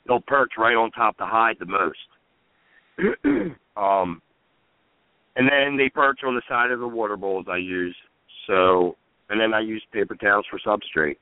they'll 0.07 0.21
perch 0.21 0.53
right 0.57 0.75
on 0.75 0.91
top 0.91 1.15
of 1.15 1.17
the 1.19 1.25
hide 1.25 1.57
the 1.59 1.65
most. 1.65 1.97
um, 3.77 4.21
and 5.35 5.49
then 5.49 5.77
they 5.77 5.89
perch 5.89 6.19
on 6.25 6.35
the 6.35 6.41
side 6.47 6.71
of 6.71 6.79
the 6.79 6.87
water 6.87 7.17
bowls 7.17 7.45
I 7.49 7.57
use. 7.57 7.95
So, 8.47 8.95
and 9.29 9.39
then 9.39 9.53
I 9.53 9.61
use 9.61 9.83
paper 9.91 10.15
towels 10.15 10.45
for 10.49 10.59
substrate. 10.59 11.17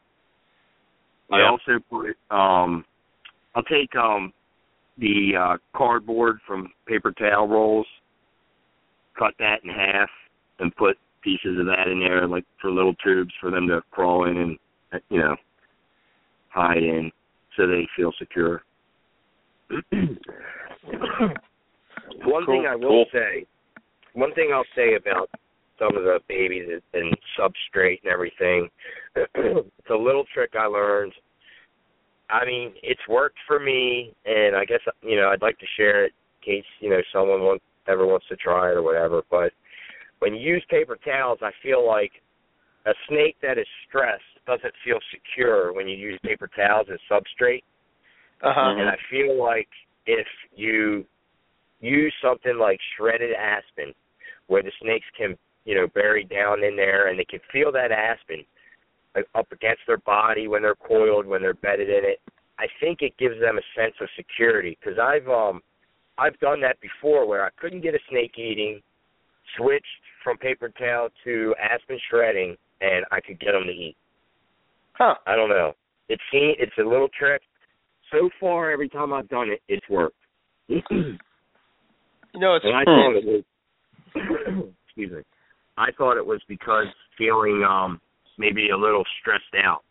I 1.32 1.40
Yeah. 1.40 1.50
also 1.50 1.80
put 1.90 2.16
um, 2.30 2.86
I'll 3.56 3.64
take 3.64 3.96
um 3.96 4.34
the 4.98 5.36
uh 5.36 5.58
cardboard 5.76 6.40
from 6.46 6.72
paper 6.86 7.12
towel 7.12 7.48
rolls 7.48 7.88
cut 9.18 9.34
that 9.40 9.64
in 9.64 9.70
half 9.70 10.10
and 10.60 10.76
put 10.76 10.98
pieces 11.22 11.60
of 11.60 11.66
that 11.68 11.88
in 11.88 12.00
there, 12.00 12.28
like 12.28 12.46
for 12.60 12.72
little 12.72 12.96
tubes 12.96 13.34
for 13.40 13.52
them 13.52 13.68
to 13.68 13.82
crawl 13.92 14.26
in 14.26 14.58
and 14.92 15.02
you 15.10 15.20
know 15.20 15.36
hide 16.50 16.84
in, 16.84 17.12
so 17.56 17.68
they 17.68 17.88
feel 17.96 18.12
secure. 18.18 18.64
one 22.26 22.46
thing 22.46 22.66
I 22.68 22.76
will 22.76 22.90
Cool. 22.90 23.06
say, 23.14 23.46
one 24.14 24.34
thing 24.34 24.52
I'll 24.54 24.66
say 24.76 24.96
about 24.96 25.30
some 25.82 25.98
of 25.98 26.04
the 26.04 26.20
babies 26.28 26.68
and- 26.94 27.18
substrate 27.40 28.02
and 28.04 28.12
everything, 28.12 28.70
it's 29.16 29.90
a 29.90 29.96
little 29.96 30.26
trick 30.34 30.52
I 30.60 30.66
learned. 30.66 31.14
I 32.30 32.46
mean, 32.46 32.74
it's 32.84 33.02
worked 33.10 33.38
for 33.48 33.60
me, 33.60 34.14
and 34.26 34.56
I 34.56 34.66
guess 34.66 34.80
you 35.02 35.16
know 35.16 35.30
I'd 35.30 35.42
like 35.42 35.58
to 35.60 35.66
share 35.78 36.06
it 36.06 36.14
in 36.42 36.54
case 36.54 36.66
you 36.80 36.90
know 36.90 37.02
someone 37.12 37.42
wants 37.42 37.64
ever 37.88 38.06
wants 38.06 38.28
to 38.30 38.36
try 38.36 38.70
it 38.70 38.76
or 38.76 38.84
whatever. 38.84 39.22
But 39.30 39.52
when 40.20 40.36
you 40.36 40.54
use 40.54 40.64
paper 40.70 40.98
towels, 41.04 41.40
I 41.42 41.52
feel 41.64 41.86
like 41.86 42.12
a 42.86 42.94
snake 43.08 43.36
that 43.42 43.58
is 43.58 43.68
stressed 43.88 44.24
doesn't 44.48 44.74
feel 44.84 45.00
secure 45.12 45.74
when 45.74 45.88
you 45.88 45.96
use 45.96 46.20
paper 46.24 46.50
towels 46.56 46.88
as 46.92 47.00
substrate. 47.10 47.64
Uh 48.44 48.54
huh. 48.56 48.76
And 48.78 48.90
I 48.90 48.98
feel 49.10 49.40
like 49.42 49.70
if 50.06 50.28
you 50.56 51.06
use 51.80 52.14
something 52.24 52.58
like 52.58 52.80
shredded 52.98 53.32
aspen, 53.34 53.94
where 54.48 54.64
the 54.64 54.72
snakes 54.82 55.06
can, 55.18 55.38
you 55.66 55.76
know, 55.76 55.88
bury 55.94 56.24
down 56.24 56.64
in 56.64 56.76
there 56.76 57.08
and 57.08 57.20
they 57.20 57.26
can 57.26 57.40
feel 57.52 57.72
that 57.72 57.92
aspen 57.92 58.44
up 59.36 59.52
against 59.52 59.82
their 59.88 59.98
body 60.00 60.48
when 60.48 60.62
they're 60.62 60.76
coiled, 60.76 61.26
when 61.26 61.42
they're 61.42 61.54
bedded 61.54 61.90
in 61.90 62.04
it, 62.04 62.20
I 62.60 62.66
think 62.80 63.02
it 63.02 63.18
gives 63.18 63.40
them 63.40 63.58
a 63.58 63.80
sense 63.80 63.96
of 64.02 64.08
security. 64.16 64.78
Because 64.80 65.00
I've 65.00 65.28
um 65.28 65.62
I've 66.18 66.40
done 66.40 66.62
that 66.62 66.78
before 66.82 67.28
where 67.28 67.46
I 67.46 67.50
couldn't 67.60 67.82
get 67.82 67.96
a 67.96 68.00
snake 68.10 68.38
eating, 68.38 68.82
switched 69.58 69.86
from 70.24 70.38
paper 70.38 70.70
towel 70.70 71.10
to 71.24 71.56
aspen 71.62 72.00
shredding, 72.10 72.56
and 72.80 73.06
I 73.12 73.20
could 73.22 73.40
get 73.40 73.54
them 73.54 73.64
to 73.66 73.72
eat. 73.72 73.96
Huh. 74.94 75.16
I 75.26 75.36
don't 75.36 75.50
know. 75.50 75.74
It's 76.10 76.22
it's 76.34 76.78
a 76.78 76.84
little 76.84 77.10
trick. 77.18 77.42
So 78.12 78.30
far, 78.40 78.72
every 78.72 78.90
time 78.90 79.14
I've 79.14 79.30
done 79.30 79.50
it, 79.50 79.62
it's 79.68 79.88
worked. 79.90 80.16
You 82.34 82.40
know, 82.40 82.56
it's 82.56 82.64
and 82.64 82.76
I 82.76 82.84
thought 82.86 83.16
it 83.18 83.26
was. 83.26 83.44
excuse 84.88 85.12
me. 85.12 85.22
I 85.82 85.92
thought 85.98 86.18
it 86.18 86.26
was 86.26 86.42
because 86.48 86.86
feeling 87.18 87.64
um 87.68 88.00
maybe 88.38 88.70
a 88.70 88.78
little 88.78 89.04
stressed 89.20 89.56
out, 89.64 89.84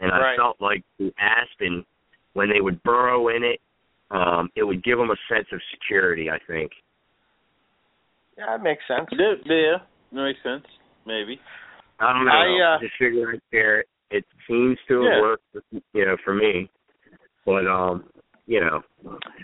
and 0.00 0.10
I 0.10 0.18
Right. 0.18 0.36
felt 0.36 0.56
like 0.60 0.82
the 0.98 1.12
aspen 1.18 1.84
when 2.32 2.48
they 2.48 2.60
would 2.60 2.82
burrow 2.82 3.28
in 3.28 3.44
it, 3.44 3.60
um, 4.10 4.50
it 4.56 4.64
would 4.64 4.82
give 4.82 4.98
them 4.98 5.10
a 5.10 5.16
sense 5.28 5.46
of 5.52 5.60
security. 5.72 6.30
I 6.30 6.38
think. 6.46 6.72
yeah, 8.38 8.46
that 8.46 8.62
makes 8.62 8.82
sense. 8.88 9.08
Yeah, 9.12 9.34
yeah, 9.44 9.78
that 10.12 10.24
makes 10.24 10.42
sense. 10.42 10.64
Maybe. 11.06 11.38
I 12.00 12.12
don't 12.12 12.24
know. 12.24 12.32
I, 12.32 12.74
uh, 12.76 12.78
just 12.80 12.94
figured 12.98 13.34
I'd 13.34 13.42
share 13.52 13.80
it. 13.80 13.88
It 14.10 14.24
seems 14.48 14.78
to 14.88 15.02
have 15.02 15.12
Yeah. 15.12 15.20
worked, 15.20 15.44
you 15.92 16.04
know, 16.04 16.16
for 16.24 16.34
me. 16.34 16.70
But 17.44 17.66
um, 17.66 18.04
you 18.46 18.60
know, 18.60 18.82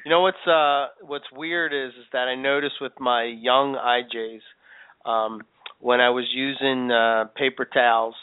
You 0.04 0.10
know 0.10 0.20
what's 0.20 0.46
uh 0.46 0.88
what's 1.02 1.30
weird 1.32 1.72
is 1.72 1.94
is 1.94 2.06
that 2.12 2.28
I 2.28 2.34
noticed 2.34 2.80
with 2.80 2.98
my 2.98 3.24
young 3.24 3.74
IJs, 3.74 4.40
um, 5.08 5.42
when 5.80 6.00
I 6.00 6.10
was 6.10 6.24
using 6.34 6.90
uh 6.90 7.26
paper 7.36 7.64
towels, 7.64 8.14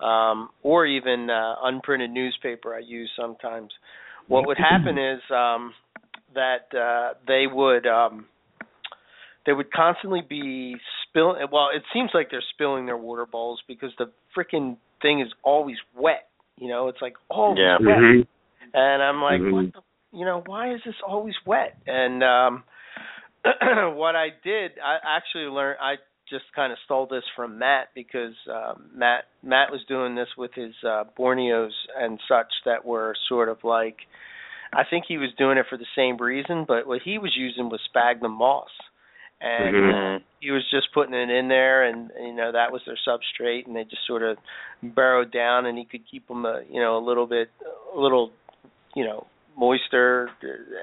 um, 0.00 0.50
or 0.62 0.86
even 0.86 1.30
uh 1.30 1.54
unprinted 1.62 2.10
newspaper 2.10 2.74
I 2.74 2.80
use 2.80 3.10
sometimes, 3.18 3.70
what 4.28 4.46
would 4.46 4.58
happen 4.58 4.98
is 5.12 5.20
um 5.30 5.72
that 6.34 6.74
uh 6.76 7.14
they 7.26 7.44
would 7.50 7.86
um 7.86 8.26
they 9.46 9.52
would 9.52 9.72
constantly 9.72 10.20
be 10.28 10.76
spilling 11.08 11.46
well, 11.52 11.68
it 11.74 11.82
seems 11.92 12.10
like 12.14 12.28
they're 12.30 12.42
spilling 12.54 12.86
their 12.86 12.96
water 12.96 13.26
bowls 13.26 13.60
because 13.66 13.90
the 13.98 14.10
freaking 14.36 14.76
thing 15.02 15.20
is 15.20 15.28
always 15.42 15.76
wet. 15.96 16.28
You 16.56 16.68
know, 16.68 16.88
it's 16.88 17.00
like 17.00 17.14
always 17.28 17.58
Yeah. 17.58 17.78
wet. 17.80 17.98
Mhm. 17.98 18.26
And 18.74 19.02
I'm 19.02 19.22
like, 19.22 19.40
Mhm. 19.40 19.52
what 19.52 19.72
the, 19.72 19.82
you 20.12 20.24
know, 20.24 20.42
why 20.44 20.72
is 20.74 20.80
this 20.84 20.94
always 21.06 21.34
wet? 21.46 21.76
And 21.86 22.22
um 22.22 22.64
what 23.96 24.14
I 24.16 24.28
did, 24.44 24.72
I 24.84 24.98
actually 25.02 25.44
learned 25.44 25.78
I 25.80 25.94
just 26.30 26.44
kind 26.54 26.72
of 26.72 26.78
stole 26.84 27.06
this 27.06 27.24
from 27.36 27.58
Matt 27.58 27.88
because 27.94 28.34
um 28.52 28.90
Matt 28.94 29.24
Matt 29.42 29.70
was 29.70 29.80
doing 29.88 30.14
this 30.14 30.28
with 30.38 30.52
his 30.54 30.72
uh 30.84 31.04
Borneos 31.18 31.70
and 31.98 32.20
such 32.28 32.52
that 32.64 32.84
were 32.84 33.14
sort 33.28 33.48
of 33.48 33.58
like 33.64 33.96
I 34.72 34.84
think 34.88 35.04
he 35.08 35.18
was 35.18 35.30
doing 35.36 35.58
it 35.58 35.66
for 35.68 35.76
the 35.76 35.86
same 35.96 36.16
reason, 36.16 36.64
but 36.66 36.86
what 36.86 37.00
he 37.04 37.18
was 37.18 37.34
using 37.36 37.68
was 37.70 37.80
sphagnum 37.88 38.32
moss. 38.32 38.70
And 39.40 39.74
Mhm. 39.74 40.22
he 40.40 40.50
was 40.50 40.62
just 40.70 40.92
putting 40.92 41.14
it 41.14 41.30
in 41.30 41.48
there 41.48 41.84
and 41.84 42.10
you 42.20 42.34
know 42.34 42.52
that 42.52 42.70
was 42.72 42.82
their 42.84 42.98
substrate 43.06 43.66
and 43.66 43.74
they 43.74 43.84
just 43.84 44.06
sort 44.06 44.22
of 44.22 44.36
burrowed 44.82 45.32
down 45.32 45.66
and 45.66 45.78
he 45.78 45.84
could 45.84 46.06
keep 46.10 46.28
them 46.28 46.44
a, 46.44 46.62
you 46.70 46.80
know 46.80 46.98
a 46.98 47.04
little 47.04 47.26
bit 47.26 47.48
a 47.94 47.98
little 47.98 48.32
you 48.94 49.04
know 49.04 49.26
moister 49.56 50.30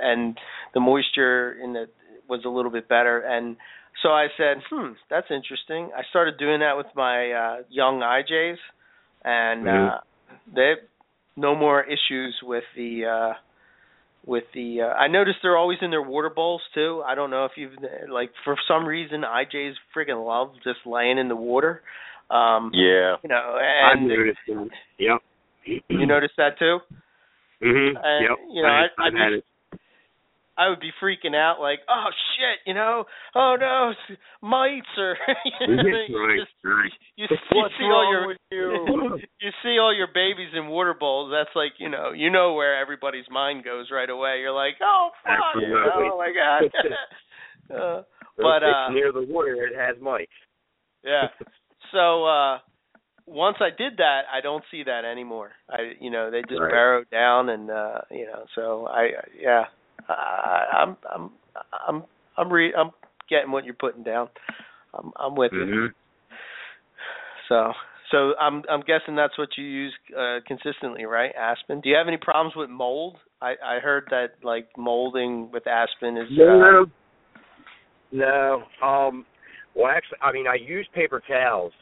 and 0.01 0.39
the 0.73 0.79
moisture 0.79 1.53
in 1.63 1.73
the 1.73 1.87
was 2.27 2.43
a 2.45 2.49
little 2.49 2.71
bit 2.71 2.87
better 2.87 3.19
and 3.19 3.57
so 4.03 4.09
I 4.09 4.27
said 4.37 4.57
hmm 4.69 4.93
that's 5.09 5.27
interesting 5.31 5.89
I 5.95 6.01
started 6.09 6.37
doing 6.37 6.59
that 6.59 6.77
with 6.77 6.87
my 6.95 7.31
uh 7.31 7.55
young 7.69 7.99
IJs 8.01 8.57
and 9.23 9.65
Mhm. 9.65 9.95
uh 9.95 9.99
they 10.55 10.73
no 11.35 11.55
more 11.55 11.83
issues 11.83 12.35
with 12.43 12.63
the 12.75 13.05
uh 13.05 13.33
with 14.25 14.43
the 14.53 14.81
uh, 14.81 14.93
I 14.93 15.07
noticed 15.07 15.37
they're 15.41 15.55
always 15.57 15.77
in 15.81 15.89
their 15.89 16.01
water 16.01 16.29
bowls 16.29 16.61
too. 16.73 17.01
I 17.05 17.15
don't 17.15 17.29
know 17.29 17.45
if 17.45 17.51
you've 17.55 17.73
like 18.09 18.31
for 18.43 18.55
some 18.67 18.85
reason 18.85 19.21
IJs 19.21 19.73
friggin' 19.95 20.25
love 20.25 20.51
just 20.63 20.79
laying 20.85 21.17
in 21.17 21.27
the 21.29 21.35
water. 21.35 21.81
Um 22.29 22.71
Yeah. 22.73 23.15
you 23.23 23.29
know 23.29 23.57
and 23.61 24.07
noticed 24.07 24.39
that. 24.47 24.69
Yep. 24.97 25.21
you 25.89 26.05
noticed 26.05 26.35
that 26.37 26.59
too? 26.59 26.79
Mhm. 27.61 27.93
Yep. 27.93 28.37
you 28.53 28.61
know, 28.63 28.67
I, 28.69 28.87
I- 28.99 29.09
had 29.17 29.33
it. 29.33 29.45
I 30.57 30.69
would 30.69 30.79
be 30.79 30.91
freaking 31.01 31.35
out 31.35 31.61
like, 31.61 31.79
"Oh 31.87 32.09
shit," 32.35 32.59
you 32.65 32.73
know? 32.73 33.05
"Oh 33.35 33.55
no, 33.59 33.93
mites 34.41 34.87
or 34.97 35.15
you, 35.61 35.67
know, 35.67 35.83
you 35.83 36.39
just 36.39 36.51
Right. 36.63 36.91
you, 37.15 37.27
you 37.29 37.63
see 37.77 37.85
all 37.85 38.09
your 38.09 38.35
you? 38.51 39.19
you 39.41 39.51
see 39.63 39.77
all 39.79 39.93
your 39.95 40.07
babies 40.13 40.49
in 40.53 40.67
water 40.67 40.95
bowls. 40.99 41.31
That's 41.31 41.55
like 41.55 41.73
you 41.77 41.89
know 41.89 42.11
you 42.11 42.29
know 42.29 42.53
where 42.53 42.79
everybody's 42.79 43.29
mind 43.29 43.63
goes 43.63 43.87
right 43.91 44.09
away. 44.09 44.39
You're 44.39 44.51
like, 44.51 44.75
oh 44.81 45.09
fuck, 45.23 45.61
you 45.61 45.69
know, 45.69 45.91
oh 45.93 46.17
my 46.17 46.31
god. 46.33 46.71
uh, 47.73 48.01
But, 48.37 48.63
it's 48.63 48.77
uh, 48.87 48.91
near 48.91 49.11
the 49.11 49.25
water, 49.27 49.53
it 49.53 49.75
has 49.77 50.01
mites. 50.01 50.31
yeah. 51.03 51.27
So 51.91 52.25
uh 52.25 52.59
once 53.25 53.57
I 53.59 53.69
did 53.77 53.97
that, 53.97 54.21
I 54.33 54.39
don't 54.41 54.63
see 54.71 54.83
that 54.83 55.03
anymore. 55.05 55.51
I 55.69 55.93
you 55.99 56.09
know 56.09 56.31
they 56.31 56.41
just 56.41 56.61
Right. 56.61 57.05
down 57.11 57.49
and 57.49 57.69
uh 57.69 58.01
you 58.09 58.25
know 58.25 58.45
so 58.55 58.87
I 58.87 59.09
yeah 59.39 59.65
I, 60.09 60.65
I'm 60.73 60.97
I'm 61.13 61.29
I'm 61.87 62.03
I'm 62.37 62.53
re 62.53 62.73
I'm 62.73 62.91
getting 63.29 63.51
what 63.51 63.65
you're 63.65 63.73
putting 63.73 64.03
down. 64.03 64.29
I'm 64.93 65.11
I'm 65.17 65.35
with 65.35 65.51
you. 65.53 65.59
Mhm. 65.59 65.93
So 67.49 67.73
so 68.11 68.33
I'm 68.39 68.63
I'm 68.69 68.81
guessing 68.81 69.15
that's 69.15 69.37
what 69.37 69.49
you 69.57 69.63
use 69.63 69.93
uh 70.17 70.39
consistently, 70.47 71.05
right? 71.05 71.33
Aspen. 71.35 71.81
Do 71.81 71.89
you 71.89 71.95
have 71.95 72.07
any 72.07 72.17
problems 72.17 72.55
with 72.55 72.69
mold? 72.69 73.17
I 73.41 73.55
I 73.63 73.79
heard 73.79 74.07
that 74.09 74.35
like 74.43 74.69
molding 74.77 75.51
with 75.51 75.67
aspen 75.67 76.17
is 76.17 76.29
uh, 76.31 76.43
No, 76.43 76.85
no. 78.11 78.63
Um, 78.81 79.25
well, 79.75 79.87
actually, 79.87 80.17
I 80.21 80.31
mean, 80.31 80.47
I 80.47 80.55
use 80.55 80.87
paper 80.93 81.21
towels 81.27 81.73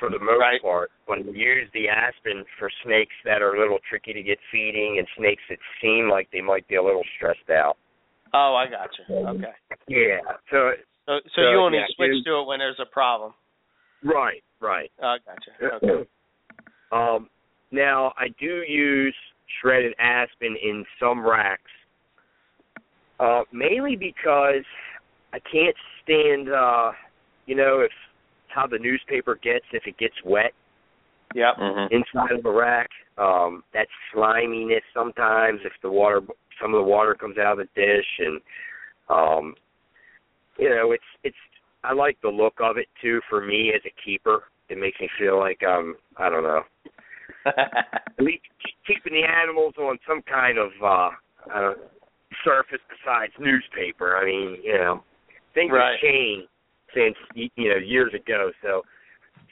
for 0.00 0.08
the 0.10 0.18
most 0.18 0.40
Right. 0.40 0.60
part. 0.62 0.90
When 1.06 1.20
I 1.28 1.30
use 1.30 1.70
the 1.72 1.88
aspen 1.88 2.44
for 2.58 2.70
snakes 2.82 3.14
that 3.24 3.42
are 3.42 3.54
a 3.54 3.60
little 3.60 3.78
tricky 3.88 4.12
to 4.14 4.22
get 4.22 4.38
feeding 4.50 4.98
and 4.98 5.06
snakes 5.16 5.42
that 5.50 5.58
seem 5.80 6.08
like 6.08 6.28
they 6.32 6.40
might 6.40 6.66
be 6.66 6.76
a 6.76 6.82
little 6.82 7.04
stressed 7.16 7.50
out. 7.50 7.76
Oh, 8.32 8.54
I 8.56 8.66
got 8.66 8.90
you. 8.98 9.14
Okay. 9.14 9.52
Yeah. 9.86 10.20
So 10.50 10.72
So 11.06 11.20
so 11.34 11.42
So, 11.42 11.50
you 11.50 11.58
only 11.58 11.78
yeah, 11.78 11.86
switch 11.94 12.14
you- 12.14 12.24
to 12.24 12.38
it 12.40 12.46
when 12.46 12.58
there's 12.58 12.80
a 12.80 12.86
problem. 12.86 13.34
right, 14.02 14.42
right. 14.60 14.90
Oh, 15.00 15.08
I 15.08 15.18
gotcha. 15.18 15.52
Okay. 15.84 16.08
Um, 16.92 17.28
now 17.70 18.12
I 18.18 18.28
do 18.40 18.62
use 18.66 19.14
shredded 19.60 19.94
aspen 20.00 20.56
in 20.56 20.84
some 20.98 21.24
racks, 21.24 21.70
uh, 23.20 23.42
mainly 23.52 23.94
because 23.94 24.64
I 25.32 25.38
can't 25.40 25.76
stand, 26.02 26.50
uh, 26.50 26.92
you 27.46 27.54
know, 27.54 27.80
if 27.80 27.92
how 28.54 28.66
the 28.66 28.78
newspaper 28.78 29.38
gets 29.42 29.64
if 29.72 29.86
it 29.86 29.98
gets 29.98 30.14
wet 30.24 30.52
Yep. 31.34 31.56
Mhm. 31.56 31.90
inside 31.92 32.32
of 32.32 32.44
a 32.44 32.50
rack. 32.50 32.90
Um, 33.18 33.62
that 33.72 33.88
sliminess 34.12 34.82
sometimes 34.92 35.60
if 35.64 35.72
the 35.82 35.90
water, 35.90 36.22
some 36.60 36.74
of 36.74 36.78
the 36.78 36.90
water 36.90 37.14
comes 37.14 37.38
out 37.38 37.58
of 37.58 37.58
the 37.58 37.80
dish, 37.80 38.18
and 38.18 38.40
um, 39.08 39.54
you 40.58 40.70
know, 40.70 40.92
it's 40.92 41.04
it's. 41.22 41.36
I 41.82 41.92
like 41.92 42.20
the 42.20 42.28
look 42.28 42.54
of 42.60 42.76
it 42.78 42.88
too. 43.00 43.20
For 43.28 43.40
me 43.40 43.72
as 43.74 43.82
a 43.84 44.02
keeper, 44.04 44.44
it 44.68 44.78
makes 44.78 45.00
me 45.00 45.08
feel 45.18 45.38
like 45.38 45.62
um, 45.62 45.96
I 46.16 46.28
don't 46.28 46.42
know, 46.42 46.62
at 47.46 48.18
least 48.18 48.42
keeping 48.86 49.12
the 49.12 49.24
animals 49.24 49.74
on 49.78 49.98
some 50.06 50.22
kind 50.22 50.58
of 50.58 50.70
uh, 50.82 51.10
uh 51.52 51.74
surface 52.44 52.80
besides 52.88 53.32
newspaper. 53.38 54.16
I 54.16 54.24
mean, 54.24 54.58
you 54.62 54.74
know, 54.74 55.04
things 55.54 55.72
Right. 55.72 55.92
have 55.92 56.00
changed 56.00 56.48
since 56.94 57.16
you 57.34 57.68
know 57.68 57.76
years 57.76 58.12
ago. 58.14 58.50
So 58.62 58.82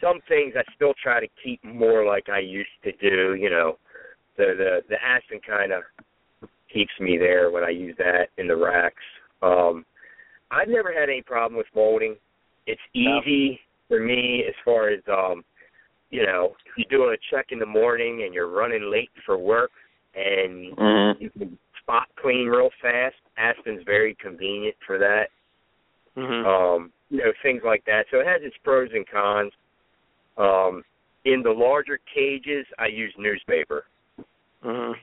some 0.01 0.21
things 0.29 0.55
I 0.57 0.63
still 0.75 0.95
try 1.03 1.21
to 1.21 1.29
keep 1.43 1.63
more 1.65 2.05
like 2.05 2.29
I 2.29 2.39
used 2.41 2.69
to 2.85 2.93
do. 2.93 3.35
You 3.35 3.51
know, 3.51 3.79
the 4.37 4.55
the 4.57 4.81
the 4.89 4.97
aspen 5.05 5.41
kind 5.47 5.73
of 5.73 5.83
keeps 6.73 6.93
me 7.01 7.17
there 7.19 7.51
when 7.51 7.65
I 7.65 7.71
use 7.71 7.97
that 7.99 8.29
in 8.37 8.47
the 8.47 8.57
racks. 8.57 8.97
Um, 9.43 9.85
I've 10.51 10.69
never 10.69 10.93
had 10.93 11.09
any 11.09 11.23
problem 11.23 11.57
with 11.57 11.67
molding. 11.75 12.17
It's 12.67 12.81
No. 12.95 13.21
easy 13.21 13.61
for 13.89 14.01
me 14.01 14.45
as 14.47 14.55
far 14.65 14.89
as 14.89 15.01
um, 15.09 15.45
you 16.11 16.25
know, 16.25 16.55
if 16.67 16.73
you 16.79 16.85
do 16.91 17.05
a 17.11 17.17
check 17.31 17.47
in 17.51 17.59
the 17.59 17.67
morning 17.67 18.23
and 18.25 18.33
you're 18.33 18.49
running 18.49 18.91
late 18.91 19.11
for 19.27 19.37
work 19.37 19.71
and 20.15 20.77
Mhm. 20.77 21.21
you 21.21 21.31
can 21.31 21.59
spot 21.83 22.09
clean 22.17 22.49
real 22.49 22.71
fast. 22.81 23.17
Aspen's 23.37 23.83
very 23.85 24.15
convenient 24.15 24.77
for 24.87 24.99
that. 24.99 25.31
mhm. 26.17 26.45
Um, 26.45 26.93
you 27.11 27.19
know, 27.19 27.33
things 27.43 27.63
like 27.65 27.85
that. 27.87 28.07
So 28.11 28.21
it 28.21 28.27
has 28.27 28.43
its 28.43 28.57
pros 28.63 28.91
and 28.93 29.09
cons. 29.09 29.53
Um, 30.37 30.85
in 31.25 31.43
the 31.43 31.51
larger 31.51 31.99
cages, 32.15 32.67
I 32.79 32.87
use 32.87 33.13
newspaper. 33.19 33.87
Mhm. 34.65 34.95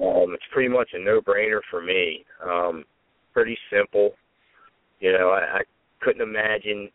Um, 0.00 0.34
it's 0.34 0.46
pretty 0.52 0.68
much 0.68 0.92
a 0.92 0.98
no-brainer 0.98 1.62
for 1.70 1.80
me. 1.80 2.24
Um, 2.42 2.84
pretty 3.32 3.58
simple. 3.70 4.14
You 5.00 5.12
know, 5.12 5.30
I, 5.30 5.58
I 5.58 5.60
couldn't 6.00 6.22
imagine. 6.22 6.90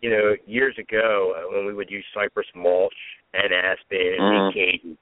You 0.00 0.10
know, 0.10 0.36
years 0.46 0.78
ago 0.78 1.34
uh, 1.36 1.52
when 1.52 1.66
we 1.66 1.74
would 1.74 1.90
use 1.90 2.04
cypress 2.14 2.46
mulch 2.54 2.94
and 3.34 3.52
aspen 3.52 4.14
and 4.14 4.22
Mhm. 4.22 4.54
big 4.54 4.54
cages. 4.54 4.96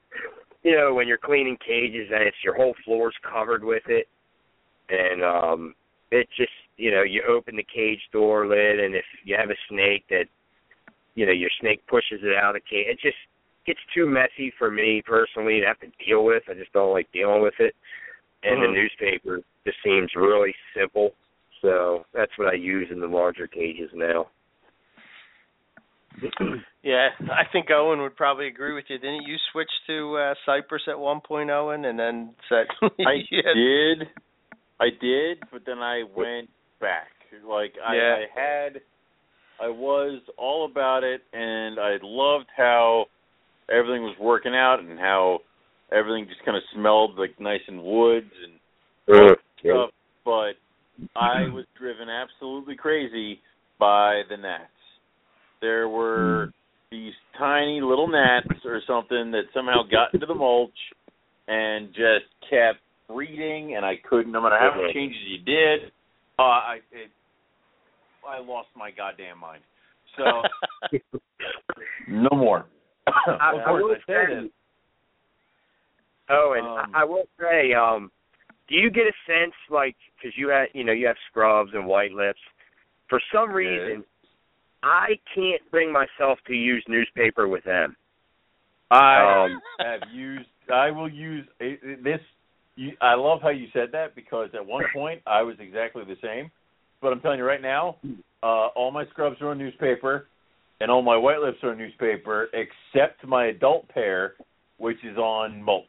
You 0.63 0.75
know, 0.75 0.93
when 0.95 1.07
you're 1.07 1.19
cleaning 1.19 1.57
cages 1.57 2.09
and 2.11 2.23
it's 2.23 2.43
your 2.43 2.55
whole 2.55 2.73
floor's 2.83 3.15
covered 3.21 3.63
with 3.63 3.87
it, 3.87 4.07
and 4.89 5.23
um, 5.23 5.75
it 6.09 6.27
just 6.35 6.51
you 6.77 6.91
know 6.91 7.03
you 7.03 7.23
open 7.27 7.55
the 7.55 7.63
cage 7.63 8.01
door 8.11 8.47
lid, 8.47 8.79
and 8.79 8.95
if 8.95 9.05
you 9.23 9.35
have 9.37 9.49
a 9.49 9.57
snake 9.69 10.05
that 10.09 10.25
you 11.15 11.25
know 11.25 11.31
your 11.31 11.49
snake 11.59 11.85
pushes 11.87 12.19
it 12.23 12.35
out 12.35 12.55
of 12.55 12.61
the 12.61 12.69
cage, 12.69 12.87
it 12.89 12.99
just 13.01 13.17
gets 13.65 13.79
too 13.93 14.05
messy 14.07 14.53
for 14.57 14.71
me 14.71 15.01
personally 15.05 15.59
to 15.59 15.65
have 15.65 15.79
to 15.79 15.87
deal 16.05 16.23
with. 16.23 16.43
I 16.49 16.53
just 16.53 16.71
don't 16.73 16.93
like 16.93 17.11
dealing 17.11 17.41
with 17.41 17.55
it. 17.59 17.75
And 18.43 18.63
the 18.63 18.67
newspaper 18.67 19.41
just 19.65 19.77
seems 19.83 20.09
really 20.15 20.53
simple. 20.79 21.11
So 21.61 22.05
that's 22.13 22.31
what 22.37 22.47
I 22.47 22.53
use 22.53 22.87
in 22.91 23.01
the 23.01 23.07
larger 23.07 23.47
cages 23.47 23.89
now. 23.93 24.27
Yeah, 26.83 27.09
I 27.29 27.43
think 27.51 27.67
Owen 27.69 28.01
would 28.01 28.15
probably 28.15 28.47
agree 28.47 28.73
with 28.73 28.85
you. 28.87 28.97
Didn't 28.97 29.23
you 29.27 29.35
switch 29.51 29.67
to 29.87 30.15
uh, 30.15 30.33
Cypress 30.45 30.83
at 30.87 30.97
one 30.97 31.19
point, 31.19 31.49
Owen, 31.49 31.83
and 31.83 31.99
then 31.99 32.33
said 32.47 32.67
I 32.81 33.15
had- 33.31 33.55
did, 33.55 34.07
I 34.79 34.85
did, 35.01 35.39
but 35.51 35.63
then 35.65 35.79
I 35.79 36.03
went 36.15 36.49
back. 36.79 37.07
Like 37.47 37.73
I, 37.85 37.95
Yeah. 37.95 38.15
I 38.15 38.39
had, 38.39 38.81
I 39.59 39.69
was 39.69 40.21
all 40.37 40.65
about 40.65 41.03
it, 41.03 41.21
and 41.33 41.79
I 41.79 41.97
loved 42.01 42.47
how 42.55 43.05
everything 43.69 44.03
was 44.03 44.15
working 44.19 44.55
out 44.55 44.79
and 44.79 44.97
how 44.99 45.39
everything 45.91 46.27
just 46.27 46.43
kind 46.45 46.57
of 46.57 46.63
smelled 46.73 47.17
like 47.17 47.39
nice 47.39 47.61
and 47.67 47.83
woods 47.83 48.31
and 48.43 48.59
Uh, 49.09 49.35
stuff. 49.59 49.91
But 50.25 50.53
I 51.15 51.47
was 51.53 51.65
driven 51.77 52.09
absolutely 52.09 52.75
crazy 52.75 53.39
by 53.79 54.23
the 54.29 54.37
gnats. 54.37 54.71
There 55.61 55.87
were 55.87 56.51
these 56.91 57.13
tiny 57.37 57.81
little 57.81 58.07
gnats 58.07 58.65
or 58.65 58.81
something 58.87 59.31
that 59.31 59.43
somehow 59.53 59.83
got 59.89 60.13
into 60.13 60.25
the 60.25 60.35
mulch 60.35 60.71
and 61.47 61.87
just 61.89 62.27
kept 62.49 62.79
breeding, 63.07 63.75
and 63.75 63.85
I 63.85 63.95
couldn't. 64.09 64.31
No 64.31 64.41
matter 64.41 64.57
how 64.59 64.73
many 64.75 64.93
changes 64.93 65.19
you 65.27 65.37
did, 65.39 65.91
uh, 66.39 66.41
I 66.41 66.79
it, 66.91 67.09
I 68.27 68.39
lost 68.39 68.69
my 68.75 68.91
goddamn 68.91 69.39
mind. 69.39 69.61
So 70.17 70.41
no 72.07 72.29
more. 72.31 72.65
I, 73.07 73.51
I 73.65 73.71
will 73.71 73.91
I 73.91 73.95
said 74.05 74.27
say, 74.29 74.49
oh, 76.29 76.53
and 76.57 76.67
Um, 76.67 76.95
I, 76.95 77.01
I 77.01 77.03
will 77.05 77.25
say, 77.39 77.73
um, 77.73 78.11
do 78.67 78.75
you 78.75 78.89
get 78.89 79.03
a 79.03 79.13
sense 79.25 79.53
like 79.69 79.95
because 80.17 80.37
you 80.37 80.49
have 80.49 80.67
you 80.73 80.83
know 80.83 80.91
you 80.91 81.07
have 81.07 81.15
scrubs 81.29 81.71
and 81.73 81.85
white 81.85 82.11
lips, 82.11 82.39
for 83.09 83.21
some 83.33 83.51
reason, 83.51 84.03
I 84.83 85.19
can't 85.33 85.61
bring 85.71 85.91
myself 85.91 86.39
to 86.47 86.53
use 86.53 86.83
newspaper 86.87 87.47
with 87.47 87.63
them. 87.63 87.95
I 88.91 89.45
Um, 89.45 89.61
have 89.79 90.01
used. 90.11 90.49
I 90.73 90.91
will 90.91 91.09
use 91.09 91.47
this. 91.59 92.21
You, 92.77 92.91
I 93.01 93.15
love 93.15 93.39
how 93.41 93.49
you 93.49 93.67
said 93.73 93.89
that 93.91 94.15
because 94.15 94.49
at 94.53 94.65
one 94.65 94.83
point 94.93 95.21
I 95.27 95.41
was 95.41 95.55
exactly 95.59 96.03
the 96.05 96.15
same. 96.23 96.49
But 97.01 97.11
I'm 97.11 97.19
telling 97.19 97.39
you 97.39 97.45
right 97.45 97.61
now, 97.61 97.97
uh, 98.41 98.67
all 98.75 98.91
my 98.91 99.05
scrubs 99.07 99.37
are 99.41 99.49
on 99.49 99.57
newspaper, 99.57 100.27
and 100.79 100.89
all 100.89 101.01
my 101.01 101.17
white 101.17 101.39
lips 101.39 101.57
are 101.63 101.71
on 101.71 101.77
newspaper, 101.77 102.47
except 102.53 103.25
my 103.25 103.47
adult 103.47 103.87
pair, 103.89 104.33
which 104.77 104.97
is 105.03 105.17
on 105.17 105.61
mulch. 105.61 105.85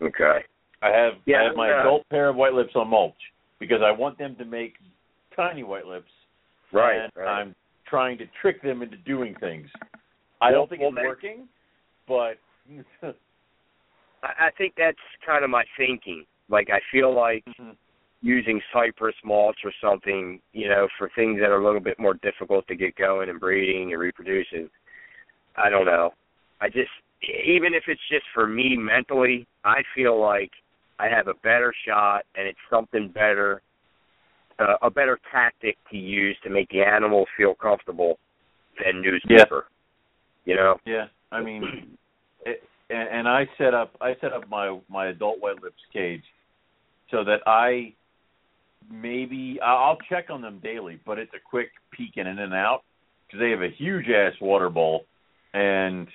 Okay. 0.00 0.38
I 0.82 0.88
have 0.88 1.14
Yeah, 1.26 1.40
I 1.40 1.44
have 1.44 1.56
my 1.56 1.68
yeah. 1.68 1.80
adult 1.80 2.08
pair 2.08 2.28
of 2.28 2.36
white 2.36 2.52
lips 2.52 2.72
on 2.76 2.88
mulch 2.88 3.14
because 3.58 3.80
I 3.84 3.90
want 3.90 4.16
them 4.18 4.36
to 4.36 4.44
make 4.44 4.74
tiny 5.34 5.64
white 5.64 5.86
lips. 5.86 6.10
Right. 6.72 6.98
and 6.98 7.12
right. 7.16 7.26
I'm 7.40 7.54
trying 7.88 8.18
to 8.18 8.24
trick 8.40 8.62
them 8.62 8.82
into 8.82 8.96
doing 8.98 9.34
things. 9.40 9.68
I 10.40 10.50
don't 10.50 10.68
think 10.68 10.82
Well, 10.82 10.90
it's 10.94 11.04
working, 11.04 11.48
but 12.06 12.34
I, 14.22 14.46
I 14.46 14.50
think 14.56 14.74
that's 14.76 14.98
kind 15.24 15.44
of 15.44 15.50
my 15.50 15.64
thinking. 15.76 16.24
Like 16.48 16.68
I 16.70 16.80
feel 16.90 17.14
like 17.14 17.44
using 18.20 18.60
cypress 18.72 19.14
mulch 19.24 19.58
or 19.64 19.72
something, 19.82 20.40
you 20.52 20.68
know, 20.68 20.88
for 20.98 21.10
things 21.14 21.38
that 21.40 21.50
are 21.50 21.60
a 21.60 21.64
little 21.64 21.80
bit 21.80 21.98
more 21.98 22.14
difficult 22.14 22.66
to 22.68 22.74
get 22.74 22.96
going 22.96 23.28
and 23.28 23.38
breeding 23.38 23.92
and 23.92 24.00
reproducing. 24.00 24.68
I 25.56 25.68
don't 25.70 25.86
know. 25.86 26.10
I 26.60 26.68
just 26.68 26.90
even 27.22 27.74
if 27.74 27.84
it's 27.88 28.00
just 28.10 28.24
for 28.32 28.46
me 28.46 28.76
mentally, 28.76 29.46
I 29.64 29.82
feel 29.94 30.20
like 30.20 30.50
I 30.98 31.08
have 31.08 31.28
a 31.28 31.34
better 31.42 31.72
shot 31.86 32.24
and 32.34 32.46
it's 32.46 32.58
something 32.70 33.08
better 33.08 33.62
uh, 34.58 34.74
a 34.82 34.90
better 34.90 35.18
tactic 35.30 35.76
to 35.90 35.96
use 35.96 36.36
to 36.42 36.50
make 36.50 36.68
the 36.70 36.80
animal 36.80 37.26
feel 37.36 37.54
comfortable 37.54 38.18
than 38.82 39.02
newspaper. 39.02 39.66
You 40.44 40.56
know? 40.56 40.76
Yeah, 40.84 41.06
I 41.30 41.42
mean, 41.42 41.96
and, 42.90 43.08
and 43.08 43.28
I 43.28 43.46
set 43.58 43.74
up 43.74 43.96
I 44.00 44.14
set 44.20 44.32
up 44.32 44.48
my 44.48 44.78
my 44.88 45.08
adult 45.08 45.40
white 45.40 45.62
lips 45.62 45.80
cage 45.92 46.22
so 47.10 47.24
that 47.24 47.40
I 47.46 47.94
maybe 48.90 49.58
I'll 49.64 49.98
check 50.08 50.26
on 50.30 50.42
them 50.42 50.60
daily, 50.62 51.00
but 51.04 51.18
it's 51.18 51.32
a 51.34 51.48
quick 51.48 51.70
peeking 51.90 52.26
in 52.26 52.38
and 52.38 52.54
out 52.54 52.82
because 53.26 53.40
they 53.40 53.50
have 53.50 53.62
a 53.62 53.70
huge 53.76 54.06
ass 54.08 54.32
water 54.40 54.70
bowl, 54.70 55.04
and 55.52 56.08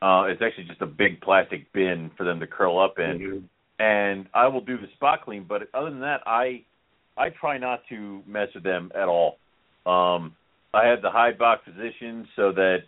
uh 0.00 0.24
it's 0.28 0.42
actually 0.42 0.64
just 0.64 0.82
a 0.82 0.86
big 0.86 1.20
plastic 1.20 1.72
bin 1.72 2.10
for 2.16 2.24
them 2.24 2.40
to 2.40 2.46
curl 2.46 2.78
up 2.78 2.98
in. 2.98 3.48
And 3.78 4.26
I 4.32 4.46
will 4.46 4.60
do 4.60 4.76
the 4.76 4.86
spot 4.94 5.24
clean, 5.24 5.44
but 5.48 5.62
other 5.74 5.90
than 5.90 6.00
that, 6.00 6.20
I 6.26 6.64
I 7.16 7.30
try 7.30 7.58
not 7.58 7.80
to 7.88 8.22
mess 8.26 8.48
with 8.54 8.62
them 8.62 8.90
at 8.94 9.08
all. 9.08 9.38
Um, 9.84 10.34
I 10.72 10.86
have 10.86 11.02
the 11.02 11.10
hide 11.10 11.36
box 11.36 11.62
position 11.64 12.26
so 12.36 12.52
that 12.52 12.78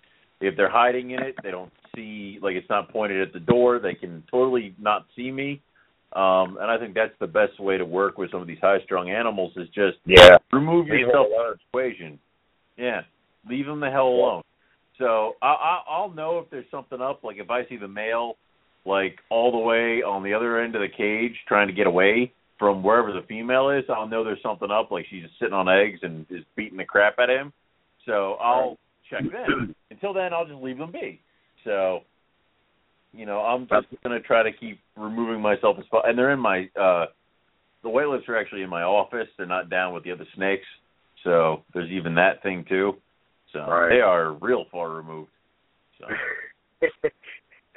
if 0.47 0.57
they're 0.57 0.71
hiding 0.71 1.13
in 1.13 1.23
it, 1.23 1.35
they 1.43 1.51
don't 1.51 1.73
see 1.95 2.39
like 2.43 2.55
it's 2.55 2.69
not 2.69 2.91
pointed 2.91 3.21
at 3.21 3.33
the 3.33 3.41
door. 3.41 3.79
They 3.79 3.95
can 3.95 4.23
totally 4.31 4.75
not 4.79 5.07
see 5.17 5.31
me. 5.31 5.61
Um, 6.13 6.59
and 6.61 6.71
I 6.71 6.79
think 6.79 6.95
that's 6.95 7.15
the 7.19 7.27
best 7.27 7.59
way 7.59 7.77
to 7.77 7.85
work 7.85 8.19
with 8.19 8.31
some 8.31 8.41
of 8.41 8.47
these 8.47 8.59
high 8.61 8.81
strung 8.85 9.11
animals 9.11 9.53
is 9.57 9.69
just 9.69 9.99
Yeah. 10.07 10.39
remove 10.53 10.87
Leave 10.87 11.01
yourself 11.01 11.27
from 11.27 11.55
the 11.55 11.57
equation. 11.69 12.19
Yeah, 12.77 13.03
leave 13.49 13.67
them 13.67 13.81
the 13.81 13.91
hell 13.91 14.09
alone. 14.09 14.43
So 14.99 15.35
I, 15.43 15.47
I, 15.49 15.83
I'll 15.89 16.11
know 16.11 16.39
if 16.39 16.51
there's 16.51 16.71
something 16.71 17.01
up. 17.01 17.25
Like 17.25 17.39
if 17.39 17.51
I 17.51 17.67
see 17.67 17.77
the 17.77 17.89
male, 17.89 18.37
like 18.85 19.19
all 19.29 19.51
the 19.51 19.59
way 19.59 20.03
on 20.03 20.23
the 20.23 20.35
other 20.35 20.61
end 20.61 20.77
of 20.77 20.83
the 20.83 20.89
cage 20.89 21.35
trying 21.49 21.67
to 21.67 21.73
get 21.75 21.87
away 21.89 22.33
from 22.59 22.83
wherever 22.85 23.13
the 23.13 23.23
female 23.27 23.71
is, 23.71 23.85
I'll 23.89 24.07
know 24.07 24.23
there's 24.23 24.43
something 24.43 24.71
up. 24.71 24.93
Like 24.93 25.07
she's 25.11 25.23
just 25.23 25.39
sitting 25.41 25.55
on 25.55 25.69
eggs 25.69 26.01
and 26.03 26.27
is 26.31 26.45
beating 26.55 26.79
the 26.79 26.85
crap 26.85 27.19
out 27.19 27.31
of 27.31 27.37
him. 27.41 27.53
So 28.07 28.35
I'll 28.35 28.79
check 29.15 29.33
then. 29.33 29.75
Until 29.91 30.13
then, 30.13 30.33
I'll 30.33 30.47
just 30.47 30.63
leave 30.63 30.79
them 30.79 30.93
be. 30.93 31.21
So, 31.65 32.01
you 33.13 33.27
know, 33.27 33.39
I'm 33.41 33.67
just 33.69 34.03
gonna 34.03 34.21
try 34.21 34.43
to 34.43 34.53
keep 34.53 34.81
removing 34.97 35.41
myself 35.41 35.77
as 35.79 35.85
far. 35.91 36.07
And 36.07 36.19
they're 36.19 36.33
in 36.33 36.41
my 36.41 36.69
uh 36.81 37.07
the 37.83 37.91
white 37.91 38.09
lips 38.09 38.25
are 38.29 38.37
actually 38.37 38.63
in 38.63 38.71
my 38.71 38.83
office. 38.83 39.29
They're 39.37 39.47
not 39.47 39.71
down 39.71 39.95
with 39.95 40.05
the 40.05 40.13
other 40.13 40.27
snakes. 40.35 40.67
So 41.23 41.63
there's 41.73 41.91
even 41.91 42.15
that 42.17 42.43
thing 42.43 42.65
too. 42.69 42.95
So 43.53 43.61
Right. 43.61 43.91
they 43.91 44.01
are 44.01 44.33
real 44.33 44.65
far 44.71 44.91
removed. 44.91 45.31
So 45.99 46.07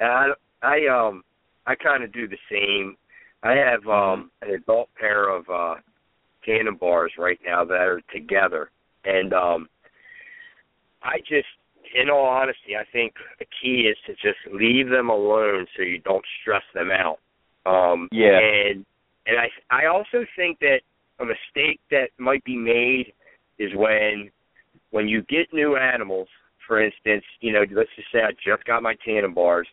I, 0.00 0.32
I 0.62 0.86
um 0.86 1.22
I 1.66 1.74
kind 1.74 2.02
of 2.02 2.12
do 2.12 2.26
the 2.26 2.38
same. 2.50 2.96
I 3.42 3.52
have 3.52 3.86
um 3.86 4.30
an 4.42 4.50
adult 4.50 4.88
pair 4.98 5.28
of 5.28 5.48
uh 5.48 5.74
Tanimbars 6.46 7.10
right 7.18 7.38
now 7.44 7.64
that 7.64 7.74
are 7.74 8.00
together, 8.12 8.70
and 9.04 9.32
um 9.32 9.68
I 11.08 11.18
just, 11.20 11.48
in 11.94 12.10
all 12.10 12.26
honesty, 12.26 12.76
I 12.78 12.84
think 12.92 13.14
the 13.38 13.46
key 13.60 13.88
is 13.90 13.96
to 14.06 14.12
just 14.14 14.40
leave 14.52 14.88
them 14.90 15.08
alone 15.08 15.66
so 15.76 15.82
you 15.82 15.98
don't 15.98 16.24
stress 16.40 16.66
them 16.74 16.90
out. 16.90 17.18
Um 17.64 18.08
Yeah. 18.12 18.38
and 18.38 18.84
and 19.26 19.36
I 19.38 19.48
I 19.70 19.86
also 19.86 20.24
think 20.36 20.58
that 20.60 20.80
a 21.18 21.24
mistake 21.24 21.80
that 21.90 22.08
might 22.18 22.44
be 22.44 22.56
made 22.56 23.12
is 23.58 23.74
when 23.74 24.30
when 24.90 25.08
you 25.08 25.22
get 25.22 25.52
new 25.52 25.76
animals, 25.76 26.28
for 26.66 26.80
instance, 26.80 27.24
you 27.40 27.52
know, 27.52 27.64
let's 27.72 27.90
just 27.96 28.10
say 28.12 28.20
I 28.22 28.32
just 28.32 28.64
got 28.64 28.82
my 28.82 28.94
Tanimbars, 29.06 29.68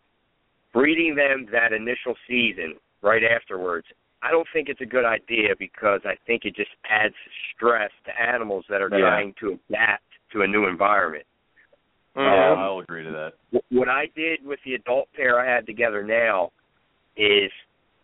breeding 0.74 1.16
them 1.16 1.48
that 1.52 1.72
initial 1.74 2.16
season 2.28 2.76
right 3.02 3.24
afterwards, 3.24 3.88
I 4.24 4.32
don't 4.32 4.48
think 4.52 4.70
it's 4.70 4.82
a 4.82 4.86
good 4.86 5.06
idea 5.06 5.50
because 5.58 6.02
I 6.06 6.16
think 6.26 6.46
it 6.46 6.56
just 6.56 6.72
adds 6.90 7.14
stress 7.54 7.92
to 8.06 8.12
animals 8.22 8.66
that 8.70 8.82
are 8.82 8.90
Yeah. 8.90 9.00
trying 9.00 9.34
to 9.42 9.60
adapt 9.70 10.05
to 10.34 10.42
a 10.42 10.48
new 10.48 10.68
environment. 10.68 11.26
yeah, 12.16 12.52
Um, 12.52 12.60
I'll 12.60 12.80
agree 12.80 13.04
to 13.04 13.12
that. 13.12 13.62
What 13.70 13.90
I 13.90 14.06
did 14.16 14.46
with 14.46 14.60
the 14.66 14.76
adult 14.76 15.08
pair 15.16 15.40
I 15.40 15.54
had 15.54 15.66
together 15.66 16.04
now 16.04 16.52
is 17.18 17.52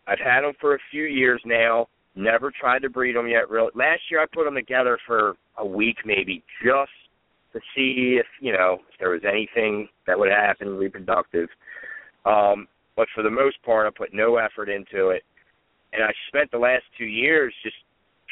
I've 0.06 0.18
had 0.18 0.42
them 0.42 0.52
for 0.60 0.74
a 0.74 0.78
few 0.90 1.04
years 1.04 1.40
now. 1.44 1.88
Never 2.14 2.50
tried 2.50 2.82
to 2.82 2.90
breed 2.90 3.16
them 3.16 3.26
yet. 3.28 3.48
Really, 3.48 3.70
last 3.74 4.02
year 4.10 4.20
I 4.20 4.26
put 4.32 4.44
them 4.44 4.54
together 4.54 4.98
for 5.06 5.34
a 5.56 5.66
week 5.66 5.96
maybe, 6.04 6.42
just 6.62 6.90
to 7.52 7.60
see 7.74 8.18
if 8.18 8.26
you 8.40 8.52
know 8.52 8.78
if 8.92 8.98
there 8.98 9.10
was 9.10 9.22
anything 9.26 9.88
that 10.06 10.18
would 10.18 10.30
happen 10.30 10.76
reproductive. 10.76 11.48
Um, 12.26 12.68
but 12.96 13.08
for 13.14 13.22
the 13.22 13.30
most 13.30 13.62
part, 13.64 13.86
I 13.86 13.90
put 13.96 14.12
no 14.12 14.36
effort 14.36 14.68
into 14.68 15.08
it, 15.08 15.22
and 15.92 16.02
I 16.02 16.12
spent 16.28 16.50
the 16.50 16.58
last 16.58 16.84
two 16.98 17.06
years 17.06 17.54
just 17.62 17.76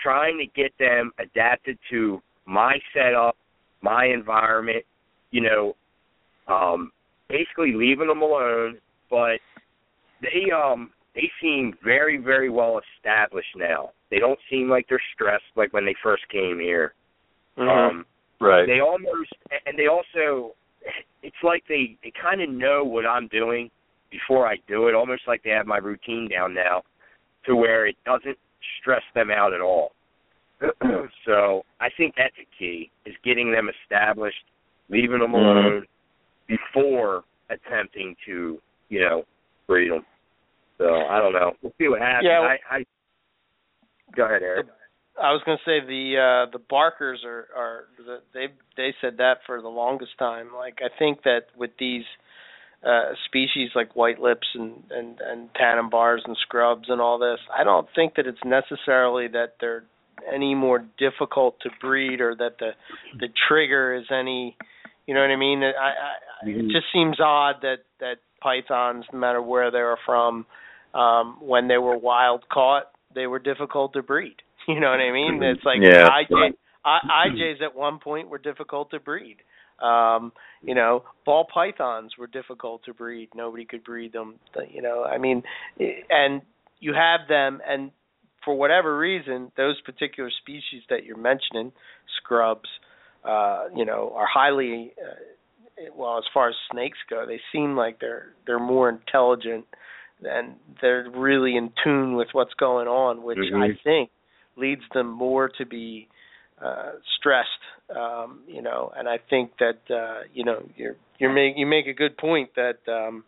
trying 0.02 0.38
to 0.38 0.46
get 0.60 0.72
them 0.78 1.12
adapted 1.18 1.78
to 1.90 2.20
my 2.46 2.78
setup, 2.94 3.36
my 3.82 4.06
environment. 4.06 4.84
You 5.30 5.42
know, 5.42 5.76
um, 6.48 6.90
basically 7.28 7.72
leaving 7.72 8.08
them 8.08 8.22
alone, 8.22 8.78
but 9.08 9.38
they 10.20 10.50
um 10.50 10.90
they 11.14 11.30
seem 11.40 11.74
very 11.82 12.16
very 12.16 12.50
well 12.50 12.80
established 12.96 13.56
now. 13.56 13.90
They 14.10 14.18
don't 14.18 14.38
seem 14.50 14.68
like 14.68 14.86
they're 14.88 15.02
stressed 15.14 15.44
like 15.56 15.72
when 15.72 15.84
they 15.84 15.94
first 16.02 16.28
came 16.28 16.58
here. 16.58 16.94
Mhm. 17.56 17.68
Um, 17.68 18.06
Right. 18.40 18.66
they 18.66 18.80
almost 18.80 19.32
and 19.66 19.78
they 19.78 19.86
also 19.86 20.54
it's 21.22 21.42
like 21.42 21.62
they 21.68 21.96
they 22.02 22.10
kind 22.20 22.40
of 22.40 22.48
know 22.48 22.82
what 22.84 23.06
I'm 23.06 23.28
doing 23.28 23.70
before 24.10 24.46
I 24.46 24.56
do 24.66 24.88
it 24.88 24.94
almost 24.94 25.28
like 25.28 25.42
they 25.42 25.50
have 25.50 25.66
my 25.66 25.76
routine 25.76 26.26
down 26.28 26.54
now 26.54 26.82
to 27.44 27.54
where 27.54 27.86
it 27.86 27.96
doesn't 28.04 28.38
stress 28.80 29.02
them 29.14 29.30
out 29.30 29.52
at 29.52 29.60
all 29.60 29.92
so 31.26 31.64
I 31.80 31.88
think 31.96 32.14
that's 32.16 32.34
a 32.40 32.46
key 32.58 32.90
is 33.06 33.14
getting 33.24 33.52
them 33.52 33.68
established 33.82 34.44
leaving 34.88 35.20
them 35.20 35.32
Mhm. 35.32 35.34
alone 35.34 35.86
before 36.46 37.24
attempting 37.48 38.16
to 38.26 38.60
you 38.88 39.00
know 39.00 39.24
breed 39.66 39.90
them 39.90 40.04
so 40.78 41.06
I 41.06 41.18
don't 41.18 41.32
know 41.32 41.52
we'll 41.62 41.72
see 41.78 41.88
what 41.88 42.00
happens 42.00 42.26
Yeah. 42.26 42.40
I, 42.40 42.58
I 42.76 42.84
go 44.14 44.24
ahead 44.24 44.42
Eric 44.42 44.66
I 45.20 45.32
was 45.32 45.42
going 45.44 45.58
to 45.58 45.64
say 45.64 45.80
the 45.84 46.16
uh 46.16 46.50
the 46.50 46.62
Barkers 46.70 47.24
are 47.24 47.48
are 47.54 47.84
the, 47.98 48.20
they 48.32 48.46
they 48.76 48.94
said 49.00 49.18
that 49.18 49.38
for 49.46 49.60
the 49.60 49.68
longest 49.68 50.12
time. 50.18 50.48
Like 50.54 50.78
I 50.82 50.88
think 50.98 51.22
that 51.24 51.46
with 51.56 51.70
these 51.78 52.04
uh 52.84 53.12
species 53.26 53.70
like 53.74 53.94
white 53.94 54.18
lips 54.18 54.46
and 54.54 54.82
and 54.90 55.20
and 55.20 55.50
Tanimbars 55.54 56.20
and 56.24 56.36
scrubs 56.40 56.88
and 56.88 57.00
all 57.00 57.18
this, 57.18 57.38
I 57.54 57.64
don't 57.64 57.86
think 57.94 58.14
that 58.14 58.26
it's 58.26 58.38
necessarily 58.44 59.28
that 59.28 59.56
they're 59.60 59.84
any 60.32 60.54
more 60.54 60.84
difficult 60.98 61.60
to 61.60 61.70
breed 61.80 62.20
or 62.20 62.34
that 62.36 62.58
the 62.58 62.70
the 63.18 63.28
trigger 63.48 63.94
is 63.94 64.04
any 64.10 64.56
you 65.06 65.14
know 65.14 65.20
what 65.20 65.30
I 65.30 65.36
mean? 65.36 65.62
I, 65.62 65.68
I 65.68 66.48
it 66.48 66.56
Mhm. 66.66 66.70
just 66.70 66.86
seems 66.92 67.18
odd 67.20 67.56
that 67.62 67.78
that 67.98 68.18
pythons 68.40 69.04
no 69.12 69.18
matter 69.18 69.42
where 69.42 69.70
they 69.70 69.82
were 69.82 69.98
from 70.06 70.46
um 70.94 71.36
when 71.40 71.68
they 71.68 71.78
were 71.78 71.96
wild 71.96 72.48
caught, 72.48 72.90
they 73.14 73.26
were 73.26 73.38
difficult 73.38 73.92
to 73.94 74.02
breed. 74.02 74.36
You 74.68 74.78
know 74.78 74.90
what 74.90 75.00
I 75.00 75.10
mean? 75.10 75.42
It's 75.42 75.64
like 75.64 75.80
Yeah. 75.80 76.08
IJ, 76.08 76.52
I, 76.84 77.28
IJs 77.28 77.62
at 77.62 77.74
one 77.74 77.98
point 77.98 78.28
were 78.28 78.38
difficult 78.38 78.90
to 78.90 79.00
breed. 79.00 79.38
Um, 79.82 80.32
you 80.62 80.74
know, 80.74 81.04
ball 81.24 81.46
pythons 81.52 82.12
were 82.18 82.26
difficult 82.26 82.84
to 82.84 82.92
breed. 82.94 83.30
Nobody 83.34 83.64
could 83.64 83.82
breed 83.82 84.12
them. 84.12 84.38
You 84.70 84.82
know, 84.82 85.04
I 85.04 85.16
mean, 85.18 85.42
and 86.10 86.42
you 86.78 86.92
have 86.92 87.26
them, 87.28 87.60
and 87.66 87.90
for 88.44 88.54
whatever 88.54 88.96
reason, 88.96 89.52
those 89.56 89.80
particular 89.82 90.30
species 90.30 90.82
that 90.88 91.04
you're 91.04 91.16
mentioning, 91.18 91.72
scrubs, 92.16 92.68
uh, 93.24 93.64
you 93.74 93.84
know, 93.84 94.12
are 94.16 94.26
highly. 94.26 94.92
Uh, 95.00 95.14
well, 95.96 96.18
as 96.18 96.24
far 96.34 96.50
as 96.50 96.54
snakes 96.70 96.98
go, 97.08 97.24
they 97.26 97.40
seem 97.52 97.76
like 97.76 98.00
they're 98.00 98.34
they're 98.46 98.58
more 98.58 98.88
intelligent 98.88 99.64
and 100.22 100.54
they're 100.82 101.08
really 101.10 101.56
in 101.56 101.72
tune 101.82 102.14
with 102.14 102.28
what's 102.32 102.52
going 102.54 102.86
on, 102.86 103.22
which 103.22 103.38
Mhm. 103.38 103.62
I 103.62 103.74
think 103.82 104.10
leads 104.56 104.82
them 104.92 105.06
more 105.06 105.48
to 105.48 105.64
be 105.64 106.08
uh 106.62 106.92
stressed 107.16 107.48
um 107.96 108.40
you 108.46 108.60
know 108.60 108.92
and 108.94 109.08
i 109.08 109.16
think 109.30 109.50
that 109.58 109.78
uh 109.90 110.20
you 110.34 110.44
know 110.44 110.62
you're 110.76 110.96
you're 111.18 111.32
make 111.32 111.56
you 111.56 111.64
make 111.64 111.86
a 111.86 111.94
good 111.94 112.16
point 112.18 112.50
that 112.54 112.76
um 112.86 113.24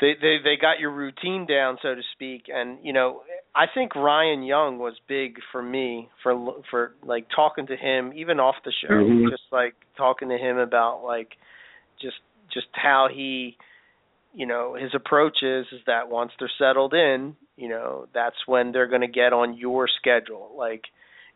they 0.00 0.14
they 0.20 0.36
they 0.42 0.56
got 0.60 0.78
your 0.80 0.90
routine 0.90 1.46
down 1.46 1.78
so 1.82 1.94
to 1.94 2.02
speak 2.14 2.44
and 2.48 2.78
you 2.82 2.92
know 2.92 3.22
i 3.54 3.64
think 3.72 3.94
ryan 3.94 4.42
young 4.42 4.78
was 4.78 4.94
big 5.08 5.36
for 5.52 5.62
me 5.62 6.08
for 6.22 6.34
for 6.70 6.92
like 7.04 7.26
talking 7.34 7.66
to 7.66 7.76
him 7.76 8.12
even 8.14 8.38
off 8.40 8.56
the 8.64 8.72
show 8.82 8.88
Mhm. 8.88 9.30
just 9.30 9.42
like 9.50 9.74
talking 9.96 10.28
to 10.28 10.36
him 10.38 10.56
about 10.58 11.02
like 11.04 11.36
just 12.00 12.16
just 12.52 12.68
how 12.72 13.08
he 13.12 13.56
you 14.34 14.46
know 14.46 14.74
his 14.74 14.94
approach 14.94 15.42
is 15.42 15.66
is 15.72 15.80
that 15.86 16.08
once 16.08 16.32
they're 16.38 16.50
settled 16.58 16.94
in 16.94 17.36
you 17.56 17.68
know 17.68 18.06
that's 18.14 18.36
when 18.46 18.72
they're 18.72 18.86
going 18.86 19.00
to 19.00 19.08
get 19.08 19.32
on 19.32 19.56
your 19.56 19.88
schedule 19.88 20.52
like 20.56 20.84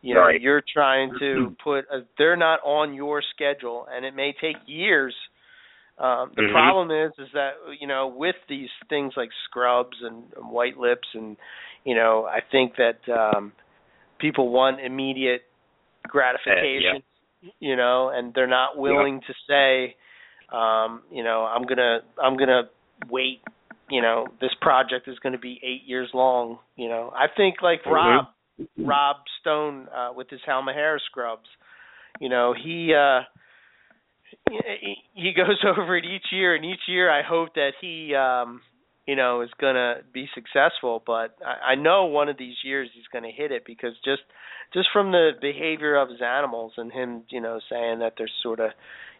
you 0.02 0.14
know 0.14 0.20
Right. 0.20 0.40
you're 0.40 0.62
trying 0.72 1.12
to 1.18 1.54
put 1.62 1.80
a, 1.90 2.00
they're 2.18 2.36
not 2.36 2.60
on 2.64 2.94
your 2.94 3.22
schedule 3.34 3.86
and 3.90 4.04
it 4.04 4.14
may 4.14 4.32
take 4.40 4.56
years 4.66 5.14
um 5.98 6.32
the 6.36 6.42
Mhm. 6.42 6.52
problem 6.52 6.90
is 6.90 7.12
is 7.18 7.30
that 7.32 7.54
you 7.78 7.86
know 7.86 8.06
with 8.06 8.36
these 8.48 8.70
things 8.88 9.12
like 9.16 9.30
scrubs 9.44 9.96
and, 10.02 10.24
and 10.36 10.50
white 10.50 10.76
lips 10.78 11.08
and 11.14 11.36
you 11.84 11.94
know 11.94 12.26
i 12.26 12.40
think 12.40 12.76
that 12.76 13.08
um 13.08 13.52
people 14.18 14.48
want 14.48 14.80
immediate 14.80 15.42
gratification 16.08 17.02
you 17.60 17.76
know 17.76 18.08
and 18.08 18.32
they're 18.34 18.46
not 18.46 18.78
willing 18.78 19.20
to 19.26 19.34
say 19.48 19.96
um 20.56 21.02
you 21.10 21.22
know 21.22 21.44
i'm 21.44 21.62
going 21.64 21.78
to 21.78 21.98
i'm 22.22 22.36
to 22.36 22.62
wait 23.10 23.40
you 23.90 24.00
know 24.00 24.26
this 24.40 24.50
project 24.60 25.08
is 25.08 25.18
going 25.18 25.32
to 25.32 25.38
be 25.38 25.60
8 25.62 25.82
years 25.86 26.08
long 26.14 26.58
you 26.76 26.88
know 26.88 27.12
i 27.14 27.26
think 27.36 27.56
like 27.62 27.82
Mhm. 27.84 27.92
rob 27.92 28.26
rob 28.78 29.16
stone 29.40 29.88
uh 29.94 30.12
with 30.14 30.30
his 30.30 30.40
Halmahera 30.48 30.98
scrubs 31.00 31.48
you 32.20 32.28
know 32.28 32.54
he 32.54 32.94
uh 32.94 33.22
he 35.14 35.32
goes 35.34 35.62
over 35.78 35.96
it 35.96 36.04
each 36.04 36.26
year 36.32 36.54
and 36.54 36.64
each 36.64 36.80
year 36.88 37.10
i 37.10 37.22
hope 37.22 37.54
that 37.54 37.72
he 37.80 38.14
um 38.14 38.60
you 39.06 39.16
know 39.16 39.40
is 39.42 39.50
going 39.60 39.74
to 39.74 39.96
be 40.12 40.28
successful 40.34 41.02
but 41.04 41.36
I, 41.44 41.72
I 41.72 41.74
know 41.74 42.04
one 42.06 42.28
of 42.28 42.38
these 42.38 42.56
years 42.64 42.88
he's 42.94 43.06
going 43.12 43.24
to 43.24 43.30
hit 43.30 43.50
it 43.52 43.64
because 43.66 43.92
just 44.04 44.22
just 44.72 44.88
from 44.92 45.12
the 45.12 45.32
behavior 45.40 45.96
of 45.96 46.08
his 46.08 46.20
animals 46.22 46.72
and 46.76 46.92
him 46.92 47.24
you 47.28 47.40
know 47.40 47.60
saying 47.70 47.98
that 47.98 48.14
they're 48.16 48.30
sort 48.42 48.60
of 48.60 48.70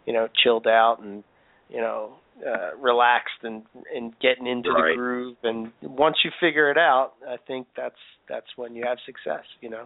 you 0.07 0.13
know 0.13 0.29
chilled 0.43 0.67
out 0.67 0.99
and 1.03 1.25
you 1.69 1.81
know 1.81 2.15
uh 2.47 2.77
relaxed 2.81 3.43
and 3.43 3.63
and 3.95 4.13
getting 4.21 4.47
into 4.47 4.71
Right. 4.71 4.93
the 4.93 4.97
groove 4.97 5.37
and 5.43 5.73
once 5.83 6.17
you 6.25 6.31
figure 6.41 6.71
it 6.71 6.79
out 6.79 7.13
i 7.29 7.37
think 7.47 7.67
that's 7.77 7.95
that's 8.29 8.47
when 8.57 8.75
you 8.75 8.85
have 8.87 8.99
success 9.05 9.45
you 9.61 9.69
know 9.69 9.85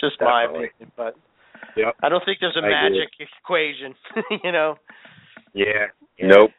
just 0.00 0.16
my 0.20 0.44
opinion 0.44 0.92
but 0.96 1.14
Yep. 1.76 1.94
i 2.02 2.08
don't 2.08 2.24
think 2.24 2.38
there's 2.40 2.56
a 2.56 2.64
I 2.64 2.86
agree. 2.86 2.98
magic 3.00 3.28
equation 3.44 3.94
you 4.44 4.52
know 4.52 4.76
Yeah. 5.54 5.86
yeah. 6.18 6.26
Nope. 6.26 6.50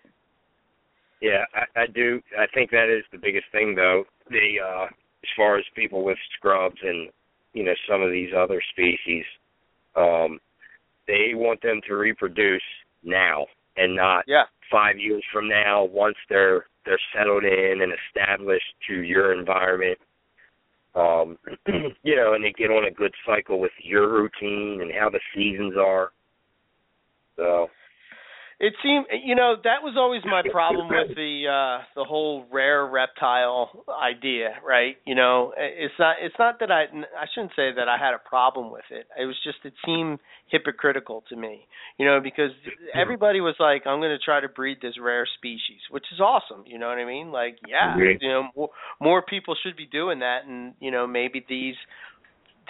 Yeah, 1.22 1.46
I, 1.54 1.82
I 1.84 1.88
do. 1.88 2.20
I 2.38 2.46
think 2.54 2.72
that 2.72 2.90
is 2.90 3.06
the 3.12 3.18
biggest 3.20 3.46
thing, 3.52 3.76
though. 3.76 4.06
The 4.30 4.56
uh, 4.60 4.86
as 4.86 5.30
far 5.38 5.58
as 5.58 5.64
people 5.76 6.04
with 6.04 6.18
scrubs 6.36 6.80
and 6.82 7.10
you 7.54 7.64
know 7.64 7.76
some 7.88 8.02
of 8.02 8.12
these 8.12 8.32
other 8.36 8.60
species, 8.72 9.24
um, 9.96 10.40
they 11.08 11.34
want 11.36 11.62
them 11.62 11.80
to 11.88 11.94
reproduce 11.96 12.64
now 13.04 13.46
and 13.78 13.96
not 13.96 14.26
yeah 14.28 14.44
five 14.72 14.98
years 14.98 15.24
from 15.32 15.48
now 15.48 15.84
once 15.84 16.18
they're 16.28 16.66
they're 16.86 17.00
settled 17.16 17.44
in 17.44 17.82
and 17.84 17.94
established 18.10 18.74
to 18.88 19.02
your 19.04 19.38
environment. 19.38 20.00
Um, 20.94 21.38
you 22.04 22.16
know, 22.16 22.34
and 22.34 22.44
they 22.44 22.52
get 22.52 22.70
on 22.70 22.86
a 22.86 22.92
good 22.92 23.14
cycle 23.26 23.60
with 23.60 23.72
your 23.82 24.12
routine 24.12 24.82
and 24.82 24.92
how 24.92 25.10
the 25.10 25.20
seasons 25.34 25.76
are. 25.78 26.12
So 27.38 27.70
It 28.64 28.74
seemed, 28.84 29.08
you 29.26 29.34
know, 29.34 29.56
that 29.64 29.82
was 29.82 29.96
always 29.98 30.22
my 30.24 30.44
problem 30.52 30.88
with 30.88 31.16
the 31.16 31.46
uh 31.50 31.84
the 31.96 32.04
whole 32.04 32.46
rare 32.52 32.86
reptile 32.86 33.72
idea, 33.90 34.54
right? 34.64 34.98
You 35.04 35.16
know, 35.16 35.52
it's 35.58 35.96
not 35.98 36.18
it's 36.22 36.36
not 36.38 36.60
that 36.60 36.70
I 36.70 36.84
I 36.84 37.26
shouldn't 37.34 37.54
say 37.56 37.72
that 37.76 37.90
I 37.90 37.98
had 37.98 38.14
a 38.14 38.20
problem 38.20 38.72
with 38.72 38.86
it. 38.92 39.08
It 39.20 39.26
was 39.26 39.36
just 39.44 39.58
it 39.64 39.74
seemed 39.84 40.20
hypocritical 40.52 41.24
to 41.30 41.36
me, 41.36 41.66
you 41.98 42.06
know, 42.06 42.20
because 42.22 42.52
everybody 42.94 43.42
was 43.42 43.56
like, 43.60 43.88
I'm 43.88 44.00
going 44.00 44.12
to 44.16 44.24
try 44.24 44.40
to 44.42 44.50
breed 44.50 44.78
this 44.80 44.94
rare 45.02 45.26
species, 45.38 45.82
which 45.90 46.06
is 46.14 46.20
awesome. 46.20 46.64
You 46.68 46.78
know 46.78 46.88
what 46.88 47.00
I 47.00 47.06
mean? 47.06 47.32
Like, 47.32 47.58
yeah, 47.68 47.98
you 47.98 48.30
know, 48.30 48.50
more, 48.56 48.70
more 49.00 49.22
people 49.24 49.56
should 49.64 49.76
be 49.76 49.88
doing 49.88 50.20
that, 50.20 50.46
and 50.46 50.76
you 50.80 50.92
know, 50.92 51.08
maybe 51.08 51.44
these 51.50 51.76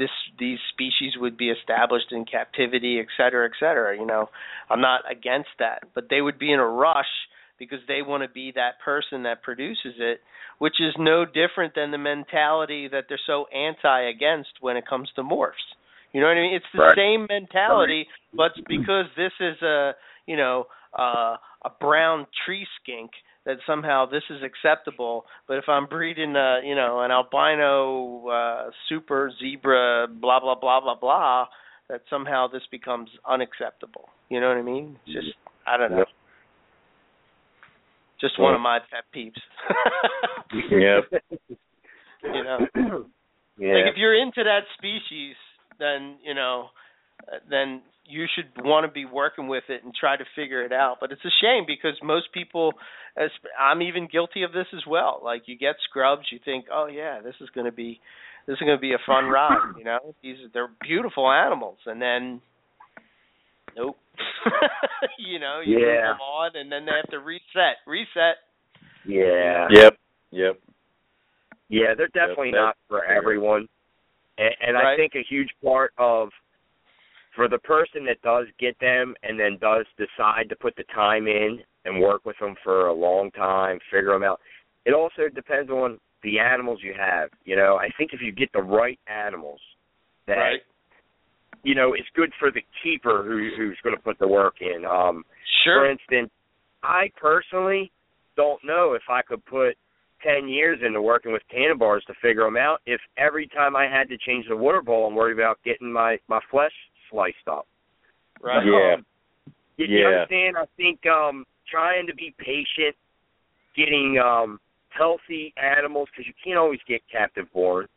this 0.02 0.10
these 0.40 0.58
species 0.74 1.14
would 1.18 1.38
be 1.38 1.50
established 1.50 2.12
in 2.12 2.26
captivity, 2.26 3.00
et 3.00 3.06
cetera, 3.16 3.46
et 3.46 3.52
cetera. 3.60 3.96
You 3.96 4.08
know, 4.08 4.30
I'm 4.70 4.82
not 4.82 5.02
against 5.10 5.54
that, 5.60 5.84
but 5.94 6.08
they 6.10 6.22
would 6.22 6.40
be 6.40 6.52
in 6.52 6.60
a 6.60 6.66
rush 6.68 7.14
because 7.60 7.80
they 7.88 8.02
want 8.02 8.24
to 8.24 8.30
be 8.30 8.52
that 8.56 8.82
person 8.84 9.22
that 9.24 9.44
produces 9.44 9.94
it, 10.00 10.22
which 10.58 10.82
is 10.82 10.96
no 10.98 11.24
different 11.26 11.76
than 11.76 11.92
the 11.92 12.00
mentality 12.00 12.88
that 12.88 13.04
they're 13.08 13.28
so 13.28 13.46
anti 13.54 14.10
against 14.10 14.50
when 14.62 14.76
it 14.76 14.88
comes 14.88 15.08
to 15.16 15.22
morphs. 15.22 15.68
You 16.12 16.22
know 16.22 16.28
what 16.28 16.38
I 16.38 16.42
mean? 16.42 16.56
It's 16.56 16.66
the 16.74 16.80
Right. 16.80 16.98
same 16.98 17.28
mentality, 17.30 18.08
but 18.36 18.52
because 18.68 19.06
this 19.16 19.34
is 19.40 19.62
a 19.62 19.92
you 20.26 20.36
know 20.36 20.66
uh, 20.98 21.38
a 21.64 21.70
brown 21.80 22.26
tree 22.44 22.66
skink 22.82 23.12
that 23.45 23.58
somehow 23.66 24.06
this 24.06 24.24
is 24.30 24.42
acceptable. 24.44 25.26
But 25.48 25.58
if 25.58 25.66
I'm 25.68 25.88
breeding, 25.88 26.36
a 26.36 26.61
you 26.64 26.76
know, 26.76 27.02
an 27.02 27.11
albino 27.11 28.28
uh, 28.28 28.70
super 28.88 29.32
zebra, 29.40 30.08
blah 30.08 30.40
blah 30.40 30.56
blah 30.60 30.82
blah 30.82 30.95
blah, 30.95 31.48
that 31.90 32.02
somehow 32.10 32.48
this 32.48 32.64
becomes 32.72 33.10
unacceptable. 33.28 34.10
You 34.30 34.40
know 34.40 34.48
what 34.48 34.58
I 34.58 34.61
mean? 34.61 34.98
It's 35.06 35.16
just 35.16 35.38
I 35.66 35.78
don't 35.78 35.92
know. 35.92 35.98
Yep. 36.00 36.08
Just 38.20 38.40
one 38.40 38.53
of 38.53 38.61
my 38.61 38.80
pet 38.80 39.06
peeves. 39.16 39.34
Yep. 40.53 41.24
you 42.24 42.44
know, 42.44 42.60
yeah. 43.58 43.74
like 43.74 43.86
if 43.88 43.95
you're 43.95 44.22
into 44.22 44.44
that 44.44 44.64
species, 44.78 45.36
then 45.80 46.18
you 46.24 46.34
know, 46.34 46.68
then 47.50 47.82
you 48.12 48.26
should 48.36 48.52
want 48.66 48.86
to 48.86 48.92
be 48.92 49.06
working 49.06 49.48
with 49.48 49.64
it 49.70 49.84
and 49.84 49.94
try 49.94 50.18
to 50.18 50.24
figure 50.36 50.64
it 50.64 50.74
out. 50.74 50.98
But 51.00 51.12
it's 51.12 51.24
a 51.26 51.34
shame 51.42 51.64
because 51.66 51.98
most 52.04 52.28
people, 52.34 52.74
as 53.18 53.30
I'm 53.60 53.82
even 53.82 54.08
guilty 54.12 54.44
of 54.44 54.52
this 54.52 54.68
as 54.76 54.84
well. 54.88 55.22
Like 55.24 55.44
you 55.46 55.58
get 55.58 55.76
scrubs, 55.90 56.24
you 56.32 56.40
think, 56.44 56.66
oh 56.72 56.88
yeah, 56.88 57.22
this 57.24 57.36
is 57.42 57.50
going 57.56 57.66
to 57.66 57.72
be 57.72 58.00
this 58.48 58.56
is 58.56 58.60
going 58.60 58.78
to 58.78 58.82
be 58.82 58.94
a 58.94 59.02
fun 59.06 59.26
ride. 59.30 59.74
You 59.78 59.84
know, 59.86 60.00
these 60.22 60.38
they're 60.54 60.70
beautiful 60.82 61.32
animals, 61.32 61.78
and 61.86 62.02
then 62.02 62.42
nope. 63.76 63.98
you 65.20 65.40
know, 65.40 65.62
you 65.66 65.78
move 65.78 65.88
Yeah. 65.88 66.12
them 66.12 66.20
on, 66.22 66.52
and 66.56 66.72
then 66.72 66.86
they 66.86 66.92
have 66.92 67.10
to 67.12 67.20
reset, 67.20 67.78
reset. 67.88 68.38
Yeah. 69.06 69.68
Yep. 69.72 69.98
Yep. 70.32 70.60
Yeah, 71.70 71.94
they're 71.96 72.08
definitely 72.08 72.50
Yep, 72.50 72.56
not 72.56 72.78
for 72.90 73.06
everyone. 73.06 73.68
And, 74.38 74.54
and 74.62 74.78
I 74.78 74.96
think 74.96 75.14
a 75.16 75.24
huge 75.28 75.50
part 75.64 75.94
of 75.98 76.30
for 77.35 77.48
the 77.48 77.60
person 77.60 78.06
that 78.06 78.22
does 78.22 78.48
get 78.60 78.77
them 78.80 79.16
and 79.24 79.40
then 79.40 79.58
does 79.61 79.85
decide 79.98 80.50
to 80.50 80.56
put 80.56 80.76
the 80.76 80.84
time 80.93 81.27
in 81.27 81.60
and 81.85 82.01
work 82.01 82.26
with 82.26 82.35
them 82.40 82.56
for 82.64 82.88
a 82.88 82.93
long 82.93 83.32
time, 83.32 83.80
figure 83.92 84.11
them 84.14 84.24
out. 84.24 84.40
It 84.85 84.93
also 84.93 85.30
depends 85.34 85.69
on 85.72 86.00
the 86.24 86.40
animals 86.40 86.80
you 86.84 86.93
have. 86.98 87.30
You 87.45 87.56
know, 87.56 87.77
I 87.77 87.90
think 87.98 88.11
if 88.14 88.22
you 88.22 88.32
get 88.32 88.51
the 88.53 88.61
right 88.61 89.00
animals, 89.08 89.60
that 90.27 90.38
Right. 90.38 90.64
you 91.64 91.76
know, 91.76 91.93
it's 91.93 92.10
good 92.16 92.34
for 92.40 92.51
the 92.51 92.64
keeper 92.84 93.24
who 93.24 93.50
who's 93.56 93.80
going 93.84 93.95
to 93.95 94.01
put 94.01 94.18
the 94.19 94.27
work 94.27 94.61
in. 94.61 94.85
Um, 94.85 95.26
Sure. 95.64 95.80
for 95.80 95.90
instance, 95.90 96.32
I 96.84 97.11
personally 97.16 97.92
don't 98.35 98.64
know 98.64 98.93
if 98.93 99.03
I 99.10 99.22
could 99.22 99.45
put 99.45 99.77
10 100.24 100.48
years 100.48 100.80
into 100.82 101.01
working 101.01 101.32
with 101.32 101.42
Tanimbars 101.53 102.03
to 102.06 102.14
figure 102.22 102.43
them 102.43 102.58
out 102.58 102.82
if 102.85 103.01
every 103.18 103.48
time 103.48 103.76
I 103.76 103.88
had 103.88 104.08
to 104.10 104.18
change 104.18 104.48
the 104.48 104.56
water 104.56 104.82
bowl, 104.82 105.08
I'm 105.08 105.16
worried 105.16 105.38
about 105.38 105.60
getting 105.64 105.92
my, 105.92 106.18
my 106.27 106.40
flesh 106.50 106.74
sliced 107.12 107.48
up. 107.48 107.68
Right. 108.42 108.66
Yeah. 108.66 108.96
Um, 108.96 109.06
you, 109.78 109.86
you 109.86 110.00
Yeah. 110.00 110.08
understand? 110.08 110.58
I 110.58 110.66
think 110.78 111.06
um, 111.06 111.46
trying 111.70 112.08
to 112.08 112.16
be 112.16 112.34
patient, 112.40 112.96
getting 113.76 114.18
um, 114.18 114.60
healthy 114.90 115.54
animals, 115.58 116.10
because 116.12 116.26
you 116.28 116.34
can't 116.44 116.58
always 116.58 116.80
get 116.88 117.02
captive 117.12 117.46
born. 117.54 117.88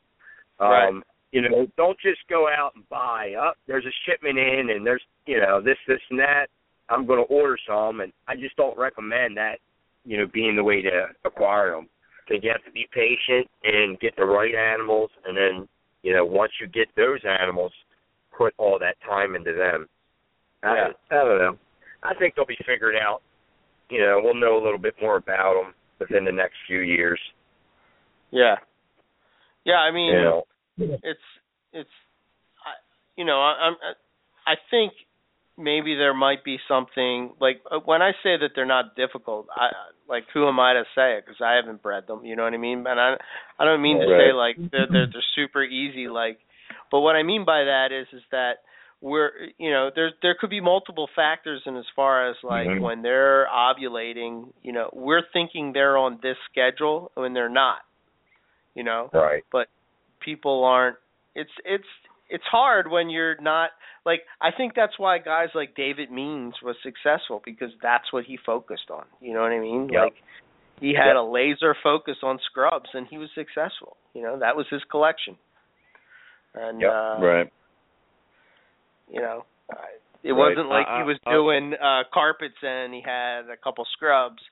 Um, 0.61 0.69
Right. 0.71 0.95
You 1.33 1.43
know, 1.43 1.67
don't 1.77 1.99
just 1.99 2.21
go 2.29 2.47
out 2.47 2.77
and 2.77 2.89
buy. 2.89 3.35
Up, 3.35 3.57
there's 3.67 3.85
a 3.85 3.91
shipment 4.07 4.39
in, 4.39 4.71
and 4.71 4.87
there's 4.87 5.03
you 5.27 5.41
know 5.41 5.61
this, 5.61 5.79
this, 5.89 5.99
and 6.11 6.21
that. 6.21 6.47
I'm 6.89 7.07
going 7.07 7.19
to 7.19 7.25
order 7.25 7.57
some, 7.67 8.03
and 8.03 8.13
I 8.29 8.37
just 8.37 8.55
don't 8.55 8.79
recommend 8.79 9.37
that. 9.37 9.57
You 10.05 10.19
know, 10.19 10.27
being 10.33 10.55
the 10.55 10.63
way 10.63 10.81
to 10.83 11.07
acquire 11.25 11.73
them. 11.73 11.89
Because 12.29 12.45
you 12.45 12.51
have 12.53 12.65
to 12.65 12.71
be 12.71 12.87
patient 12.93 13.51
and 13.65 13.99
get 13.99 14.15
the 14.17 14.25
right 14.25 14.55
animals, 14.55 15.11
and 15.27 15.37
then 15.37 15.69
you 16.03 16.15
know 16.15 16.25
once 16.25 16.53
you 16.61 16.69
get 16.69 16.87
those 16.95 17.19
animals, 17.25 17.73
put 18.37 18.55
all 18.59 18.79
that 18.79 18.97
time 19.09 19.35
into 19.35 19.53
them. 19.53 19.89
Yeah. 20.63 20.89
I, 21.11 21.15
I 21.15 21.25
don't 21.25 21.39
know. 21.39 21.59
I 22.03 22.15
think 22.15 22.35
they'll 22.35 22.47
be 22.47 22.59
figured 22.67 22.95
out. 22.97 23.23
You 23.91 24.01
know, 24.01 24.21
we'll 24.23 24.35
know 24.35 24.57
a 24.57 24.65
little 24.65 24.79
bit 24.79 24.95
more 25.01 25.17
about 25.17 25.55
them 25.55 25.75
within 25.99 26.25
the 26.25 26.33
next 26.33 26.57
few 26.67 26.81
years. 26.81 27.21
Yeah. 28.31 28.57
Yeah, 29.65 29.77
I 29.77 29.91
mean, 29.93 30.13
You 30.13 30.23
know. 30.23 30.45
it's 30.79 31.21
it's 31.73 31.91
I, 32.65 32.73
you 33.17 33.25
know, 33.25 33.41
I, 33.41 33.69
I'm 33.69 33.75
I 34.47 34.55
think 34.71 34.93
maybe 35.57 35.95
there 35.95 36.15
might 36.15 36.45
be 36.45 36.59
something 36.69 37.33
like 37.41 37.63
uh, 37.71 37.79
when 37.85 38.03
I 38.03 38.13
say 38.23 38.37
that 38.41 38.51
they're 38.55 38.67
not 38.67 38.97
difficult, 38.97 39.47
I 39.55 39.69
like 40.09 40.25
who 40.35 40.49
am 40.49 40.61
I 40.61 40.75
to 40.75 40.85
say 40.95 41.17
it 41.17 41.25
because 41.25 41.41
I 41.43 41.55
haven't 41.55 41.83
bred 41.83 42.07
them, 42.07 42.25
you 42.25 42.37
know 42.37 42.45
what 42.45 42.55
I 42.55 42.59
mean? 42.59 42.85
And 42.87 43.01
I 43.01 43.15
I 43.59 43.65
don't 43.65 43.83
mean 43.83 44.01
to 44.01 44.07
say 44.07 44.33
like 44.33 44.57
they're 44.57 44.87
they're 44.91 45.07
they're 45.07 45.31
super 45.37 45.63
easy 45.63 46.09
like 46.09 46.39
but 46.95 47.01
what 47.01 47.17
I 47.17 47.25
mean 47.25 47.45
by 47.45 47.65
that 47.65 47.89
is 47.91 48.07
is 48.13 48.23
that 48.31 48.59
we're 49.01 49.31
you 49.59 49.73
know 49.73 49.91
there 49.97 50.13
there 50.23 50.37
could 50.41 50.49
be 50.49 50.61
multiple 50.61 51.09
factors 51.17 51.61
in 51.67 51.77
as 51.77 51.85
far 51.97 52.31
as 52.31 52.37
like 52.45 52.69
Mhm. 52.69 52.81
when 52.83 53.03
they're 53.03 53.49
ovulating, 53.49 54.53
you 54.63 54.71
know, 54.73 54.91
we're 54.93 55.27
thinking 55.33 55.73
they're 55.73 55.99
on 55.99 56.21
this 56.23 56.37
schedule 56.49 57.11
when 57.15 57.33
they're 57.33 57.49
not. 57.65 57.81
You 58.77 58.85
know? 58.85 59.11
Right. 59.13 59.43
But 59.51 59.67
people 60.21 60.63
aren't 60.63 60.99
it's 61.35 61.51
it's 61.65 61.91
it's 62.29 62.45
hard 62.45 62.89
when 62.89 63.11
you're 63.11 63.35
not 63.41 63.71
like 64.07 64.23
I 64.41 64.53
think 64.53 64.75
that's 64.77 64.97
why 64.97 65.19
guys 65.19 65.49
like 65.53 65.75
David 65.75 66.13
Means 66.13 66.55
was 66.63 66.77
successful 66.85 67.43
because 67.45 67.73
that's 67.83 68.13
what 68.13 68.25
he 68.25 68.37
focused 68.37 68.89
on. 68.89 69.05
You 69.21 69.35
know 69.35 69.43
what 69.43 69.51
I 69.51 69.59
mean? 69.59 69.89
Yep. 69.89 70.03
Like 70.05 70.23
he 70.79 70.95
had 70.95 71.15
Yep. 71.15 71.17
a 71.17 71.23
laser 71.23 71.75
focus 71.83 72.19
on 72.23 72.39
scrubs 72.49 72.91
and 72.95 73.09
he 73.09 73.19
was 73.19 73.31
successful. 73.35 73.97
You 74.15 74.23
know, 74.23 74.39
that 74.39 74.55
was 74.57 74.69
his 74.69 74.85
collection. 74.85 75.37
And 76.55 76.81
Yep. 76.81 76.91
uh 76.91 77.19
Right. 77.21 77.53
you 79.11 79.21
know, 79.21 79.45
uh, 79.73 79.77
it 80.23 80.33
Right. 80.33 80.39
wasn't 80.39 80.69
like 80.69 80.87
I- 80.89 80.99
he 80.99 81.03
was 81.05 81.19
I- 81.27 81.33
doing 81.33 81.75
uh 81.75 82.05
carpets 82.13 82.57
and 82.63 82.95
he 82.95 83.01
had 83.01 83.49
a 83.51 83.57
couple 83.57 83.85
scrubs 83.87 84.43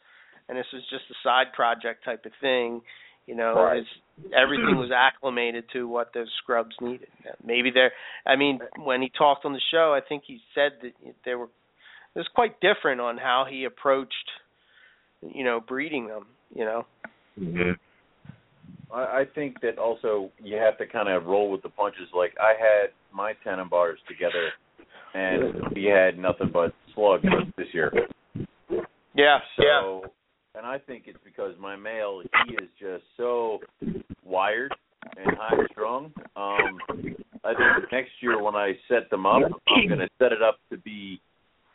and 0.49 0.59
this 0.59 0.67
was 0.73 0.83
just 0.89 1.05
a 1.11 1.15
side 1.23 1.53
project 1.53 2.05
type 2.05 2.27
of 2.27 2.33
thing. 2.41 2.83
You 3.27 3.35
know, 3.37 3.55
Right. 3.55 3.77
his 3.79 3.87
everything 4.33 4.77
was 4.77 4.91
acclimated 4.91 5.69
to 5.71 5.89
what 5.89 6.13
those 6.13 6.31
scrubs 6.35 6.75
needed. 6.81 7.09
Maybe 7.45 7.71
they're 7.71 7.93
I 8.27 8.37
mean, 8.37 8.61
when 8.77 9.01
he 9.03 9.09
talked 9.11 9.45
on 9.45 9.53
the 9.53 9.61
show, 9.71 9.95
I 9.95 10.01
think 10.01 10.25
he 10.25 10.43
said 10.55 10.81
that 10.83 10.93
they 11.25 11.35
were 11.35 11.49
it 12.15 12.19
was 12.19 12.29
quite 12.29 12.61
different 12.61 13.01
on 13.01 13.17
how 13.17 13.45
he 13.49 13.65
approached 13.65 14.31
you 15.23 15.45
know, 15.45 15.61
breeding 15.61 16.09
them, 16.09 16.27
you 16.55 16.65
know. 16.65 16.85
hmm 17.39 17.73
I, 18.93 19.21
I 19.21 19.25
think 19.35 19.61
that 19.62 19.79
also 19.79 20.31
you 20.43 20.57
have 20.57 20.79
to 20.79 20.87
kind 20.87 21.09
of 21.09 21.27
roll 21.27 21.51
with 21.51 21.62
the 21.62 21.69
punches. 21.69 22.09
Like 22.15 22.35
I 22.41 22.51
had 22.51 22.91
my 23.15 23.33
Tanimbars 23.45 23.97
together, 24.09 24.51
and 25.15 25.75
we 25.75 25.85
had 25.85 26.19
nothing 26.19 26.51
but 26.53 26.73
slugs 26.95 27.25
this 27.57 27.69
year. 27.73 27.93
Yeah, 29.15 29.39
So, 29.59 30.05
and 30.55 30.67
I 30.67 30.79
think 30.79 31.05
it's 31.07 31.19
because 31.25 31.55
my 31.61 31.77
male 31.77 32.23
he 32.47 32.55
is 32.55 32.71
just 32.81 33.05
so 33.17 33.59
wired 34.25 34.73
and 35.17 35.37
high 35.39 35.67
strung. 35.71 36.12
Um, 36.37 36.79
I 37.45 37.55
think 37.55 37.93
next 37.93 38.11
year 38.21 38.43
when 38.43 38.55
I 38.55 38.73
set 38.89 39.11
them 39.11 39.27
up, 39.27 39.43
I'm 39.69 39.89
going 39.89 40.01
to 40.01 40.09
set 40.19 40.33
it 40.33 40.43
up 40.43 40.59
to 40.71 40.79
be 40.79 41.21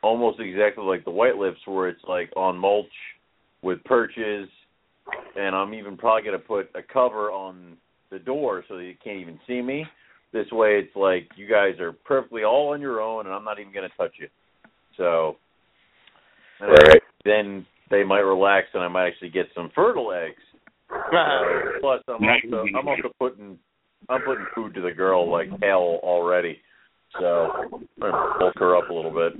almost 0.01 0.39
exactly 0.39 0.83
like 0.83 1.03
the 1.05 1.11
white 1.11 1.35
lips, 1.35 1.59
where 1.65 1.89
it's 1.89 2.03
like 2.07 2.31
on 2.35 2.57
mulch 2.57 2.85
with 3.61 3.83
perches, 3.83 4.47
and 5.37 5.55
I'm 5.55 5.73
even 5.73 5.95
probably 5.97 6.23
going 6.23 6.39
to 6.39 6.45
put 6.45 6.69
a 6.75 6.81
cover 6.81 7.31
on 7.31 7.77
the 8.09 8.19
door 8.19 8.63
so 8.67 8.77
that 8.77 8.83
you 8.83 8.95
can't 9.03 9.19
even 9.19 9.39
see 9.47 9.61
me. 9.61 9.85
This 10.33 10.47
way, 10.51 10.79
it's 10.83 10.95
like 10.95 11.29
you 11.37 11.47
guys 11.47 11.79
are 11.79 11.93
perfectly 11.93 12.43
all 12.43 12.73
on 12.73 12.81
your 12.81 12.99
own, 12.99 13.27
and 13.27 13.33
I'm 13.33 13.45
not 13.45 13.59
even 13.59 13.71
going 13.71 13.89
to 13.89 13.95
touch 13.95 14.13
you. 14.19 14.27
So, 14.97 15.37
and 16.59 16.71
Right. 16.71 17.01
then 17.23 17.65
they 17.89 18.03
might 18.03 18.19
relax, 18.21 18.67
and 18.73 18.83
I 18.83 18.87
might 18.87 19.07
actually 19.07 19.29
get 19.29 19.45
some 19.55 19.69
fertile 19.75 20.11
eggs. 20.11 20.41
Uh, 20.91 21.41
plus, 21.81 22.01
I'm 22.07 22.23
also 22.23 22.65
I'm 22.75 22.87
also 22.87 23.09
putting 23.19 23.59
I'm 24.09 24.21
putting 24.21 24.45
food 24.55 24.73
to 24.75 24.81
the 24.81 24.91
girl 24.91 25.29
like 25.29 25.49
hell 25.61 25.99
already. 26.03 26.59
So 27.19 27.51
I'm 27.73 27.87
gonna 27.99 28.35
bulk 28.39 28.53
her 28.57 28.75
up 28.75 28.89
a 28.89 28.93
little 28.93 29.11
bit. 29.11 29.33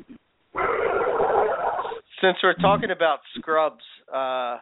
Since 2.22 2.38
we're 2.44 2.56
talking 2.56 2.92
about 2.92 3.20
scrubs, 3.38 3.84
uh 4.14 4.58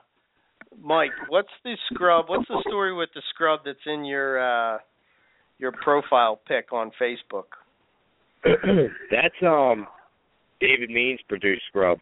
Mike, 0.81 1.11
what's 1.29 1.49
the 1.63 1.75
scrub? 1.91 2.25
What's 2.27 2.47
the 2.47 2.63
story 2.67 2.93
with 2.93 3.09
the 3.15 3.21
scrub 3.33 3.61
that's 3.65 3.77
in 3.85 4.05
your 4.05 4.39
uh 4.39 4.79
your 5.57 5.71
profile 5.71 6.39
pic 6.47 6.71
on 6.73 6.91
Facebook? 7.01 7.45
That's 8.43 9.35
um 9.41 9.87
David 10.59 10.89
Means 10.89 11.19
produced 11.27 11.63
Scrub. 11.69 11.99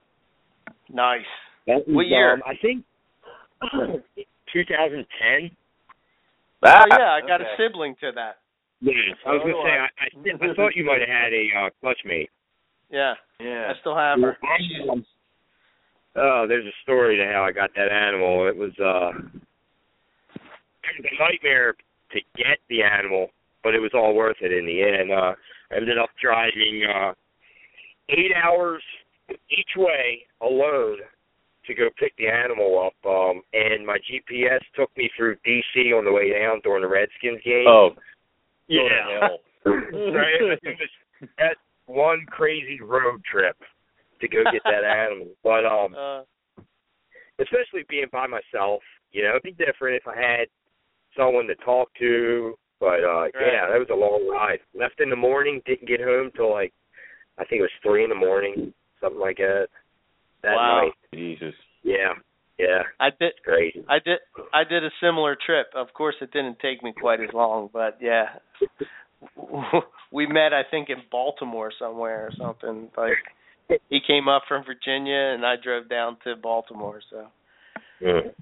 Nice. 0.90 1.22
That 1.68 1.88
was, 1.88 1.96
What 1.96 2.08
year? 2.08 2.34
Um, 2.34 2.42
I 2.46 2.54
think 2.62 2.84
2010. 4.54 5.52
oh 6.66 6.86
yeah, 6.90 7.12
I 7.12 7.22
got 7.26 7.42
a 7.42 7.46
sibling 7.58 7.96
to 8.02 8.12
that. 8.16 8.38
Yes, 8.82 8.96
I 9.26 9.32
was 9.32 9.42
Oh, 9.46 9.52
gonna 9.52 9.64
say 9.64 9.70
I, 9.72 10.46
I 10.46 10.52
I 10.52 10.56
thought 10.56 10.76
you 10.76 10.86
might 10.86 11.00
have 11.00 11.10
had 11.10 11.32
a 11.34 11.66
uh, 11.66 11.70
clutch 11.80 12.00
mate. 12.06 12.30
Yeah, 12.90 13.14
Yeah. 13.40 13.72
I 13.72 13.80
still 13.80 13.96
have 13.96 14.20
her. 14.20 14.38
Um, 14.92 15.06
Oh, 16.16 16.46
there's 16.48 16.66
a 16.66 16.82
story 16.84 17.18
to 17.18 17.26
how 17.26 17.44
I 17.44 17.52
got 17.52 17.72
that 17.76 17.92
animal. 17.92 18.48
It 18.48 18.56
was 18.56 18.72
uh 18.80 19.18
it 20.36 20.94
was 21.00 21.12
a 21.12 21.24
nightmare 21.24 21.74
to 22.12 22.20
get 22.38 22.60
the 22.70 22.84
animal, 22.84 23.30
but 23.64 23.74
it 23.74 23.80
was 23.80 23.92
all 23.94 24.14
worth 24.14 24.38
it 24.42 24.52
in 24.52 24.66
the 24.66 24.82
end. 24.84 25.12
Uh 25.12 25.34
I 25.72 25.78
ended 25.78 25.98
up 25.98 26.10
driving 26.22 26.84
uh 26.88 27.14
eight 28.10 28.32
hours 28.36 28.84
each 29.50 29.76
way 29.76 30.22
alone 30.42 30.98
to 31.66 31.74
go 31.74 31.90
pick 31.98 32.16
the 32.18 32.28
animal 32.28 32.92
up. 32.92 33.10
Um 33.10 33.42
and 33.54 33.86
my 33.86 33.98
GPS 33.98 34.62
took 34.76 34.96
me 34.96 35.10
through 35.18 35.38
DC 35.38 35.98
on 35.98 36.06
the 36.06 36.12
way 36.12 36.32
down 36.32 36.62
during 36.64 36.84
the 36.84 36.88
Redskins 36.88 37.42
game. 37.44 37.66
Oh, 37.68 37.90
yeah. 38.68 39.30
right? 39.66 40.60
It 40.62 40.78
was 41.22 41.30
that 41.40 41.58
one 41.88 42.26
crazy 42.30 42.80
road 42.82 43.22
trip 43.30 43.58
to 44.24 44.28
go 44.32 44.44
get 44.52 44.64
that 44.64 44.84
animal. 45.04 45.28
But 45.44 45.66
um 45.66 45.94
Uh, 45.96 46.24
especially 47.40 47.84
being 47.90 48.08
by 48.12 48.28
myself, 48.28 48.82
you 49.12 49.24
know, 49.24 49.32
it'd 49.32 49.44
be 49.44 49.52
different 49.54 49.98
if 49.98 50.08
I 50.08 50.16
had 50.16 50.48
someone 51.18 51.48
to 51.48 51.56
talk 51.56 51.90
to. 52.00 52.56
But 52.80 53.04
uh 53.04 53.28
yeah, 53.36 53.68
that 53.70 53.80
was 53.80 53.92
a 53.92 53.96
long 53.96 54.28
ride. 54.32 54.60
Left 54.74 55.00
in 55.00 55.10
the 55.10 55.16
morning, 55.16 55.62
didn't 55.66 55.88
get 55.88 56.02
home 56.02 56.32
till 56.36 56.52
like 56.52 56.74
I 57.38 57.46
think 57.46 57.60
it 57.60 57.70
was 57.70 57.82
three 57.82 58.04
in 58.04 58.10
the 58.10 58.16
morning, 58.16 58.74
something 59.02 59.20
like 59.20 59.38
that. 59.38 59.68
That 60.44 60.56
Wow. 60.56 60.82
night. 60.82 60.94
Jesus. 61.14 61.56
Yeah. 61.84 62.14
Yeah. 62.60 62.84
I 63.00 63.10
did 63.10 63.32
It's 63.34 63.40
crazy. 63.44 63.84
I 63.90 64.00
did 64.00 64.20
I 64.54 64.64
did 64.64 64.84
a 64.84 64.92
similar 65.02 65.36
trip. 65.46 65.68
Of 65.76 65.94
course 65.94 66.16
it 66.22 66.32
didn't 66.32 66.60
take 66.60 66.84
me 66.84 66.94
quite 66.94 67.22
as 67.22 67.34
long, 67.34 67.70
but 67.74 67.98
yeah. 68.02 68.28
We 70.12 70.28
met 70.28 70.54
I 70.54 70.64
think 70.70 70.90
in 70.90 71.02
Baltimore 71.10 71.72
somewhere 71.80 72.28
or 72.28 72.32
something. 72.38 72.90
Like 72.98 73.18
he 73.90 74.00
came 74.06 74.28
up 74.28 74.44
from 74.48 74.64
Virginia 74.66 75.34
and 75.34 75.46
I 75.46 75.56
drove 75.62 75.90
down 75.90 76.18
to 76.24 76.36
Baltimore, 76.36 77.02
so 77.10 77.28
Mm. 78.02 78.34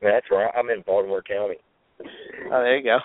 That's 0.00 0.26
right. 0.30 0.50
I'm 0.56 0.70
in 0.70 0.80
Baltimore 0.82 1.22
County. 1.22 1.56
Oh, 2.00 2.62
there 2.62 2.78
you 2.78 2.84
go. 2.84 2.98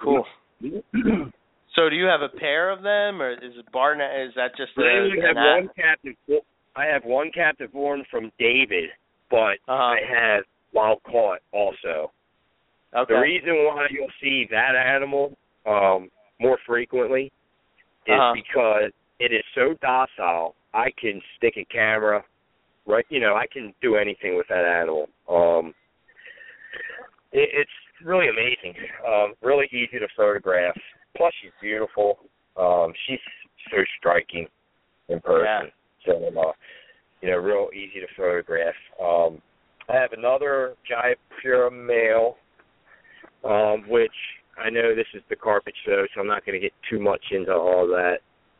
Cool. 0.00 0.24
So 1.74 1.90
do 1.90 1.94
you 1.96 2.06
have 2.06 2.22
a 2.22 2.30
pair 2.30 2.70
of 2.70 2.82
them 2.82 3.20
or 3.20 3.32
is 3.32 3.52
it 3.54 3.70
Barnett 3.70 4.26
is 4.28 4.32
that 4.34 4.56
just 4.56 4.72
a, 4.78 4.80
I 4.82 5.26
have 5.26 5.36
one 5.36 5.68
captive. 5.76 6.14
I 6.74 6.86
have 6.86 7.04
one 7.04 7.30
captive 7.34 7.70
born 7.70 8.02
from 8.10 8.32
David, 8.38 8.88
but 9.30 9.58
Uh-huh. 9.68 9.74
I 9.74 9.98
have 10.10 10.44
wild 10.72 11.02
caught 11.02 11.40
also. 11.52 12.12
Okay. 12.96 13.12
The 13.12 13.20
reason 13.20 13.50
why 13.66 13.88
you'll 13.90 14.08
see 14.22 14.46
that 14.50 14.74
animal 14.74 15.36
um, 15.66 16.08
more 16.40 16.56
frequently 16.66 17.30
is 18.06 18.14
Uh-huh. 18.14 18.32
because 18.32 18.92
it 19.18 19.32
is 19.32 19.42
so 19.54 19.74
docile. 19.80 20.54
I 20.74 20.90
can 21.00 21.20
stick 21.36 21.54
a 21.56 21.64
camera, 21.64 22.22
right? 22.86 23.04
You 23.08 23.20
know, 23.20 23.34
I 23.34 23.46
can 23.50 23.72
do 23.80 23.96
anything 23.96 24.36
with 24.36 24.46
that 24.48 24.64
animal. 24.64 25.08
Um, 25.28 25.74
it, 27.32 27.48
it's 27.52 27.70
really 28.04 28.28
amazing. 28.28 28.74
Um, 29.06 29.34
really 29.42 29.66
easy 29.72 29.98
to 29.98 30.08
photograph. 30.16 30.76
Plus, 31.16 31.32
she's 31.42 31.52
beautiful. 31.60 32.18
Um, 32.56 32.92
she's 33.06 33.18
so 33.70 33.78
striking 33.98 34.46
in 35.08 35.20
person. 35.20 35.70
So, 36.04 36.12
uh, 36.12 36.52
you 37.22 37.30
know, 37.30 37.38
real 37.38 37.68
easy 37.72 38.00
to 38.00 38.06
photograph. 38.16 38.74
Um, 39.02 39.40
I 39.88 39.94
have 39.94 40.12
another 40.12 40.74
Jayapura 40.90 41.70
male, 41.72 42.36
um, 43.44 43.88
which 43.88 44.10
I 44.58 44.70
know 44.70 44.94
this 44.94 45.06
is 45.14 45.22
the 45.28 45.36
carpet 45.36 45.74
show, 45.84 46.06
so 46.14 46.20
I'm 46.20 46.26
not 46.26 46.44
going 46.44 46.60
to 46.60 46.60
get 46.60 46.72
too 46.90 46.98
much 46.98 47.22
into 47.30 47.52
all 47.52 47.86
that. 47.88 48.18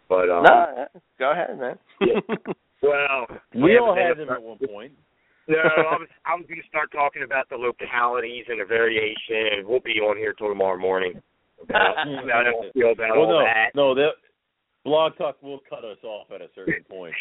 But 0.08 0.30
um, 0.30 0.42
no, 0.44 0.86
go 1.18 1.32
ahead, 1.32 1.58
man. 1.58 1.78
Yeah. 2.00 2.20
well, 2.82 3.26
We 3.54 3.74
yeah, 3.74 3.80
all 3.80 3.94
but 3.94 4.02
had 4.02 4.18
them 4.18 4.30
at 4.30 4.42
one 4.42 4.58
point. 4.58 4.92
no, 5.48 5.58
I 5.58 5.96
was 5.98 6.08
I 6.26 6.34
was 6.34 6.44
going 6.48 6.60
to 6.62 6.68
start 6.68 6.90
talking 6.92 7.22
about 7.22 7.48
the 7.48 7.56
localities 7.56 8.44
and 8.48 8.60
the 8.60 8.64
variation, 8.66 9.62
we'll 9.66 9.80
be 9.80 9.98
on 10.02 10.16
here 10.16 10.32
till 10.32 10.48
tomorrow 10.48 10.78
morning 10.78 11.20
about 11.62 11.96
how 11.96 12.02
I 12.02 12.70
feel 12.74 12.92
about 12.92 13.10
well, 13.14 13.26
all 13.26 13.40
no, 13.40 13.44
that. 13.44 13.70
no, 13.74 13.94
that 13.94 14.10
Blog 14.84 15.16
Talk 15.18 15.42
will 15.42 15.60
cut 15.68 15.84
us 15.84 15.98
off 16.04 16.30
at 16.34 16.40
a 16.40 16.48
certain 16.54 16.84
point. 16.88 17.14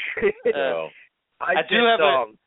So 0.43 0.89
I, 1.41 1.61
I 1.61 1.61
do 1.69 1.81
have 1.85 1.99
a- 1.99 2.03
um, 2.03 2.37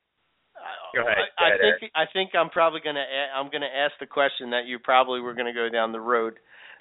Go 0.95 1.03
ahead, 1.07 1.31
I, 1.39 1.45
I 1.45 1.51
think 1.79 1.93
I 1.95 2.05
think 2.13 2.31
I'm 2.35 2.51
probably 2.51 2.81
gonna 2.83 3.07
a- 3.07 3.39
I'm 3.39 3.51
gonna 3.51 3.71
ask 3.71 3.95
the 4.01 4.07
question 4.07 4.51
that 4.51 4.67
you 4.67 4.79
probably 4.81 5.21
were 5.21 5.35
gonna 5.35 5.55
go 5.55 5.69
down 5.69 5.93
the 5.93 6.01
road. 6.01 6.35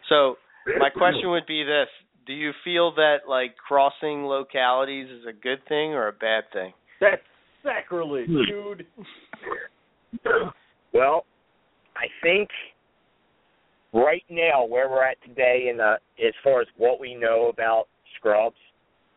So 0.09 0.37
my 0.79 0.89
question 0.89 1.29
would 1.29 1.45
be 1.45 1.63
this: 1.63 1.87
Do 2.27 2.33
you 2.33 2.51
feel 2.63 2.93
that 2.95 3.19
like 3.27 3.55
crossing 3.55 4.25
localities 4.25 5.07
is 5.09 5.25
a 5.27 5.33
good 5.33 5.59
thing 5.67 5.93
or 5.93 6.07
a 6.09 6.13
bad 6.13 6.43
thing? 6.53 6.73
that's 6.99 7.21
sacrilege, 7.63 8.27
Hmm. 8.29 8.43
dude. 8.45 8.85
well, 10.93 11.25
I 11.95 12.07
think 12.21 12.49
right 13.93 14.23
now 14.29 14.65
where 14.65 14.89
we're 14.89 15.03
at 15.05 15.17
today, 15.23 15.67
in 15.69 15.77
the 15.77 15.95
as 16.25 16.33
far 16.43 16.61
as 16.61 16.67
what 16.77 16.99
we 16.99 17.15
know 17.15 17.47
about 17.47 17.87
scrubs, 18.17 18.55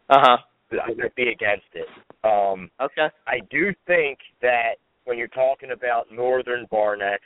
Uh 0.08 0.18
huh. 0.20 0.36
I 0.72 0.90
would 0.90 1.14
be 1.16 1.28
against 1.30 1.66
it. 1.74 1.88
Um, 2.22 2.70
Okay. 2.80 3.08
I 3.26 3.40
do 3.50 3.72
think 3.86 4.18
that 4.40 4.74
when 5.04 5.18
you're 5.18 5.26
talking 5.28 5.72
about 5.72 6.06
northern 6.12 6.66
barnecks 6.70 7.18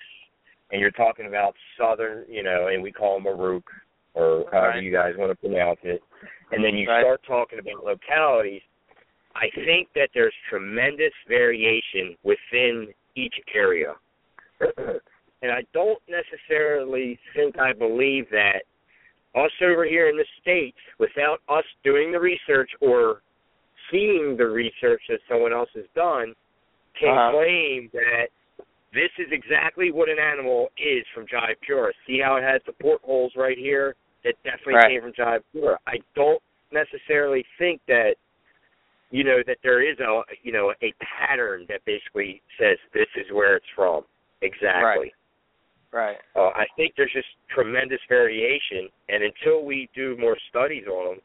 and 0.71 0.81
you're 0.81 0.91
talking 0.93 1.27
about 1.27 1.55
southern, 1.79 2.25
you 2.29 2.43
know, 2.43 2.69
and 2.69 2.83
we 2.83 2.91
call 2.91 3.19
them 3.19 3.27
a 3.27 3.35
rook 3.35 3.65
or 4.15 4.45
however 4.53 4.69
Right. 4.75 4.83
you 4.83 4.91
guys 4.93 5.17
want 5.17 5.31
to 5.31 5.37
pronounce 5.37 5.81
it, 5.83 6.03
and 6.53 6.65
then 6.65 6.77
you 6.77 6.89
Right. 6.89 7.03
start 7.03 7.23
talking 7.25 7.59
about 7.59 7.85
localities, 7.85 8.63
I 9.35 9.51
think 9.51 9.93
that 9.95 10.11
there's 10.15 10.35
tremendous 10.49 11.13
variation 11.27 12.17
within 12.23 12.95
each 13.17 13.41
area. 13.53 13.97
and 15.43 15.51
I 15.53 15.63
don't 15.73 16.01
necessarily 16.09 17.19
think 17.35 17.59
I 17.59 17.73
believe 17.73 18.31
that 18.31 18.63
us 19.35 19.51
over 19.61 19.85
here 19.85 20.09
in 20.09 20.17
the 20.17 20.25
States, 20.41 20.79
without 20.99 21.43
us 21.49 21.65
doing 21.83 22.13
the 22.13 22.21
research 22.21 22.71
or 22.81 23.23
seeing 23.91 24.37
the 24.37 24.47
research 24.47 25.03
that 25.09 25.21
someone 25.29 25.53
else 25.53 25.71
has 25.75 25.87
done, 25.97 26.35
can 26.95 27.09
Uh-huh. 27.11 27.33
claim 27.33 27.91
that 27.93 28.29
this 28.93 29.11
is 29.19 29.33
exactly 29.33 29.91
what 29.91 30.09
an 30.09 30.21
animal 30.21 30.71
is 30.79 31.05
from 31.13 31.27
Jayapura. 31.27 31.93
See 32.07 32.21
how 32.21 32.37
it 32.37 32.45
has 32.45 32.63
the 32.63 32.73
portholes 32.75 33.35
right 33.35 33.59
here? 33.59 33.97
It 34.25 34.37
definitely 34.43 34.75
Right. 34.75 34.89
came 34.89 35.03
from 35.03 35.13
Jayapura. 35.13 35.79
I 35.87 35.99
don't 36.15 36.43
necessarily 36.73 37.45
think 37.59 37.81
that 37.87 38.17
you 39.11 39.23
know 39.23 39.43
that 39.47 39.59
there 39.63 39.81
is 39.81 39.99
a 40.01 40.23
you 40.43 40.51
know 40.53 40.73
a 40.83 40.93
pattern 41.01 41.67
that 41.69 41.85
basically 41.85 42.43
says 42.59 42.79
this 42.93 43.09
is 43.17 43.31
where 43.31 43.57
it's 43.57 43.69
from 43.77 44.05
exactly. 44.41 45.13
Right. 45.93 46.17
Uh, 46.35 46.49
I 46.49 46.67
think 46.77 46.95
there's 46.97 47.13
just 47.13 47.29
tremendous 47.49 48.01
variation, 48.09 48.89
and 49.09 49.23
until 49.23 49.65
we 49.65 49.89
do 49.95 50.17
more 50.19 50.37
studies 50.51 50.89
on 50.89 51.15
them, 51.15 51.21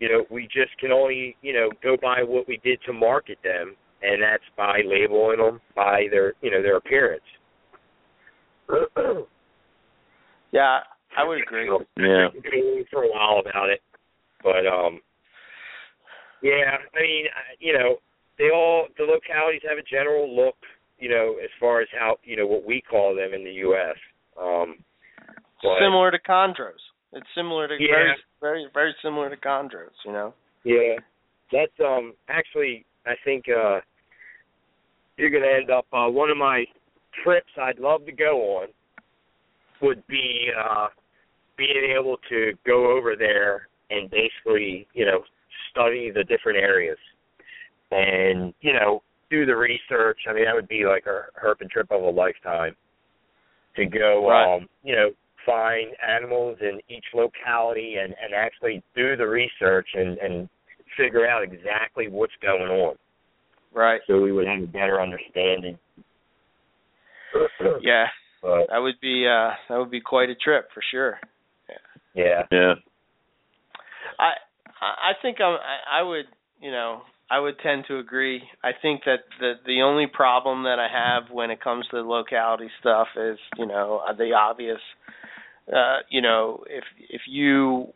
you 0.00 0.08
know, 0.08 0.24
we 0.28 0.48
just 0.48 0.76
can 0.80 0.90
only, 0.90 1.36
you 1.40 1.52
know, 1.52 1.70
go 1.84 1.96
by 2.02 2.24
what 2.24 2.48
we 2.48 2.58
did 2.64 2.80
to 2.86 2.92
market 2.92 3.38
them, 3.44 3.76
and 4.02 4.20
that's 4.20 4.42
by 4.56 4.80
labeling 4.84 5.38
them 5.38 5.60
by 5.76 6.08
their, 6.10 6.32
you 6.42 6.50
know, 6.50 6.60
their 6.60 6.76
appearance. 6.78 7.22
Yeah, 10.52 10.80
I 11.16 11.24
would 11.24 11.42
agree. 11.42 11.68
Yeah. 11.96 12.28
I've 12.34 12.86
for 12.90 13.04
a 13.04 13.08
while 13.08 13.40
about 13.40 13.68
it, 13.70 13.80
but 14.42 14.66
um, 14.66 15.00
yeah, 16.42 16.76
I 16.94 17.00
mean, 17.00 17.26
you 17.60 17.72
know, 17.72 17.96
they 18.38 18.50
all 18.50 18.88
the 18.98 19.04
localities 19.04 19.62
have 19.68 19.78
a 19.78 19.82
general 19.82 20.34
look, 20.34 20.56
you 20.98 21.08
know, 21.08 21.36
as 21.42 21.50
far 21.60 21.80
as 21.80 21.88
how 21.98 22.16
you 22.24 22.36
know 22.36 22.46
what 22.46 22.64
we 22.66 22.82
call 22.82 23.14
them 23.14 23.34
in 23.34 23.44
the 23.44 23.52
U.S. 23.68 23.96
Um, 24.40 24.76
but- 25.62 25.78
Similar 25.80 26.10
to 26.10 26.18
chondros. 26.18 26.80
It's 27.12 27.26
similar 27.34 27.68
to 27.68 27.74
Yeah. 27.78 27.88
very 27.90 28.16
very 28.40 28.66
very 28.72 28.94
similar 29.02 29.28
to 29.30 29.36
chondros. 29.36 29.92
You 30.04 30.12
know. 30.12 30.34
Yeah. 30.64 30.96
That's 31.52 31.78
um 31.80 32.14
actually 32.28 32.84
I 33.06 33.14
think 33.24 33.44
uh 33.48 33.80
you're 35.18 35.30
gonna 35.30 35.46
end 35.46 35.70
up 35.70 35.86
uh 35.92 36.08
one 36.08 36.30
of 36.30 36.36
my 36.38 36.64
trips 37.22 37.50
I'd 37.60 37.78
love 37.78 38.06
to 38.06 38.12
go 38.12 38.40
on 38.62 38.68
would 39.82 40.04
be 40.06 40.48
uh 40.58 40.88
being 41.56 41.94
able 41.98 42.16
to 42.28 42.52
go 42.66 42.90
over 42.96 43.14
there 43.16 43.68
and 43.90 44.10
basically, 44.10 44.86
you 44.94 45.04
know, 45.04 45.20
study 45.70 46.10
the 46.10 46.24
different 46.24 46.58
areas 46.58 46.98
and, 47.90 48.54
you 48.60 48.72
know, 48.72 49.02
do 49.30 49.46
the 49.46 49.56
research. 49.56 50.18
I 50.28 50.32
mean 50.32 50.44
that 50.44 50.54
would 50.54 50.68
be 50.68 50.84
like 50.86 51.06
a 51.06 51.24
herping 51.42 51.70
trip 51.70 51.90
of 51.90 52.02
a 52.02 52.10
lifetime 52.10 52.74
to 53.76 53.86
go 53.86 54.28
Right. 54.28 54.56
um, 54.56 54.68
you 54.82 54.94
know, 54.94 55.10
find 55.46 55.88
animals 56.06 56.58
in 56.60 56.80
each 56.88 57.04
locality 57.14 57.96
and, 57.96 58.14
and 58.22 58.34
actually 58.34 58.82
do 58.94 59.16
the 59.16 59.26
research 59.26 59.88
and, 59.94 60.18
and 60.18 60.48
figure 60.96 61.26
out 61.26 61.42
exactly 61.42 62.08
what's 62.08 62.32
going 62.42 62.70
on 62.70 62.96
Right. 63.74 64.00
so 64.06 64.20
we 64.20 64.32
would 64.32 64.46
have 64.46 64.62
a 64.62 64.66
better 64.66 65.00
understanding. 65.00 65.78
Yeah. 67.80 68.06
But 68.42 68.66
That 68.70 68.78
would 68.78 69.00
be 69.00 69.26
uh 69.26 69.50
that 69.68 69.78
would 69.78 69.90
be 69.90 70.00
quite 70.00 70.28
a 70.28 70.34
trip 70.34 70.68
for 70.74 70.82
sure. 70.90 71.18
Yeah. 72.14 72.42
Yeah. 72.50 72.74
I 74.18 74.32
I 74.80 75.12
think 75.20 75.38
I'm 75.40 75.54
I, 75.54 76.00
I 76.00 76.02
would 76.02 76.26
you 76.60 76.70
know 76.70 77.02
I 77.30 77.38
would 77.38 77.58
tend 77.60 77.84
to 77.88 77.98
agree. 77.98 78.42
I 78.62 78.72
think 78.80 79.02
that 79.06 79.20
the 79.40 79.54
the 79.64 79.82
only 79.82 80.06
problem 80.06 80.64
that 80.64 80.78
I 80.78 80.88
have 80.92 81.34
when 81.34 81.50
it 81.50 81.62
comes 81.62 81.86
to 81.90 81.96
the 81.96 82.02
locality 82.02 82.68
stuff 82.80 83.08
is 83.16 83.38
you 83.56 83.66
know 83.66 84.02
the 84.18 84.32
obvious. 84.32 84.80
Uh, 85.72 86.00
you 86.10 86.20
know, 86.20 86.64
if 86.68 86.84
if 87.08 87.22
you 87.28 87.86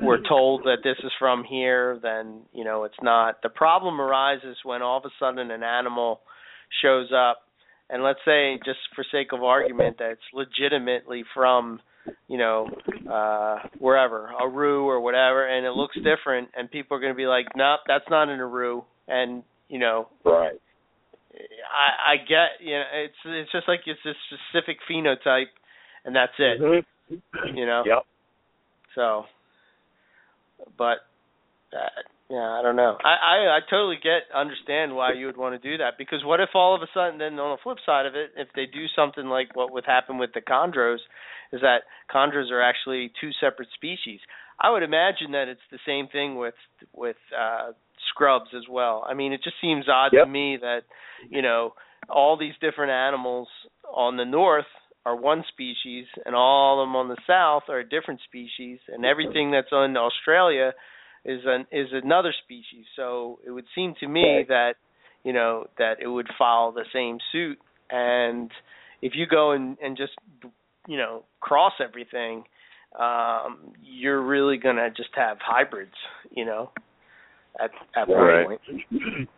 were 0.00 0.18
told 0.28 0.64
that 0.64 0.78
this 0.84 0.96
is 1.04 1.12
from 1.18 1.44
here, 1.44 1.98
then 2.02 2.42
you 2.52 2.64
know 2.64 2.84
it's 2.84 3.00
not. 3.00 3.40
The 3.42 3.48
problem 3.48 4.00
arises 4.00 4.56
when 4.64 4.82
all 4.82 4.98
of 4.98 5.04
a 5.04 5.10
sudden 5.18 5.50
an 5.50 5.62
animal 5.62 6.20
shows 6.82 7.10
up, 7.12 7.42
and 7.88 8.02
let's 8.02 8.18
say, 8.24 8.58
just 8.64 8.78
for 8.94 9.04
sake 9.12 9.28
of 9.32 9.42
argument, 9.42 9.98
that 9.98 10.10
it's 10.10 10.20
legitimately 10.34 11.24
from 11.34 11.80
you 12.28 12.38
know, 12.38 12.68
uh 13.10 13.58
wherever, 13.78 14.30
Aru 14.40 14.86
or 14.86 15.00
whatever, 15.00 15.46
and 15.46 15.66
it 15.66 15.72
looks 15.72 15.96
different 15.96 16.48
and 16.56 16.70
people 16.70 16.96
are 16.96 17.00
gonna 17.00 17.14
be 17.14 17.26
like, 17.26 17.46
Nope, 17.56 17.80
that's 17.86 18.04
not 18.10 18.28
an 18.28 18.40
Aru 18.40 18.82
and 19.08 19.42
you 19.68 19.78
know, 19.78 20.08
Right. 20.24 20.60
I 21.34 22.12
I 22.12 22.16
get 22.16 22.64
you 22.64 22.74
know, 22.74 22.84
it's 22.94 23.14
it's 23.24 23.52
just 23.52 23.68
like 23.68 23.80
it's 23.86 24.00
a 24.04 24.12
specific 24.28 24.78
phenotype 24.90 25.50
and 26.04 26.14
that's 26.14 26.32
it. 26.38 26.60
Mhm. 26.60 26.84
You 27.56 27.66
know? 27.66 27.82
Yep. 27.86 28.02
So 28.94 29.24
but 30.78 30.98
uh, 31.72 32.02
Yeah, 32.28 32.38
I 32.38 32.60
don't 32.62 32.74
know. 32.74 32.98
I, 33.04 33.08
I 33.08 33.56
I 33.56 33.60
totally 33.70 33.98
get 34.02 34.26
understand 34.34 34.96
why 34.96 35.12
you 35.12 35.26
would 35.26 35.36
want 35.36 35.60
to 35.60 35.70
do 35.70 35.78
that 35.78 35.94
because 35.96 36.24
what 36.24 36.40
if 36.40 36.50
all 36.54 36.74
of 36.74 36.82
a 36.82 36.88
sudden 36.92 37.18
then 37.18 37.38
on 37.38 37.56
the 37.56 37.62
flip 37.62 37.78
side 37.86 38.04
of 38.04 38.16
it, 38.16 38.30
if 38.36 38.48
they 38.56 38.66
do 38.66 38.86
something 38.96 39.26
like 39.26 39.54
what 39.54 39.72
would 39.72 39.84
happen 39.86 40.18
with 40.18 40.30
the 40.34 40.40
chondros, 40.40 40.98
is 41.52 41.60
that 41.60 41.82
chondros 42.12 42.50
are 42.50 42.60
actually 42.60 43.12
two 43.20 43.30
separate 43.40 43.68
species. 43.74 44.18
I 44.60 44.70
would 44.72 44.82
imagine 44.82 45.32
that 45.32 45.46
it's 45.46 45.60
the 45.70 45.78
same 45.86 46.08
thing 46.08 46.36
with 46.36 46.54
with 46.92 47.16
uh 47.36 47.72
scrubs 48.10 48.50
as 48.56 48.64
well. 48.68 49.06
I 49.08 49.14
mean, 49.14 49.32
it 49.32 49.42
just 49.44 49.56
seems 49.60 49.88
odd 49.88 50.10
Yep. 50.12 50.24
to 50.24 50.30
me 50.30 50.58
that 50.60 50.80
you 51.30 51.42
know 51.42 51.74
all 52.08 52.36
these 52.36 52.54
different 52.60 52.90
animals 52.90 53.48
on 53.88 54.16
the 54.16 54.24
north 54.24 54.66
are 55.04 55.14
one 55.14 55.44
species 55.52 56.06
and 56.24 56.34
all 56.34 56.82
of 56.82 56.88
them 56.88 56.96
on 56.96 57.08
the 57.08 57.16
south 57.24 57.62
are 57.68 57.78
a 57.78 57.88
different 57.88 58.20
species 58.26 58.80
and 58.88 59.04
everything 59.04 59.52
that's 59.52 59.72
on 59.72 59.96
Australia 59.96 60.72
is 61.26 61.40
an 61.44 61.66
is 61.72 61.88
another 61.92 62.32
species. 62.44 62.86
So 62.94 63.40
it 63.46 63.50
would 63.50 63.66
seem 63.74 63.94
to 64.00 64.06
me 64.06 64.38
Right. 64.38 64.48
that 64.48 64.72
you 65.24 65.32
know 65.32 65.66
that 65.78 65.94
it 66.00 66.06
would 66.08 66.28
follow 66.38 66.72
the 66.72 66.84
same 66.92 67.18
suit 67.32 67.58
and 67.90 68.50
if 69.02 69.12
you 69.14 69.26
go 69.26 69.52
and 69.52 69.76
and 69.82 69.96
just 69.96 70.12
you 70.88 70.96
know 70.96 71.24
cross 71.40 71.72
everything 71.80 72.44
um 72.98 73.72
you're 73.82 74.22
really 74.22 74.56
going 74.56 74.76
to 74.76 74.88
just 74.90 75.10
have 75.14 75.38
hybrids, 75.40 75.98
you 76.30 76.44
know 76.44 76.70
at 77.60 77.70
at 77.96 78.08
one 78.08 78.18
Right. 78.18 78.46
point. 78.46 78.60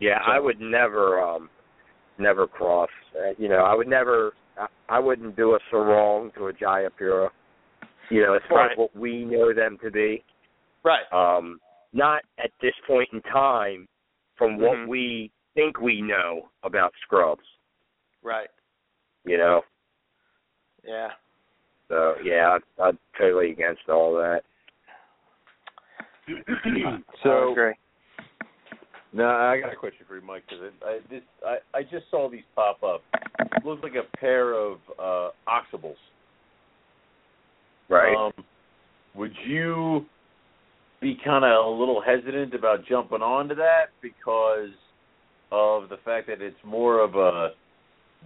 Yeah, 0.00 0.20
I 0.24 0.38
would 0.38 0.60
never 0.60 1.20
um 1.20 1.50
never 2.18 2.46
cross. 2.46 2.90
Uh, 3.16 3.32
you 3.36 3.48
know, 3.48 3.64
I 3.64 3.74
would 3.74 3.88
never 3.88 4.32
I, 4.56 4.66
I 4.88 4.98
wouldn't 5.00 5.34
do 5.34 5.54
a 5.54 5.58
Sorong 5.72 6.32
to 6.34 6.46
a 6.46 6.52
Jayapura. 6.52 7.30
You 8.10 8.22
know, 8.22 8.34
as 8.34 8.42
far 8.48 8.66
Right. 8.66 8.72
as 8.72 8.78
what 8.78 8.94
we 8.96 9.24
know 9.24 9.52
them 9.52 9.76
to 9.82 9.90
be. 9.90 10.22
Right. 10.84 11.10
Um 11.12 11.60
not 11.92 12.22
at 12.42 12.50
this 12.60 12.74
point 12.86 13.08
in 13.12 13.22
time 13.22 13.88
from 14.36 14.58
what 14.58 14.76
Mhm. 14.76 14.88
we 14.88 15.30
think 15.54 15.80
we 15.80 16.00
know 16.00 16.48
about 16.62 16.92
scrubs, 17.02 17.44
Right. 18.22 18.50
you 19.24 19.38
know. 19.38 19.64
Yeah. 20.84 21.12
So 21.88 22.16
yeah, 22.22 22.58
I, 22.78 22.82
I'm 22.82 22.98
totally 23.16 23.50
against 23.50 23.88
all 23.88 24.14
that. 24.16 24.44
So 27.22 27.52
agree. 27.52 27.74
no, 29.12 29.26
I 29.28 29.58
got 29.60 29.72
a 29.72 29.76
question 29.76 30.04
for 30.06 30.16
you, 30.16 30.22
Mike. 30.22 30.44
Because 30.48 30.72
I 30.84 30.98
this 31.10 31.22
I 31.44 31.58
I 31.74 31.82
just 31.82 32.10
saw 32.10 32.28
these 32.28 32.44
pop 32.54 32.82
up. 32.82 33.02
Looks 33.64 33.82
like 33.82 33.94
a 33.94 34.16
pair 34.18 34.52
of 34.52 34.78
uh 34.98 35.30
Oksibils. 35.48 35.96
Right. 37.88 38.14
Um, 38.14 38.32
would 39.14 39.32
you 39.46 40.06
be 41.00 41.16
kind 41.24 41.44
of 41.44 41.64
a 41.64 41.68
little 41.68 42.02
hesitant 42.04 42.54
about 42.54 42.86
jumping 42.86 43.22
onto 43.22 43.54
that 43.54 43.90
because 44.02 44.70
of 45.52 45.88
the 45.88 45.96
fact 46.04 46.26
that 46.26 46.42
it's 46.42 46.56
more 46.64 47.02
of 47.02 47.14
a 47.14 47.50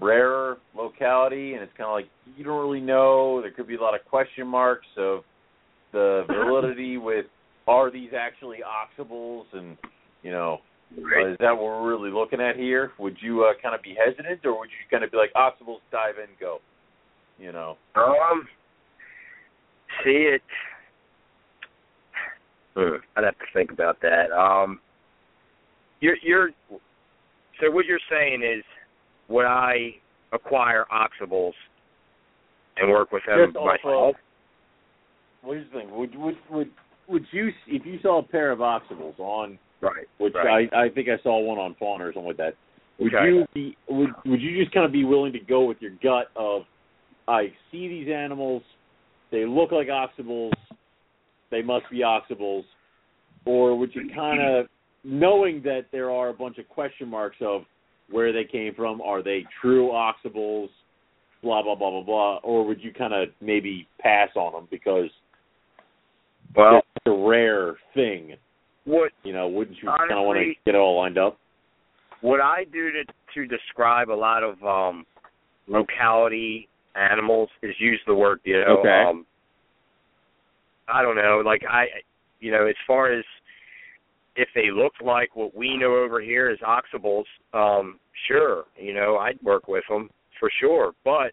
rarer 0.00 0.58
locality 0.74 1.52
and 1.52 1.62
it's 1.62 1.72
kind 1.76 1.88
of 1.88 1.92
like 1.92 2.08
you 2.36 2.44
don't 2.44 2.60
really 2.60 2.80
know. 2.80 3.40
There 3.40 3.50
could 3.50 3.66
be 3.66 3.76
a 3.76 3.80
lot 3.80 3.94
of 3.94 4.04
question 4.06 4.46
marks 4.46 4.86
of 4.96 5.20
the 5.92 6.24
validity 6.28 6.96
with 6.96 7.26
are 7.68 7.90
these 7.90 8.10
actually 8.18 8.58
Oksibils 8.58 9.44
and 9.52 9.76
you 10.22 10.30
know 10.30 10.58
right. 10.98 11.32
is 11.32 11.36
that 11.40 11.52
what 11.52 11.64
we're 11.64 11.88
really 11.88 12.10
looking 12.10 12.40
at 12.40 12.56
here? 12.56 12.92
Would 12.98 13.16
you 13.20 13.44
uh, 13.44 13.52
kind 13.62 13.74
of 13.74 13.82
be 13.82 13.94
hesitant 13.94 14.40
or 14.44 14.58
would 14.58 14.70
you 14.70 14.90
kind 14.90 15.04
of 15.04 15.10
be 15.10 15.18
like 15.18 15.32
Oksibils 15.34 15.80
dive 15.90 16.14
in 16.18 16.30
go? 16.40 16.58
You 17.38 17.52
know. 17.52 17.76
Um, 17.94 18.48
see 20.04 20.10
it. 20.34 20.42
Hmm, 22.74 22.96
I'd 23.16 23.24
have 23.24 23.38
to 23.38 23.44
think 23.52 23.70
about 23.70 24.00
that. 24.02 24.30
Um, 24.32 24.80
you're 26.00 26.16
you're. 26.22 26.50
So 27.60 27.70
what 27.70 27.84
you're 27.86 28.00
saying 28.10 28.42
is, 28.42 28.64
would 29.28 29.44
I 29.44 29.94
acquire 30.32 30.86
Oksibils 30.92 31.52
and 32.76 32.90
work 32.90 33.12
with 33.12 33.22
them 33.26 33.46
Just 33.46 33.56
off 33.56 33.78
myself? 33.84 34.16
What 35.42 35.54
do 35.54 35.60
you 35.60 35.66
think? 35.72 35.90
Would 35.92 36.14
would 36.16 36.36
would 36.50 36.70
would 37.08 37.24
you 37.30 37.50
if 37.66 37.84
you 37.84 37.98
saw 38.02 38.20
a 38.20 38.22
pair 38.22 38.50
of 38.50 38.60
Oksibils 38.60 39.18
on 39.18 39.58
Right. 39.82 40.06
which 40.18 40.32
Right. 40.34 40.72
I 40.72 40.84
I 40.84 40.88
think 40.88 41.08
I 41.08 41.18
saw 41.22 41.40
one 41.40 41.58
on 41.58 41.74
Fauna 41.74 42.04
or 42.04 42.12
something 42.12 42.28
like 42.28 42.36
that. 42.36 42.54
Would 42.98 43.12
Okay. 43.14 43.26
you 43.26 43.46
be 43.52 43.76
would 43.88 44.10
would 44.24 44.40
you 44.40 44.62
just 44.62 44.72
kind 44.72 44.86
of 44.86 44.92
be 44.92 45.04
willing 45.04 45.32
to 45.32 45.40
go 45.40 45.64
with 45.64 45.82
your 45.82 45.92
gut 46.02 46.30
of 46.36 46.62
I 47.28 47.52
see 47.70 47.88
these 47.88 48.08
animals, 48.08 48.62
they 49.30 49.44
look 49.44 49.72
like 49.72 49.88
Oksibils, 49.88 50.52
they 51.52 51.62
must 51.62 51.88
be 51.90 51.98
Oksibils, 51.98 52.64
or 53.44 53.78
would 53.78 53.94
you 53.94 54.10
kind 54.12 54.40
of 54.42 54.66
knowing 55.04 55.62
that 55.62 55.82
there 55.92 56.10
are 56.10 56.30
a 56.30 56.34
bunch 56.34 56.58
of 56.58 56.68
question 56.68 57.08
marks 57.08 57.36
of 57.40 57.62
where 58.10 58.32
they 58.32 58.44
came 58.44 58.74
from, 58.74 59.00
are 59.00 59.22
they 59.22 59.44
true 59.60 59.90
Oksibils, 59.90 60.68
blah 61.42 61.62
blah 61.62 61.76
blah 61.76 61.90
blah 61.90 62.02
blah, 62.02 62.36
or 62.42 62.66
would 62.66 62.82
you 62.82 62.92
kind 62.92 63.14
of 63.14 63.28
maybe 63.40 63.86
pass 64.00 64.30
on 64.34 64.52
them 64.52 64.66
because 64.70 65.10
Well, 66.56 66.78
it's 66.96 67.06
a 67.06 67.10
rare 67.10 67.76
thing? 67.94 68.34
what 68.84 69.12
You 69.22 69.32
know, 69.32 69.46
wouldn't 69.48 69.76
you 69.80 69.88
kind 69.88 70.10
of 70.10 70.26
want 70.26 70.38
to 70.40 70.52
get 70.66 70.74
it 70.74 70.78
all 70.78 70.96
lined 70.98 71.18
up? 71.18 71.38
what 72.22 72.40
I 72.40 72.64
do 72.72 72.90
to 72.92 73.04
to 73.34 73.46
describe 73.46 74.08
a 74.10 74.14
lot 74.14 74.42
of 74.44 74.62
um 74.62 75.04
locality 75.66 76.68
animals 76.94 77.48
is 77.62 77.74
use 77.80 78.00
the 78.06 78.14
word 78.14 78.38
you 78.44 78.60
know 78.60 78.78
Okay. 78.80 79.04
um 79.08 79.26
I 80.88 81.02
don't 81.02 81.16
know 81.16 81.42
like 81.44 81.62
I 81.68 81.86
you 82.40 82.50
know 82.50 82.66
as 82.66 82.74
far 82.86 83.12
as 83.12 83.24
if 84.36 84.48
they 84.54 84.70
look 84.70 84.94
like 85.04 85.36
what 85.36 85.54
we 85.54 85.76
know 85.76 85.96
over 85.96 86.20
here 86.20 86.48
as 86.48 86.58
Oksibils 86.60 87.24
um 87.52 87.98
sure 88.28 88.64
you 88.76 88.94
know 88.94 89.16
I'd 89.16 89.40
work 89.42 89.68
with 89.68 89.84
them 89.88 90.10
for 90.38 90.50
sure 90.60 90.92
but 91.04 91.32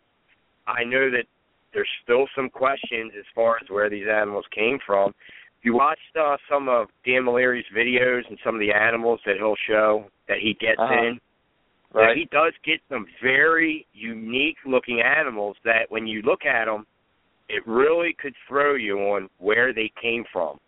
I 0.68 0.84
know 0.84 1.10
that 1.12 1.26
there's 1.74 1.90
still 2.04 2.28
some 2.36 2.50
questions 2.50 3.12
as 3.18 3.26
far 3.34 3.58
as 3.62 3.70
where 3.70 3.90
these 3.90 4.08
animals 4.08 4.46
came 4.54 4.80
from 4.86 5.14
if 5.60 5.66
you 5.66 5.76
watched 5.76 6.16
uh, 6.18 6.38
some 6.50 6.70
of 6.70 6.88
Dan 7.06 7.26
Maleri's 7.26 7.66
videos 7.76 8.22
and 8.30 8.40
some 8.46 8.56
of 8.56 8.62
the 8.62 8.72
animals 8.72 9.20
that 9.26 9.36
he'll 9.36 9.58
show 9.68 10.06
that 10.30 10.38
he 10.40 10.54
gets 10.54 10.80
Uh-huh. 10.80 10.94
in, 10.94 11.20
Right. 11.92 12.16
he 12.16 12.26
does 12.32 12.54
get 12.64 12.80
some 12.88 13.08
very 13.22 13.86
unique 13.94 14.58
looking 14.66 15.02
animals 15.02 15.58
that 15.66 15.90
when 15.90 16.08
you 16.08 16.22
look 16.22 16.46
at 16.46 16.66
them, 16.66 16.86
it 17.50 17.66
really 17.68 18.16
could 18.22 18.34
throw 18.48 18.76
you 18.76 18.98
on 19.00 19.30
where 19.40 19.74
they 19.74 19.92
came 20.02 20.24
from. 20.32 20.60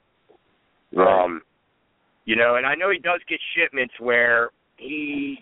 Um, 0.98 1.42
you 2.26 2.36
know, 2.36 2.56
and 2.56 2.66
I 2.66 2.76
know 2.76 2.90
he 2.90 3.00
does 3.00 3.22
get 3.30 3.40
shipments 3.56 3.94
where 4.00 4.50
he, 4.78 5.40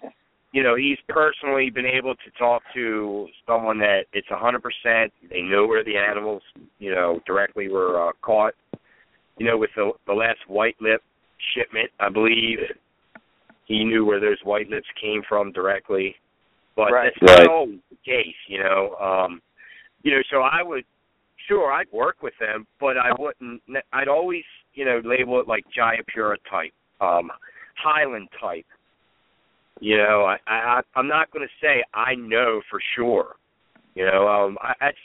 you 0.51 0.61
know, 0.61 0.75
he's 0.75 0.97
personally 1.07 1.69
been 1.69 1.85
able 1.85 2.13
to 2.13 2.31
talk 2.37 2.61
to 2.73 3.27
someone 3.47 3.79
that 3.79 4.01
it's 4.13 4.27
a 4.31 4.37
hundred 4.37 4.61
percent. 4.61 5.11
They 5.29 5.41
know 5.41 5.65
where 5.65 5.83
the 5.83 5.97
animals, 5.97 6.43
you 6.77 6.93
know, 6.93 7.19
directly 7.25 7.67
were 7.67 8.09
uh, 8.09 8.11
caught. 8.21 8.53
You 9.37 9.47
know, 9.47 9.57
with 9.57 9.71
the 9.75 9.91
the 10.05 10.13
last 10.13 10.39
white 10.47 10.75
lip 10.79 11.01
shipment, 11.55 11.89
I 11.99 12.09
believe 12.09 12.59
he 13.65 13.83
knew 13.83 14.05
where 14.05 14.19
those 14.19 14.37
white 14.43 14.69
lips 14.69 14.87
came 15.01 15.21
from 15.27 15.51
directly. 15.51 16.15
But 16.75 16.91
Right. 16.91 17.11
that's 17.11 17.21
not 17.21 17.39
Right. 17.39 17.47
always 17.49 17.79
the 17.89 17.97
case, 18.05 18.35
you 18.47 18.59
know. 18.59 18.95
Um, 18.95 19.41
you 20.03 20.11
know, 20.15 20.21
so 20.29 20.41
I 20.41 20.61
would 20.61 20.85
sure 21.49 21.71
I'd 21.71 21.91
work 21.91 22.21
with 22.21 22.33
them, 22.39 22.65
but 22.79 22.97
I 22.97 23.11
wouldn't. 23.19 23.61
I'd 23.91 24.07
always, 24.07 24.43
you 24.73 24.85
know, 24.85 25.01
label 25.03 25.41
it 25.41 25.47
like 25.47 25.65
Jayapura 25.77 26.35
type, 26.49 26.71
um, 27.01 27.29
Highland 27.75 28.29
type. 28.39 28.65
You 29.81 29.97
know, 29.97 30.25
I, 30.25 30.37
I 30.47 30.81
I'm 30.95 31.07
not 31.07 31.31
going 31.31 31.45
to 31.45 31.65
say 31.65 31.83
I 31.93 32.15
know 32.15 32.61
for 32.69 32.79
sure. 32.95 33.35
You 33.95 34.05
know, 34.05 34.27
um, 34.27 34.57
I, 34.61 34.73
that's 34.79 34.97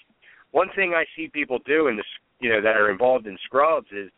one 0.53 0.69
thing 0.77 0.93
I 0.95 1.05
see 1.17 1.29
people 1.29 1.59
do 1.67 1.89
in 1.89 1.97
this, 1.97 2.07
you 2.41 2.51
know, 2.51 2.61
that 2.61 2.77
are 2.77 2.91
involved 2.91 3.27
in 3.27 3.37
scrubs 3.45 3.87
is 3.91 4.11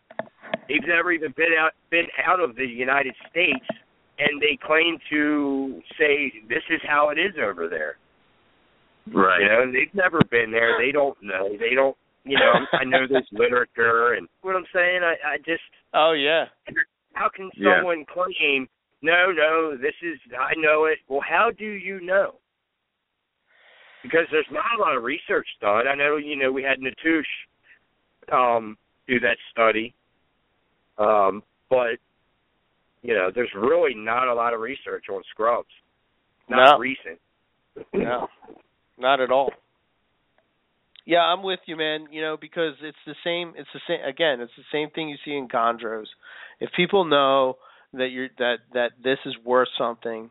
they've 0.69 0.87
never 0.87 1.13
even 1.13 1.33
been 1.37 1.55
out 1.59 1.73
been 1.91 2.07
out 2.27 2.41
of 2.41 2.57
the 2.57 2.67
United 2.67 3.15
States, 3.31 3.65
and 4.19 4.41
they 4.41 4.59
claim 4.67 4.99
to 5.11 5.81
say 5.99 6.33
this 6.49 6.63
is 6.71 6.81
how 6.87 7.11
it 7.11 7.19
is 7.19 7.35
over 7.43 7.69
there. 7.69 7.97
Right. 9.15 9.41
You 9.41 9.49
know, 9.49 9.63
and 9.63 9.75
they've 9.75 9.95
never 9.95 10.21
been 10.31 10.51
there. 10.51 10.77
They 10.79 10.91
don't 10.91 11.17
know. 11.23 11.49
They 11.59 11.75
don't. 11.75 11.97
You 12.27 12.37
know, 12.37 12.67
I 12.73 12.85
know 12.85 13.07
there's 13.09 13.29
literature, 13.33 14.15
and 14.15 14.29
what 14.43 14.57
I'm 14.57 14.67
saying, 14.75 15.01
I, 15.03 15.15
I 15.35 15.37
just 15.39 15.63
Oh 15.95 16.13
yeah. 16.13 16.47
how 17.15 17.29
can 17.35 17.51
Yeah. 17.57 17.77
someone 17.77 18.05
claim 18.13 18.69
no, 19.03 19.31
no, 19.31 19.77
this 19.77 19.95
is 20.03 20.19
I 20.37 20.55
know 20.57 20.87
it. 20.87 20.99
Well, 21.09 21.21
how 21.27 21.51
do 21.57 21.65
you 21.65 22.01
know? 22.01 22.37
Because 24.03 24.27
there's 24.33 24.47
not 24.51 24.65
a 24.77 24.81
lot 24.81 24.97
of 24.97 25.05
research 25.05 25.47
done. 25.61 25.87
I 25.87 25.95
know, 25.95 26.17
you 26.17 26.37
know, 26.37 26.51
we 26.51 26.63
had 26.63 26.79
Natusch 26.81 27.25
um 28.33 28.77
do 29.07 29.21
that 29.21 29.37
study. 29.53 29.95
Um, 30.99 31.43
but 31.71 31.99
you 33.03 33.15
know, 33.15 33.31
there's 33.33 33.53
really 33.55 33.95
not 33.95 34.27
a 34.27 34.35
lot 34.35 34.55
of 34.55 34.61
research 34.61 35.05
on 35.13 35.23
scrubs. 35.31 35.69
Not 36.49 36.77
No. 36.77 36.79
recent. 36.79 37.21
No, 37.93 38.29
not 38.99 39.21
at 39.21 39.31
all. 39.31 39.53
Yeah, 41.07 41.21
I'm 41.21 41.43
with 41.45 41.61
you, 41.67 41.77
man. 41.77 42.09
You 42.11 42.21
know, 42.21 42.37
because 42.39 42.75
it's 42.83 42.99
the 43.07 43.15
same. 43.25 43.55
It's 43.57 43.69
the 43.73 43.81
same. 43.89 44.05
Again, 44.07 44.41
it's 44.41 44.53
the 44.57 44.65
same 44.73 44.91
thing 44.91 45.09
you 45.09 45.17
see 45.25 45.33
in 45.37 45.49
chondros. 45.49 46.07
If 46.61 46.71
people 46.77 47.05
know 47.05 47.57
that 47.95 48.09
you're 48.09 48.29
that 48.39 48.57
that 48.75 48.91
this 49.03 49.19
is 49.25 49.35
worth 49.45 49.69
something 49.79 50.31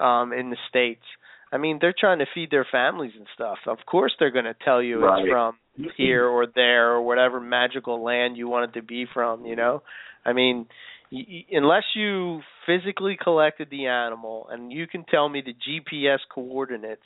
um 0.00 0.32
in 0.32 0.50
the 0.50 0.56
states, 0.68 1.04
I 1.52 1.58
mean, 1.58 1.78
they're 1.80 1.94
trying 1.98 2.18
to 2.20 2.26
feed 2.34 2.50
their 2.50 2.66
families 2.70 3.12
and 3.16 3.26
stuff. 3.34 3.58
Of 3.66 3.78
course, 3.86 4.12
they're 4.18 4.30
going 4.32 4.46
to 4.46 4.56
tell 4.64 4.82
you 4.82 5.04
Right. 5.04 5.20
it's 5.24 5.30
from 5.30 5.58
here 5.96 6.24
or 6.26 6.46
there 6.52 6.92
or 6.92 7.02
whatever 7.02 7.38
magical 7.40 8.02
land 8.02 8.36
you 8.36 8.48
want 8.48 8.70
it 8.70 8.80
to 8.80 8.84
be 8.84 9.06
from. 9.12 9.44
You 9.44 9.56
know, 9.56 9.82
I 10.24 10.32
mean, 10.32 10.66
y- 11.12 11.26
y- 11.28 11.44
unless 11.52 11.84
you 11.94 12.40
physically 12.66 13.16
collected 13.22 13.68
the 13.70 13.86
animal 13.88 14.48
and 14.50 14.72
you 14.72 14.86
can 14.86 15.04
tell 15.04 15.28
me 15.28 15.42
the 15.42 15.52
GPS 15.52 16.20
coordinates 16.34 17.02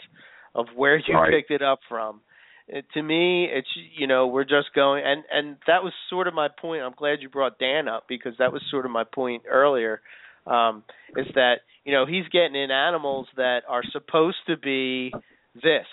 of 0.54 0.66
where 0.76 0.96
you 0.96 1.14
Right. 1.14 1.32
picked 1.32 1.50
it 1.50 1.62
up 1.62 1.80
from. 1.88 2.20
It, 2.68 2.84
to 2.94 3.02
me, 3.02 3.46
it's 3.50 3.68
you 3.96 4.06
know 4.06 4.26
we're 4.26 4.44
just 4.44 4.74
going 4.74 5.02
and 5.04 5.24
and 5.32 5.56
that 5.66 5.82
was 5.82 5.92
sort 6.10 6.28
of 6.28 6.34
my 6.34 6.48
point. 6.48 6.82
I'm 6.82 6.92
glad 6.96 7.22
you 7.22 7.28
brought 7.28 7.58
Dan 7.58 7.88
up 7.88 8.04
because 8.08 8.34
that 8.38 8.52
was 8.52 8.62
sort 8.70 8.84
of 8.84 8.90
my 8.90 9.04
point 9.04 9.44
earlier. 9.48 10.00
Um, 10.46 10.84
is 11.16 11.26
that 11.34 11.56
you 11.84 11.92
know 11.92 12.06
he's 12.06 12.26
getting 12.30 12.54
in 12.54 12.70
animals 12.70 13.26
that 13.36 13.60
are 13.68 13.82
supposed 13.92 14.38
to 14.46 14.56
be 14.56 15.12
this, 15.54 15.86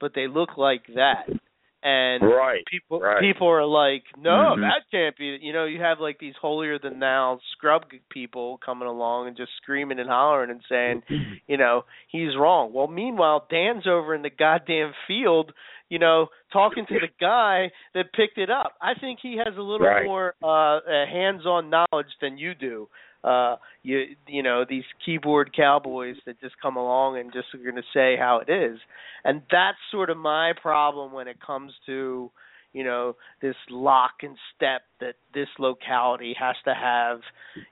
but 0.00 0.12
they 0.14 0.26
look 0.28 0.56
like 0.56 0.82
that, 0.94 1.26
and 1.82 2.22
Right. 2.22 2.64
people 2.66 3.00
right. 3.00 3.20
people 3.20 3.48
are 3.48 3.64
like, 3.64 4.04
no, 4.16 4.54
Mhm. 4.56 4.60
that 4.60 4.82
can't 4.90 5.16
be. 5.16 5.38
You 5.40 5.52
know, 5.52 5.64
you 5.66 5.80
have 5.80 6.00
like 6.00 6.18
these 6.18 6.36
holier 6.36 6.78
than 6.78 6.98
thou 7.00 7.38
scrub 7.52 7.84
people 8.10 8.58
coming 8.58 8.88
along 8.88 9.28
and 9.28 9.36
just 9.36 9.52
screaming 9.56 9.98
and 10.00 10.08
hollering 10.08 10.50
and 10.50 10.62
saying, 10.68 11.02
you 11.46 11.56
know, 11.56 11.84
he's 12.08 12.36
wrong. 12.36 12.72
Well, 12.72 12.88
meanwhile, 12.88 13.46
Dan's 13.48 13.86
over 13.86 14.14
in 14.14 14.22
the 14.22 14.30
goddamn 14.30 14.94
field, 15.06 15.52
you 15.88 15.98
know, 15.98 16.26
talking 16.52 16.86
to 16.86 16.94
the 17.00 17.08
guy 17.20 17.70
that 17.94 18.12
picked 18.12 18.38
it 18.38 18.50
up. 18.50 18.74
I 18.80 18.94
think 18.94 19.20
he 19.22 19.36
has 19.38 19.56
a 19.56 19.62
little 19.62 19.86
Right. 19.86 20.04
more 20.04 20.34
uh, 20.42 20.46
uh 20.78 21.06
hands-on 21.06 21.70
knowledge 21.70 22.12
than 22.20 22.38
you 22.38 22.54
do. 22.54 22.88
Uh 23.24 23.56
you 23.82 24.04
you 24.26 24.42
know, 24.42 24.64
these 24.68 24.84
keyboard 25.04 25.54
cowboys 25.54 26.16
that 26.26 26.40
just 26.40 26.54
come 26.60 26.76
along 26.76 27.18
and 27.18 27.32
just 27.32 27.48
are 27.54 27.58
going 27.58 27.76
to 27.76 27.82
say 27.94 28.16
how 28.18 28.40
it 28.46 28.50
is. 28.52 28.78
And 29.24 29.42
that's 29.50 29.78
sort 29.90 30.10
of 30.10 30.16
my 30.16 30.52
problem 30.60 31.12
when 31.12 31.28
it 31.28 31.38
comes 31.44 31.72
to 31.86 32.30
you 32.76 32.84
know 32.84 33.16
this 33.40 33.56
lock 33.70 34.12
and 34.22 34.36
step 34.54 34.82
that 35.00 35.14
this 35.34 35.48
locality 35.58 36.34
has 36.38 36.56
to 36.64 36.74
have 36.74 37.20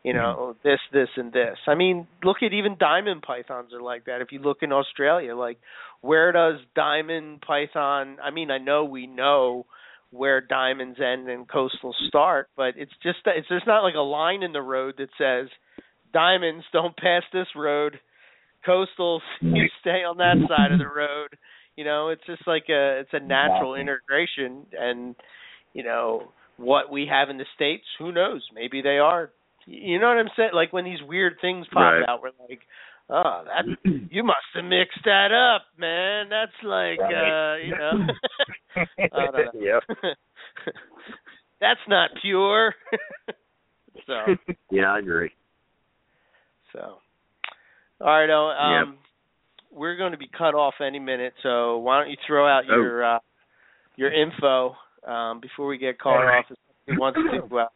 you 0.02 0.12
hmm. 0.12 0.18
know 0.18 0.56
this 0.64 0.80
this 0.92 1.08
and 1.16 1.32
this. 1.32 1.58
I 1.66 1.74
mean 1.74 2.06
look 2.22 2.38
at 2.42 2.52
even 2.52 2.76
diamond 2.78 3.22
pythons 3.22 3.72
are 3.72 3.82
like 3.82 4.06
that. 4.06 4.20
If 4.20 4.32
you 4.32 4.40
look 4.40 4.58
in 4.62 4.72
australia 4.72 5.36
like 5.36 5.58
where 6.00 6.32
does 6.32 6.56
diamond 6.74 7.40
python 7.40 8.16
i 8.22 8.30
mean 8.30 8.50
i 8.50 8.58
know 8.58 8.84
we 8.84 9.06
know 9.06 9.66
where 10.10 10.40
diamonds 10.40 10.98
end 11.00 11.28
and 11.28 11.48
coastal 11.48 11.94
start 12.08 12.48
but 12.56 12.74
it's 12.76 12.92
just 13.02 13.18
that 13.24 13.36
it's 13.36 13.46
there's 13.48 13.62
not 13.66 13.82
like 13.82 13.94
a 13.94 14.00
line 14.00 14.42
in 14.42 14.52
the 14.52 14.62
road 14.62 14.94
that 14.98 15.08
says 15.18 15.48
diamonds 16.14 16.64
don't 16.72 16.96
pass 16.96 17.24
this 17.32 17.48
road. 17.54 17.98
Coastals 18.66 19.20
you 19.42 19.66
stay 19.80 20.04
on 20.04 20.16
that 20.16 20.36
side 20.48 20.72
of 20.72 20.78
the 20.78 20.88
road 20.88 21.36
you 21.76 21.84
know 21.84 22.08
it's 22.08 22.24
just 22.26 22.46
like 22.46 22.64
a 22.68 23.00
it's 23.00 23.10
a 23.12 23.20
natural 23.20 23.74
integration 23.74 24.66
and 24.78 25.14
you 25.72 25.82
know 25.82 26.32
what 26.56 26.90
we 26.90 27.06
have 27.10 27.30
in 27.30 27.38
the 27.38 27.46
states 27.54 27.84
who 27.98 28.12
knows? 28.12 28.42
Maybe 28.54 28.82
they 28.82 28.98
are. 28.98 29.30
You 29.66 29.98
know 29.98 30.08
what 30.08 30.18
i'm 30.18 30.28
saying? 30.36 30.50
Like 30.52 30.72
when 30.72 30.84
these 30.84 31.02
weird 31.06 31.34
things 31.40 31.66
pop 31.72 31.80
Right. 31.80 32.08
out 32.08 32.20
we're 32.22 32.30
like 32.48 32.60
oh 33.10 33.44
that 33.46 33.64
you 34.10 34.22
must 34.22 34.46
have 34.54 34.64
mixed 34.64 35.04
that 35.04 35.32
up 35.32 35.62
man. 35.78 36.28
That's 36.28 36.52
like 36.62 37.00
uh 37.00 37.56
you 37.56 37.72
know. 37.78 37.92
Know. 39.14 39.80
that's 41.60 41.80
not 41.88 42.10
pure. 42.20 42.74
So. 44.06 44.34
Yeah, 44.70 44.92
I 44.92 44.98
agree. 44.98 45.30
So, 46.72 46.98
all 48.00 48.20
right, 48.20 48.28
oh, 48.30 48.50
um, 48.50 48.98
we're 49.74 49.96
going 49.96 50.12
to 50.12 50.18
be 50.18 50.28
cut 50.36 50.54
off 50.54 50.74
any 50.80 50.98
minute. 50.98 51.34
So 51.42 51.78
why 51.78 52.00
don't 52.00 52.10
you 52.10 52.16
throw 52.26 52.46
out 52.48 52.64
Oh. 52.70 52.74
your 52.76 53.04
uh, 53.04 53.18
your 53.96 54.12
info 54.12 54.74
um, 55.06 55.40
before 55.40 55.66
we 55.66 55.78
get 55.78 55.98
called 55.98 56.16
All 56.20 56.24
right. 56.26 56.38
off? 56.38 56.46
If 56.50 56.56
somebody 56.86 57.00
wants 57.00 57.48
to 57.50 57.56
uh, 57.58 57.66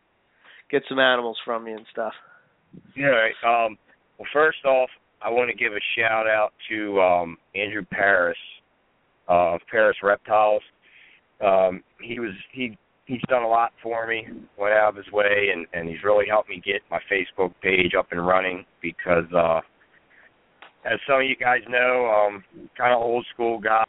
get 0.71 0.83
some 0.89 0.99
animals 0.99 1.37
from 1.45 1.67
you 1.67 1.77
and 1.77 1.87
stuff. 1.93 2.13
Right. 2.97 3.33
Um, 3.45 3.77
well, 4.19 4.29
first 4.33 4.65
off, 4.65 4.91
I 5.23 5.31
want 5.31 5.51
to 5.51 5.57
give 5.57 5.73
a 5.73 5.81
shout 5.99 6.27
out 6.27 6.51
to 6.71 7.01
um, 7.01 7.37
Andrew 7.55 7.85
Paris 7.91 8.37
uh, 9.29 9.55
of 9.55 9.61
Paris 9.71 9.97
Reptiles. 10.03 10.63
Um, 11.45 11.83
he 12.03 12.19
was 12.21 12.33
he 12.53 12.77
he's 13.07 13.21
done 13.29 13.43
a 13.43 13.49
lot 13.49 13.73
for 13.83 14.07
me, 14.07 14.27
went 14.59 14.75
out 14.75 14.91
of 14.91 14.97
his 14.97 15.11
way, 15.13 15.49
and 15.53 15.67
and 15.73 15.89
he's 15.89 16.03
really 16.05 16.27
helped 16.29 16.49
me 16.49 16.61
get 16.65 16.83
my 16.91 16.99
Facebook 17.11 17.53
page 17.63 17.93
up 17.99 18.09
and 18.11 18.27
running 18.27 18.65
because, 18.83 19.25
uh, 19.37 19.61
as 20.85 20.99
some 21.07 21.21
of 21.21 21.27
you 21.27 21.37
guys 21.37 21.61
know, 21.69 22.07
um, 22.07 22.45
kind 22.77 22.93
of 22.93 23.03
old 23.03 23.27
school 23.35 23.59
guy, 23.59 23.85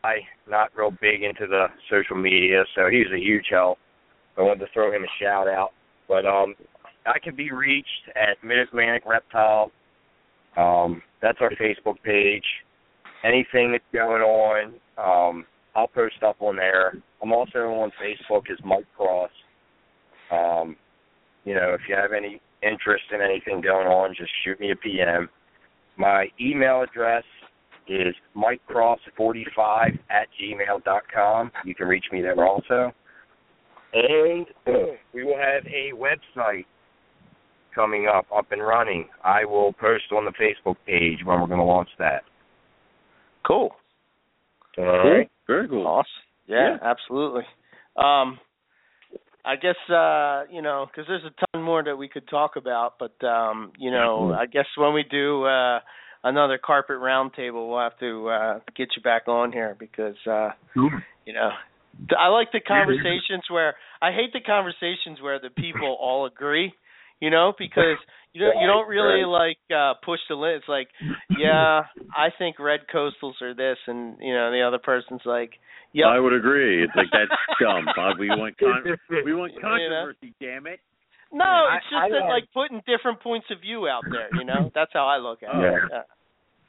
not 0.49 0.69
real 0.75 0.91
big 1.01 1.23
into 1.23 1.47
the 1.47 1.67
social 1.89 2.15
media, 2.15 2.63
so 2.75 2.89
he 2.89 2.97
was 2.97 3.11
a 3.13 3.19
huge 3.19 3.45
help. 3.49 3.77
I 4.37 4.41
wanted 4.41 4.61
to 4.61 4.71
throw 4.73 4.91
him 4.91 5.03
a 5.03 5.23
shout 5.23 5.47
out, 5.47 5.71
but 6.07 6.25
um, 6.25 6.55
I 7.05 7.19
can 7.19 7.35
be 7.35 7.51
reached 7.51 8.09
at 8.15 8.43
Mid 8.43 8.59
Atlantic 8.59 9.03
Reptile. 9.05 9.71
Um, 10.57 11.01
that's 11.21 11.39
our 11.41 11.51
Facebook 11.51 12.01
page. 12.03 12.43
Anything 13.23 13.71
that's 13.71 13.83
going 13.93 14.21
on, 14.21 14.73
um, 14.97 15.45
I'll 15.75 15.87
post 15.87 16.23
up 16.25 16.37
on 16.41 16.55
there. 16.55 16.93
I'm 17.21 17.33
also 17.33 17.59
on 17.59 17.91
Facebook 18.01 18.49
as 18.51 18.57
Mike 18.65 18.85
Cross. 18.95 19.31
Um, 20.31 20.75
you 21.43 21.53
know, 21.53 21.73
if 21.73 21.81
you 21.87 21.95
have 21.95 22.13
any 22.13 22.41
interest 22.63 23.03
in 23.13 23.21
anything 23.21 23.61
going 23.61 23.87
on, 23.87 24.15
just 24.17 24.31
shoot 24.43 24.59
me 24.59 24.71
a 24.71 24.75
PM. 24.75 25.29
My 25.99 26.27
email 26.39 26.81
address 26.81 27.25
is 27.89 28.15
mikecross45 28.35 29.99
at 30.09 30.27
gmail 30.41 30.83
dot 30.85 31.03
com. 31.13 31.51
You 31.65 31.75
can 31.75 31.87
reach 31.87 32.05
me 32.11 32.21
there 32.21 32.41
also. 32.43 32.93
And 33.93 34.45
we 35.13 35.25
will 35.25 35.37
have 35.37 35.65
a 35.65 35.91
website 35.93 36.65
coming 37.75 38.07
up, 38.07 38.25
up 38.35 38.51
and 38.51 38.61
running. 38.61 39.09
I 39.23 39.43
will 39.43 39.73
post 39.73 40.05
on 40.15 40.25
the 40.25 40.31
Facebook 40.31 40.77
page 40.85 41.19
when 41.25 41.41
we're 41.41 41.47
going 41.47 41.59
to 41.59 41.65
launch 41.65 41.89
that. 41.99 42.23
Cool. 43.45 43.71
All 44.77 44.85
right. 44.85 45.29
Very 45.47 45.67
cool. 45.67 45.85
Awesome. 45.85 46.05
Yeah, 46.47 46.77
absolutely. 46.81 47.43
Um, 47.97 48.39
I 49.45 49.55
guess 49.55 49.75
uh, 49.89 50.43
you 50.51 50.61
know 50.61 50.87
because 50.87 51.07
there's 51.07 51.23
a 51.23 51.45
ton 51.53 51.63
more 51.63 51.83
that 51.83 51.95
we 51.95 52.07
could 52.07 52.27
talk 52.27 52.55
about, 52.55 52.95
but 52.99 53.25
um, 53.25 53.71
you 53.77 53.91
know, 53.91 54.33
I 54.33 54.45
guess 54.45 54.65
when 54.77 54.93
we 54.93 55.03
do 55.09 55.45
uh, 55.45 55.79
another 56.23 56.59
carpet 56.63 56.97
roundtable, 56.97 57.69
we'll 57.69 57.79
have 57.79 57.97
to 57.99 58.29
uh, 58.29 58.59
get 58.75 58.89
you 58.95 59.01
back 59.01 59.27
on 59.27 59.51
here 59.51 59.75
because 59.79 60.15
uh, 60.29 60.49
you 61.25 61.33
know 61.33 61.49
I 62.17 62.27
like 62.27 62.51
the 62.51 62.61
conversations 62.61 63.43
where 63.49 63.75
I 64.01 64.11
hate 64.11 64.33
the 64.33 64.41
conversations 64.41 65.21
where 65.21 65.39
the 65.39 65.49
people 65.49 65.97
all 65.99 66.25
agree. 66.25 66.73
You 67.19 67.29
know, 67.29 67.51
because 67.57 67.97
you 68.33 68.41
don't 68.45 68.59
you 68.61 68.67
don't 68.67 68.87
really 68.87 69.25
like 69.25 69.57
uh 69.73 69.93
push 70.05 70.19
the 70.29 70.35
limit. 70.35 70.57
It's 70.57 70.69
like, 70.69 70.87
yeah, 71.37 71.81
I 72.15 72.29
think 72.37 72.59
red 72.59 72.81
coastals 72.93 73.41
are 73.41 73.53
this, 73.53 73.77
and 73.87 74.17
you 74.21 74.33
know 74.33 74.51
the 74.51 74.61
other 74.67 74.77
person's 74.79 75.21
like, 75.25 75.51
yeah. 75.93 76.05
I 76.07 76.19
would 76.19 76.33
agree. 76.33 76.83
It's 76.83 76.93
like 76.95 77.07
that's 77.11 77.31
dumb. 77.61 77.85
Bob. 77.95 78.19
We 78.19 78.29
want 78.29 78.57
con- 78.57 78.83
we 79.25 79.33
want 79.33 79.53
You 79.55 79.61
know? 79.61 79.67
controversy. 79.67 80.33
Damn 80.39 80.67
it. 80.67 80.79
No, 81.31 81.43
I- 81.45 81.77
it's 81.77 81.85
just 81.89 81.95
I 82.01 82.09
that 82.09 82.21
have- 82.21 82.29
like 82.29 82.43
putting 82.53 82.81
different 82.87 83.21
points 83.21 83.47
of 83.51 83.61
view 83.61 83.87
out 83.87 84.03
there. 84.11 84.29
You 84.37 84.45
know, 84.45 84.69
that's 84.75 84.91
how 84.93 85.07
I 85.07 85.17
look 85.17 85.41
at 85.43 85.55
it. 85.55 85.61
Yeah. 85.61 85.87
Yeah. 85.91 86.01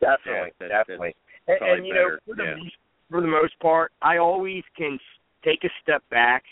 Definitely, 0.01 0.51
Yeah, 0.61 0.69
that's- 0.69 0.79
definitely. 0.87 1.15
And, 1.49 1.59
and 1.61 1.87
you 1.87 1.95
know, 1.95 2.17
for 2.27 2.35
the, 2.37 2.45
yeah. 2.45 2.55
most, 2.57 2.77
for 3.11 3.21
the 3.21 3.27
most 3.27 3.59
part, 3.61 3.93
I 4.01 4.19
always 4.19 4.63
can 4.77 4.99
take 5.45 5.65
a 5.65 5.69
step 5.83 6.03
back 6.11 6.45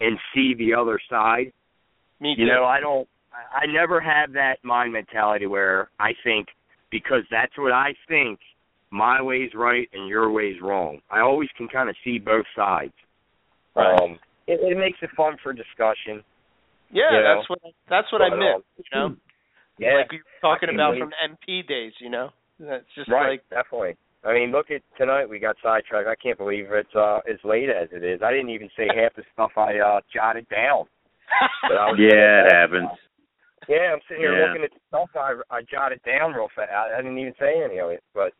and 0.00 0.18
see 0.34 0.54
the 0.58 0.74
other 0.74 0.98
side. 1.08 1.52
Me 2.20 2.34
too. 2.34 2.42
You 2.42 2.48
know, 2.48 2.64
I 2.64 2.80
don't. 2.80 3.08
I 3.32 3.64
I 3.64 3.66
never 3.66 4.00
have 4.00 4.32
that 4.32 4.56
mind 4.62 4.92
mentality 4.92 5.46
where 5.46 5.90
I 5.98 6.12
think 6.24 6.48
because 6.90 7.22
that's 7.30 7.56
what 7.56 7.72
I 7.72 7.94
think, 8.08 8.38
my 8.90 9.22
way's 9.22 9.50
right 9.54 9.88
and 9.94 10.06
your 10.08 10.30
way's 10.30 10.60
wrong. 10.60 11.00
I 11.10 11.20
always 11.20 11.48
can 11.56 11.66
kind 11.68 11.88
of 11.88 11.96
see 12.04 12.18
both 12.18 12.44
sides. 12.54 12.92
Right. 13.74 13.98
Um, 14.00 14.18
it, 14.46 14.60
it 14.60 14.76
makes 14.78 14.98
it 15.00 15.08
fun 15.16 15.36
for 15.42 15.52
discussion. 15.54 16.22
yeah, 16.90 17.10
you 17.12 17.22
know, 17.22 17.36
that's 17.38 17.48
what 17.50 17.58
that's 17.88 18.12
what 18.12 18.20
I 18.22 18.28
but, 18.30 18.36
meant. 18.38 18.54
um, 18.56 18.62
You 18.76 18.84
know, 18.94 19.16
Yeah, 19.78 19.94
like 19.98 20.12
we 20.12 20.18
were 20.18 20.40
talking 20.42 20.68
about 20.74 20.92
wait. 20.92 21.00
from 21.00 21.12
MP 21.24 21.66
days. 21.66 21.92
You 22.00 22.10
know, 22.10 22.28
that's 22.60 22.84
just 22.94 23.10
right, 23.10 23.30
like 23.30 23.48
definitely. 23.48 23.96
I 24.24 24.34
mean, 24.34 24.52
look 24.52 24.70
at 24.70 24.82
tonight. 24.98 25.28
We 25.28 25.38
got 25.40 25.56
sidetracked. 25.62 26.06
I 26.06 26.14
can't 26.14 26.36
believe 26.38 26.66
it's 26.70 26.94
uh 26.94 27.20
as 27.28 27.38
late 27.44 27.70
as 27.70 27.88
it 27.92 28.04
is. 28.04 28.20
I 28.22 28.30
didn't 28.30 28.50
even 28.50 28.68
say 28.76 28.86
half 28.94 29.14
the 29.16 29.22
stuff 29.32 29.52
I 29.56 29.78
uh 29.78 30.00
jotted 30.12 30.46
down. 30.50 30.84
But 31.62 31.78
I 31.78 31.86
was 31.90 31.98
Yeah, 31.98 32.44
it 32.46 32.52
happens. 32.52 32.90
Yeah, 33.68 33.92
I'm 33.92 34.00
sitting 34.08 34.22
here 34.22 34.38
Yeah. 34.38 34.46
looking 34.48 34.64
at 34.64 34.72
the 34.72 34.80
stuff 34.88 35.10
I 35.14 35.40
I 35.50 35.62
jotted 35.62 36.00
down 36.02 36.32
real 36.32 36.48
fast. 36.54 36.70
I, 36.70 36.94
I 36.94 37.02
didn't 37.02 37.18
even 37.18 37.34
say 37.38 37.62
any 37.62 37.78
of 37.78 37.90
it, 37.90 38.02
but 38.14 38.32